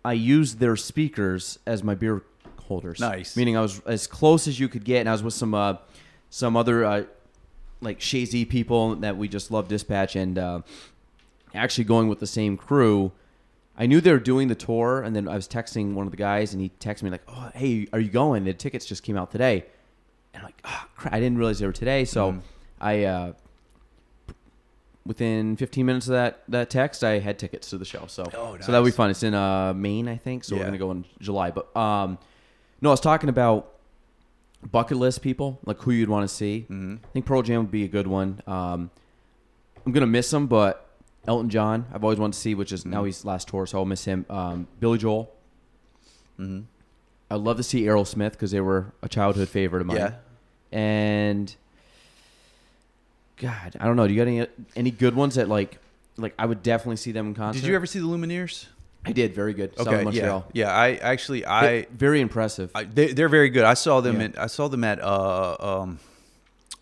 I 0.05 0.13
used 0.15 0.59
their 0.59 0.77
speakers 0.77 1.59
as 1.67 1.83
my 1.83 1.95
beer 1.95 2.23
holders. 2.59 3.01
Nice. 3.01 3.37
Meaning 3.37 3.57
I 3.57 3.61
was 3.61 3.81
as 3.87 4.07
close 4.07 4.49
as 4.49 4.59
you 4.59 4.69
could 4.69 4.85
get, 4.85 5.01
and 5.01 5.09
I 5.09 5.13
was 5.13 5.23
with 5.23 5.35
some 5.35 5.55
uh, 5.55 5.77
some 6.31 6.57
other 6.57 6.85
uh, 6.85 7.05
like 7.81 8.01
Shazy 8.01 8.49
people 8.49 8.97
that 8.97 9.17
we 9.17 9.29
just 9.29 9.51
love 9.51 9.69
Dispatch, 9.69 10.17
and 10.17 10.39
uh, 10.39 10.61
actually 11.55 11.85
going 11.85 12.09
with 12.09 12.21
the 12.21 12.27
same 12.27 12.57
crew. 12.57 13.13
I 13.81 13.87
knew 13.87 14.01
they 14.03 14.13
were 14.13 14.19
doing 14.21 14.47
the 14.49 14.55
tour, 14.55 15.01
and 15.03 15.17
then 15.17 15.27
I 15.27 15.35
was 15.35 15.49
texting 15.49 15.95
one 15.95 16.07
of 16.07 16.11
the 16.11 16.19
guys, 16.19 16.53
and 16.53 16.61
he 16.63 16.71
texted 16.81 17.03
me 17.05 17.11
like, 17.11 17.23
"Oh, 17.27 17.51
hey, 17.55 17.87
are 17.95 17.99
you 17.99 18.11
going? 18.11 18.45
The 18.45 18.53
tickets 18.53 18.85
just 18.85 19.03
came 19.03 19.17
out 19.17 19.31
today." 19.33 19.65
And 20.35 20.43
I'm 20.43 20.45
like, 20.45 20.61
oh, 20.65 20.85
crap, 20.97 21.15
I 21.15 21.19
didn't 21.19 21.39
realize 21.39 21.59
they 21.59 21.67
were 21.67 21.73
today. 21.73 22.05
So 22.05 22.33
Mhm. 22.33 22.41
I, 22.81 23.05
uh, 23.05 23.33
within 25.07 25.57
15 25.57 25.87
minutes 25.87 26.07
of 26.09 26.13
that 26.13 26.43
that 26.49 26.71
text, 26.71 27.03
I 27.03 27.19
had 27.21 27.39
tickets 27.39 27.71
to 27.71 27.79
the 27.79 27.85
show. 27.85 28.05
So 28.07 28.25
Oh, 28.37 28.57
so 28.61 28.71
that'll 28.71 28.85
be 28.85 28.91
fun. 28.91 29.11
It's 29.11 29.23
in 29.23 29.35
uh, 29.35 29.73
Maine, 29.75 30.09
I 30.09 30.17
think. 30.17 30.45
So 30.45 30.57
we're 30.57 30.65
gonna 30.65 30.79
go 30.79 30.91
in 30.91 31.05
July. 31.21 31.51
But 31.51 31.75
um, 31.77 32.19
no, 32.81 32.91
I 32.91 32.93
was 32.93 33.01
talking 33.01 33.29
about 33.29 33.73
bucket 34.71 34.99
list 34.99 35.23
people, 35.23 35.59
like 35.65 35.81
who 35.81 35.91
you'd 35.91 36.09
want 36.11 36.29
to 36.29 36.35
see. 36.35 36.67
Mhm. 36.69 36.99
I 37.03 37.07
think 37.13 37.25
Pearl 37.27 37.43
Jam 37.43 37.63
would 37.63 37.71
be 37.71 37.85
a 37.85 37.89
good 37.89 38.07
one. 38.07 38.43
Um, 38.47 38.91
I'm 39.87 39.93
gonna 39.93 40.07
miss 40.07 40.31
them, 40.31 40.47
but 40.47 40.87
Elton 41.27 41.51
John, 41.51 41.87
I've 41.93 42.03
always 42.03 42.19
wanted 42.19 42.33
to 42.35 42.39
see, 42.39 42.55
which 42.55 42.73
is 42.73 42.85
now 42.87 43.03
Mhm. 43.03 43.07
he's 43.07 43.25
last 43.25 43.49
tour, 43.49 43.67
so 43.67 43.79
I'll 43.79 43.85
miss 43.85 44.05
him. 44.05 44.25
Um, 44.31 44.67
Billy 44.81 44.99
Joel, 44.99 45.31
Mhm. 46.39 46.65
I'd 47.31 47.41
love 47.41 47.57
to 47.59 47.63
see 47.63 47.83
Aerosmith 47.83 48.33
because 48.33 48.51
they 48.51 48.61
were 48.61 48.93
a 49.03 49.09
childhood 49.09 49.49
favorite 49.49 49.81
of 49.83 49.87
mine. 49.87 49.97
Yeah. 49.99 50.13
And 50.73 51.55
God, 53.37 53.77
I 53.81 53.87
don't 53.87 53.97
know. 53.97 54.07
Do 54.07 54.13
you 54.15 54.21
got 54.21 54.29
any 54.29 54.47
any 54.77 54.91
good 54.91 55.15
ones 55.15 55.35
that 55.37 55.49
like 55.49 55.79
like 56.17 56.35
I 56.39 56.47
would 56.47 56.63
definitely 56.63 56.97
see 56.97 57.13
them 57.13 57.29
in 57.29 57.35
concert? 57.35 57.61
Did 57.61 57.69
you 57.69 57.75
ever 57.77 57.87
see 57.87 57.99
the 57.99 58.07
Lumineers? 58.07 58.67
I 59.05 59.13
did 59.13 59.35
very 59.35 59.55
good. 59.55 59.75
Southern 59.79 59.95
Okay, 59.95 60.05
Montreal. 60.05 60.45
yeah, 60.53 60.67
yeah. 60.67 60.75
I 60.75 60.93
actually 60.97 61.45
I, 61.47 61.63
They- 61.63 61.87
very 61.93 62.21
impressive. 62.21 62.71
I 62.75 62.85
they, 62.85 63.13
they're 63.15 63.31
very 63.31 63.49
good. 63.49 63.65
I 63.65 63.75
saw 63.75 64.01
them. 64.03 64.17
Yeah. 64.21 64.27
In, 64.27 64.35
I 64.39 64.47
saw 64.47 64.69
them 64.69 64.85
at 64.85 65.01
uh 65.03 65.57
um. 65.59 65.99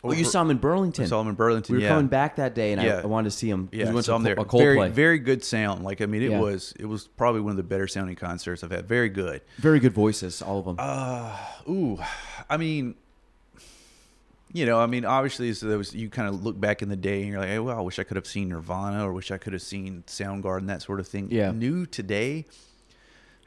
Oh, 0.05 0.13
you 0.13 0.25
saw 0.25 0.43
him 0.43 0.51
in 0.51 0.59
Burlington. 0.59 1.05
I 1.05 1.09
saw 1.09 1.21
him 1.21 1.29
in 1.29 1.35
Burlington. 1.35 1.75
we 1.75 1.79
were 1.79 1.83
yeah. 1.85 1.91
coming 1.91 2.07
back 2.09 2.37
that 2.37 2.55
day, 2.55 2.73
and 2.73 2.83
Yeah. 2.83 2.99
I, 2.99 3.03
I 3.03 3.07
wanted 3.07 3.31
to 3.31 3.37
see 3.37 3.49
him. 3.51 3.69
Yeah, 3.73 3.89
we 3.89 3.95
went 3.95 4.07
so 4.07 4.13
to 4.13 4.17
I'm 4.17 4.21
a, 4.23 4.25
there. 4.25 4.35
A 4.35 4.45
very, 4.45 4.77
Coldplay. 4.77 4.91
very 4.91 5.19
good 5.19 5.45
sound. 5.45 5.85
Like 5.85 6.01
I 6.01 6.07
mean, 6.07 6.23
it 6.23 6.31
Yeah. 6.31 6.41
was 6.41 6.73
it 6.79 6.87
was 6.87 7.07
probably 7.09 7.41
one 7.41 7.51
of 7.51 7.57
the 7.57 7.63
better 7.63 7.87
sounding 7.89 8.17
concerts 8.17 8.63
I've 8.65 8.71
had. 8.71 8.87
Very 8.89 9.09
good. 9.09 9.43
Very 9.57 9.81
good 9.81 9.93
voices, 9.93 10.41
all 10.43 10.59
of 10.61 10.65
them. 10.65 10.77
Uh, 10.79 11.37
ooh, 11.69 11.99
I 12.49 12.57
mean, 12.57 12.95
you 14.53 14.65
know, 14.65 14.81
I 14.81 14.87
mean, 14.87 15.05
obviously, 15.05 15.53
so 15.53 15.67
there 15.67 15.79
was 15.79 15.95
you 15.95 16.09
kind 16.09 16.29
of 16.29 16.43
look 16.43 16.59
back 16.59 16.81
in 16.83 16.89
the 16.89 16.97
day 16.97 17.23
and 17.23 17.31
you're 17.31 17.41
like, 17.41 17.49
hey, 17.51 17.59
well, 17.59 17.77
I 17.79 17.83
wish 17.83 17.99
I 17.99 18.05
could 18.05 18.17
have 18.17 18.27
seen 18.27 18.49
Nirvana 18.49 19.07
or 19.07 19.13
wish 19.13 19.31
I 19.31 19.37
could 19.39 19.53
have 19.53 19.63
seen 19.63 20.05
Soundgarden, 20.07 20.67
that 20.69 20.83
sort 20.83 21.01
of 21.01 21.07
thing. 21.09 21.29
Yeah. 21.31 21.51
New 21.53 21.85
today, 21.87 22.47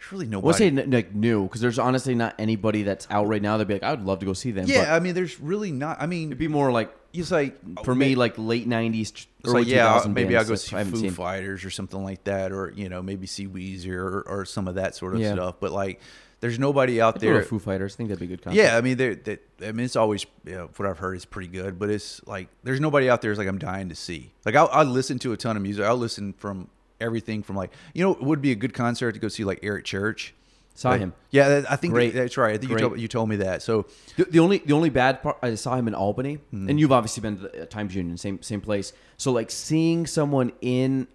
there's 0.01 0.11
really 0.11 0.25
nobody. 0.25 0.45
We'll 0.45 0.53
say 0.53 0.71
like 0.71 1.13
new 1.13 1.43
because 1.43 1.61
there's 1.61 1.79
honestly 1.79 2.15
not 2.15 2.35
anybody 2.39 2.83
that's 2.83 3.07
out 3.09 3.27
right 3.27 3.41
now 3.41 3.57
that'd 3.57 3.67
be 3.67 3.75
like, 3.75 3.83
I 3.83 3.91
would 3.91 4.03
love 4.03 4.19
to 4.19 4.25
go 4.25 4.33
see 4.33 4.51
them. 4.51 4.65
yeah, 4.67 4.93
I 4.95 4.99
mean, 4.99 5.13
there's 5.13 5.39
really 5.39 5.71
not. 5.71 6.01
I 6.01 6.07
mean, 6.07 6.29
it'd 6.29 6.37
be 6.37 6.47
more 6.47 6.71
like 6.71 6.93
it's 7.13 7.29
like 7.31 7.57
for 7.83 7.93
me 7.93 8.15
like 8.15 8.35
late 8.37 8.67
'90s, 8.67 9.01
It's 9.11 9.27
early 9.45 9.59
like 9.61 9.67
yeah, 9.67 9.83
2000 9.83 10.13
maybe 10.13 10.35
I'll 10.37 10.45
go 10.45 10.55
see 10.55 10.75
Foo 10.83 10.97
seen. 10.97 11.11
Fighters 11.11 11.63
or 11.65 11.69
something 11.69 12.03
like 12.03 12.23
that, 12.23 12.51
or 12.51 12.71
you 12.75 12.89
know 12.89 13.01
maybe 13.01 13.27
see 13.27 13.47
Weezer 13.47 13.93
or, 13.97 14.21
or 14.21 14.45
some 14.45 14.67
of 14.67 14.75
that 14.75 14.95
sort 14.95 15.13
of 15.15 15.19
Yeah. 15.21 15.33
stuff. 15.33 15.55
But 15.59 15.71
like, 15.71 15.99
there's 16.39 16.57
nobody 16.57 16.99
out 17.01 17.15
I'd 17.15 17.21
there. 17.21 17.43
Foo 17.43 17.59
Fighters. 17.59 17.93
I 17.93 17.97
think 17.97 18.09
that'd 18.09 18.19
be 18.19 18.25
a 18.25 18.29
good 18.29 18.41
concert. 18.41 18.59
Yeah, 18.61 18.77
I 18.77 18.81
mean, 18.81 18.97
they're, 18.97 19.17
I 19.61 19.71
mean, 19.73 19.85
it's 19.85 19.95
always 19.95 20.25
you 20.45 20.53
know, 20.53 20.69
what 20.77 20.87
I've 20.89 20.97
heard 20.99 21.15
is 21.17 21.25
pretty 21.25 21.49
good, 21.49 21.77
but 21.77 21.89
it's 21.89 22.25
like 22.25 22.47
there's 22.63 22.79
nobody 22.79 23.09
out 23.09 23.21
there. 23.21 23.31
is 23.31 23.37
like 23.37 23.47
I'm 23.47 23.59
dying 23.59 23.89
to 23.89 23.95
see. 23.95 24.31
Like 24.45 24.55
I'll, 24.55 24.69
I'll 24.71 24.85
listen 24.85 25.19
to 25.19 25.33
a 25.33 25.37
ton 25.37 25.57
of 25.57 25.63
music. 25.63 25.85
I'll 25.85 25.97
listen 25.97 26.33
from 26.33 26.69
everything 27.01 27.43
from 27.43 27.55
like 27.57 27.71
you 27.93 28.03
know 28.03 28.11
it 28.13 28.21
would 28.21 28.41
be 28.41 28.51
a 28.51 28.55
good 28.55 28.73
concert 28.73 29.11
to 29.13 29.19
go 29.19 29.27
see 29.27 29.43
like 29.43 29.59
Eric 29.63 29.83
Church. 29.85 30.33
saw 30.75 30.89
Like- 30.91 31.01
him. 31.01 31.13
Yeah, 31.31 31.63
I 31.69 31.75
think 31.75 31.93
Great. 31.93 32.13
that's 32.13 32.37
right. 32.37 32.53
I 32.55 32.57
think 32.57 32.71
you 32.71 32.77
told, 32.77 32.99
you 32.99 33.07
told 33.07 33.27
me 33.29 33.35
that. 33.37 33.61
So 33.61 33.85
The, 34.15 34.25
the 34.25 34.39
only 34.39 34.59
the 34.59 34.73
only 34.73 34.89
bad 34.89 35.21
part 35.21 35.37
I 35.41 35.55
saw 35.55 35.75
him 35.75 35.87
in 35.87 35.93
Albany, 35.95 36.37
Mm-hmm. 36.37 36.69
and 36.69 36.79
you've 36.79 36.91
obviously 36.93 37.21
been 37.21 37.37
to 37.37 37.41
the 37.43 37.63
uh, 37.63 37.65
Times 37.65 37.93
Union, 37.95 38.17
same 38.17 38.41
same 38.41 38.61
place. 38.61 38.93
So 39.17 39.31
like 39.31 39.51
seeing 39.51 40.07
someone 40.07 40.51
in 40.61 41.07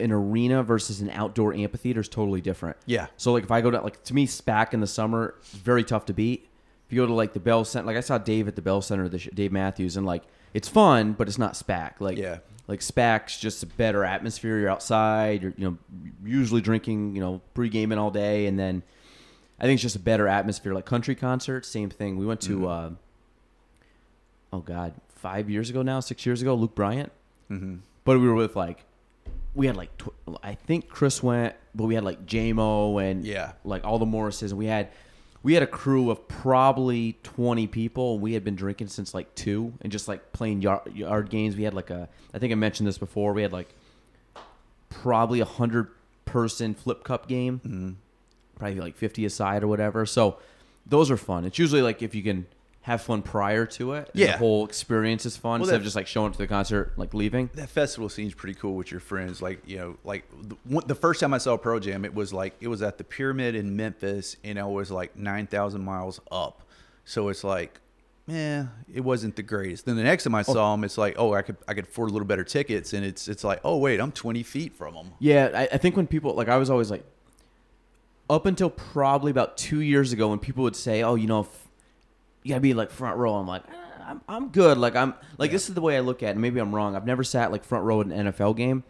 an 0.00 0.12
arena 0.12 0.62
versus 0.62 1.00
an 1.00 1.10
outdoor 1.10 1.52
amphitheater 1.54 2.00
is 2.00 2.08
totally 2.08 2.40
different. 2.40 2.76
Yeah. 2.86 3.06
So 3.16 3.32
like 3.32 3.42
if 3.44 3.50
I 3.50 3.60
go 3.62 3.70
to 3.70 3.80
like 3.80 4.02
to 4.04 4.14
me 4.14 4.26
SPAC 4.26 4.72
in 4.74 4.80
the 4.80 4.86
summer, 4.86 5.34
it's 5.40 5.52
very 5.52 5.82
tough 5.84 6.04
to 6.06 6.12
beat. 6.12 6.48
If 6.86 6.92
you 6.92 7.02
go 7.02 7.06
to 7.06 7.14
like 7.14 7.32
the 7.32 7.40
Bell 7.40 7.64
Center, 7.64 7.86
like 7.86 7.96
I 7.96 8.00
saw 8.00 8.16
Dave 8.18 8.46
at 8.48 8.56
the 8.56 8.62
Bell 8.62 8.80
Center, 8.80 9.08
this 9.08 9.24
Dave 9.34 9.52
Matthews, 9.52 9.96
and 9.96 10.06
like 10.06 10.22
it's 10.54 10.68
fun, 10.68 11.12
but 11.14 11.28
it's 11.28 11.36
not 11.38 11.54
SPAC. 11.54 11.94
Like 12.00 12.16
Yeah. 12.16 12.38
Like 12.68 12.80
SPAC's 12.80 13.38
just 13.40 13.62
a 13.62 13.66
better 13.66 14.04
atmosphere. 14.04 14.58
You're 14.60 14.68
outside. 14.70 15.42
You're 15.42 15.54
you 15.56 15.70
know 15.70 15.78
usually 16.24 16.60
drinking 16.60 17.16
you 17.16 17.20
know 17.20 17.40
pre 17.54 17.68
gaming 17.68 17.98
all 17.98 18.10
day, 18.12 18.46
and 18.46 18.56
then 18.58 18.82
I 19.58 19.64
think 19.64 19.74
it's 19.74 19.82
just 19.82 19.96
a 19.96 20.00
better 20.00 20.28
atmosphere. 20.28 20.72
Like 20.74 20.84
country 20.86 21.14
concerts, 21.16 21.66
same 21.68 21.90
thing. 21.90 22.16
We 22.16 22.26
went 22.26 22.40
to 22.42 22.68
uh, 22.68 22.90
oh 24.52 24.60
god, 24.60 24.94
five 25.08 25.50
years 25.50 25.70
ago 25.70 25.82
now, 25.82 26.00
six 26.00 26.24
years 26.26 26.42
ago, 26.42 26.54
Luke 26.54 26.74
Bryant. 26.74 27.10
mm-hmm. 27.50 27.76
But 28.04 28.18
we 28.20 28.26
were 28.28 28.34
with 28.34 28.56
like 28.56 28.84
we 29.54 29.66
had 29.66 29.76
like 29.76 29.96
tw- 29.98 30.12
I 30.42 30.54
think 30.54 30.88
Chris 30.88 31.22
went, 31.22 31.54
but 31.74 31.84
we 31.84 31.94
had 31.94 32.04
like 32.04 32.24
JMO 32.26 33.02
and 33.02 33.24
Yeah. 33.24 33.52
like 33.64 33.84
all 33.84 33.98
the 33.98 34.06
Morrises, 34.06 34.50
and 34.52 34.58
we 34.58 34.66
had 34.66 34.88
we 35.42 35.54
had 35.54 35.62
a 35.62 35.66
crew 35.66 36.10
of 36.10 36.26
probably 36.28 37.16
twenty 37.22 37.66
people. 37.66 38.14
and 38.14 38.22
We 38.22 38.32
had 38.34 38.44
been 38.44 38.56
drinking 38.56 38.88
since 38.88 39.14
like 39.14 39.34
two, 39.34 39.72
and 39.80 39.90
just 39.92 40.08
like 40.08 40.32
playing 40.32 40.62
yard, 40.62 40.94
yard 40.94 41.30
games. 41.30 41.56
We 41.56 41.62
had 41.64 41.74
like 41.74 41.90
a 41.90 42.08
I 42.34 42.38
think 42.38 42.52
I 42.52 42.56
mentioned 42.56 42.86
this 42.88 42.98
before. 42.98 43.32
We 43.32 43.42
had 43.42 43.52
like 43.52 43.68
probably 44.88 45.40
a 45.40 45.44
hundred 45.44 45.88
person 46.24 46.74
flip 46.74 47.04
cup 47.04 47.28
game, 47.28 47.60
Mm-hmm. 47.64 47.90
probably 48.56 48.80
like 48.80 48.96
fifty 48.96 49.24
aside 49.24 49.62
or 49.62 49.68
whatever. 49.68 50.04
So 50.06 50.38
those 50.86 51.10
are 51.10 51.16
fun. 51.16 51.44
It's 51.44 51.58
usually 51.58 51.82
like 51.82 52.02
if 52.02 52.14
you 52.14 52.22
can 52.22 52.46
have 52.88 53.02
fun 53.02 53.22
prior 53.22 53.64
to 53.66 53.92
it. 53.92 54.10
Yeah. 54.14 54.32
the 54.32 54.38
whole 54.38 54.64
experience 54.64 55.24
is 55.26 55.36
fun 55.36 55.60
Well, 55.60 55.68
instead 55.68 55.74
that- 55.74 55.76
of 55.76 55.84
just 55.84 55.96
like 55.96 56.06
showing 56.06 56.26
up 56.26 56.32
to 56.32 56.38
the 56.38 56.46
concert 56.48 56.92
like 56.96 57.14
leaving. 57.14 57.50
that 57.54 57.68
festival 57.68 58.08
seems 58.08 58.34
pretty 58.34 58.54
cool 58.54 58.74
with 58.74 58.90
your 58.90 59.00
friends. 59.00 59.40
Like 59.40 59.60
you 59.66 59.76
know, 59.78 59.96
like 60.04 60.24
the, 60.42 60.80
the 60.86 60.94
first 60.94 61.20
time 61.20 61.32
I 61.32 61.38
saw 61.38 61.56
Pearl 61.56 61.78
Jam, 61.80 62.04
it 62.04 62.14
was 62.14 62.32
like 62.32 62.54
it 62.60 62.68
was 62.68 62.82
at 62.82 62.98
the 62.98 63.04
Pyramid 63.04 63.54
in 63.54 63.76
Memphis, 63.76 64.36
and 64.42 64.58
I 64.58 64.64
was 64.64 64.90
like 64.90 65.16
nine 65.16 65.46
thousand 65.46 65.84
miles 65.84 66.20
up. 66.32 66.62
So 67.04 67.28
it's 67.28 67.44
like, 67.44 67.80
eh, 68.28 68.64
it 68.92 69.00
wasn't 69.00 69.36
the 69.36 69.42
greatest. 69.42 69.86
Then 69.86 69.96
the 69.96 70.02
next 70.02 70.24
time 70.24 70.34
I 70.34 70.42
saw 70.42 70.72
them, 70.72 70.84
it's 70.84 70.98
like, 70.98 71.14
oh, 71.18 71.34
I 71.34 71.42
could 71.42 71.56
I 71.68 71.74
could 71.74 71.84
afford 71.84 72.10
a 72.10 72.12
little 72.12 72.26
better 72.28 72.44
tickets, 72.44 72.92
and 72.92 73.04
it's 73.04 73.28
it's 73.28 73.44
like, 73.44 73.60
oh 73.64 73.76
wait, 73.78 74.00
I'm 74.00 74.12
twenty 74.12 74.42
feet 74.42 74.72
from 74.74 74.94
them. 74.94 75.12
Yeah, 75.18 75.50
I, 75.54 75.68
I 75.72 75.78
think 75.78 75.96
when 75.96 76.06
people 76.06 76.34
like 76.34 76.48
I 76.48 76.56
was 76.56 76.70
always 76.70 76.90
like 76.90 77.04
up 78.30 78.46
until 78.46 78.70
probably 78.70 79.30
about 79.30 79.56
two 79.56 79.80
years 79.80 80.12
ago 80.12 80.28
when 80.28 80.38
people 80.38 80.64
would 80.64 80.76
say, 80.76 81.02
"Oh, 81.02 81.14
you 81.14 81.26
know, 81.26 81.40
if 81.40 81.67
you 82.42 82.50
gotta 82.50 82.60
be 82.60 82.74
like 82.74 82.90
front 82.90 83.16
row," 83.16 83.34
I'm 83.34 83.46
like, 83.46 83.62
"Eh, 83.68 84.02
I'm, 84.06 84.20
I'm 84.28 84.48
good. 84.48 84.78
Like 84.78 84.96
I'm 84.96 85.14
like 85.38 85.50
this 85.50 85.68
is 85.68 85.74
the 85.74 85.80
way 85.80 85.96
I 85.96 86.00
look 86.00 86.22
at 86.22 86.28
it. 86.28 86.32
And 86.32 86.40
maybe 86.40 86.60
I'm 86.60 86.74
wrong. 86.74 86.96
I've 86.96 87.06
never 87.06 87.24
sat 87.24 87.52
like 87.52 87.64
front 87.64 87.84
row 87.84 88.00
at 88.00 88.06
an 88.06 88.26
NFL 88.32 88.56
game, 88.56 88.84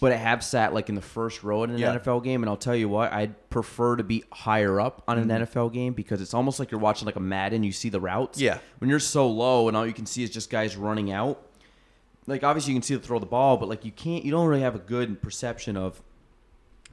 but 0.00 0.12
I 0.12 0.16
have 0.16 0.42
sat 0.44 0.72
like 0.72 0.88
in 0.88 0.94
the 0.94 1.02
first 1.02 1.42
row 1.42 1.64
at 1.64 1.70
an 1.70 1.78
Yeah. 1.78 1.96
NFL 1.98 2.22
game. 2.24 2.42
And 2.42 2.48
I'll 2.50 2.56
tell 2.56 2.76
you 2.76 2.88
what, 2.88 3.12
I'd 3.12 3.50
prefer 3.50 3.96
to 3.96 4.02
be 4.04 4.24
higher 4.32 4.80
up 4.80 5.02
on 5.08 5.18
Mm-hmm. 5.18 5.30
an 5.30 5.46
NFL 5.46 5.72
game 5.72 5.92
because 5.92 6.20
it's 6.22 6.32
almost 6.34 6.58
like 6.58 6.70
you're 6.70 6.80
watching 6.80 7.06
like 7.06 7.16
a 7.16 7.20
Madden. 7.20 7.62
You 7.64 7.72
see 7.72 7.88
the 7.90 8.00
routes. 8.00 8.40
Yeah. 8.40 8.58
When 8.78 8.88
you're 8.88 8.98
so 9.00 9.28
low 9.28 9.68
and 9.68 9.76
all 9.76 9.86
you 9.86 9.92
can 9.92 10.06
see 10.06 10.22
is 10.22 10.30
just 10.30 10.48
guys 10.50 10.76
running 10.76 11.10
out. 11.12 11.42
Like 12.28 12.42
obviously 12.42 12.72
you 12.72 12.78
can 12.78 12.82
see 12.82 12.94
them 12.94 13.02
throw 13.02 13.18
the 13.18 13.26
ball, 13.26 13.56
but 13.56 13.68
like 13.68 13.84
you 13.84 13.92
can't. 13.92 14.24
You 14.24 14.30
don't 14.32 14.46
really 14.48 14.62
have 14.62 14.74
a 14.74 14.80
good 14.80 15.22
perception 15.22 15.76
of 15.76 16.02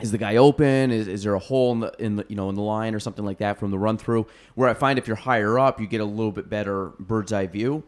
is 0.02 0.12
the 0.12 0.18
guy 0.18 0.38
open? 0.38 0.92
Is, 0.92 1.08
is 1.08 1.24
there 1.24 1.36
a 1.36 1.40
hole 1.40 1.72
in 1.72 1.80
the 1.82 1.94
in 2.00 2.16
the 2.16 2.26
you 2.28 2.36
know 2.36 2.50
in 2.50 2.56
the 2.56 2.62
line 2.62 2.96
or 2.96 3.00
something 3.00 3.24
like 3.26 3.38
that 3.38 3.60
from 3.60 3.72
the 3.72 3.78
run 3.80 3.98
through? 3.98 4.26
Where 4.56 4.68
I 4.70 4.74
find 4.74 4.98
if 4.98 5.08
you're 5.08 5.16
higher 5.16 5.60
up, 5.60 5.80
you 5.80 5.88
get 5.88 6.02
a 6.02 6.06
little 6.06 6.32
bit 6.32 6.50
better 6.50 6.88
bird's 7.00 7.32
eye 7.32 7.48
view. 7.48 7.84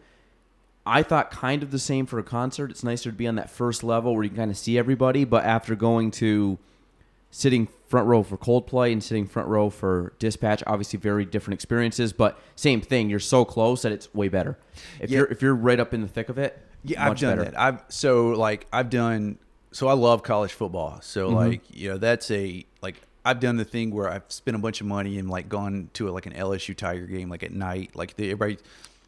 I 0.86 1.02
thought 1.02 1.32
kind 1.32 1.64
of 1.64 1.72
the 1.72 1.80
same 1.80 2.06
for 2.06 2.20
a 2.20 2.24
concert. 2.24 2.70
It's 2.70 2.84
nicer 2.84 3.10
to 3.10 3.16
be 3.18 3.26
on 3.28 3.36
that 3.36 3.50
first 3.50 3.84
level 3.84 4.14
where 4.14 4.24
you 4.24 4.30
can 4.30 4.38
kind 4.38 4.52
of 4.52 4.58
see 4.58 4.78
everybody. 4.78 5.24
But 5.26 5.44
after 5.44 5.76
going 5.76 6.12
to 6.12 6.60
sitting 7.32 7.68
front 7.88 8.08
row 8.08 8.22
for 8.22 8.38
Coldplay 8.38 8.92
and 8.94 9.04
sitting 9.04 9.26
front 9.26 9.48
row 9.50 9.72
for 9.72 10.14
Dispatch, 10.20 10.64
obviously 10.68 11.00
very 11.00 11.26
different 11.26 11.56
experiences. 11.56 12.14
But 12.14 12.40
same 12.56 12.82
thing. 12.82 13.10
You're 13.10 13.20
so 13.20 13.44
close 13.46 13.82
that 13.82 13.92
it's 13.92 14.14
way 14.14 14.28
better. 14.28 14.58
If 15.00 15.10
Yeah. 15.10 15.18
you're 15.20 15.28
if 15.32 15.42
you're 15.42 15.56
right 15.56 15.80
up 15.80 15.92
in 15.94 16.02
the 16.02 16.08
thick 16.08 16.30
of 16.30 16.38
it, 16.38 16.56
Yeah, 16.84 17.04
I've 17.04 17.20
done 17.20 17.38
better. 17.40 17.50
that. 17.52 17.60
I've 17.60 17.84
so 17.90 18.28
like 18.30 18.68
I've 18.72 18.92
done 18.92 19.40
so 19.76 19.90
I 19.90 19.94
love 19.94 20.24
college 20.24 20.54
football. 20.54 21.02
So 21.02 21.28
Mm-hmm. 21.28 21.36
like 21.36 21.62
you 21.70 21.90
know 21.90 21.98
that's 21.98 22.32
a 22.32 22.66
like 22.82 23.02
I've 23.26 23.42
done 23.42 23.58
the 23.58 23.66
thing 23.66 23.92
where 23.92 24.10
I've 24.10 24.24
spent 24.30 24.56
a 24.56 24.58
bunch 24.58 24.80
of 24.80 24.88
money 24.88 25.18
and 25.18 25.30
like 25.30 25.50
gone 25.50 25.90
to 25.96 26.08
a, 26.08 26.12
like 26.12 26.26
an 26.28 26.32
LSU 26.32 26.74
Tiger 26.74 27.06
game 27.06 27.30
like 27.30 27.44
at 27.44 27.52
night. 27.52 27.94
Like 27.94 28.16
the, 28.16 28.32
everybody, 28.32 28.58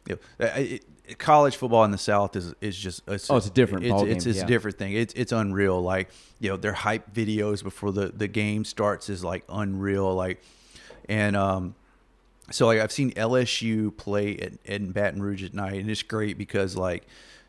you 0.06 0.18
know, 0.38 0.46
it, 0.46 0.84
it, 1.06 1.18
college 1.18 1.56
football 1.56 1.84
in 1.84 1.90
the 1.90 1.96
South 1.96 2.36
is 2.36 2.54
is 2.60 2.76
just 2.76 3.00
it's, 3.08 3.30
Oh, 3.30 3.36
it's 3.38 3.46
a 3.46 3.50
different 3.50 3.86
it's, 3.86 3.92
ball 3.92 4.04
it's, 4.04 4.24
game, 4.24 4.30
it's 4.30 4.38
yeah. 4.40 4.44
a 4.44 4.46
different 4.46 4.76
thing. 4.76 4.92
It's 4.92 5.14
it's 5.14 5.32
unreal. 5.32 5.80
Like 5.80 6.10
you 6.38 6.50
know 6.50 6.58
their 6.58 6.74
hype 6.74 7.14
videos 7.14 7.62
before 7.62 7.90
the 7.90 8.08
the 8.08 8.28
game 8.28 8.66
starts 8.66 9.08
is 9.08 9.24
like 9.24 9.44
unreal. 9.48 10.14
Like 10.14 10.42
and 11.08 11.34
um 11.34 11.76
so 12.50 12.66
like 12.66 12.78
I've 12.80 12.92
seen 12.92 13.12
LSU 13.12 13.96
play 13.96 14.36
at, 14.36 14.52
in 14.66 14.92
Baton 14.92 15.22
Rouge 15.22 15.44
at 15.44 15.54
night, 15.54 15.80
and 15.80 15.88
it's 15.90 16.02
great 16.02 16.36
because 16.36 16.76
like 16.76 17.06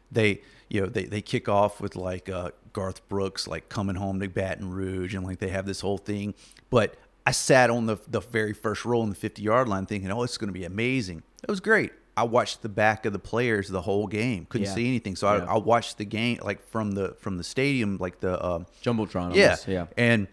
they 0.09 0.39
you 0.69 0.81
know 0.81 0.87
they, 0.87 1.05
they 1.05 1.21
kick 1.21 1.49
off 1.49 1.81
with 1.81 1.95
like 1.95 2.29
uh, 2.29 2.51
Garth 2.73 3.07
Brooks 3.09 3.47
like 3.47 3.69
coming 3.69 3.95
home 3.95 4.19
to 4.19 4.27
Baton 4.27 4.69
Rouge, 4.71 5.15
and 5.15 5.25
like 5.25 5.39
they 5.39 5.49
have 5.49 5.65
this 5.65 5.81
whole 5.81 5.97
thing. 5.97 6.33
But 6.69 6.95
I 7.25 7.31
sat 7.31 7.69
on 7.69 7.85
the 7.85 7.97
the 8.07 8.19
very 8.21 8.53
first 8.53 8.85
row 8.85 9.01
in 9.03 9.09
the 9.09 9.15
fifty 9.15 9.41
yard 9.41 9.67
line, 9.67 9.85
thinking, 9.85 10.11
"Oh, 10.11 10.23
it's 10.23 10.37
going 10.37 10.47
to 10.49 10.53
be 10.59 10.65
amazing." 10.65 11.23
It 11.43 11.49
was 11.49 11.59
great. 11.59 11.91
I 12.17 12.23
watched 12.23 12.61
the 12.63 12.69
back 12.69 13.05
of 13.05 13.13
the 13.13 13.19
players 13.19 13.69
the 13.69 13.81
whole 13.81 14.05
game, 14.05 14.45
couldn't 14.49 14.67
Yeah. 14.67 14.73
see 14.75 14.87
anything, 14.89 15.15
so 15.15 15.33
Yeah. 15.33 15.45
I, 15.45 15.53
I 15.53 15.57
watched 15.57 15.97
the 15.97 16.05
game 16.05 16.39
like 16.43 16.61
from 16.69 16.91
the 16.91 17.15
from 17.19 17.37
the 17.37 17.43
stadium, 17.43 17.97
like 17.97 18.19
the 18.19 18.43
um, 18.45 18.65
Jumbotron. 18.83 19.35
yeah, 19.35 19.43
almost, 19.45 19.67
yeah. 19.69 19.85
And 19.97 20.27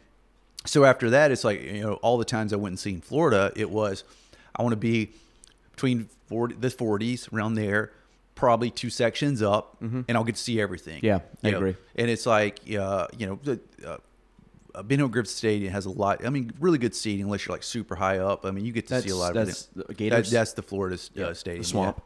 so 0.65 0.85
after 0.85 1.11
that, 1.11 1.31
it's 1.31 1.45
like 1.45 1.63
you 1.63 1.83
know, 1.83 1.95
all 1.95 2.19
the 2.19 2.25
times 2.25 2.53
I 2.53 2.57
went 2.57 2.73
and 2.73 2.79
seen 2.81 3.01
Florida, 3.01 3.53
it 3.55 3.71
was 3.71 4.03
I 4.57 4.63
want 4.63 4.73
to 4.73 4.77
be 4.77 5.11
between 5.71 6.09
40, 6.29 6.57
the 6.57 6.71
forties 6.71 7.29
around 7.33 7.55
there, 7.55 7.93
probably 8.37 8.71
two 8.71 8.91
sections 8.91 9.43
up, 9.43 9.77
and 9.81 10.05
I'll 10.11 10.23
get 10.23 10.37
to 10.37 10.41
see 10.41 10.61
everything. 10.61 10.99
Mm-hmm. 10.99 11.07
Yeah, 11.07 11.19
I 11.43 11.51
know, 11.51 11.57
agree. 11.57 11.75
And 11.97 12.09
it's 12.09 12.25
like 12.27 12.61
uh, 12.79 13.09
you 13.19 13.27
know 13.27 13.39
the. 13.43 13.61
Uh, 13.85 13.97
Ben 14.83 14.99
Hill 14.99 15.09
Griffin 15.09 15.31
Stadium 15.31 15.73
has 15.73 15.87
a 15.87 15.91
lot. 15.91 16.23
I 16.27 16.29
mean, 16.29 16.53
really 16.61 16.77
good 16.77 16.95
seating 16.95 17.25
unless 17.25 17.47
you're 17.47 17.55
like 17.55 17.63
super 17.63 17.95
high 17.95 18.19
up. 18.19 18.45
I 18.45 18.51
mean, 18.51 18.67
you 18.67 18.73
get 18.73 18.87
to 18.89 19.01
see 19.01 19.09
a 19.09 19.17
lot 19.17 19.35
of 19.35 19.47
that's 19.47 19.69
everything. 19.73 19.85
the 19.89 19.95
Gators? 19.95 20.31
That- 20.31 20.37
that's 20.39 20.53
the 20.53 20.61
Florida 20.61 20.97
uh, 20.97 20.99
Yeah, 21.15 21.29
the 21.31 21.35
stadium. 21.35 21.65
swamp. 21.65 22.03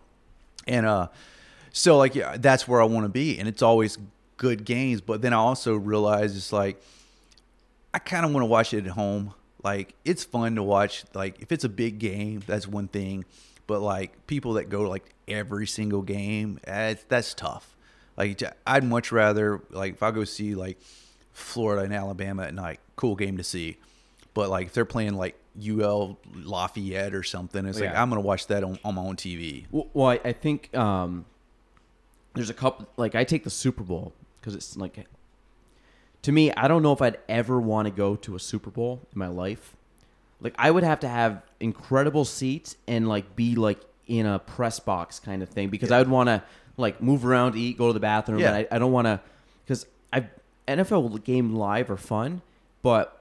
yeah. 0.68 0.74
And 0.76 0.86
uh, 0.86 1.08
so 1.72 1.98
like 1.98 2.14
yeah, 2.14 2.36
that's 2.38 2.68
where 2.68 2.80
I 2.80 2.84
want 2.84 3.06
to 3.06 3.08
be, 3.08 3.40
and 3.40 3.48
it's 3.48 3.60
always 3.60 3.98
good 4.36 4.64
games. 4.64 5.00
But 5.00 5.20
then 5.20 5.32
I 5.32 5.38
also 5.38 5.74
realize 5.74 6.36
it's 6.36 6.52
like 6.52 6.80
I 7.92 7.98
kind 7.98 8.24
of 8.24 8.32
want 8.32 8.42
to 8.42 8.46
watch 8.46 8.72
it 8.72 8.86
at 8.86 8.92
home. 8.92 9.34
Like 9.64 9.94
it's 10.04 10.22
fun 10.22 10.54
to 10.54 10.62
watch. 10.62 11.02
Like 11.12 11.40
if 11.42 11.50
it's 11.50 11.64
a 11.64 11.68
big 11.68 11.98
game, 11.98 12.40
that's 12.46 12.68
one 12.68 12.86
thing. 12.86 13.24
But 13.70 13.82
like 13.82 14.26
people 14.26 14.54
that 14.54 14.68
go 14.68 14.82
like 14.90 15.14
every 15.28 15.68
single 15.68 16.02
game, 16.02 16.58
that's 16.64 17.34
tough. 17.34 17.76
Like 18.16 18.42
I'd 18.66 18.82
much 18.82 19.12
rather 19.12 19.62
like 19.70 19.92
if 19.92 20.02
I 20.02 20.10
go 20.10 20.24
see 20.24 20.56
like 20.56 20.76
Florida 21.30 21.84
and 21.84 21.94
Alabama 21.94 22.42
at 22.42 22.52
night, 22.52 22.80
cool 22.96 23.14
game 23.14 23.36
to 23.36 23.44
see. 23.44 23.76
But 24.34 24.50
like 24.50 24.66
if 24.66 24.72
they're 24.72 24.84
playing 24.84 25.14
like 25.14 25.36
UL 25.64 26.18
Lafayette 26.34 27.14
or 27.14 27.22
something, 27.22 27.64
it's 27.64 27.78
like 27.78 27.94
I'm 27.94 28.08
gonna 28.08 28.22
watch 28.22 28.48
that 28.48 28.64
on, 28.64 28.80
on 28.84 28.96
my 28.96 29.02
own 29.02 29.14
TV. 29.14 29.66
Well, 29.70 29.86
well 29.92 30.08
I, 30.08 30.20
I 30.24 30.32
think 30.32 30.76
um, 30.76 31.24
there's 32.34 32.50
a 32.50 32.54
couple. 32.54 32.88
Like 32.96 33.14
I 33.14 33.22
take 33.22 33.44
the 33.44 33.50
Super 33.50 33.84
Bowl 33.84 34.12
because 34.40 34.56
it's 34.56 34.76
like 34.76 34.98
to 36.22 36.32
me. 36.32 36.50
I 36.54 36.66
don't 36.66 36.82
know 36.82 36.92
if 36.92 37.00
I'd 37.00 37.18
ever 37.28 37.60
want 37.60 37.86
to 37.86 37.92
go 37.92 38.16
to 38.16 38.34
a 38.34 38.40
Super 38.40 38.70
Bowl 38.70 39.06
in 39.12 39.18
my 39.20 39.28
life. 39.28 39.76
Like 40.40 40.54
I 40.58 40.70
would 40.70 40.82
have 40.84 41.00
to 41.00 41.08
have 41.08 41.42
incredible 41.60 42.24
seats 42.24 42.76
and 42.88 43.08
like 43.08 43.36
be 43.36 43.54
like 43.56 43.80
in 44.06 44.26
a 44.26 44.38
press 44.38 44.80
box 44.80 45.20
kind 45.20 45.42
of 45.42 45.48
thing 45.48 45.68
because 45.68 45.90
I 45.90 45.98
would 45.98 46.08
want 46.08 46.28
to 46.28 46.42
like 46.76 47.02
move 47.02 47.24
around, 47.26 47.56
eat, 47.56 47.76
go 47.78 47.86
to 47.88 47.92
the 47.92 48.00
bathroom. 48.00 48.40
Yeah. 48.40 48.48
And 48.54 48.66
I, 48.70 48.76
I 48.76 48.78
don't 48.78 48.92
want 48.92 49.06
to 49.06 49.20
because 49.64 49.86
I 50.12 50.26
NFL 50.66 51.22
game 51.24 51.54
live 51.54 51.90
are 51.90 51.96
fun, 51.96 52.42
but 52.82 53.16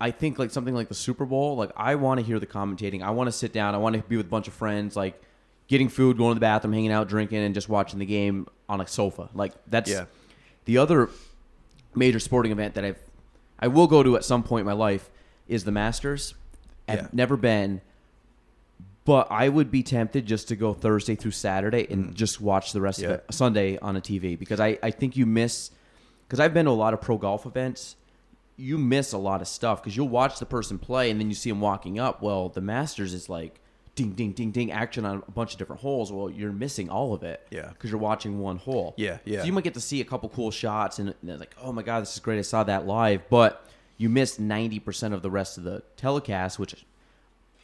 I 0.00 0.10
think 0.10 0.38
like 0.38 0.50
something 0.50 0.74
like 0.74 0.88
the 0.88 0.94
Super 0.94 1.26
Bowl, 1.26 1.56
like 1.56 1.70
I 1.76 1.94
want 1.96 2.20
to 2.20 2.26
hear 2.26 2.38
the 2.38 2.46
commentating. 2.46 3.02
I 3.02 3.10
want 3.10 3.28
to 3.28 3.32
sit 3.32 3.52
down. 3.52 3.74
I 3.74 3.78
want 3.78 3.96
to 3.96 4.02
be 4.02 4.16
with 4.16 4.26
a 4.26 4.30
bunch 4.30 4.48
of 4.48 4.54
friends, 4.54 4.96
like 4.96 5.20
getting 5.68 5.88
food, 5.90 6.16
going 6.16 6.30
to 6.30 6.34
the 6.34 6.40
bathroom, 6.40 6.72
hanging 6.72 6.90
out, 6.90 7.06
drinking, 7.08 7.38
and 7.38 7.54
just 7.54 7.68
watching 7.68 7.98
the 7.98 8.06
game 8.06 8.46
on 8.68 8.80
a 8.80 8.86
sofa. 8.86 9.28
Like 9.34 9.52
that's 9.66 9.90
Yeah. 9.90 10.06
the 10.64 10.78
other 10.78 11.10
major 11.94 12.18
sporting 12.18 12.50
event 12.52 12.74
that 12.74 12.84
I've 12.84 12.98
I 13.58 13.68
will 13.68 13.86
go 13.86 14.02
to 14.02 14.16
at 14.16 14.24
some 14.24 14.42
point 14.42 14.60
in 14.60 14.66
my 14.66 14.72
life 14.72 15.10
is 15.50 15.64
the 15.64 15.72
Masters. 15.72 16.34
I've 16.88 17.00
Yeah. 17.00 17.08
never 17.12 17.36
been, 17.36 17.80
but 19.04 19.26
I 19.30 19.48
would 19.48 19.70
be 19.70 19.82
tempted 19.82 20.26
just 20.26 20.48
to 20.48 20.56
go 20.56 20.72
Thursday 20.72 21.14
through 21.14 21.32
Saturday 21.32 21.86
and 21.90 22.06
mm. 22.06 22.14
just 22.14 22.40
watch 22.40 22.72
the 22.72 22.80
rest 22.80 23.00
Yeah. 23.00 23.08
of 23.08 23.12
it 23.14 23.24
Sunday 23.30 23.78
on 23.78 23.96
a 23.96 24.00
TV 24.00 24.38
because 24.38 24.60
I, 24.60 24.78
I 24.82 24.90
think 24.90 25.16
you 25.16 25.26
miss 25.26 25.70
because 26.26 26.38
I've 26.38 26.54
been 26.54 26.66
to 26.66 26.70
a 26.70 26.72
lot 26.72 26.94
of 26.94 27.00
pro 27.00 27.18
golf 27.18 27.44
events. 27.44 27.96
You 28.56 28.78
miss 28.78 29.12
a 29.12 29.18
lot 29.18 29.40
of 29.40 29.48
stuff 29.48 29.82
because 29.82 29.96
you'll 29.96 30.08
watch 30.08 30.38
the 30.38 30.46
person 30.46 30.78
play 30.78 31.10
and 31.10 31.18
then 31.20 31.28
you 31.28 31.34
see 31.34 31.50
them 31.50 31.60
walking 31.60 31.98
up. 31.98 32.22
Well, 32.22 32.50
the 32.50 32.60
Masters 32.60 33.14
is 33.14 33.28
like 33.28 33.58
ding, 33.96 34.12
ding, 34.12 34.32
ding, 34.32 34.50
ding, 34.50 34.70
action 34.70 35.04
on 35.04 35.22
a 35.26 35.30
bunch 35.30 35.52
of 35.52 35.58
different 35.58 35.82
holes. 35.82 36.12
Well, 36.12 36.30
you're 36.30 36.52
missing 36.52 36.88
all 36.88 37.12
of 37.12 37.22
it. 37.22 37.46
Yeah. 37.50 37.68
Because 37.68 37.90
you're 37.90 37.98
watching 37.98 38.38
one 38.38 38.58
hole. 38.58 38.94
Yeah, 38.96 39.18
yeah. 39.24 39.40
So 39.40 39.46
you 39.46 39.52
might 39.52 39.64
get 39.64 39.74
to 39.74 39.80
see 39.80 40.00
a 40.00 40.04
couple 40.04 40.28
cool 40.28 40.50
shots 40.50 40.98
and 40.98 41.14
they're 41.22 41.36
like, 41.36 41.54
oh 41.60 41.72
my 41.72 41.82
God, 41.82 42.00
this 42.02 42.14
is 42.14 42.20
great. 42.20 42.38
I 42.38 42.42
saw 42.42 42.62
that 42.64 42.86
live. 42.86 43.22
But 43.28 43.66
you 44.00 44.08
miss 44.08 44.38
90% 44.38 45.12
of 45.12 45.20
the 45.20 45.30
rest 45.30 45.58
of 45.58 45.64
the 45.64 45.82
telecast, 45.98 46.58
which 46.58 46.86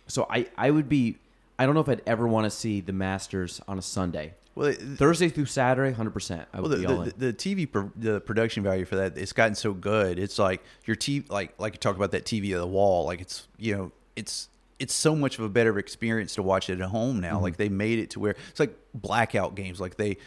so 0.06 0.26
I, 0.28 0.46
I 0.58 0.70
would 0.70 0.86
be 0.86 1.16
I 1.58 1.64
don't 1.64 1.74
know 1.74 1.80
if 1.80 1.88
I'd 1.88 2.02
ever 2.06 2.28
want 2.28 2.44
to 2.44 2.50
see 2.50 2.82
the 2.82 2.92
Masters 2.92 3.62
on 3.66 3.78
a 3.78 3.82
Sunday. 3.82 4.34
Well, 4.54 4.68
it- 4.68 4.78
Thursday 4.78 5.30
through 5.30 5.46
Saturday, 5.46 5.92
hundred 5.92 6.10
percent. 6.10 6.46
I 6.52 6.60
would 6.60 6.70
Well, 6.70 6.78
the, 6.78 6.86
be 6.86 6.92
all 6.92 6.98
the, 7.04 7.14
in. 7.14 7.18
the 7.18 7.32
TV 7.32 7.70
pro, 7.70 7.90
the 7.96 8.20
production 8.20 8.62
value 8.62 8.84
for 8.84 8.96
that 8.96 9.16
it's 9.16 9.32
gotten 9.32 9.54
so 9.54 9.72
good. 9.72 10.18
It's 10.18 10.38
like 10.38 10.62
your 10.84 10.94
TV, 10.94 11.28
like 11.30 11.54
like 11.58 11.72
you 11.72 11.78
talk 11.78 11.96
about 11.96 12.10
that 12.10 12.26
TV 12.26 12.52
of 12.52 12.60
the 12.60 12.66
wall. 12.66 13.06
Like 13.06 13.22
it's 13.22 13.48
you 13.56 13.74
know 13.74 13.92
it's 14.14 14.50
it's 14.78 14.92
so 14.92 15.16
much 15.16 15.38
of 15.38 15.44
a 15.46 15.48
better 15.48 15.78
experience 15.78 16.34
to 16.34 16.42
watch 16.42 16.68
it 16.68 16.82
at 16.82 16.88
home 16.90 17.18
now. 17.18 17.40
Like 17.40 17.54
mm-hmm. 17.54 17.62
they 17.62 17.68
made 17.70 17.98
it 17.98 18.10
to 18.10 18.20
where 18.20 18.36
it's 18.50 18.60
like 18.60 18.76
blackout 18.92 19.54
games. 19.54 19.80
Like 19.80 19.96
they 19.96 20.18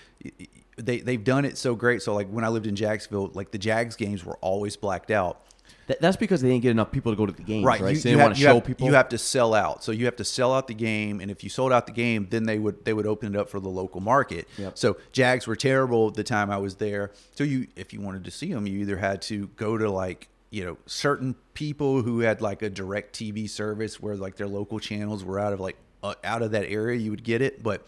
they 0.75 1.01
they've 1.01 1.23
done 1.23 1.45
it 1.45 1.55
so 1.55 1.75
great. 1.75 2.01
So 2.01 2.15
like 2.15 2.29
when 2.29 2.43
I 2.43 2.47
lived 2.47 2.65
in 2.65 2.75
Jacksonville, 2.75 3.29
like 3.35 3.51
the 3.51 3.59
Jags 3.59 3.95
games 3.95 4.25
were 4.25 4.37
always 4.37 4.75
blacked 4.75 5.11
out. 5.11 5.41
That, 5.87 6.01
that's 6.01 6.17
because 6.17 6.41
they 6.41 6.49
didn't 6.49 6.61
get 6.61 6.71
enough 6.71 6.91
people 6.91 7.11
to 7.11 7.15
go 7.15 7.25
to 7.25 7.31
the 7.31 7.41
games, 7.41 7.65
right? 7.65 7.79
You, 7.79 7.95
so 7.95 8.03
they 8.03 8.09
you 8.11 8.15
didn't 8.15 8.19
have, 8.19 8.25
want 8.27 8.35
to 8.35 8.41
show 8.41 8.55
have- 8.55 8.65
people. 8.65 8.87
You 8.87 8.93
have 8.93 9.09
to 9.09 9.17
sell 9.17 9.53
out. 9.53 9.83
So 9.83 9.91
you 9.91 10.05
have 10.05 10.15
to 10.17 10.23
sell 10.23 10.53
out 10.53 10.67
the 10.67 10.73
game, 10.73 11.19
and 11.19 11.31
if 11.31 11.43
you 11.43 11.49
sold 11.49 11.71
out 11.71 11.85
the 11.85 11.91
game, 11.91 12.27
then 12.29 12.43
they 12.43 12.59
would 12.59 12.85
they 12.85 12.93
would 12.93 13.07
open 13.07 13.33
it 13.33 13.39
up 13.39 13.49
for 13.49 13.59
the 13.59 13.69
local 13.69 14.01
market. 14.01 14.47
Yep. 14.57 14.77
So 14.77 14.97
Jags 15.11 15.47
were 15.47 15.55
terrible 15.55 16.07
at 16.07 16.13
the 16.13 16.23
time 16.23 16.51
I 16.51 16.57
was 16.57 16.75
there. 16.75 17.11
So 17.35 17.43
you, 17.43 17.67
if 17.75 17.93
you 17.93 18.01
wanted 18.01 18.23
to 18.25 18.31
see 18.31 18.53
them, 18.53 18.67
you 18.67 18.79
either 18.79 18.97
had 18.97 19.21
to 19.23 19.47
go 19.55 19.77
to 19.77 19.89
like 19.89 20.29
you 20.51 20.65
know 20.65 20.77
certain 20.85 21.35
people 21.53 22.01
who 22.01 22.19
had 22.21 22.41
like 22.41 22.61
a 22.61 22.69
DirecTV 22.69 23.49
service 23.49 23.99
where 23.99 24.15
like 24.15 24.35
their 24.35 24.47
local 24.47 24.79
channels 24.79 25.23
were 25.23 25.39
out 25.39 25.53
of 25.53 25.59
like 25.59 25.77
uh, 26.03 26.15
out 26.23 26.41
of 26.41 26.51
that 26.51 26.69
area. 26.69 26.97
You 26.97 27.11
would 27.11 27.23
get 27.23 27.41
it, 27.41 27.61
but 27.63 27.85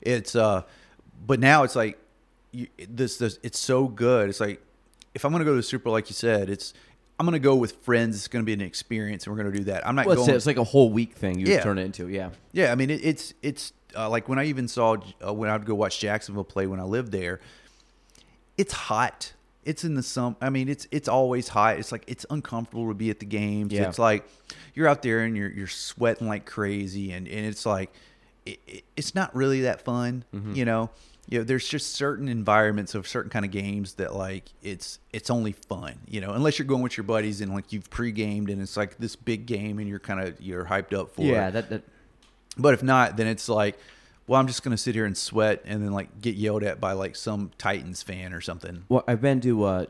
it's 0.00 0.34
uh, 0.36 0.62
but 1.26 1.40
now 1.40 1.62
it's 1.62 1.76
like 1.76 1.98
you, 2.52 2.68
this 2.88 3.18
this 3.18 3.38
it's 3.42 3.58
so 3.58 3.88
good. 3.88 4.28
It's 4.28 4.40
like 4.40 4.62
if 5.14 5.24
I'm 5.24 5.32
gonna 5.32 5.44
go 5.44 5.52
to 5.52 5.56
the 5.56 5.62
Super 5.62 5.90
like 5.90 6.08
you 6.08 6.14
said, 6.14 6.48
it's 6.50 6.74
I'm 7.18 7.26
gonna 7.26 7.38
go 7.38 7.56
with 7.56 7.72
friends. 7.82 8.16
It's 8.16 8.28
gonna 8.28 8.44
be 8.44 8.52
an 8.52 8.60
experience, 8.60 9.26
and 9.26 9.34
we're 9.34 9.42
gonna 9.42 9.56
do 9.56 9.64
that. 9.64 9.86
I'm 9.86 9.94
not 9.94 10.06
well, 10.06 10.18
it's, 10.18 10.26
going. 10.26 10.36
it's 10.36 10.46
like 10.46 10.58
a 10.58 10.64
whole 10.64 10.90
week 10.90 11.14
thing 11.14 11.38
you 11.38 11.46
Yeah. 11.46 11.62
turn 11.62 11.78
it 11.78 11.84
into. 11.84 12.08
Yeah, 12.08 12.30
yeah, 12.52 12.72
I 12.72 12.74
mean 12.74 12.90
it, 12.90 13.04
it's 13.04 13.34
it's 13.42 13.72
uh, 13.96 14.08
like 14.10 14.28
when 14.28 14.38
I 14.38 14.44
even 14.44 14.68
saw 14.68 14.96
uh, 15.26 15.32
when 15.32 15.48
I'd 15.48 15.64
go 15.64 15.74
watch 15.74 15.98
Jacksonville 15.98 16.44
play 16.44 16.66
when 16.66 16.80
I 16.80 16.84
lived 16.84 17.12
there. 17.12 17.40
It's 18.58 18.72
hot. 18.72 19.32
It's 19.64 19.84
in 19.84 19.94
the 19.94 20.02
sum. 20.02 20.36
I 20.40 20.48
mean, 20.50 20.68
it's 20.68 20.86
it's 20.90 21.08
always 21.08 21.48
hot. 21.48 21.78
It's 21.78 21.90
like 21.92 22.04
it's 22.06 22.24
uncomfortable 22.30 22.88
to 22.88 22.94
be 22.94 23.10
at 23.10 23.18
the 23.18 23.26
games. 23.26 23.72
Yeah. 23.72 23.88
It's 23.88 23.98
like 23.98 24.26
you're 24.74 24.86
out 24.88 25.02
there 25.02 25.20
and 25.20 25.36
you're 25.36 25.50
you're 25.50 25.66
sweating 25.66 26.28
like 26.28 26.46
crazy, 26.46 27.12
and 27.12 27.26
and 27.26 27.46
it's 27.46 27.66
like 27.66 27.92
it, 28.44 28.60
it, 28.66 28.84
it's 28.96 29.14
not 29.14 29.34
really 29.34 29.62
that 29.62 29.80
fun. 29.82 30.24
Mm-hmm. 30.34 30.54
You 30.54 30.64
know, 30.66 30.90
you 31.28 31.38
know, 31.38 31.44
there's 31.44 31.66
just 31.66 31.94
certain 31.94 32.28
environments 32.28 32.94
of 32.94 33.08
certain 33.08 33.30
kind 33.30 33.44
of 33.44 33.50
games 33.50 33.94
that 33.94 34.14
like 34.14 34.44
it's 34.62 35.00
it's 35.12 35.28
only 35.28 35.52
fun. 35.52 35.98
You 36.06 36.20
know, 36.20 36.32
unless 36.32 36.58
you're 36.58 36.66
going 36.66 36.82
with 36.82 36.96
your 36.96 37.04
buddies 37.04 37.40
and 37.40 37.52
like 37.52 37.72
you've 37.72 37.90
pre-gamed 37.90 38.48
and 38.48 38.62
it's 38.62 38.76
like 38.76 38.96
this 38.98 39.16
big 39.16 39.46
game 39.46 39.78
and 39.78 39.88
you're 39.88 39.98
kind 39.98 40.20
of 40.20 40.40
you're 40.40 40.64
hyped 40.64 40.96
up 40.96 41.14
for 41.14 41.22
yeah. 41.22 41.48
it. 41.48 41.52
That, 41.52 41.70
that 41.70 41.82
But 42.56 42.74
if 42.74 42.82
not, 42.82 43.16
then 43.16 43.26
it's 43.26 43.48
like, 43.48 43.76
well, 44.28 44.40
I'm 44.40 44.46
just 44.46 44.62
gonna 44.62 44.76
sit 44.76 44.94
here 44.94 45.04
and 45.04 45.16
sweat 45.16 45.62
and 45.64 45.82
then 45.82 45.92
like 45.92 46.20
get 46.20 46.36
yelled 46.36 46.62
at 46.62 46.80
by 46.80 46.92
like 46.92 47.16
some 47.16 47.50
Titans 47.58 48.04
fan 48.04 48.32
or 48.32 48.40
something. 48.40 48.84
Well, 48.88 49.02
I've 49.08 49.20
been 49.20 49.40
to 49.40 49.64
uh, 49.64 49.86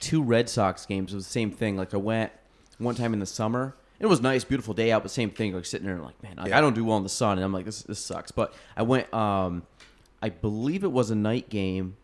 two 0.00 0.22
Red 0.22 0.50
Sox 0.50 0.84
games. 0.84 1.12
It 1.12 1.16
was 1.16 1.26
the 1.26 1.32
same 1.32 1.50
thing. 1.50 1.78
Like 1.78 1.94
I 1.94 1.98
went 1.98 2.30
one 2.76 2.94
time 2.94 3.14
in 3.14 3.20
the 3.20 3.26
summer. 3.26 3.74
It 4.00 4.06
was 4.06 4.20
nice, 4.20 4.44
beautiful 4.44 4.74
day 4.74 4.92
out, 4.92 5.02
but 5.02 5.10
same 5.10 5.30
thing. 5.30 5.54
Like 5.54 5.64
sitting 5.64 5.86
there, 5.86 5.94
and 5.94 6.04
like 6.04 6.20
man, 6.22 6.34
like, 6.36 6.48
Yeah. 6.48 6.58
I 6.58 6.60
don't 6.60 6.74
do 6.74 6.84
well 6.84 6.98
in 6.98 7.04
the 7.04 7.08
sun, 7.08 7.38
and 7.38 7.44
I'm 7.44 7.52
like, 7.52 7.64
this 7.64 7.84
this 7.84 8.00
sucks. 8.00 8.32
But 8.32 8.52
I 8.76 8.82
went. 8.82 9.12
Um, 9.14 9.62
I 10.24 10.30
believe 10.30 10.84
it 10.84 10.92
was 10.92 11.10
a 11.10 11.14
night 11.14 11.48
game, 11.50 11.96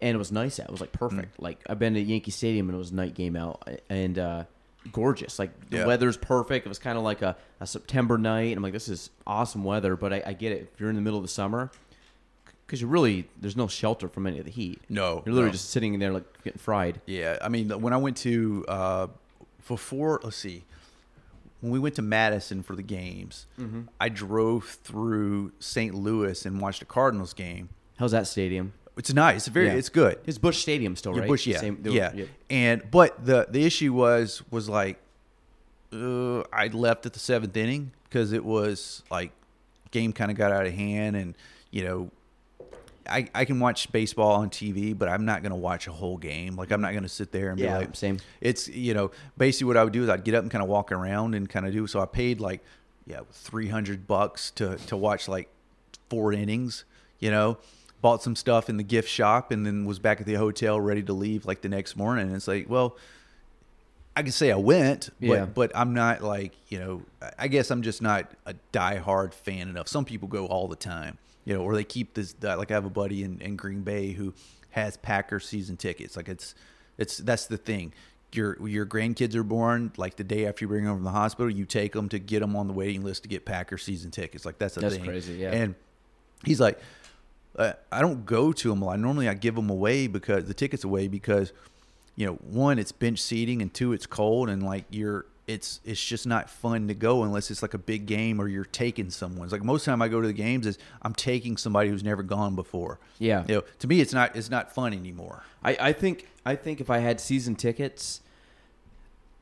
and 0.00 0.14
it 0.14 0.18
was 0.18 0.32
nice 0.32 0.58
out. 0.58 0.66
It 0.68 0.72
was 0.72 0.80
like 0.80 0.92
perfect. 0.92 1.36
Mm. 1.38 1.42
Like 1.42 1.58
I've 1.68 1.78
been 1.78 1.94
to 1.94 2.00
Yankee 2.00 2.30
Stadium, 2.32 2.68
and 2.68 2.74
it 2.74 2.78
was 2.78 2.90
a 2.90 2.94
night 2.96 3.14
game 3.14 3.36
out, 3.36 3.68
and 3.88 4.18
uh, 4.18 4.44
gorgeous. 4.92 5.38
Like 5.38 5.50
the 5.70 5.78
Yeah. 5.78 5.86
weather's 5.86 6.16
perfect. 6.16 6.66
It 6.66 6.68
was 6.68 6.78
kind 6.78 6.98
of 6.98 7.04
like 7.04 7.22
a, 7.22 7.36
a 7.60 7.66
September 7.66 8.18
night. 8.18 8.48
And 8.52 8.56
I'm 8.56 8.62
like, 8.62 8.72
this 8.72 8.88
is 8.88 9.10
awesome 9.26 9.62
weather. 9.62 9.94
But 9.96 10.12
I, 10.12 10.22
I 10.26 10.32
get 10.32 10.52
it. 10.52 10.70
If 10.74 10.80
you're 10.80 10.90
in 10.90 10.96
the 10.96 11.02
middle 11.02 11.18
of 11.18 11.24
the 11.24 11.28
summer, 11.28 11.70
because 12.66 12.80
you 12.80 12.86
really 12.88 13.28
there's 13.40 13.56
no 13.56 13.68
shelter 13.68 14.08
from 14.08 14.26
any 14.26 14.38
of 14.38 14.44
the 14.46 14.50
heat. 14.50 14.80
No, 14.88 15.22
You're 15.26 15.34
literally 15.34 15.50
no. 15.50 15.52
just 15.52 15.70
sitting 15.70 15.94
in 15.94 16.00
there 16.00 16.12
like 16.12 16.42
getting 16.44 16.58
fried. 16.58 17.00
Yeah, 17.06 17.38
I 17.42 17.48
mean, 17.48 17.68
when 17.80 17.92
I 17.92 17.98
went 17.98 18.16
to 18.18 18.64
uh, 18.68 19.06
before, 19.68 20.20
let's 20.24 20.36
see, 20.36 20.64
when 21.60 21.72
we 21.72 21.78
went 21.78 21.94
to 21.96 22.02
Madison 22.02 22.62
for 22.62 22.74
the 22.76 22.82
games, 22.82 23.46
Mm-hmm. 23.58 23.82
I 24.00 24.08
drove 24.08 24.64
through 24.82 25.52
St. 25.60 25.94
Louis 25.94 26.44
and 26.46 26.60
watched 26.60 26.82
a 26.82 26.86
Cardinals 26.86 27.32
game. 27.34 27.68
How's 27.98 28.12
that 28.12 28.26
stadium? 28.26 28.72
It's 28.96 29.12
nice. 29.14 29.36
It's 29.46 29.48
very. 29.48 29.66
Yeah. 29.66 29.74
It's 29.74 29.88
good. 29.88 30.18
It's 30.26 30.36
Busch 30.38 30.58
Stadium 30.58 30.96
still, 30.96 31.14
Yeah, 31.14 31.20
right? 31.20 31.28
Busch, 31.28 31.46
yeah, 31.46 31.58
Same- 31.60 31.82
were- 31.82 31.90
yeah. 31.90 32.24
And 32.50 32.90
but 32.90 33.24
the 33.24 33.46
the 33.48 33.64
issue 33.64 33.92
was 33.92 34.42
was 34.50 34.68
like, 34.68 34.98
uh, 35.92 36.40
I 36.52 36.68
left 36.72 37.06
at 37.06 37.12
the 37.12 37.18
seventh 37.18 37.56
inning 37.56 37.92
because 38.04 38.32
it 38.32 38.44
was 38.44 39.02
like 39.10 39.32
game 39.90 40.12
kind 40.12 40.30
of 40.30 40.36
got 40.36 40.52
out 40.52 40.66
of 40.66 40.72
hand, 40.74 41.16
and 41.16 41.34
you 41.70 41.84
know, 41.84 42.10
I 43.08 43.28
I 43.34 43.44
can 43.44 43.60
watch 43.60 43.90
baseball 43.92 44.32
on 44.32 44.50
TV, 44.50 44.96
but 44.96 45.08
I'm 45.08 45.24
not 45.24 45.42
gonna 45.42 45.56
watch 45.56 45.86
a 45.86 45.92
whole 45.92 46.16
game. 46.18 46.56
Like 46.56 46.70
I'm 46.70 46.80
not 46.80 46.94
gonna 46.94 47.08
sit 47.08 47.32
there 47.32 47.50
and 47.50 47.58
Yeah, 47.58 47.78
be 47.78 47.86
like, 47.86 47.96
same. 47.96 48.18
It's 48.40 48.68
you 48.68 48.94
know, 48.94 49.10
basically 49.38 49.66
what 49.68 49.76
I 49.76 49.84
would 49.84 49.92
do 49.92 50.02
is 50.02 50.08
I'd 50.08 50.24
get 50.24 50.34
up 50.34 50.42
and 50.42 50.50
kind 50.50 50.62
of 50.62 50.68
walk 50.68 50.92
around 50.92 51.34
and 51.34 51.48
kind 51.48 51.66
of 51.66 51.72
do. 51.72 51.86
So 51.86 52.00
I 52.00 52.06
paid 52.06 52.40
like 52.40 52.62
yeah, 53.06 53.20
three 53.32 53.68
hundred 53.68 54.06
bucks 54.06 54.50
to 54.52 54.76
to 54.86 54.96
watch 54.96 55.28
like 55.28 55.48
four 56.08 56.32
innings. 56.32 56.84
You 57.18 57.30
know, 57.30 57.58
bought 58.00 58.22
some 58.22 58.34
stuff 58.36 58.68
in 58.70 58.76
the 58.76 58.82
gift 58.82 59.08
shop 59.08 59.50
and 59.50 59.66
then 59.66 59.84
was 59.84 59.98
back 59.98 60.20
at 60.20 60.26
the 60.26 60.34
hotel 60.34 60.80
ready 60.80 61.02
to 61.02 61.12
leave 61.12 61.44
like 61.46 61.60
the 61.62 61.68
next 61.68 61.96
morning. 61.96 62.26
And 62.28 62.36
it's 62.36 62.48
like, 62.48 62.68
well, 62.68 62.96
I 64.16 64.22
can 64.22 64.32
say 64.32 64.50
I 64.50 64.56
went, 64.56 65.10
but 65.20 65.26
Yeah. 65.26 65.46
but 65.46 65.72
I'm 65.74 65.94
not 65.94 66.22
like 66.22 66.52
you 66.68 66.78
know. 66.78 67.02
I 67.38 67.48
guess 67.48 67.70
I'm 67.70 67.82
just 67.82 68.00
not 68.02 68.30
a 68.46 68.54
diehard 68.72 69.34
fan 69.34 69.68
enough. 69.68 69.88
Some 69.88 70.04
people 70.04 70.28
go 70.28 70.46
all 70.46 70.66
the 70.68 70.76
time, 70.76 71.18
you 71.50 71.56
know, 71.56 71.64
or 71.64 71.74
they 71.74 71.82
keep 71.82 72.14
this. 72.14 72.36
Like 72.40 72.70
I 72.70 72.74
have 72.74 72.84
a 72.84 72.90
buddy 72.90 73.24
in, 73.24 73.40
in 73.40 73.56
Green 73.56 73.82
Bay 73.82 74.12
who 74.12 74.32
has 74.70 74.96
Packers 74.96 75.48
season 75.48 75.76
tickets. 75.76 76.16
Like 76.16 76.28
it's 76.28 76.54
it's 76.96 77.16
that's 77.18 77.46
the 77.46 77.56
thing. 77.56 77.92
Your 78.32 78.56
your 78.68 78.86
grandkids 78.86 79.34
are 79.34 79.42
born 79.42 79.90
like 79.96 80.14
the 80.14 80.22
day 80.22 80.46
after 80.46 80.64
you 80.64 80.68
bring 80.68 80.84
them 80.84 80.94
from 80.94 81.02
the 81.02 81.10
hospital. 81.10 81.50
You 81.50 81.64
take 81.64 81.92
them 81.92 82.08
to 82.10 82.20
get 82.20 82.38
them 82.38 82.54
on 82.54 82.68
the 82.68 82.72
waiting 82.72 83.02
list 83.02 83.24
to 83.24 83.28
get 83.28 83.44
Packers 83.44 83.82
season 83.82 84.12
tickets. 84.12 84.46
Like 84.46 84.58
that's 84.58 84.76
the 84.76 84.82
That's 84.82 84.94
thing. 84.94 85.04
crazy, 85.04 85.32
yeah. 85.34 85.50
And 85.50 85.74
he's 86.44 86.60
like, 86.60 86.78
uh, 87.56 87.72
I 87.90 88.00
don't 88.00 88.24
go 88.24 88.52
to 88.52 88.68
them 88.68 88.80
a 88.82 88.84
lot. 88.84 89.00
Normally, 89.00 89.28
I 89.28 89.34
give 89.34 89.56
them 89.56 89.70
away 89.70 90.06
because 90.06 90.44
the 90.44 90.54
tickets 90.54 90.84
away 90.84 91.08
because, 91.08 91.52
you 92.14 92.26
know, 92.26 92.34
one, 92.34 92.78
it's 92.78 92.92
bench 92.92 93.18
seating, 93.18 93.60
and 93.60 93.74
two, 93.74 93.92
it's 93.92 94.06
cold, 94.06 94.48
and 94.48 94.62
like 94.62 94.84
you're 94.90 95.26
it's 95.50 95.80
it's 95.84 96.02
just 96.04 96.26
not 96.26 96.48
fun 96.48 96.86
to 96.88 96.94
go 96.94 97.22
unless 97.24 97.50
it's 97.50 97.62
like 97.62 97.74
a 97.74 97.78
big 97.78 98.06
game 98.06 98.40
or 98.40 98.46
you're 98.48 98.64
taking 98.64 99.10
someone. 99.10 99.44
It's 99.44 99.52
like 99.52 99.64
most 99.64 99.84
time 99.84 100.00
I 100.00 100.08
go 100.08 100.20
to 100.20 100.26
the 100.26 100.32
games 100.32 100.66
is 100.66 100.78
I'm 101.02 101.14
taking 101.14 101.56
somebody 101.56 101.88
who's 101.90 102.04
never 102.04 102.22
gone 102.22 102.54
before. 102.54 103.00
Yeah. 103.18 103.44
You 103.48 103.56
know, 103.56 103.62
to 103.80 103.86
me 103.88 104.00
it's 104.00 104.12
not 104.12 104.36
it's 104.36 104.50
not 104.50 104.72
fun 104.74 104.92
anymore. 104.92 105.42
I, 105.64 105.76
I 105.80 105.92
think 105.92 106.28
I 106.46 106.54
think 106.56 106.80
if 106.80 106.88
I 106.90 106.98
had 106.98 107.20
season 107.20 107.56
tickets, 107.56 108.20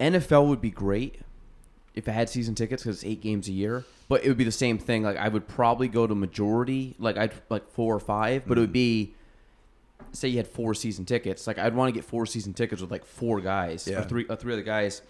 NFL 0.00 0.46
would 0.48 0.60
be 0.60 0.70
great 0.70 1.16
if 1.94 2.08
I 2.08 2.12
had 2.12 2.28
season 2.28 2.54
tickets 2.54 2.82
because 2.82 2.96
it's 3.02 3.04
eight 3.04 3.20
games 3.20 3.48
a 3.48 3.52
year. 3.52 3.84
But 4.08 4.24
it 4.24 4.28
would 4.28 4.38
be 4.38 4.44
the 4.44 4.52
same 4.52 4.78
thing. 4.78 5.02
Like 5.02 5.16
I 5.16 5.28
would 5.28 5.46
probably 5.48 5.88
go 5.88 6.06
to 6.06 6.14
majority, 6.14 6.94
like 6.98 7.18
I'd 7.18 7.32
like 7.50 7.68
four 7.70 7.94
or 7.94 8.00
five. 8.00 8.44
But 8.46 8.56
it 8.56 8.62
would 8.62 8.72
be, 8.72 9.14
say 10.12 10.28
you 10.28 10.38
had 10.38 10.46
four 10.48 10.72
season 10.74 11.04
tickets. 11.04 11.46
Like 11.46 11.58
I'd 11.58 11.74
want 11.74 11.88
to 11.88 11.92
get 11.92 12.04
four 12.08 12.24
season 12.24 12.54
tickets 12.54 12.80
with 12.80 12.90
like 12.90 13.04
four 13.04 13.40
guys 13.40 13.86
Yeah. 13.86 13.98
or 14.00 14.04
three, 14.04 14.26
uh, 14.28 14.36
three 14.36 14.52
other 14.54 14.62
guys. 14.62 15.02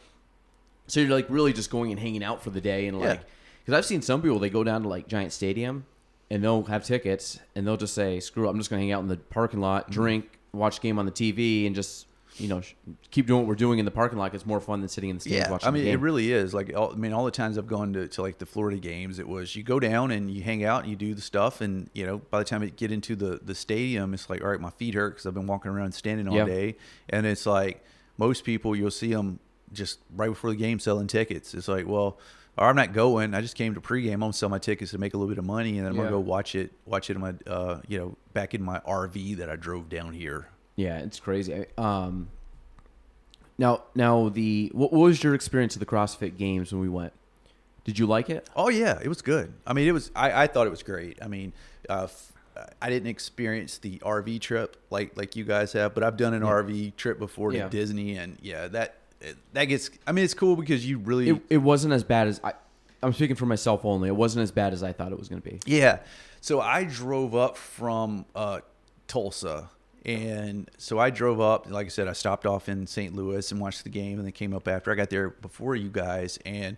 So 0.88 1.00
you're 1.00 1.10
like 1.10 1.26
really 1.28 1.52
just 1.52 1.70
going 1.70 1.90
and 1.90 2.00
hanging 2.00 2.24
out 2.24 2.42
for 2.42 2.50
the 2.50 2.60
day 2.60 2.86
and 2.86 2.98
like, 2.98 3.20
because 3.64 3.76
I've 3.78 3.84
seen 3.86 4.02
some 4.02 4.20
people 4.22 4.38
they 4.38 4.50
go 4.50 4.64
down 4.64 4.82
to 4.82 4.88
like 4.88 5.06
Giant 5.06 5.32
Stadium 5.32 5.86
and 6.30 6.42
they'll 6.42 6.64
have 6.64 6.84
tickets 6.84 7.38
and 7.54 7.66
they'll 7.66 7.76
just 7.76 7.94
say, 7.94 8.20
"Screw 8.20 8.46
it, 8.46 8.50
I'm 8.50 8.58
just 8.58 8.70
gonna 8.70 8.80
hang 8.82 8.92
out 8.92 9.02
in 9.02 9.08
the 9.08 9.16
parking 9.16 9.60
lot, 9.60 9.84
Mm-hmm. 9.84 9.92
drink, 9.92 10.38
watch 10.52 10.80
game 10.80 10.98
on 10.98 11.06
the 11.06 11.12
TV, 11.12 11.66
and 11.66 11.74
just 11.74 12.06
you 12.38 12.46
know 12.48 12.62
keep 13.10 13.26
doing 13.26 13.40
what 13.40 13.48
we're 13.48 13.54
doing 13.54 13.78
in 13.80 13.84
the 13.84 13.90
parking 13.90 14.16
lot. 14.18 14.32
It's 14.34 14.46
more 14.46 14.60
fun 14.60 14.80
than 14.80 14.88
sitting 14.88 15.10
in 15.10 15.16
the 15.16 15.20
stands 15.20 15.46
Yeah, 15.46 15.50
watching 15.50 15.68
I 15.68 15.70
mean 15.72 15.86
it 15.86 15.98
really 16.00 16.32
is. 16.32 16.54
Like 16.54 16.72
all, 16.76 16.92
I 16.92 16.96
mean 16.96 17.12
all 17.12 17.24
the 17.24 17.30
times 17.30 17.58
I've 17.58 17.66
gone 17.66 17.92
to, 17.94 18.06
to 18.08 18.22
like 18.22 18.38
the 18.38 18.46
Florida 18.46 18.78
games, 18.78 19.18
it 19.18 19.26
was 19.28 19.56
you 19.56 19.62
go 19.62 19.80
down 19.80 20.10
and 20.10 20.30
you 20.30 20.42
hang 20.42 20.64
out 20.64 20.82
and 20.82 20.90
you 20.90 20.96
do 20.96 21.14
the 21.14 21.20
stuff, 21.20 21.60
and 21.60 21.90
you 21.94 22.06
know 22.06 22.18
by 22.18 22.38
the 22.38 22.44
time 22.44 22.62
you 22.62 22.70
get 22.70 22.92
into 22.92 23.16
the 23.16 23.40
the 23.42 23.54
stadium, 23.54 24.14
it's 24.14 24.30
like 24.30 24.40
all 24.42 24.48
right, 24.50 24.60
my 24.60 24.70
feet 24.70 24.94
hurt 24.94 25.10
because 25.10 25.26
I've 25.26 25.34
been 25.34 25.46
walking 25.46 25.70
around 25.70 25.92
standing 25.92 26.28
all 26.28 26.36
Yeah. 26.36 26.44
day, 26.46 26.76
and 27.10 27.26
it's 27.26 27.44
like 27.44 27.84
most 28.16 28.44
people 28.44 28.74
you'll 28.76 28.90
see 28.90 29.12
them 29.12 29.40
just 29.72 29.98
right 30.16 30.28
before 30.28 30.50
the 30.50 30.56
game 30.56 30.78
selling 30.78 31.06
tickets. 31.06 31.54
It's 31.54 31.68
like 31.68 31.86
well. 31.86 32.18
I'm 32.60 32.74
not 32.74 32.92
going. 32.92 33.34
I 33.36 33.40
just 33.40 33.54
came 33.54 33.74
to 33.74 33.80
pregame. 33.80 34.14
I'm 34.14 34.18
gonna 34.18 34.32
sell 34.32 34.48
my 34.48 34.58
tickets 34.58 34.90
to 34.90 34.98
make 34.98 35.14
a 35.14 35.16
little 35.16 35.28
bit 35.32 35.38
of 35.38 35.44
money, 35.44 35.78
and 35.78 35.86
then 35.86 35.92
I'm 35.92 35.94
Yeah. 35.94 36.02
gonna 36.02 36.10
go 36.16 36.18
watch 36.18 36.56
it. 36.56 36.72
Watch 36.86 37.08
it 37.08 37.14
in 37.14 37.20
my, 37.20 37.34
uh, 37.46 37.82
you 37.86 37.98
know, 37.98 38.16
back 38.32 38.52
in 38.52 38.64
my 38.64 38.80
RV 38.80 39.36
that 39.36 39.48
I 39.48 39.54
drove 39.54 39.88
down 39.88 40.12
here. 40.12 40.48
yeah, 40.74 40.98
it's 40.98 41.20
crazy. 41.20 41.66
Um, 41.78 42.26
now, 43.58 43.82
now 43.94 44.28
the 44.28 44.70
what, 44.74 44.92
what 44.92 45.02
was 45.02 45.22
your 45.22 45.34
experience 45.34 45.76
of 45.76 45.80
the 45.80 45.86
CrossFit 45.86 46.36
Games 46.36 46.72
when 46.72 46.80
we 46.80 46.88
went? 46.88 47.12
Did 47.84 47.96
you 47.98 48.06
like 48.06 48.28
it? 48.28 48.48
Oh 48.56 48.68
yeah, 48.68 48.98
it 49.02 49.08
was 49.08 49.22
good. 49.22 49.52
I 49.66 49.72
mean, 49.72 49.86
it 49.88 49.92
was. 49.92 50.10
I, 50.16 50.42
I 50.42 50.46
thought 50.48 50.66
it 50.66 50.70
was 50.70 50.82
great. 50.82 51.18
I 51.22 51.28
mean, 51.28 51.52
uh, 51.88 52.04
f- 52.04 52.32
I 52.82 52.90
didn't 52.90 53.08
experience 53.08 53.78
the 53.78 53.98
RV 54.00 54.40
trip 54.40 54.76
like 54.90 55.16
like 55.16 55.36
you 55.36 55.44
guys 55.44 55.72
have, 55.74 55.94
but 55.94 56.02
I've 56.02 56.16
done 56.16 56.34
an 56.34 56.42
Yeah. 56.42 56.48
RV 56.48 56.96
trip 56.96 57.18
before 57.20 57.52
to 57.52 57.56
Yeah. 57.56 57.68
Disney, 57.68 58.16
and 58.16 58.36
yeah, 58.42 58.66
that 58.68 58.96
that 59.52 59.64
gets. 59.64 59.90
I 60.06 60.12
mean, 60.12 60.24
it's 60.24 60.34
cool 60.34 60.56
because 60.56 60.88
you 60.88 60.98
really. 60.98 61.30
It, 61.30 61.42
it 61.50 61.58
wasn't 61.58 61.94
as 61.94 62.04
bad 62.04 62.28
as 62.28 62.40
I. 62.42 62.52
I'm 63.02 63.12
speaking 63.12 63.36
for 63.36 63.46
myself 63.46 63.84
only. 63.84 64.08
It 64.08 64.16
wasn't 64.16 64.42
as 64.42 64.50
bad 64.50 64.72
as 64.72 64.82
I 64.82 64.92
thought 64.92 65.12
it 65.12 65.18
was 65.18 65.28
going 65.28 65.40
to 65.40 65.48
be. 65.48 65.60
Yeah. 65.66 66.00
So 66.40 66.60
I 66.60 66.84
drove 66.84 67.34
up 67.34 67.56
from 67.56 68.26
uh, 68.34 68.60
Tulsa. 69.06 69.70
And 70.04 70.70
so 70.78 70.98
I 70.98 71.10
drove 71.10 71.40
up. 71.40 71.70
Like 71.70 71.86
I 71.86 71.88
said, 71.90 72.08
I 72.08 72.12
stopped 72.12 72.46
off 72.46 72.68
in 72.68 72.86
St. 72.86 73.14
Louis 73.14 73.50
and 73.52 73.60
watched 73.60 73.84
the 73.84 73.90
game 73.90 74.18
and 74.18 74.26
then 74.26 74.32
came 74.32 74.54
up 74.54 74.66
after. 74.66 74.90
I 74.90 74.94
got 74.94 75.10
there 75.10 75.30
before 75.30 75.76
you 75.76 75.90
guys. 75.90 76.38
And 76.46 76.76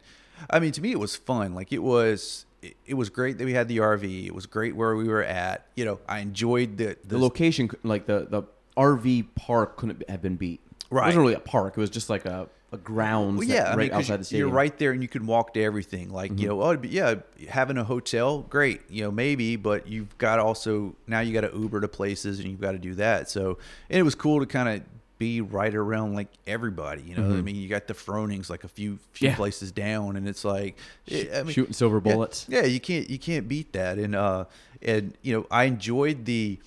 I 0.48 0.58
mean, 0.58 0.72
to 0.72 0.80
me, 0.80 0.90
it 0.90 0.98
was 0.98 1.16
fun. 1.16 1.54
Like 1.54 1.72
it 1.72 1.82
was. 1.82 2.46
It, 2.62 2.76
it 2.86 2.94
was 2.94 3.08
great 3.08 3.38
that 3.38 3.44
we 3.44 3.54
had 3.54 3.68
the 3.68 3.78
RV. 3.78 4.26
It 4.26 4.34
was 4.34 4.46
great 4.46 4.76
where 4.76 4.94
we 4.94 5.08
were 5.08 5.22
at. 5.22 5.66
You 5.76 5.84
know, 5.86 6.00
I 6.08 6.18
enjoyed 6.18 6.76
the 6.76 6.96
The 7.06 7.18
location, 7.18 7.70
like 7.82 8.06
the 8.06 8.26
the 8.28 8.42
RV 8.76 9.28
park, 9.34 9.76
couldn't 9.76 10.02
have 10.10 10.20
been 10.20 10.36
beat. 10.36 10.60
It 10.90 10.94
wasn't 10.94 11.22
really 11.22 11.34
a 11.34 11.40
park. 11.40 11.76
It 11.76 11.80
was 11.80 11.90
just 11.90 12.10
like 12.10 12.24
a 12.24 12.48
a 12.72 12.76
grounds. 12.76 13.38
Well, 13.38 13.48
yeah, 13.48 13.72
I 13.72 13.76
right 13.76 13.92
outside 13.92 14.20
the 14.20 14.24
city. 14.24 14.38
you're. 14.38 14.46
Mm-hmm. 14.48 14.56
right 14.56 14.78
there, 14.78 14.92
and 14.92 15.02
you 15.02 15.08
can 15.08 15.26
walk 15.26 15.54
to 15.54 15.62
everything. 15.62 16.10
Like 16.10 16.38
you 16.38 16.48
know, 16.48 16.62
oh, 16.62 16.78
yeah, 16.82 17.16
having 17.48 17.76
a 17.78 17.84
hotel, 17.84 18.42
great, 18.42 18.82
you 18.88 19.02
know, 19.02 19.10
maybe, 19.10 19.56
but 19.56 19.88
you've 19.88 20.16
got 20.18 20.38
also 20.38 20.94
now 21.08 21.18
you 21.20 21.32
got 21.32 21.50
to 21.50 21.56
Uber 21.58 21.80
to 21.80 21.88
places, 21.88 22.38
and 22.38 22.48
you've 22.48 22.60
got 22.60 22.72
to 22.72 22.78
do 22.78 22.94
that. 22.94 23.28
So, 23.28 23.58
and 23.88 23.98
it 23.98 24.02
was 24.04 24.14
cool 24.14 24.38
to 24.40 24.46
kind 24.46 24.68
of 24.68 24.82
be 25.18 25.40
right 25.40 25.74
around 25.74 26.14
like 26.14 26.28
everybody. 26.46 27.02
You 27.02 27.16
know, 27.16 27.24
I 27.36 27.42
mean, 27.42 27.56
you 27.56 27.68
got 27.68 27.86
the 27.88 27.94
Fronings 27.94 28.48
like 28.48 28.62
a 28.64 28.68
few 28.68 28.98
few 29.12 29.26
Mm-hmm. 29.28 29.32
Yeah. 29.32 29.36
places 29.36 29.72
down, 29.72 30.16
and 30.16 30.28
it's 30.28 30.44
like 30.44 30.76
I 31.10 31.42
mean, 31.42 31.48
shooting 31.48 31.72
silver 31.72 32.00
yeah, 32.04 32.12
bullets. 32.12 32.46
Yeah, 32.48 32.64
you 32.66 32.78
can't 32.80 33.10
you 33.10 33.18
can't 33.18 33.48
beat 33.48 33.72
that. 33.72 33.98
And 33.98 34.14
uh 34.14 34.44
and 34.80 35.14
you 35.22 35.34
know, 35.34 35.46
I 35.50 35.64
enjoyed 35.64 36.24
the 36.24 36.58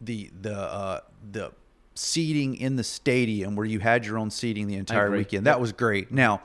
the 0.00 0.30
the 0.40 0.56
uh 0.56 1.00
the 1.32 1.50
seating 1.98 2.54
in 2.56 2.76
the 2.76 2.84
stadium 2.84 3.56
where 3.56 3.66
you 3.66 3.80
had 3.80 4.06
your 4.06 4.18
own 4.18 4.30
seating 4.30 4.66
the 4.68 4.76
entire 4.76 5.10
weekend. 5.10 5.46
That 5.46 5.60
was 5.60 5.72
great. 5.72 6.12
Now, 6.12 6.40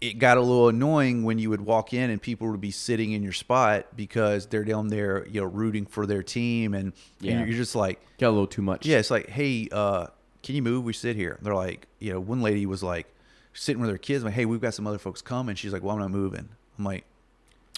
it 0.00 0.18
got 0.18 0.36
a 0.36 0.40
little 0.40 0.68
annoying 0.68 1.24
when 1.24 1.38
you 1.38 1.50
would 1.50 1.60
walk 1.60 1.92
in 1.92 2.08
and 2.10 2.22
people 2.22 2.48
would 2.50 2.60
be 2.60 2.70
sitting 2.70 3.12
in 3.12 3.22
your 3.22 3.32
spot 3.32 3.96
because 3.96 4.46
they're 4.46 4.64
down 4.64 4.88
there, 4.88 5.26
you 5.28 5.40
know, 5.40 5.46
rooting 5.46 5.86
for 5.86 6.06
their 6.06 6.22
team 6.22 6.72
and, 6.72 6.92
Yeah. 7.20 7.32
and 7.38 7.48
you're 7.48 7.56
just 7.58 7.74
like 7.74 8.00
Got 8.18 8.28
a 8.28 8.30
little 8.30 8.46
too 8.46 8.62
much. 8.62 8.86
yeah, 8.86 8.98
it's 8.98 9.10
like, 9.10 9.28
hey, 9.28 9.68
uh, 9.72 10.06
can 10.42 10.54
you 10.54 10.62
move? 10.62 10.84
We 10.84 10.92
sit 10.92 11.16
here. 11.16 11.38
They're 11.42 11.54
like, 11.54 11.86
you 11.98 12.12
know, 12.12 12.20
one 12.20 12.40
lady 12.42 12.64
was 12.64 12.82
like 12.82 13.06
sitting 13.52 13.80
with 13.82 13.90
her 13.90 13.98
kids, 13.98 14.22
like, 14.22 14.34
hey, 14.34 14.44
we've 14.46 14.60
got 14.60 14.72
some 14.72 14.86
other 14.86 14.98
folks 14.98 15.20
coming. 15.20 15.56
She's 15.56 15.72
like, 15.72 15.82
well, 15.82 15.96
I'm 15.96 16.00
not 16.00 16.12
moving. 16.12 16.48
I'm 16.78 16.84
like, 16.84 17.04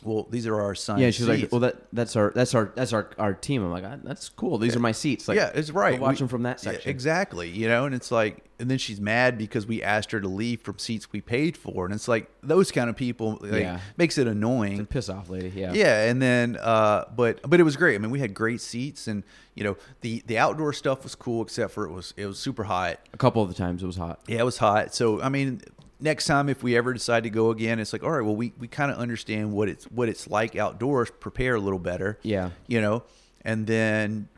well, 0.02 0.27
these 0.31 0.47
are 0.47 0.60
our 0.60 0.74
sons. 0.74 1.01
Yeah, 1.01 1.10
she's 1.10 1.28
like, 1.28 1.51
well, 1.52 1.60
that 1.60 1.77
that's 1.93 2.16
our 2.16 2.32
that's 2.35 2.55
our 2.55 2.72
that's 2.74 2.93
our 2.93 3.10
our 3.18 3.35
team. 3.35 3.62
I'm 3.64 3.70
like, 3.70 3.85
"Ah, 3.85 3.97
that's 4.02 4.28
cool. 4.31 4.59
These 4.59 4.74
are 4.77 4.81
my 4.81 4.93
seats. 4.93 5.28
Like, 5.28 5.36
yeah, 5.36 5.51
it's 5.55 5.70
right. 5.70 6.01
Watch 6.01 6.12
We- 6.14 6.18
them 6.20 6.28
from 6.28 6.43
that 6.44 6.64
Yeah, 6.64 6.72
section. 6.72 6.90
exactly. 6.90 7.48
You 7.51 7.68
know, 7.68 7.85
and 7.85 7.94
it's 7.94 8.10
like, 8.10 8.44
and 8.59 8.70
then 8.70 8.78
she's 8.78 9.01
mad 9.01 9.36
because 9.39 9.66
we 9.66 9.82
asked 9.82 10.10
her 10.12 10.20
to 10.20 10.28
leave 10.28 10.60
from 10.62 10.78
seats 10.78 11.12
we 11.12 11.20
paid 11.20 11.56
for, 11.56 11.85
and 11.85 11.94
it's 11.94 12.09
like 12.09 12.31
those 12.43 12.70
kind 12.72 12.89
of 12.89 12.97
people. 12.97 13.39
Like, 13.43 13.60
Yeah. 13.62 13.81
makes 13.97 14.16
it 14.18 14.27
annoying. 14.27 14.86
Piss 14.86 15.09
off, 15.09 15.28
lady. 15.28 15.52
Yeah. 15.55 15.72
Yeah, 15.74 16.09
and 16.10 16.20
then 16.22 16.56
uh 16.62 17.05
but 17.14 17.40
but 17.48 17.60
it 17.60 17.64
was 17.64 17.77
great. 17.77 17.94
I 17.94 17.98
mean, 17.98 18.10
we 18.10 18.20
had 18.20 18.32
great 18.35 18.60
seats 18.60 19.06
and 19.06 19.22
you 19.55 19.64
know, 19.64 19.77
the 20.01 20.22
the 20.27 20.39
outdoor 20.39 20.72
stuff 20.72 21.02
was 21.02 21.14
cool 21.14 21.43
except 21.43 21.72
for 21.72 21.85
it 21.85 21.90
was 21.93 22.14
it 22.16 22.24
was 22.27 22.39
super 22.39 22.64
hot. 22.64 22.98
A 23.12 23.16
couple 23.18 23.43
of 23.43 23.48
the 23.48 23.55
times 23.55 23.82
it 23.82 23.86
was 23.86 23.97
hot. 23.97 24.20
Yeah, 24.27 24.39
it 24.39 24.44
was 24.44 24.56
hot. 24.59 24.94
So 24.94 25.20
I 25.20 25.28
mean, 25.28 25.60
next 26.01 26.27
time 26.27 26.48
if 26.48 26.62
we 26.62 26.77
ever 26.77 26.93
decide 26.93 27.22
to 27.24 27.31
go 27.31 27.51
again, 27.51 27.78
it's 27.78 27.93
like, 27.93 28.02
all 28.02 28.10
right, 28.10 28.24
well 28.24 28.36
we, 28.36 28.52
we 28.59 28.68
kind 28.68 28.90
of 28.90 28.98
understand 28.98 29.52
what 29.52 29.68
it's 29.68 29.85
what 29.86 30.09
it's 30.09 30.28
like 30.28 30.56
outdoors, 30.56 31.10
prepare 31.20 31.55
a 31.56 31.60
little 31.60 31.78
better. 31.78 32.18
Yeah. 32.22 32.51
You 32.66 32.81
know, 32.81 33.02
and 33.44 33.66
then 33.66 34.28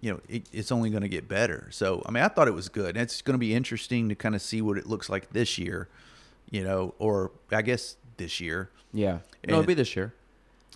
you 0.00 0.12
know, 0.12 0.20
it, 0.28 0.46
it's 0.52 0.70
only 0.70 0.90
going 0.90 1.02
to 1.02 1.08
get 1.08 1.26
better. 1.28 1.68
So 1.70 2.02
I 2.06 2.10
mean, 2.12 2.22
I 2.22 2.28
thought 2.28 2.46
it 2.48 2.54
was 2.54 2.68
good. 2.68 2.90
And 2.90 2.98
it's 2.98 3.20
going 3.22 3.34
to 3.34 3.38
be 3.38 3.54
interesting 3.54 4.08
to 4.08 4.14
kind 4.14 4.34
of 4.34 4.42
see 4.42 4.62
what 4.62 4.78
it 4.78 4.86
looks 4.86 5.08
like 5.10 5.30
this 5.32 5.58
year, 5.58 5.88
you 6.50 6.62
know, 6.62 6.94
or 6.98 7.32
I 7.50 7.62
guess 7.62 7.96
this 8.16 8.40
year. 8.40 8.70
Yeah. 8.92 9.12
No, 9.12 9.18
And- 9.42 9.50
it'll 9.52 9.64
be 9.64 9.74
this 9.74 9.94
year 9.96 10.14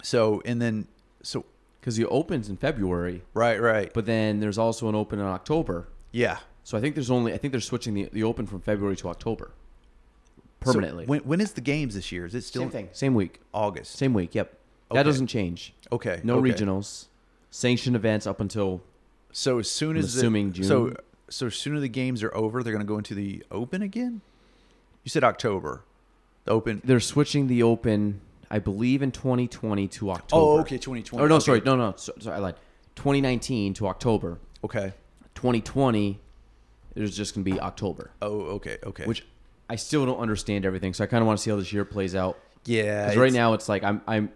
So 0.03 0.43
and 0.45 0.61
then 0.61 0.87
so 1.23 1.45
because 1.81 1.99
it 1.99 2.07
opens 2.11 2.49
in 2.49 2.57
February, 2.57 3.23
right, 3.35 3.61
right. 3.61 3.93
but 3.93 4.07
then 4.07 4.39
there's 4.41 4.59
also 4.59 4.89
an 4.89 4.95
open 4.95 5.19
in 5.19 5.25
October. 5.27 5.89
yeah. 6.13 6.39
So 6.65 6.79
I 6.79 6.81
think 6.81 6.95
there's 6.95 7.11
only 7.11 7.33
I 7.35 7.39
think 7.39 7.51
they're 7.51 7.61
switching 7.61 7.93
the, 7.95 8.09
the 8.13 8.23
open 8.23 8.47
from 8.47 8.61
February 8.61 8.95
to 8.97 9.09
October 9.09 9.51
So 10.65 10.73
permanently. 10.73 11.07
when 11.07 11.21
when 11.21 11.41
is 11.41 11.53
the 11.53 11.61
games 11.61 11.95
this 11.95 12.13
year? 12.13 12.27
Is 12.27 12.35
it 12.35 12.43
still 12.43 12.63
Same 12.63 12.71
thing. 12.71 12.89
Same 12.93 13.15
week. 13.15 13.41
August? 13.53 13.93
Same 13.97 14.15
week. 14.15 14.35
Yep. 14.35 14.57
That 14.93 15.05
doesn't 15.05 15.29
change. 15.29 15.73
Okay. 15.91 16.21
No 16.23 16.37
okay. 16.39 16.51
regionals. 16.53 17.07
Sanctioned 17.51 17.97
events 17.97 18.27
up 18.27 18.41
until 18.41 18.83
So 19.33 19.59
as 19.59 19.71
soon 19.71 19.93
I'm 19.93 19.99
as 19.99 20.15
assuming 20.17 20.49
the, 20.49 20.55
June. 20.59 20.65
So 20.67 20.95
so 21.29 21.47
as 21.47 21.55
soon 21.55 21.77
as 21.77 21.83
the 21.83 21.89
games 21.89 22.23
are 22.23 22.35
over, 22.35 22.63
they're 22.63 22.75
going 22.75 22.85
to 22.85 22.89
go 22.89 22.99
into 22.99 23.15
the 23.15 23.43
open 23.51 23.81
again. 23.81 24.21
You 25.03 25.09
said 25.09 25.25
October. 25.25 25.83
The 26.45 26.51
open. 26.53 26.83
they're 26.85 27.01
switching 27.01 27.47
the 27.47 27.63
open. 27.63 28.21
I 28.51 28.59
believe 28.59 29.01
in 29.01 29.13
2020 29.13 29.89
to 29.89 30.11
October. 30.11 30.43
Oh, 30.43 30.61
okay, 30.61 30.77
2020. 30.77 31.25
Oh 31.25 31.27
no, 31.27 31.37
Okay. 31.37 31.45
sorry, 31.45 31.61
no, 31.65 31.75
no, 31.77 31.95
so, 31.97 32.13
sorry, 32.21 32.37
I 32.37 32.41
lied. 32.41 32.57
2019 32.97 33.73
to 33.75 33.87
October. 33.87 34.39
Okay. 34.63 34.93
2020 35.35 36.21
is 36.95 37.17
just 37.17 37.35
gonna 37.35 37.45
be 37.45 37.59
October, 37.59 38.11
Oh, 38.21 38.41
okay, 38.57 38.77
okay. 38.85 39.07
which 39.07 39.25
I 39.73 39.77
still 39.77 40.05
don't 40.05 40.19
understand 40.19 40.67
everything. 40.67 40.93
So 40.93 41.03
I 41.03 41.07
kind 41.07 41.23
of 41.23 41.27
want 41.27 41.39
to 41.39 41.43
see 41.43 41.49
how 41.51 41.57
this 41.57 41.73
year 41.73 41.87
plays 41.87 42.15
out. 42.15 42.39
yeah, 42.67 43.07
Because 43.07 43.17
right 43.17 43.33
now 43.33 43.55
it's 43.55 43.69
like 43.71 43.83
I'm 43.83 44.03
I'm 44.07 44.31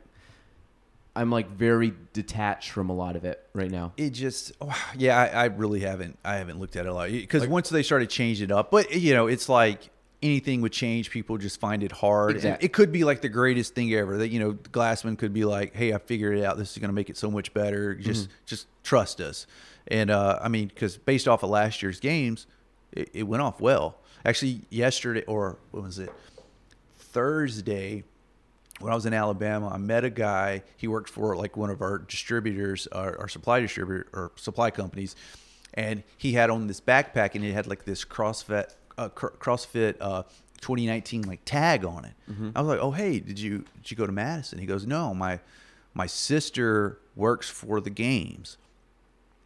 I'm 1.15 1.31
like 1.31 1.51
very 1.51 1.93
detached 2.15 2.71
from 2.71 2.89
a 2.89 2.95
lot 2.95 3.17
of 3.17 3.25
it 3.27 3.43
right 3.53 3.71
now. 3.71 3.93
it 3.99 4.11
just 4.11 4.53
oh, 4.63 4.75
yeah 4.97 5.19
I, 5.19 5.27
I 5.27 5.45
really 5.47 5.81
haven't 5.81 6.19
i 6.25 6.37
haven't 6.37 6.59
looked 6.59 6.77
at 6.77 6.87
it 6.87 6.89
a 6.89 6.95
lot 6.95 7.11
because 7.11 7.47
once 7.47 7.69
they 7.69 7.83
started 7.83 8.09
changing 8.11 8.47
it 8.47 8.53
up 8.53 8.71
but 8.71 8.95
you 8.95 9.13
know 9.15 9.27
it's 9.27 9.49
like 9.49 9.91
anything 10.23 10.61
would 10.63 10.73
change 10.73 11.11
people 11.11 11.37
just 11.39 11.61
find 11.61 11.83
it 11.83 11.93
hard 11.93 12.37
And 12.45 12.57
it 12.63 12.73
could 12.73 12.91
be 12.91 13.05
like 13.05 13.21
the 13.21 13.29
greatest 13.29 13.75
thing 13.75 13.93
ever 13.95 14.19
that 14.19 14.29
you 14.29 14.41
know 14.41 14.55
glassman 14.55 15.17
could 15.19 15.33
be 15.33 15.45
like 15.45 15.75
hey 15.75 15.93
i 15.93 15.99
figured 15.99 16.39
it 16.39 16.45
out 16.45 16.57
this 16.59 16.73
is 16.73 16.79
going 16.79 16.89
to 16.89 16.95
make 16.95 17.11
it 17.11 17.17
so 17.17 17.31
much 17.31 17.53
better 17.55 17.95
just 17.95 18.29
just 18.47 18.67
trust 18.83 19.21
us 19.21 19.47
and 19.89 20.11
uh 20.11 20.39
i 20.43 20.49
mean 20.49 20.69
because 20.69 20.97
based 20.97 21.29
off 21.29 21.43
of 21.43 21.51
last 21.51 21.83
year's 21.83 22.01
games 22.01 22.47
it, 22.93 23.11
it 23.13 23.23
went 23.25 23.43
off 23.43 23.61
well 23.61 23.99
actually 24.27 24.61
yesterday 24.69 25.25
or 25.25 25.57
what 25.71 25.83
was 25.83 25.99
it 25.99 26.13
thursday 26.99 28.05
when 28.81 28.93
I 28.93 28.95
was 28.95 29.07
in 29.07 29.15
Alabama, 29.15 29.71
I 29.73 29.79
met 29.79 30.05
a 30.05 30.11
guy. 30.11 30.63
He 30.77 30.87
worked 30.87 31.09
for 31.09 31.35
like 31.35 31.57
one 31.57 31.71
of 31.71 31.81
our 31.81 31.99
distributors, 31.99 32.87
our, 32.89 33.19
our 33.19 33.29
supply 33.29 33.61
distributor 33.61 34.07
or 34.13 34.33
supply 34.37 34.71
companies, 34.71 35.17
and 35.75 36.03
he 36.19 36.33
had 36.33 36.51
on 36.51 36.67
this 36.67 36.81
backpack 36.81 37.35
and 37.35 37.45
it 37.45 37.53
had 37.53 37.67
like 37.67 37.85
this 37.85 38.05
CrossFit, 38.05 38.75
uh, 38.99 39.09
cr- 39.09 39.29
CrossFit 39.39 39.97
uh, 40.01 40.25
2019 40.61 41.23
like 41.23 41.41
tag 41.45 41.85
on 41.85 42.05
it. 42.05 42.13
I 42.55 42.61
was 42.61 42.69
like, 42.69 42.81
oh 42.81 42.91
hey, 42.91 43.19
did 43.19 43.39
you 43.39 43.65
did 43.83 43.91
you 43.91 43.97
go 43.97 44.07
to 44.07 44.13
Madison? 44.13 44.59
He 44.59 44.67
goes, 44.67 44.87
no, 44.87 45.15
my 45.15 45.41
my 45.95 46.07
sister 46.07 46.99
works 47.15 47.49
for 47.49 47.81
the 47.81 47.91
games. 47.91 48.59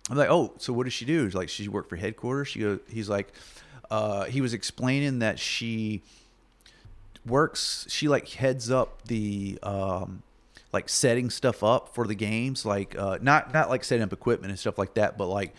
I'm 0.09 0.16
like, 0.16 0.28
oh, 0.31 0.55
so 0.59 0.73
what 0.73 0.85
does 0.85 0.93
she 0.93 1.05
do? 1.05 1.24
He's 1.24 1.36
like, 1.36 1.48
she 1.48 1.69
worked 1.69 1.89
for 1.89 1.94
headquarters. 1.94 2.48
She 2.48 2.61
goes, 2.61 2.81
he's 2.89 3.09
like, 3.09 3.32
uh, 3.90 4.24
he 4.24 4.40
was 4.40 4.54
explaining 4.54 5.18
that 5.20 5.38
she 5.38 6.02
works. 7.26 7.86
She 7.88 8.08
like 8.08 8.28
heads 8.28 8.70
up 8.70 9.02
the 9.06 9.58
um, 9.62 10.22
like 10.72 10.88
setting 10.88 11.30
stuff 11.30 11.62
up 11.62 11.94
for 11.94 12.06
the 12.06 12.14
games, 12.14 12.64
like 12.64 12.96
uh, 12.98 13.18
not 13.20 13.52
not 13.52 13.68
like 13.68 13.84
setting 13.84 14.02
up 14.02 14.12
equipment 14.12 14.50
and 14.50 14.58
stuff 14.58 14.78
like 14.78 14.94
that, 14.94 15.18
but 15.18 15.26
like 15.26 15.54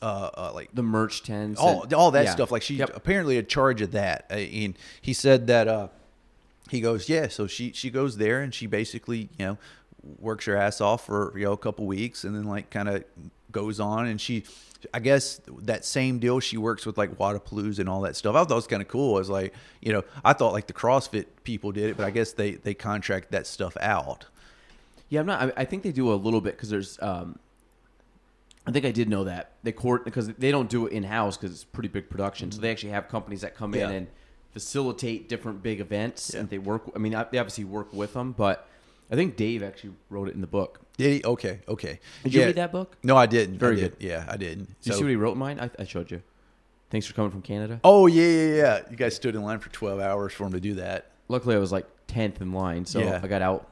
uh, 0.00 0.30
uh 0.36 0.50
like 0.54 0.70
The 0.74 0.82
merch 0.82 1.22
tents. 1.22 1.60
all 1.60 1.82
and- 1.82 1.94
all 1.94 2.10
that 2.12 2.24
yeah. 2.26 2.32
stuff. 2.32 2.50
Like 2.50 2.62
she's 2.62 2.78
Yep. 2.78 2.92
apparently 2.94 3.38
in 3.38 3.46
charge 3.46 3.80
of 3.80 3.92
that. 3.92 4.26
Uh, 4.30 4.34
And 4.34 4.76
he 5.00 5.12
said 5.12 5.46
that 5.46 5.68
uh, 5.68 5.88
he 6.70 6.80
goes, 6.80 7.08
yeah. 7.08 7.28
So 7.28 7.46
she 7.46 7.72
she 7.72 7.90
goes 7.90 8.16
there 8.18 8.40
and 8.42 8.52
she 8.54 8.66
basically 8.66 9.28
you 9.38 9.46
know 9.46 9.58
works 10.18 10.44
her 10.46 10.56
ass 10.56 10.80
off 10.80 11.06
for 11.06 11.32
you 11.36 11.44
know 11.44 11.52
a 11.52 11.56
couple 11.56 11.86
weeks 11.86 12.24
and 12.24 12.34
then 12.34 12.44
like 12.44 12.70
kind 12.70 12.88
of 12.88 13.04
goes 13.50 13.80
on 13.80 14.06
and 14.06 14.20
she. 14.20 14.44
I 14.92 15.00
guess 15.00 15.40
that 15.62 15.84
same 15.84 16.18
deal 16.18 16.40
she 16.40 16.56
works 16.56 16.84
with 16.86 16.96
like 16.98 17.16
Wodapalooza 17.18 17.78
and 17.80 17.88
all 17.88 18.00
that 18.02 18.16
stuff. 18.16 18.34
I 18.34 18.40
thought 18.44 18.50
it 18.50 18.54
was 18.54 18.66
kind 18.66 18.82
of 18.82 18.88
cool. 18.88 19.16
I 19.16 19.18
was 19.18 19.30
like, 19.30 19.54
you 19.80 19.92
know, 19.92 20.02
I 20.24 20.32
thought 20.32 20.52
like 20.52 20.66
the 20.66 20.72
CrossFit 20.72 21.26
people 21.44 21.72
did 21.72 21.90
it, 21.90 21.96
but 21.96 22.04
I 22.06 22.10
guess 22.10 22.32
they 22.32 22.52
they 22.52 22.74
contract 22.74 23.30
that 23.32 23.46
stuff 23.46 23.76
out. 23.80 24.26
Yeah, 25.08 25.20
I'm 25.20 25.26
not. 25.26 25.42
I, 25.42 25.62
I 25.62 25.64
think 25.64 25.82
they 25.82 25.92
do 25.92 26.12
a 26.12 26.14
little 26.14 26.40
bit 26.40 26.56
because 26.56 26.70
there's. 26.70 26.98
Um, 27.02 27.38
I 28.66 28.70
think 28.70 28.84
I 28.84 28.92
did 28.92 29.08
know 29.08 29.24
that 29.24 29.52
they 29.64 29.72
court 29.72 30.04
because 30.04 30.28
they 30.28 30.50
don't 30.52 30.70
do 30.70 30.86
it 30.86 30.92
in 30.92 31.02
house 31.02 31.36
because 31.36 31.52
it's 31.52 31.64
pretty 31.64 31.88
big 31.88 32.08
production. 32.08 32.52
So 32.52 32.60
they 32.60 32.70
actually 32.70 32.92
have 32.92 33.08
companies 33.08 33.40
that 33.40 33.56
come 33.56 33.74
Yeah. 33.74 33.88
in 33.88 33.94
and 33.96 34.06
facilitate 34.52 35.28
different 35.28 35.62
big 35.62 35.80
events, 35.80 36.30
Yeah. 36.32 36.40
and 36.40 36.48
they 36.48 36.58
work. 36.58 36.82
I 36.94 36.98
mean, 36.98 37.12
they 37.12 37.38
obviously 37.38 37.64
work 37.64 37.92
with 37.92 38.12
them, 38.14 38.32
but 38.32 38.68
I 39.10 39.16
think 39.16 39.36
Dave 39.36 39.62
actually 39.62 39.94
wrote 40.10 40.28
it 40.28 40.34
in 40.34 40.40
the 40.42 40.46
book. 40.46 40.80
Did 40.96 41.12
he? 41.14 41.24
Okay, 41.24 41.60
okay. 41.68 42.00
Did 42.22 42.34
you 42.34 42.40
Yeah. 42.40 42.46
read 42.46 42.56
that 42.56 42.72
book? 42.72 42.96
No, 43.02 43.16
I 43.16 43.26
didn't. 43.26 43.58
Very 43.58 43.76
I 43.76 43.80
did. 43.80 43.98
good. 43.98 44.06
Yeah, 44.06 44.24
I 44.28 44.36
didn't. 44.36 44.66
Did 44.82 44.90
you 44.90 44.92
see 44.92 45.02
what 45.02 45.10
he 45.10 45.16
wrote 45.16 45.36
mine? 45.36 45.58
I, 45.60 45.70
I 45.80 45.84
showed 45.84 46.10
you. 46.10 46.22
Thanks 46.90 47.06
for 47.06 47.14
coming 47.14 47.30
from 47.30 47.40
Canada. 47.42 47.80
Oh 47.84 48.06
yeah, 48.06 48.22
yeah, 48.26 48.54
yeah. 48.54 48.80
You 48.90 48.96
guys 48.96 49.16
stood 49.16 49.34
in 49.34 49.42
line 49.42 49.58
for 49.60 49.70
twelve 49.70 50.00
hours 50.00 50.32
for 50.32 50.44
him 50.44 50.52
to 50.52 50.60
do 50.60 50.74
that. 50.74 51.10
Luckily, 51.28 51.54
I 51.56 51.58
was 51.58 51.72
like 51.72 51.86
tenth 52.06 52.40
in 52.42 52.52
line, 52.52 52.84
so 52.84 52.98
Yeah. 53.00 53.20
I 53.22 53.26
got 53.28 53.40
out 53.40 53.68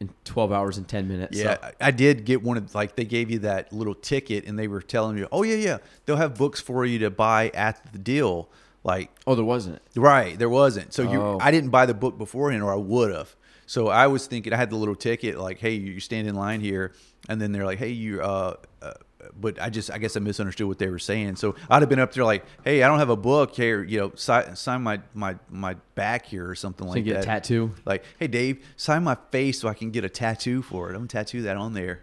in 0.00 0.10
twelve 0.24 0.52
hours 0.52 0.76
and 0.76 0.86
ten 0.86 1.08
minutes. 1.08 1.38
Yeah, 1.38 1.54
so- 1.54 1.68
I 1.80 1.88
I 1.88 1.90
did 1.90 2.26
get 2.26 2.42
one 2.42 2.58
of 2.58 2.74
like 2.74 2.96
they 2.96 3.06
gave 3.06 3.30
you 3.30 3.38
that 3.40 3.72
little 3.72 3.94
ticket 3.94 4.44
and 4.46 4.58
they 4.58 4.68
were 4.68 4.82
telling 4.82 5.16
you, 5.16 5.26
oh 5.32 5.42
yeah, 5.42 5.54
yeah, 5.56 5.78
they'll 6.04 6.16
have 6.16 6.36
books 6.36 6.60
for 6.60 6.84
you 6.84 6.98
to 6.98 7.10
buy 7.10 7.48
at 7.54 7.80
the 7.94 7.98
deal. 7.98 8.50
Like 8.84 9.10
Oh, 9.26 9.34
there 9.34 9.44
wasn't. 9.44 9.80
right, 9.96 10.38
there 10.38 10.48
wasn't. 10.50 10.92
So 10.92 11.02
you, 11.10 11.20
Oh. 11.20 11.38
I 11.40 11.50
didn't 11.50 11.68
buy 11.70 11.86
the 11.86 11.94
book 11.94 12.16
beforehand, 12.18 12.62
or 12.62 12.72
I 12.72 12.76
would 12.76 13.10
have. 13.14 13.34
So 13.70 13.86
I 13.86 14.08
was 14.08 14.26
thinking 14.26 14.52
I 14.52 14.56
had 14.56 14.68
the 14.70 14.74
little 14.74 14.96
ticket, 14.96 15.38
like, 15.38 15.60
hey, 15.60 15.74
you 15.74 16.00
stand 16.00 16.26
in 16.26 16.34
line 16.34 16.60
here, 16.60 16.90
and 17.28 17.40
then 17.40 17.52
they're 17.52 17.64
like, 17.64 17.78
hey, 17.78 17.90
you. 17.90 18.20
Uh, 18.20 18.56
uh, 18.82 18.94
but 19.40 19.62
I 19.62 19.70
just, 19.70 19.92
I 19.92 19.98
guess 19.98 20.16
I 20.16 20.18
misunderstood 20.18 20.66
what 20.66 20.80
they 20.80 20.88
were 20.88 20.98
saying. 20.98 21.36
So 21.36 21.54
I'd 21.68 21.80
have 21.80 21.88
been 21.88 22.00
up 22.00 22.12
there 22.12 22.24
like, 22.24 22.44
hey, 22.64 22.82
I 22.82 22.88
don't 22.88 22.98
have 22.98 23.10
a 23.10 23.16
book 23.16 23.54
here, 23.54 23.84
you 23.84 24.00
know, 24.00 24.10
sign, 24.16 24.56
sign 24.56 24.82
my 24.82 25.00
my 25.14 25.36
my 25.48 25.74
back 25.94 26.26
here 26.26 26.48
or 26.50 26.56
something 26.56 26.84
So 26.84 26.94
like 26.94 26.98
you 26.98 27.04
get 27.04 27.18
that. 27.18 27.22
a 27.22 27.26
tattoo. 27.26 27.70
Like, 27.84 28.02
hey, 28.18 28.26
Dave, 28.26 28.58
sign 28.74 29.04
my 29.04 29.16
face 29.30 29.60
so 29.60 29.68
I 29.68 29.74
can 29.74 29.92
get 29.92 30.04
a 30.04 30.08
tattoo 30.08 30.62
for 30.62 30.88
it. 30.88 30.94
I'm 30.94 31.02
gonna 31.02 31.06
tattoo 31.06 31.42
that 31.42 31.56
on 31.56 31.72
there. 31.72 32.00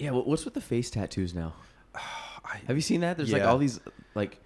Yeah, 0.00 0.10
what's 0.10 0.44
with 0.44 0.54
the 0.54 0.60
face 0.60 0.90
tattoos 0.90 1.32
now? 1.32 1.52
Have 2.66 2.74
you 2.74 2.82
seen 2.82 3.02
that? 3.02 3.18
There's 3.18 3.32
like 3.32 3.44
all 3.44 3.58
these 3.58 3.78
like 4.16 4.40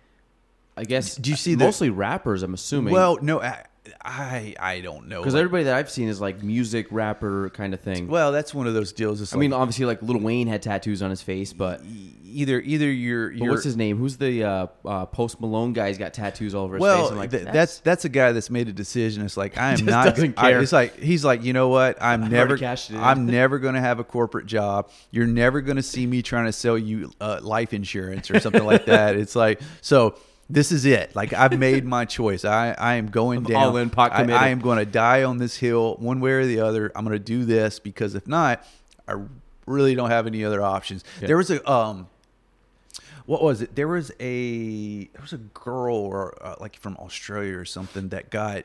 I 0.76 0.84
guess 0.84 1.16
Do 1.16 1.30
you 1.30 1.36
see 1.36 1.54
the- 1.54 1.64
mostly 1.64 1.88
rappers, 1.88 2.42
I'm 2.42 2.52
assuming. 2.52 2.92
Well, 2.92 3.18
no, 3.22 3.40
I, 3.40 3.64
I, 4.04 4.54
I 4.60 4.80
don't 4.80 5.08
know. 5.08 5.20
because 5.20 5.34
Like, 5.34 5.40
everybody 5.40 5.64
that 5.64 5.74
I've 5.74 5.90
seen 5.90 6.08
is 6.08 6.20
like 6.20 6.42
music 6.42 6.86
rapper 6.90 7.50
kind 7.50 7.74
of 7.74 7.80
thing. 7.80 8.06
well, 8.08 8.32
that's 8.32 8.54
one 8.54 8.66
of 8.66 8.74
those 8.74 8.92
deals. 8.92 9.34
I 9.34 9.36
mean, 9.36 9.52
obviously 9.52 9.84
like 9.86 10.00
Lil 10.02 10.18
Wayne 10.18 10.46
had 10.46 10.62
tattoos 10.62 11.02
on 11.02 11.10
his 11.10 11.20
face, 11.22 11.52
but, 11.52 11.82
either 12.30 12.60
either 12.60 12.90
you're, 12.90 13.30
you're 13.32 13.50
what's 13.50 13.64
his 13.64 13.76
name? 13.76 13.96
Who's 13.96 14.16
the 14.18 14.44
uh, 14.44 14.66
uh, 14.84 15.06
Post 15.06 15.40
Malone 15.40 15.72
guy? 15.72 15.88
He's 15.88 15.98
got 15.98 16.12
tattoos 16.14 16.54
all 16.54 16.64
over 16.64 16.76
his 16.76 16.82
well, 16.82 17.04
face. 17.04 17.10
I'm 17.12 17.16
like, 17.16 17.30
th- 17.30 17.44
that's 17.44 17.80
that's 17.80 18.04
a 18.04 18.08
guy 18.08 18.32
that's 18.32 18.50
made 18.50 18.68
a 18.68 18.72
decision. 18.72 19.24
It's 19.24 19.36
like 19.36 19.56
I'm 19.58 19.76
Just 19.78 19.90
not. 19.90 20.04
doesn't 20.14 20.38
I- 20.38 20.50
care. 20.50 20.60
it's 20.60 20.72
like 20.72 20.98
he's 20.98 21.24
like, 21.24 21.42
you 21.42 21.52
know 21.52 21.68
what? 21.68 21.96
I'm 22.00 22.24
I've 22.24 22.30
never. 22.30 22.58
I'm 22.94 23.26
never 23.26 23.58
going 23.58 23.74
to 23.74 23.80
have 23.80 23.98
a 23.98 24.04
corporate 24.04 24.46
job. 24.46 24.90
You're 25.10 25.26
never 25.26 25.60
going 25.60 25.76
to 25.76 25.82
see 25.82 26.06
me 26.06 26.22
trying 26.22 26.46
to 26.46 26.52
sell 26.52 26.78
you 26.78 27.10
uh, 27.20 27.40
life 27.42 27.72
insurance 27.72 28.30
or 28.30 28.40
something 28.40 28.64
like 28.64 28.86
that. 28.86 29.16
It's 29.28 29.34
like 29.34 29.60
so. 29.80 30.14
This 30.50 30.72
is 30.72 30.86
it. 30.86 31.14
Like 31.14 31.32
I've 31.32 31.58
made 31.58 31.84
my 31.84 32.06
choice. 32.06 32.44
I, 32.44 32.74
I 32.78 32.94
am 32.94 33.08
going 33.08 33.42
down. 33.42 33.62
all 33.62 33.76
in, 33.76 33.90
pot 33.90 34.12
I, 34.12 34.22
committed. 34.22 34.40
I 34.40 34.48
am 34.48 34.60
going 34.60 34.78
to 34.78 34.86
die 34.86 35.22
on 35.24 35.38
this 35.38 35.56
hill 35.56 35.96
one 35.98 36.20
way 36.20 36.30
or 36.32 36.46
the 36.46 36.60
other. 36.60 36.90
I'm 36.96 37.04
going 37.04 37.16
to 37.16 37.22
do 37.22 37.44
this 37.44 37.78
because 37.78 38.14
if 38.14 38.26
not, 38.26 38.64
I 39.06 39.16
really 39.66 39.94
don't 39.94 40.10
have 40.10 40.26
any 40.26 40.44
other 40.44 40.62
options. 40.62 41.04
Yeah. 41.20 41.28
There 41.28 41.36
was 41.36 41.50
a 41.50 41.70
um, 41.70 42.08
what 43.26 43.42
was 43.42 43.60
it? 43.60 43.74
There 43.74 43.88
was 43.88 44.10
a 44.20 45.04
there 45.04 45.20
was 45.20 45.34
a 45.34 45.38
girl 45.38 45.96
or 45.96 46.38
uh, 46.40 46.54
like 46.60 46.76
from 46.76 46.96
Australia 46.96 47.58
or 47.58 47.66
something 47.66 48.08
that 48.08 48.30
got 48.30 48.64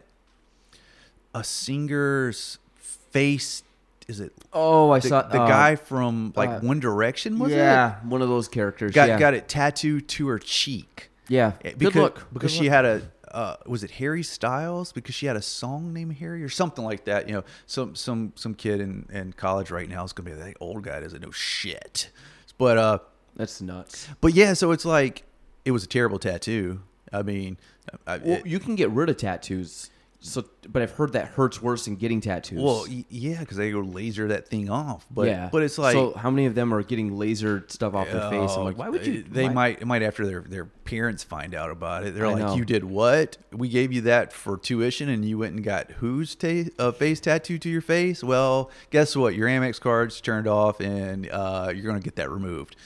a 1.36 1.44
singer's 1.44 2.60
face. 2.78 3.64
Is 4.08 4.22
it 4.22 4.32
oh, 4.54 4.92
I 4.92 5.00
the, 5.00 5.10
saw 5.10 5.22
the 5.24 5.42
uh, 5.42 5.48
guy 5.48 5.76
from 5.76 6.32
like 6.38 6.50
uh, 6.50 6.60
One 6.62 6.80
Direction? 6.80 7.40
Was 7.40 7.52
it? 7.52 7.58
yeah, 7.58 7.96
one 8.04 8.22
of 8.22 8.30
those 8.30 8.48
characters. 8.48 8.94
Got 8.94 9.10
yeah. 9.10 9.20
got 9.20 9.34
it 9.34 9.50
tattooed 9.50 10.08
to 10.10 10.28
her 10.30 10.40
cheek. 10.40 11.10
Yeah, 11.28 11.54
Eh, 11.64 11.70
good 11.72 11.80
because 11.80 11.96
look. 11.96 12.28
because 12.34 12.52
Good 12.52 12.64
she 12.64 12.70
had 12.70 12.86
a 12.86 13.02
uh, 13.32 13.56
was 13.66 13.84
it 13.84 13.92
Harry 13.92 14.22
Styles 14.24 14.92
because 14.92 15.16
she 15.16 15.26
had 15.26 15.36
a 15.36 15.42
song 15.42 15.92
named 15.94 16.14
Harry 16.18 16.44
or 16.44 16.50
something 16.50 16.84
like 16.86 17.06
that. 17.06 17.28
You 17.28 17.36
know, 17.36 17.44
some 17.66 17.96
some 17.96 18.34
some 18.36 18.54
kid 18.54 18.80
in, 18.82 19.08
in 19.12 19.34
college 19.34 19.72
right 19.72 19.90
now 19.90 20.04
is 20.04 20.14
gonna 20.14 20.30
be 20.30 20.36
like, 20.36 20.46
that 20.54 20.58
old 20.60 20.84
guy 20.84 21.00
doesn't 21.00 21.22
know 21.22 21.32
shit. 21.32 22.12
But 22.58 22.78
uh, 22.78 23.00
That's 23.36 23.60
nuts. 23.62 24.08
but 24.22 24.34
yeah, 24.36 24.54
so 24.54 24.72
it's 24.72 24.86
like 24.86 25.24
it 25.66 25.72
was 25.72 25.84
a 25.84 25.88
terrible 25.88 26.20
tattoo. 26.20 26.82
I 27.12 27.24
mean, 27.24 27.58
I, 28.06 28.18
Well, 28.18 28.38
it- 28.40 28.46
you 28.46 28.60
can 28.60 28.76
get 28.76 28.90
rid 28.92 29.10
of 29.10 29.18
tattoos. 29.18 29.90
So, 30.26 30.46
but 30.70 30.82
I've 30.82 30.92
heard 30.92 31.12
that 31.14 31.28
hurts 31.28 31.62
worse 31.62 31.84
than 31.84 31.98
getting 31.98 32.22
tattoos. 32.22 32.62
well, 32.62 32.86
y- 32.88 33.04
yeah, 33.10 33.42
because 33.42 33.58
they 33.58 33.72
go 33.72 33.82
laser 33.82 34.30
that 34.30 34.48
thing 34.48 34.70
off. 34.70 35.06
But 35.12 35.28
yeah, 35.28 35.50
but 35.52 35.64
it's 35.64 35.78
like 35.78 35.92
so. 35.92 36.14
How 36.14 36.30
many 36.32 36.46
of 36.46 36.56
them 36.56 36.74
are 36.74 36.82
getting 36.82 37.12
lasered 37.12 37.70
stuff 37.70 37.94
off 37.94 38.10
their 38.10 38.30
face? 38.30 38.52
I'm 38.52 38.62
oh, 38.62 38.64
like, 38.64 38.78
why 38.78 38.88
would 38.88 39.06
you? 39.06 39.24
They 39.24 39.48
why- 39.48 39.54
might 39.54 39.82
it 39.82 39.86
might 39.86 40.02
after 40.02 40.26
their 40.26 40.40
their 40.40 40.66
parents 40.66 41.26
find 41.26 41.54
out 41.54 41.72
about 41.72 42.06
it. 42.06 42.16
They're 42.16 42.26
I 42.26 42.34
like, 42.36 42.44
know. 42.44 42.56
you 42.56 42.64
did 42.64 42.86
what? 42.86 43.36
We 43.52 43.68
gave 43.68 43.92
you 43.92 44.00
that 44.02 44.32
for 44.32 44.58
tuition, 44.58 45.10
and 45.10 45.26
you 45.26 45.38
went 45.38 45.56
and 45.56 45.64
got 45.64 45.92
whose 45.92 46.36
ta- 46.36 46.70
uh, 46.80 46.94
face 46.94 47.20
tattoo 47.20 47.58
to 47.58 47.70
your 47.70 47.82
face? 47.82 48.24
Well, 48.24 48.72
guess 48.92 49.18
what? 49.18 49.36
Your 49.36 49.50
Amex 49.50 49.82
card's 49.82 50.22
turned 50.22 50.48
off, 50.48 50.80
and 50.80 51.30
uh, 51.30 51.74
you're 51.76 51.86
gonna 51.86 52.00
get 52.00 52.16
that 52.16 52.30
removed. 52.30 52.78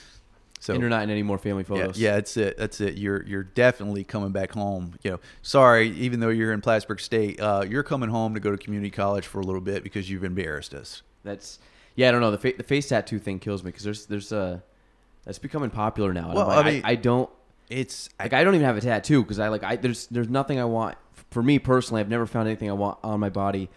So 0.60 0.72
and 0.72 0.80
you're 0.80 0.90
not 0.90 1.02
in 1.04 1.10
any 1.10 1.22
more 1.22 1.38
family 1.38 1.62
photos. 1.62 1.98
yeah, 1.98 2.14
that's 2.14 2.36
it. 2.36 2.56
That's 2.58 2.80
it. 2.80 2.96
You're 2.96 3.22
you're 3.24 3.44
definitely 3.44 4.04
coming 4.04 4.32
back 4.32 4.52
home. 4.52 4.94
You 5.02 5.12
know, 5.12 5.20
sorry, 5.42 5.90
even 5.92 6.20
though 6.20 6.30
you're 6.30 6.52
in 6.52 6.60
Plattsburgh 6.60 7.00
State, 7.00 7.40
uh, 7.40 7.64
you're 7.68 7.82
coming 7.84 8.08
home 8.10 8.34
to 8.34 8.40
go 8.40 8.50
to 8.50 8.56
community 8.56 8.90
college 8.90 9.26
for 9.26 9.40
a 9.40 9.44
little 9.44 9.60
bit 9.60 9.82
because 9.84 10.10
you've 10.10 10.24
embarrassed 10.24 10.74
us. 10.74 11.02
that's 11.24 11.58
yeah. 11.94 12.08
I 12.08 12.12
don't 12.12 12.20
know. 12.20 12.30
The 12.30 12.38
fa- 12.38 12.54
the 12.56 12.62
face 12.64 12.88
tattoo 12.88 13.18
thing 13.18 13.38
kills 13.38 13.62
me 13.62 13.68
because 13.70 13.84
there's 13.84 14.06
there's 14.06 14.32
a 14.32 14.62
that's 15.24 15.38
becoming 15.38 15.70
popular 15.70 16.12
now. 16.12 16.32
Well, 16.34 16.46
like, 16.48 16.64
I 16.66 16.70
mean- 16.70 16.82
I, 16.84 16.94
don't 16.94 17.28
It's 17.68 18.08
like 18.18 18.32
I 18.32 18.42
don't 18.44 18.54
even 18.54 18.64
have 18.66 18.76
a 18.76 18.80
tattoo 18.80 19.22
because 19.22 19.38
I 19.38 19.48
like 19.48 19.62
I 19.62 19.76
there's 19.76 20.06
there's 20.08 20.28
nothing 20.28 20.58
I 20.58 20.64
want 20.64 20.96
for 21.30 21.42
me 21.42 21.58
personally. 21.58 22.00
I've 22.00 22.08
never 22.08 22.26
found 22.26 22.48
anything 22.48 22.70
I 22.70 22.72
want 22.74 22.98
on 23.04 23.20
my 23.20 23.28
body 23.28 23.68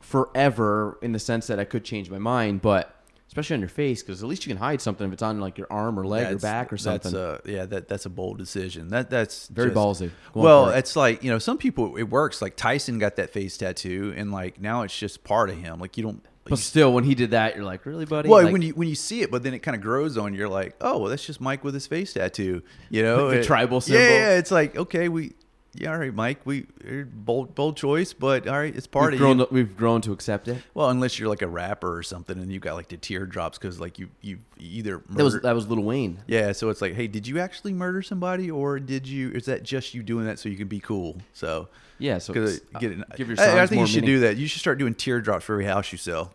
forever 0.00 0.98
in 1.02 1.12
the 1.12 1.18
sense 1.18 1.46
that 1.46 1.58
I 1.58 1.64
could 1.64 1.84
change 1.84 2.10
my 2.10 2.18
mind, 2.18 2.62
but 2.62 2.94
especially 3.30 3.54
on 3.54 3.60
your 3.60 3.68
face 3.68 4.02
because 4.02 4.24
at 4.24 4.28
least 4.28 4.44
you 4.44 4.50
can 4.50 4.58
hide 4.58 4.80
something 4.80 5.06
if 5.06 5.12
it's 5.12 5.22
on 5.22 5.38
like 5.38 5.56
your 5.56 5.68
arm 5.70 5.96
or 5.96 6.04
leg 6.04 6.32
or 6.34 6.38
back 6.38 6.72
or 6.72 6.76
something. 6.76 7.12
That's 7.12 7.46
a, 7.46 7.50
yeah, 7.50 7.64
that 7.66 7.86
that's 7.86 8.04
a 8.04 8.10
bold 8.10 8.38
decision. 8.38 8.88
That 8.88 9.08
that's 9.08 9.46
Very 9.46 9.70
just- 9.70 9.76
ballsy. 9.78 10.10
Going 10.32 10.44
Well, 10.44 10.70
it. 10.70 10.78
it's 10.78 10.96
like 10.96 11.22
you 11.22 11.30
know, 11.30 11.38
some 11.38 11.56
people 11.56 11.96
it 11.96 12.02
works. 12.10 12.42
Like 12.42 12.56
Tyson 12.56 12.98
got 12.98 13.14
that 13.16 13.30
face 13.30 13.56
tattoo, 13.56 14.12
and 14.16 14.32
like 14.32 14.60
now 14.60 14.82
it's 14.82 14.98
just 14.98 15.22
part 15.22 15.48
of 15.48 15.56
him. 15.56 15.78
Like 15.78 15.96
you 15.96 16.02
don't. 16.02 16.24
but 16.44 16.58
still, 16.58 16.92
when 16.92 17.04
he 17.04 17.14
did 17.14 17.30
that, 17.30 17.54
you're 17.54 17.64
like, 17.64 17.86
really, 17.86 18.04
buddy? 18.06 18.28
well, 18.28 18.42
Like, 18.42 18.52
when 18.52 18.62
you 18.62 18.72
when 18.74 18.88
you 18.88 18.96
see 18.96 19.20
it, 19.22 19.30
but 19.30 19.44
then 19.44 19.54
it 19.54 19.60
kind 19.60 19.76
of 19.76 19.80
grows 19.80 20.18
on 20.18 20.32
you. 20.32 20.40
You're 20.40 20.48
like, 20.48 20.74
oh, 20.80 20.98
well, 20.98 21.08
that's 21.10 21.24
just 21.24 21.40
Mike 21.40 21.62
with 21.62 21.74
his 21.74 21.86
face 21.86 22.12
tattoo. 22.14 22.62
You 22.88 23.02
know, 23.06 23.30
the 23.30 23.38
It- 23.40 23.44
tribal 23.44 23.76
Yeah, 23.76 23.80
symbol. 23.80 24.02
Yeah, 24.02 24.38
it's 24.38 24.50
like 24.50 24.76
okay, 24.76 25.08
we. 25.08 25.34
Yeah, 25.72 25.92
all 25.92 25.98
right, 25.98 26.12
Mike. 26.12 26.40
We 26.44 26.66
er, 26.84 27.04
bold, 27.04 27.54
bold 27.54 27.76
choice, 27.76 28.12
but 28.12 28.48
all 28.48 28.58
right, 28.58 28.74
it's 28.74 28.88
part 28.88 29.12
we've 29.12 29.14
of 29.14 29.18
grown, 29.20 29.38
you. 29.38 29.46
to, 29.46 29.54
we've 29.54 29.76
grown 29.76 30.00
to 30.02 30.12
accept 30.12 30.48
it. 30.48 30.58
Well, 30.74 30.90
unless 30.90 31.16
you're 31.18 31.28
like 31.28 31.42
a 31.42 31.46
rapper 31.46 31.96
or 31.96 32.02
something, 32.02 32.36
and 32.38 32.52
you 32.52 32.58
got 32.58 32.74
like 32.74 32.88
the 32.88 32.96
teardrops 32.96 33.56
because 33.56 33.78
like 33.78 33.98
you 33.98 34.08
you 34.20 34.38
either 34.58 35.00
That 35.10 35.22
was 35.22 35.40
that 35.42 35.54
was 35.54 35.68
Lil 35.68 35.82
Wayne. 35.84 36.18
yeah. 36.26 36.50
So 36.52 36.70
it's 36.70 36.82
like, 36.82 36.94
hey, 36.94 37.06
did 37.06 37.26
you 37.26 37.38
actually 37.38 37.72
murder 37.72 38.02
somebody, 38.02 38.50
or 38.50 38.80
did 38.80 39.06
you? 39.06 39.30
Is 39.30 39.44
that 39.46 39.62
just 39.62 39.94
you 39.94 40.02
doing 40.02 40.26
that 40.26 40.40
so 40.40 40.48
you 40.48 40.56
can 40.56 40.66
be 40.68 40.80
cool? 40.80 41.18
So 41.34 41.68
Yeah, 41.98 42.18
so 42.18 42.32
get 42.34 42.42
it, 42.44 43.04
give 43.16 43.28
your 43.28 43.40
I, 43.40 43.62
I 43.62 43.66
think 43.66 43.76
more 43.78 43.84
you 43.84 43.92
should 43.92 44.02
meaning. 44.02 44.16
do 44.16 44.20
that. 44.26 44.36
You 44.38 44.48
should 44.48 44.60
start 44.60 44.78
doing 44.78 44.94
teardrops 44.94 45.44
for 45.44 45.52
every 45.52 45.66
house 45.66 45.92
you 45.92 45.98
sell. 45.98 46.32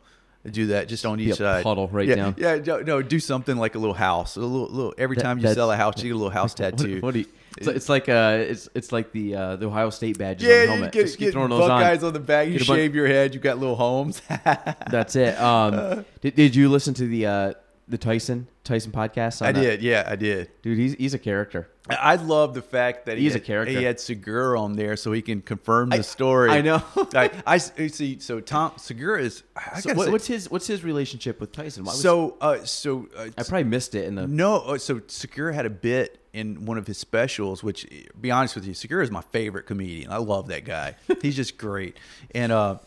do 0.49 0.67
that 0.67 0.87
just 0.87 1.05
on 1.05 1.19
each 1.19 1.35
side. 1.35 1.63
puddle 1.63 1.89
right 1.89 2.07
yeah, 2.07 2.15
down. 2.15 2.35
Yeah, 2.37 2.55
no, 2.55 2.79
no, 2.81 3.01
do 3.01 3.19
something 3.19 3.57
like 3.57 3.75
a 3.75 3.79
little 3.79 3.95
house. 3.95 4.37
A 4.37 4.39
little, 4.39 4.67
little. 4.69 4.93
Every 4.97 5.17
That- 5.17 5.23
time 5.23 5.39
you 5.39 5.53
sell 5.53 5.71
a 5.71 5.75
house, 5.75 6.01
you 6.01 6.09
get 6.09 6.15
a 6.15 6.17
little 6.17 6.29
house 6.29 6.51
What- 6.59 6.77
tattoo. 6.77 7.01
What, 7.01 7.13
do 7.15 7.19
you, 7.21 7.25
it's, 7.57 7.67
like- 7.67 7.75
it's 7.75 7.89
like 7.89 8.09
uh, 8.09 8.37
it's 8.41 8.69
it's 8.75 8.91
like 8.91 9.11
the 9.11 9.35
uh, 9.35 9.55
the 9.55 9.67
Ohio 9.67 9.89
State 9.89 10.17
badges 10.17 10.47
on 10.47 10.49
yeah, 10.53 10.65
the 10.65 10.75
you 10.85 10.91
get, 10.91 10.93
Just 11.05 11.17
keep 11.17 11.27
get 11.27 11.33
throwing 11.33 11.49
those 11.49 11.61
on. 11.63 11.69
Buckeyes 11.69 12.03
on. 12.03 12.13
the 12.13 12.19
back. 12.19 12.47
You 12.47 12.53
Get 12.53 12.63
a 12.63 12.65
bunch- 12.65 12.77
shave 12.79 12.95
your 12.95 13.07
head. 13.07 13.33
You 13.33 13.39
got 13.39 13.57
little 13.59 13.75
homes. 13.75 14.21
That's 14.89 15.15
it. 15.15 15.39
Um, 15.39 16.05
did, 16.21 16.35
did 16.35 16.55
you 16.55 16.69
listen 16.69 16.93
to 16.95 17.07
the 17.07 17.25
uh, 17.25 17.53
the 17.87 17.97
Tyson 17.97 18.47
Tyson 18.63 18.91
podcast? 18.91 19.41
On 19.41 19.47
I 19.47 19.51
that? 19.51 19.61
did. 19.61 19.81
Yeah, 19.81 20.05
I 20.07 20.15
did. 20.15 20.49
dude. 20.61 20.77
He's 20.77 20.93
he's 20.95 21.13
a 21.13 21.19
character. 21.19 21.69
I 21.89 21.95
I 21.95 22.15
love 22.15 22.55
the 22.55 22.63
fact 22.63 23.05
that 23.05 23.17
he 23.17 23.25
He's 23.25 23.35
a 23.35 23.39
character. 23.39 23.77
He 23.77 23.83
had 23.83 23.99
Segura 23.99 24.59
on 24.59 24.73
there 24.73 24.95
so 24.95 25.11
he 25.11 25.21
can 25.21 25.41
confirm 25.43 25.89
the 25.89 26.01
story. 26.01 26.49
I 26.49 26.61
know. 26.61 26.81
I, 27.13 27.29
I 27.45 27.57
see. 27.57 28.17
So 28.19 28.39
Tom 28.39 28.71
Segura 28.77 29.21
is. 29.21 29.43
I 29.55 29.81
So 29.81 29.93
what, 29.93 30.11
what's 30.11 30.25
his 30.25 30.49
what's 30.49 30.65
his 30.65 30.83
relationship 30.83 31.39
with 31.39 31.51
Tyson? 31.51 31.83
Why 31.83 31.91
was- 31.91 32.01
so 32.01 32.37
uh, 32.41 32.63
so 32.63 33.07
uh, 33.15 33.27
I 33.37 33.43
probably 33.43 33.65
missed 33.65 33.93
it 33.93 34.05
in 34.05 34.15
the. 34.15 34.25
no. 34.25 34.57
uh, 34.61 34.77
So 34.79 35.01
Segura 35.07 35.53
had 35.53 35.67
a 35.67 35.69
bit 35.69 36.19
in 36.35 36.65
one 36.65 36.77
of 36.77 36.85
his 36.85 36.97
specials, 36.97 37.63
which, 37.63 37.87
be 38.19 38.29
honest 38.29 38.55
with 38.55 38.65
you, 38.65 38.73
Segura 38.73 39.01
is 39.01 39.09
my 39.09 39.21
favorite 39.21 39.65
comedian. 39.65 40.11
I 40.11 40.17
love 40.17 40.47
that 40.49 40.65
guy. 40.65 40.95
He's 41.21 41.37
just 41.37 41.57
great. 41.57 41.95
And 42.35 42.51
uh, 42.51 42.79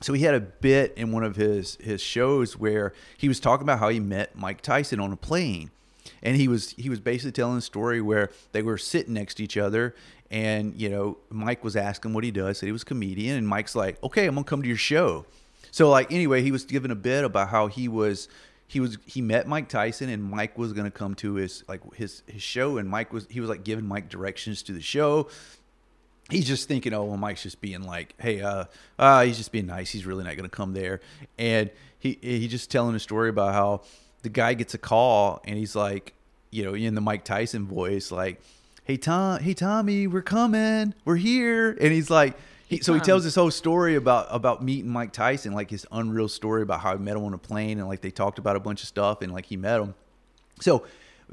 so 0.00 0.12
he 0.12 0.24
had 0.24 0.34
a 0.34 0.40
bit 0.40 0.92
in 0.96 1.12
one 1.12 1.22
of 1.22 1.36
his 1.36 1.76
his 1.76 2.02
shows 2.02 2.58
where 2.58 2.92
he 3.16 3.28
was 3.28 3.38
talking 3.38 3.62
about 3.62 3.78
how 3.78 3.88
he 3.88 4.00
met 4.00 4.36
Mike 4.36 4.62
Tyson 4.62 4.98
on 4.98 5.12
a 5.12 5.16
plane, 5.16 5.70
and 6.24 6.36
he 6.36 6.48
was 6.48 6.72
he 6.72 6.90
was 6.90 6.98
basically 6.98 7.30
telling 7.30 7.56
a 7.56 7.62
story 7.62 8.00
where 8.00 8.30
they 8.50 8.62
were 8.62 8.76
sitting 8.76 9.14
next 9.14 9.34
to 9.36 9.44
each 9.44 9.56
other, 9.56 9.94
and 10.28 10.74
you 10.74 10.90
know 10.90 11.18
Mike 11.30 11.62
was 11.62 11.76
asking 11.76 12.14
what 12.14 12.24
he 12.24 12.32
does, 12.32 12.58
said 12.58 12.66
he 12.66 12.72
was 12.72 12.82
a 12.82 12.86
comedian, 12.86 13.36
and 13.36 13.46
Mike's 13.46 13.76
like, 13.76 14.02
okay, 14.02 14.26
I'm 14.26 14.34
gonna 14.34 14.44
come 14.44 14.60
to 14.60 14.68
your 14.68 14.76
show. 14.76 15.24
So 15.70 15.88
like 15.88 16.10
anyway, 16.10 16.42
he 16.42 16.50
was 16.50 16.64
giving 16.64 16.90
a 16.90 16.96
bit 16.96 17.22
about 17.22 17.50
how 17.50 17.68
he 17.68 17.86
was 17.86 18.28
he 18.72 18.80
was 18.80 18.96
he 19.04 19.20
met 19.20 19.46
Mike 19.46 19.68
Tyson 19.68 20.08
and 20.08 20.24
Mike 20.24 20.56
was 20.56 20.72
gonna 20.72 20.90
come 20.90 21.14
to 21.16 21.34
his 21.34 21.62
like 21.68 21.82
his 21.92 22.22
his 22.26 22.40
show 22.40 22.78
and 22.78 22.88
Mike 22.88 23.12
was 23.12 23.26
he 23.28 23.38
was 23.38 23.50
like 23.50 23.64
giving 23.64 23.86
Mike 23.86 24.08
directions 24.08 24.62
to 24.62 24.72
the 24.72 24.80
show. 24.80 25.28
He's 26.30 26.46
just 26.46 26.68
thinking, 26.68 26.94
oh 26.94 27.04
well, 27.04 27.18
Mike's 27.18 27.42
just 27.42 27.60
being 27.60 27.82
like, 27.82 28.14
hey, 28.16 28.40
uh, 28.40 28.64
uh, 28.98 29.24
he's 29.24 29.36
just 29.36 29.52
being 29.52 29.66
nice. 29.66 29.90
He's 29.90 30.06
really 30.06 30.24
not 30.24 30.38
gonna 30.38 30.48
come 30.48 30.72
there. 30.72 31.02
And 31.38 31.68
he 31.98 32.16
he 32.22 32.48
just 32.48 32.70
telling 32.70 32.96
a 32.96 32.98
story 32.98 33.28
about 33.28 33.52
how 33.52 33.82
the 34.22 34.30
guy 34.30 34.54
gets 34.54 34.72
a 34.72 34.78
call 34.78 35.42
and 35.44 35.58
he's 35.58 35.76
like, 35.76 36.14
you 36.50 36.64
know, 36.64 36.72
in 36.72 36.94
the 36.94 37.02
Mike 37.02 37.24
Tyson 37.24 37.66
voice, 37.66 38.10
like, 38.10 38.40
hey 38.84 38.96
Tom, 38.96 39.40
hey 39.40 39.52
Tommy, 39.52 40.06
we're 40.06 40.22
coming, 40.22 40.94
we're 41.04 41.16
here, 41.16 41.76
and 41.78 41.92
he's 41.92 42.08
like. 42.08 42.38
He, 42.72 42.82
so 42.82 42.94
he 42.94 43.00
tells 43.00 43.24
this 43.24 43.34
whole 43.34 43.50
story 43.50 43.96
about 43.96 44.26
about 44.30 44.62
meeting 44.62 44.90
Mike 44.90 45.12
Tyson, 45.12 45.52
like 45.52 45.70
his 45.70 45.86
unreal 45.92 46.28
story 46.28 46.62
about 46.62 46.80
how 46.80 46.96
he 46.96 47.02
met 47.02 47.16
him 47.16 47.24
on 47.24 47.34
a 47.34 47.38
plane, 47.38 47.78
and 47.78 47.88
like 47.88 48.00
they 48.00 48.10
talked 48.10 48.38
about 48.38 48.56
a 48.56 48.60
bunch 48.60 48.82
of 48.82 48.88
stuff, 48.88 49.22
and 49.22 49.32
like 49.32 49.46
he 49.46 49.56
met 49.56 49.80
him. 49.80 49.94
So 50.60 50.84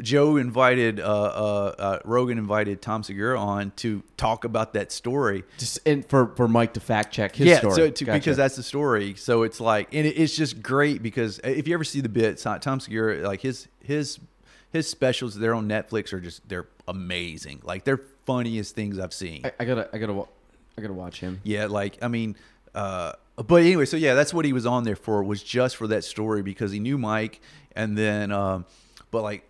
Joe 0.02 0.38
invited 0.38 0.99
uh, 0.99 1.03
uh, 1.03 1.76
uh, 1.78 1.99
Rogan 2.06 2.38
invited 2.38 2.82
Tom 2.82 3.03
Segura 3.03 3.40
on 3.40 3.72
to 3.78 4.03
talk 4.18 4.44
about 4.44 4.74
that 4.74 4.91
story. 4.91 5.44
Just 5.57 5.80
and 5.86 6.06
for 6.06 6.34
for 6.36 6.48
Mike 6.48 6.74
to 6.74 6.80
fact 6.80 7.14
check 7.14 7.36
his 7.36 7.48
yeah, 7.48 7.60
story. 7.60 7.76
so 7.76 7.90
to, 7.90 8.06
Gotcha. 8.06 8.20
because 8.20 8.38
that's 8.38 8.56
the 8.56 8.64
story. 8.64 9.16
So 9.16 9.44
it's 9.44 9.60
like, 9.60 9.94
and 9.94 10.06
it, 10.06 10.11
it's 10.11 10.36
just 10.36 10.61
great 10.61 11.03
because 11.03 11.40
if 11.40 11.68
you 11.68 11.74
ever 11.74 11.84
see 11.84 12.02
the 12.02 12.10
bits, 12.10 12.44
Tom 12.44 12.80
Segura, 12.80 13.28
like 13.28 13.41
his 13.41 13.68
his 13.84 14.20
his 14.72 14.88
specials, 14.88 15.36
they're 15.36 15.56
on 15.56 15.68
Netflix, 15.68 16.14
are 16.14 16.20
just 16.20 16.48
they're 16.48 16.68
amazing. 16.88 17.61
Like 17.64 17.84
they're 17.84 18.02
funniest 18.26 18.76
things 18.76 18.99
I've 18.99 19.14
seen. 19.14 19.41
I, 19.45 19.52
I 19.60 19.66
gotta 19.66 19.90
I 19.94 19.98
gotta 19.98 20.14
wa- 20.14 20.28
I 20.78 20.82
gotta 20.82 20.94
watch 20.94 21.20
him. 21.20 21.41
Yeah, 21.44 21.66
like 21.66 21.98
I 22.02 22.08
mean, 22.08 22.36
uh, 22.74 23.14
but 23.36 23.62
anyway, 23.62 23.86
so 23.86 23.98
yeah, 23.98 24.14
that's 24.14 24.34
what 24.34 24.46
he 24.46 24.54
was 24.54 24.66
on 24.66 24.84
there 24.84 24.96
for 24.96 25.24
was 25.24 25.44
just 25.44 25.76
for 25.78 25.88
that 25.88 26.04
story 26.04 26.41
because 26.41 26.72
he 26.72 26.80
knew 26.80 26.98
Mike, 26.98 27.41
and 27.76 27.98
then, 27.98 28.32
um, 28.32 28.66
but 29.12 29.24
like 29.24 29.44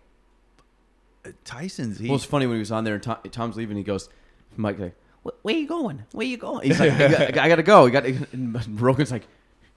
Tyson's, 1.44 1.98
he, 1.98 2.08
Well, 2.08 2.16
it's 2.16 2.24
funny 2.24 2.46
when 2.46 2.56
he 2.56 2.60
was 2.60 2.72
on 2.72 2.84
there 2.84 2.94
and 2.94 3.02
Tom, 3.02 3.18
Tom's 3.30 3.56
leaving. 3.56 3.76
He 3.76 3.82
goes, 3.82 4.08
Mike, 4.56 4.78
like, 4.78 4.94
"Wh- 5.24 5.44
where 5.44 5.54
you 5.54 5.66
going? 5.66 6.04
Where 6.12 6.26
you 6.26 6.36
going? 6.36 6.66
He's 6.66 6.80
like, 6.80 6.92
I, 6.92 7.08
got, 7.08 7.38
I 7.38 7.48
gotta 7.48 7.62
go. 7.62 7.86
He 7.86 7.92
got 7.92 8.04
and 8.32 8.80
Rogan's 8.80 9.12
like, 9.12 9.26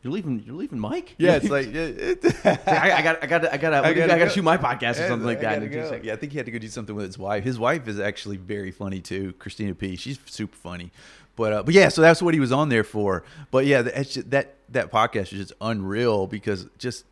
you're 0.02 0.12
leaving. 0.14 0.44
You're 0.46 0.56
leaving, 0.56 0.80
Mike. 0.80 1.16
yeah, 1.18 1.36
it's 1.36 1.50
like, 1.50 1.68
it, 1.68 2.22
He's 2.24 2.46
like, 2.46 2.68
I, 2.68 2.98
I 2.98 3.02
got 3.02 3.24
I 3.24 3.28
got 3.28 3.54
I 3.54 3.58
got 3.58 3.74
I 3.74 3.94
got 3.94 4.08
gotta 4.08 4.26
go. 4.26 4.30
shoot 4.30 4.44
my 4.44 4.58
podcast 4.58 5.04
or 5.04 5.08
something 5.08 5.26
like 5.26 5.42
that. 5.42 5.62
Like, 5.62 6.04
yeah, 6.04 6.14
I 6.14 6.16
think 6.18 6.32
he 6.34 6.38
had 6.38 6.46
to 6.46 6.52
go 6.52 6.60
do 6.60 6.68
something 6.68 6.96
with 6.96 7.06
his 7.06 7.18
wife. 7.18 7.44
His 7.44 7.58
wife 7.60 7.88
is 7.88 8.00
actually 8.00 8.38
very 8.38 8.72
funny 8.72 9.00
too, 9.00 9.34
Christina 9.40 9.74
P. 9.76 9.96
She's 9.96 10.20
super 10.26 10.56
funny. 10.56 10.92
But 11.36 11.54
uh, 11.54 11.64
but 11.64 11.74
yeah, 11.74 11.90
so 11.90 12.02
that's 12.02 12.22
what 12.22 12.34
he 12.34 12.40
was 12.40 12.52
on 12.52 12.70
there 12.70 12.84
for. 12.84 13.24
But 13.52 13.66
yeah, 13.66 13.82
just, 14.04 14.30
that 14.32 14.56
that 14.70 14.92
podcast 14.92 15.34
is 15.34 15.48
just 15.48 15.54
unreal 15.62 16.28
because 16.28 16.68
just 16.78 17.06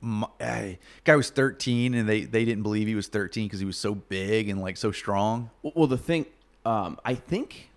my, 0.00 0.26
eh, 0.40 0.74
guy 1.04 1.16
was 1.16 1.30
13 1.30 1.94
and 1.94 2.08
they 2.08 2.22
they 2.24 2.44
didn't 2.44 2.62
believe 2.62 2.88
he 2.88 2.94
was 2.94 3.08
13 3.08 3.46
because 3.46 3.60
he 3.60 3.66
was 3.66 3.76
so 3.76 3.94
big 3.94 4.48
and 4.48 4.60
like 4.60 4.76
so 4.76 4.90
strong. 4.90 5.50
Well, 5.62 5.86
the 5.86 5.98
thing, 5.98 6.26
um, 6.64 6.98
I 7.04 7.14
think 7.14 7.70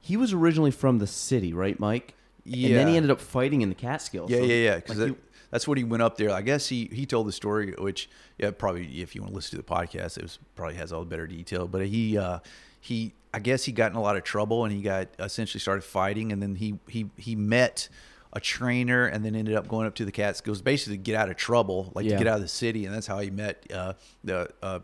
he 0.00 0.16
was 0.16 0.32
originally 0.32 0.70
from 0.70 0.98
the 0.98 1.06
city, 1.06 1.52
right, 1.52 1.78
Mike? 1.78 2.14
Yeah. 2.44 2.68
And 2.70 2.76
then 2.78 2.88
he 2.88 2.96
ended 2.96 3.10
up 3.10 3.20
fighting 3.20 3.60
in 3.60 3.68
the 3.68 3.74
Catskills. 3.74 4.30
Yeah, 4.30 4.38
So, 4.38 4.44
yeah, 4.44 4.54
yeah. 4.54 4.74
like, 4.74 4.86
Because 4.86 5.08
he- 5.10 5.14
that's 5.52 5.68
what 5.68 5.78
he 5.78 5.84
went 5.84 6.02
up 6.02 6.16
there. 6.16 6.30
I 6.30 6.40
guess 6.40 6.68
he 6.68 6.88
he 6.92 7.04
told 7.06 7.28
the 7.28 7.32
story, 7.32 7.74
which 7.78 8.08
yeah, 8.38 8.50
probably 8.52 9.02
if 9.02 9.14
you 9.14 9.20
want 9.20 9.32
to 9.32 9.36
listen 9.36 9.50
to 9.50 9.56
the 9.58 9.62
podcast, 9.62 10.16
it 10.16 10.22
was 10.22 10.38
probably 10.56 10.76
has 10.76 10.92
all 10.92 11.00
the 11.00 11.06
better 11.06 11.26
detail. 11.26 11.68
But 11.68 11.86
he 11.86 12.16
uh, 12.16 12.38
he 12.80 13.12
I 13.34 13.38
guess 13.38 13.64
he 13.64 13.72
got 13.72 13.90
in 13.90 13.96
a 13.96 14.02
lot 14.02 14.16
of 14.16 14.24
trouble 14.24 14.64
and 14.64 14.72
he 14.74 14.82
got 14.82 15.08
essentially 15.18 15.60
started 15.60 15.82
fighting, 15.82 16.32
and 16.32 16.42
then 16.42 16.54
he 16.56 16.78
he 16.88 17.10
he 17.16 17.34
met 17.36 17.88
a 18.34 18.40
trainer 18.40 19.06
and 19.06 19.24
then 19.24 19.34
ended 19.34 19.54
up 19.54 19.68
going 19.68 19.86
up 19.86 19.94
to 19.96 20.04
the 20.04 20.12
Catskills 20.12 20.62
basically 20.62 20.96
to 20.96 21.02
get 21.02 21.14
out 21.16 21.28
of 21.30 21.36
trouble, 21.36 21.92
like 21.94 22.04
Yeah. 22.06 22.12
to 22.12 22.18
get 22.18 22.26
out 22.26 22.36
of 22.36 22.42
the 22.42 22.48
city, 22.48 22.86
and 22.86 22.94
that's 22.94 23.06
how 23.06 23.18
he 23.18 23.30
met 23.30 23.66
uh, 23.74 23.92
the 24.24 24.48
uh, 24.62 24.78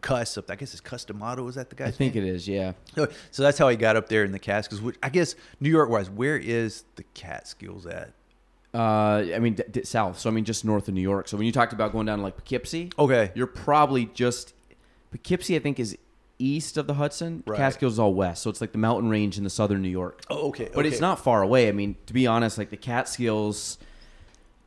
Cuss 0.00 0.38
up. 0.38 0.50
I 0.50 0.56
guess 0.56 0.72
it's 0.72 0.80
Cus 0.80 1.04
D'Amato. 1.04 1.46
Is 1.48 1.56
that 1.56 1.68
the 1.68 1.76
guy's 1.76 1.88
I 1.88 1.90
think 1.92 2.14
name? 2.14 2.24
it 2.24 2.28
is. 2.30 2.46
Yeah. 2.48 2.72
So, 2.94 3.08
so 3.30 3.42
that's 3.42 3.58
how 3.58 3.68
he 3.68 3.76
got 3.76 3.96
up 3.96 4.08
there 4.08 4.24
in 4.24 4.32
the 4.32 4.38
Catskills. 4.38 4.80
Which 4.80 4.96
I 5.02 5.08
guess 5.10 5.34
New 5.60 5.68
York 5.70 5.90
wise, 5.90 6.08
where 6.08 6.36
is 6.36 6.84
the 6.96 7.02
Catskills 7.14 7.86
at? 7.86 8.12
Uh, 8.74 9.24
I 9.34 9.38
mean, 9.40 9.54
d- 9.54 9.64
d- 9.70 9.84
south. 9.84 10.18
So 10.18 10.28
I 10.30 10.32
mean, 10.32 10.44
just 10.44 10.64
north 10.64 10.86
of 10.88 10.94
New 10.94 11.00
York. 11.00 11.28
So 11.28 11.36
when 11.36 11.46
you 11.46 11.52
talked 11.52 11.72
about 11.72 11.92
going 11.92 12.06
down 12.06 12.18
to 12.18 12.22
like 12.24 12.36
Poughkeepsie, 12.36 12.90
Okay. 12.98 13.30
you're 13.34 13.46
probably 13.46 14.06
just 14.06 14.54
Poughkeepsie. 15.10 15.56
I 15.56 15.58
think 15.60 15.78
is 15.80 15.96
east 16.38 16.76
of 16.76 16.86
the 16.86 16.94
Hudson. 16.94 17.42
Right. 17.46 17.56
Catskills 17.56 17.94
is 17.94 17.98
all 17.98 18.14
west. 18.14 18.42
So 18.42 18.50
it's 18.50 18.60
like 18.60 18.72
the 18.72 18.78
mountain 18.78 19.08
range 19.10 19.38
in 19.38 19.44
the 19.44 19.50
southern 19.50 19.82
New 19.82 19.88
York. 19.88 20.22
Oh, 20.30 20.48
okay. 20.48 20.70
But 20.74 20.86
it's 20.86 21.00
not 21.00 21.18
far 21.18 21.42
away. 21.42 21.68
I 21.68 21.72
mean, 21.72 21.96
to 22.06 22.12
be 22.12 22.26
honest, 22.26 22.58
like 22.58 22.70
the 22.70 22.76
Catskills, 22.76 23.78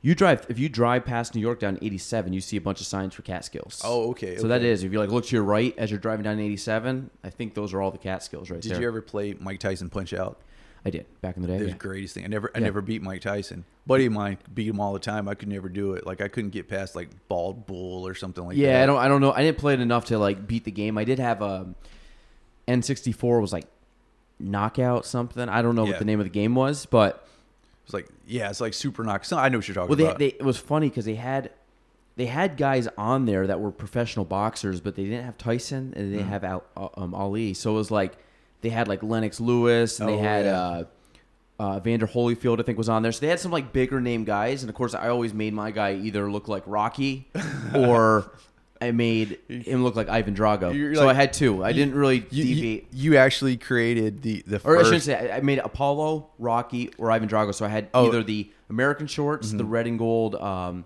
you 0.01 0.15
drive 0.15 0.45
if 0.49 0.57
you 0.57 0.69
drive 0.69 1.05
past 1.05 1.35
New 1.35 1.41
York 1.41 1.59
down 1.59 1.77
87, 1.81 2.31
you 2.33 2.41
see 2.41 2.57
a 2.57 2.61
bunch 2.61 2.79
of 2.79 2.87
signs 2.87 3.13
for 3.13 3.21
Catskills. 3.21 3.81
Oh, 3.83 4.11
okay, 4.11 4.37
So 4.37 4.47
that 4.47 4.61
okay. 4.61 4.69
is 4.69 4.83
if 4.83 4.91
you 4.91 4.99
like 4.99 5.09
look 5.09 5.25
to 5.25 5.35
your 5.35 5.43
right 5.43 5.73
as 5.77 5.91
you're 5.91 5.99
driving 5.99 6.23
down 6.23 6.39
87, 6.39 7.09
I 7.23 7.29
think 7.29 7.53
those 7.53 7.73
are 7.73 7.81
all 7.81 7.91
the 7.91 7.97
Catskills 7.97 8.49
right 8.49 8.61
Did 8.61 8.71
there. 8.73 8.81
you 8.81 8.87
ever 8.87 9.01
play 9.01 9.35
Mike 9.39 9.59
Tyson 9.59 9.89
Punch 9.89 10.13
Out? 10.13 10.39
I 10.85 10.89
did 10.91 11.05
back 11.21 11.35
in 11.35 11.41
the 11.41 11.47
day. 11.49 11.55
It 11.55 11.59
was 11.59 11.67
yeah. 11.67 11.73
the 11.73 11.79
greatest 11.79 12.13
thing. 12.15 12.23
I 12.23 12.27
never, 12.27 12.51
I 12.55 12.59
Yeah. 12.59 12.65
never 12.65 12.81
beat 12.81 13.01
Mike 13.01 13.21
Tyson. 13.21 13.65
Buddy 13.85 14.05
of 14.05 14.13
mine 14.13 14.37
beat 14.53 14.67
him 14.67 14.79
all 14.79 14.93
the 14.93 14.99
time. 14.99 15.27
I 15.27 15.33
could 15.35 15.49
never 15.49 15.67
do 15.67 15.93
it. 15.93 16.05
Like 16.05 16.21
I 16.21 16.27
couldn't 16.29 16.51
get 16.51 16.67
past 16.69 16.95
like 16.95 17.09
bald 17.27 17.65
bull 17.65 18.07
or 18.07 18.13
something 18.15 18.45
like 18.45 18.55
that. 18.55 18.61
Yeah, 18.61 18.83
I 18.83 18.85
don't. 18.85 18.97
I 18.97 19.07
don't 19.07 19.19
know. 19.21 19.31
I 19.33 19.41
didn't 19.43 19.57
play 19.57 19.73
it 19.73 19.81
enough 19.81 20.05
to 20.05 20.17
like 20.17 20.47
beat 20.47 20.63
the 20.63 20.71
game. 20.71 20.97
I 20.97 21.03
did 21.03 21.19
have 21.19 21.41
a 21.41 21.67
N64 22.67 23.41
was 23.41 23.51
like 23.53 23.65
knockout 24.39 25.05
something. 25.05 25.49
I 25.49 25.61
don't 25.61 25.75
know 25.75 25.83
Yeah. 25.85 25.91
what 25.91 25.99
the 25.99 26.05
name 26.05 26.19
of 26.19 26.25
the 26.25 26.29
game 26.31 26.55
was, 26.55 26.85
but 26.85 27.27
It's 27.85 27.93
like 27.93 28.07
yeah, 28.27 28.49
it's 28.49 28.61
like 28.61 28.73
super 28.73 29.03
knock. 29.03 29.25
I 29.33 29.49
know 29.49 29.57
what 29.57 29.67
you're 29.67 29.75
talking 29.75 29.89
well, 29.89 29.97
they, 29.97 30.05
about. 30.05 30.19
they 30.19 30.27
it 30.27 30.43
was 30.43 30.57
funny 30.57 30.89
because 30.89 31.05
they 31.05 31.15
had 31.15 31.51
they 32.15 32.27
had 32.27 32.57
guys 32.57 32.87
on 32.97 33.25
there 33.25 33.47
that 33.47 33.59
were 33.59 33.71
professional 33.71 34.25
boxers, 34.25 34.81
but 34.81 34.95
they 34.95 35.03
didn't 35.05 35.25
have 35.25 35.37
Tyson 35.37 35.93
and 35.95 36.11
they 36.13 36.17
didn't 36.17 36.27
Mm. 36.27 36.29
have 36.29 36.43
Al, 36.43 36.63
uh, 36.77 36.89
um, 36.97 37.13
Ali. 37.15 37.53
So 37.53 37.71
it 37.71 37.75
was 37.75 37.91
like 37.91 38.17
they 38.61 38.69
had 38.69 38.87
like 38.87 39.01
Lennox 39.03 39.39
Lewis 39.39 39.99
and 39.99 40.09
they 40.09 40.13
Oh, 40.15 40.19
had. 40.21 40.45
yeah. 40.45 40.59
Uh, 40.61 40.83
uh, 41.61 41.79
Vander 41.81 42.07
Holyfield, 42.07 42.59
I 42.61 42.63
think, 42.63 42.77
was 42.77 42.87
on 42.87 43.01
there. 43.03 43.11
So 43.11 43.19
they 43.19 43.27
had 43.27 43.39
some 43.39 43.51
like 43.51 43.73
bigger 43.73 43.99
name 43.99 44.23
guys, 44.23 44.63
and 44.63 44.69
of 44.69 44.75
course, 44.75 44.93
I 44.93 45.09
always 45.09 45.33
made 45.33 45.53
my 45.53 45.71
guy 45.71 45.93
either 45.95 46.31
look 46.31 46.47
like 46.47 46.63
Rocky, 46.65 47.27
or 47.75 48.31
I 48.81 48.91
made 48.91 49.39
him 49.49 49.83
look 49.83 49.97
like 49.97 50.07
Ivan 50.07 50.33
Drago. 50.35 50.73
You're 50.73 50.95
so 50.95 51.05
like- 51.07 51.15
I 51.17 51.19
had 51.19 51.33
two. 51.33 51.61
I 51.63 51.73
didn't 51.73 51.95
really 51.95 52.25
you, 52.31 52.43
you, 52.45 52.55
deviate. 52.55 52.87
you 52.93 53.17
actually 53.17 53.57
created 53.57 54.21
the 54.21 54.41
the 54.47 54.61
or 54.63 54.77
I 54.79 54.83
shouldn't 54.83 55.03
say. 55.03 55.29
I 55.31 55.41
made 55.41 55.59
Apollo, 55.59 56.29
Rocky, 56.39 56.91
or 56.97 57.11
Ivan 57.11 57.27
Drago. 57.27 57.53
So 57.53 57.65
I 57.65 57.69
had 57.69 57.89
Oh. 57.93 58.03
Mm-hmm. 58.05 58.15
either 58.15 58.23
the 58.23 58.49
American 58.69 59.07
shorts, 59.07 59.51
the 59.51 59.65
red 59.65 59.85
and 59.85 59.99
gold, 59.99 60.35
um, 60.35 60.85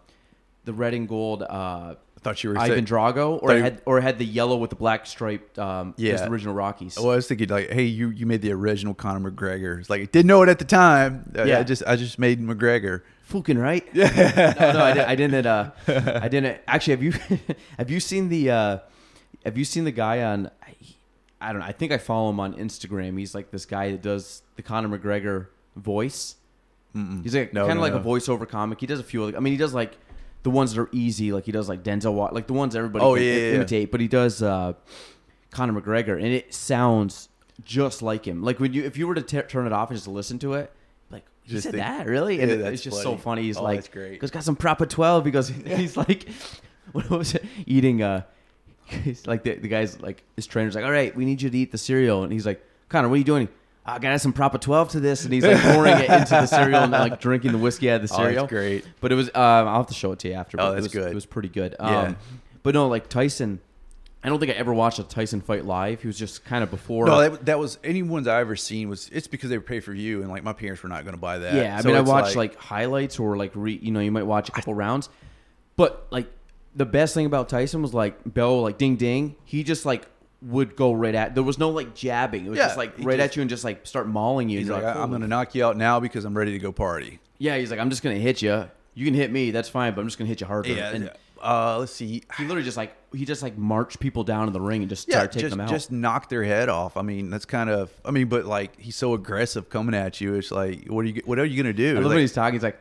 the 0.66 0.74
red 0.74 0.96
and 0.96 1.08
gold 1.08 1.44
uh, 1.44 1.96
thought 2.24 2.44
you 2.44 2.50
were 2.52 2.58
Ivan 2.58 2.86
Drago, 2.86 3.40
or 3.42 3.54
had 3.56 3.82
or 3.86 4.02
had 4.02 4.18
the 4.18 4.26
yellow 4.26 4.58
with 4.58 4.70
the 4.70 4.76
black 4.76 5.06
striped, 5.06 5.60
um, 5.60 5.94
Yeah. 5.98 6.28
original 6.28 6.54
Rockies. 6.54 6.98
Well, 6.98 7.12
I 7.12 7.16
was 7.16 7.28
thinking 7.28 7.50
like, 7.50 7.70
hey, 7.70 7.84
you 7.84 8.10
you 8.10 8.26
made 8.26 8.42
the 8.42 8.52
original 8.54 8.94
Conor 8.94 9.32
McGregor. 9.32 9.80
It's 9.80 9.90
like 9.90 10.02
I 10.02 10.06
didn't 10.06 10.28
know 10.28 10.42
it 10.44 10.50
at 10.50 10.60
the 10.60 10.66
time. 10.66 11.32
Yeah. 11.36 11.60
I 11.60 11.64
just 11.64 11.84
I 11.86 11.96
just 11.96 12.18
made 12.18 12.40
McGregor. 12.42 13.02
Fucking 13.26 13.58
right. 13.58 13.88
Yeah. 13.94 14.54
no, 14.60 14.72
no, 14.74 14.80
I, 14.84 15.12
I 15.12 15.16
didn't. 15.16 15.46
Uh, 15.46 15.72
I 15.88 16.28
didn't. 16.28 16.60
Actually, 16.68 16.92
have 16.96 17.04
you 17.04 17.14
have 17.78 17.90
you 17.90 18.00
seen 18.00 18.30
the 18.30 18.52
uh, 18.52 18.78
have 19.46 19.58
you 19.58 19.66
seen 19.66 19.84
the 19.84 19.92
guy 19.92 20.24
on? 20.24 20.50
I 21.42 21.52
don't 21.52 21.60
know. 21.60 21.66
I 21.68 21.74
think 21.74 21.92
I 21.92 21.98
follow 21.98 22.30
him 22.30 22.40
on 22.40 22.54
Instagram. 22.54 23.18
He's 23.20 23.36
like 23.36 23.52
this 23.52 23.66
guy 23.66 23.92
that 23.92 24.02
does 24.02 24.44
the 24.56 24.62
Conor 24.62 24.98
McGregor 24.98 25.48
voice. 25.76 26.36
He's 27.24 27.36
like 27.36 27.54
No, 27.54 27.62
kind 27.68 27.72
of 27.72 27.78
no, 27.78 27.82
like 27.82 27.94
a 27.94 28.00
voiceover 28.00 28.48
comic. 28.48 28.80
He 28.80 28.86
does 28.86 29.00
a 29.00 29.04
few. 29.04 29.26
Like, 29.26 29.36
I 29.36 29.40
mean, 29.40 29.52
he 29.52 29.58
does 29.58 29.74
like 29.74 29.98
the 30.44 30.50
ones 30.50 30.74
that 30.76 30.82
are 30.82 30.90
easy. 30.92 31.32
Like 31.32 31.46
he 31.46 31.52
does 31.52 31.68
like 31.70 31.84
Denzel, 31.84 32.14
Wa- 32.14 32.30
like 32.32 32.48
the 32.48 32.54
ones 32.54 32.76
everybody 32.76 33.04
Oh, 33.04 33.16
can 33.16 33.24
yeah, 33.24 33.32
yeah, 33.32 33.38
yeah. 33.50 33.54
imitate. 33.56 33.92
But 33.92 34.02
he 34.02 34.08
does 34.08 34.42
uh, 34.42 34.74
Conor 35.52 35.82
McGregor, 35.82 36.16
and 36.16 36.28
it 36.28 36.54
sounds 36.54 37.30
just 37.64 38.02
like 38.02 38.26
him. 38.26 38.44
Like 38.44 38.60
when 38.60 38.74
you 38.74 38.84
if 38.84 38.98
you 38.98 39.08
were 39.08 39.16
to 39.16 39.22
t- 39.22 39.42
turn 39.44 39.66
it 39.68 39.74
off 39.74 39.90
and 39.90 39.98
just 39.98 40.08
listen 40.08 40.40
to 40.40 40.54
it. 40.54 40.72
Like 41.10 41.26
he 41.44 41.52
Just 41.54 41.64
said 41.64 41.74
think- 41.74 41.84
that 41.84 42.08
really, 42.08 42.40
and 42.42 42.50
Yeah, 42.50 42.58
it- 42.68 42.74
it's 42.74 42.82
just 42.84 43.04
funny. 43.04 43.16
so 43.18 43.22
funny. 43.22 43.42
He's 43.44 43.58
Oh, 43.58 43.64
like, 43.64 43.78
that's 43.78 43.88
great. 43.90 44.20
He's 44.22 44.32
got 44.32 44.44
some 44.44 44.56
proper 44.56 44.86
twelve. 44.86 45.26
He 45.26 45.32
goes, 45.32 45.48
he's 45.66 45.96
like, 45.98 46.28
what 46.92 47.10
was 47.10 47.36
it? 47.36 47.46
Eating 47.66 48.02
uh, 48.02 48.24
he's 48.86 49.26
like 49.28 49.44
the, 49.44 49.56
the 49.56 49.68
guy's 49.68 50.02
like 50.02 50.24
his 50.36 50.46
trainer's 50.48 50.76
like, 50.76 50.84
all 50.86 50.92
right, 50.92 51.16
we 51.16 51.24
need 51.26 51.42
you 51.42 51.50
to 51.50 51.58
eat 51.58 51.72
the 51.72 51.78
cereal, 51.78 52.24
and 52.24 52.34
he's 52.34 52.46
like, 52.46 52.66
Conor, 52.90 53.08
what 53.10 53.16
are 53.16 53.18
you 53.18 53.24
doing? 53.24 53.48
I 53.86 54.00
got 54.00 54.20
some 54.22 54.32
proper 54.34 54.58
twelve 54.58 54.90
to 54.92 55.00
this, 55.00 55.26
and 55.26 55.34
he's 55.34 55.44
like 55.44 55.60
pouring 55.60 55.98
it 55.98 56.10
into 56.10 56.30
the 56.30 56.46
cereal 56.46 56.84
and 56.84 56.92
like 56.92 57.20
drinking 57.20 57.52
the 57.52 57.58
whiskey 57.58 57.90
out 57.92 58.02
of 58.02 58.08
the 58.08 58.14
Oh, 58.16 58.18
that's 58.18 58.30
cereal. 58.30 58.48
great. 58.48 58.86
But 59.02 59.12
it 59.12 59.16
was 59.16 59.28
um, 59.30 59.68
I'll 59.68 59.78
have 59.78 59.88
to 59.88 59.94
show 59.94 60.12
it 60.14 60.20
to 60.20 60.30
you 60.30 60.36
after. 60.36 60.58
Oh, 60.60 60.68
but 60.70 60.74
that's 60.76 60.86
it 60.86 60.96
was, 60.96 61.04
good. 61.04 61.12
It 61.12 61.16
was 61.16 61.26
pretty 61.26 61.50
good. 61.50 61.76
Yeah. 61.80 62.00
Um, 62.02 62.18
but 62.64 62.76
no, 62.76 62.88
like 62.88 63.10
Tyson, 63.10 63.60
I 64.24 64.30
don't 64.30 64.40
think 64.40 64.54
I 64.54 64.56
ever 64.56 64.74
watched 64.74 65.00
a 65.00 65.04
Tyson 65.04 65.42
fight 65.42 65.66
live. 65.66 66.00
He 66.02 66.08
was 66.08 66.18
just 66.18 66.46
kind 66.46 66.64
of 66.64 66.72
before. 66.72 67.08
No, 67.08 67.30
that, 67.30 67.46
that 67.48 67.60
was 67.60 67.78
any 67.84 68.04
ones 68.04 68.26
I 68.26 68.40
ever 68.40 68.56
seen 68.56 68.88
was 68.88 69.10
it's 69.12 69.28
because 69.28 69.50
they 69.50 69.58
were 69.58 69.64
pay 69.64 69.82
for 69.82 69.92
view 69.92 70.22
and 70.22 70.30
like 70.30 70.44
my 70.44 70.54
parents 70.54 70.82
were 70.82 70.88
not 70.88 71.04
going 71.04 71.16
to 71.16 71.20
buy 71.20 71.40
that. 71.40 71.54
Yeah, 71.56 71.76
I 71.78 71.82
So 71.82 71.90
mean, 71.90 71.98
I 71.98 72.00
it's 72.00 72.10
watched 72.10 72.36
like, 72.38 72.56
highlights 72.56 73.20
or 73.20 73.36
like 73.36 73.52
re, 73.54 73.78
you 73.82 73.92
know, 73.92 74.00
you 74.00 74.12
might 74.14 74.24
watch 74.26 74.48
a 74.48 74.54
couple 74.54 74.74
rounds, 74.74 75.10
but 75.76 76.08
like 76.10 76.28
the 76.76 76.86
best 76.86 77.14
thing 77.14 77.26
about 77.26 77.50
Tyson 77.50 77.82
was 77.82 77.94
like 77.94 78.16
Bell, 78.26 78.62
like 78.62 78.78
ding 78.78 78.96
ding, 78.96 79.36
he 79.44 79.62
just 79.64 79.86
like 79.86 80.08
would 80.44 80.76
go 80.76 80.94
right 80.94 81.16
at. 81.16 81.36
There 81.36 81.44
was 81.44 81.58
no 81.58 81.70
like 81.70 81.94
jabbing. 81.96 82.46
It 82.46 82.50
was 82.50 82.58
Yeah, 82.58 82.66
just 82.66 82.78
like 82.78 82.98
he 82.98 83.04
right 83.04 83.18
just- 83.18 83.32
at 83.32 83.36
you 83.36 83.42
and 83.42 83.50
just 83.50 83.64
like 83.64 83.86
start 83.88 84.08
mauling 84.08 84.50
you. 84.50 84.60
he's 84.60 84.68
and 84.68 84.76
like, 84.76 84.82
you're 84.84 84.92
I'm 84.92 84.98
"Holy 84.98 85.10
going 85.10 85.22
to 85.22 85.28
knock 85.28 85.56
you 85.56 85.66
out 85.66 85.78
now 85.78 86.00
because 86.00 86.26
I'm 86.26 86.38
ready 86.38 86.52
to 86.52 86.60
go 86.60 86.72
party. 86.72 87.20
Yeah, 87.40 87.58
he's 87.58 87.72
like, 87.72 87.80
I'm 87.80 87.90
just 87.90 88.04
gonna 88.04 88.16
hit 88.16 88.42
you. 88.42 88.70
You 88.96 89.06
can 89.06 89.14
hit 89.14 89.32
me, 89.32 89.52
that's 89.52 89.68
fine, 89.70 89.94
but 89.96 90.02
I'm 90.02 90.08
just 90.08 90.18
gonna 90.18 90.28
hit 90.30 90.40
you 90.42 90.48
harder. 90.48 90.70
Yeah. 90.70 90.92
and 90.92 91.12
uh, 91.42 91.78
let's 91.80 91.92
see. 91.92 92.24
he 92.38 92.44
literally 92.44 92.64
just 92.64 92.78
like 92.78 92.96
he 93.14 93.26
just 93.26 93.44
like 93.44 93.58
marched 93.58 94.00
people 94.00 94.24
down 94.24 94.48
in 94.48 94.54
the 94.54 94.62
ring 94.62 94.82
and 94.82 94.90
just 94.90 95.10
Yeah, 95.10 95.16
started 95.16 95.32
taking 95.34 95.42
just 95.48 95.52
them 95.58 95.62
out. 95.62 95.70
just 95.70 95.92
knock 95.92 96.30
their 96.30 96.44
head 96.46 96.70
off. 96.70 96.96
I 96.96 97.02
mean, 97.02 97.30
that's 97.30 97.44
kind 97.46 97.70
of. 97.70 97.92
I 98.06 98.12
mean, 98.12 98.28
but 98.30 98.46
like 98.46 98.80
he's 98.80 98.96
so 98.96 99.14
aggressive 99.14 99.70
coming 99.70 99.94
at 99.94 100.22
you. 100.22 100.36
It's 100.36 100.52
like, 100.52 100.86
what 100.88 101.02
are 101.04 101.08
you? 101.10 101.22
What 101.26 101.40
are 101.40 101.44
you 101.46 101.62
going 101.62 101.76
to 101.76 101.78
do? 101.78 101.92
I 101.92 101.94
love 101.96 102.04
Like- 102.06 102.10
when 102.12 102.20
he's 102.20 102.32
talking. 102.34 102.54
He's 102.54 102.64
like, 102.64 102.80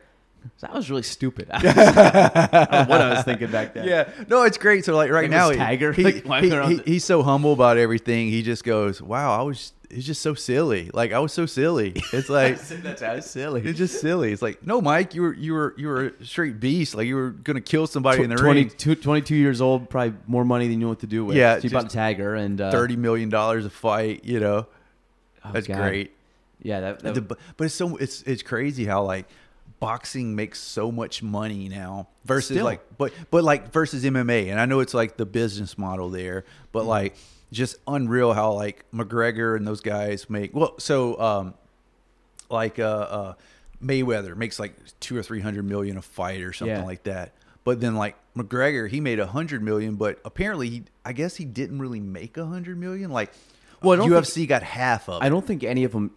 that 0.61 0.73
was 0.73 0.89
really 0.89 1.03
stupid. 1.03 1.49
I 1.53 2.85
what 2.87 3.01
I 3.01 3.09
was 3.13 3.23
thinking 3.25 3.51
back 3.51 3.73
then. 3.73 3.87
Yeah, 3.87 4.09
no, 4.27 4.43
it's 4.43 4.57
great. 4.57 4.85
So 4.85 4.95
like 4.95 5.11
right 5.11 5.29
now, 5.29 5.51
Tiger, 5.51 5.91
he, 5.93 6.21
like, 6.21 6.43
he- 6.43 6.49
he- 6.49 6.75
the- 6.75 6.83
he's 6.85 7.03
so 7.05 7.23
humble 7.23 7.53
about 7.53 7.77
everything. 7.77 8.27
He 8.29 8.41
just 8.43 8.63
goes, 8.63 9.01
"Wow, 9.01 9.37
I 9.39 9.43
was." 9.43 9.73
It's 9.95 10.07
just 10.07 10.23
so 10.23 10.33
silly. 10.33 10.89
Like 10.91 11.11
I 11.13 11.19
was 11.19 11.31
so 11.33 11.45
silly. 11.45 11.93
It's 12.11 12.27
like 12.29 12.57
that's 12.59 13.01
how 13.03 13.19
silly. 13.19 13.61
it's 13.63 13.77
just 13.77 14.01
silly. 14.01 14.31
It's 14.31 14.41
like, 14.41 14.65
no, 14.65 14.81
Mike, 14.81 15.13
you 15.13 15.21
were 15.21 15.33
you 15.35 15.53
were 15.53 15.75
you 15.77 15.87
were 15.87 16.07
a 16.19 16.25
straight 16.25 16.59
beast. 16.59 16.95
Like 16.95 17.05
you 17.05 17.15
were 17.15 17.29
gonna 17.29 17.61
kill 17.61 17.85
somebody 17.85 18.23
in 18.23 18.29
the 18.31 18.35
20 18.35 18.61
ring. 18.63 18.95
22 18.95 19.35
years 19.35 19.61
old, 19.61 19.91
probably 19.91 20.15
more 20.25 20.43
money 20.45 20.65
than 20.67 20.79
you 20.79 20.85
know 20.85 20.89
what 20.89 21.01
to 21.01 21.05
do 21.07 21.23
with. 21.25 21.35
Yeah, 21.37 21.57
so 21.59 21.65
you 21.65 21.69
bought 21.69 21.93
a 21.93 21.95
tagger 21.95 22.35
and 22.39 22.59
uh, 22.59 22.71
Thirty 22.71 22.95
million 22.95 23.29
dollars 23.29 23.67
a 23.67 23.69
fight. 23.69 24.25
You 24.25 24.39
know, 24.39 24.65
oh, 25.45 25.51
that's 25.51 25.67
God. 25.67 25.77
great. 25.77 26.11
Yeah, 26.63 26.79
that, 26.79 26.99
that 27.01 27.13
The- 27.13 27.21
but 27.21 27.65
it's 27.65 27.75
so 27.75 27.95
it's 27.97 28.23
it's 28.23 28.41
crazy 28.41 28.85
how 28.85 29.03
like 29.03 29.27
boxing 29.83 30.35
makes 30.35 30.59
so 30.59 30.91
much 30.91 31.21
money 31.21 31.67
now 31.69 32.07
versus 32.25 32.55
Still. 32.55 32.65
like 32.65 32.81
but 32.97 33.11
but 33.31 33.43
like 33.43 33.71
versus 33.73 34.03
MMA 34.03 34.49
and 34.49 34.59
I 34.59 34.65
know 34.65 34.79
it's 34.79 34.93
like 34.93 35.17
the 35.17 35.25
business 35.25 35.77
model 35.77 36.09
there 36.09 36.45
but 36.71 36.85
like 36.85 37.15
just 37.51 37.75
unreal 37.87 38.33
how 38.33 38.53
like 38.53 38.85
McGregor 38.93 39.55
and 39.57 39.67
those 39.67 39.81
guys 39.81 40.29
make 40.29 40.55
well 40.55 40.75
so 40.79 41.19
um 41.19 41.53
like 42.49 42.79
uh 42.79 42.83
uh 42.83 43.33
Mayweather 43.83 44.35
makes 44.37 44.59
like 44.59 44.73
2 45.01 45.17
or 45.17 45.23
300 45.23 45.65
million 45.65 45.97
a 45.97 46.01
fight 46.01 46.41
or 46.41 46.53
something 46.53 46.77
Yeah. 46.77 46.83
like 46.83 47.03
that 47.03 47.33
but 47.65 47.81
then 47.81 47.95
like 47.95 48.15
McGregor 48.37 48.89
he 48.89 49.01
made 49.01 49.19
a 49.19 49.25
100 49.25 49.61
million 49.61 49.95
but 49.95 50.19
apparently 50.23 50.69
he 50.69 50.83
I 51.03 51.11
guess 51.13 51.35
he 51.35 51.43
didn't 51.45 51.79
really 51.79 51.99
make 51.99 52.37
a 52.37 52.43
100 52.43 52.77
million 52.79 53.11
like 53.11 53.31
Well, 53.81 53.97
UFC 53.97 54.47
got 54.47 54.63
half 54.63 55.09
of 55.09 55.21
it. 55.21 55.25
I 55.25 55.29
don't 55.29 55.45
think 55.45 55.63
any 55.65 55.83
of 55.83 55.91
them. 55.91 56.11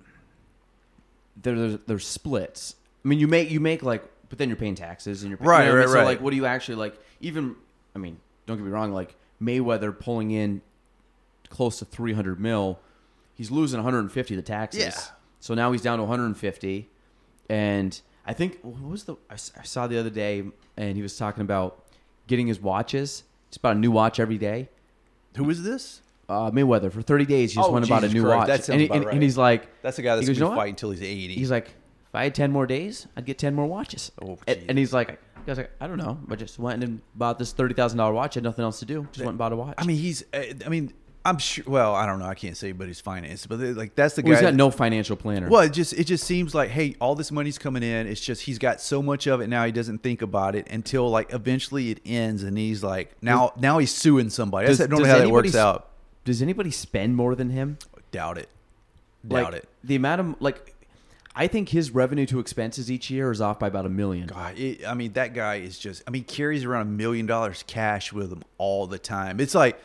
There, 1.43 1.55
there's, 1.59 1.79
there's 1.87 2.07
splits. 2.07 2.77
I 3.07 3.09
mean, 3.09 3.21
you 3.21 3.29
make 3.29 3.51
you 3.53 3.61
make 3.61 3.85
like, 3.85 4.03
but 4.29 4.39
then 4.39 4.49
you're 4.49 4.57
paying 4.57 4.75
taxes 4.75 5.23
and 5.23 5.31
you're 5.31 5.39
paying, 5.39 5.49
Right, 5.49 5.61
you 5.67 5.73
know 5.73 5.75
what 5.75 5.83
I 5.83 5.85
right. 5.85 5.89
So 5.93 5.99
right. 5.99 6.05
like, 6.05 6.21
what 6.21 6.31
do 6.31 6.37
you 6.37 6.47
actually 6.47 6.75
like? 6.75 6.99
Even, 7.21 7.55
I 7.95 8.01
mean, 8.01 8.19
don't 8.47 8.57
get 8.57 8.65
me 8.65 8.73
wrong. 8.73 8.91
Like 8.93 9.15
Mayweather 9.41 9.97
pulling 9.97 10.33
in 10.33 10.61
close 11.49 11.79
to 11.79 11.85
300 11.85 12.41
mil, 12.41 12.81
he's 13.35 13.53
losing 13.53 13.79
150 13.79 14.35
the 14.35 14.43
taxes. 14.43 14.81
Yeah. 14.83 15.01
So 15.39 15.55
now 15.55 15.71
he's 15.71 15.83
down 15.83 15.99
to 15.99 16.03
150, 16.05 16.89
and 17.49 18.01
I 18.27 18.33
think 18.33 18.59
what 18.63 18.83
was 18.91 19.05
the 19.05 19.15
I 19.31 19.35
I 19.35 19.63
saw 19.63 19.87
the 19.87 19.99
other 20.01 20.11
day, 20.11 20.43
and 20.77 20.97
he 20.97 21.03
was 21.03 21.17
talking 21.17 21.43
about 21.43 21.85
getting 22.27 22.49
his 22.49 22.59
watches. 22.61 23.23
It's 23.49 23.57
about 23.57 23.77
a 23.77 23.79
new 23.79 23.93
watch 23.93 24.19
every 24.19 24.39
day 24.39 24.69
Who 25.37 25.49
is 25.51 25.63
this? 25.63 26.03
uh, 26.29 26.51
Mayweather 26.51 26.91
for 26.91 27.01
30 27.03 27.25
days. 27.27 27.53
He 27.53 27.57
just 27.59 27.69
Oh, 27.69 27.73
went 27.73 27.87
about 27.87 28.03
a 28.03 28.09
new 28.09 28.25
Christ, 28.25 28.49
watch, 28.51 28.69
and, 28.71 28.81
he- 28.81 28.87
about 28.87 28.97
and, 28.97 29.05
right. 29.07 29.15
and 29.15 29.23
he's 29.23 29.39
like, 29.39 29.69
That's 29.83 29.97
the 29.97 30.03
guy 30.03 30.17
that's 30.17 30.27
goes, 30.27 30.37
going 30.37 30.45
"You 30.49 30.51
to 30.51 30.57
know 30.57 30.61
fight 30.61 30.71
until 30.71 30.91
he's 30.91 31.01
80. 31.03 31.35
he's 31.35 31.51
like, 31.53 31.73
if 32.09 32.15
I 32.15 32.25
had 32.25 32.35
10 32.35 32.51
more 32.53 32.67
days, 32.67 33.07
I'd 33.17 33.25
get 33.25 33.39
10 33.39 33.55
more 33.55 33.67
watches. 33.67 34.13
Oh, 34.23 34.39
and, 34.47 34.65
and 34.69 34.79
he's 34.79 34.93
like, 34.93 35.19
I 35.47 35.51
was 35.51 35.59
like, 35.59 35.71
I 35.81 35.87
don't 35.87 35.99
know. 35.99 36.19
I 36.31 36.35
just 36.37 36.59
went 36.59 36.83
and 36.83 37.01
bought 37.15 37.39
this 37.39 37.53
thirty 37.53 37.73
thousand 37.73 37.99
dollar 37.99 38.13
watch. 38.13 38.37
I 38.37 38.39
Had 38.39 38.45
nothing 38.45 38.65
else 38.65 38.81
to 38.81 38.85
do. 38.85 39.07
Just 39.13 39.19
went 39.21 39.31
and 39.31 39.39
bought 39.39 39.53
a 39.53 39.57
watch. 39.57 39.75
I 39.79 39.85
mean, 39.85 39.97
he's. 39.97 40.25
uh, 40.35 40.43
I 40.65 40.69
mean, 40.69 40.93
I'm 41.25 41.39
sure. 41.39 41.63
Well, 41.69 41.95
I 41.95 42.05
don't 42.05 42.19
know. 42.19 42.25
I 42.27 42.35
can't 42.35 42.57
say, 42.57 42.73
but 42.73 42.89
he's 42.89 43.01
financed. 43.01 43.49
But 43.49 43.61
like, 43.61 43.95
that's 43.95 44.17
the 44.17 44.23
Well, 44.23 44.33
guy. 44.33 44.39
he's 44.39 44.43
got 44.43 44.55
no 44.55 44.73
financial 44.73 45.15
planner. 45.15 45.49
well, 45.49 45.61
it 45.61 45.73
just 45.73 45.93
it 45.93 46.03
just 46.05 46.25
seems 46.25 46.53
like, 46.53 46.71
hey, 46.71 46.97
all 47.01 47.15
this 47.15 47.31
money's 47.31 47.59
coming 47.59 47.85
in. 47.85 48.09
It's 48.09 48.21
just 48.21 48.43
he's 48.43 48.59
got 48.59 48.81
so 48.81 49.01
much 49.03 49.29
of 49.29 49.41
it 49.41 49.47
now. 49.49 49.65
He 49.65 49.71
doesn't 49.71 50.03
think 50.03 50.21
about 50.21 50.57
it 50.57 50.67
until 50.69 51.09
like 51.11 51.33
eventually 51.33 51.91
it 51.93 52.01
ends, 52.05 52.43
and 52.43 52.59
he's 52.59 52.83
like, 52.83 53.13
now 53.23 53.53
now 53.57 53.79
he's 53.79 53.93
suing 53.95 54.31
somebody. 54.31 54.67
That's 54.67 54.79
Does- 54.79 54.89
normally 54.89 55.11
how 55.11 55.19
that 55.19 55.31
works 55.31 55.55
out. 55.55 55.91
Does 56.25 56.43
anybody 56.43 56.73
spend 56.73 57.15
more 57.15 57.37
than 57.37 57.51
him? 57.51 57.79
Doubt 58.11 58.37
it. 58.39 58.49
Doubt 59.27 59.53
like, 59.53 59.63
it. 59.63 59.69
The 59.85 59.95
amount 59.95 60.21
of 60.21 60.37
like, 60.41 60.75
I 61.39 61.47
think 61.49 61.69
his 61.69 61.91
revenue 61.91 62.25
to 62.27 62.41
expenses 62.41 62.91
each 62.91 63.11
year 63.11 63.31
is 63.31 63.43
off 63.43 63.59
by 63.59 63.67
about 63.69 63.85
a 63.85 63.91
million. 63.91 64.27
God, 64.27 64.59
it, 64.59 64.87
I 64.87 64.95
mean, 64.95 65.13
that 65.13 65.35
guy 65.35 65.57
is 65.57 65.79
just. 65.79 66.03
I 66.09 66.11
mean, 66.11 66.25
carries 66.25 66.65
around 66.65 66.83
a 66.83 66.91
million 66.91 67.27
dollars 67.27 67.63
cash 67.67 68.13
with 68.13 68.33
him 68.33 68.43
all 68.59 68.87
the 68.87 68.99
time. 68.99 69.39
It's 69.41 69.55
like. 69.55 69.79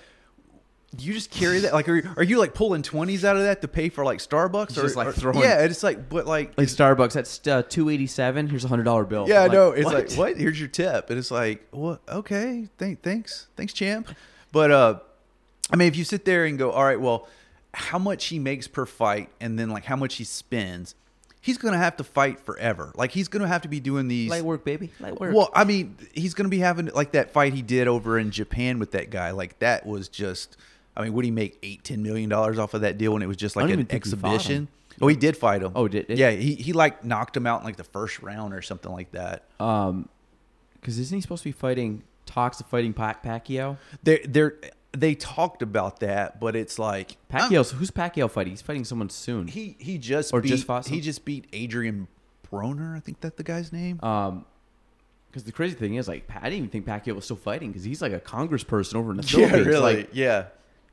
You 1.00 1.14
just 1.14 1.32
carry 1.32 1.60
that 1.60 1.74
like 1.74 1.88
are 1.88 1.96
you, 1.96 2.10
are 2.18 2.24
you 2.24 2.38
like 2.38 2.54
pulling 2.54 2.82
twenties 2.82 3.24
out 3.24 3.38
of 3.38 3.44
that 3.44 3.62
to 3.62 3.70
pay 3.70 3.88
for 3.88 4.04
like 4.04 4.20
Starbucks 4.20 4.72
or 4.78 4.82
just, 4.82 4.98
like, 4.98 5.08
or- 5.08 5.12
throwing- 5.14 5.40
yeah 5.40 5.64
it's 5.64 5.84
like 5.84 6.10
but 6.10 6.28
like 6.28 6.58
Like 6.58 6.68
Starbucks, 6.68 7.14
that's 7.14 7.48
uh, 7.48 7.64
two 7.64 7.90
eighty 7.90 8.08
seven. 8.08 8.50
Here's 8.50 8.66
a 8.66 8.68
hundred 8.68 8.84
dollar 8.84 9.06
bill. 9.06 9.26
Yeah, 9.26 9.40
I 9.44 9.46
I'm 9.46 9.52
know. 9.54 9.72
It's 9.72 9.86
what? 9.86 9.94
like, 9.94 10.12
what? 10.18 10.36
Here's 10.38 10.60
your 10.60 10.68
tip. 10.68 11.10
And 11.10 11.18
it's 11.18 11.32
like, 11.32 11.66
what? 11.72 12.02
Okay, 12.10 12.68
thank, 12.78 13.04
thanks, 13.04 13.48
thanks, 13.56 13.72
champ. 13.72 14.14
But 14.52 14.70
uh, 14.72 15.00
I 15.72 15.78
mean, 15.78 15.88
if 15.88 15.96
you 15.96 16.04
sit 16.04 16.26
there 16.26 16.44
and 16.44 16.58
go, 16.60 16.72
all 16.72 16.84
right, 16.84 17.00
well, 17.00 17.26
how 17.74 17.98
much 17.98 18.26
he 18.26 18.38
makes 18.38 18.68
per 18.68 18.86
fight, 18.86 19.30
and 19.40 19.58
then 19.58 19.70
like 19.70 19.86
how 19.86 19.96
much 19.96 20.16
he 20.16 20.26
spends, 20.26 20.94
he's 21.42 21.58
gonna 21.58 21.78
have 21.78 21.98
to 21.98 22.04
fight 22.04 22.40
forever. 22.40 22.92
Like 22.96 23.12
he's 23.12 23.28
gonna 23.28 23.48
have 23.48 23.64
to 23.64 23.68
be 23.68 23.80
doing 23.80 24.08
these. 24.08 24.30
light 24.30 24.44
work, 24.44 24.64
baby, 24.64 24.92
light 25.00 25.20
work. 25.20 25.34
Well, 25.36 25.50
I 25.54 25.64
mean, 25.64 25.98
he's 26.14 26.34
gonna 26.34 26.50
be 26.50 26.60
having 26.60 26.86
like 26.88 27.12
that 27.12 27.32
fight 27.32 27.54
he 27.54 27.62
did 27.62 27.88
over 27.88 28.18
in 28.18 28.32
Japan 28.32 28.80
with 28.80 28.92
that 28.92 29.10
guy. 29.10 29.32
Like 29.32 29.60
that 29.60 29.86
was 29.86 30.08
just. 30.08 30.58
I 30.96 31.04
mean, 31.04 31.14
would 31.14 31.24
he 31.26 31.32
make 31.32 31.58
eight, 31.64 31.84
ten 31.84 32.04
million 32.04 32.30
dollars 32.30 32.60
off 32.60 32.74
of 32.74 32.82
that 32.82 32.98
deal 32.98 33.14
when 33.14 33.22
it 33.22 33.28
was 33.28 33.38
just 33.38 33.56
like 33.56 33.70
an 33.70 33.80
he 33.80 33.86
exhibition? 33.90 34.68
Oh, 35.02 35.08
he 35.08 35.16
did 35.16 35.36
fight 35.38 35.62
him. 35.64 35.72
Oh, 35.74 35.88
did- 35.88 36.08
did- 36.08 36.18
yeah? 36.20 36.32
He 36.32 36.54
he 36.56 36.74
like 36.74 37.04
knocked 37.04 37.36
him 37.36 37.48
out 37.48 37.62
in 37.62 37.66
like 37.66 37.78
the 37.78 37.84
first 37.84 38.22
round 38.22 38.54
or 38.54 38.62
something 38.62 38.92
like 38.92 39.12
that. 39.14 39.46
Um, 39.60 40.10
because 40.76 41.00
isn't 41.00 41.16
he 41.16 41.22
supposed 41.22 41.44
to 41.44 41.50
be 41.50 41.54
fighting? 41.54 42.04
Talks 42.26 42.60
of 42.60 42.66
fighting 42.68 42.94
Pac- 42.94 43.24
Pacquiao. 43.24 43.78
They 44.04 44.20
they 44.20 44.50
they 44.94 45.16
talked 45.16 45.62
about 45.62 46.00
that, 46.02 46.40
but 46.40 46.56
it's 46.56 46.78
like 46.78 47.18
Pacquiao. 47.32 47.72
who's 47.72 47.92
Pacquiao 47.92 48.30
fighting? 48.30 48.52
He's 48.52 48.62
fighting 48.62 48.84
someone 48.84 49.10
soon. 49.10 49.48
he 49.48 49.76
he 49.80 49.98
just 49.98 50.34
Or 50.34 50.42
beat, 50.42 50.50
just 50.50 50.66
fought 50.66 50.88
he 50.88 51.00
just 51.02 51.24
beat 51.26 51.48
Adrian 51.54 52.08
Broner. 52.52 52.96
I 52.98 53.00
think 53.00 53.22
that's 53.22 53.36
the 53.38 53.44
guy's 53.44 53.72
name. 53.72 54.00
Um, 54.04 54.46
because 55.30 55.46
the 55.46 55.54
crazy 55.54 55.76
thing 55.76 55.96
is, 55.96 56.10
like, 56.10 56.30
I 56.36 56.50
didn't 56.50 56.58
even 56.58 56.70
think 56.70 56.86
Pacquiao 56.86 57.16
was 57.16 57.24
still 57.24 57.38
fighting 57.38 57.70
because 57.70 57.86
he's 57.86 58.02
like 58.02 58.12
a 58.12 58.20
congressperson 58.20 58.96
over 58.96 59.12
in 59.12 59.18
the 59.18 59.24
Philippines. 59.28 59.66
yeah, 59.66 59.72
really. 59.72 59.96
Like, 59.96 60.10
yeah. 60.12 60.46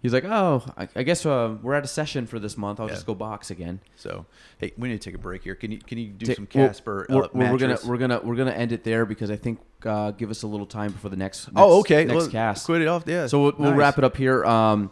He's 0.02 0.12
like, 0.12 0.24
oh, 0.24 0.62
I, 0.76 0.88
I 0.96 1.02
guess 1.02 1.24
uh, 1.26 1.56
we're 1.62 1.74
at 1.74 1.84
a 1.84 1.88
session 1.88 2.26
for 2.26 2.38
this 2.38 2.56
month. 2.56 2.80
I'll 2.80 2.86
Yeah. 2.86 2.94
just 2.94 3.06
go 3.06 3.14
box 3.14 3.50
again. 3.50 3.80
So 3.96 4.26
hey, 4.58 4.72
we 4.78 4.88
need 4.88 5.00
to 5.00 5.10
take 5.10 5.14
a 5.14 5.22
break 5.22 5.42
here. 5.44 5.54
Can 5.54 5.72
you 5.72 5.78
can 5.78 5.98
you 5.98 6.08
do 6.08 6.26
Ta- 6.26 6.34
some 6.34 6.46
Casper? 6.46 7.06
We're, 7.08 7.24
uh, 7.24 7.28
we're, 7.32 7.52
we're 7.52 7.58
gonna 7.58 7.78
we're 7.86 7.96
gonna 7.98 8.20
we're 8.22 8.36
gonna 8.36 8.52
end 8.52 8.72
it 8.72 8.84
there 8.84 9.04
because 9.06 9.30
I 9.30 9.36
think 9.36 9.60
uh, 9.84 10.10
give 10.12 10.30
us 10.30 10.42
a 10.42 10.46
little 10.46 10.66
time 10.66 10.92
before 10.92 11.10
the 11.10 11.16
next. 11.16 11.48
oh 11.56 11.80
okay. 11.80 12.04
next 12.04 12.16
Well, 12.16 12.28
cast. 12.30 12.66
Quit 12.66 12.82
it 12.82 12.88
off. 12.88 13.04
Yeah. 13.06 13.26
So 13.26 13.42
we'll, 13.42 13.52
we'll 13.58 13.74
wrap 13.74 13.98
it 13.98 14.04
up 14.04 14.16
here. 14.16 14.44
Um, 14.44 14.90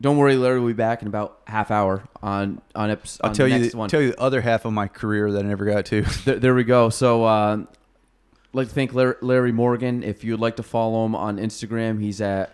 don't 0.00 0.16
worry, 0.16 0.34
Larry 0.34 0.58
will 0.58 0.66
be 0.66 0.72
back 0.72 1.00
in 1.02 1.06
about 1.06 1.40
half 1.46 1.70
hour 1.70 2.02
on 2.22 2.60
on, 2.74 2.90
eps- 2.90 3.20
I'll 3.22 3.32
tell 3.32 3.46
you 3.46 3.58
next 3.60 3.72
the, 3.72 3.78
one. 3.78 3.88
tell 3.88 4.02
you 4.02 4.10
the 4.10 4.20
other 4.20 4.40
half 4.40 4.64
of 4.64 4.72
my 4.72 4.88
career 4.88 5.30
that 5.30 5.44
I 5.44 5.48
never 5.48 5.64
got 5.64 5.86
to. 5.86 6.02
There, 6.24 6.38
there 6.40 6.54
we 6.56 6.64
go. 6.64 6.88
So, 6.88 7.24
uh, 7.24 7.58
I'd 7.58 7.66
like 8.52 8.66
to 8.68 8.74
thank 8.74 8.94
Larry, 8.94 9.14
Larry 9.20 9.52
Morgan. 9.52 10.02
If 10.02 10.24
you'd 10.24 10.40
like 10.40 10.56
to 10.56 10.64
follow 10.64 11.06
him 11.06 11.14
on 11.14 11.38
Instagram, 11.38 12.02
he's 12.02 12.20
at 12.20 12.52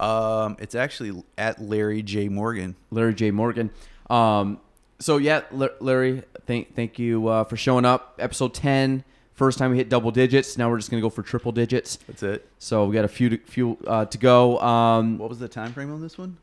um, 0.00 0.56
it's 0.58 0.74
actually 0.74 1.22
at 1.38 1.60
Larry 1.62 2.02
J 2.02 2.28
Morgan. 2.28 2.74
Larry 2.90 3.14
J 3.14 3.30
Morgan. 3.30 3.70
Um, 4.08 4.58
so 4.98 5.18
yeah, 5.18 5.42
L- 5.52 5.68
Larry, 5.80 6.22
thank 6.46 6.74
thank 6.74 6.98
you 6.98 7.28
uh, 7.28 7.44
for 7.44 7.56
showing 7.56 7.84
up. 7.84 8.16
Episode 8.18 8.54
ten, 8.54 9.04
first 9.34 9.58
time 9.58 9.70
we 9.70 9.76
hit 9.76 9.88
double 9.88 10.10
digits. 10.10 10.58
Now 10.58 10.70
we're 10.70 10.78
just 10.78 10.90
gonna 10.90 11.00
go 11.02 11.10
for 11.10 11.22
triple 11.22 11.52
digits. 11.52 11.98
That's 12.06 12.22
it. 12.22 12.48
So 12.58 12.86
we 12.86 12.94
got 12.94 13.04
a 13.04 13.08
few 13.08 13.30
to, 13.30 13.36
few 13.38 13.78
uh, 13.86 14.06
to 14.06 14.18
go. 14.18 14.58
Um, 14.60 15.18
What 15.18 15.28
was 15.28 15.38
the 15.38 15.48
time 15.48 15.72
frame 15.72 15.92
on 15.92 16.00
this 16.02 16.18
one? 16.18 16.36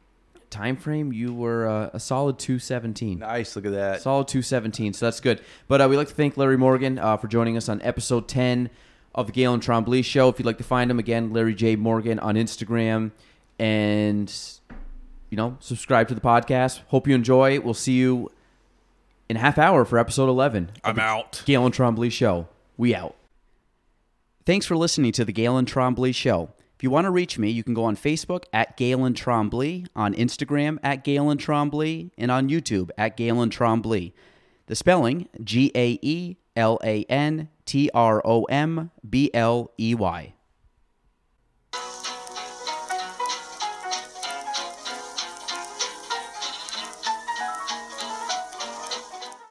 time 0.50 0.78
frame, 0.78 1.12
you 1.12 1.34
were 1.34 1.68
uh, 1.68 1.90
a 1.94 2.00
solid 2.00 2.40
two 2.40 2.58
seventeen. 2.58 3.20
Nice. 3.20 3.56
Look 3.56 3.66
at 3.66 3.74
that. 3.74 4.02
Solid 4.02 4.30
217, 4.30 4.94
so 4.94 5.06
that's 5.08 5.20
good. 5.20 5.42
But 5.68 5.82
uh, 5.82 5.88
we'd 5.90 5.98
like 5.98 6.08
to 6.08 6.14
thank 6.14 6.38
Larry 6.38 6.58
Morgan 6.58 6.98
uh, 7.00 7.18
for 7.18 7.28
joining 7.28 7.58
us 7.58 7.68
on 7.68 7.82
episode 7.82 8.30
10 8.30 8.70
of 9.14 9.28
the 9.28 9.34
Gaelan 9.34 9.62
Trombley 9.62 10.06
Show. 10.06 10.30
If 10.30 10.40
you'd 10.40 10.46
like 10.46 10.58
to 10.60 10.64
find 10.64 10.90
him, 10.90 11.00
again, 11.00 11.34
Larry 11.34 11.54
J. 11.54 11.76
Morgan 11.76 12.18
on 12.20 12.36
Instagram. 12.36 13.12
And, 13.60 14.34
you 15.30 15.38
know, 15.38 15.58
subscribe 15.60 16.08
to 16.10 16.16
the 16.16 16.22
podcast. 16.22 16.82
Hope 16.88 17.08
you 17.08 17.16
enjoy. 17.16 17.60
We'll 17.60 17.74
see 17.74 17.94
you 17.94 18.32
in 19.30 19.38
a 19.38 19.40
half 19.40 19.58
hour 19.58 19.86
for 19.86 19.98
episode 19.98 20.30
11. 20.30 20.72
I'm 20.84 21.00
out. 21.00 21.44
Gaelan 21.46 21.72
Trombley 21.72 22.12
Show. 22.12 22.48
We 22.78 22.94
out. 22.96 23.16
Thanks 24.46 24.66
for 24.66 24.78
listening 24.78 25.12
to 25.14 25.26
the 25.26 25.34
Gaelan 25.34 25.66
Trombley 25.66 26.16
Show. 26.16 26.54
If 26.78 26.84
you 26.84 26.92
want 26.92 27.06
to 27.06 27.12
reach 27.12 27.40
me, 27.40 27.50
you 27.50 27.64
can 27.64 27.74
go 27.74 27.84
on 27.84 27.96
Facebook 27.98 28.44
at 28.54 28.78
Gaelan 28.78 29.16
Trombley, 29.16 29.88
on 29.96 30.14
Instagram 30.14 30.78
at 30.84 31.04
Gaelan 31.04 31.38
Trombley, 31.38 32.12
and 32.18 32.30
on 32.30 32.50
YouTube 32.50 32.92
at 32.98 33.18
Gaelan 33.18 33.50
Trombley. 33.50 34.14
The 34.68 34.76
spelling 34.76 35.28
G 35.44 35.72
A 35.74 35.98
E 36.02 36.38
L 36.56 36.80
A 36.84 37.04
N 37.06 37.50
T 37.66 37.90
R 37.94 38.22
O 38.24 38.44
M 38.44 38.92
B 39.10 39.32
L 39.34 39.72
E 39.80 39.96
Y. 39.96 40.34